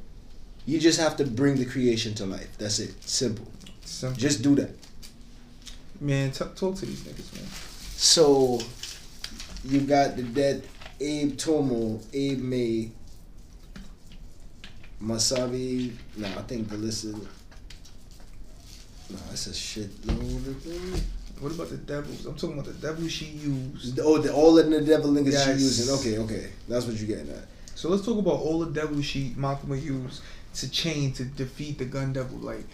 You 0.66 0.80
just 0.80 1.00
have 1.00 1.18
to 1.18 1.26
bring 1.26 1.56
the 1.58 1.66
creation 1.66 2.14
to 2.16 2.26
life. 2.26 2.58
That's 2.58 2.80
it. 2.80 3.04
Simple. 3.04 3.48
Simple. 3.84 4.18
Just 4.18 4.42
do 4.42 4.56
that. 4.56 4.70
Man, 6.04 6.32
t- 6.32 6.44
talk 6.56 6.76
to 6.76 6.86
these 6.86 7.02
niggas, 7.04 7.34
man. 7.34 7.46
So 7.96 8.60
you 9.64 9.80
got 9.82 10.18
the 10.18 10.24
dead 10.24 10.68
Abe 11.00 11.38
Tomo, 11.38 12.02
Abe 12.12 12.40
May, 12.40 12.92
Masabi. 15.02 15.94
Nah, 16.18 16.28
I 16.28 16.42
think 16.42 16.68
the 16.68 16.76
list 16.76 17.06
is. 17.06 17.16
Nah, 17.16 17.22
that's 19.30 19.48
a 19.48 19.54
shit 19.54 19.92
load 20.06 20.20
of 20.20 20.64
them. 20.66 21.02
What 21.40 21.54
about 21.54 21.70
the 21.70 21.78
devils? 21.78 22.26
I'm 22.26 22.36
talking 22.36 22.60
about 22.60 22.66
the 22.66 22.74
devil 22.86 23.08
she 23.08 23.26
used. 23.26 23.98
Oh, 24.02 24.18
the, 24.18 24.34
all 24.34 24.60
of 24.60 24.70
the 24.70 24.82
devil 24.82 25.10
niggas 25.12 25.32
Yes. 25.32 25.46
she 25.46 25.52
using. 25.52 25.96
Okay, 25.96 26.18
okay, 26.20 26.52
that's 26.68 26.86
what 26.86 26.98
you're 26.98 27.08
getting 27.08 27.32
at. 27.32 27.46
So 27.76 27.88
let's 27.90 28.06
talk 28.06 28.18
about 28.18 28.42
all 28.42 28.60
the 28.60 28.72
devils 28.72 29.06
she 29.06 29.30
Makima 29.38 29.82
used 29.82 30.22
to 30.56 30.70
chain 30.70 31.14
to 31.14 31.24
defeat 31.24 31.78
the 31.78 31.86
gun 31.86 32.12
devil. 32.12 32.40
Like, 32.40 32.66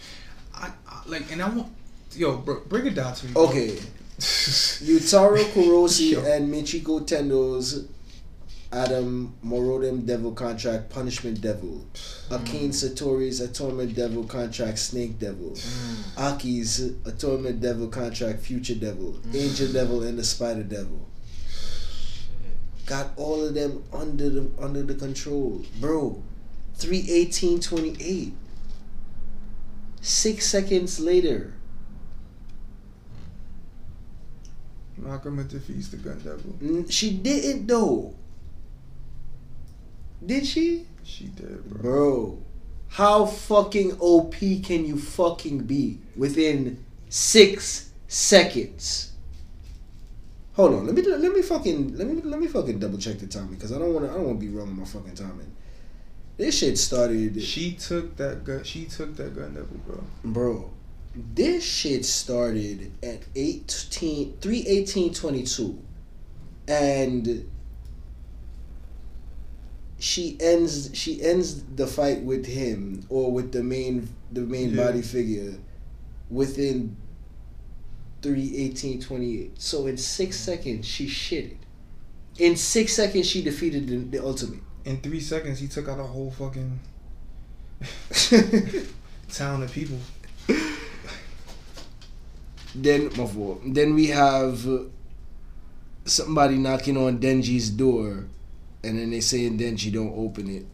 I, 0.52 0.72
I 0.88 1.02
like, 1.06 1.30
and 1.30 1.40
I 1.40 1.48
want, 1.48 1.72
yo, 2.16 2.36
bro, 2.38 2.60
bring 2.68 2.86
it 2.86 2.94
down 2.94 3.14
to 3.14 3.26
me. 3.26 3.32
bro. 3.32 3.44
Okay, 3.48 3.68
Yutaro 4.18 5.38
Kurose 5.52 6.10
Yo. 6.12 6.20
and 6.24 6.52
Michiko 6.52 7.06
Tendo's 7.06 7.86
Adam 8.72 9.34
Morodem 9.44 10.06
Devil 10.06 10.32
Contract 10.32 10.90
Punishment 10.90 11.40
Devil. 11.40 11.84
Mm. 12.28 12.38
Akane 12.38 12.68
Sawatari's 12.68 13.40
Atonement 13.40 13.94
Devil 13.96 14.24
Contract 14.24 14.78
Snake 14.78 15.18
Devil. 15.18 15.50
Mm. 15.50 16.18
Aki's 16.32 16.92
Atonement 17.04 17.60
Devil 17.60 17.88
Contract 17.88 18.40
Future 18.40 18.76
Devil. 18.76 19.14
Mm. 19.26 19.34
Angel 19.34 19.72
Devil 19.72 20.02
and 20.04 20.18
the 20.18 20.24
Spider 20.24 20.62
Devil. 20.62 21.06
Got 22.86 23.08
all 23.16 23.44
of 23.44 23.54
them 23.54 23.82
under 23.92 24.30
the 24.30 24.50
under 24.60 24.82
the 24.82 24.94
control. 24.94 25.62
Bro, 25.80 26.22
31828. 26.76 28.34
Six 30.02 30.46
seconds 30.46 30.98
later. 31.00 31.54
Makima 35.00 35.48
defeats 35.48 35.88
the 35.88 35.96
gun 35.96 36.18
devil. 36.20 36.84
She 36.90 37.12
didn't 37.12 37.66
though. 37.66 38.14
Did 40.24 40.46
she? 40.46 40.86
She 41.02 41.24
did, 41.24 41.68
bro. 41.70 41.80
Bro, 41.80 42.42
how 42.88 43.24
fucking 43.26 43.96
OP 44.00 44.34
can 44.34 44.84
you 44.84 44.98
fucking 44.98 45.60
be 45.60 45.98
within 46.16 46.84
six 47.08 47.90
seconds? 48.08 49.12
Hold 50.54 50.74
on, 50.74 50.86
let 50.86 50.94
me 50.94 51.02
let 51.02 51.32
me 51.32 51.40
fucking 51.42 51.96
let 51.96 52.06
me 52.06 52.20
let 52.22 52.38
me 52.38 52.46
fucking 52.48 52.78
double 52.78 52.98
check 52.98 53.18
the 53.18 53.26
timing 53.26 53.54
because 53.54 53.72
I 53.72 53.78
don't 53.78 53.94
want 53.94 54.04
to 54.06 54.10
I 54.10 54.14
don't 54.14 54.26
want 54.26 54.40
to 54.40 54.46
be 54.46 54.52
wrong 54.52 54.68
with 54.68 54.76
my 54.76 54.84
fucking 54.84 55.14
timing. 55.14 55.50
This 56.36 56.58
shit 56.58 56.78
started, 56.78 57.42
She 57.42 57.72
took 57.72 58.16
that 58.16 58.44
gun. 58.44 58.64
She 58.64 58.86
took 58.86 59.14
that 59.16 59.36
gun 59.36 59.54
devil, 59.54 59.76
bro. 59.86 60.02
bro. 60.24 60.70
This 61.14 61.64
shit 61.64 62.04
started 62.04 62.92
at 63.02 63.22
18, 63.34 64.36
31822 64.40 65.78
and 66.68 67.50
she 69.98 70.36
ends 70.40 70.90
she 70.94 71.20
ends 71.22 71.62
the 71.76 71.86
fight 71.86 72.22
with 72.22 72.46
him 72.46 73.04
or 73.08 73.32
with 73.32 73.52
the 73.52 73.62
main 73.62 74.08
the 74.32 74.40
main 74.42 74.70
Yeah. 74.74 74.84
body 74.86 75.02
figure 75.02 75.54
within 76.30 76.96
31828 78.22 79.60
so 79.60 79.86
in 79.88 79.96
six 79.96 80.38
seconds 80.38 80.86
she 80.86 81.06
shitted 81.06 81.56
in 82.38 82.54
six 82.56 82.92
seconds 82.94 83.26
she 83.26 83.42
defeated 83.42 83.88
the, 83.88 83.96
the 83.96 84.24
ultimate 84.24 84.60
In 84.84 85.00
three 85.00 85.20
seconds, 85.20 85.58
he 85.58 85.68
took 85.68 85.88
out 85.88 85.98
a 86.00 86.04
whole 86.04 86.30
fucking 86.30 86.80
town 89.28 89.62
of 89.62 89.70
people. 89.72 89.98
Then 92.74 93.06
my 93.16 93.26
fault. 93.26 93.60
then 93.66 93.94
we 93.94 94.06
have 94.08 94.66
somebody 96.04 96.56
knocking 96.56 96.96
on 96.96 97.18
denji's 97.18 97.70
door 97.70 98.24
and 98.82 98.98
then 98.98 99.10
they 99.10 99.20
saying 99.20 99.58
denji 99.58 99.92
don't 99.92 100.14
open 100.16 100.48
it 100.48 100.64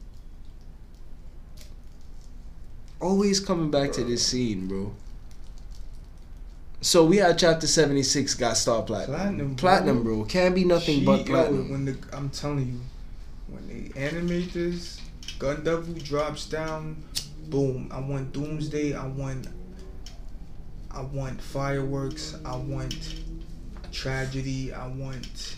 always 3.01 3.41
coming 3.41 3.71
back 3.71 3.93
to 3.93 4.05
this 4.05 4.25
scene 4.27 4.67
bro 4.67 4.93
So 6.81 7.05
we 7.05 7.17
had 7.17 7.39
chapter 7.39 7.67
seventy 7.67 8.03
six 8.03 8.35
got 8.35 8.57
star 8.57 8.83
platinum. 8.83 9.17
Platinum, 9.17 9.49
bro. 9.49 9.57
Platinum, 9.57 10.03
bro. 10.05 10.25
Can't 10.25 10.55
be 10.55 10.65
nothing 10.65 11.01
She- 11.01 11.05
but 11.05 11.21
yo, 11.21 11.25
platinum. 11.25 11.71
when 11.71 11.85
the 11.87 11.97
I'm 12.13 12.31
telling 12.31 12.67
you, 12.69 12.81
when 13.49 13.67
they 13.67 14.01
animate 14.01 14.53
this, 14.53 15.01
Gun 15.39 15.65
Devil 15.65 15.95
drops 15.95 16.47
down, 16.49 17.03
boom. 17.49 17.89
I 17.91 17.99
want 17.99 18.33
Doomsday. 18.33 18.95
I 18.95 19.07
want. 19.07 19.49
I 20.97 21.03
want 21.03 21.39
fireworks. 21.43 22.37
I 22.43 22.57
want 22.57 23.17
tragedy. 23.93 24.73
I 24.73 24.89
want 24.89 25.57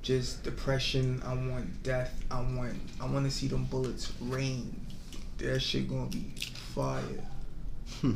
just 0.00 0.42
depression. 0.42 1.22
I 1.22 1.34
want 1.34 1.82
death. 1.82 2.18
I 2.30 2.40
want 2.40 2.74
I 2.98 3.06
want 3.06 3.26
to 3.26 3.30
see 3.30 3.46
them 3.46 3.64
bullets 3.64 4.10
rain. 4.22 4.74
That 5.36 5.60
shit 5.60 5.86
gonna 5.86 6.06
be 6.06 6.32
fire. 6.74 7.02
Hmm. 8.00 8.14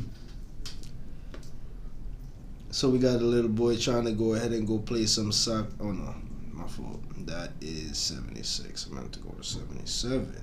So 2.71 2.89
we 2.89 2.97
got 2.97 3.21
a 3.21 3.25
little 3.25 3.51
boy 3.51 3.77
trying 3.77 4.05
to 4.05 4.11
go 4.11 4.33
ahead 4.33 4.53
and 4.53 4.67
go 4.67 4.79
play 4.79 5.05
some 5.05 5.31
soccer. 5.31 5.69
Oh 5.79 5.91
no, 5.91 6.15
my 6.51 6.67
fault. 6.67 6.99
That 7.27 7.51
is 7.61 7.95
76. 7.99 8.89
I 8.91 8.95
meant 8.95 9.13
to 9.13 9.19
go 9.19 9.29
to 9.29 9.43
77. 9.43 10.35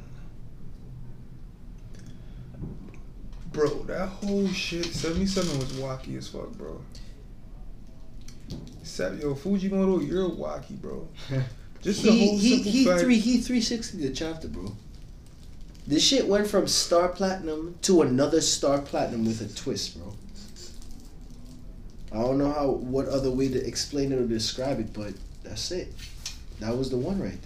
Bro, 3.53 3.85
that 3.85 4.07
whole 4.09 4.47
shit, 4.49 4.87
77 4.87 5.59
was 5.59 5.73
wacky 5.73 6.17
as 6.17 6.29
fuck, 6.29 6.51
bro. 6.53 6.81
Sev- 8.83 9.19
Yo, 9.21 9.35
Fujimoto, 9.35 10.07
you're 10.07 10.29
wacky, 10.31 10.81
bro. 10.81 11.09
Just 11.83 12.03
the 12.03 12.11
He 12.13 12.27
whole 12.29 12.39
he 12.39 12.51
simple 12.57 12.71
he 12.73 12.85
fact. 12.85 13.01
three 13.01 13.19
he 13.19 13.39
three 13.39 13.61
sixty 13.61 13.99
the 13.99 14.11
chapter, 14.15 14.49
bro. 14.49 14.73
This 15.87 16.05
shit 16.07 16.27
went 16.29 16.47
from 16.47 16.69
star 16.69 17.09
platinum 17.09 17.77
to 17.83 18.03
another 18.03 18.41
star 18.43 18.81
platinum 18.81 19.25
with 19.25 19.41
a 19.41 19.49
twist, 19.55 19.99
bro. 19.99 20.15
I 22.13 22.17
don't 22.23 22.39
know 22.39 22.53
how 22.53 22.69
what 22.71 23.07
other 23.09 23.31
way 23.31 23.49
to 23.49 23.67
explain 23.67 24.13
it 24.13 24.19
or 24.19 24.27
describe 24.27 24.79
it, 24.81 24.93
but 24.93 25.15
that's 25.43 25.71
it. 25.71 25.93
That 26.61 26.77
was 26.77 26.91
the 26.91 26.99
one 26.99 27.19
right 27.21 27.39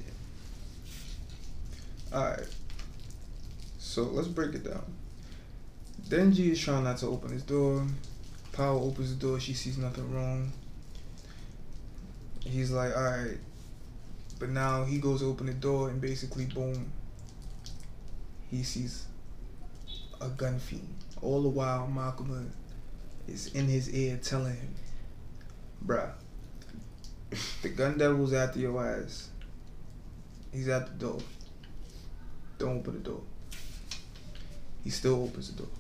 there. 2.11 2.19
Alright. 2.21 2.49
So 3.79 4.03
let's 4.05 4.29
break 4.29 4.55
it 4.55 4.65
down. 4.65 4.85
Denji 6.09 6.51
is 6.51 6.61
trying 6.61 6.85
not 6.85 6.99
to 6.99 7.07
open 7.07 7.33
his 7.33 7.43
door. 7.43 7.87
Power 8.53 8.79
opens 8.79 9.17
the 9.17 9.27
door, 9.27 9.41
she 9.41 9.55
sees 9.55 9.79
nothing 9.79 10.15
wrong. 10.15 10.53
He's 12.41 12.71
like, 12.71 12.95
alright. 12.95 13.39
But 14.39 14.51
now 14.51 14.85
he 14.85 14.99
goes 14.99 15.21
to 15.21 15.27
open 15.27 15.47
the 15.47 15.55
door 15.55 15.89
and 15.89 16.01
basically, 16.01 16.45
boom, 16.45 16.93
he 18.51 18.63
sees 18.63 19.07
a 20.21 20.29
gun 20.29 20.59
fiend. 20.59 20.95
All 21.23 21.43
the 21.43 21.49
while, 21.49 21.91
Makima 21.91 22.49
is 23.27 23.55
in 23.55 23.67
his 23.67 23.89
ear 23.95 24.19
telling 24.23 24.57
him, 24.57 24.75
bruh, 25.87 26.11
the 27.63 27.71
gun 27.71 27.97
devil's 27.97 28.35
after 28.35 28.59
your 28.59 28.87
ass. 28.87 29.31
He's 30.53 30.69
at 30.69 30.87
the 30.87 31.07
door. 31.07 31.19
Don't 32.59 32.79
open 32.79 32.95
the 32.95 33.01
door. 33.01 33.23
He 34.85 34.91
still 34.91 35.25
opens 35.25 35.51
the 35.51 35.63
door. 35.63 35.73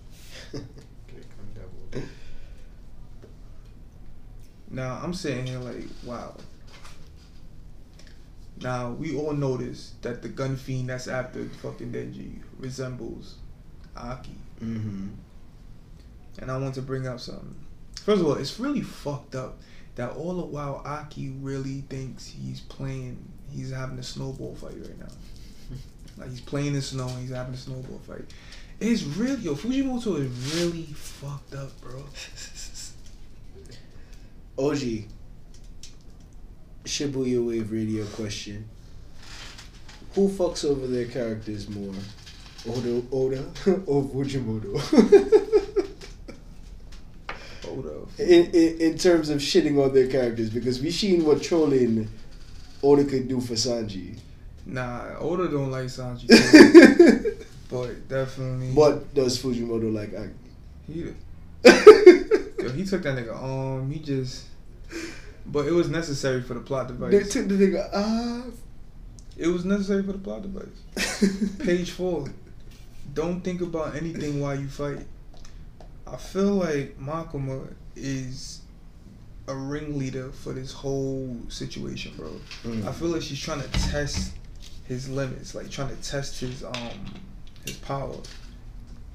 Now 4.70 5.00
I'm 5.02 5.14
sitting 5.14 5.46
here 5.46 5.58
like, 5.58 5.84
wow. 6.04 6.34
Now 8.60 8.90
we 8.90 9.16
all 9.16 9.32
notice 9.32 9.94
that 10.02 10.22
the 10.22 10.28
gun 10.28 10.56
fiend 10.56 10.88
that's 10.88 11.08
after 11.08 11.44
fucking 11.62 11.92
Denji 11.92 12.38
resembles 12.58 13.36
Aki, 13.96 14.30
Mm-hmm. 14.62 15.08
and 16.38 16.50
I 16.50 16.56
want 16.58 16.74
to 16.76 16.82
bring 16.82 17.06
up 17.06 17.20
something. 17.20 17.54
First 18.04 18.20
of 18.20 18.26
all, 18.26 18.34
it's 18.34 18.58
really 18.58 18.80
fucked 18.80 19.34
up 19.34 19.58
that 19.96 20.10
all 20.12 20.34
the 20.34 20.44
while 20.46 20.82
Aki 20.84 21.30
really 21.40 21.82
thinks 21.88 22.26
he's 22.26 22.60
playing, 22.60 23.18
he's 23.50 23.70
having 23.72 23.98
a 23.98 24.02
snowball 24.02 24.54
fight 24.54 24.74
right 24.80 24.98
now. 24.98 25.12
like 26.18 26.30
he's 26.30 26.40
playing 26.40 26.74
in 26.74 26.82
snow 26.82 27.08
and 27.08 27.18
he's 27.20 27.30
having 27.30 27.54
a 27.54 27.56
snowball 27.58 28.00
fight. 28.06 28.24
It's 28.80 29.02
really 29.02 29.42
yo 29.42 29.54
Fujimoto 29.54 30.18
is 30.20 30.54
really 30.56 30.84
fucked 30.94 31.54
up, 31.54 31.70
bro. 31.80 32.04
OG. 34.58 35.04
Shibuya 36.84 37.44
Wave 37.46 37.72
Radio 37.72 38.04
question. 38.06 38.68
Who 40.14 40.28
fucks 40.28 40.64
over 40.64 40.86
their 40.86 41.06
characters 41.06 41.68
more? 41.68 41.94
Oda 42.68 43.02
Oda 43.10 43.44
or 43.86 44.04
Fujimoto? 44.04 44.76
Up. 47.66 48.20
in, 48.20 48.44
in 48.52 48.80
in 48.80 48.98
terms 48.98 49.30
of 49.30 49.40
shitting 49.40 49.82
on 49.84 49.92
their 49.92 50.06
characters 50.06 50.50
because 50.50 50.80
we 50.80 50.90
seen 50.90 51.24
what 51.24 51.42
trolling 51.42 52.08
Oda 52.82 53.04
could 53.04 53.26
do 53.28 53.40
for 53.40 53.54
Sanji. 53.54 54.18
Nah, 54.66 55.16
Oda 55.18 55.48
don't 55.48 55.70
like 55.70 55.86
Sanji, 55.86 56.28
but 57.74 58.08
definitely. 58.08 58.70
what 58.70 59.12
does 59.14 59.42
Fujimoto 59.42 59.92
like? 59.92 60.14
Aki? 60.14 60.30
He, 60.86 61.00
yo, 62.62 62.70
he 62.70 62.84
took 62.84 63.02
that 63.02 63.18
nigga 63.18 63.34
on. 63.34 63.90
He 63.90 63.98
just. 63.98 64.44
But 65.46 65.66
it 65.66 65.72
was 65.72 65.88
necessary 65.88 66.40
for 66.42 66.54
the 66.54 66.60
plot 66.60 66.86
device. 66.86 67.10
They 67.10 67.24
took 67.24 67.48
the 67.48 67.54
nigga 67.54 67.92
off. 67.92 68.54
It 69.36 69.48
was 69.48 69.64
necessary 69.64 70.04
for 70.04 70.12
the 70.12 70.18
plot 70.18 70.42
device. 70.42 71.58
Page 71.58 71.90
four. 71.90 72.26
Don't 73.12 73.40
think 73.40 73.60
about 73.60 73.96
anything 73.96 74.40
while 74.40 74.54
you 74.54 74.68
fight. 74.68 75.04
I 76.06 76.16
feel 76.16 76.54
like 76.54 76.96
Makima 76.98 77.74
is 77.96 78.60
a 79.48 79.54
ringleader 79.54 80.30
for 80.30 80.52
this 80.52 80.72
whole 80.72 81.36
situation, 81.48 82.12
bro. 82.16 82.40
Mm. 82.62 82.86
I 82.86 82.92
feel 82.92 83.08
like 83.08 83.22
she's 83.22 83.40
trying 83.40 83.62
to 83.62 83.68
test 83.72 84.32
his 84.86 85.08
limits, 85.08 85.56
like 85.56 85.70
trying 85.70 85.88
to 85.88 86.02
test 86.02 86.38
his 86.38 86.62
um 86.62 87.14
his 87.64 87.76
power, 87.78 88.16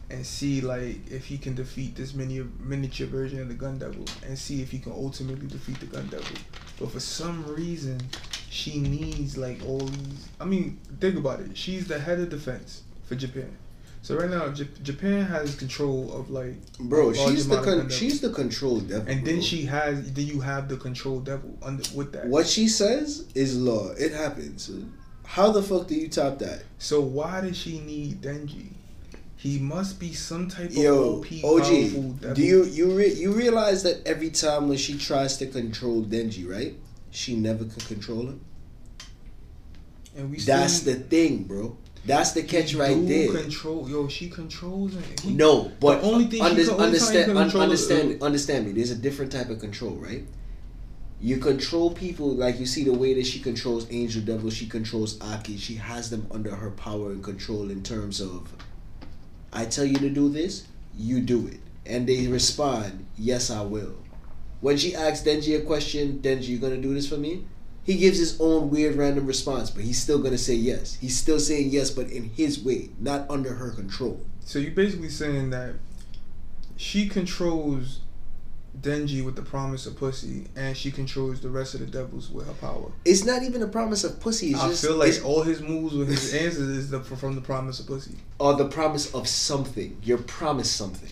and 0.09 0.25
see 0.25 0.61
like 0.61 1.09
if 1.11 1.25
he 1.25 1.37
can 1.37 1.55
defeat 1.55 1.95
this 1.95 2.13
mini 2.13 2.43
miniature 2.59 3.07
version 3.07 3.41
of 3.41 3.47
the 3.47 3.53
Gun 3.53 3.77
Devil, 3.77 4.05
and 4.25 4.37
see 4.37 4.61
if 4.61 4.71
he 4.71 4.79
can 4.79 4.91
ultimately 4.91 5.47
defeat 5.47 5.79
the 5.79 5.85
Gun 5.85 6.07
Devil. 6.07 6.37
But 6.79 6.91
for 6.91 6.99
some 6.99 7.45
reason, 7.45 7.99
she 8.49 8.79
needs 8.79 9.37
like 9.37 9.59
all 9.67 9.79
these. 9.79 10.27
I 10.39 10.45
mean, 10.45 10.79
think 10.99 11.17
about 11.17 11.39
it. 11.41 11.57
She's 11.57 11.87
the 11.87 11.99
head 11.99 12.19
of 12.19 12.29
defense 12.29 12.83
for 13.03 13.15
Japan. 13.15 13.55
So 14.01 14.15
right 14.17 14.29
now, 14.29 14.47
J- 14.47 14.69
Japan 14.81 15.25
has 15.25 15.55
control 15.55 16.13
of 16.13 16.29
like 16.29 16.55
Bro, 16.79 17.13
she's 17.13 17.49
the 17.49 17.61
con- 17.61 17.89
she's 17.89 18.21
the 18.21 18.29
control 18.29 18.79
devil. 18.79 19.05
and 19.11 19.25
then 19.25 19.35
bro. 19.35 19.43
she 19.43 19.63
has 19.65 20.13
then 20.13 20.25
you 20.25 20.39
have 20.39 20.69
the 20.69 20.77
control 20.77 21.19
devil 21.19 21.57
under 21.61 21.83
with 21.93 22.13
that. 22.13 22.27
what 22.27 22.47
she 22.47 22.69
says 22.69 23.27
is 23.35 23.57
law. 23.59 23.89
It 23.91 24.13
happens. 24.13 24.71
How 25.33 25.51
the 25.51 25.61
fuck 25.61 25.87
do 25.87 25.93
you 25.93 26.07
top 26.07 26.39
that? 26.39 26.63
So 26.79 27.01
why 27.01 27.41
does 27.41 27.55
she 27.55 27.79
need 27.81 28.19
Denji? 28.21 28.69
He 29.37 29.59
must 29.59 29.99
be 29.99 30.11
some 30.11 30.49
type 30.49 30.71
of 30.71 30.73
Yo, 30.73 31.19
OP 31.19 31.27
OG, 31.43 32.33
do 32.33 32.41
you 32.41 32.65
you 32.65 32.91
re- 32.97 33.13
you 33.13 33.31
realize 33.31 33.83
that 33.83 34.01
every 34.07 34.31
time 34.31 34.67
when 34.67 34.77
she 34.79 34.97
tries 34.97 35.37
to 35.37 35.45
control 35.45 36.01
Denji, 36.03 36.49
right? 36.49 36.73
She 37.11 37.35
never 37.35 37.63
can 37.63 37.79
control 37.81 38.21
him. 38.21 38.41
And 40.17 40.31
we 40.31 40.39
That's 40.39 40.79
the 40.81 40.95
thing, 40.95 41.43
bro. 41.43 41.77
That's 42.07 42.31
the 42.31 42.41
catch 42.41 42.73
right 42.73 42.97
there. 43.07 43.31
Control, 43.31 43.87
yo, 43.87 44.07
she 44.07 44.29
controls 44.29 44.95
him. 44.95 45.37
No, 45.37 45.71
but 45.79 46.01
The 46.01 46.07
only 46.07 46.25
thing 46.25 46.41
under- 46.41 46.63
can- 46.65 46.73
only 46.73 46.81
time 46.81 46.81
you 46.81 46.85
understand, 46.85 47.29
un- 47.31 47.43
control 47.43 47.61
it- 47.61 47.65
understand, 47.65 48.21
uh, 48.21 48.25
understand 48.25 48.65
me. 48.65 48.71
There's 48.73 48.91
a 48.91 48.95
different 48.95 49.31
type 49.31 49.49
of 49.51 49.59
control, 49.59 49.91
right? 49.95 50.23
You 51.21 51.37
control 51.37 51.91
people 51.93 52.33
like 52.33 52.59
you 52.59 52.65
see 52.65 52.85
the 52.85 52.93
way 52.93 53.13
that 53.13 53.25
she 53.25 53.39
controls 53.39 53.91
Angel 53.91 54.21
Devil. 54.21 54.49
She 54.49 54.67
controls 54.67 55.19
Aki. 55.21 55.57
She 55.57 55.75
has 55.75 56.09
them 56.09 56.27
under 56.31 56.55
her 56.55 56.71
power 56.71 57.11
and 57.11 57.21
control 57.21 57.69
in 57.69 57.83
terms 57.83 58.21
of, 58.21 58.53
I 59.51 59.65
tell 59.65 59.83
you 59.83 59.97
to 59.97 60.09
do 60.09 60.29
this, 60.29 60.65
you 60.97 61.19
do 61.19 61.47
it, 61.47 61.59
and 61.85 62.07
they 62.07 62.27
respond, 62.27 63.05
yes, 63.17 63.51
I 63.51 63.63
will. 63.63 63.95
When 64.61 64.77
she 64.77 64.95
asks 64.95 65.25
Denji 65.25 65.57
a 65.57 65.61
question, 65.61 66.19
Denji, 66.19 66.47
you 66.47 66.57
gonna 66.57 66.77
do 66.77 66.93
this 66.93 67.07
for 67.07 67.17
me? 67.17 67.45
He 67.83 67.97
gives 67.97 68.17
his 68.17 68.39
own 68.39 68.69
weird 68.69 68.95
random 68.95 69.25
response, 69.25 69.69
but 69.69 69.83
he's 69.83 70.01
still 70.01 70.19
gonna 70.19 70.37
say 70.37 70.53
yes. 70.53 70.95
He's 70.95 71.17
still 71.17 71.39
saying 71.39 71.69
yes, 71.69 71.89
but 71.89 72.09
in 72.09 72.25
his 72.29 72.63
way, 72.63 72.91
not 72.99 73.29
under 73.29 73.55
her 73.55 73.71
control. 73.71 74.21
So 74.41 74.59
you're 74.59 74.71
basically 74.71 75.09
saying 75.09 75.49
that 75.49 75.75
she 76.77 77.09
controls 77.09 78.01
Denji 78.81 79.23
with 79.25 79.35
the 79.35 79.41
promise 79.41 79.85
of 79.85 79.97
pussy, 79.97 80.47
and 80.55 80.75
she 80.77 80.91
controls 80.91 81.41
the 81.41 81.49
rest 81.49 81.73
of 81.73 81.79
the 81.81 81.85
devils 81.85 82.29
with 82.29 82.47
her 82.47 82.53
power. 82.53 82.91
It's 83.05 83.25
not 83.25 83.43
even 83.43 83.61
a 83.61 83.67
promise 83.67 84.03
of 84.03 84.19
pussy. 84.19 84.51
It's 84.51 84.59
I 84.61 84.67
just 84.69 84.83
feel 84.85 84.95
like 84.95 85.13
all 85.25 85.43
his 85.43 85.61
moves 85.61 85.93
with 85.95 86.07
his 86.07 86.33
answers 86.33 86.67
is 86.69 86.89
the, 86.89 87.01
from 87.01 87.35
the 87.35 87.41
promise 87.41 87.79
of 87.79 87.87
pussy. 87.87 88.15
or 88.39 88.53
the 88.55 88.67
promise 88.67 89.13
of 89.13 89.27
something. 89.27 89.97
You're 90.03 90.17
promised 90.19 90.75
something. 90.75 91.09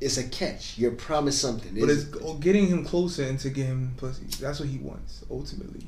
It's 0.00 0.18
a 0.18 0.24
catch. 0.28 0.76
You're 0.76 0.90
promised 0.92 1.40
something. 1.40 1.72
But 1.74 1.88
It's- 1.90 2.06
it's 2.12 2.38
getting 2.40 2.66
him 2.66 2.84
closer 2.84 3.22
and 3.24 3.38
to 3.40 3.50
get 3.50 3.66
him 3.66 3.92
pussy. 3.96 4.24
That's 4.40 4.58
what 4.60 4.68
he 4.68 4.78
wants 4.78 5.22
ultimately. 5.30 5.86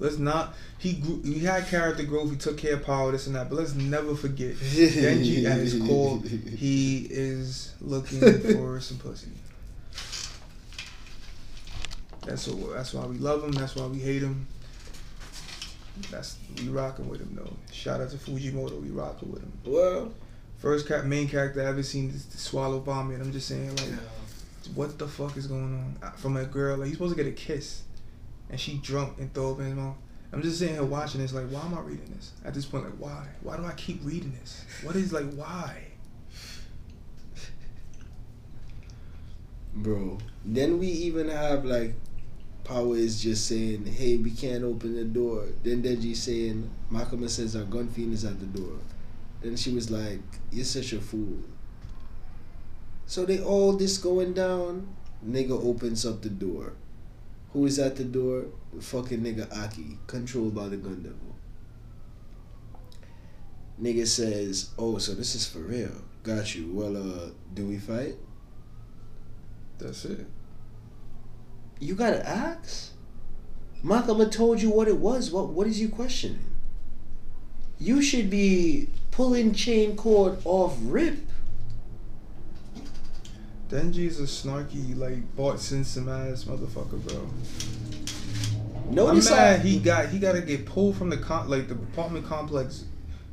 Let's 0.00 0.16
not. 0.18 0.56
He 0.78 0.94
grew, 0.94 1.20
he 1.22 1.40
had 1.40 1.66
character 1.66 2.02
growth. 2.04 2.30
He 2.30 2.36
took 2.36 2.56
care 2.56 2.74
of 2.74 2.84
power, 2.86 3.12
this 3.12 3.26
and 3.26 3.36
that. 3.36 3.50
But 3.50 3.56
let's 3.58 3.74
never 3.74 4.14
forget 4.16 4.54
Denji 4.56 5.44
at 5.44 5.58
his 5.58 5.78
core. 5.86 6.20
He 6.56 7.06
is 7.10 7.74
looking 7.82 8.20
for 8.54 8.80
some 8.80 8.96
pussy. 8.98 9.28
That's 12.26 12.48
what, 12.48 12.74
that's 12.74 12.94
why 12.94 13.06
we 13.06 13.18
love 13.18 13.44
him. 13.44 13.52
That's 13.52 13.76
why 13.76 13.86
we 13.86 13.98
hate 13.98 14.22
him. 14.22 14.46
That's 16.10 16.38
we 16.56 16.68
rocking 16.68 17.08
with 17.08 17.20
him 17.20 17.34
though. 17.34 17.52
Shout 17.72 18.00
out 18.00 18.10
to 18.10 18.16
Fujimoto. 18.16 18.80
We 18.80 18.90
rocking 18.90 19.32
with 19.32 19.42
him. 19.42 19.52
Well, 19.64 20.12
First 20.60 20.86
cat 20.86 21.06
main 21.06 21.26
character 21.26 21.62
I 21.62 21.66
ever 21.66 21.82
seen 21.82 22.10
is 22.10 22.26
swallow 22.36 22.80
vomit. 22.80 23.22
I'm 23.22 23.32
just 23.32 23.48
saying 23.48 23.74
like, 23.76 23.88
what 24.74 24.98
the 24.98 25.08
fuck 25.08 25.38
is 25.38 25.46
going 25.46 25.96
on 26.02 26.12
from 26.16 26.36
a 26.36 26.44
girl? 26.44 26.76
Like 26.76 26.88
he's 26.88 26.96
supposed 26.96 27.16
to 27.16 27.22
get 27.22 27.30
a 27.30 27.34
kiss, 27.34 27.82
and 28.50 28.60
she 28.60 28.76
drunk 28.76 29.18
and 29.18 29.32
throw 29.32 29.52
up 29.52 29.60
in 29.60 29.66
his 29.66 29.74
mouth. 29.74 29.96
I'm 30.32 30.42
just 30.42 30.58
sitting 30.58 30.74
here 30.74 30.84
watching 30.84 31.22
this 31.22 31.32
like, 31.32 31.46
why 31.46 31.62
am 31.62 31.72
I 31.72 31.80
reading 31.80 32.12
this? 32.14 32.32
At 32.44 32.52
this 32.52 32.66
point, 32.66 32.84
like, 32.84 32.94
why? 32.98 33.26
Why 33.42 33.56
do 33.56 33.64
I 33.64 33.72
keep 33.72 34.04
reading 34.04 34.36
this? 34.38 34.64
What 34.82 34.96
is 34.96 35.14
like, 35.14 35.32
why? 35.32 35.86
bro. 39.74 40.18
Then 40.44 40.78
we 40.78 40.88
even 40.88 41.28
have 41.30 41.64
like 41.64 41.94
Power 42.64 42.96
is 42.96 43.22
just 43.22 43.46
saying, 43.46 43.86
"Hey, 43.86 44.16
we 44.16 44.30
can't 44.30 44.64
open 44.64 44.94
the 44.94 45.04
door." 45.04 45.46
Then 45.62 45.82
Denji 45.82 46.14
saying, 46.14 46.70
"Makima 46.90 47.28
says 47.28 47.56
our 47.56 47.64
gun 47.64 47.88
fiend 47.88 48.14
is 48.14 48.24
at 48.24 48.38
the 48.38 48.46
door." 48.46 48.78
Then 49.42 49.56
she 49.56 49.72
was 49.72 49.90
like, 49.90 50.20
"You're 50.52 50.64
such 50.64 50.92
a 50.92 51.00
fool." 51.00 51.38
So 53.06 53.24
they 53.24 53.40
all 53.40 53.72
this 53.72 53.98
going 53.98 54.34
down. 54.34 54.88
Nigga 55.26 55.52
opens 55.52 56.06
up 56.06 56.22
the 56.22 56.30
door. 56.30 56.74
Who 57.52 57.66
is 57.66 57.78
at 57.78 57.96
the 57.96 58.04
door? 58.04 58.46
The 58.72 58.80
fucking 58.80 59.20
nigga 59.20 59.50
Aki, 59.52 59.98
controlled 60.06 60.54
by 60.54 60.68
the 60.68 60.76
gun 60.76 61.02
devil. 61.02 61.34
Nigga 63.82 64.06
says, 64.06 64.70
"Oh, 64.78 64.98
so 64.98 65.14
this 65.14 65.34
is 65.34 65.46
for 65.46 65.60
real." 65.60 66.02
Got 66.22 66.54
you. 66.54 66.70
Well, 66.72 66.96
uh, 66.96 67.30
do 67.54 67.66
we 67.66 67.78
fight? 67.78 68.16
That's 69.78 70.04
it. 70.04 70.26
You 71.80 71.94
gotta 71.94 72.26
ask. 72.28 72.92
Makima 73.82 74.30
told 74.30 74.60
you 74.60 74.70
what 74.70 74.86
it 74.86 74.98
was. 74.98 75.30
What 75.32 75.48
what 75.48 75.66
is 75.66 75.80
you 75.80 75.88
questioning? 75.88 76.44
You 77.78 78.02
should 78.02 78.28
be 78.28 78.88
pulling 79.10 79.54
chain 79.54 79.96
cord 79.96 80.38
off 80.44 80.76
rip. 80.82 81.18
Denji's 83.70 84.20
a 84.20 84.24
snarky, 84.24 84.96
like 84.96 85.34
bought 85.34 85.60
some 85.60 86.08
ass 86.08 86.44
motherfucker, 86.44 87.02
bro. 87.06 87.28
Notice 88.90 89.30
I'm 89.30 89.36
mad 89.36 89.60
he 89.60 89.78
got 89.78 90.08
he 90.08 90.18
got 90.18 90.32
to 90.32 90.42
get 90.42 90.66
pulled 90.66 90.96
from 90.96 91.08
the 91.08 91.16
con 91.16 91.48
like 91.48 91.68
the 91.68 91.74
apartment 91.74 92.26
complex, 92.26 92.84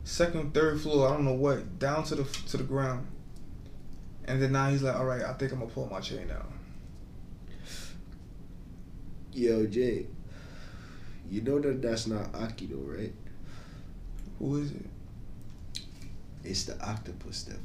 second, 0.04 0.54
third 0.54 0.80
floor. 0.80 1.10
I 1.10 1.14
don't 1.14 1.26
know 1.26 1.34
what 1.34 1.80
down 1.80 2.04
to 2.06 2.16
the 2.16 2.24
to 2.24 2.58
the 2.58 2.64
ground. 2.64 3.08
And 4.26 4.42
then 4.42 4.52
now 4.52 4.70
he's 4.70 4.84
like, 4.84 4.96
all 4.96 5.06
right, 5.06 5.24
I 5.24 5.34
think 5.34 5.52
I'm 5.52 5.60
gonna 5.60 5.72
pull 5.72 5.90
my 5.90 6.00
chain 6.00 6.30
out. 6.32 6.52
Yo 9.38 9.68
Jay. 9.68 10.08
You 11.30 11.42
know 11.42 11.60
that 11.60 11.82
that's 11.82 12.08
not 12.08 12.34
Aki 12.34 12.68
though, 12.68 12.78
right? 12.78 13.14
Who 14.40 14.58
is 14.58 14.72
it? 14.72 14.86
It's 16.44 16.64
the 16.64 16.82
octopus 16.82 17.44
devil. 17.44 17.62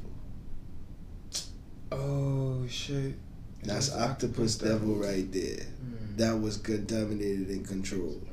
Oh 1.91 2.67
shit. 2.67 3.15
That's 3.63 3.87
It's 3.87 3.97
octopus 3.97 4.55
devil 4.55 4.95
right 4.95 5.31
there. 5.31 5.65
Mm. 5.65 6.17
That 6.17 6.39
was 6.39 6.57
contaminated 6.57 7.49
and 7.49 7.67
controlled. 7.67 8.27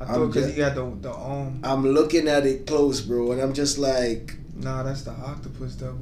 I 0.00 0.04
thought 0.04 0.26
because 0.28 0.50
he 0.50 0.56
got 0.56 0.74
the 0.74 0.84
the 1.00 1.12
arm. 1.12 1.60
I'm 1.62 1.86
looking 1.86 2.26
at 2.26 2.44
it 2.44 2.66
close, 2.66 3.00
bro, 3.00 3.32
and 3.32 3.40
I'm 3.40 3.52
just 3.52 3.78
like, 3.78 4.36
Nah, 4.56 4.82
that's 4.82 5.02
the 5.02 5.12
octopus 5.12 5.74
devil. 5.74 6.00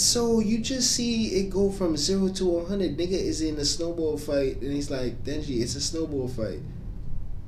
So 0.00 0.40
you 0.40 0.60
just 0.60 0.92
see 0.92 1.26
it 1.40 1.50
go 1.50 1.70
from 1.70 1.94
zero 1.94 2.28
to 2.30 2.56
a 2.56 2.64
hundred. 2.64 2.96
Nigga 2.96 3.12
is 3.12 3.42
in 3.42 3.58
a 3.58 3.66
snowball 3.66 4.16
fight, 4.16 4.62
and 4.62 4.72
he's 4.72 4.90
like, 4.90 5.22
Denji, 5.24 5.60
it's 5.60 5.74
a 5.74 5.80
snowball 5.80 6.26
fight. 6.26 6.60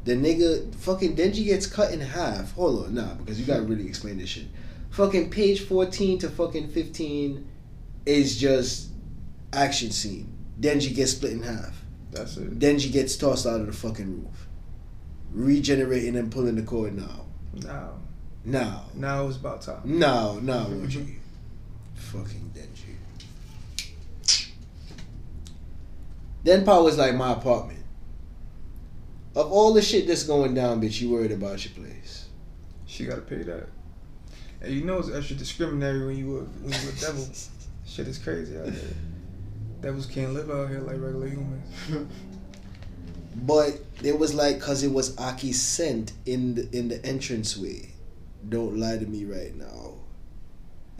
The 0.05 0.13
nigga, 0.13 0.75
fucking 0.75 1.17
Denji 1.17 1.47
gets 1.47 1.67
cut 1.67 1.95
in 1.95 2.01
half. 2.01 2.53
Hold 2.53 2.85
on, 2.85 2.95
nah, 2.95 3.15
because 3.15 3.41
you 3.41 3.47
gotta 3.47 3.63
really 3.63 3.87
explain 3.89 4.19
this 4.19 4.29
shit. 4.29 4.49
Fucking 4.91 5.31
page 5.31 5.63
fourteen 5.63 6.19
to 6.19 6.29
fucking 6.29 6.69
fifteen 6.69 7.49
is 8.05 8.37
just 8.39 8.91
action 9.55 9.91
scene. 9.91 10.31
Denji 10.61 10.95
gets 10.95 11.13
split 11.13 11.33
in 11.33 11.43
half. 11.43 11.83
That's 12.11 12.37
it. 12.37 12.59
Denji 12.59 12.93
gets 12.93 13.17
tossed 13.17 13.47
out 13.47 13.61
of 13.63 13.67
the 13.67 13.73
fucking 13.73 14.25
roof, 14.25 14.47
regenerating 15.33 16.17
and 16.17 16.31
pulling 16.31 16.57
the 16.57 16.63
cord 16.63 16.95
now. 16.95 17.25
Now, 17.55 17.95
Now, 18.45 18.85
now 18.95 19.27
it's 19.29 19.39
about 19.39 19.63
time. 19.63 19.81
now, 19.85 20.39
now, 20.43 20.67
Oji. 20.67 21.15
Fucking 22.11 22.53
Denji. 22.55 22.97
Then 26.45 26.65
was 26.65 26.99
like 26.99 27.15
my 27.15 27.33
apartment. 27.33 27.85
Of 29.35 29.51
all 29.51 29.73
the 29.73 29.81
shit 29.81 30.07
that's 30.07 30.25
going 30.25 30.55
down, 30.55 30.83
bitch, 30.83 31.01
you 31.01 31.11
worried 31.11 31.33
about 31.33 31.65
your 31.65 31.73
place. 31.75 32.27
She 32.87 33.07
gotta 33.07 33.23
pay 33.23 33.43
that. 33.45 33.69
And 34.61 34.75
you 34.75 34.85
know 34.85 34.99
it's 34.99 35.11
extra 35.11 35.37
discriminatory 35.37 36.07
when 36.07 36.17
you 36.17 36.31
were 36.31 36.41
when 36.41 36.73
you 36.73 36.89
a 36.89 37.01
devil. 37.01 37.27
Shit 37.87 38.09
is 38.09 38.19
crazy 38.19 38.57
out 38.57 38.71
here. 38.71 38.95
Devils 39.81 40.07
can't 40.07 40.35
live 40.35 40.51
out 40.51 40.69
here 40.69 40.81
like 40.81 41.01
regular 41.01 41.29
humans. 41.29 42.09
But 43.35 43.81
it 44.03 44.19
was 44.19 44.35
like 44.35 44.61
cause 44.61 44.83
it 44.83 44.93
was 44.93 45.17
Aki's 45.17 45.61
scent 45.61 46.13
in 46.27 46.55
the 46.55 46.77
in 46.77 46.89
the 46.89 47.09
entranceway. 47.09 47.95
Don't 48.49 48.77
lie 48.77 48.99
to 48.99 49.07
me 49.07 49.25
right 49.25 49.57
now. 49.57 49.92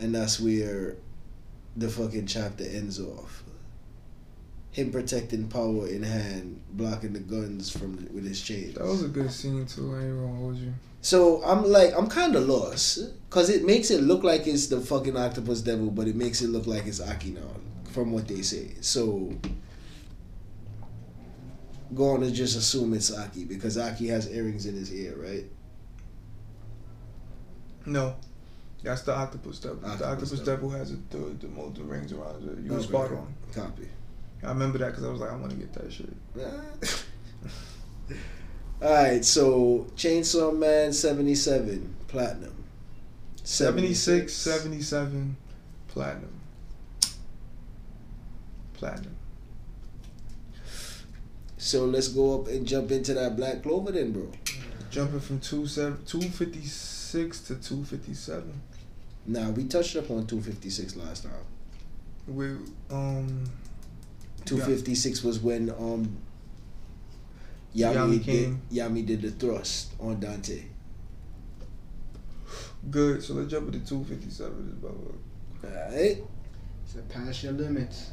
And 0.03 0.13
that's 0.13 0.37
where 0.37 0.97
the 1.77 1.87
fucking 1.87 2.27
chapter 2.27 2.65
ends 2.65 2.99
off. 2.99 3.41
Him 4.73 4.91
protecting 4.91 5.47
power 5.47 5.87
in 5.87 6.03
hand, 6.03 6.59
blocking 6.73 7.13
the 7.13 7.21
guns 7.21 7.69
from 7.69 7.95
the, 7.95 8.11
with 8.11 8.25
his 8.25 8.41
chains. 8.41 8.75
That 8.75 8.83
was 8.83 9.01
a 9.01 9.07
good 9.07 9.31
scene 9.31 9.65
too. 9.65 9.95
I 9.95 10.03
ain't 10.03 10.19
gonna 10.19 10.35
hold 10.35 10.57
you. 10.57 10.73
So 10.99 11.41
I'm 11.45 11.63
like, 11.63 11.93
I'm 11.97 12.07
kind 12.07 12.35
of 12.35 12.43
lost, 12.49 13.13
cause 13.29 13.49
it 13.49 13.63
makes 13.65 13.91
it 13.91 14.01
look 14.01 14.23
like 14.23 14.45
it's 14.45 14.67
the 14.67 14.81
fucking 14.81 15.15
octopus 15.15 15.61
devil, 15.61 15.89
but 15.89 16.09
it 16.09 16.17
makes 16.17 16.41
it 16.41 16.49
look 16.49 16.67
like 16.67 16.85
it's 16.85 16.99
Aki 16.99 17.31
now, 17.31 17.51
from 17.93 18.11
what 18.11 18.27
they 18.27 18.41
say. 18.41 18.71
So, 18.81 19.31
going 21.95 22.19
to 22.19 22.31
just 22.31 22.57
assume 22.57 22.93
it's 22.93 23.09
Aki 23.09 23.45
because 23.45 23.77
Aki 23.77 24.07
has 24.07 24.29
earrings 24.29 24.65
in 24.65 24.75
his 24.75 24.93
ear, 24.93 25.15
right? 25.15 25.45
No, 27.85 28.15
that's 28.83 29.01
the 29.03 29.15
octopus 29.15 29.59
devil. 29.59 29.77
the 29.77 29.87
Octopus 29.87 30.07
octopus 30.07 30.39
devil. 30.39 30.69
devil, 30.69 30.69
has 30.71 30.91
a, 30.91 30.95
the 31.09 31.17
the, 31.17 31.47
the 31.47 31.83
rings 31.83 32.11
around 32.11 32.41
his. 32.41 32.65
You 32.65 32.73
was 32.73 32.85
spot 32.85 33.11
on. 33.11 33.33
Copy. 33.53 33.87
I 34.43 34.49
remember 34.49 34.77
that 34.79 34.89
because 34.89 35.05
I 35.05 35.09
was 35.09 35.21
like, 35.21 35.31
I 35.31 35.35
want 35.35 35.51
to 35.51 35.57
get 35.57 35.73
that 35.73 35.91
shit. 35.91 36.13
All 38.81 38.91
right, 38.91 39.23
so 39.23 39.87
Chainsaw 39.95 40.55
Man 40.57 40.91
seventy 40.91 41.35
seven 41.35 41.95
platinum. 42.07 42.53
76, 43.45 44.31
77, 44.33 45.35
platinum. 45.89 46.39
Platinum. 48.73 49.15
So 51.57 51.85
let's 51.85 52.07
go 52.07 52.41
up 52.41 52.47
and 52.47 52.65
jump 52.65 52.91
into 52.91 53.13
that 53.13 53.35
Black 53.35 53.63
Clover 53.63 53.91
then, 53.91 54.11
bro. 54.11 54.31
Jumping 54.91 55.19
from 55.19 55.39
two 55.39 55.65
seven, 55.67 55.97
256 56.05 57.39
to 57.41 57.55
257. 57.55 58.61
Nah, 59.25 59.49
we 59.51 59.65
touched 59.65 59.95
up 59.95 60.09
on 60.11 60.25
two 60.27 60.41
fifty 60.41 60.69
six 60.69 60.95
last 60.95 61.23
time. 61.23 61.31
We, 62.27 62.55
um, 62.89 63.45
Two 64.45 64.57
fifty 64.59 64.95
six 64.95 65.23
was 65.23 65.39
when 65.39 65.69
um 65.71 66.17
Yami, 67.75 68.19
Yami 68.19 68.23
did. 68.25 68.69
Yami 68.71 69.05
did 69.05 69.21
the 69.21 69.31
thrust 69.31 69.93
on 69.99 70.19
Dante. 70.19 70.63
good. 72.91 73.23
So 73.23 73.33
let's 73.33 73.49
jump 73.49 73.73
into 73.73 73.79
257. 73.87 74.77
Blah, 74.81 74.91
blah. 74.91 75.69
Alright. 75.71 76.17
So 76.85 76.99
pass 77.09 77.43
your 77.43 77.53
limits. 77.53 78.11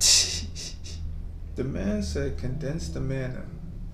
The 1.56 1.64
man 1.64 2.02
said 2.02 2.36
condense 2.36 2.90
the 2.90 3.00
mana 3.00 3.42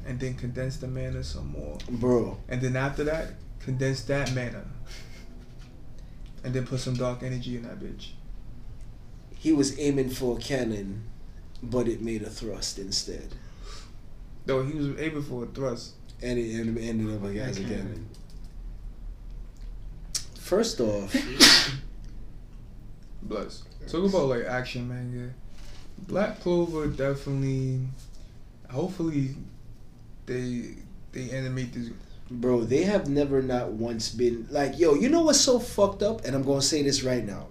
and 0.05 0.19
then 0.19 0.35
condense 0.35 0.79
the 0.79 0.89
mana 0.89 1.23
some 1.23 1.47
more. 1.53 1.79
Bro, 1.89 2.39
And 2.49 2.61
then 2.61 2.75
after 2.75 3.05
that, 3.05 3.35
condense 3.61 4.03
that 4.05 4.35
mana. 4.35 4.65
And 6.45 6.53
then 6.55 6.67
put 6.67 6.81
some 6.81 6.95
dark 6.95 7.23
energy 7.23 7.57
in 7.57 7.63
that 7.63 7.79
bitch. 7.79 8.11
he 9.39 9.53
was 9.53 9.79
aiming 9.79 10.11
for 10.11 10.37
a 10.39 10.41
cannon, 10.41 11.05
but 11.63 11.87
it 11.89 12.01
made 12.01 12.23
a 12.23 12.31
thrust 12.31 12.79
instead. 12.79 13.35
Though 14.47 14.65
he 14.65 14.75
was 14.77 14.89
aiming 14.99 15.23
for 15.23 15.45
a 15.45 15.47
thrust. 15.47 15.95
And 16.21 16.39
it 16.39 16.55
and 16.55 16.79
ended 16.79 17.17
up 17.17 17.23
like 17.23 17.37
as 17.37 17.59
a 17.59 17.63
cannon. 17.63 17.79
cannon. 17.79 18.09
First 20.39 20.81
off, 20.81 21.15
Bless. 23.23 23.63
Talk 23.89 24.09
about 24.09 24.27
like 24.27 24.45
action 24.45 24.89
manga. 24.89 25.33
Black 26.07 26.41
Clover 26.41 26.89
definitely. 26.89 27.81
Hopefully, 28.71 29.37
they 30.27 30.75
they 31.13 31.31
animate 31.31 31.73
this. 31.73 31.91
Bro, 32.41 32.63
they 32.65 32.83
have 32.85 33.09
never 33.09 33.43
not 33.43 33.73
once 33.73 34.09
been 34.11 34.47
like, 34.51 34.79
yo, 34.79 34.95
you 34.95 35.09
know 35.09 35.23
what's 35.23 35.41
so 35.41 35.59
fucked 35.59 36.03
up? 36.03 36.25
And 36.25 36.35
I'm 36.35 36.43
gonna 36.43 36.63
say 36.63 36.83
this 36.83 37.03
right 37.03 37.25
now. 37.25 37.47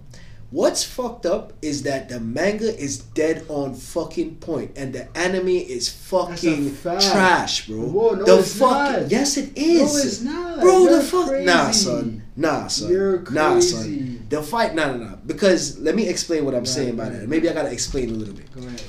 What's 0.49 0.83
fucked 0.83 1.25
up 1.25 1.53
is 1.61 1.83
that 1.83 2.09
the 2.09 2.19
manga 2.19 2.77
is 2.77 2.97
dead 2.97 3.45
on 3.47 3.73
fucking 3.73 4.35
point, 4.37 4.71
and 4.75 4.91
the 4.91 5.07
anime 5.17 5.47
is 5.47 5.87
fucking 5.87 6.75
trash, 6.81 7.67
bro. 7.67 7.77
Whoa, 7.79 8.15
no, 8.15 8.25
the 8.25 8.43
fuck, 8.43 8.99
not. 9.01 9.09
yes, 9.09 9.37
it 9.37 9.55
No, 9.55 9.63
it's 9.63 10.21
not. 10.21 10.59
Bro, 10.59 10.83
You're 10.83 10.97
the 10.97 11.03
fuck, 11.03 11.31
nah, 11.45 11.71
son, 11.71 12.23
nah, 12.35 12.67
son, 12.67 12.91
You're 12.91 13.19
nah, 13.31 13.53
crazy. 13.53 13.75
son. 13.77 14.25
The 14.27 14.43
fight, 14.43 14.75
nah, 14.75 14.87
nah, 14.91 14.97
nah. 15.11 15.15
Because 15.25 15.79
let 15.79 15.95
me 15.95 16.09
explain 16.09 16.43
what 16.43 16.53
I'm 16.53 16.61
Right, 16.61 16.67
saying 16.67 16.97
by 16.97 17.03
right, 17.03 17.13
that. 17.21 17.29
Maybe 17.29 17.49
I 17.49 17.53
gotta 17.53 17.71
explain 17.71 18.09
a 18.09 18.13
little 18.13 18.33
bit. 18.33 18.53
Go 18.53 18.59
ahead. 18.67 18.81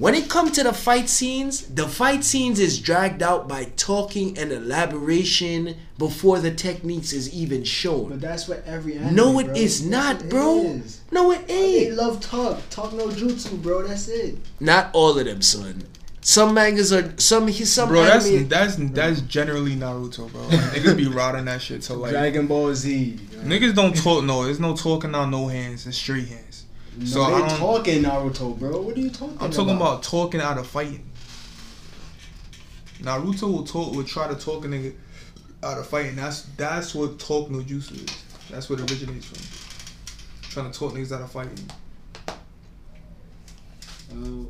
When 0.00 0.14
it 0.14 0.30
comes 0.30 0.52
to 0.52 0.62
the 0.62 0.72
fight 0.72 1.10
scenes, 1.10 1.66
the 1.66 1.86
fight 1.86 2.24
scenes 2.24 2.58
is 2.58 2.80
dragged 2.80 3.22
out 3.22 3.46
by 3.46 3.64
talking 3.76 4.38
and 4.38 4.50
elaboration 4.50 5.76
before 5.98 6.38
the 6.40 6.50
techniques 6.50 7.12
is 7.12 7.32
even 7.34 7.64
shown. 7.64 8.08
But 8.08 8.20
that's 8.22 8.48
what 8.48 8.64
every 8.66 8.96
anime, 8.96 9.14
No, 9.14 9.38
it 9.38 9.44
bro. 9.48 9.54
is 9.54 9.82
Yes, 9.82 9.90
not, 9.90 10.22
it 10.22 10.30
bro. 10.30 10.58
is. 10.62 11.00
No, 11.12 11.30
it 11.32 11.40
ain't. 11.48 11.48
They 11.50 11.90
love 11.92 12.20
talk. 12.20 12.60
Talk 12.70 12.94
no 12.94 13.08
jutsu, 13.08 13.60
bro. 13.60 13.86
That's 13.86 14.08
it. 14.08 14.38
Not 14.58 14.88
all 14.94 15.18
of 15.18 15.26
them, 15.26 15.42
son. 15.42 15.82
Some 16.22 16.52
mangas 16.54 16.92
are 16.92 17.12
some. 17.18 17.48
He 17.48 17.64
some 17.64 17.88
Bro, 17.88 18.04
that's 18.04 18.26
anime. 18.26 18.48
that's 18.48 18.76
that's 18.76 19.20
generally 19.22 19.74
Naruto, 19.74 20.30
bro. 20.30 20.42
Like, 20.42 20.60
niggas 20.72 20.96
be 20.96 21.06
rotting 21.20 21.46
that 21.46 21.62
shit 21.62 21.80
to 21.82 21.94
like. 21.94 22.10
Dragon 22.12 22.46
Ball 22.46 22.74
Z. 22.74 23.18
Niggas 23.44 23.74
don't 23.74 23.96
talk. 23.96 24.22
No, 24.24 24.44
there's 24.44 24.60
no 24.60 24.76
talking 24.76 25.14
on 25.14 25.30
no 25.30 25.48
hands. 25.48 25.86
It's 25.86 25.96
straight 25.96 26.28
hands. 26.28 26.49
No, 26.98 27.06
So 27.06 27.22
I 27.22 27.30
they 27.42 27.48
don't- 27.48 27.58
talking 27.58 28.02
Naruto, 28.02 28.58
bro. 28.58 28.80
What 28.82 28.96
are 28.96 29.00
you 29.00 29.10
talking 29.10 29.36
about? 29.36 29.44
I'm 29.44 29.50
talking 29.52 29.76
about 29.76 30.02
talking 30.02 30.40
out 30.40 30.58
of 30.58 30.66
fighting. 30.66 31.06
Naruto 33.00 33.42
will 33.50 33.64
talk, 33.64 33.94
will 33.94 34.04
try 34.04 34.28
to 34.28 34.34
talk 34.34 34.64
a 34.64 34.68
nigga 34.68 34.92
out 35.62 35.78
of 35.78 35.86
fighting. 35.86 36.16
That's 36.16 36.42
that's 36.56 36.94
what 36.94 37.18
talk 37.18 37.50
no 37.50 37.58
jutsu 37.60 37.92
is. 38.04 38.22
That's 38.50 38.68
what 38.68 38.80
it 38.80 38.90
originates 38.90 39.26
from. 39.26 39.38
Trying 40.50 40.70
to 40.72 40.78
talk 40.78 40.92
niggas 40.94 41.12
out 41.12 41.22
of 41.22 41.30
fighting. 41.30 41.70
Uh, 44.12 44.44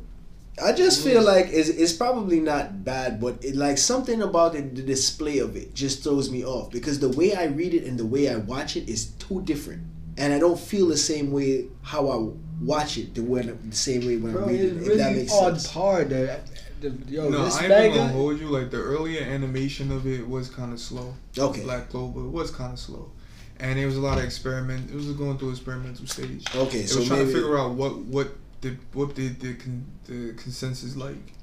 I 0.63 0.73
just 0.73 1.03
feel 1.03 1.21
like 1.23 1.47
it's, 1.49 1.69
it's 1.69 1.93
probably 1.93 2.39
not 2.39 2.83
bad, 2.83 3.21
but 3.21 3.43
it 3.43 3.55
like 3.55 3.77
something 3.77 4.21
about 4.21 4.55
it, 4.55 4.75
the 4.75 4.81
display 4.81 5.37
of 5.39 5.55
it 5.55 5.73
just 5.73 6.03
throws 6.03 6.29
me 6.29 6.43
off 6.43 6.71
because 6.71 6.99
the 6.99 7.09
way 7.09 7.33
I 7.35 7.45
read 7.45 7.73
it 7.73 7.83
and 7.85 7.97
the 7.97 8.05
way 8.05 8.27
I 8.29 8.35
watch 8.35 8.75
it 8.75 8.89
is 8.89 9.05
too 9.11 9.41
different, 9.43 9.83
and 10.21 10.31
I 10.33 10.39
don't 10.39 10.59
feel 10.59 10.87
the 10.87 10.97
same 10.97 11.31
way 11.31 11.65
how 11.81 12.09
I 12.09 12.29
watch 12.61 12.97
it 12.99 13.15
the 13.15 13.23
way 13.23 13.41
the 13.41 13.75
same 13.75 14.05
way 14.05 14.17
when 14.17 14.33
bro, 14.33 14.45
I 14.45 14.47
read 14.49 14.59
it's 14.59 14.87
it. 14.87 14.91
If 14.91 14.97
that 14.99 15.15
makes 15.15 15.33
on 15.33 15.59
sense. 15.59 15.71
par. 15.71 16.03
The, 16.03 16.39
the, 16.79 16.89
yo, 17.07 17.29
no, 17.29 17.45
this 17.45 17.57
I 17.57 17.65
ain't 17.65 17.95
gonna 17.95 18.13
hold 18.13 18.39
you. 18.39 18.47
Like 18.47 18.69
the 18.69 18.77
earlier 18.77 19.23
animation 19.23 19.91
of 19.91 20.05
it 20.05 20.27
was 20.27 20.49
kind 20.49 20.71
of 20.73 20.79
slow. 20.79 21.15
Okay. 21.37 21.63
Black 21.63 21.89
Clover 21.89 22.21
was 22.21 22.51
kind 22.51 22.73
of 22.73 22.79
slow, 22.79 23.11
and 23.59 23.79
it 23.79 23.85
was 23.85 23.97
a 23.97 24.01
lot 24.01 24.19
of 24.19 24.23
experiment. 24.23 24.91
It 24.91 24.95
was 24.95 25.11
going 25.13 25.37
through 25.39 25.51
experimental 25.51 26.05
stage. 26.05 26.45
Okay, 26.55 26.79
It 26.81 26.89
so 26.89 26.99
was 26.99 27.07
trying 27.07 27.19
maybe 27.21 27.31
to 27.33 27.37
figure 27.39 27.57
out 27.57 27.71
what 27.71 27.97
what 27.97 28.29
the 28.61 28.75
what 28.93 29.15
the 29.15 29.29
the, 29.29 29.55
con, 29.55 29.85
the 30.05 30.33
consensus 30.33 30.95
like. 30.95 31.33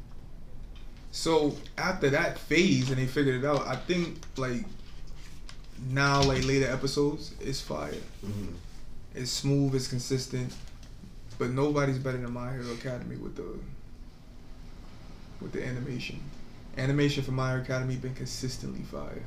So 1.10 1.56
after 1.76 2.10
that 2.10 2.38
phase, 2.38 2.90
and 2.90 2.98
they 2.98 3.06
figured 3.06 3.42
it 3.42 3.46
out. 3.46 3.66
I 3.66 3.74
think 3.76 4.18
like 4.36 4.64
now, 5.90 6.22
like 6.22 6.44
later 6.46 6.70
episodes, 6.70 7.34
it's 7.40 7.60
fire. 7.60 7.92
Mhm. 8.24 8.54
It's 9.18 9.32
smooth. 9.32 9.74
It's 9.74 9.88
consistent. 9.88 10.54
But 11.38 11.50
nobody's 11.50 11.98
better 11.98 12.18
than 12.18 12.32
My 12.32 12.52
Hero 12.52 12.72
Academy 12.72 13.16
with 13.16 13.34
the 13.34 13.58
with 15.40 15.52
the 15.52 15.64
animation. 15.64 16.20
Animation 16.76 17.24
for 17.24 17.32
My 17.32 17.50
Hero 17.50 17.62
Academy 17.62 17.96
been 17.96 18.14
consistently 18.14 18.82
fire. 18.82 19.24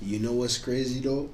You 0.00 0.20
know 0.20 0.32
what's 0.32 0.58
crazy 0.58 1.00
though? 1.00 1.28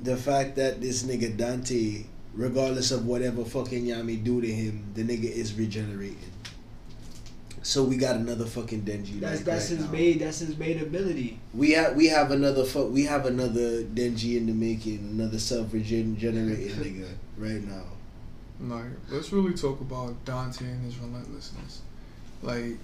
The 0.00 0.16
fact 0.16 0.54
that 0.56 0.80
this 0.80 1.02
nigga 1.02 1.36
Dante, 1.36 2.04
regardless 2.34 2.92
of 2.92 3.06
whatever 3.06 3.44
fucking 3.44 3.84
Yami 3.84 4.22
do 4.22 4.40
to 4.40 4.52
him, 4.52 4.84
the 4.94 5.02
nigga 5.02 5.30
is 5.30 5.54
regenerating. 5.54 6.18
So 7.64 7.84
we 7.84 7.96
got 7.96 8.16
another 8.16 8.44
fucking 8.44 8.82
Denji. 8.82 9.20
That's 9.20 9.36
like, 9.36 9.44
that's 9.44 9.70
right 9.70 9.76
his 9.78 9.86
now. 9.86 9.92
made. 9.92 10.18
That's 10.20 10.38
his 10.40 10.58
made 10.58 10.82
ability. 10.82 11.38
We 11.54 11.70
have 11.72 11.94
we 11.94 12.08
have 12.08 12.30
another 12.32 12.64
fu- 12.64 12.88
we 12.88 13.04
have 13.04 13.24
another 13.26 13.84
Denji 13.84 14.36
in 14.36 14.46
the 14.46 14.52
making, 14.52 14.98
another 15.12 15.38
self 15.38 15.72
regenerating 15.72 16.26
nigga 16.36 17.08
right 17.38 17.62
now. 17.62 17.84
Like, 18.60 18.90
let's 19.10 19.32
really 19.32 19.54
talk 19.54 19.80
about 19.80 20.24
Dante 20.24 20.64
and 20.64 20.84
his 20.84 20.96
relentlessness. 20.98 21.82
Like, 22.42 22.76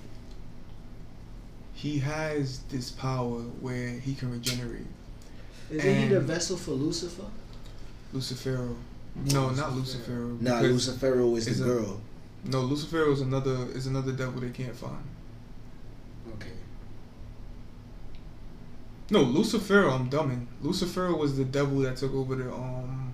he 1.75 1.99
has 1.99 2.61
this 2.71 2.91
power 2.91 3.41
where 3.61 3.91
he 3.91 4.15
can 4.15 4.31
regenerate. 4.33 4.87
Isn't 5.71 5.97
he 6.03 6.09
the 6.09 6.21
vessel 6.21 6.57
for 6.57 6.73
Lucifer? 6.73 7.25
Lucifero. 8.15 8.75
No, 9.33 9.51
not 9.51 9.73
Lucifero. 9.73 10.41
Nah, 10.41 10.61
because- 10.63 10.89
Lucifero 10.89 11.37
is 11.37 11.47
is 11.49 11.59
the 11.59 11.65
a- 11.65 11.69
girl. 11.69 12.01
No, 12.49 12.63
Lucifer 12.63 13.11
is 13.13 13.21
another 13.21 13.67
is 13.75 13.87
another 13.87 14.13
devil 14.13 14.41
they 14.41 14.49
can't 14.49 14.75
find. 14.75 15.05
Okay. 16.37 16.53
No, 19.11 19.21
Lucifer. 19.21 19.87
I'm 19.87 20.09
dumbing. 20.09 20.47
Lucifer 20.63 21.15
was 21.15 21.37
the 21.37 21.45
devil 21.45 21.81
that 21.81 21.99
took 21.99 22.15
over 22.15 22.35
the 22.35 22.51
um 22.51 23.13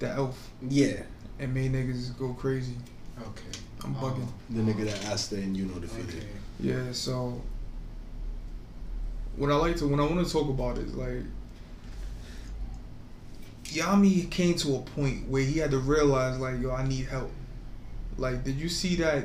the 0.00 0.08
elf 0.08 0.50
Yeah, 0.60 1.02
and 1.38 1.54
made 1.54 1.72
niggas 1.72 2.18
go 2.18 2.34
crazy. 2.34 2.74
Okay. 3.20 3.58
I'm 3.84 3.94
bugging. 3.94 4.26
the 4.50 4.60
nigga 4.62 4.86
that 4.86 5.12
Asta 5.12 5.36
and 5.36 5.56
you 5.56 5.66
know 5.66 5.78
defeated. 5.78 6.16
Okay. 6.16 6.26
Yeah, 6.58 6.90
so 6.90 7.40
what 9.36 9.52
I 9.52 9.54
like 9.54 9.76
to 9.76 9.86
when 9.86 10.00
I 10.00 10.04
want 10.04 10.26
to 10.26 10.32
talk 10.32 10.48
about 10.48 10.78
is 10.78 10.94
like 10.96 11.22
Yami 13.66 14.28
came 14.30 14.56
to 14.56 14.76
a 14.76 14.80
point 14.80 15.28
where 15.28 15.42
he 15.42 15.58
had 15.60 15.70
to 15.70 15.78
realize 15.78 16.40
like 16.40 16.60
yo 16.60 16.72
I 16.72 16.84
need 16.86 17.06
help. 17.06 17.30
Like 18.18 18.44
did 18.44 18.56
you 18.56 18.68
see 18.68 18.96
that 18.96 19.24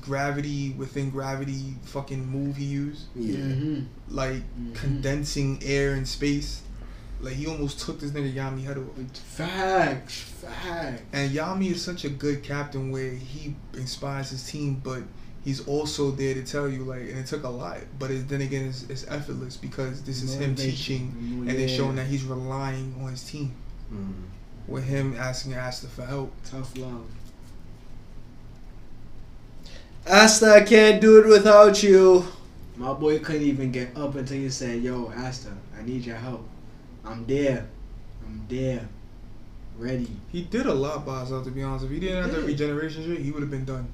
gravity 0.00 0.70
within 0.76 1.10
gravity 1.10 1.74
fucking 1.84 2.26
move 2.26 2.56
he 2.56 2.64
used? 2.64 3.06
Yeah, 3.14 3.36
Mhm. 3.38 3.86
Like 4.08 4.42
Mhm. 4.58 4.74
condensing 4.74 5.60
air 5.64 5.94
and 5.94 6.06
space. 6.06 6.62
Like 7.20 7.34
he 7.34 7.46
almost 7.46 7.80
took 7.80 7.98
this 8.00 8.12
nigga 8.12 8.32
Yami 8.32 8.64
head 8.64 8.78
off. 8.78 8.86
Facts. 9.12 10.20
Facts. 10.40 11.02
And 11.12 11.32
Yami 11.32 11.72
is 11.72 11.82
such 11.82 12.04
a 12.04 12.08
good 12.08 12.42
captain 12.42 12.90
where 12.90 13.10
he 13.10 13.56
inspires 13.74 14.30
his 14.30 14.44
team, 14.44 14.80
but 14.84 15.02
he's 15.44 15.66
also 15.66 16.12
there 16.12 16.34
to 16.34 16.42
tell 16.44 16.68
you 16.68 16.84
like, 16.84 17.00
and 17.02 17.18
it 17.18 17.26
took 17.26 17.42
a 17.42 17.48
lot, 17.48 17.78
but 17.98 18.10
it, 18.12 18.28
then 18.28 18.40
again, 18.42 18.66
it's, 18.68 18.84
it's 18.88 19.04
effortless 19.08 19.56
because 19.56 20.02
this 20.02 20.22
is 20.22 20.34
him 20.34 20.50
Motivation. 20.50 20.70
teaching 20.76 21.12
and 21.40 21.46
Yeah. 21.48 21.52
then 21.54 21.68
showing 21.68 21.96
that 21.96 22.06
he's 22.06 22.22
relying 22.24 22.94
on 23.02 23.10
his 23.10 23.24
team. 23.24 23.52
Mm. 23.92 24.12
With 24.68 24.84
him 24.84 25.16
asking 25.18 25.54
Asta 25.54 25.88
for 25.88 26.04
help. 26.04 26.32
tough 26.48 26.76
love. 26.78 27.06
Asta, 30.08 30.46
I 30.54 30.60
can't 30.62 31.00
do 31.00 31.18
it 31.20 31.26
without 31.28 31.82
you. 31.82 32.24
My 32.76 32.92
boy 32.94 33.18
couldn't 33.18 33.42
even 33.42 33.72
get 33.72 33.96
up 33.96 34.14
until 34.14 34.38
you 34.38 34.50
said, 34.50 34.82
"Yo, 34.82 35.12
Asta, 35.16 35.50
I 35.78 35.82
need 35.84 36.04
your 36.04 36.16
help. 36.16 36.46
I'm 37.04 37.26
there. 37.26 37.66
I'm 38.24 38.42
there. 38.48 38.88
Ready." 39.78 40.08
He 40.30 40.42
did 40.42 40.66
a 40.66 40.74
lot 40.74 41.04
by 41.04 41.20
himself, 41.20 41.44
to 41.44 41.50
be 41.50 41.62
honest. 41.62 41.84
If 41.86 41.90
he 41.90 42.00
didn't 42.00 42.22
have 42.22 42.32
that 42.32 42.40
did. 42.40 42.46
regeneration 42.46 43.04
shit, 43.04 43.18
he 43.20 43.30
would 43.32 43.42
have 43.42 43.50
been 43.50 43.64
done. 43.64 43.88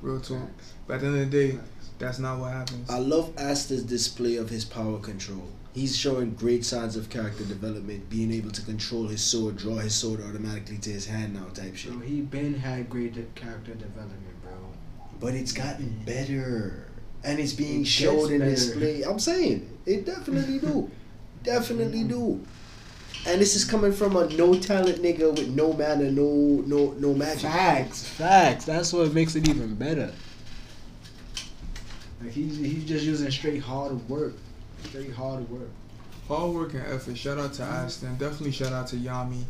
Real 0.00 0.20
talk. 0.20 0.38
Facts. 0.38 0.72
But 0.86 0.94
at 0.94 1.00
the 1.02 1.06
end 1.08 1.20
of 1.20 1.30
the 1.30 1.36
day, 1.48 1.50
Facts. 1.56 1.90
that's 1.98 2.18
not 2.18 2.38
what 2.38 2.52
happens. 2.52 2.88
I 2.88 2.98
love 2.98 3.32
Asta's 3.36 3.82
display 3.82 4.36
of 4.36 4.48
his 4.48 4.64
power 4.64 4.98
control. 4.98 5.48
He's 5.74 5.96
showing 5.96 6.30
great 6.32 6.64
signs 6.64 6.96
of 6.96 7.10
character 7.10 7.44
development, 7.44 8.08
being 8.10 8.32
able 8.32 8.50
to 8.50 8.62
control 8.62 9.06
his 9.06 9.20
sword, 9.22 9.56
draw 9.56 9.76
his 9.76 9.94
sword 9.94 10.20
automatically 10.20 10.78
to 10.78 10.90
his 10.90 11.06
hand 11.06 11.34
now, 11.34 11.44
type 11.52 11.76
shit. 11.76 11.92
Bro, 11.92 12.00
he 12.06 12.22
been 12.22 12.54
had 12.54 12.88
great 12.90 13.14
de- 13.14 13.22
character 13.40 13.74
development, 13.74 14.39
bro. 14.39 14.39
But 15.20 15.34
it's 15.34 15.52
gotten 15.52 16.00
better, 16.06 16.86
and 17.22 17.38
it's 17.38 17.52
being 17.52 17.82
It 17.82 17.86
shown 17.86 18.16
gets 18.20 18.30
in 18.30 18.38
better. 18.40 18.50
display. 18.50 19.02
I'm 19.02 19.18
saying 19.18 19.78
it 19.86 20.06
definitely 20.06 20.58
do, 20.58 20.90
definitely 21.42 22.04
do. 22.04 22.44
And 23.26 23.38
this 23.38 23.54
is 23.54 23.64
coming 23.66 23.92
from 23.92 24.16
a 24.16 24.26
no 24.30 24.54
talent 24.54 25.02
nigga 25.02 25.30
with 25.36 25.48
no 25.48 25.74
manner, 25.74 26.10
no 26.10 26.62
no 26.66 26.92
no 26.98 27.12
magic. 27.14 27.42
Facts, 27.50 28.06
facts. 28.06 28.64
That's 28.64 28.92
what 28.94 29.12
makes 29.12 29.36
it 29.36 29.46
even 29.48 29.74
better. 29.74 30.10
Like 32.22 32.32
he's 32.32 32.56
he's 32.56 32.84
just 32.84 33.04
using 33.04 33.30
straight 33.30 33.60
hard 33.62 34.08
work, 34.08 34.34
straight 34.84 35.12
hard 35.12 35.48
work. 35.50 35.68
Hard 36.28 36.54
work 36.54 36.74
and 36.74 36.86
effort. 36.86 37.16
Shout 37.18 37.38
out 37.38 37.52
to 37.54 37.62
Mm-hmm. 37.62 37.72
Aston. 37.86 38.12
Definitely 38.16 38.52
shout 38.52 38.72
out 38.72 38.86
to 38.88 38.96
Yami. 38.96 39.42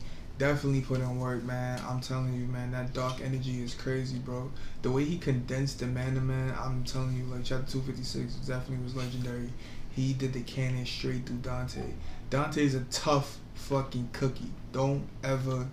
Definitely 0.44 0.81
put 0.81 1.01
in 1.01 1.20
work, 1.20 1.44
man. 1.44 1.78
I'm 1.86 2.01
telling 2.01 2.33
you, 2.33 2.47
man, 2.47 2.70
that 2.73 2.94
dark 2.94 3.20
energy 3.23 3.62
is 3.62 3.75
crazy, 3.75 4.17
bro. 4.17 4.51
The 4.81 4.91
way 4.91 5.05
he 5.05 5.19
condensed 5.19 5.81
the 5.81 5.86
man 5.86 6.15
to 6.15 6.23
man, 6.23 6.55
I'm 6.59 6.83
telling 6.85 7.15
you, 7.15 7.25
like 7.25 7.44
chapter 7.44 7.70
256 7.70 8.47
definitely 8.47 8.83
was 8.83 8.97
legendary. 8.97 9.51
He 9.91 10.15
did 10.15 10.33
the 10.33 10.41
cannon 10.41 10.86
straight 10.86 11.27
through 11.27 11.36
Dante. 11.43 11.83
Dante's 12.31 12.75
a 12.75 12.81
tough 12.91 13.36
fucking 13.55 14.09
cookie. 14.15 14.51
Don't 14.73 15.07
ever 15.23 15.67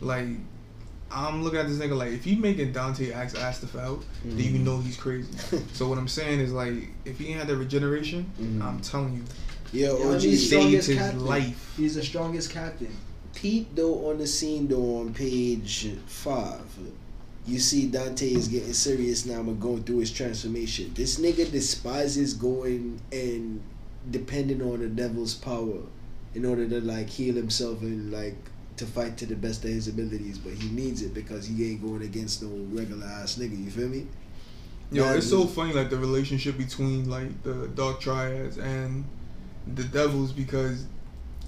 like 0.00 0.28
I'm 1.12 1.44
looking 1.44 1.58
at 1.60 1.68
this 1.68 1.76
nigga 1.76 1.94
like 1.94 2.12
if 2.12 2.26
you 2.26 2.38
making 2.38 2.72
Dante 2.72 3.12
ask 3.12 3.38
Asta 3.38 3.66
for 3.66 3.80
help, 3.80 4.04
then 4.24 4.38
you 4.54 4.60
Mhm. 4.60 4.64
know 4.64 4.80
he's 4.80 4.96
crazy. 4.96 5.28
so 5.74 5.88
what 5.88 5.98
I'm 5.98 6.08
saying 6.08 6.40
is 6.40 6.52
like 6.54 6.88
if 7.04 7.18
he 7.18 7.26
ain't 7.28 7.40
had 7.40 7.48
that 7.48 7.56
regeneration, 7.58 8.32
Mhm. 8.40 8.62
I'm 8.62 8.80
telling 8.80 9.12
you, 9.12 9.24
Yo, 9.72 9.98
Yo, 9.98 10.14
OG, 10.14 10.36
saved 10.36 10.86
his 10.86 10.96
captain. 10.96 11.26
life. 11.26 11.74
He's 11.76 11.96
the 11.96 12.02
strongest 12.02 12.50
captain. 12.50 12.96
Pete 13.36 13.76
though 13.76 14.08
on 14.08 14.16
the 14.16 14.26
scene 14.26 14.66
though 14.66 15.00
on 15.00 15.12
page 15.12 15.90
five, 16.06 16.64
you 17.46 17.58
see 17.58 17.86
Dante 17.86 18.26
is 18.32 18.48
getting 18.48 18.72
serious 18.72 19.26
now 19.26 19.40
and 19.40 19.60
going 19.60 19.84
through 19.84 19.98
his 19.98 20.10
transformation. 20.10 20.90
This 20.94 21.20
nigga 21.20 21.50
despises 21.52 22.32
going 22.32 22.98
and 23.12 23.62
depending 24.10 24.62
on 24.62 24.80
the 24.80 24.88
devil's 24.88 25.34
power 25.34 25.82
in 26.34 26.46
order 26.46 26.66
to 26.66 26.80
like 26.80 27.10
heal 27.10 27.34
himself 27.34 27.82
and 27.82 28.10
like 28.10 28.36
to 28.78 28.86
fight 28.86 29.18
to 29.18 29.26
the 29.26 29.36
best 29.36 29.64
of 29.64 29.70
his 29.70 29.86
abilities, 29.86 30.38
but 30.38 30.54
he 30.54 30.70
needs 30.70 31.02
it 31.02 31.12
because 31.12 31.46
he 31.46 31.70
ain't 31.70 31.82
going 31.82 32.02
against 32.02 32.42
no 32.42 32.48
regular 32.74 33.06
ass 33.06 33.36
nigga. 33.36 33.62
You 33.62 33.70
feel 33.70 33.88
me? 33.88 34.06
Yo, 34.90 35.04
That 35.04 35.18
it's 35.18 35.28
so 35.28 35.46
funny 35.46 35.74
like 35.74 35.90
the 35.90 35.98
relationship 35.98 36.56
between 36.56 37.10
like 37.10 37.42
the 37.42 37.68
dark 37.74 38.00
triads 38.00 38.56
and 38.56 39.04
the 39.74 39.84
devils 39.84 40.32
because 40.32 40.86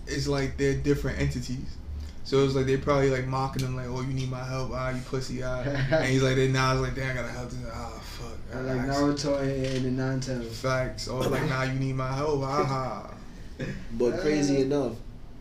it's 0.09 0.27
like 0.29 0.57
they're 0.57 0.75
different 0.75 1.19
entities. 1.21 1.77
So 2.25 2.45
it's 2.45 2.55
like 2.55 2.67
they 2.67 2.77
probably 2.77 3.11
like 3.11 3.27
mocking 3.27 3.65
him 3.65 3.75
like, 3.75 3.87
"Oh, 3.89 4.03
you 4.03 4.13
need 4.13 4.31
my 4.31 4.45
help, 4.45 4.71
ah, 4.75 4.91
you 4.91 5.01
pussy, 5.01 5.43
ah," 5.43 5.61
and 5.63 6.05
he's 6.07 6.23
like, 6.23 6.37
"They 6.37 6.49
now 6.49 6.73
it's 6.73 6.83
like, 6.83 6.95
damn, 6.95 7.13
I 7.13 7.15
gotta 7.23 7.33
help 7.33 7.49
this, 7.51 7.59
ah, 7.73 7.99
fuck." 8.03 8.37
I 8.55 8.61
like 8.61 8.81
ask- 8.81 9.01
Naruto 9.01 9.41
and, 9.41 9.65
and 9.67 9.85
the 9.87 9.91
Nine 9.91 10.21
Facts. 10.21 11.09
Or 11.09 11.23
like, 11.25 11.49
nah, 11.49 11.63
you 11.63 11.79
need 11.79 11.95
my 11.95 12.13
help, 12.13 12.43
ah. 12.43 13.15
But 13.93 14.21
crazy 14.21 14.61
enough, 14.61 14.93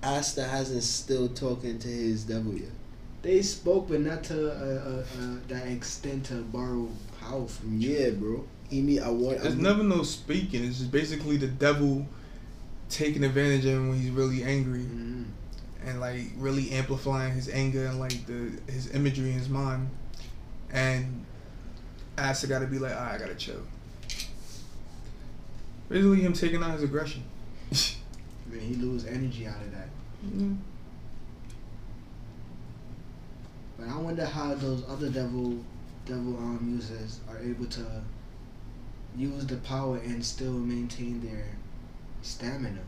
Asta 0.02 0.44
hasn't 0.46 0.84
still 0.84 1.28
talking 1.28 1.78
to 1.80 1.88
his 1.88 2.24
devil 2.24 2.54
yet. 2.54 2.70
They 3.22 3.42
spoke, 3.42 3.90
but 3.90 4.00
not 4.00 4.24
to 4.26 4.50
uh, 4.52 4.90
uh, 4.90 5.00
uh, 5.22 5.36
that 5.50 5.68
extent 5.68 6.26
to 6.28 6.36
borrow 6.36 6.88
power 7.20 7.46
from 7.48 7.82
each 7.82 7.90
Yeah, 7.90 8.10
bro. 8.12 8.46
He 8.70 8.82
need. 8.82 9.02
I 9.02 9.10
want. 9.10 9.42
There's 9.42 9.56
I'm- 9.56 9.62
never 9.64 9.84
no 9.84 10.04
speaking. 10.04 10.64
It's 10.64 10.78
just 10.80 10.92
basically 10.92 11.36
the 11.36 11.48
devil 11.48 12.06
taking 12.90 13.24
advantage 13.24 13.66
of 13.66 13.74
him 13.74 13.90
when 13.90 14.00
he's 14.00 14.12
really 14.12 14.44
angry. 14.44 14.82
Mhm. 14.84 15.26
and 15.86 16.00
like 16.02 16.22
really 16.38 16.72
amplifying 16.72 17.34
his 17.34 17.48
anger 17.48 17.86
and 17.86 17.98
like 18.00 18.26
the 18.26 18.52
his 18.70 18.90
imagery 18.94 19.32
in 19.32 19.38
his 19.40 19.48
mind. 19.48 19.90
And 20.70 21.24
Asta 22.18 22.48
got 22.48 22.60
to 22.60 22.68
be 22.68 22.78
like, 22.78 22.92
"Alright, 22.94 23.14
I 23.14 23.18
gotta 23.18 23.36
chill. 23.36 23.62
Basically, 25.88 26.22
him 26.22 26.34
taking 26.34 26.62
out 26.62 26.72
his 26.74 26.84
aggression. 26.84 27.24
When 28.50 28.60
he 28.60 28.76
lose 28.76 29.06
energy 29.06 29.46
out 29.48 29.62
of 29.62 29.72
that. 29.72 29.90
But 33.78 33.88
I 33.88 33.98
wonder 33.98 34.26
how 34.26 34.54
those 34.56 34.84
other 34.90 35.10
devil 35.10 35.64
devil 36.06 36.38
um 36.38 36.60
users 36.76 37.20
are 37.30 37.38
able 37.40 37.66
to 37.66 37.86
use 39.16 39.46
the 39.46 39.58
power 39.58 39.98
and 39.98 40.24
still 40.26 40.54
maintain 40.54 41.22
their 41.22 41.46
stamina. 42.22 42.82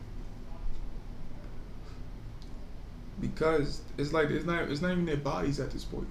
Because 3.20 3.82
it's 3.98 4.12
like 4.12 4.30
it's 4.30 4.46
not 4.46 4.70
it's 4.70 4.80
not 4.80 4.92
even 4.92 5.04
their 5.04 5.16
bodies 5.16 5.60
at 5.60 5.70
this 5.70 5.84
point. 5.84 6.08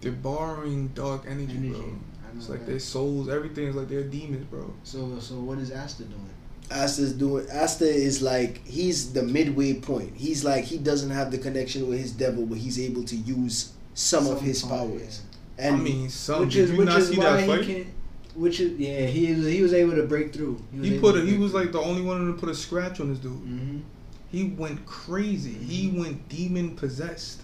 They're 0.00 0.12
borrowing 0.12 0.88
dark 0.88 1.24
energy, 1.26 1.56
Energy. 1.56 1.70
bro. 1.70 1.94
It's 2.36 2.48
like 2.48 2.60
that. 2.60 2.66
their 2.66 2.78
souls, 2.80 3.28
everything 3.28 3.68
is 3.68 3.74
like 3.76 3.88
they're 3.88 4.02
demons, 4.04 4.44
bro. 4.46 4.72
So 4.84 5.18
so 5.18 5.34
what 5.36 5.58
is 5.58 5.72
Asta 5.72 6.04
doing? 6.04 6.30
Asta's 6.70 7.12
doing. 7.12 7.46
Asta 7.50 7.86
is 7.86 8.22
like 8.22 8.64
he's 8.66 9.12
the 9.12 9.22
midway 9.22 9.74
point. 9.74 10.16
He's 10.16 10.44
like 10.44 10.64
he 10.64 10.78
doesn't 10.78 11.10
have 11.10 11.30
the 11.30 11.38
connection 11.38 11.88
with 11.88 11.98
his 11.98 12.12
devil, 12.12 12.46
but 12.46 12.58
he's 12.58 12.78
able 12.80 13.04
to 13.04 13.16
use 13.16 13.72
some, 13.94 14.26
of 14.26 14.40
his 14.40 14.62
power, 14.62 14.88
powers. 14.88 15.22
I 15.58 15.62
And 15.62 15.82
mean, 15.84 16.08
some. 16.08 16.40
Which 16.40 16.54
Did 16.54 16.64
is 16.64 16.70
you 16.72 16.78
which 16.78 16.86
not 16.86 16.98
is 17.00 17.08
see 17.08 17.18
why 17.18 17.24
that 17.46 17.60
he 17.64 17.74
can. 17.84 17.94
Which 18.34 18.58
is 18.60 18.78
yeah 18.78 19.06
he 19.06 19.32
was 19.32 19.46
he 19.46 19.62
was 19.62 19.72
able 19.72 19.94
to 19.96 20.04
break 20.06 20.32
through. 20.32 20.60
was 20.76 20.88
He 20.88 20.98
put 20.98 21.16
a, 21.16 21.20
he 21.20 21.38
was 21.38 21.52
through. 21.52 21.60
like 21.60 21.72
the 21.72 21.80
only 21.80 22.02
one 22.02 22.26
to 22.26 22.32
put 22.38 22.48
a 22.48 22.54
scratch 22.54 23.00
on 23.00 23.10
this 23.10 23.18
dude. 23.20 23.32
Mhm. 23.32 23.82
He 24.30 24.44
went 24.48 24.84
crazy. 24.86 25.52
He 25.52 25.88
Mhm. 25.90 25.98
went 26.00 26.28
demon 26.28 26.74
possessed. 26.76 27.42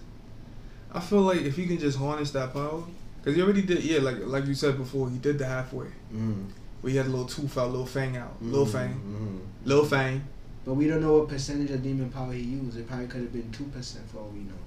I 0.93 0.99
feel 1.01 1.23
like 1.23 1.43
if 1.43 1.55
he 1.57 1.67
can 1.67 1.79
just 1.79 1.97
harness 1.99 2.33
that 2.33 2.53
power, 2.53 2.83
because 3.19 3.37
he 3.37 3.43
already 3.43 3.63
did. 3.63 3.85
Yeah, 3.85 4.01
like 4.01 4.17
like 4.27 4.47
you 4.47 4.55
said 4.55 4.77
before, 4.77 5.09
he 5.09 5.19
did 5.19 5.39
the 5.39 5.47
halfway. 5.47 5.87
Mm, 6.13 6.47
Where 6.81 6.91
he 6.91 6.97
had 6.97 7.07
a 7.07 7.11
little 7.11 7.27
tooth 7.27 7.57
out, 7.57 7.71
little 7.71 7.87
fang 7.87 8.17
out, 8.17 8.43
little 8.43 8.67
mm, 8.67 8.73
fang, 8.73 8.95
mm. 8.95 9.67
little 9.69 9.85
fang. 9.85 10.23
But 10.65 10.75
we 10.75 10.89
don't 10.89 11.01
know 11.03 11.19
what 11.19 11.29
percentage 11.29 11.71
of 11.71 11.83
demon 11.85 12.11
power 12.11 12.33
he 12.33 12.43
used. 12.43 12.77
It 12.77 12.89
probably 12.89 13.07
could 13.07 13.21
have 13.21 13.33
been 13.33 13.51
two 13.53 13.65
percent 13.67 14.09
for 14.11 14.19
all 14.19 14.31
we 14.35 14.41
know. 14.41 14.61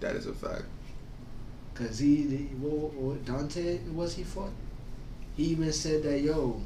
That 0.00 0.16
is 0.16 0.26
a 0.26 0.32
fact. 0.32 0.64
Cause 1.74 1.98
he, 1.98 2.24
the, 2.24 2.36
what, 2.56 2.94
what 2.94 3.24
Dante 3.26 3.78
was 3.94 4.14
he 4.14 4.22
fought. 4.24 4.50
He 5.36 5.44
even 5.44 5.72
said 5.72 6.02
that 6.04 6.20
yo, 6.20 6.60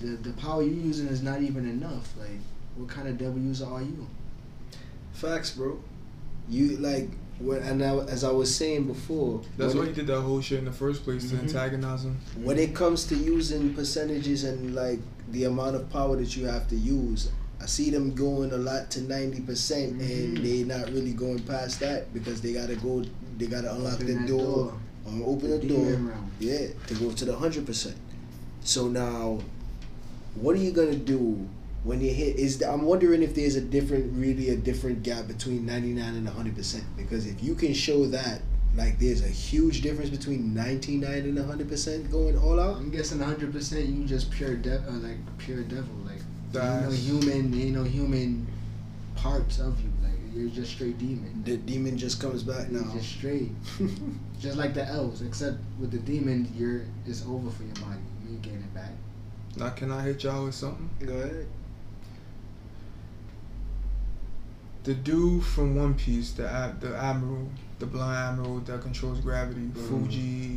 the 0.00 0.08
the 0.16 0.32
power 0.32 0.62
you're 0.62 0.72
using 0.86 1.06
is 1.08 1.22
not 1.22 1.40
even 1.42 1.68
enough. 1.68 2.12
Like, 2.18 2.40
what 2.76 2.88
kind 2.88 3.08
of 3.08 3.18
devil 3.18 3.38
user 3.38 3.66
are 3.66 3.82
you? 3.82 4.06
Facts, 5.12 5.50
bro. 5.52 5.78
You 6.48 6.76
like 6.78 7.08
when 7.38 7.62
and 7.62 7.82
I, 7.82 7.96
as 8.06 8.24
I 8.24 8.30
was 8.30 8.54
saying 8.54 8.86
before. 8.86 9.42
That's 9.56 9.74
when 9.74 9.84
why 9.84 9.88
he 9.90 9.94
did 9.94 10.06
that 10.08 10.20
whole 10.20 10.40
shit 10.40 10.58
in 10.58 10.64
the 10.64 10.72
first 10.72 11.04
place 11.04 11.28
to 11.30 11.36
Mhm. 11.36 11.40
antagonize 11.44 12.04
him. 12.04 12.16
when 12.42 12.58
it 12.58 12.74
comes 12.74 13.04
to 13.06 13.16
using 13.16 13.74
percentages 13.74 14.44
and 14.44 14.74
like 14.74 15.00
the 15.30 15.44
amount 15.44 15.76
of 15.76 15.88
power 15.90 16.16
that 16.16 16.36
you 16.36 16.46
have 16.46 16.68
to 16.68 16.76
use, 16.76 17.30
I 17.60 17.66
see 17.66 17.90
them 17.90 18.14
going 18.14 18.52
a 18.52 18.56
lot 18.56 18.90
to 18.92 19.00
ninety 19.02 19.40
percent, 19.40 20.00
and 20.00 20.38
Mhm. 20.38 20.42
they 20.42 20.64
not 20.64 20.90
really 20.92 21.12
going 21.12 21.38
past 21.40 21.78
that 21.80 22.12
because 22.12 22.40
they 22.40 22.52
gotta 22.52 22.74
go, 22.76 23.04
they 23.38 23.46
gotta 23.46 23.72
unlock 23.74 23.94
Open 23.94 24.06
the 24.06 24.14
that 24.14 24.26
door, 24.26 24.74
or 25.06 25.28
open 25.30 25.50
the, 25.50 25.58
door, 25.58 25.84
demon 25.84 26.08
realm. 26.08 26.30
yeah, 26.40 26.68
to 26.86 26.94
go 26.94 27.10
to 27.12 27.24
the 27.24 27.36
hundred 27.36 27.66
percent. 27.66 27.96
So 28.62 28.88
now, 28.88 29.40
what 30.34 30.54
are 30.56 30.60
you 30.60 30.70
gonna 30.72 30.94
do 30.96 31.48
when 31.84 32.00
you 32.00 32.12
hit? 32.12 32.36
Is 32.36 32.58
the, 32.58 32.70
I'm 32.70 32.82
wondering 32.82 33.22
if 33.22 33.34
there's 33.34 33.56
a 33.56 33.60
different, 33.60 34.16
really 34.16 34.50
a 34.50 34.56
different 34.56 35.02
gap 35.02 35.26
between 35.26 35.66
ninety 35.66 35.92
nine 35.92 36.14
and 36.14 36.28
hundred 36.28 36.56
percent 36.56 36.84
because 36.96 37.26
if 37.26 37.42
you 37.42 37.54
can 37.54 37.74
show 37.74 38.06
that. 38.06 38.42
Like 38.74 38.98
there's 38.98 39.22
a 39.22 39.28
huge 39.28 39.82
difference 39.82 40.08
between 40.08 40.54
99 40.54 41.04
and 41.04 41.36
100% 41.36 42.10
going 42.10 42.38
all 42.38 42.58
out. 42.58 42.78
I'm 42.78 42.88
guessing 42.90 43.18
100 43.18 43.52
percent 43.52 43.84
you 43.84 44.06
just 44.06 44.30
pure 44.30 44.56
de- 44.56 44.78
uh, 44.88 44.92
like 44.92 45.18
pure 45.36 45.62
devil. 45.64 45.94
Like, 46.06 46.22
there 46.52 46.62
ain't 46.62 46.84
no 46.84 46.90
human, 46.90 47.60
ain't 47.60 47.74
no 47.74 47.84
human 47.84 48.46
parts 49.14 49.58
of 49.58 49.78
you. 49.82 49.91
Like, 50.32 50.40
you're 50.40 50.48
just 50.50 50.72
straight 50.72 50.98
demon. 50.98 51.42
The 51.44 51.56
demon 51.58 51.96
just 51.98 52.20
comes 52.20 52.42
back 52.42 52.68
You're 52.70 52.84
now. 52.84 52.92
just 52.94 53.08
straight. 53.10 53.50
Just 54.40 54.56
like 54.58 54.74
the 54.74 54.84
elves, 54.84 55.22
except 55.22 55.58
with 55.78 55.92
the 55.92 55.98
demon, 56.00 56.52
you're 56.56 56.82
it's 57.06 57.24
over 57.26 57.48
for 57.48 57.62
your 57.62 57.74
body. 57.74 58.00
You 58.24 58.30
ain't 58.32 58.42
getting 58.42 58.58
it 58.58 58.74
back. 58.74 58.90
Now, 59.56 59.68
can 59.70 59.92
I 59.92 60.02
hit 60.02 60.24
y'all 60.24 60.46
with 60.46 60.54
something? 60.56 60.90
Go 61.04 61.12
ahead. 61.12 61.46
The 64.82 64.94
dude 64.94 65.44
from 65.44 65.76
One 65.76 65.94
Piece, 65.94 66.32
the 66.32 66.48
ad, 66.48 66.80
the 66.80 66.96
admiral, 66.96 67.48
the 67.78 67.86
blind 67.86 68.16
admiral 68.40 68.58
that 68.60 68.80
controls 68.82 69.20
gravity, 69.20 69.60
Mhm. 69.60 69.88
Fuji 69.88 70.48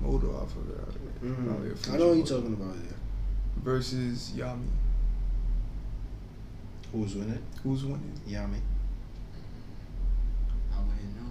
Moto, 0.00 0.28
I 0.42 0.46
forgot. 0.48 0.94
Probably 1.20 1.70
a 1.70 1.74
Mm-hmm. 1.74 1.92
I 1.92 1.96
know 1.98 2.08
what 2.08 2.16
you're 2.16 2.26
talking 2.26 2.54
about. 2.54 2.74
Yeah. 2.76 2.92
Versus 3.62 4.32
Yami. 4.34 4.66
Who's 6.92 7.14
winning? 7.16 7.42
Who's 7.62 7.84
winning? 7.84 8.18
Yami. 8.26 8.60
I 10.72 10.78
wouldn't 10.80 11.16
know. 11.16 11.30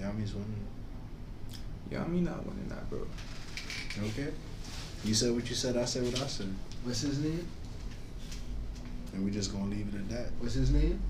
Yami's 0.00 0.34
winning. 0.34 0.66
Yami 1.90 2.22
not 2.22 2.46
winning 2.46 2.68
that, 2.68 2.88
bro. 2.88 3.06
Okay. 3.98 4.28
You 5.04 5.14
said 5.14 5.34
what 5.34 5.48
you 5.48 5.56
said. 5.56 5.76
I 5.76 5.84
said 5.84 6.04
what 6.04 6.20
I 6.20 6.26
said, 6.26 6.54
What's 6.84 7.00
his 7.00 7.18
name? 7.18 7.46
and 9.12 9.24
we 9.24 9.30
just 9.30 9.52
gonna 9.52 9.66
leave 9.66 9.88
it 9.92 9.98
at 9.98 10.08
that. 10.08 10.26
What's 10.38 10.54
his 10.54 10.70
name? 10.70 11.00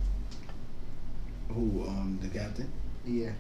Who? 1.48 1.84
Um, 1.86 2.18
the 2.22 2.28
captain. 2.28 2.70
Yeah. 3.04 3.32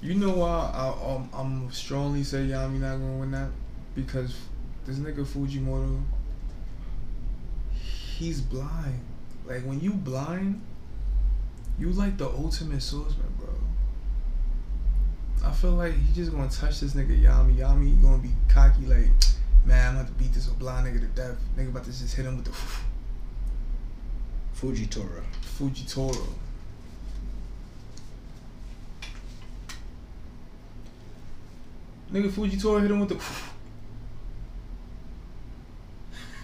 You 0.00 0.14
know 0.14 0.30
why 0.30 0.70
I, 0.74 1.14
um, 1.14 1.28
I'm 1.32 1.70
strongly 1.70 2.24
say 2.24 2.38
Yami 2.38 2.80
not 2.80 2.96
gonna 2.96 3.18
win 3.18 3.30
that? 3.32 3.48
Because 3.94 4.36
this 4.86 4.96
nigga 4.96 5.24
Fujimoto, 5.24 6.02
he's 8.18 8.40
blind. 8.40 9.00
Like 9.46 9.62
when 9.62 9.80
you 9.80 9.92
blind, 9.92 10.60
you 11.78 11.90
like 11.90 12.16
the 12.16 12.28
ultimate 12.28 12.82
swordsman, 12.82 13.26
bro. 13.33 13.33
I 15.46 15.52
feel 15.52 15.72
like 15.72 15.94
he 15.94 16.14
just 16.14 16.32
gonna 16.32 16.48
touch 16.48 16.80
this 16.80 16.94
nigga 16.94 17.22
Yami. 17.22 17.56
Yami 17.56 18.00
gonna 18.02 18.16
be 18.18 18.30
cocky 18.48 18.86
like, 18.86 19.10
man, 19.64 19.90
I'm 19.90 19.96
about 19.96 20.06
to 20.08 20.14
beat 20.14 20.32
this 20.32 20.46
blind 20.46 20.86
nigga 20.86 21.00
to 21.00 21.06
death. 21.08 21.36
Nigga 21.56 21.68
about 21.68 21.84
to 21.84 21.90
just 21.90 22.14
hit 22.14 22.24
him 22.24 22.36
with 22.36 22.46
the 22.46 22.50
Fujitora. 24.58 25.22
Fujitoro. 25.58 26.26
Nigga 32.12 32.30
Fujitoro 32.30 32.80
hit 32.80 32.90
him 32.90 33.00
with 33.00 33.10
the 33.10 33.20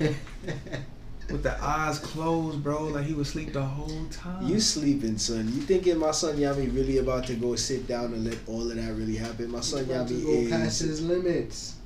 with 1.31 1.42
the 1.42 1.62
eyes 1.62 1.99
closed, 1.99 2.62
bro, 2.62 2.84
like 2.84 3.05
he 3.05 3.15
was 3.15 3.28
asleep 3.28 3.52
the 3.52 3.62
whole 3.62 4.05
time. 4.10 4.47
You 4.47 4.60
sleeping, 4.60 5.18
son? 5.18 5.47
You 5.47 5.60
thinking 5.62 5.99
my 5.99 6.10
son 6.10 6.36
Yami 6.36 6.75
really 6.75 6.99
about 6.99 7.26
to 7.26 7.34
go 7.34 7.57
sit 7.57 7.86
down 7.86 8.12
and 8.12 8.25
let 8.25 8.39
all 8.47 8.70
of 8.70 8.76
that 8.76 8.94
really 8.94 9.17
happen? 9.17 9.50
My 9.50 9.60
son 9.60 9.84
He's 9.84 9.91
about 9.91 10.09
to 10.09 10.15
Yami 10.15 10.50
go 10.50 10.57
past 10.57 10.83
is. 10.83 10.89
his 10.89 11.02
limits. 11.07 11.76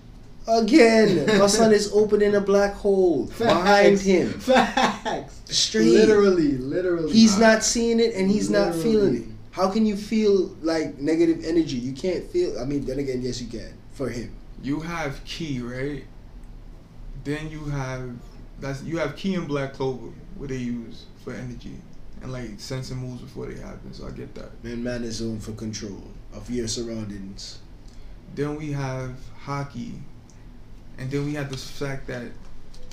Again, 0.47 1.39
my 1.39 1.47
son 1.47 1.73
is 1.73 1.91
opening 1.95 2.35
a 2.35 2.41
black 2.41 2.75
hole 2.75 3.27
behind 3.39 3.99
him. 3.99 4.29
Facts. 4.29 5.41
Straight. 5.47 5.87
Literally, 5.87 6.59
literally. 6.59 7.13
He's 7.13 7.39
not 7.39 7.65
seeing 7.65 7.99
it 7.99 8.15
and 8.15 8.31
he's 8.31 8.51
not 8.51 8.75
feeling 8.75 9.17
it. 9.17 9.29
How 9.53 9.71
can 9.71 9.87
you 9.87 9.97
feel 9.97 10.55
like 10.63 10.99
negative 10.99 11.45
energy? 11.45 11.77
You 11.77 11.93
can't 11.93 12.25
feel. 12.25 12.59
I 12.59 12.65
mean, 12.65 12.85
then 12.85 12.99
again, 12.99 13.23
yes, 13.23 13.41
you 13.41 13.49
can 13.49 13.73
for 13.93 14.09
him. 14.09 14.35
You 14.63 14.81
have 14.81 15.25
ki, 15.25 15.61
right? 15.61 16.05
Then 17.23 17.51
you 17.51 17.65
have 17.67 18.11
that's 18.65 18.83
you 18.83 18.99
have 18.99 19.15
ki 19.15 19.35
and 19.35 19.47
black 19.47 19.75
clover, 19.75 20.09
what 20.37 20.49
they 20.49 20.57
use 20.57 21.07
for 21.23 21.33
energy 21.35 21.77
and 22.23 22.33
like 22.33 22.59
sensing 22.59 22.97
moves 22.97 23.21
before 23.21 23.47
they 23.47 23.61
happen. 23.61 23.93
So 23.93 24.07
I 24.07 24.11
get 24.11 24.35
that. 24.35 24.65
Man, 24.65 24.83
man 24.83 25.05
is 25.05 25.21
on 25.21 25.39
for 25.39 25.53
control 25.53 26.03
of 26.33 26.51
your 26.51 26.67
surroundings. 26.67 27.59
Then 28.35 28.57
we 28.57 28.73
have 28.73 29.13
haki, 29.45 29.93
and 30.99 31.11
then 31.11 31.27
we 31.27 31.35
have 31.35 31.51
the 31.51 31.59
fact 31.59 32.07
that 32.07 32.29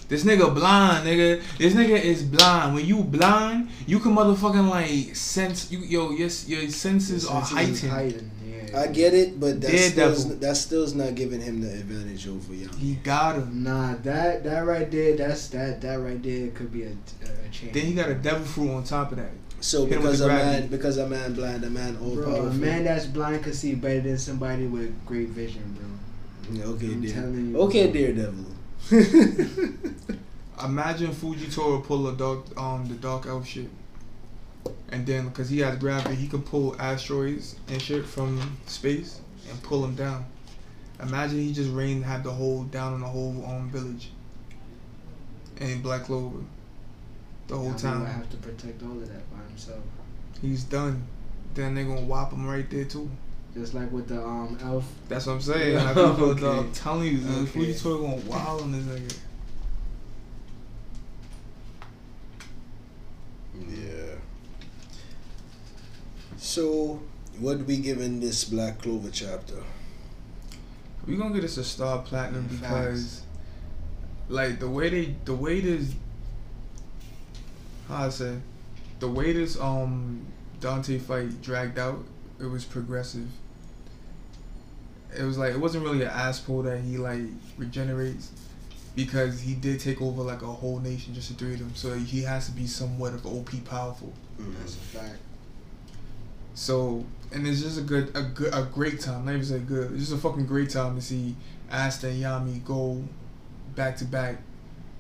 this 0.09 0.25
nigga 0.25 0.53
blind, 0.53 1.07
nigga. 1.07 1.41
This 1.57 1.73
nigga 1.73 1.99
is 1.99 2.23
blind. 2.23 2.75
When 2.75 2.85
you 2.85 3.01
blind, 3.01 3.69
you 3.87 3.99
can 3.99 4.13
motherfucking 4.13 4.69
like 4.69 5.15
sense. 5.15 5.71
You 5.71 5.79
yo, 5.79 6.11
yes, 6.11 6.47
your 6.49 6.69
senses 6.69 7.25
are 7.25 7.45
Senses 7.45 7.83
is 7.83 7.89
heightened. 7.89 8.31
Yeah. 8.71 8.81
I 8.81 8.87
get 8.87 9.13
it, 9.13 9.39
but 9.39 9.59
that 9.61 9.69
Daredevil. 9.71 10.15
still 10.15 10.35
that 10.37 10.55
still's 10.57 10.93
not 10.95 11.15
giving 11.15 11.41
him 11.41 11.61
the 11.61 11.69
advantage 11.71 12.27
over 12.27 12.53
Yami. 12.53 12.75
He 12.77 12.95
got 12.95 13.35
him. 13.35 13.63
Nah, 13.63 13.95
that 14.03 14.43
that 14.43 14.59
right 14.65 14.89
there, 14.89 15.15
that's 15.17 15.47
that 15.49 15.81
that 15.81 15.95
right 15.95 16.21
there 16.23 16.47
could 16.51 16.71
be 16.71 16.83
a, 16.83 16.87
a, 16.87 16.91
a 16.91 17.49
change. 17.51 17.73
Then 17.73 17.85
he 17.85 17.93
got 17.93 18.09
a 18.09 18.15
devil 18.15 18.45
fruit 18.45 18.71
on 18.71 18.83
top 18.83 19.11
of 19.11 19.17
that. 19.17 19.31
So 19.59 19.85
Hit 19.85 19.97
because 19.99 20.21
a 20.21 20.25
gravity. 20.25 20.61
man, 20.61 20.67
because 20.69 20.97
a 20.97 21.07
man 21.07 21.33
blind, 21.33 21.63
a 21.63 21.69
man 21.69 21.97
all 22.01 22.15
Bro, 22.15 22.47
a 22.47 22.53
man 22.53 22.83
that's 22.85 23.05
blind 23.05 23.43
could 23.43 23.53
see 23.55 23.75
better 23.75 24.01
than 24.01 24.17
somebody 24.17 24.65
with 24.65 25.05
great 25.05 25.29
vision, 25.29 25.77
bro. 25.77 26.55
Yeah, 26.57 26.65
okay, 26.73 26.87
I'm 26.87 27.01
Dare- 27.01 27.13
telling 27.13 27.49
you, 27.51 27.57
okay, 27.61 27.85
bro. 27.91 28.01
Daredevil. 28.01 28.45
Imagine 30.65 31.11
Fujitora 31.11 31.83
pull 31.83 32.07
a 32.07 32.13
dark, 32.15 32.45
um, 32.59 32.87
the 32.87 32.95
dark 32.95 33.25
elf 33.25 33.47
shit, 33.47 33.69
and 34.89 35.05
then 35.05 35.27
because 35.29 35.49
he 35.49 35.59
has 35.59 35.77
gravity, 35.77 36.15
he 36.15 36.27
can 36.27 36.41
pull 36.41 36.75
asteroids 36.79 37.55
and 37.67 37.81
shit 37.81 38.05
from 38.05 38.57
space 38.67 39.21
and 39.49 39.61
pull 39.63 39.81
them 39.81 39.95
down. 39.95 40.25
Imagine 41.01 41.39
he 41.39 41.51
just 41.53 41.71
rained, 41.71 42.03
had 42.05 42.23
the 42.23 42.31
whole 42.31 42.63
down 42.65 42.93
on 42.93 43.01
the 43.01 43.07
whole 43.07 43.43
um 43.45 43.69
village, 43.69 44.11
and 45.59 45.81
Black 45.81 46.03
Clover, 46.03 46.37
the 47.47 47.55
whole 47.57 47.69
Yami 47.69 47.73
would 47.73 47.81
time. 47.81 48.05
have 48.05 48.29
to 48.29 48.37
protect 48.37 48.83
all 48.83 48.91
of 48.91 49.07
that 49.07 49.31
by 49.31 49.43
himself. 49.47 49.79
He's 50.41 50.63
done. 50.63 51.03
Then 51.53 51.75
they're 51.75 51.85
gonna 51.85 52.01
whop 52.01 52.31
him 52.31 52.45
right 52.47 52.69
there 52.69 52.85
too. 52.85 53.09
Just 53.53 53.73
like 53.73 53.91
with 53.91 54.07
the 54.07 54.23
um 54.23 54.57
elf. 54.61 54.85
That's 55.09 55.25
what 55.25 55.33
I'm 55.33 55.41
saying. 55.41 55.77
I 55.77 55.93
feel 55.93 56.03
Okay. 56.21 56.47
I'm 56.47 56.71
telling 56.71 57.07
you, 57.07 57.17
the 57.19 57.39
Okay. 57.41 57.59
Fujitora 57.73 58.01
gonna 58.01 58.15
wild 58.29 58.61
on 58.61 58.71
this 58.71 58.83
nigga. 58.85 59.17
Yeah. 63.69 64.15
So, 66.43 66.99
what 67.39 67.59
do 67.59 67.65
we 67.65 67.77
giving 67.77 68.19
this 68.19 68.45
Black 68.45 68.81
Clover 68.81 69.11
chapter? 69.11 69.61
We 71.05 71.15
gonna 71.15 71.35
get 71.35 71.43
us 71.43 71.57
a 71.57 71.63
star 71.63 71.99
platinum 71.99 72.49
Facts. 72.49 72.59
because, 72.59 73.21
like 74.27 74.59
the 74.59 74.67
way 74.67 74.89
they, 74.89 75.15
the 75.23 75.35
way 75.35 75.61
this, 75.61 75.93
how 77.87 78.05
I 78.07 78.09
say, 78.09 78.37
the 78.99 79.07
way 79.07 79.33
this 79.33 79.57
um 79.59 80.25
Dante 80.59 80.97
fight 80.97 81.43
dragged 81.43 81.77
out, 81.77 82.03
it 82.39 82.47
was 82.47 82.65
progressive. 82.65 83.27
It 85.15 85.23
was 85.23 85.37
like 85.37 85.53
it 85.53 85.59
wasn't 85.59 85.83
really 85.83 86.01
an 86.01 86.09
ass 86.09 86.39
pull 86.39 86.63
that 86.63 86.81
he 86.81 86.97
like 86.97 87.21
regenerates, 87.55 88.31
because 88.95 89.41
he 89.41 89.53
did 89.53 89.79
take 89.79 90.01
over 90.01 90.23
like 90.23 90.41
a 90.41 90.47
whole 90.47 90.79
nation, 90.79 91.13
just 91.13 91.27
to 91.27 91.35
three 91.35 91.53
of 91.53 91.59
them. 91.59 91.75
So 91.75 91.93
he 91.93 92.23
has 92.23 92.47
to 92.47 92.51
be 92.51 92.65
somewhat 92.65 93.13
of 93.13 93.27
OP 93.27 93.51
powerful. 93.63 94.11
That's 94.39 94.73
a 94.73 94.79
fact. 94.79 95.17
So 96.53 97.05
and 97.33 97.47
it's 97.47 97.61
just 97.61 97.79
a 97.79 97.81
good, 97.81 98.15
a 98.15 98.23
good, 98.23 98.53
a 98.53 98.63
great 98.63 98.99
time. 98.99 99.25
Not 99.25 99.31
even 99.31 99.45
say 99.45 99.59
good. 99.59 99.91
It's 99.91 100.09
just 100.09 100.13
a 100.13 100.17
fucking 100.17 100.45
great 100.45 100.69
time 100.69 100.95
to 100.95 101.01
see 101.01 101.35
Asta 101.71 102.09
and 102.09 102.21
Yami 102.21 102.63
go 102.65 103.01
back 103.75 103.95
to 103.97 104.05
back, 104.05 104.37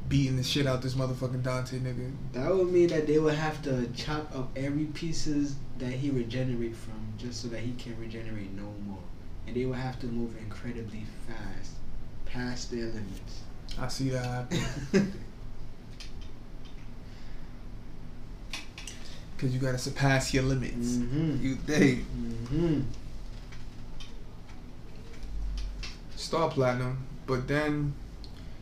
beating 0.07 0.37
the 0.37 0.43
shit 0.43 0.65
out 0.65 0.81
this 0.81 0.93
motherfucking 0.93 1.43
Dante 1.43 1.79
nigga. 1.79 2.11
That 2.33 2.55
would 2.55 2.71
mean 2.71 2.87
that 2.87 3.05
they 3.07 3.19
would 3.19 3.35
have 3.35 3.61
to 3.63 3.87
chop 3.95 4.33
up 4.35 4.49
every 4.55 4.85
pieces 4.85 5.55
that 5.79 5.91
he 5.91 6.09
regenerate 6.09 6.75
from, 6.75 7.13
just 7.17 7.41
so 7.41 7.49
that 7.49 7.59
he 7.59 7.73
can 7.73 7.99
regenerate 7.99 8.51
no 8.53 8.73
more. 8.87 8.99
And 9.45 9.55
they 9.55 9.65
would 9.65 9.77
have 9.77 9.99
to 9.99 10.07
move 10.07 10.37
incredibly 10.37 11.03
fast, 11.27 11.73
past 12.25 12.71
their 12.71 12.85
limits. 12.85 13.41
I 13.77 13.87
see 13.89 14.09
that 14.09 14.25
happen. 14.25 15.13
Cause 19.41 19.51
you 19.51 19.59
gotta 19.59 19.79
surpass 19.79 20.33
your 20.35 20.43
limits. 20.43 20.75
mm-hmm. 20.97 21.43
You 21.43 21.55
think 21.55 22.05
Mm-hmm. 22.05 22.81
star 26.15 26.49
platinum, 26.51 26.99
but 27.25 27.47
then 27.47 27.93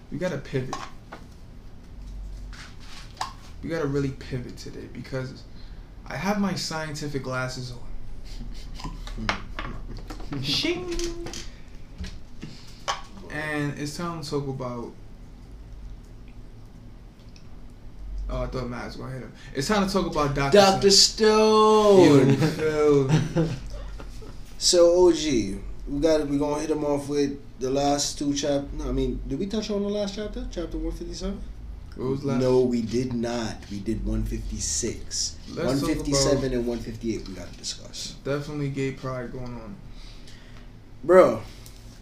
we 0.09 0.17
gotta 0.17 0.38
pivot. 0.38 0.75
We 3.61 3.69
gotta 3.69 3.88
really 3.88 4.11
pivot 4.11 4.56
today 4.56 4.88
because 4.93 5.43
I 6.08 6.16
have 6.16 6.40
my 6.40 6.56
scientific 6.56 7.24
glasses 7.24 7.74
on. 9.19 10.41
Shing. 10.41 10.95
And 13.32 13.77
it's 13.77 13.98
time 13.98 14.22
to 14.24 14.30
talk 14.30 14.48
about. 14.48 14.93
Oh, 18.32 18.43
I 18.43 18.48
thought 18.48 18.69
Matt 18.69 18.85
was 18.85 18.95
gonna 18.98 19.11
hit 19.14 19.22
him. 19.24 19.33
It's 19.56 19.67
time 19.67 19.88
to 19.88 19.91
talk 19.91 20.06
about 20.06 20.35
Doctor. 20.35 20.58
Doctor 20.58 20.91
Stone. 20.91 22.38
Stone. 22.38 23.49
So 24.61 25.08
OG, 25.08 25.16
we 25.88 25.99
got 26.01 26.27
we 26.27 26.38
gonna 26.38 26.59
hit 26.59 26.69
him 26.69 26.83
off 26.83 27.08
with 27.08 27.40
the 27.59 27.69
last 27.69 28.17
two 28.19 28.33
chap. 28.33 28.64
No, 28.74 28.90
I 28.90 28.91
mean, 28.91 29.22
did 29.25 29.40
we 29.40 29.45
touch 29.45 29.69
on 29.72 29.82
the 29.83 29.88
last 29.90 30.16
chapter? 30.16 30.45
Chapter 30.51 30.77
one 30.77 30.91
fifty 30.91 31.14
seven. 31.14 31.40
What 31.95 32.09
was 32.09 32.24
last? 32.25 32.41
No, 32.41 32.61
we 32.61 32.82
did 32.82 33.14
not. 33.14 33.56
We 33.72 33.80
did 33.80 34.06
one 34.06 34.24
fifty 34.25 34.58
six. 34.58 35.38
Let's 35.53 35.66
One 35.67 35.80
talk 35.80 35.90
fifty 35.90 36.11
about 36.11 36.22
seven 36.24 36.53
and 36.53 36.67
one 36.67 36.80
fifty 36.80 37.16
eight. 37.16 37.25
We 37.27 37.35
got 37.35 37.49
to 37.51 37.58
discuss, 37.58 38.16
definitely 38.25 38.69
gay 38.69 38.91
pride 38.91 39.32
going 39.32 39.45
on. 39.45 39.75
bro. 41.06 41.41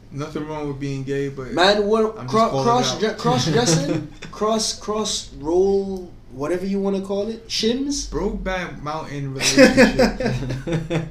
Nothing 0.10 0.48
wrong 0.48 0.68
with 0.70 0.80
being 0.80 1.04
gay, 1.04 1.30
but 1.30 1.52
Man, 1.52 1.86
what 1.86 2.18
I'm 2.18 2.28
just 2.28 2.32
cro- 2.32 2.64
cross 2.64 3.04
it 3.04 3.18
cross 3.20 3.46
dressing, 3.46 4.08
cross 4.32 4.80
cross 4.80 5.32
roll, 5.36 6.12
whatever 6.32 6.66
you 6.66 6.80
want 6.80 6.96
to 6.96 7.02
call 7.02 7.28
it, 7.30 7.48
shims. 7.48 8.08
Brokeback 8.08 8.82
Mountain 8.82 9.34
relationship. 9.36 11.08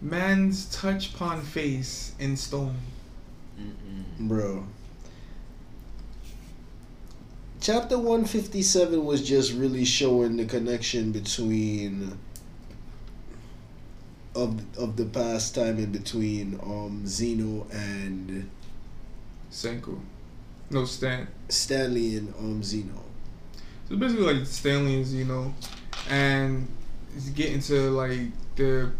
Man's 0.00 0.66
touch 0.74 1.14
upon 1.14 1.42
face 1.42 2.12
in 2.18 2.36
stone. 2.36 2.76
Bro. 4.20 4.66
Chapter 7.60 7.98
157 7.98 9.04
was 9.04 9.26
just 9.26 9.52
really 9.52 9.84
showing 9.84 10.36
the 10.36 10.44
connection 10.44 11.10
between 11.10 12.16
of 14.36 14.60
of 14.78 14.96
the 14.96 15.04
past 15.04 15.56
time 15.56 15.78
in 15.78 15.90
between 15.90 16.60
um 16.62 17.02
Zeno 17.04 17.66
and 17.72 18.48
Senku. 19.50 19.98
No, 20.70 20.84
Stan. 20.84 21.26
Stanley 21.48 22.16
and 22.16 22.34
um 22.38 22.62
Zeno. 22.62 23.04
So 23.88 23.96
basically, 23.96 24.34
like 24.34 24.46
Stanley 24.46 24.96
and 24.96 25.06
Zeno, 25.06 25.54
and 26.10 26.68
it's 27.16 27.30
getting 27.30 27.60
to 27.62 27.90
like 27.90 28.20
the. 28.56 28.92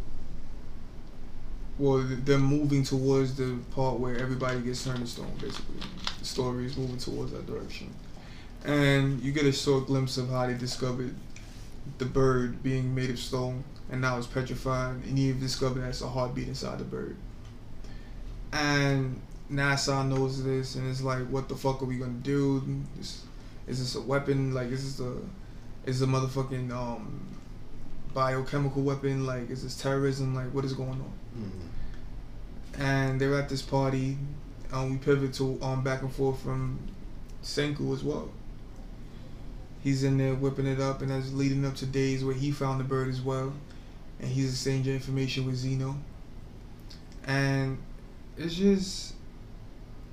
Well, 1.79 2.05
they're 2.25 2.39
moving 2.39 2.83
towards 2.83 3.37
the 3.37 3.57
part 3.71 4.01
where 4.01 4.19
everybody 4.19 4.61
gets 4.61 4.85
turned 4.85 5.01
to 5.01 5.07
stone. 5.07 5.33
Basically, 5.41 5.77
the 6.19 6.25
story 6.25 6.67
is 6.67 6.77
moving 6.77 6.97
towards 6.97 7.33
that 7.33 7.47
direction, 7.47 7.93
and 8.65 9.21
you 9.21 9.31
get 9.31 9.45
a 9.45 9.53
short 9.53 9.87
glimpse 9.87 10.17
of 10.17 10.31
how 10.31 10.47
they 10.47 10.55
discovered 10.55 11.15
the 11.99 12.05
bird 12.05 12.63
being 12.63 12.95
made 12.95 13.11
of 13.11 13.19
stone, 13.19 13.63
and 13.91 14.01
now 14.01 14.17
it's 14.17 14.27
petrified, 14.27 14.97
and 15.05 15.19
you 15.19 15.35
discover 15.35 15.81
that's 15.81 16.01
a 16.01 16.09
heartbeat 16.09 16.49
inside 16.49 16.79
the 16.79 16.85
bird. 16.85 17.17
And 18.53 19.21
NASA 19.51 20.07
knows 20.07 20.45
this, 20.45 20.75
and 20.75 20.89
it's 20.91 21.03
like, 21.03 21.27
what 21.29 21.49
the 21.49 21.57
fuck 21.57 21.83
are 21.83 21.87
we 21.87 21.97
gonna 21.97 22.13
do? 22.13 22.63
Is, 23.01 23.23
is 23.67 23.79
this 23.79 23.95
a 23.95 24.01
weapon? 24.07 24.53
Like, 24.55 24.69
is 24.69 24.97
this 24.99 25.07
a 25.07 25.17
is 25.89 26.03
a 26.03 26.07
motherfucking 26.07 26.71
um 26.71 27.27
biochemical 28.15 28.83
weapon? 28.83 29.27
Like, 29.27 29.51
is 29.51 29.63
this 29.63 29.81
terrorism? 29.81 30.35
Like, 30.35 30.53
what 30.55 30.65
is 30.65 30.75
going 30.75 30.91
on? 30.91 31.13
And 32.79 33.21
they're 33.21 33.39
at 33.39 33.49
this 33.49 33.63
party. 33.63 34.19
and 34.73 34.91
we 34.91 34.97
pivot 34.99 35.33
to 35.35 35.59
um 35.63 35.83
back 35.83 36.03
and 36.03 36.13
forth 36.13 36.41
from 36.43 36.79
Senku 37.43 37.93
as 37.95 38.05
well. 38.05 38.31
He's 39.83 40.03
in 40.05 40.19
there 40.19 40.35
whipping 40.35 40.67
it 40.67 40.81
up, 40.81 41.03
and 41.03 41.11
that's 41.11 41.33
leading 41.33 41.65
up 41.65 41.75
to 41.77 41.87
days 41.87 42.25
where 42.25 42.35
he 42.35 42.51
found 42.51 42.81
the 42.81 42.85
bird 42.85 43.09
as 43.09 43.23
well, 43.23 43.53
and 44.21 44.29
he's 44.31 44.53
exchanging 44.53 44.95
information 44.95 45.47
with 45.47 45.55
Zeno. 45.57 45.97
And 47.27 47.79
it's 48.37 48.55
just 48.55 49.15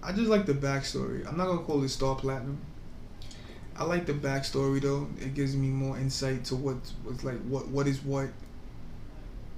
I 0.06 0.12
just 0.12 0.30
like 0.30 0.46
the 0.46 0.54
backstory. 0.54 1.28
I'm 1.28 1.38
not 1.38 1.48
gonna 1.48 1.64
call 1.64 1.84
it 1.84 1.90
Star 1.90 2.16
Platinum. 2.16 2.60
I 3.78 3.84
like 3.84 4.06
the 4.06 4.14
backstory 4.14 4.82
though. 4.82 5.08
It 5.20 5.34
gives 5.34 5.56
me 5.56 5.68
more 5.68 5.98
insight 5.98 6.46
to 6.46 6.56
what 6.56 6.78
what's 7.04 7.24
like 7.24 7.42
what 7.46 7.68
what 7.70 7.88
is 7.88 8.02
what. 8.04 8.30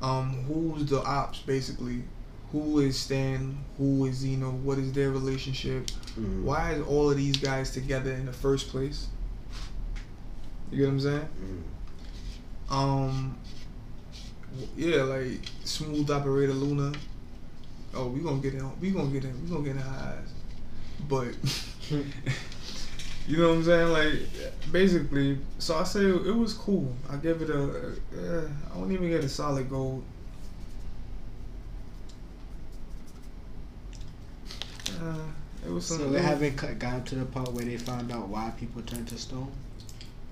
Um, 0.02 0.44
who's 0.48 0.86
the 0.86 1.02
ops 1.04 1.40
basically? 1.40 2.04
Who 2.52 2.80
is 2.80 2.98
Stan? 2.98 3.58
Who 3.78 4.06
is 4.06 4.16
Zeno? 4.18 4.52
What 4.52 4.78
is 4.78 4.94
their 4.94 5.12
relationship? 5.12 5.88
Mhm. 6.18 6.44
Why 6.44 6.74
is 6.74 6.86
all 6.88 7.12
of 7.12 7.18
these 7.18 7.38
guys 7.38 7.72
together 7.72 8.14
in 8.14 8.26
the 8.26 8.34
first 8.34 8.70
place? 8.70 9.08
You 10.72 10.78
get 10.78 10.86
what 10.86 10.92
I'm 10.94 11.00
saying? 11.00 11.30
Mhm. 12.70 12.74
Um, 12.74 13.38
yeah, 14.76 15.04
like 15.04 15.42
smooth 15.64 16.10
operator 16.10 16.54
Luna. 16.54 16.92
Oh, 17.94 18.08
we 18.08 18.20
gonna 18.22 18.42
get 18.42 18.54
in. 18.54 18.80
We 18.80 18.92
gonna 18.92 19.10
get 19.10 19.26
in. 19.26 19.44
We 19.44 19.50
gonna 19.50 19.64
get 19.64 19.76
in 19.76 19.82
her 19.82 20.16
eyes. 20.18 20.30
But 21.00 21.36
you 21.90 23.38
know 23.38 23.50
what 23.50 23.56
I'm 23.58 23.64
saying? 23.64 23.92
Like 23.92 24.14
basically, 24.72 25.38
so 25.60 25.76
I 25.78 25.84
say 25.84 26.02
it 26.06 26.36
was 26.36 26.54
cool. 26.54 26.94
I 27.10 27.18
give 27.18 27.42
it 27.42 27.50
a. 27.50 27.64
Uh, 28.18 28.48
I 28.74 28.78
won't 28.78 28.92
even 28.92 29.10
get 29.10 29.24
a 29.24 29.30
solid 29.30 29.70
gold. 29.70 30.04
Uh, 35.02 35.16
it 35.66 35.70
was 35.70 35.86
So 35.86 35.96
something. 35.96 36.12
they 36.14 36.22
haven't 36.22 36.56
cut, 36.56 36.80
gotten 36.80 37.04
to 37.06 37.16
the 37.16 37.26
part 37.26 37.52
where 37.54 37.66
they 37.66 37.78
found 37.78 38.12
out 38.12 38.28
why 38.30 38.52
people 38.58 38.82
turn 38.82 39.06
to 39.06 39.18
stone. 39.18 39.52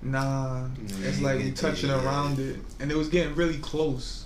Nah, 0.02 0.68
it's 1.02 1.20
like 1.20 1.38
we 1.38 1.48
it 1.48 1.56
touching 1.56 1.90
did. 1.90 2.04
around 2.04 2.38
it, 2.38 2.58
and 2.80 2.90
it 2.90 2.96
was 2.96 3.08
getting 3.08 3.34
really 3.34 3.58
close, 3.58 4.24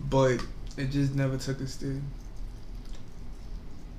but 0.00 0.38
it 0.76 0.90
just 0.90 1.14
never 1.14 1.36
took 1.36 1.60
a 1.60 1.64
there. 1.64 2.00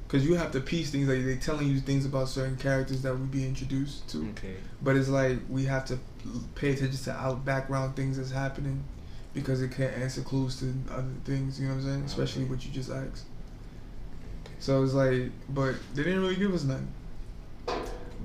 Cause 0.07 0.23
you 0.23 0.35
have 0.35 0.51
to 0.53 0.61
piece 0.61 0.89
things 0.89 1.09
like 1.09 1.25
they 1.25 1.35
telling 1.35 1.67
you 1.67 1.81
things 1.81 2.05
about 2.05 2.29
certain 2.29 2.55
characters 2.55 3.01
that 3.01 3.13
we 3.13 3.25
be 3.25 3.45
introduced 3.45 4.07
to, 4.09 4.29
Okay. 4.29 4.55
but 4.81 4.95
it's 4.95 5.09
like 5.09 5.39
we 5.49 5.65
have 5.65 5.83
to 5.85 5.99
pay 6.55 6.71
attention 6.71 6.97
to 7.03 7.11
out 7.13 7.43
background 7.43 7.95
things 7.97 8.15
that's 8.17 8.31
happening, 8.31 8.83
because 9.33 9.61
it 9.61 9.71
can 9.71 9.89
answer 10.01 10.21
clues 10.21 10.59
to 10.61 10.73
other 10.89 11.03
things. 11.25 11.59
You 11.59 11.67
know 11.67 11.73
what 11.75 11.81
I'm 11.81 11.85
saying? 11.87 12.03
Especially 12.05 12.43
Okay. 12.43 12.51
what 12.51 12.65
you 12.65 12.71
just 12.71 12.89
asked. 12.89 13.25
So 14.59 14.81
it's 14.83 14.93
like, 14.93 15.29
but 15.49 15.75
they 15.93 16.03
didn't 16.03 16.21
really 16.21 16.37
give 16.37 16.53
us 16.53 16.63
nothing. 16.63 16.87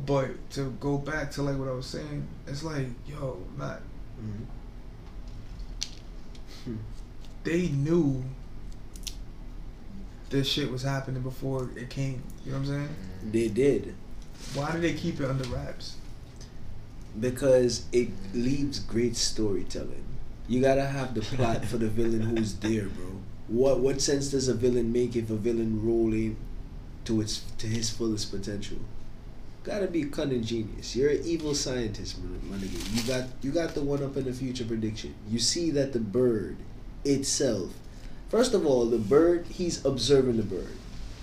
But 0.07 0.51
to 0.53 0.71
go 0.81 0.99
back 0.99 1.33
to 1.33 1.43
like 1.43 1.59
what 1.59 1.67
I 1.69 1.73
was 1.73 1.87
saying, 1.87 2.27
it's 2.47 2.63
like, 2.63 2.87
yo, 3.09 3.39
not 3.59 3.81
Mhm. 4.25 4.47
they 7.45 7.69
knew 7.71 8.23
this 10.33 10.49
shit 10.49 10.71
was 10.73 10.83
happening 10.83 11.23
before 11.23 11.71
it 11.77 11.89
came. 11.91 12.23
You 12.45 12.53
know 12.53 12.59
what 12.59 12.69
I'm 12.69 12.75
saying? 12.75 12.89
They 13.31 13.45
mm-hmm. 13.45 13.55
did 13.55 13.95
Why 14.55 14.73
do 14.73 14.81
they 14.81 14.95
keep 14.95 15.21
it 15.21 15.31
under 15.31 15.45
wraps? 15.45 15.97
because 17.19 17.87
it 17.93 18.09
leaves 18.35 18.79
great 18.79 19.17
storytelling. 19.17 20.05
You 20.49 20.61
gotta 20.61 20.85
have 20.85 21.15
the 21.15 21.21
plot 21.21 21.65
for 21.65 21.79
the 21.79 21.89
villain 21.89 22.23
who's 22.23 22.55
there, 22.61 22.87
bro. 22.87 23.21
What 23.49 23.81
what 23.81 24.01
sense 24.01 24.31
does 24.31 24.49
a 24.49 24.55
villain 24.55 24.93
make 24.93 25.15
if 25.17 25.31
a 25.31 25.37
villain 25.37 25.85
rolling 25.85 26.37
to 27.05 27.21
its 27.21 27.41
to 27.59 27.67
his 27.67 27.91
fullest 27.91 28.31
potential? 28.31 28.79
Gotta 29.65 29.87
be 29.87 30.05
cunning 30.05 30.43
genius. 30.43 30.97
You're 30.97 31.11
an 31.11 31.23
evil 31.25 31.55
scientist, 31.55 32.19
mon- 32.19 32.41
my 32.51 32.57
nigga. 32.57 32.97
You 32.97 33.03
got 33.07 33.29
you 33.43 33.51
got 33.53 33.75
the 33.75 33.83
one 33.83 34.03
up 34.03 34.17
in 34.17 34.25
the 34.25 34.33
future 34.33 34.65
prediction. 34.65 35.15
You 35.29 35.39
see 35.39 35.71
that 35.73 35.93
the 35.93 36.01
bird 36.01 36.57
itself. 37.05 37.71
First 38.33 38.55
of 38.55 38.65
all, 38.65 38.87
the 38.87 38.97
bird 38.97 39.45
he's 39.47 39.85
observing 39.85 40.39
the 40.39 40.43
bird 40.43 40.73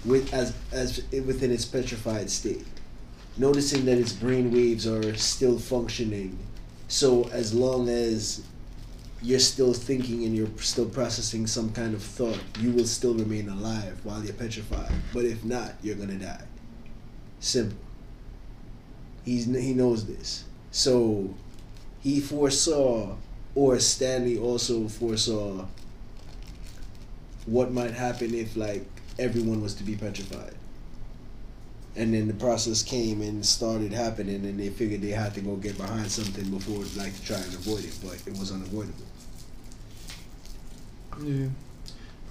with 0.05 0.31
as 0.31 0.53
as 0.71 1.01
within 1.11 1.51
its 1.51 1.65
petrified 1.65 2.29
state 2.29 2.67
noticing 3.35 3.85
that 3.85 3.97
its 3.97 4.13
brain 4.13 4.51
waves 4.51 4.85
are 4.85 5.15
still 5.15 5.57
functioning. 5.57 6.37
So 6.87 7.27
as 7.29 7.51
long 7.51 7.89
as 7.89 8.43
you're 9.23 9.39
still 9.39 9.73
thinking 9.73 10.23
and 10.25 10.35
you're 10.35 10.55
still 10.59 10.87
processing 10.87 11.47
some 11.47 11.71
kind 11.71 11.95
of 11.95 12.03
thought, 12.03 12.39
you 12.59 12.71
will 12.71 12.85
still 12.85 13.15
remain 13.15 13.49
alive 13.49 13.99
while 14.03 14.23
you're 14.23 14.33
petrified. 14.33 14.91
But 15.11 15.25
if 15.25 15.43
not, 15.43 15.73
you're 15.81 15.95
gonna 15.95 16.19
die. 16.19 16.45
Simple. 17.39 17.79
He's 19.25 19.45
he 19.45 19.73
knows 19.73 20.05
this. 20.05 20.43
So 20.69 21.33
he 22.01 22.19
foresaw, 22.19 23.15
or 23.55 23.79
Stanley 23.79 24.37
also 24.37 24.87
foresaw 24.87 25.65
what 27.49 27.71
might 27.71 27.91
happen 27.91 28.33
if 28.33 28.55
like 28.55 28.85
everyone 29.17 29.61
was 29.61 29.73
to 29.75 29.83
be 29.83 29.95
petrified 29.95 30.53
and 31.95 32.13
then 32.13 32.27
the 32.27 32.33
process 32.33 32.83
came 32.83 33.21
and 33.21 33.45
started 33.45 33.91
happening 33.91 34.45
and 34.45 34.59
they 34.59 34.69
figured 34.69 35.01
they 35.01 35.09
had 35.09 35.33
to 35.33 35.41
go 35.41 35.55
get 35.55 35.77
behind 35.77 36.09
something 36.09 36.49
before 36.49 36.83
like 36.95 37.13
to 37.15 37.23
try 37.25 37.37
and 37.37 37.53
avoid 37.53 37.83
it 37.83 37.97
but 38.03 38.15
it 38.27 38.37
was 38.39 38.51
unavoidable 38.51 39.05
Yeah. 41.21 41.47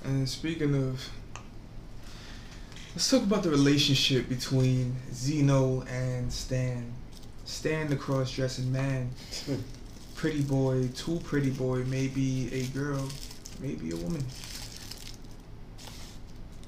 And 0.04 0.28
speaking 0.28 0.74
of, 0.74 1.08
let's 2.94 3.10
talk 3.10 3.22
about 3.22 3.42
the 3.42 3.50
relationship 3.50 4.28
between 4.28 4.96
Zeno 5.12 5.82
and 5.82 6.32
Stan. 6.32 6.92
Stan, 7.44 7.88
the 7.88 7.96
cross-dressing 7.96 8.70
man, 8.72 9.10
pretty 10.14 10.42
boy, 10.42 10.88
too 10.94 11.20
pretty 11.24 11.50
boy, 11.50 11.84
maybe 11.84 12.48
a 12.52 12.66
girl, 12.68 13.08
maybe 13.60 13.90
a 13.90 13.96
woman. 13.96 14.24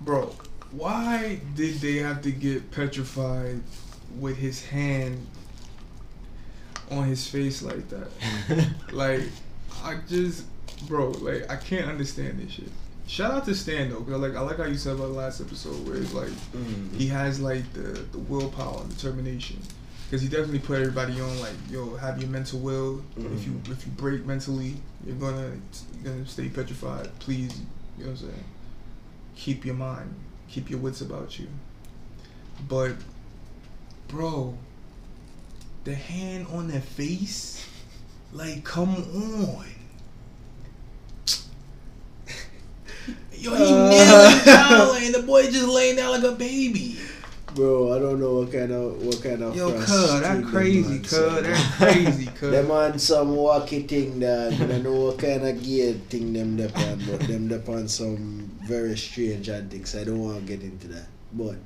Bro, 0.01 0.35
why 0.73 1.41
did 1.55 1.77
they 1.77 1.97
have 1.97 2.23
to 2.23 2.31
get 2.31 2.70
petrified 2.70 3.61
with 4.19 4.37
his 4.37 4.65
hand 4.65 5.27
on 6.91 7.05
his 7.05 7.27
face 7.27 7.62
like 7.62 7.89
that? 7.89 8.11
like, 8.93 9.23
I 9.85 9.99
just, 10.09 10.45
bro, 10.89 11.11
like 11.11 11.51
I 11.51 11.57
can't 11.57 11.89
understand 11.89 12.41
this 12.41 12.53
shit. 12.53 12.70
Shout 13.07 13.33
out 13.33 13.45
to 13.47 13.55
Stan 13.57 13.91
though, 13.91 14.03
cause 14.03 14.12
I 14.12 14.17
like 14.17 14.37
I 14.37 14.41
like 14.41 14.59
how 14.59 14.67
you 14.67 14.77
said 14.77 14.95
about 14.95 15.09
the 15.09 15.15
last 15.15 15.41
episode 15.41 15.85
where 15.85 15.97
it's 15.97 16.15
like 16.15 16.29
mm. 16.29 16.95
he 16.95 17.09
has 17.09 17.41
like 17.41 17.70
the 17.73 17.81
the 18.12 18.19
willpower 18.19 18.83
and 18.83 18.97
determination, 18.97 19.59
cause 20.12 20.23
he 20.23 20.29
definitely 20.29 20.61
put 20.61 20.79
everybody 20.79 21.20
on 21.20 21.41
like 21.41 21.55
yo 21.69 21.97
have 21.97 22.20
your 22.20 22.31
mental 22.31 22.61
will. 22.61 23.03
If 23.17 23.45
you 23.45 23.53
mm. 23.53 23.73
if 23.73 23.85
you 23.85 23.91
break 23.97 24.25
mentally, 24.25 24.77
you're 25.05 25.17
gonna 25.17 25.51
you're 25.97 26.12
gonna 26.12 26.25
stay 26.25 26.49
petrified. 26.51 27.11
Please, 27.19 27.59
you 27.99 28.05
know 28.05 28.12
what 28.12 28.20
I'm 28.20 28.29
saying. 28.29 28.45
Keep 29.41 29.65
your 29.65 29.75
mind, 29.75 30.15
keep 30.49 30.69
your 30.69 30.78
wits 30.81 31.01
about 31.01 31.39
you. 31.39 31.49
But, 32.69 32.93
bro, 34.09 34.55
the 35.85 35.94
hand 35.94 36.47
on 36.52 36.69
their 36.69 36.83
face, 36.83 37.67
like 38.35 38.62
come 38.65 38.94
on. 38.97 39.65
Yo, 43.39 43.55
he 43.55 43.73
Uh. 43.73 43.89
kneeling 43.89 44.44
down, 44.44 44.97
and 45.02 45.15
the 45.15 45.23
boy 45.23 45.44
just 45.51 45.67
laying 45.69 45.97
down 45.97 46.10
like 46.20 46.31
a 46.31 46.36
baby. 46.36 46.99
bro 47.55 47.93
i 47.93 47.99
don't 47.99 48.20
know 48.20 48.35
what 48.41 48.52
kind 48.52 48.70
of 48.70 49.02
what 49.05 49.20
kind 49.25 49.43
of 49.43 49.57
Yo, 49.57 49.70
frost 49.70 49.86
cuz, 49.89 50.20
that 50.20 50.44
crazy, 50.44 50.89
man 50.89 51.01
cuz, 51.01 51.10
say. 51.10 51.41
that 51.43 51.73
crazy, 51.78 52.27
cuz. 52.39 52.51
them 52.52 52.70
on 52.70 52.97
some 52.99 53.28
wacky 53.35 53.89
thing 53.89 54.20
that 54.20 54.52
I 54.52 54.67
don't 54.67 54.83
know 54.85 55.07
what 55.07 55.19
kind 55.19 55.44
of 55.44 55.60
gear 55.60 55.94
thing 56.10 56.33
them 56.33 56.57
dep 56.57 56.77
on 56.77 57.01
but 57.10 57.20
them 57.27 57.49
dep 57.49 57.69
on 57.69 57.89
some 57.89 58.50
very 58.71 58.97
strange 58.97 59.49
antics 59.49 59.95
I 59.95 60.05
don't 60.05 60.21
want 60.21 60.41
to 60.41 60.57
get 60.57 60.63
into 60.63 60.89
that. 60.89 61.09
But 61.33 61.59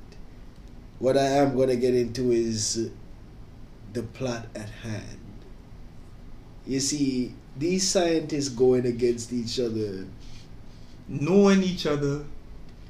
what 0.99 1.17
I 1.17 1.27
am 1.41 1.55
gonna 1.55 1.75
get 1.75 1.93
into 1.93 2.31
is 2.31 2.89
the 3.93 4.03
plot 4.03 4.47
at 4.55 4.69
hand. 4.69 5.19
You 6.65 6.79
see 6.79 7.33
these 7.57 7.87
scientists 7.87 8.49
going 8.49 8.85
against 8.85 9.31
each 9.31 9.59
other. 9.59 10.05
Knowing 11.07 11.61
each 11.63 11.85
other. 11.85 12.25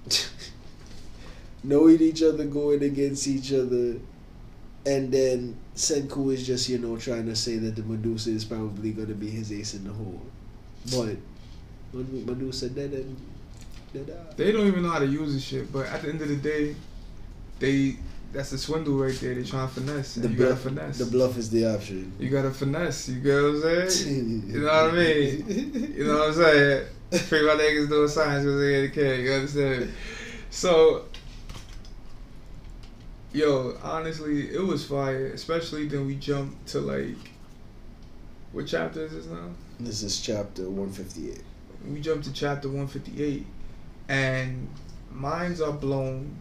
knowing 1.63 1.99
each 1.99 2.21
other, 2.23 2.45
going 2.45 2.83
against 2.83 3.27
each 3.27 3.51
other, 3.51 3.95
and 4.85 5.11
then 5.11 5.57
Senku 5.75 6.33
is 6.33 6.45
just 6.45 6.69
you 6.69 6.77
know 6.77 6.97
trying 6.97 7.25
to 7.25 7.35
say 7.35 7.57
that 7.57 7.75
the 7.75 7.83
Medusa 7.83 8.29
is 8.29 8.45
probably 8.45 8.91
going 8.91 9.07
to 9.07 9.15
be 9.15 9.29
his 9.29 9.51
ace 9.51 9.73
in 9.73 9.83
the 9.83 9.93
hole, 9.93 10.21
but 10.91 11.17
when 11.91 12.25
Medusa 12.25 12.69
dead 12.69 12.91
and 12.91 13.17
They 14.35 14.51
don't 14.51 14.67
even 14.67 14.83
know 14.83 14.89
how 14.89 14.99
to 14.99 15.07
use 15.07 15.33
this 15.33 15.43
shit, 15.43 15.71
but 15.71 15.85
at 15.87 16.01
the 16.01 16.09
end 16.09 16.21
of 16.21 16.27
the 16.27 16.35
day, 16.35 16.75
they 17.59 17.97
that's 18.33 18.51
a 18.51 18.57
swindle 18.57 18.95
right 18.95 19.17
there. 19.21 19.33
They 19.33 19.43
trying 19.43 19.69
to 19.69 19.73
finesse. 19.73 20.15
The 20.15 20.27
you 20.27 20.35
gotta 20.35 20.49
bluff, 20.49 20.61
finesse. 20.61 20.97
the 20.97 21.05
bluff 21.05 21.37
is 21.37 21.49
the 21.49 21.73
option. 21.73 22.11
You 22.19 22.29
gotta 22.29 22.51
finesse. 22.51 23.07
You 23.07 23.21
get 23.21 23.41
what 23.41 23.65
I'm 23.65 23.89
saying? 23.89 24.43
You 24.47 24.61
know 24.61 24.83
what 24.83 24.93
I 24.93 24.95
mean? 24.95 25.93
You 25.95 26.03
know 26.05 26.17
what 26.19 26.27
I'm 26.29 26.33
saying? 26.33 26.87
Free 27.11 27.47
my 27.47 27.53
niggas 27.53 27.87
doing 27.87 28.07
science 28.09 28.43
because 28.43 28.59
they 28.59 28.83
ain't 28.83 28.93
care. 28.93 29.15
You 29.15 29.31
understand? 29.31 29.93
So, 30.49 31.05
yo, 33.31 33.77
honestly, 33.81 34.53
it 34.53 34.61
was 34.61 34.85
fire. 34.85 35.27
Especially 35.27 35.87
then 35.87 36.05
we 36.05 36.15
jumped 36.15 36.67
to 36.69 36.79
like, 36.79 37.15
what 38.51 38.67
chapter 38.67 39.05
is 39.05 39.13
this 39.13 39.27
now? 39.27 39.49
This 39.79 40.03
is 40.03 40.19
chapter 40.19 40.69
one 40.69 40.91
fifty 40.91 41.31
eight. 41.31 41.43
We 41.87 42.01
jumped 42.01 42.25
to 42.25 42.33
chapter 42.33 42.67
158, 42.67 43.45
and 44.07 44.69
minds 45.11 45.61
are 45.61 45.73
blown. 45.73 46.37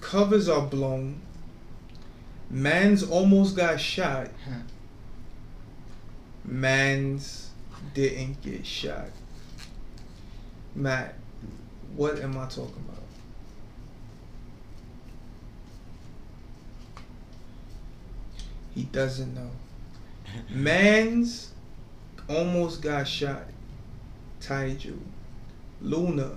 Covers 0.00 0.48
are 0.48 0.66
blown. 0.66 1.20
Man's 2.50 3.02
almost 3.02 3.56
got 3.56 3.80
shot. 3.80 4.28
Man's 6.44 7.50
didn't 7.94 8.42
get 8.42 8.66
shot. 8.66 9.10
Matt, 10.74 11.14
what 11.94 12.20
am 12.20 12.36
I 12.38 12.46
talking 12.46 12.84
about? 12.88 13.02
He 18.74 18.84
doesn't 18.84 19.34
know. 19.34 19.50
Man's 20.50 21.52
almost 22.28 22.82
got 22.82 23.06
shot. 23.06 23.44
Taiju. 24.40 24.98
Luna 25.82 26.30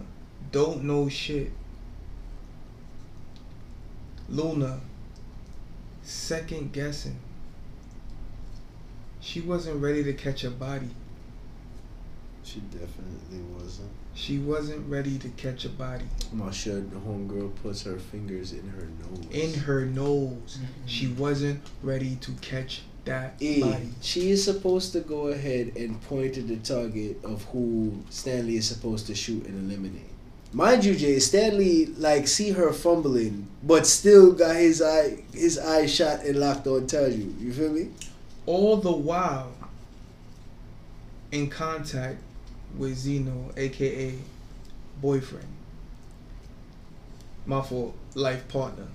don't 0.52 0.84
know 0.84 1.08
shit. 1.08 1.52
Luna 4.28 4.80
second 6.02 6.72
guessing. 6.72 7.20
She 9.22 9.42
wasn't 9.42 9.82
ready 9.82 10.04
to 10.04 10.14
catch 10.14 10.44
a 10.44 10.50
body. 10.50 10.90
She 12.44 12.60
definitely 12.60 13.40
wasn't. 13.56 13.90
She 14.14 14.38
wasn't 14.38 14.88
ready 14.90 15.18
to 15.18 15.30
catch 15.30 15.66
a 15.66 15.70
body. 15.70 16.06
My 16.32 16.52
sure 16.52 16.80
the 16.80 16.96
homegirl 16.96 17.56
puts 17.56 17.84
her 17.84 17.98
fingers 17.98 18.54
in 18.54 18.68
her 18.70 18.88
nose. 19.02 19.26
In 19.32 19.60
her 19.62 19.86
nose. 19.86 20.60
Mm-hmm. 20.62 20.86
She 20.86 21.08
wasn't 21.08 21.62
ready 21.82 22.16
to 22.18 22.32
catch 22.34 22.84
that 23.06 23.36
E, 23.40 23.62
body. 23.62 23.90
she 24.02 24.32
is 24.32 24.44
supposed 24.44 24.92
to 24.94 25.00
go 25.00 25.28
ahead 25.28 25.74
and 25.76 26.02
point 26.04 26.34
to 26.36 26.42
the 26.42 26.58
target 26.58 27.18
of 27.24 27.44
who 27.46 28.04
Stanley 28.10 28.58
is 28.58 28.68
supposed 28.68 29.08
to 29.08 29.16
shoot 29.16 29.46
and 29.46 29.70
eliminate. 29.72 30.10
Mind 30.52 30.86
you, 30.86 30.96
Jay, 30.96 31.20
Stanley 31.20 31.88
like 31.98 32.28
see 32.28 32.52
her 32.52 32.72
fumbling, 32.72 33.48
but 33.64 33.86
still 33.86 34.32
got 34.32 34.56
his 34.56 34.82
eye 34.82 35.18
his 35.34 35.58
eye 35.58 35.86
shot 35.86 36.22
and 36.22 36.40
locked 36.40 36.68
on 36.68 36.88
Taiju 36.88 37.40
You 37.40 37.54
feel 37.54 37.72
me? 37.72 37.90
All 38.46 38.78
the 38.78 38.92
while 38.92 39.52
in 41.32 41.50
contact 41.50 42.18
with 42.78 42.96
Zeno, 42.96 43.52
aka 43.58 44.14
boyfriend. 45.02 45.48
My 47.46 47.62
fault, 47.62 47.96
life 48.16 48.48
partner. 48.48 48.88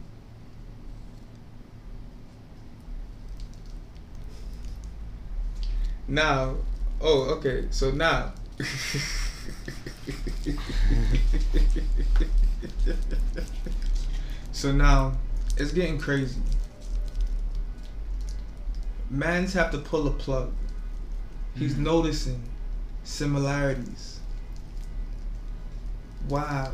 Now, 6.10 6.56
oh, 7.00 7.36
okay. 7.36 7.68
So 7.70 7.92
now, 7.92 8.32
so 14.50 14.72
now 14.72 15.12
it's 15.56 15.70
getting 15.72 15.98
crazy. 15.98 16.40
Mans 19.08 19.52
have 19.54 19.70
to 19.70 19.78
pull 19.78 20.08
a 20.08 20.10
plug. 20.10 20.52
He's 21.56 21.74
mm-hmm. 21.74 21.84
noticing 21.84 22.42
similarities. 23.04 24.18
Wow. 26.28 26.72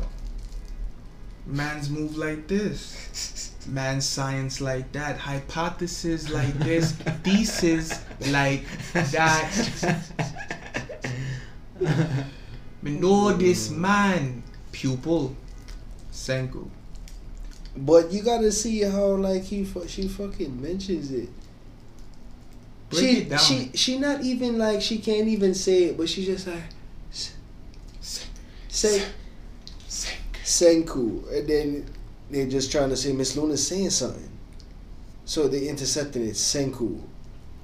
Man's 1.45 1.91
move 1.91 2.17
like 2.17 2.47
this. 2.47 3.43
Man's 3.67 4.05
science 4.05 4.61
like 4.61 4.91
that. 4.93 5.17
Hypothesis 5.17 6.29
like 6.29 6.53
this. 6.59 6.91
Thesis 7.23 8.03
like 8.31 8.63
that. 8.93 10.01
Me 12.81 12.91
know 12.91 13.33
this 13.33 13.69
mm. 13.69 13.77
man. 13.77 14.43
Pupil. 14.71 15.35
Senku. 16.11 16.69
But 17.75 18.11
you 18.11 18.23
gotta 18.23 18.51
see 18.51 18.81
how 18.81 19.15
like 19.15 19.43
he 19.43 19.63
fu- 19.63 19.87
she 19.87 20.07
fucking 20.07 20.61
mentions 20.61 21.11
it. 21.11 21.29
Break 22.89 23.01
she 23.01 23.17
it 23.19 23.29
down. 23.29 23.39
she 23.39 23.71
she 23.75 23.99
not 23.99 24.21
even 24.23 24.57
like 24.57 24.81
she 24.81 24.97
can't 24.97 25.27
even 25.27 25.53
say 25.53 25.85
it, 25.85 25.97
but 25.97 26.09
she 26.09 26.25
just 26.25 26.47
like 26.47 26.63
s- 27.11 27.35
say 28.67 29.03
Senku, 30.47 31.29
and 31.31 31.47
then 31.47 31.85
they're 32.29 32.47
just 32.47 32.71
trying 32.71 32.89
to 32.89 32.97
say 32.97 33.13
Miss 33.13 33.35
Luna's 33.35 33.65
saying 33.65 33.91
something, 33.91 34.29
so 35.25 35.47
they 35.47 35.67
intercepted 35.67 36.21
it. 36.21 36.33
Senku. 36.35 37.01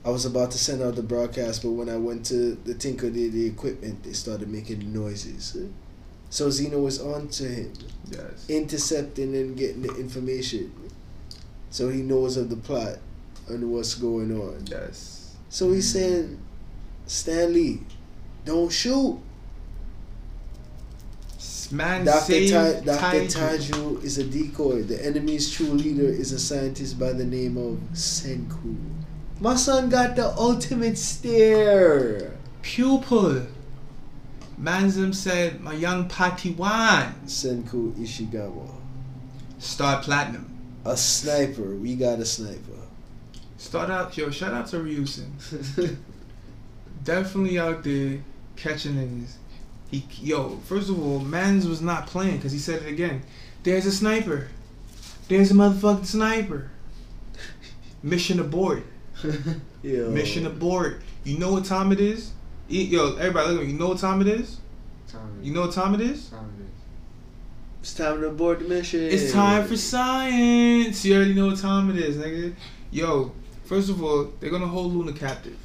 I 0.05 0.09
was 0.09 0.25
about 0.25 0.51
to 0.51 0.57
send 0.57 0.81
out 0.81 0.95
the 0.95 1.03
broadcast, 1.03 1.63
but 1.63 1.71
when 1.71 1.87
I 1.87 1.95
went 1.95 2.25
to 2.25 2.55
the 2.65 2.73
tinker 2.73 3.09
the, 3.09 3.29
the 3.29 3.45
equipment, 3.45 4.03
they 4.03 4.11
started 4.11 4.49
making 4.49 4.91
noises. 4.93 5.55
So 6.29 6.49
Zeno 6.49 6.79
was 6.79 6.99
on 6.99 7.29
to 7.29 7.43
him, 7.47 7.73
Yes. 8.11 8.45
intercepting 8.49 9.33
and 9.35 9.55
getting 9.55 9.81
the 9.83 9.95
information, 9.95 10.73
so 11.69 11.87
he 11.89 12.01
knows 12.01 12.35
of 12.37 12.49
the 12.49 12.57
plot 12.57 12.97
and 13.47 13.71
what's 13.71 13.95
going 13.95 14.37
on. 14.37 14.65
Yes. 14.69 15.35
So 15.49 15.71
he's 15.71 15.89
saying, 15.91 16.37
Stanley, 17.05 17.81
don't 18.45 18.71
shoot. 18.71 19.19
Man 21.73 22.05
Dr. 22.05 22.49
Ta- 22.49 22.79
Dr. 22.81 23.25
Taiju 23.25 24.03
is 24.03 24.19
a 24.19 24.23
decoy. 24.23 24.83
The 24.83 25.03
enemy's 25.03 25.51
true 25.51 25.71
leader 25.71 26.07
is 26.07 26.31
a 26.31 26.39
scientist 26.39 26.99
by 26.99 27.13
the 27.13 27.25
name 27.25 27.57
of 27.57 27.79
Senku. 27.93 28.77
My 29.39 29.55
son 29.55 29.89
got 29.89 30.15
the 30.15 30.27
ultimate 30.37 30.97
stare. 30.97 32.31
Pupil. 32.61 33.47
Manzim 34.61 35.15
said, 35.15 35.61
my 35.61 35.73
young 35.73 36.07
Padawan. 36.07 37.13
Senku 37.25 37.91
Ishigami. 37.93 38.69
Star 39.57 40.01
Platinum. 40.03 40.49
A 40.85 40.95
sniper. 40.95 41.75
We 41.75 41.95
got 41.95 42.19
a 42.19 42.25
sniper. 42.25 42.59
Start 43.57 43.89
out, 43.89 44.15
yo, 44.15 44.29
shout 44.29 44.53
out 44.53 44.67
to 44.67 44.77
Ryusen. 44.77 45.31
Definitely 47.03 47.57
out 47.57 47.83
there 47.83 48.19
catching 48.55 48.93
niggas. 48.95 49.33
He, 49.93 50.03
yo, 50.23 50.57
first 50.65 50.89
of 50.89 50.99
all, 50.99 51.19
Mans 51.19 51.67
was 51.67 51.79
not 51.79 52.07
playing 52.07 52.37
because 52.37 52.51
he 52.51 52.57
said 52.57 52.81
it 52.81 52.89
again. 52.89 53.21
There's 53.61 53.85
a 53.85 53.91
sniper. 53.91 54.47
There's 55.27 55.51
a 55.51 55.53
motherfucking 55.53 56.07
sniper. 56.07 56.71
Mission 58.03 58.39
abort. 58.39 58.83
Yo. 59.83 60.09
Mission 60.09 60.47
abort. 60.47 61.03
You 61.23 61.37
know 61.37 61.51
what 61.51 61.65
time 61.65 61.91
it 61.91 61.99
is? 61.99 62.31
E- 62.69 62.85
Yo, 62.85 63.17
everybody, 63.17 63.51
look 63.51 63.61
at 63.61 63.67
me. 63.67 63.73
You 63.73 63.77
know 63.77 63.89
what 63.89 63.99
time 63.99 64.19
it 64.21 64.27
is? 64.27 64.57
Time 65.07 65.39
You 65.43 65.53
know 65.53 65.61
what 65.61 65.73
time 65.73 65.93
it 65.93 66.01
is? 66.01 66.23
is. 66.23 66.29
Time 66.31 66.49
it 66.57 66.63
is. 66.63 66.69
It's 67.81 67.93
time 67.93 68.21
to 68.21 68.27
abort 68.29 68.59
the 68.59 68.65
mission. 68.65 69.01
It's 69.01 69.31
time 69.31 69.67
for 69.67 69.77
science. 69.77 71.05
You 71.05 71.17
already 71.17 71.35
know 71.35 71.47
what 71.47 71.59
time 71.59 71.91
it 71.91 71.97
is, 71.97 72.17
nigga. 72.17 72.55
Yo, 72.89 73.31
first 73.65 73.89
of 73.91 74.03
all, 74.03 74.31
they're 74.39 74.49
gonna 74.49 74.65
hold 74.65 74.91
Luna 74.95 75.13
captive. 75.13 75.55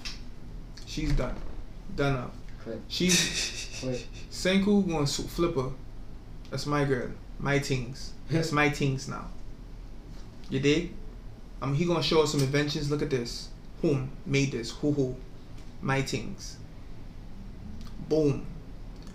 She's 0.85 1.13
done. 1.13 1.35
Done 1.97 2.17
up. 2.17 2.35
Clip. 2.63 2.81
She's 2.89 3.79
Clip. 3.81 4.01
Senku 4.39 4.87
gonna 4.87 5.03
s- 5.03 5.17
flip 5.27 5.57
her. 5.57 5.71
That's 6.51 6.65
my 6.67 6.85
girl. 6.85 7.11
My 7.41 7.59
things. 7.59 8.13
That's 8.31 8.53
my 8.53 8.71
things 8.71 9.09
now. 9.09 9.27
You 10.49 10.61
dig? 10.61 10.93
Um, 11.61 11.75
he 11.75 11.85
gonna 11.85 12.03
show 12.05 12.23
us 12.23 12.31
some 12.33 12.41
inventions. 12.41 12.89
Look 12.89 13.03
at 13.03 13.11
this. 13.11 13.49
Whom 13.83 14.11
made 14.25 14.53
this? 14.53 14.71
Who 14.71 14.93
who? 14.93 15.17
My 15.83 16.03
things. 16.03 16.57
Boom. 18.09 18.47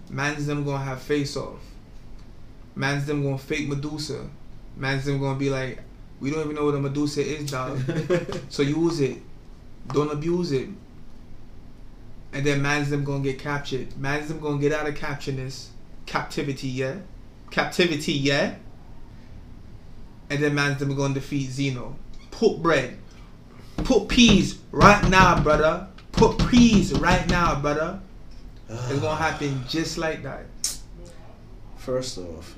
Man's 0.10 0.46
them 0.46 0.66
gonna 0.66 0.84
have 0.84 1.02
face 1.02 1.38
off. 1.38 1.62
Man's 2.76 3.06
them 3.06 3.24
gonna 3.24 3.38
fake 3.38 3.70
Medusa. 3.70 4.28
Man's 4.76 5.06
them 5.06 5.20
gonna 5.20 5.40
be 5.40 5.50
like, 5.50 5.80
we 6.20 6.32
don't 6.32 6.42
even 6.44 6.56
know 6.56 6.66
what 6.66 6.76
a 6.76 6.80
Medusa 6.80 7.22
is, 7.22 7.50
dog. 7.50 7.80
so 8.50 8.62
use 8.62 9.00
it. 9.00 9.18
Don't 9.88 10.12
abuse 10.12 10.52
it. 10.52 10.68
And 12.34 12.46
then 12.46 12.62
man's 12.62 12.90
them 12.90 13.04
gonna 13.04 13.24
get 13.24 13.38
captured. 13.40 13.96
Man's 13.98 14.28
them 14.28 14.40
gonna 14.40 14.58
get 14.58 14.72
out 14.74 14.88
of 14.88 14.96
capturedness, 14.96 15.68
captivity, 16.06 16.68
yeah, 16.68 16.96
captivity, 17.52 18.14
yeah. 18.14 18.56
And 20.30 20.42
then 20.42 20.56
man's 20.56 20.80
them 20.80 20.96
gonna 20.96 21.14
defeat 21.14 21.52
Zeno. 21.52 21.96
Put 22.32 22.64
bread, 22.64 22.98
put 23.78 24.08
peas 24.08 24.58
right 24.72 25.08
now, 25.10 25.42
brother. 25.42 25.88
Put 26.12 26.38
peas 26.50 26.94
right 26.94 27.28
now, 27.30 27.60
brother. 27.60 28.00
It's 28.70 29.00
gonna 29.00 29.16
happen 29.16 29.64
just 29.68 29.98
like 29.98 30.24
that. 30.24 30.46
First 31.78 32.18
off, 32.18 32.58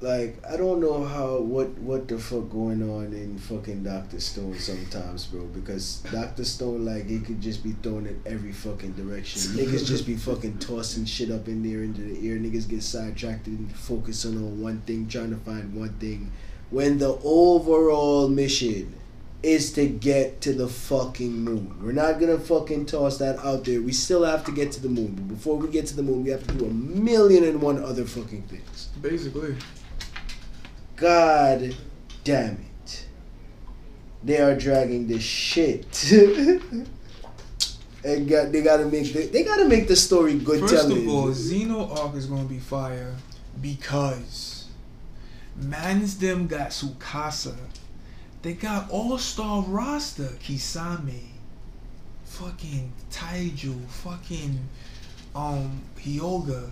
like 0.00 0.36
I 0.48 0.56
don't 0.56 0.80
know 0.80 1.04
how 1.04 1.38
what 1.38 1.68
what 1.78 2.08
the 2.08 2.18
fuck 2.18 2.50
going 2.50 2.82
on 2.82 3.12
in 3.12 3.38
fucking 3.38 3.84
Doctor 3.84 4.20
Stone 4.20 4.58
sometimes, 4.58 5.26
bro. 5.26 5.44
Because 5.44 6.02
Doctor 6.10 6.44
Stone 6.44 6.84
like 6.84 7.06
he 7.06 7.20
could 7.20 7.40
just 7.40 7.62
be 7.64 7.72
thrown 7.82 8.06
in 8.06 8.20
every 8.26 8.52
fucking 8.52 8.92
direction. 8.92 9.40
Niggas 9.52 9.86
just 9.86 10.06
be 10.06 10.16
fucking 10.16 10.58
tossing 10.58 11.04
shit 11.04 11.30
up 11.30 11.48
in 11.48 11.62
there 11.62 11.82
into 11.82 12.02
the 12.02 12.28
air. 12.28 12.36
Niggas 12.36 12.68
get 12.68 12.82
sidetracked 12.82 13.46
and 13.46 13.74
focusing 13.74 14.36
on 14.36 14.60
one 14.60 14.80
thing, 14.82 15.08
trying 15.08 15.30
to 15.30 15.36
find 15.36 15.74
one 15.74 15.94
thing, 15.94 16.30
when 16.70 16.98
the 16.98 17.18
overall 17.22 18.28
mission 18.28 18.94
is 19.42 19.72
to 19.74 19.86
get 19.86 20.40
to 20.40 20.54
the 20.54 20.66
fucking 20.66 21.32
moon. 21.32 21.76
We're 21.82 21.92
not 21.92 22.18
gonna 22.18 22.38
fucking 22.38 22.86
toss 22.86 23.18
that 23.18 23.38
out 23.40 23.64
there. 23.64 23.80
We 23.82 23.92
still 23.92 24.24
have 24.24 24.42
to 24.44 24.52
get 24.52 24.72
to 24.72 24.80
the 24.80 24.88
moon. 24.88 25.14
But 25.14 25.28
before 25.28 25.56
we 25.56 25.68
get 25.68 25.86
to 25.88 25.96
the 25.96 26.02
moon, 26.02 26.24
we 26.24 26.30
have 26.30 26.46
to 26.46 26.54
do 26.54 26.64
a 26.64 26.70
million 26.70 27.44
and 27.44 27.60
one 27.60 27.82
other 27.82 28.06
fucking 28.06 28.42
things. 28.42 28.88
Basically. 29.02 29.54
God 31.04 31.76
damn 32.24 32.54
it. 32.54 33.06
They 34.22 34.38
are 34.38 34.56
dragging 34.56 35.06
this 35.06 35.22
shit. 35.22 36.10
and 38.02 38.26
got 38.26 38.50
they 38.50 38.62
gotta 38.62 38.86
make 38.86 39.12
the, 39.12 39.26
they 39.30 39.44
gotta 39.44 39.66
make 39.66 39.86
the 39.86 39.96
story 39.96 40.38
good 40.38 40.60
First 40.60 40.88
telling. 40.88 41.06
of 41.06 41.14
all, 41.14 41.26
Xeno 41.26 41.94
arc 41.94 42.14
is 42.14 42.24
gonna 42.24 42.44
be 42.44 42.58
fire 42.58 43.14
because 43.60 44.64
Mans 45.56 46.16
them 46.16 46.46
got 46.46 46.70
Tsukasa. 46.70 47.54
They 48.40 48.54
got 48.54 48.90
all 48.90 49.18
star 49.18 49.60
roster. 49.60 50.30
Kisame. 50.42 51.24
Fucking 52.24 52.90
Taiju. 53.10 53.86
Fucking 53.88 54.58
um 55.34 55.82
Hyoga. 55.98 56.70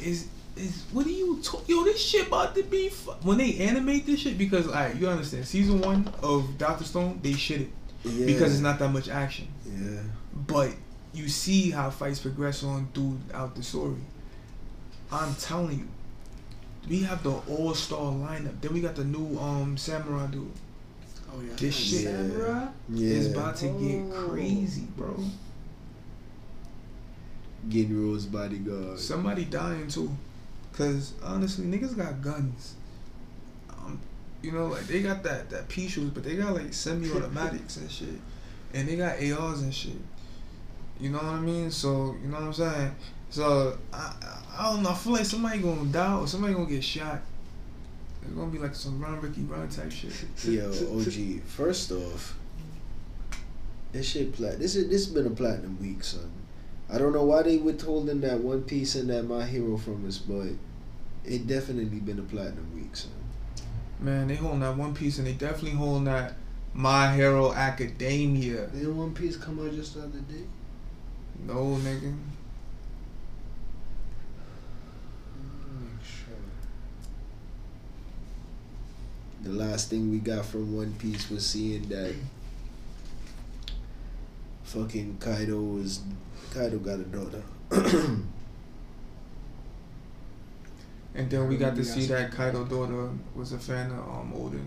Is 0.00 0.28
is 0.56 0.84
what 0.92 1.04
are 1.06 1.10
you 1.10 1.40
talk 1.42 1.68
yo 1.68 1.82
this 1.84 2.00
shit 2.00 2.28
about 2.28 2.54
to 2.54 2.62
be 2.62 2.88
fu- 2.88 3.10
when 3.22 3.38
they 3.38 3.56
animate 3.58 4.06
this 4.06 4.20
shit 4.20 4.38
because 4.38 4.66
alright 4.68 4.94
you 4.96 5.08
understand 5.08 5.44
season 5.46 5.80
one 5.80 6.08
of 6.22 6.56
Doctor 6.58 6.84
Stone 6.84 7.18
they 7.22 7.32
shit 7.32 7.62
it 7.62 7.70
yeah. 8.04 8.26
because 8.26 8.52
it's 8.52 8.60
not 8.62 8.78
that 8.78 8.90
much 8.90 9.08
action 9.08 9.48
Yeah. 9.66 10.00
but 10.32 10.70
you 11.12 11.28
see 11.28 11.70
how 11.70 11.90
fights 11.90 12.20
progress 12.20 12.62
on 12.64 12.88
throughout 12.92 13.54
the 13.54 13.62
story. 13.62 14.00
I'm 15.12 15.32
telling 15.36 15.78
you, 15.78 15.88
we 16.88 17.02
have 17.04 17.22
the 17.22 17.30
all 17.48 17.72
star 17.72 18.00
lineup. 18.10 18.60
Then 18.60 18.72
we 18.72 18.80
got 18.80 18.96
the 18.96 19.04
new 19.04 19.38
um 19.38 19.76
samurai 19.76 20.26
dude. 20.26 20.50
Oh 21.32 21.40
yeah. 21.40 21.52
This 21.56 21.72
shit- 21.76 22.02
Samurai? 22.06 22.66
Yeah. 22.88 23.14
It's 23.16 23.28
about 23.32 23.54
to 23.58 23.66
get 23.66 24.12
Oh. 24.12 24.26
crazy, 24.28 24.88
bro. 24.96 25.16
Ginro's 27.68 28.26
bodyguard. 28.26 28.98
Somebody 28.98 29.44
dying 29.44 29.88
too, 29.88 30.10
cause 30.76 31.14
honestly, 31.22 31.66
niggas 31.66 31.96
got 31.96 32.22
guns. 32.22 32.74
Um, 33.70 34.00
you 34.42 34.52
know, 34.52 34.66
like 34.66 34.86
they 34.86 35.02
got 35.02 35.22
that 35.22 35.50
that 35.50 35.68
pea 35.68 35.88
but 36.12 36.24
they 36.24 36.36
got 36.36 36.54
like 36.54 36.72
semi-automatics 36.72 37.76
and 37.78 37.90
shit, 37.90 38.20
and 38.72 38.88
they 38.88 38.96
got 38.96 39.16
ARs 39.22 39.62
and 39.62 39.74
shit. 39.74 39.92
You 41.00 41.10
know 41.10 41.18
what 41.18 41.26
I 41.26 41.40
mean? 41.40 41.70
So 41.70 42.16
you 42.22 42.28
know 42.28 42.36
what 42.36 42.44
I'm 42.44 42.52
saying. 42.52 42.94
So 43.30 43.76
I, 43.92 44.14
I, 44.56 44.72
don't 44.72 44.82
know. 44.84 44.90
I 44.90 44.94
feel 44.94 45.14
like 45.14 45.24
somebody 45.24 45.58
gonna 45.58 45.86
die 45.86 46.14
or 46.14 46.26
somebody 46.28 46.54
gonna 46.54 46.66
get 46.66 46.84
shot. 46.84 47.20
It's 48.22 48.32
gonna 48.32 48.50
be 48.50 48.58
like 48.58 48.74
some 48.74 49.00
run 49.00 49.20
Ricky 49.20 49.42
run 49.42 49.68
type 49.68 49.90
shit. 49.90 50.12
Yo, 50.44 50.68
OG. 50.68 51.42
First 51.42 51.90
off, 51.90 52.38
this 53.92 54.08
shit 54.08 54.32
plat. 54.32 54.58
This 54.58 54.76
is 54.76 54.88
this 54.88 55.06
been 55.06 55.26
a 55.26 55.30
platinum 55.30 55.78
week, 55.80 56.04
son. 56.04 56.30
I 56.94 56.98
don't 56.98 57.12
know 57.12 57.24
why 57.24 57.42
they 57.42 57.56
withholding 57.56 58.20
that 58.20 58.38
One 58.38 58.62
Piece 58.62 58.94
and 58.94 59.10
that 59.10 59.24
My 59.24 59.44
Hero 59.44 59.76
from 59.76 60.06
us, 60.06 60.18
but 60.18 60.46
it 61.24 61.44
definitely 61.48 61.98
been 61.98 62.20
a 62.20 62.22
platinum 62.22 62.70
week, 62.72 62.94
son. 62.94 63.10
Man, 63.98 64.28
they 64.28 64.36
holding 64.36 64.60
that 64.60 64.76
One 64.76 64.94
Piece 64.94 65.18
and 65.18 65.26
they 65.26 65.32
definitely 65.32 65.72
holding 65.72 66.04
that 66.04 66.34
My 66.72 67.12
Hero 67.12 67.52
Academia. 67.52 68.68
Didn't 68.68 68.96
One 68.96 69.12
Piece 69.12 69.36
come 69.36 69.58
out 69.58 69.74
just 69.74 69.94
the 69.94 70.02
other 70.02 70.20
day? 70.20 70.44
No 71.44 71.54
nigga. 71.82 72.14
Make 75.72 76.04
sure. 76.04 76.36
The 79.42 79.50
last 79.50 79.90
thing 79.90 80.12
we 80.12 80.18
got 80.18 80.46
from 80.46 80.76
One 80.76 80.92
Piece 80.92 81.28
was 81.28 81.44
seeing 81.44 81.88
that 81.88 82.14
fucking 84.62 85.16
Kaido 85.18 85.60
was 85.60 86.00
Kaido 86.54 86.78
got 86.78 87.00
a 87.00 87.04
daughter. 87.04 87.42
And 91.14 91.30
then 91.30 91.48
we 91.48 91.56
got 91.56 91.76
to 91.76 91.84
see 91.84 92.06
that 92.06 92.32
Kaido 92.32 92.64
daughter 92.64 93.10
was 93.34 93.52
a 93.52 93.58
fan 93.58 93.90
of 93.90 93.98
um 94.00 94.32
Oden, 94.36 94.66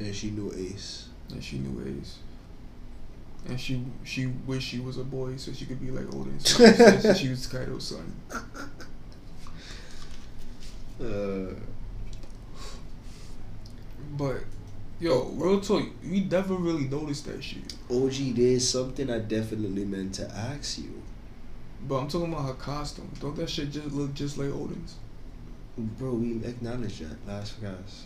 and 0.00 0.14
she 0.14 0.30
knew 0.30 0.52
Ace. 0.56 1.08
and 1.30 1.44
she 1.44 1.58
knew 1.58 1.98
Ace. 2.00 2.18
And 3.46 3.60
she 3.60 3.84
she 4.04 4.26
wished 4.26 4.68
she 4.68 4.80
was 4.80 4.98
a 4.98 5.04
boy 5.04 5.36
so 5.36 5.52
she 5.52 5.66
could 5.66 5.80
be 5.80 5.90
like 5.90 6.06
Oden. 6.06 6.40
So 6.40 7.14
she 7.14 7.28
was 7.28 7.46
Kaido's 7.52 7.86
son. 7.88 8.14
Uh, 11.00 11.54
But 14.16 14.42
yo, 15.00 15.24
real 15.36 15.60
talk, 15.60 15.84
we 16.02 16.20
never 16.20 16.54
really 16.54 16.84
noticed 16.88 17.26
that 17.26 17.42
shit. 17.42 17.74
OG, 17.90 18.36
there's 18.36 18.68
something 18.68 19.10
I 19.10 19.18
definitely 19.18 19.84
meant 19.84 20.14
to 20.16 20.30
ask 20.30 20.78
you. 20.78 21.02
But 21.86 21.96
I'm 21.96 22.08
talking 22.08 22.32
about 22.32 22.46
her 22.46 22.54
costume. 22.54 23.10
Don't 23.20 23.36
that 23.36 23.48
shit 23.48 23.70
just 23.70 23.92
look 23.92 24.14
just 24.14 24.36
like 24.36 24.50
Oden's? 24.50 24.96
Bro, 25.76 26.14
we 26.14 26.44
acknowledged 26.44 27.00
that 27.08 27.26
last 27.26 27.60
guys. 27.62 28.04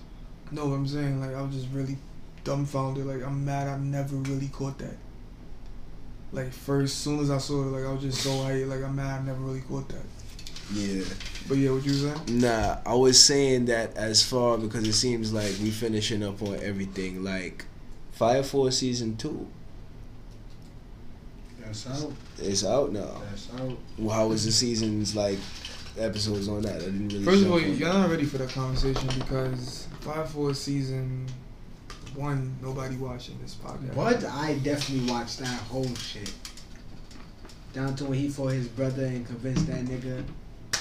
No, 0.51 0.67
what 0.67 0.75
I'm 0.75 0.87
saying 0.87 1.21
like 1.21 1.35
I 1.35 1.41
was 1.41 1.55
just 1.55 1.69
really 1.73 1.97
dumbfounded. 2.45 3.07
Like 3.07 3.23
I'm 3.23 3.45
mad 3.45 3.69
I've 3.69 3.81
never 3.81 4.17
really 4.17 4.49
caught 4.49 4.79
that. 4.79 4.97
Like 6.33 6.53
first, 6.53 6.99
soon 6.99 7.21
as 7.21 7.31
I 7.31 7.39
saw 7.39 7.63
it, 7.63 7.67
like 7.67 7.85
I 7.85 7.93
was 7.93 8.03
just 8.03 8.23
so 8.23 8.31
hyped. 8.31 8.69
Like 8.69 8.83
I'm 8.83 8.95
mad 8.95 9.21
I 9.21 9.25
never 9.25 9.41
really 9.41 9.63
caught 9.63 9.89
that. 9.89 10.05
Yeah. 10.75 11.05
But 11.49 11.57
yeah, 11.57 11.71
what 11.71 11.85
you 11.85 11.93
saying? 11.93 12.41
Nah, 12.41 12.79
I 12.87 12.95
was 12.95 13.23
saying 13.23 13.67
that 13.67 13.97
as 13.97 14.23
far 14.23 14.59
because 14.59 14.87
it 14.87 14.93
seems 14.93 15.33
like 15.33 15.55
we 15.63 15.71
finishing 15.71 16.23
up 16.23 16.43
on 16.43 16.61
everything. 16.63 17.25
Like 17.25 17.65
Fire 18.13 18.43
Force 18.43 18.79
season 18.79 19.17
two, 19.17 19.49
That's 21.73 22.05
out. 22.05 22.13
it's 22.39 22.65
out 22.65 22.93
now. 22.93 23.21
That's 23.31 23.49
out. 23.59 23.79
Well, 23.99 24.15
how 24.15 24.27
was 24.29 24.45
the 24.45 24.53
season's 24.53 25.17
like 25.17 25.39
episodes 25.99 26.49
on 26.49 26.63
that? 26.63 26.77
I 26.77 26.85
didn't 26.85 27.09
really. 27.09 27.25
First 27.25 27.45
of 27.45 27.53
all, 27.53 27.61
y'all 27.61 27.95
not 27.95 28.11
ready 28.11 28.25
for 28.25 28.39
that 28.39 28.51
conversation 28.51 29.09
because 29.19 29.89
Fire 30.01 30.27
Force 30.27 30.61
season 30.61 31.27
one, 32.15 32.55
nobody 32.61 32.97
watching 32.97 33.39
this 33.41 33.55
podcast. 33.55 33.95
But 33.95 34.25
I 34.25 34.55
definitely 34.63 35.11
watched 35.11 35.39
that 35.39 35.61
whole 35.63 35.95
shit. 35.95 36.33
Down 37.73 37.97
to 37.97 38.05
when 38.05 38.19
he 38.19 38.29
fought 38.29 38.53
his 38.53 38.69
brother 38.69 39.07
and 39.07 39.27
convinced 39.27 39.67
that 39.69 39.85
nigga 39.87 40.25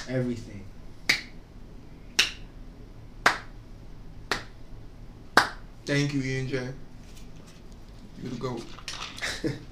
everything. 0.08 0.62
Thank 5.86 6.14
you, 6.14 6.22
Ian 6.22 6.48
J. 6.48 6.68
You're 8.22 8.30
the 8.30 8.36
goat. 8.36 8.64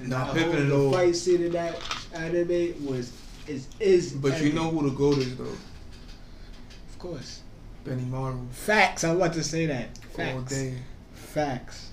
And 0.00 0.08
Nah, 0.10 0.26
that 0.32 0.34
Pippin 0.34 0.68
whole- 0.70 0.78
the 0.78 0.84
all- 0.86 0.92
fight 0.92 1.16
scene 1.16 1.42
in 1.42 1.52
that 1.52 1.80
anime 2.14 2.84
was 2.86 3.12
is 3.46 3.66
is. 3.80 4.12
But 4.12 4.40
you 4.42 4.52
know 4.52 4.70
who 4.70 4.88
the 4.88 4.94
goat 4.96 5.18
is 5.18 5.36
though? 5.36 5.44
of 5.44 6.98
course. 6.98 7.40
Benimaru. 7.84 8.50
Facts. 8.52 9.04
I'm 9.04 9.16
about 9.16 9.32
to 9.34 9.42
say 9.44 9.66
that. 9.66 9.98
All 10.10 10.16
Facts. 10.16 10.50
day. 10.52 10.74
Facts. 11.14 11.90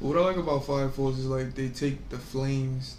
What 0.00 0.16
I 0.16 0.20
like 0.20 0.36
about 0.36 0.64
Fire 0.66 0.88
Force 0.88 1.18
is 1.18 1.26
like 1.26 1.54
they 1.54 1.68
take 1.68 2.08
the 2.10 2.18
flames, 2.18 2.96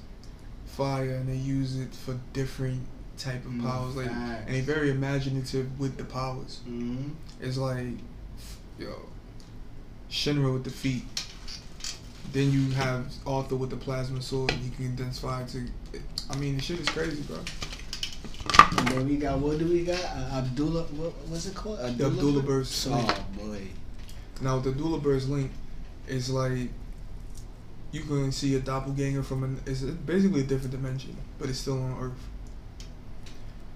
fire, 0.65 1.11
and 1.15 1.27
they 1.29 1.35
use 1.35 1.77
it 1.77 1.93
for 1.93 2.17
different 2.33 2.81
type 3.17 3.43
of 3.45 3.51
Mm, 3.51 3.63
powers. 3.63 3.95
Like, 3.95 4.07
facts. 4.07 4.43
and 4.47 4.55
they 4.55 4.61
very 4.61 4.89
imaginative 4.91 5.79
with 5.79 5.97
the 5.97 6.03
powers. 6.05 6.59
Mm-hmm. 6.69 7.09
It's 7.41 7.57
like, 7.57 7.97
yo, 8.79 8.93
Shinra 10.09 10.53
with 10.53 10.63
the 10.63 10.69
feet. 10.69 11.03
Then 12.33 12.51
you 12.51 12.71
have 12.71 13.05
Arthur 13.25 13.55
with 13.55 13.69
the 13.69 13.77
plasma 13.77 14.21
sword, 14.21 14.51
and 14.51 14.61
he 14.61 14.69
can 14.71 14.87
condense 14.87 15.19
fire 15.19 15.45
to. 15.47 15.67
I 16.29 16.35
mean, 16.35 16.57
the 16.57 16.61
shit 16.61 16.79
is 16.79 16.89
crazy, 16.89 17.21
bro. 17.23 17.37
And 18.77 18.87
then 18.89 19.07
we 19.07 19.17
got 19.17 19.39
what 19.39 19.57
do 19.57 19.65
we 19.67 19.83
got? 19.83 19.99
Uh, 20.03 20.41
Adolla. 20.41 20.89
What 20.91 21.13
what's 21.27 21.45
it 21.47 21.55
called? 21.55 21.79
The 21.79 22.09
Adolla 22.09 22.45
Burst. 22.45 22.87
Oh 22.89 23.25
boy. 23.37 23.61
Now 24.41 24.55
with 24.55 24.65
the 24.65 24.71
Dula 24.73 24.99
Burst 24.99 25.29
link, 25.29 25.51
it's 26.07 26.29
like 26.29 26.69
you 27.91 28.01
can 28.01 28.31
see 28.31 28.55
a 28.55 28.59
doppelganger 28.59 29.23
from 29.23 29.43
an. 29.43 29.61
It's 29.65 29.81
basically 29.81 30.41
a 30.41 30.43
different 30.43 30.71
dimension, 30.71 31.15
but 31.39 31.49
it's 31.49 31.59
still 31.59 31.81
on 31.81 31.97
Earth. 32.01 32.27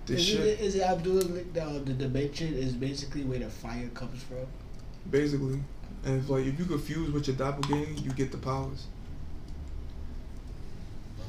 This 0.05 0.19
Is 0.19 0.27
shit, 0.27 0.39
it, 0.41 0.59
is 0.59 0.75
it 0.75 0.83
Adolla 0.83 1.53
the 1.53 1.79
the 1.79 1.93
dimension 1.93 2.53
is 2.53 2.73
basically 2.73 3.23
where 3.23 3.39
the 3.39 3.49
fire 3.49 3.87
comes 3.93 4.21
from? 4.23 4.45
basically, 5.09 5.59
and 6.03 6.21
if 6.21 6.29
like 6.29 6.45
if 6.45 6.57
you 6.57 6.65
confuse 6.65 7.11
with 7.11 7.27
your 7.27 7.35
doppelganger, 7.35 8.01
you 8.01 8.11
get 8.11 8.31
the 8.31 8.37
powers. 8.37 8.87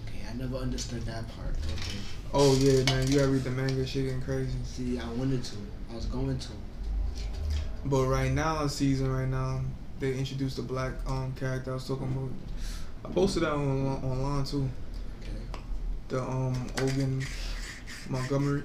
Okay, 0.06 0.20
I 0.30 0.34
never 0.34 0.56
understood 0.56 1.02
that 1.02 1.24
part. 1.36 1.54
Okay. 1.56 1.98
Oh 2.32 2.54
yeah, 2.56 2.82
man, 2.84 3.06
you 3.06 3.18
gotta 3.18 3.30
read 3.30 3.44
the 3.44 3.50
manga. 3.50 3.86
Shit 3.86 4.06
getting 4.06 4.22
crazy. 4.22 4.56
See, 4.64 4.98
I 4.98 5.06
wanted 5.12 5.44
to. 5.44 5.56
I 5.90 5.94
was 5.94 6.06
going 6.06 6.38
to. 6.38 6.48
But 7.84 8.06
right 8.06 8.32
now, 8.32 8.66
season 8.68 9.12
right 9.12 9.28
now, 9.28 9.60
they 10.00 10.14
introduced 10.14 10.58
a 10.58 10.62
black 10.62 10.92
um 11.06 11.34
character 11.38 11.72
I 11.72 11.74
was 11.74 11.86
talking 11.86 12.06
about. 12.06 12.30
I 13.04 13.12
posted 13.12 13.42
that 13.42 13.52
on 13.52 13.86
online 13.86 14.44
too. 14.44 14.68
Okay. 15.20 15.60
The 16.08 16.22
um 16.22 16.66
Ogun 16.80 17.22
Montgomery. 18.08 18.62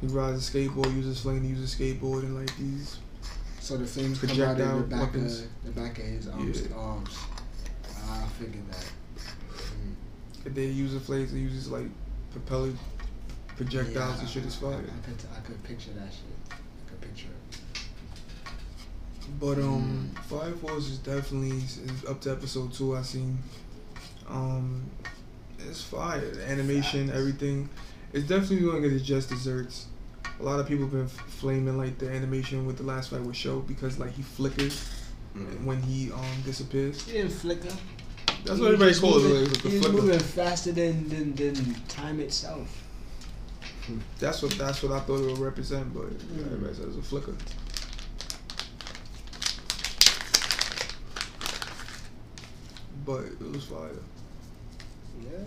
He 0.00 0.06
rides 0.06 0.48
a 0.48 0.52
skateboard, 0.52 0.94
uses 0.94 1.20
flame 1.20 1.42
to 1.42 1.48
use 1.48 1.74
a 1.74 1.76
skateboard, 1.76 2.20
and 2.20 2.36
like 2.36 2.56
these. 2.56 2.98
So 3.64 3.78
the 3.78 3.86
flames 3.86 4.20
come 4.20 4.42
out 4.42 4.60
of 4.60 4.76
the 4.76 4.82
back 4.94 5.00
weapons. 5.00 5.40
of 5.40 5.48
the 5.64 5.80
back 5.80 5.98
of 5.98 6.04
his 6.04 6.28
arms. 6.28 6.66
Yeah. 6.68 6.76
arms. 6.76 7.16
I 8.10 8.26
figured 8.38 8.70
that. 8.70 8.92
Mm. 9.16 9.94
If 10.44 10.54
they 10.54 10.66
use 10.66 10.94
a 10.94 11.00
flame, 11.00 11.26
they 11.32 11.38
uses 11.38 11.70
like 11.70 11.86
propeller 12.30 12.72
projectiles 13.56 14.20
and 14.20 14.28
shit 14.28 14.44
is 14.44 14.58
I, 14.58 14.60
fire. 14.60 14.74
I, 14.74 15.06
could, 15.06 15.16
I 15.34 15.40
could 15.40 15.64
picture 15.64 15.92
that 15.92 16.12
shit. 16.12 16.36
I 16.50 16.90
could 16.90 17.00
picture 17.00 17.28
it. 17.28 17.60
But 19.40 19.56
um, 19.56 20.10
Fire 20.24 20.52
Force 20.52 20.90
is 20.90 20.98
definitely 20.98 21.56
is 21.56 22.04
up 22.06 22.20
to 22.20 22.32
episode 22.32 22.70
two. 22.74 22.94
I 22.94 23.00
seen. 23.00 23.38
Um, 24.28 24.90
it's 25.58 25.82
fire. 25.82 26.20
The 26.20 26.50
animation, 26.50 27.08
everything. 27.08 27.70
It's 28.12 28.28
definitely 28.28 28.66
gonna 28.66 28.82
get 28.82 28.92
its 28.92 29.06
just 29.06 29.30
desserts. 29.30 29.86
A 30.40 30.42
lot 30.42 30.58
of 30.60 30.66
people 30.66 30.84
have 30.84 30.92
been 30.92 31.08
flaming 31.08 31.78
like 31.78 31.98
the 31.98 32.10
animation 32.10 32.66
with 32.66 32.76
the 32.76 32.82
last 32.82 33.10
fight 33.10 33.20
with 33.22 33.36
Sho 33.36 33.60
because 33.60 33.98
like 33.98 34.12
he 34.12 34.22
flickers 34.22 34.90
Mm. 35.36 35.64
when 35.64 35.82
he 35.82 36.12
um 36.12 36.42
disappears. 36.44 37.02
He 37.06 37.12
didn't 37.14 37.32
flicker. 37.32 37.66
That's 38.44 38.56
He 38.58 38.62
what 38.62 38.66
everybody 38.74 38.90
was 38.90 39.00
calls 39.00 39.24
it. 39.24 39.28
moving- 39.28 39.52
Like, 39.52 39.64
with 39.64 39.72
he 39.72 39.78
was 39.80 39.88
moving 39.92 40.18
faster 40.20 40.70
than, 40.70 41.08
than 41.08 41.34
than 41.34 41.74
time 41.88 42.20
itself. 42.20 42.68
That's 44.20 44.40
what 44.42 44.52
that's 44.52 44.80
what 44.84 44.92
I 44.92 45.00
thought 45.00 45.18
it 45.22 45.26
would 45.26 45.38
represent, 45.38 45.92
but 45.92 46.08
Mm. 46.10 46.46
everybody 46.46 46.74
says 46.74 46.86
it's 46.86 46.98
a 46.98 47.02
flicker. 47.02 47.34
But 53.04 53.24
it 53.24 53.40
was 53.52 53.64
fire. 53.64 53.90
Yeah. 55.22 55.38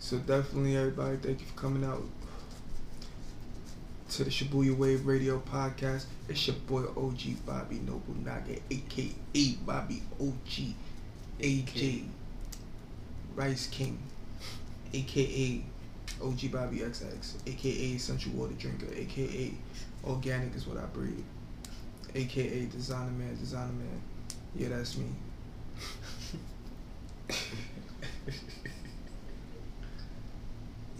So 0.00 0.18
definitely, 0.18 0.76
everybody, 0.76 1.16
thank 1.18 1.40
you 1.40 1.46
for 1.46 1.60
coming 1.60 1.84
out 1.84 2.02
to 4.12 4.24
the 4.24 4.30
Shibuya 4.30 4.76
Wave 4.76 5.06
Radio 5.06 5.38
podcast. 5.40 6.04
It's 6.28 6.46
your 6.46 6.56
boy 6.66 6.82
OG 6.98 7.46
Bobby 7.46 7.76
Nobunaga, 7.76 8.60
aka 8.70 9.56
Bobby 9.64 10.02
OG, 10.20 10.74
AJ 11.40 12.04
Rice 13.34 13.68
King, 13.68 13.98
aka 14.92 15.64
OG 16.22 16.52
Bobby 16.52 16.80
XX, 16.80 17.32
aka 17.46 17.96
Central 17.96 18.34
Water 18.34 18.52
Drinker, 18.52 18.92
aka 18.94 19.54
Organic 20.04 20.54
is 20.56 20.66
what 20.66 20.76
I 20.76 20.84
breathe, 20.92 21.24
aka 22.14 22.66
Designer 22.66 23.12
Man, 23.12 23.34
Designer 23.40 23.72
Man. 23.72 24.02
Yeah, 24.54 24.68
that's 24.68 24.98
me. 24.98 25.06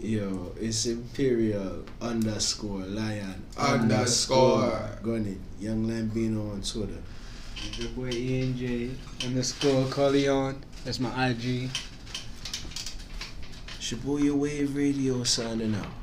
Yo, 0.03 0.51
it's 0.59 0.85
Imperial 0.85 1.85
underscore 2.01 2.81
Lion 2.81 3.41
Underscore. 3.57 4.99
Gun 5.01 5.25
it. 5.25 5.63
Young 5.63 5.87
Lambino 5.87 6.51
on 6.51 6.61
Twitter. 6.61 7.01
It's 7.55 7.79
your 7.79 7.87
boy 7.91 8.11
ENJ 8.11 8.95
underscore 9.23 9.85
Corleone. 9.85 10.61
That's 10.83 10.99
my 10.99 11.29
IG. 11.29 11.69
Shibuya 13.79 14.33
Wave 14.33 14.75
Radio 14.75 15.23
signing 15.23 15.73
out. 15.73 16.02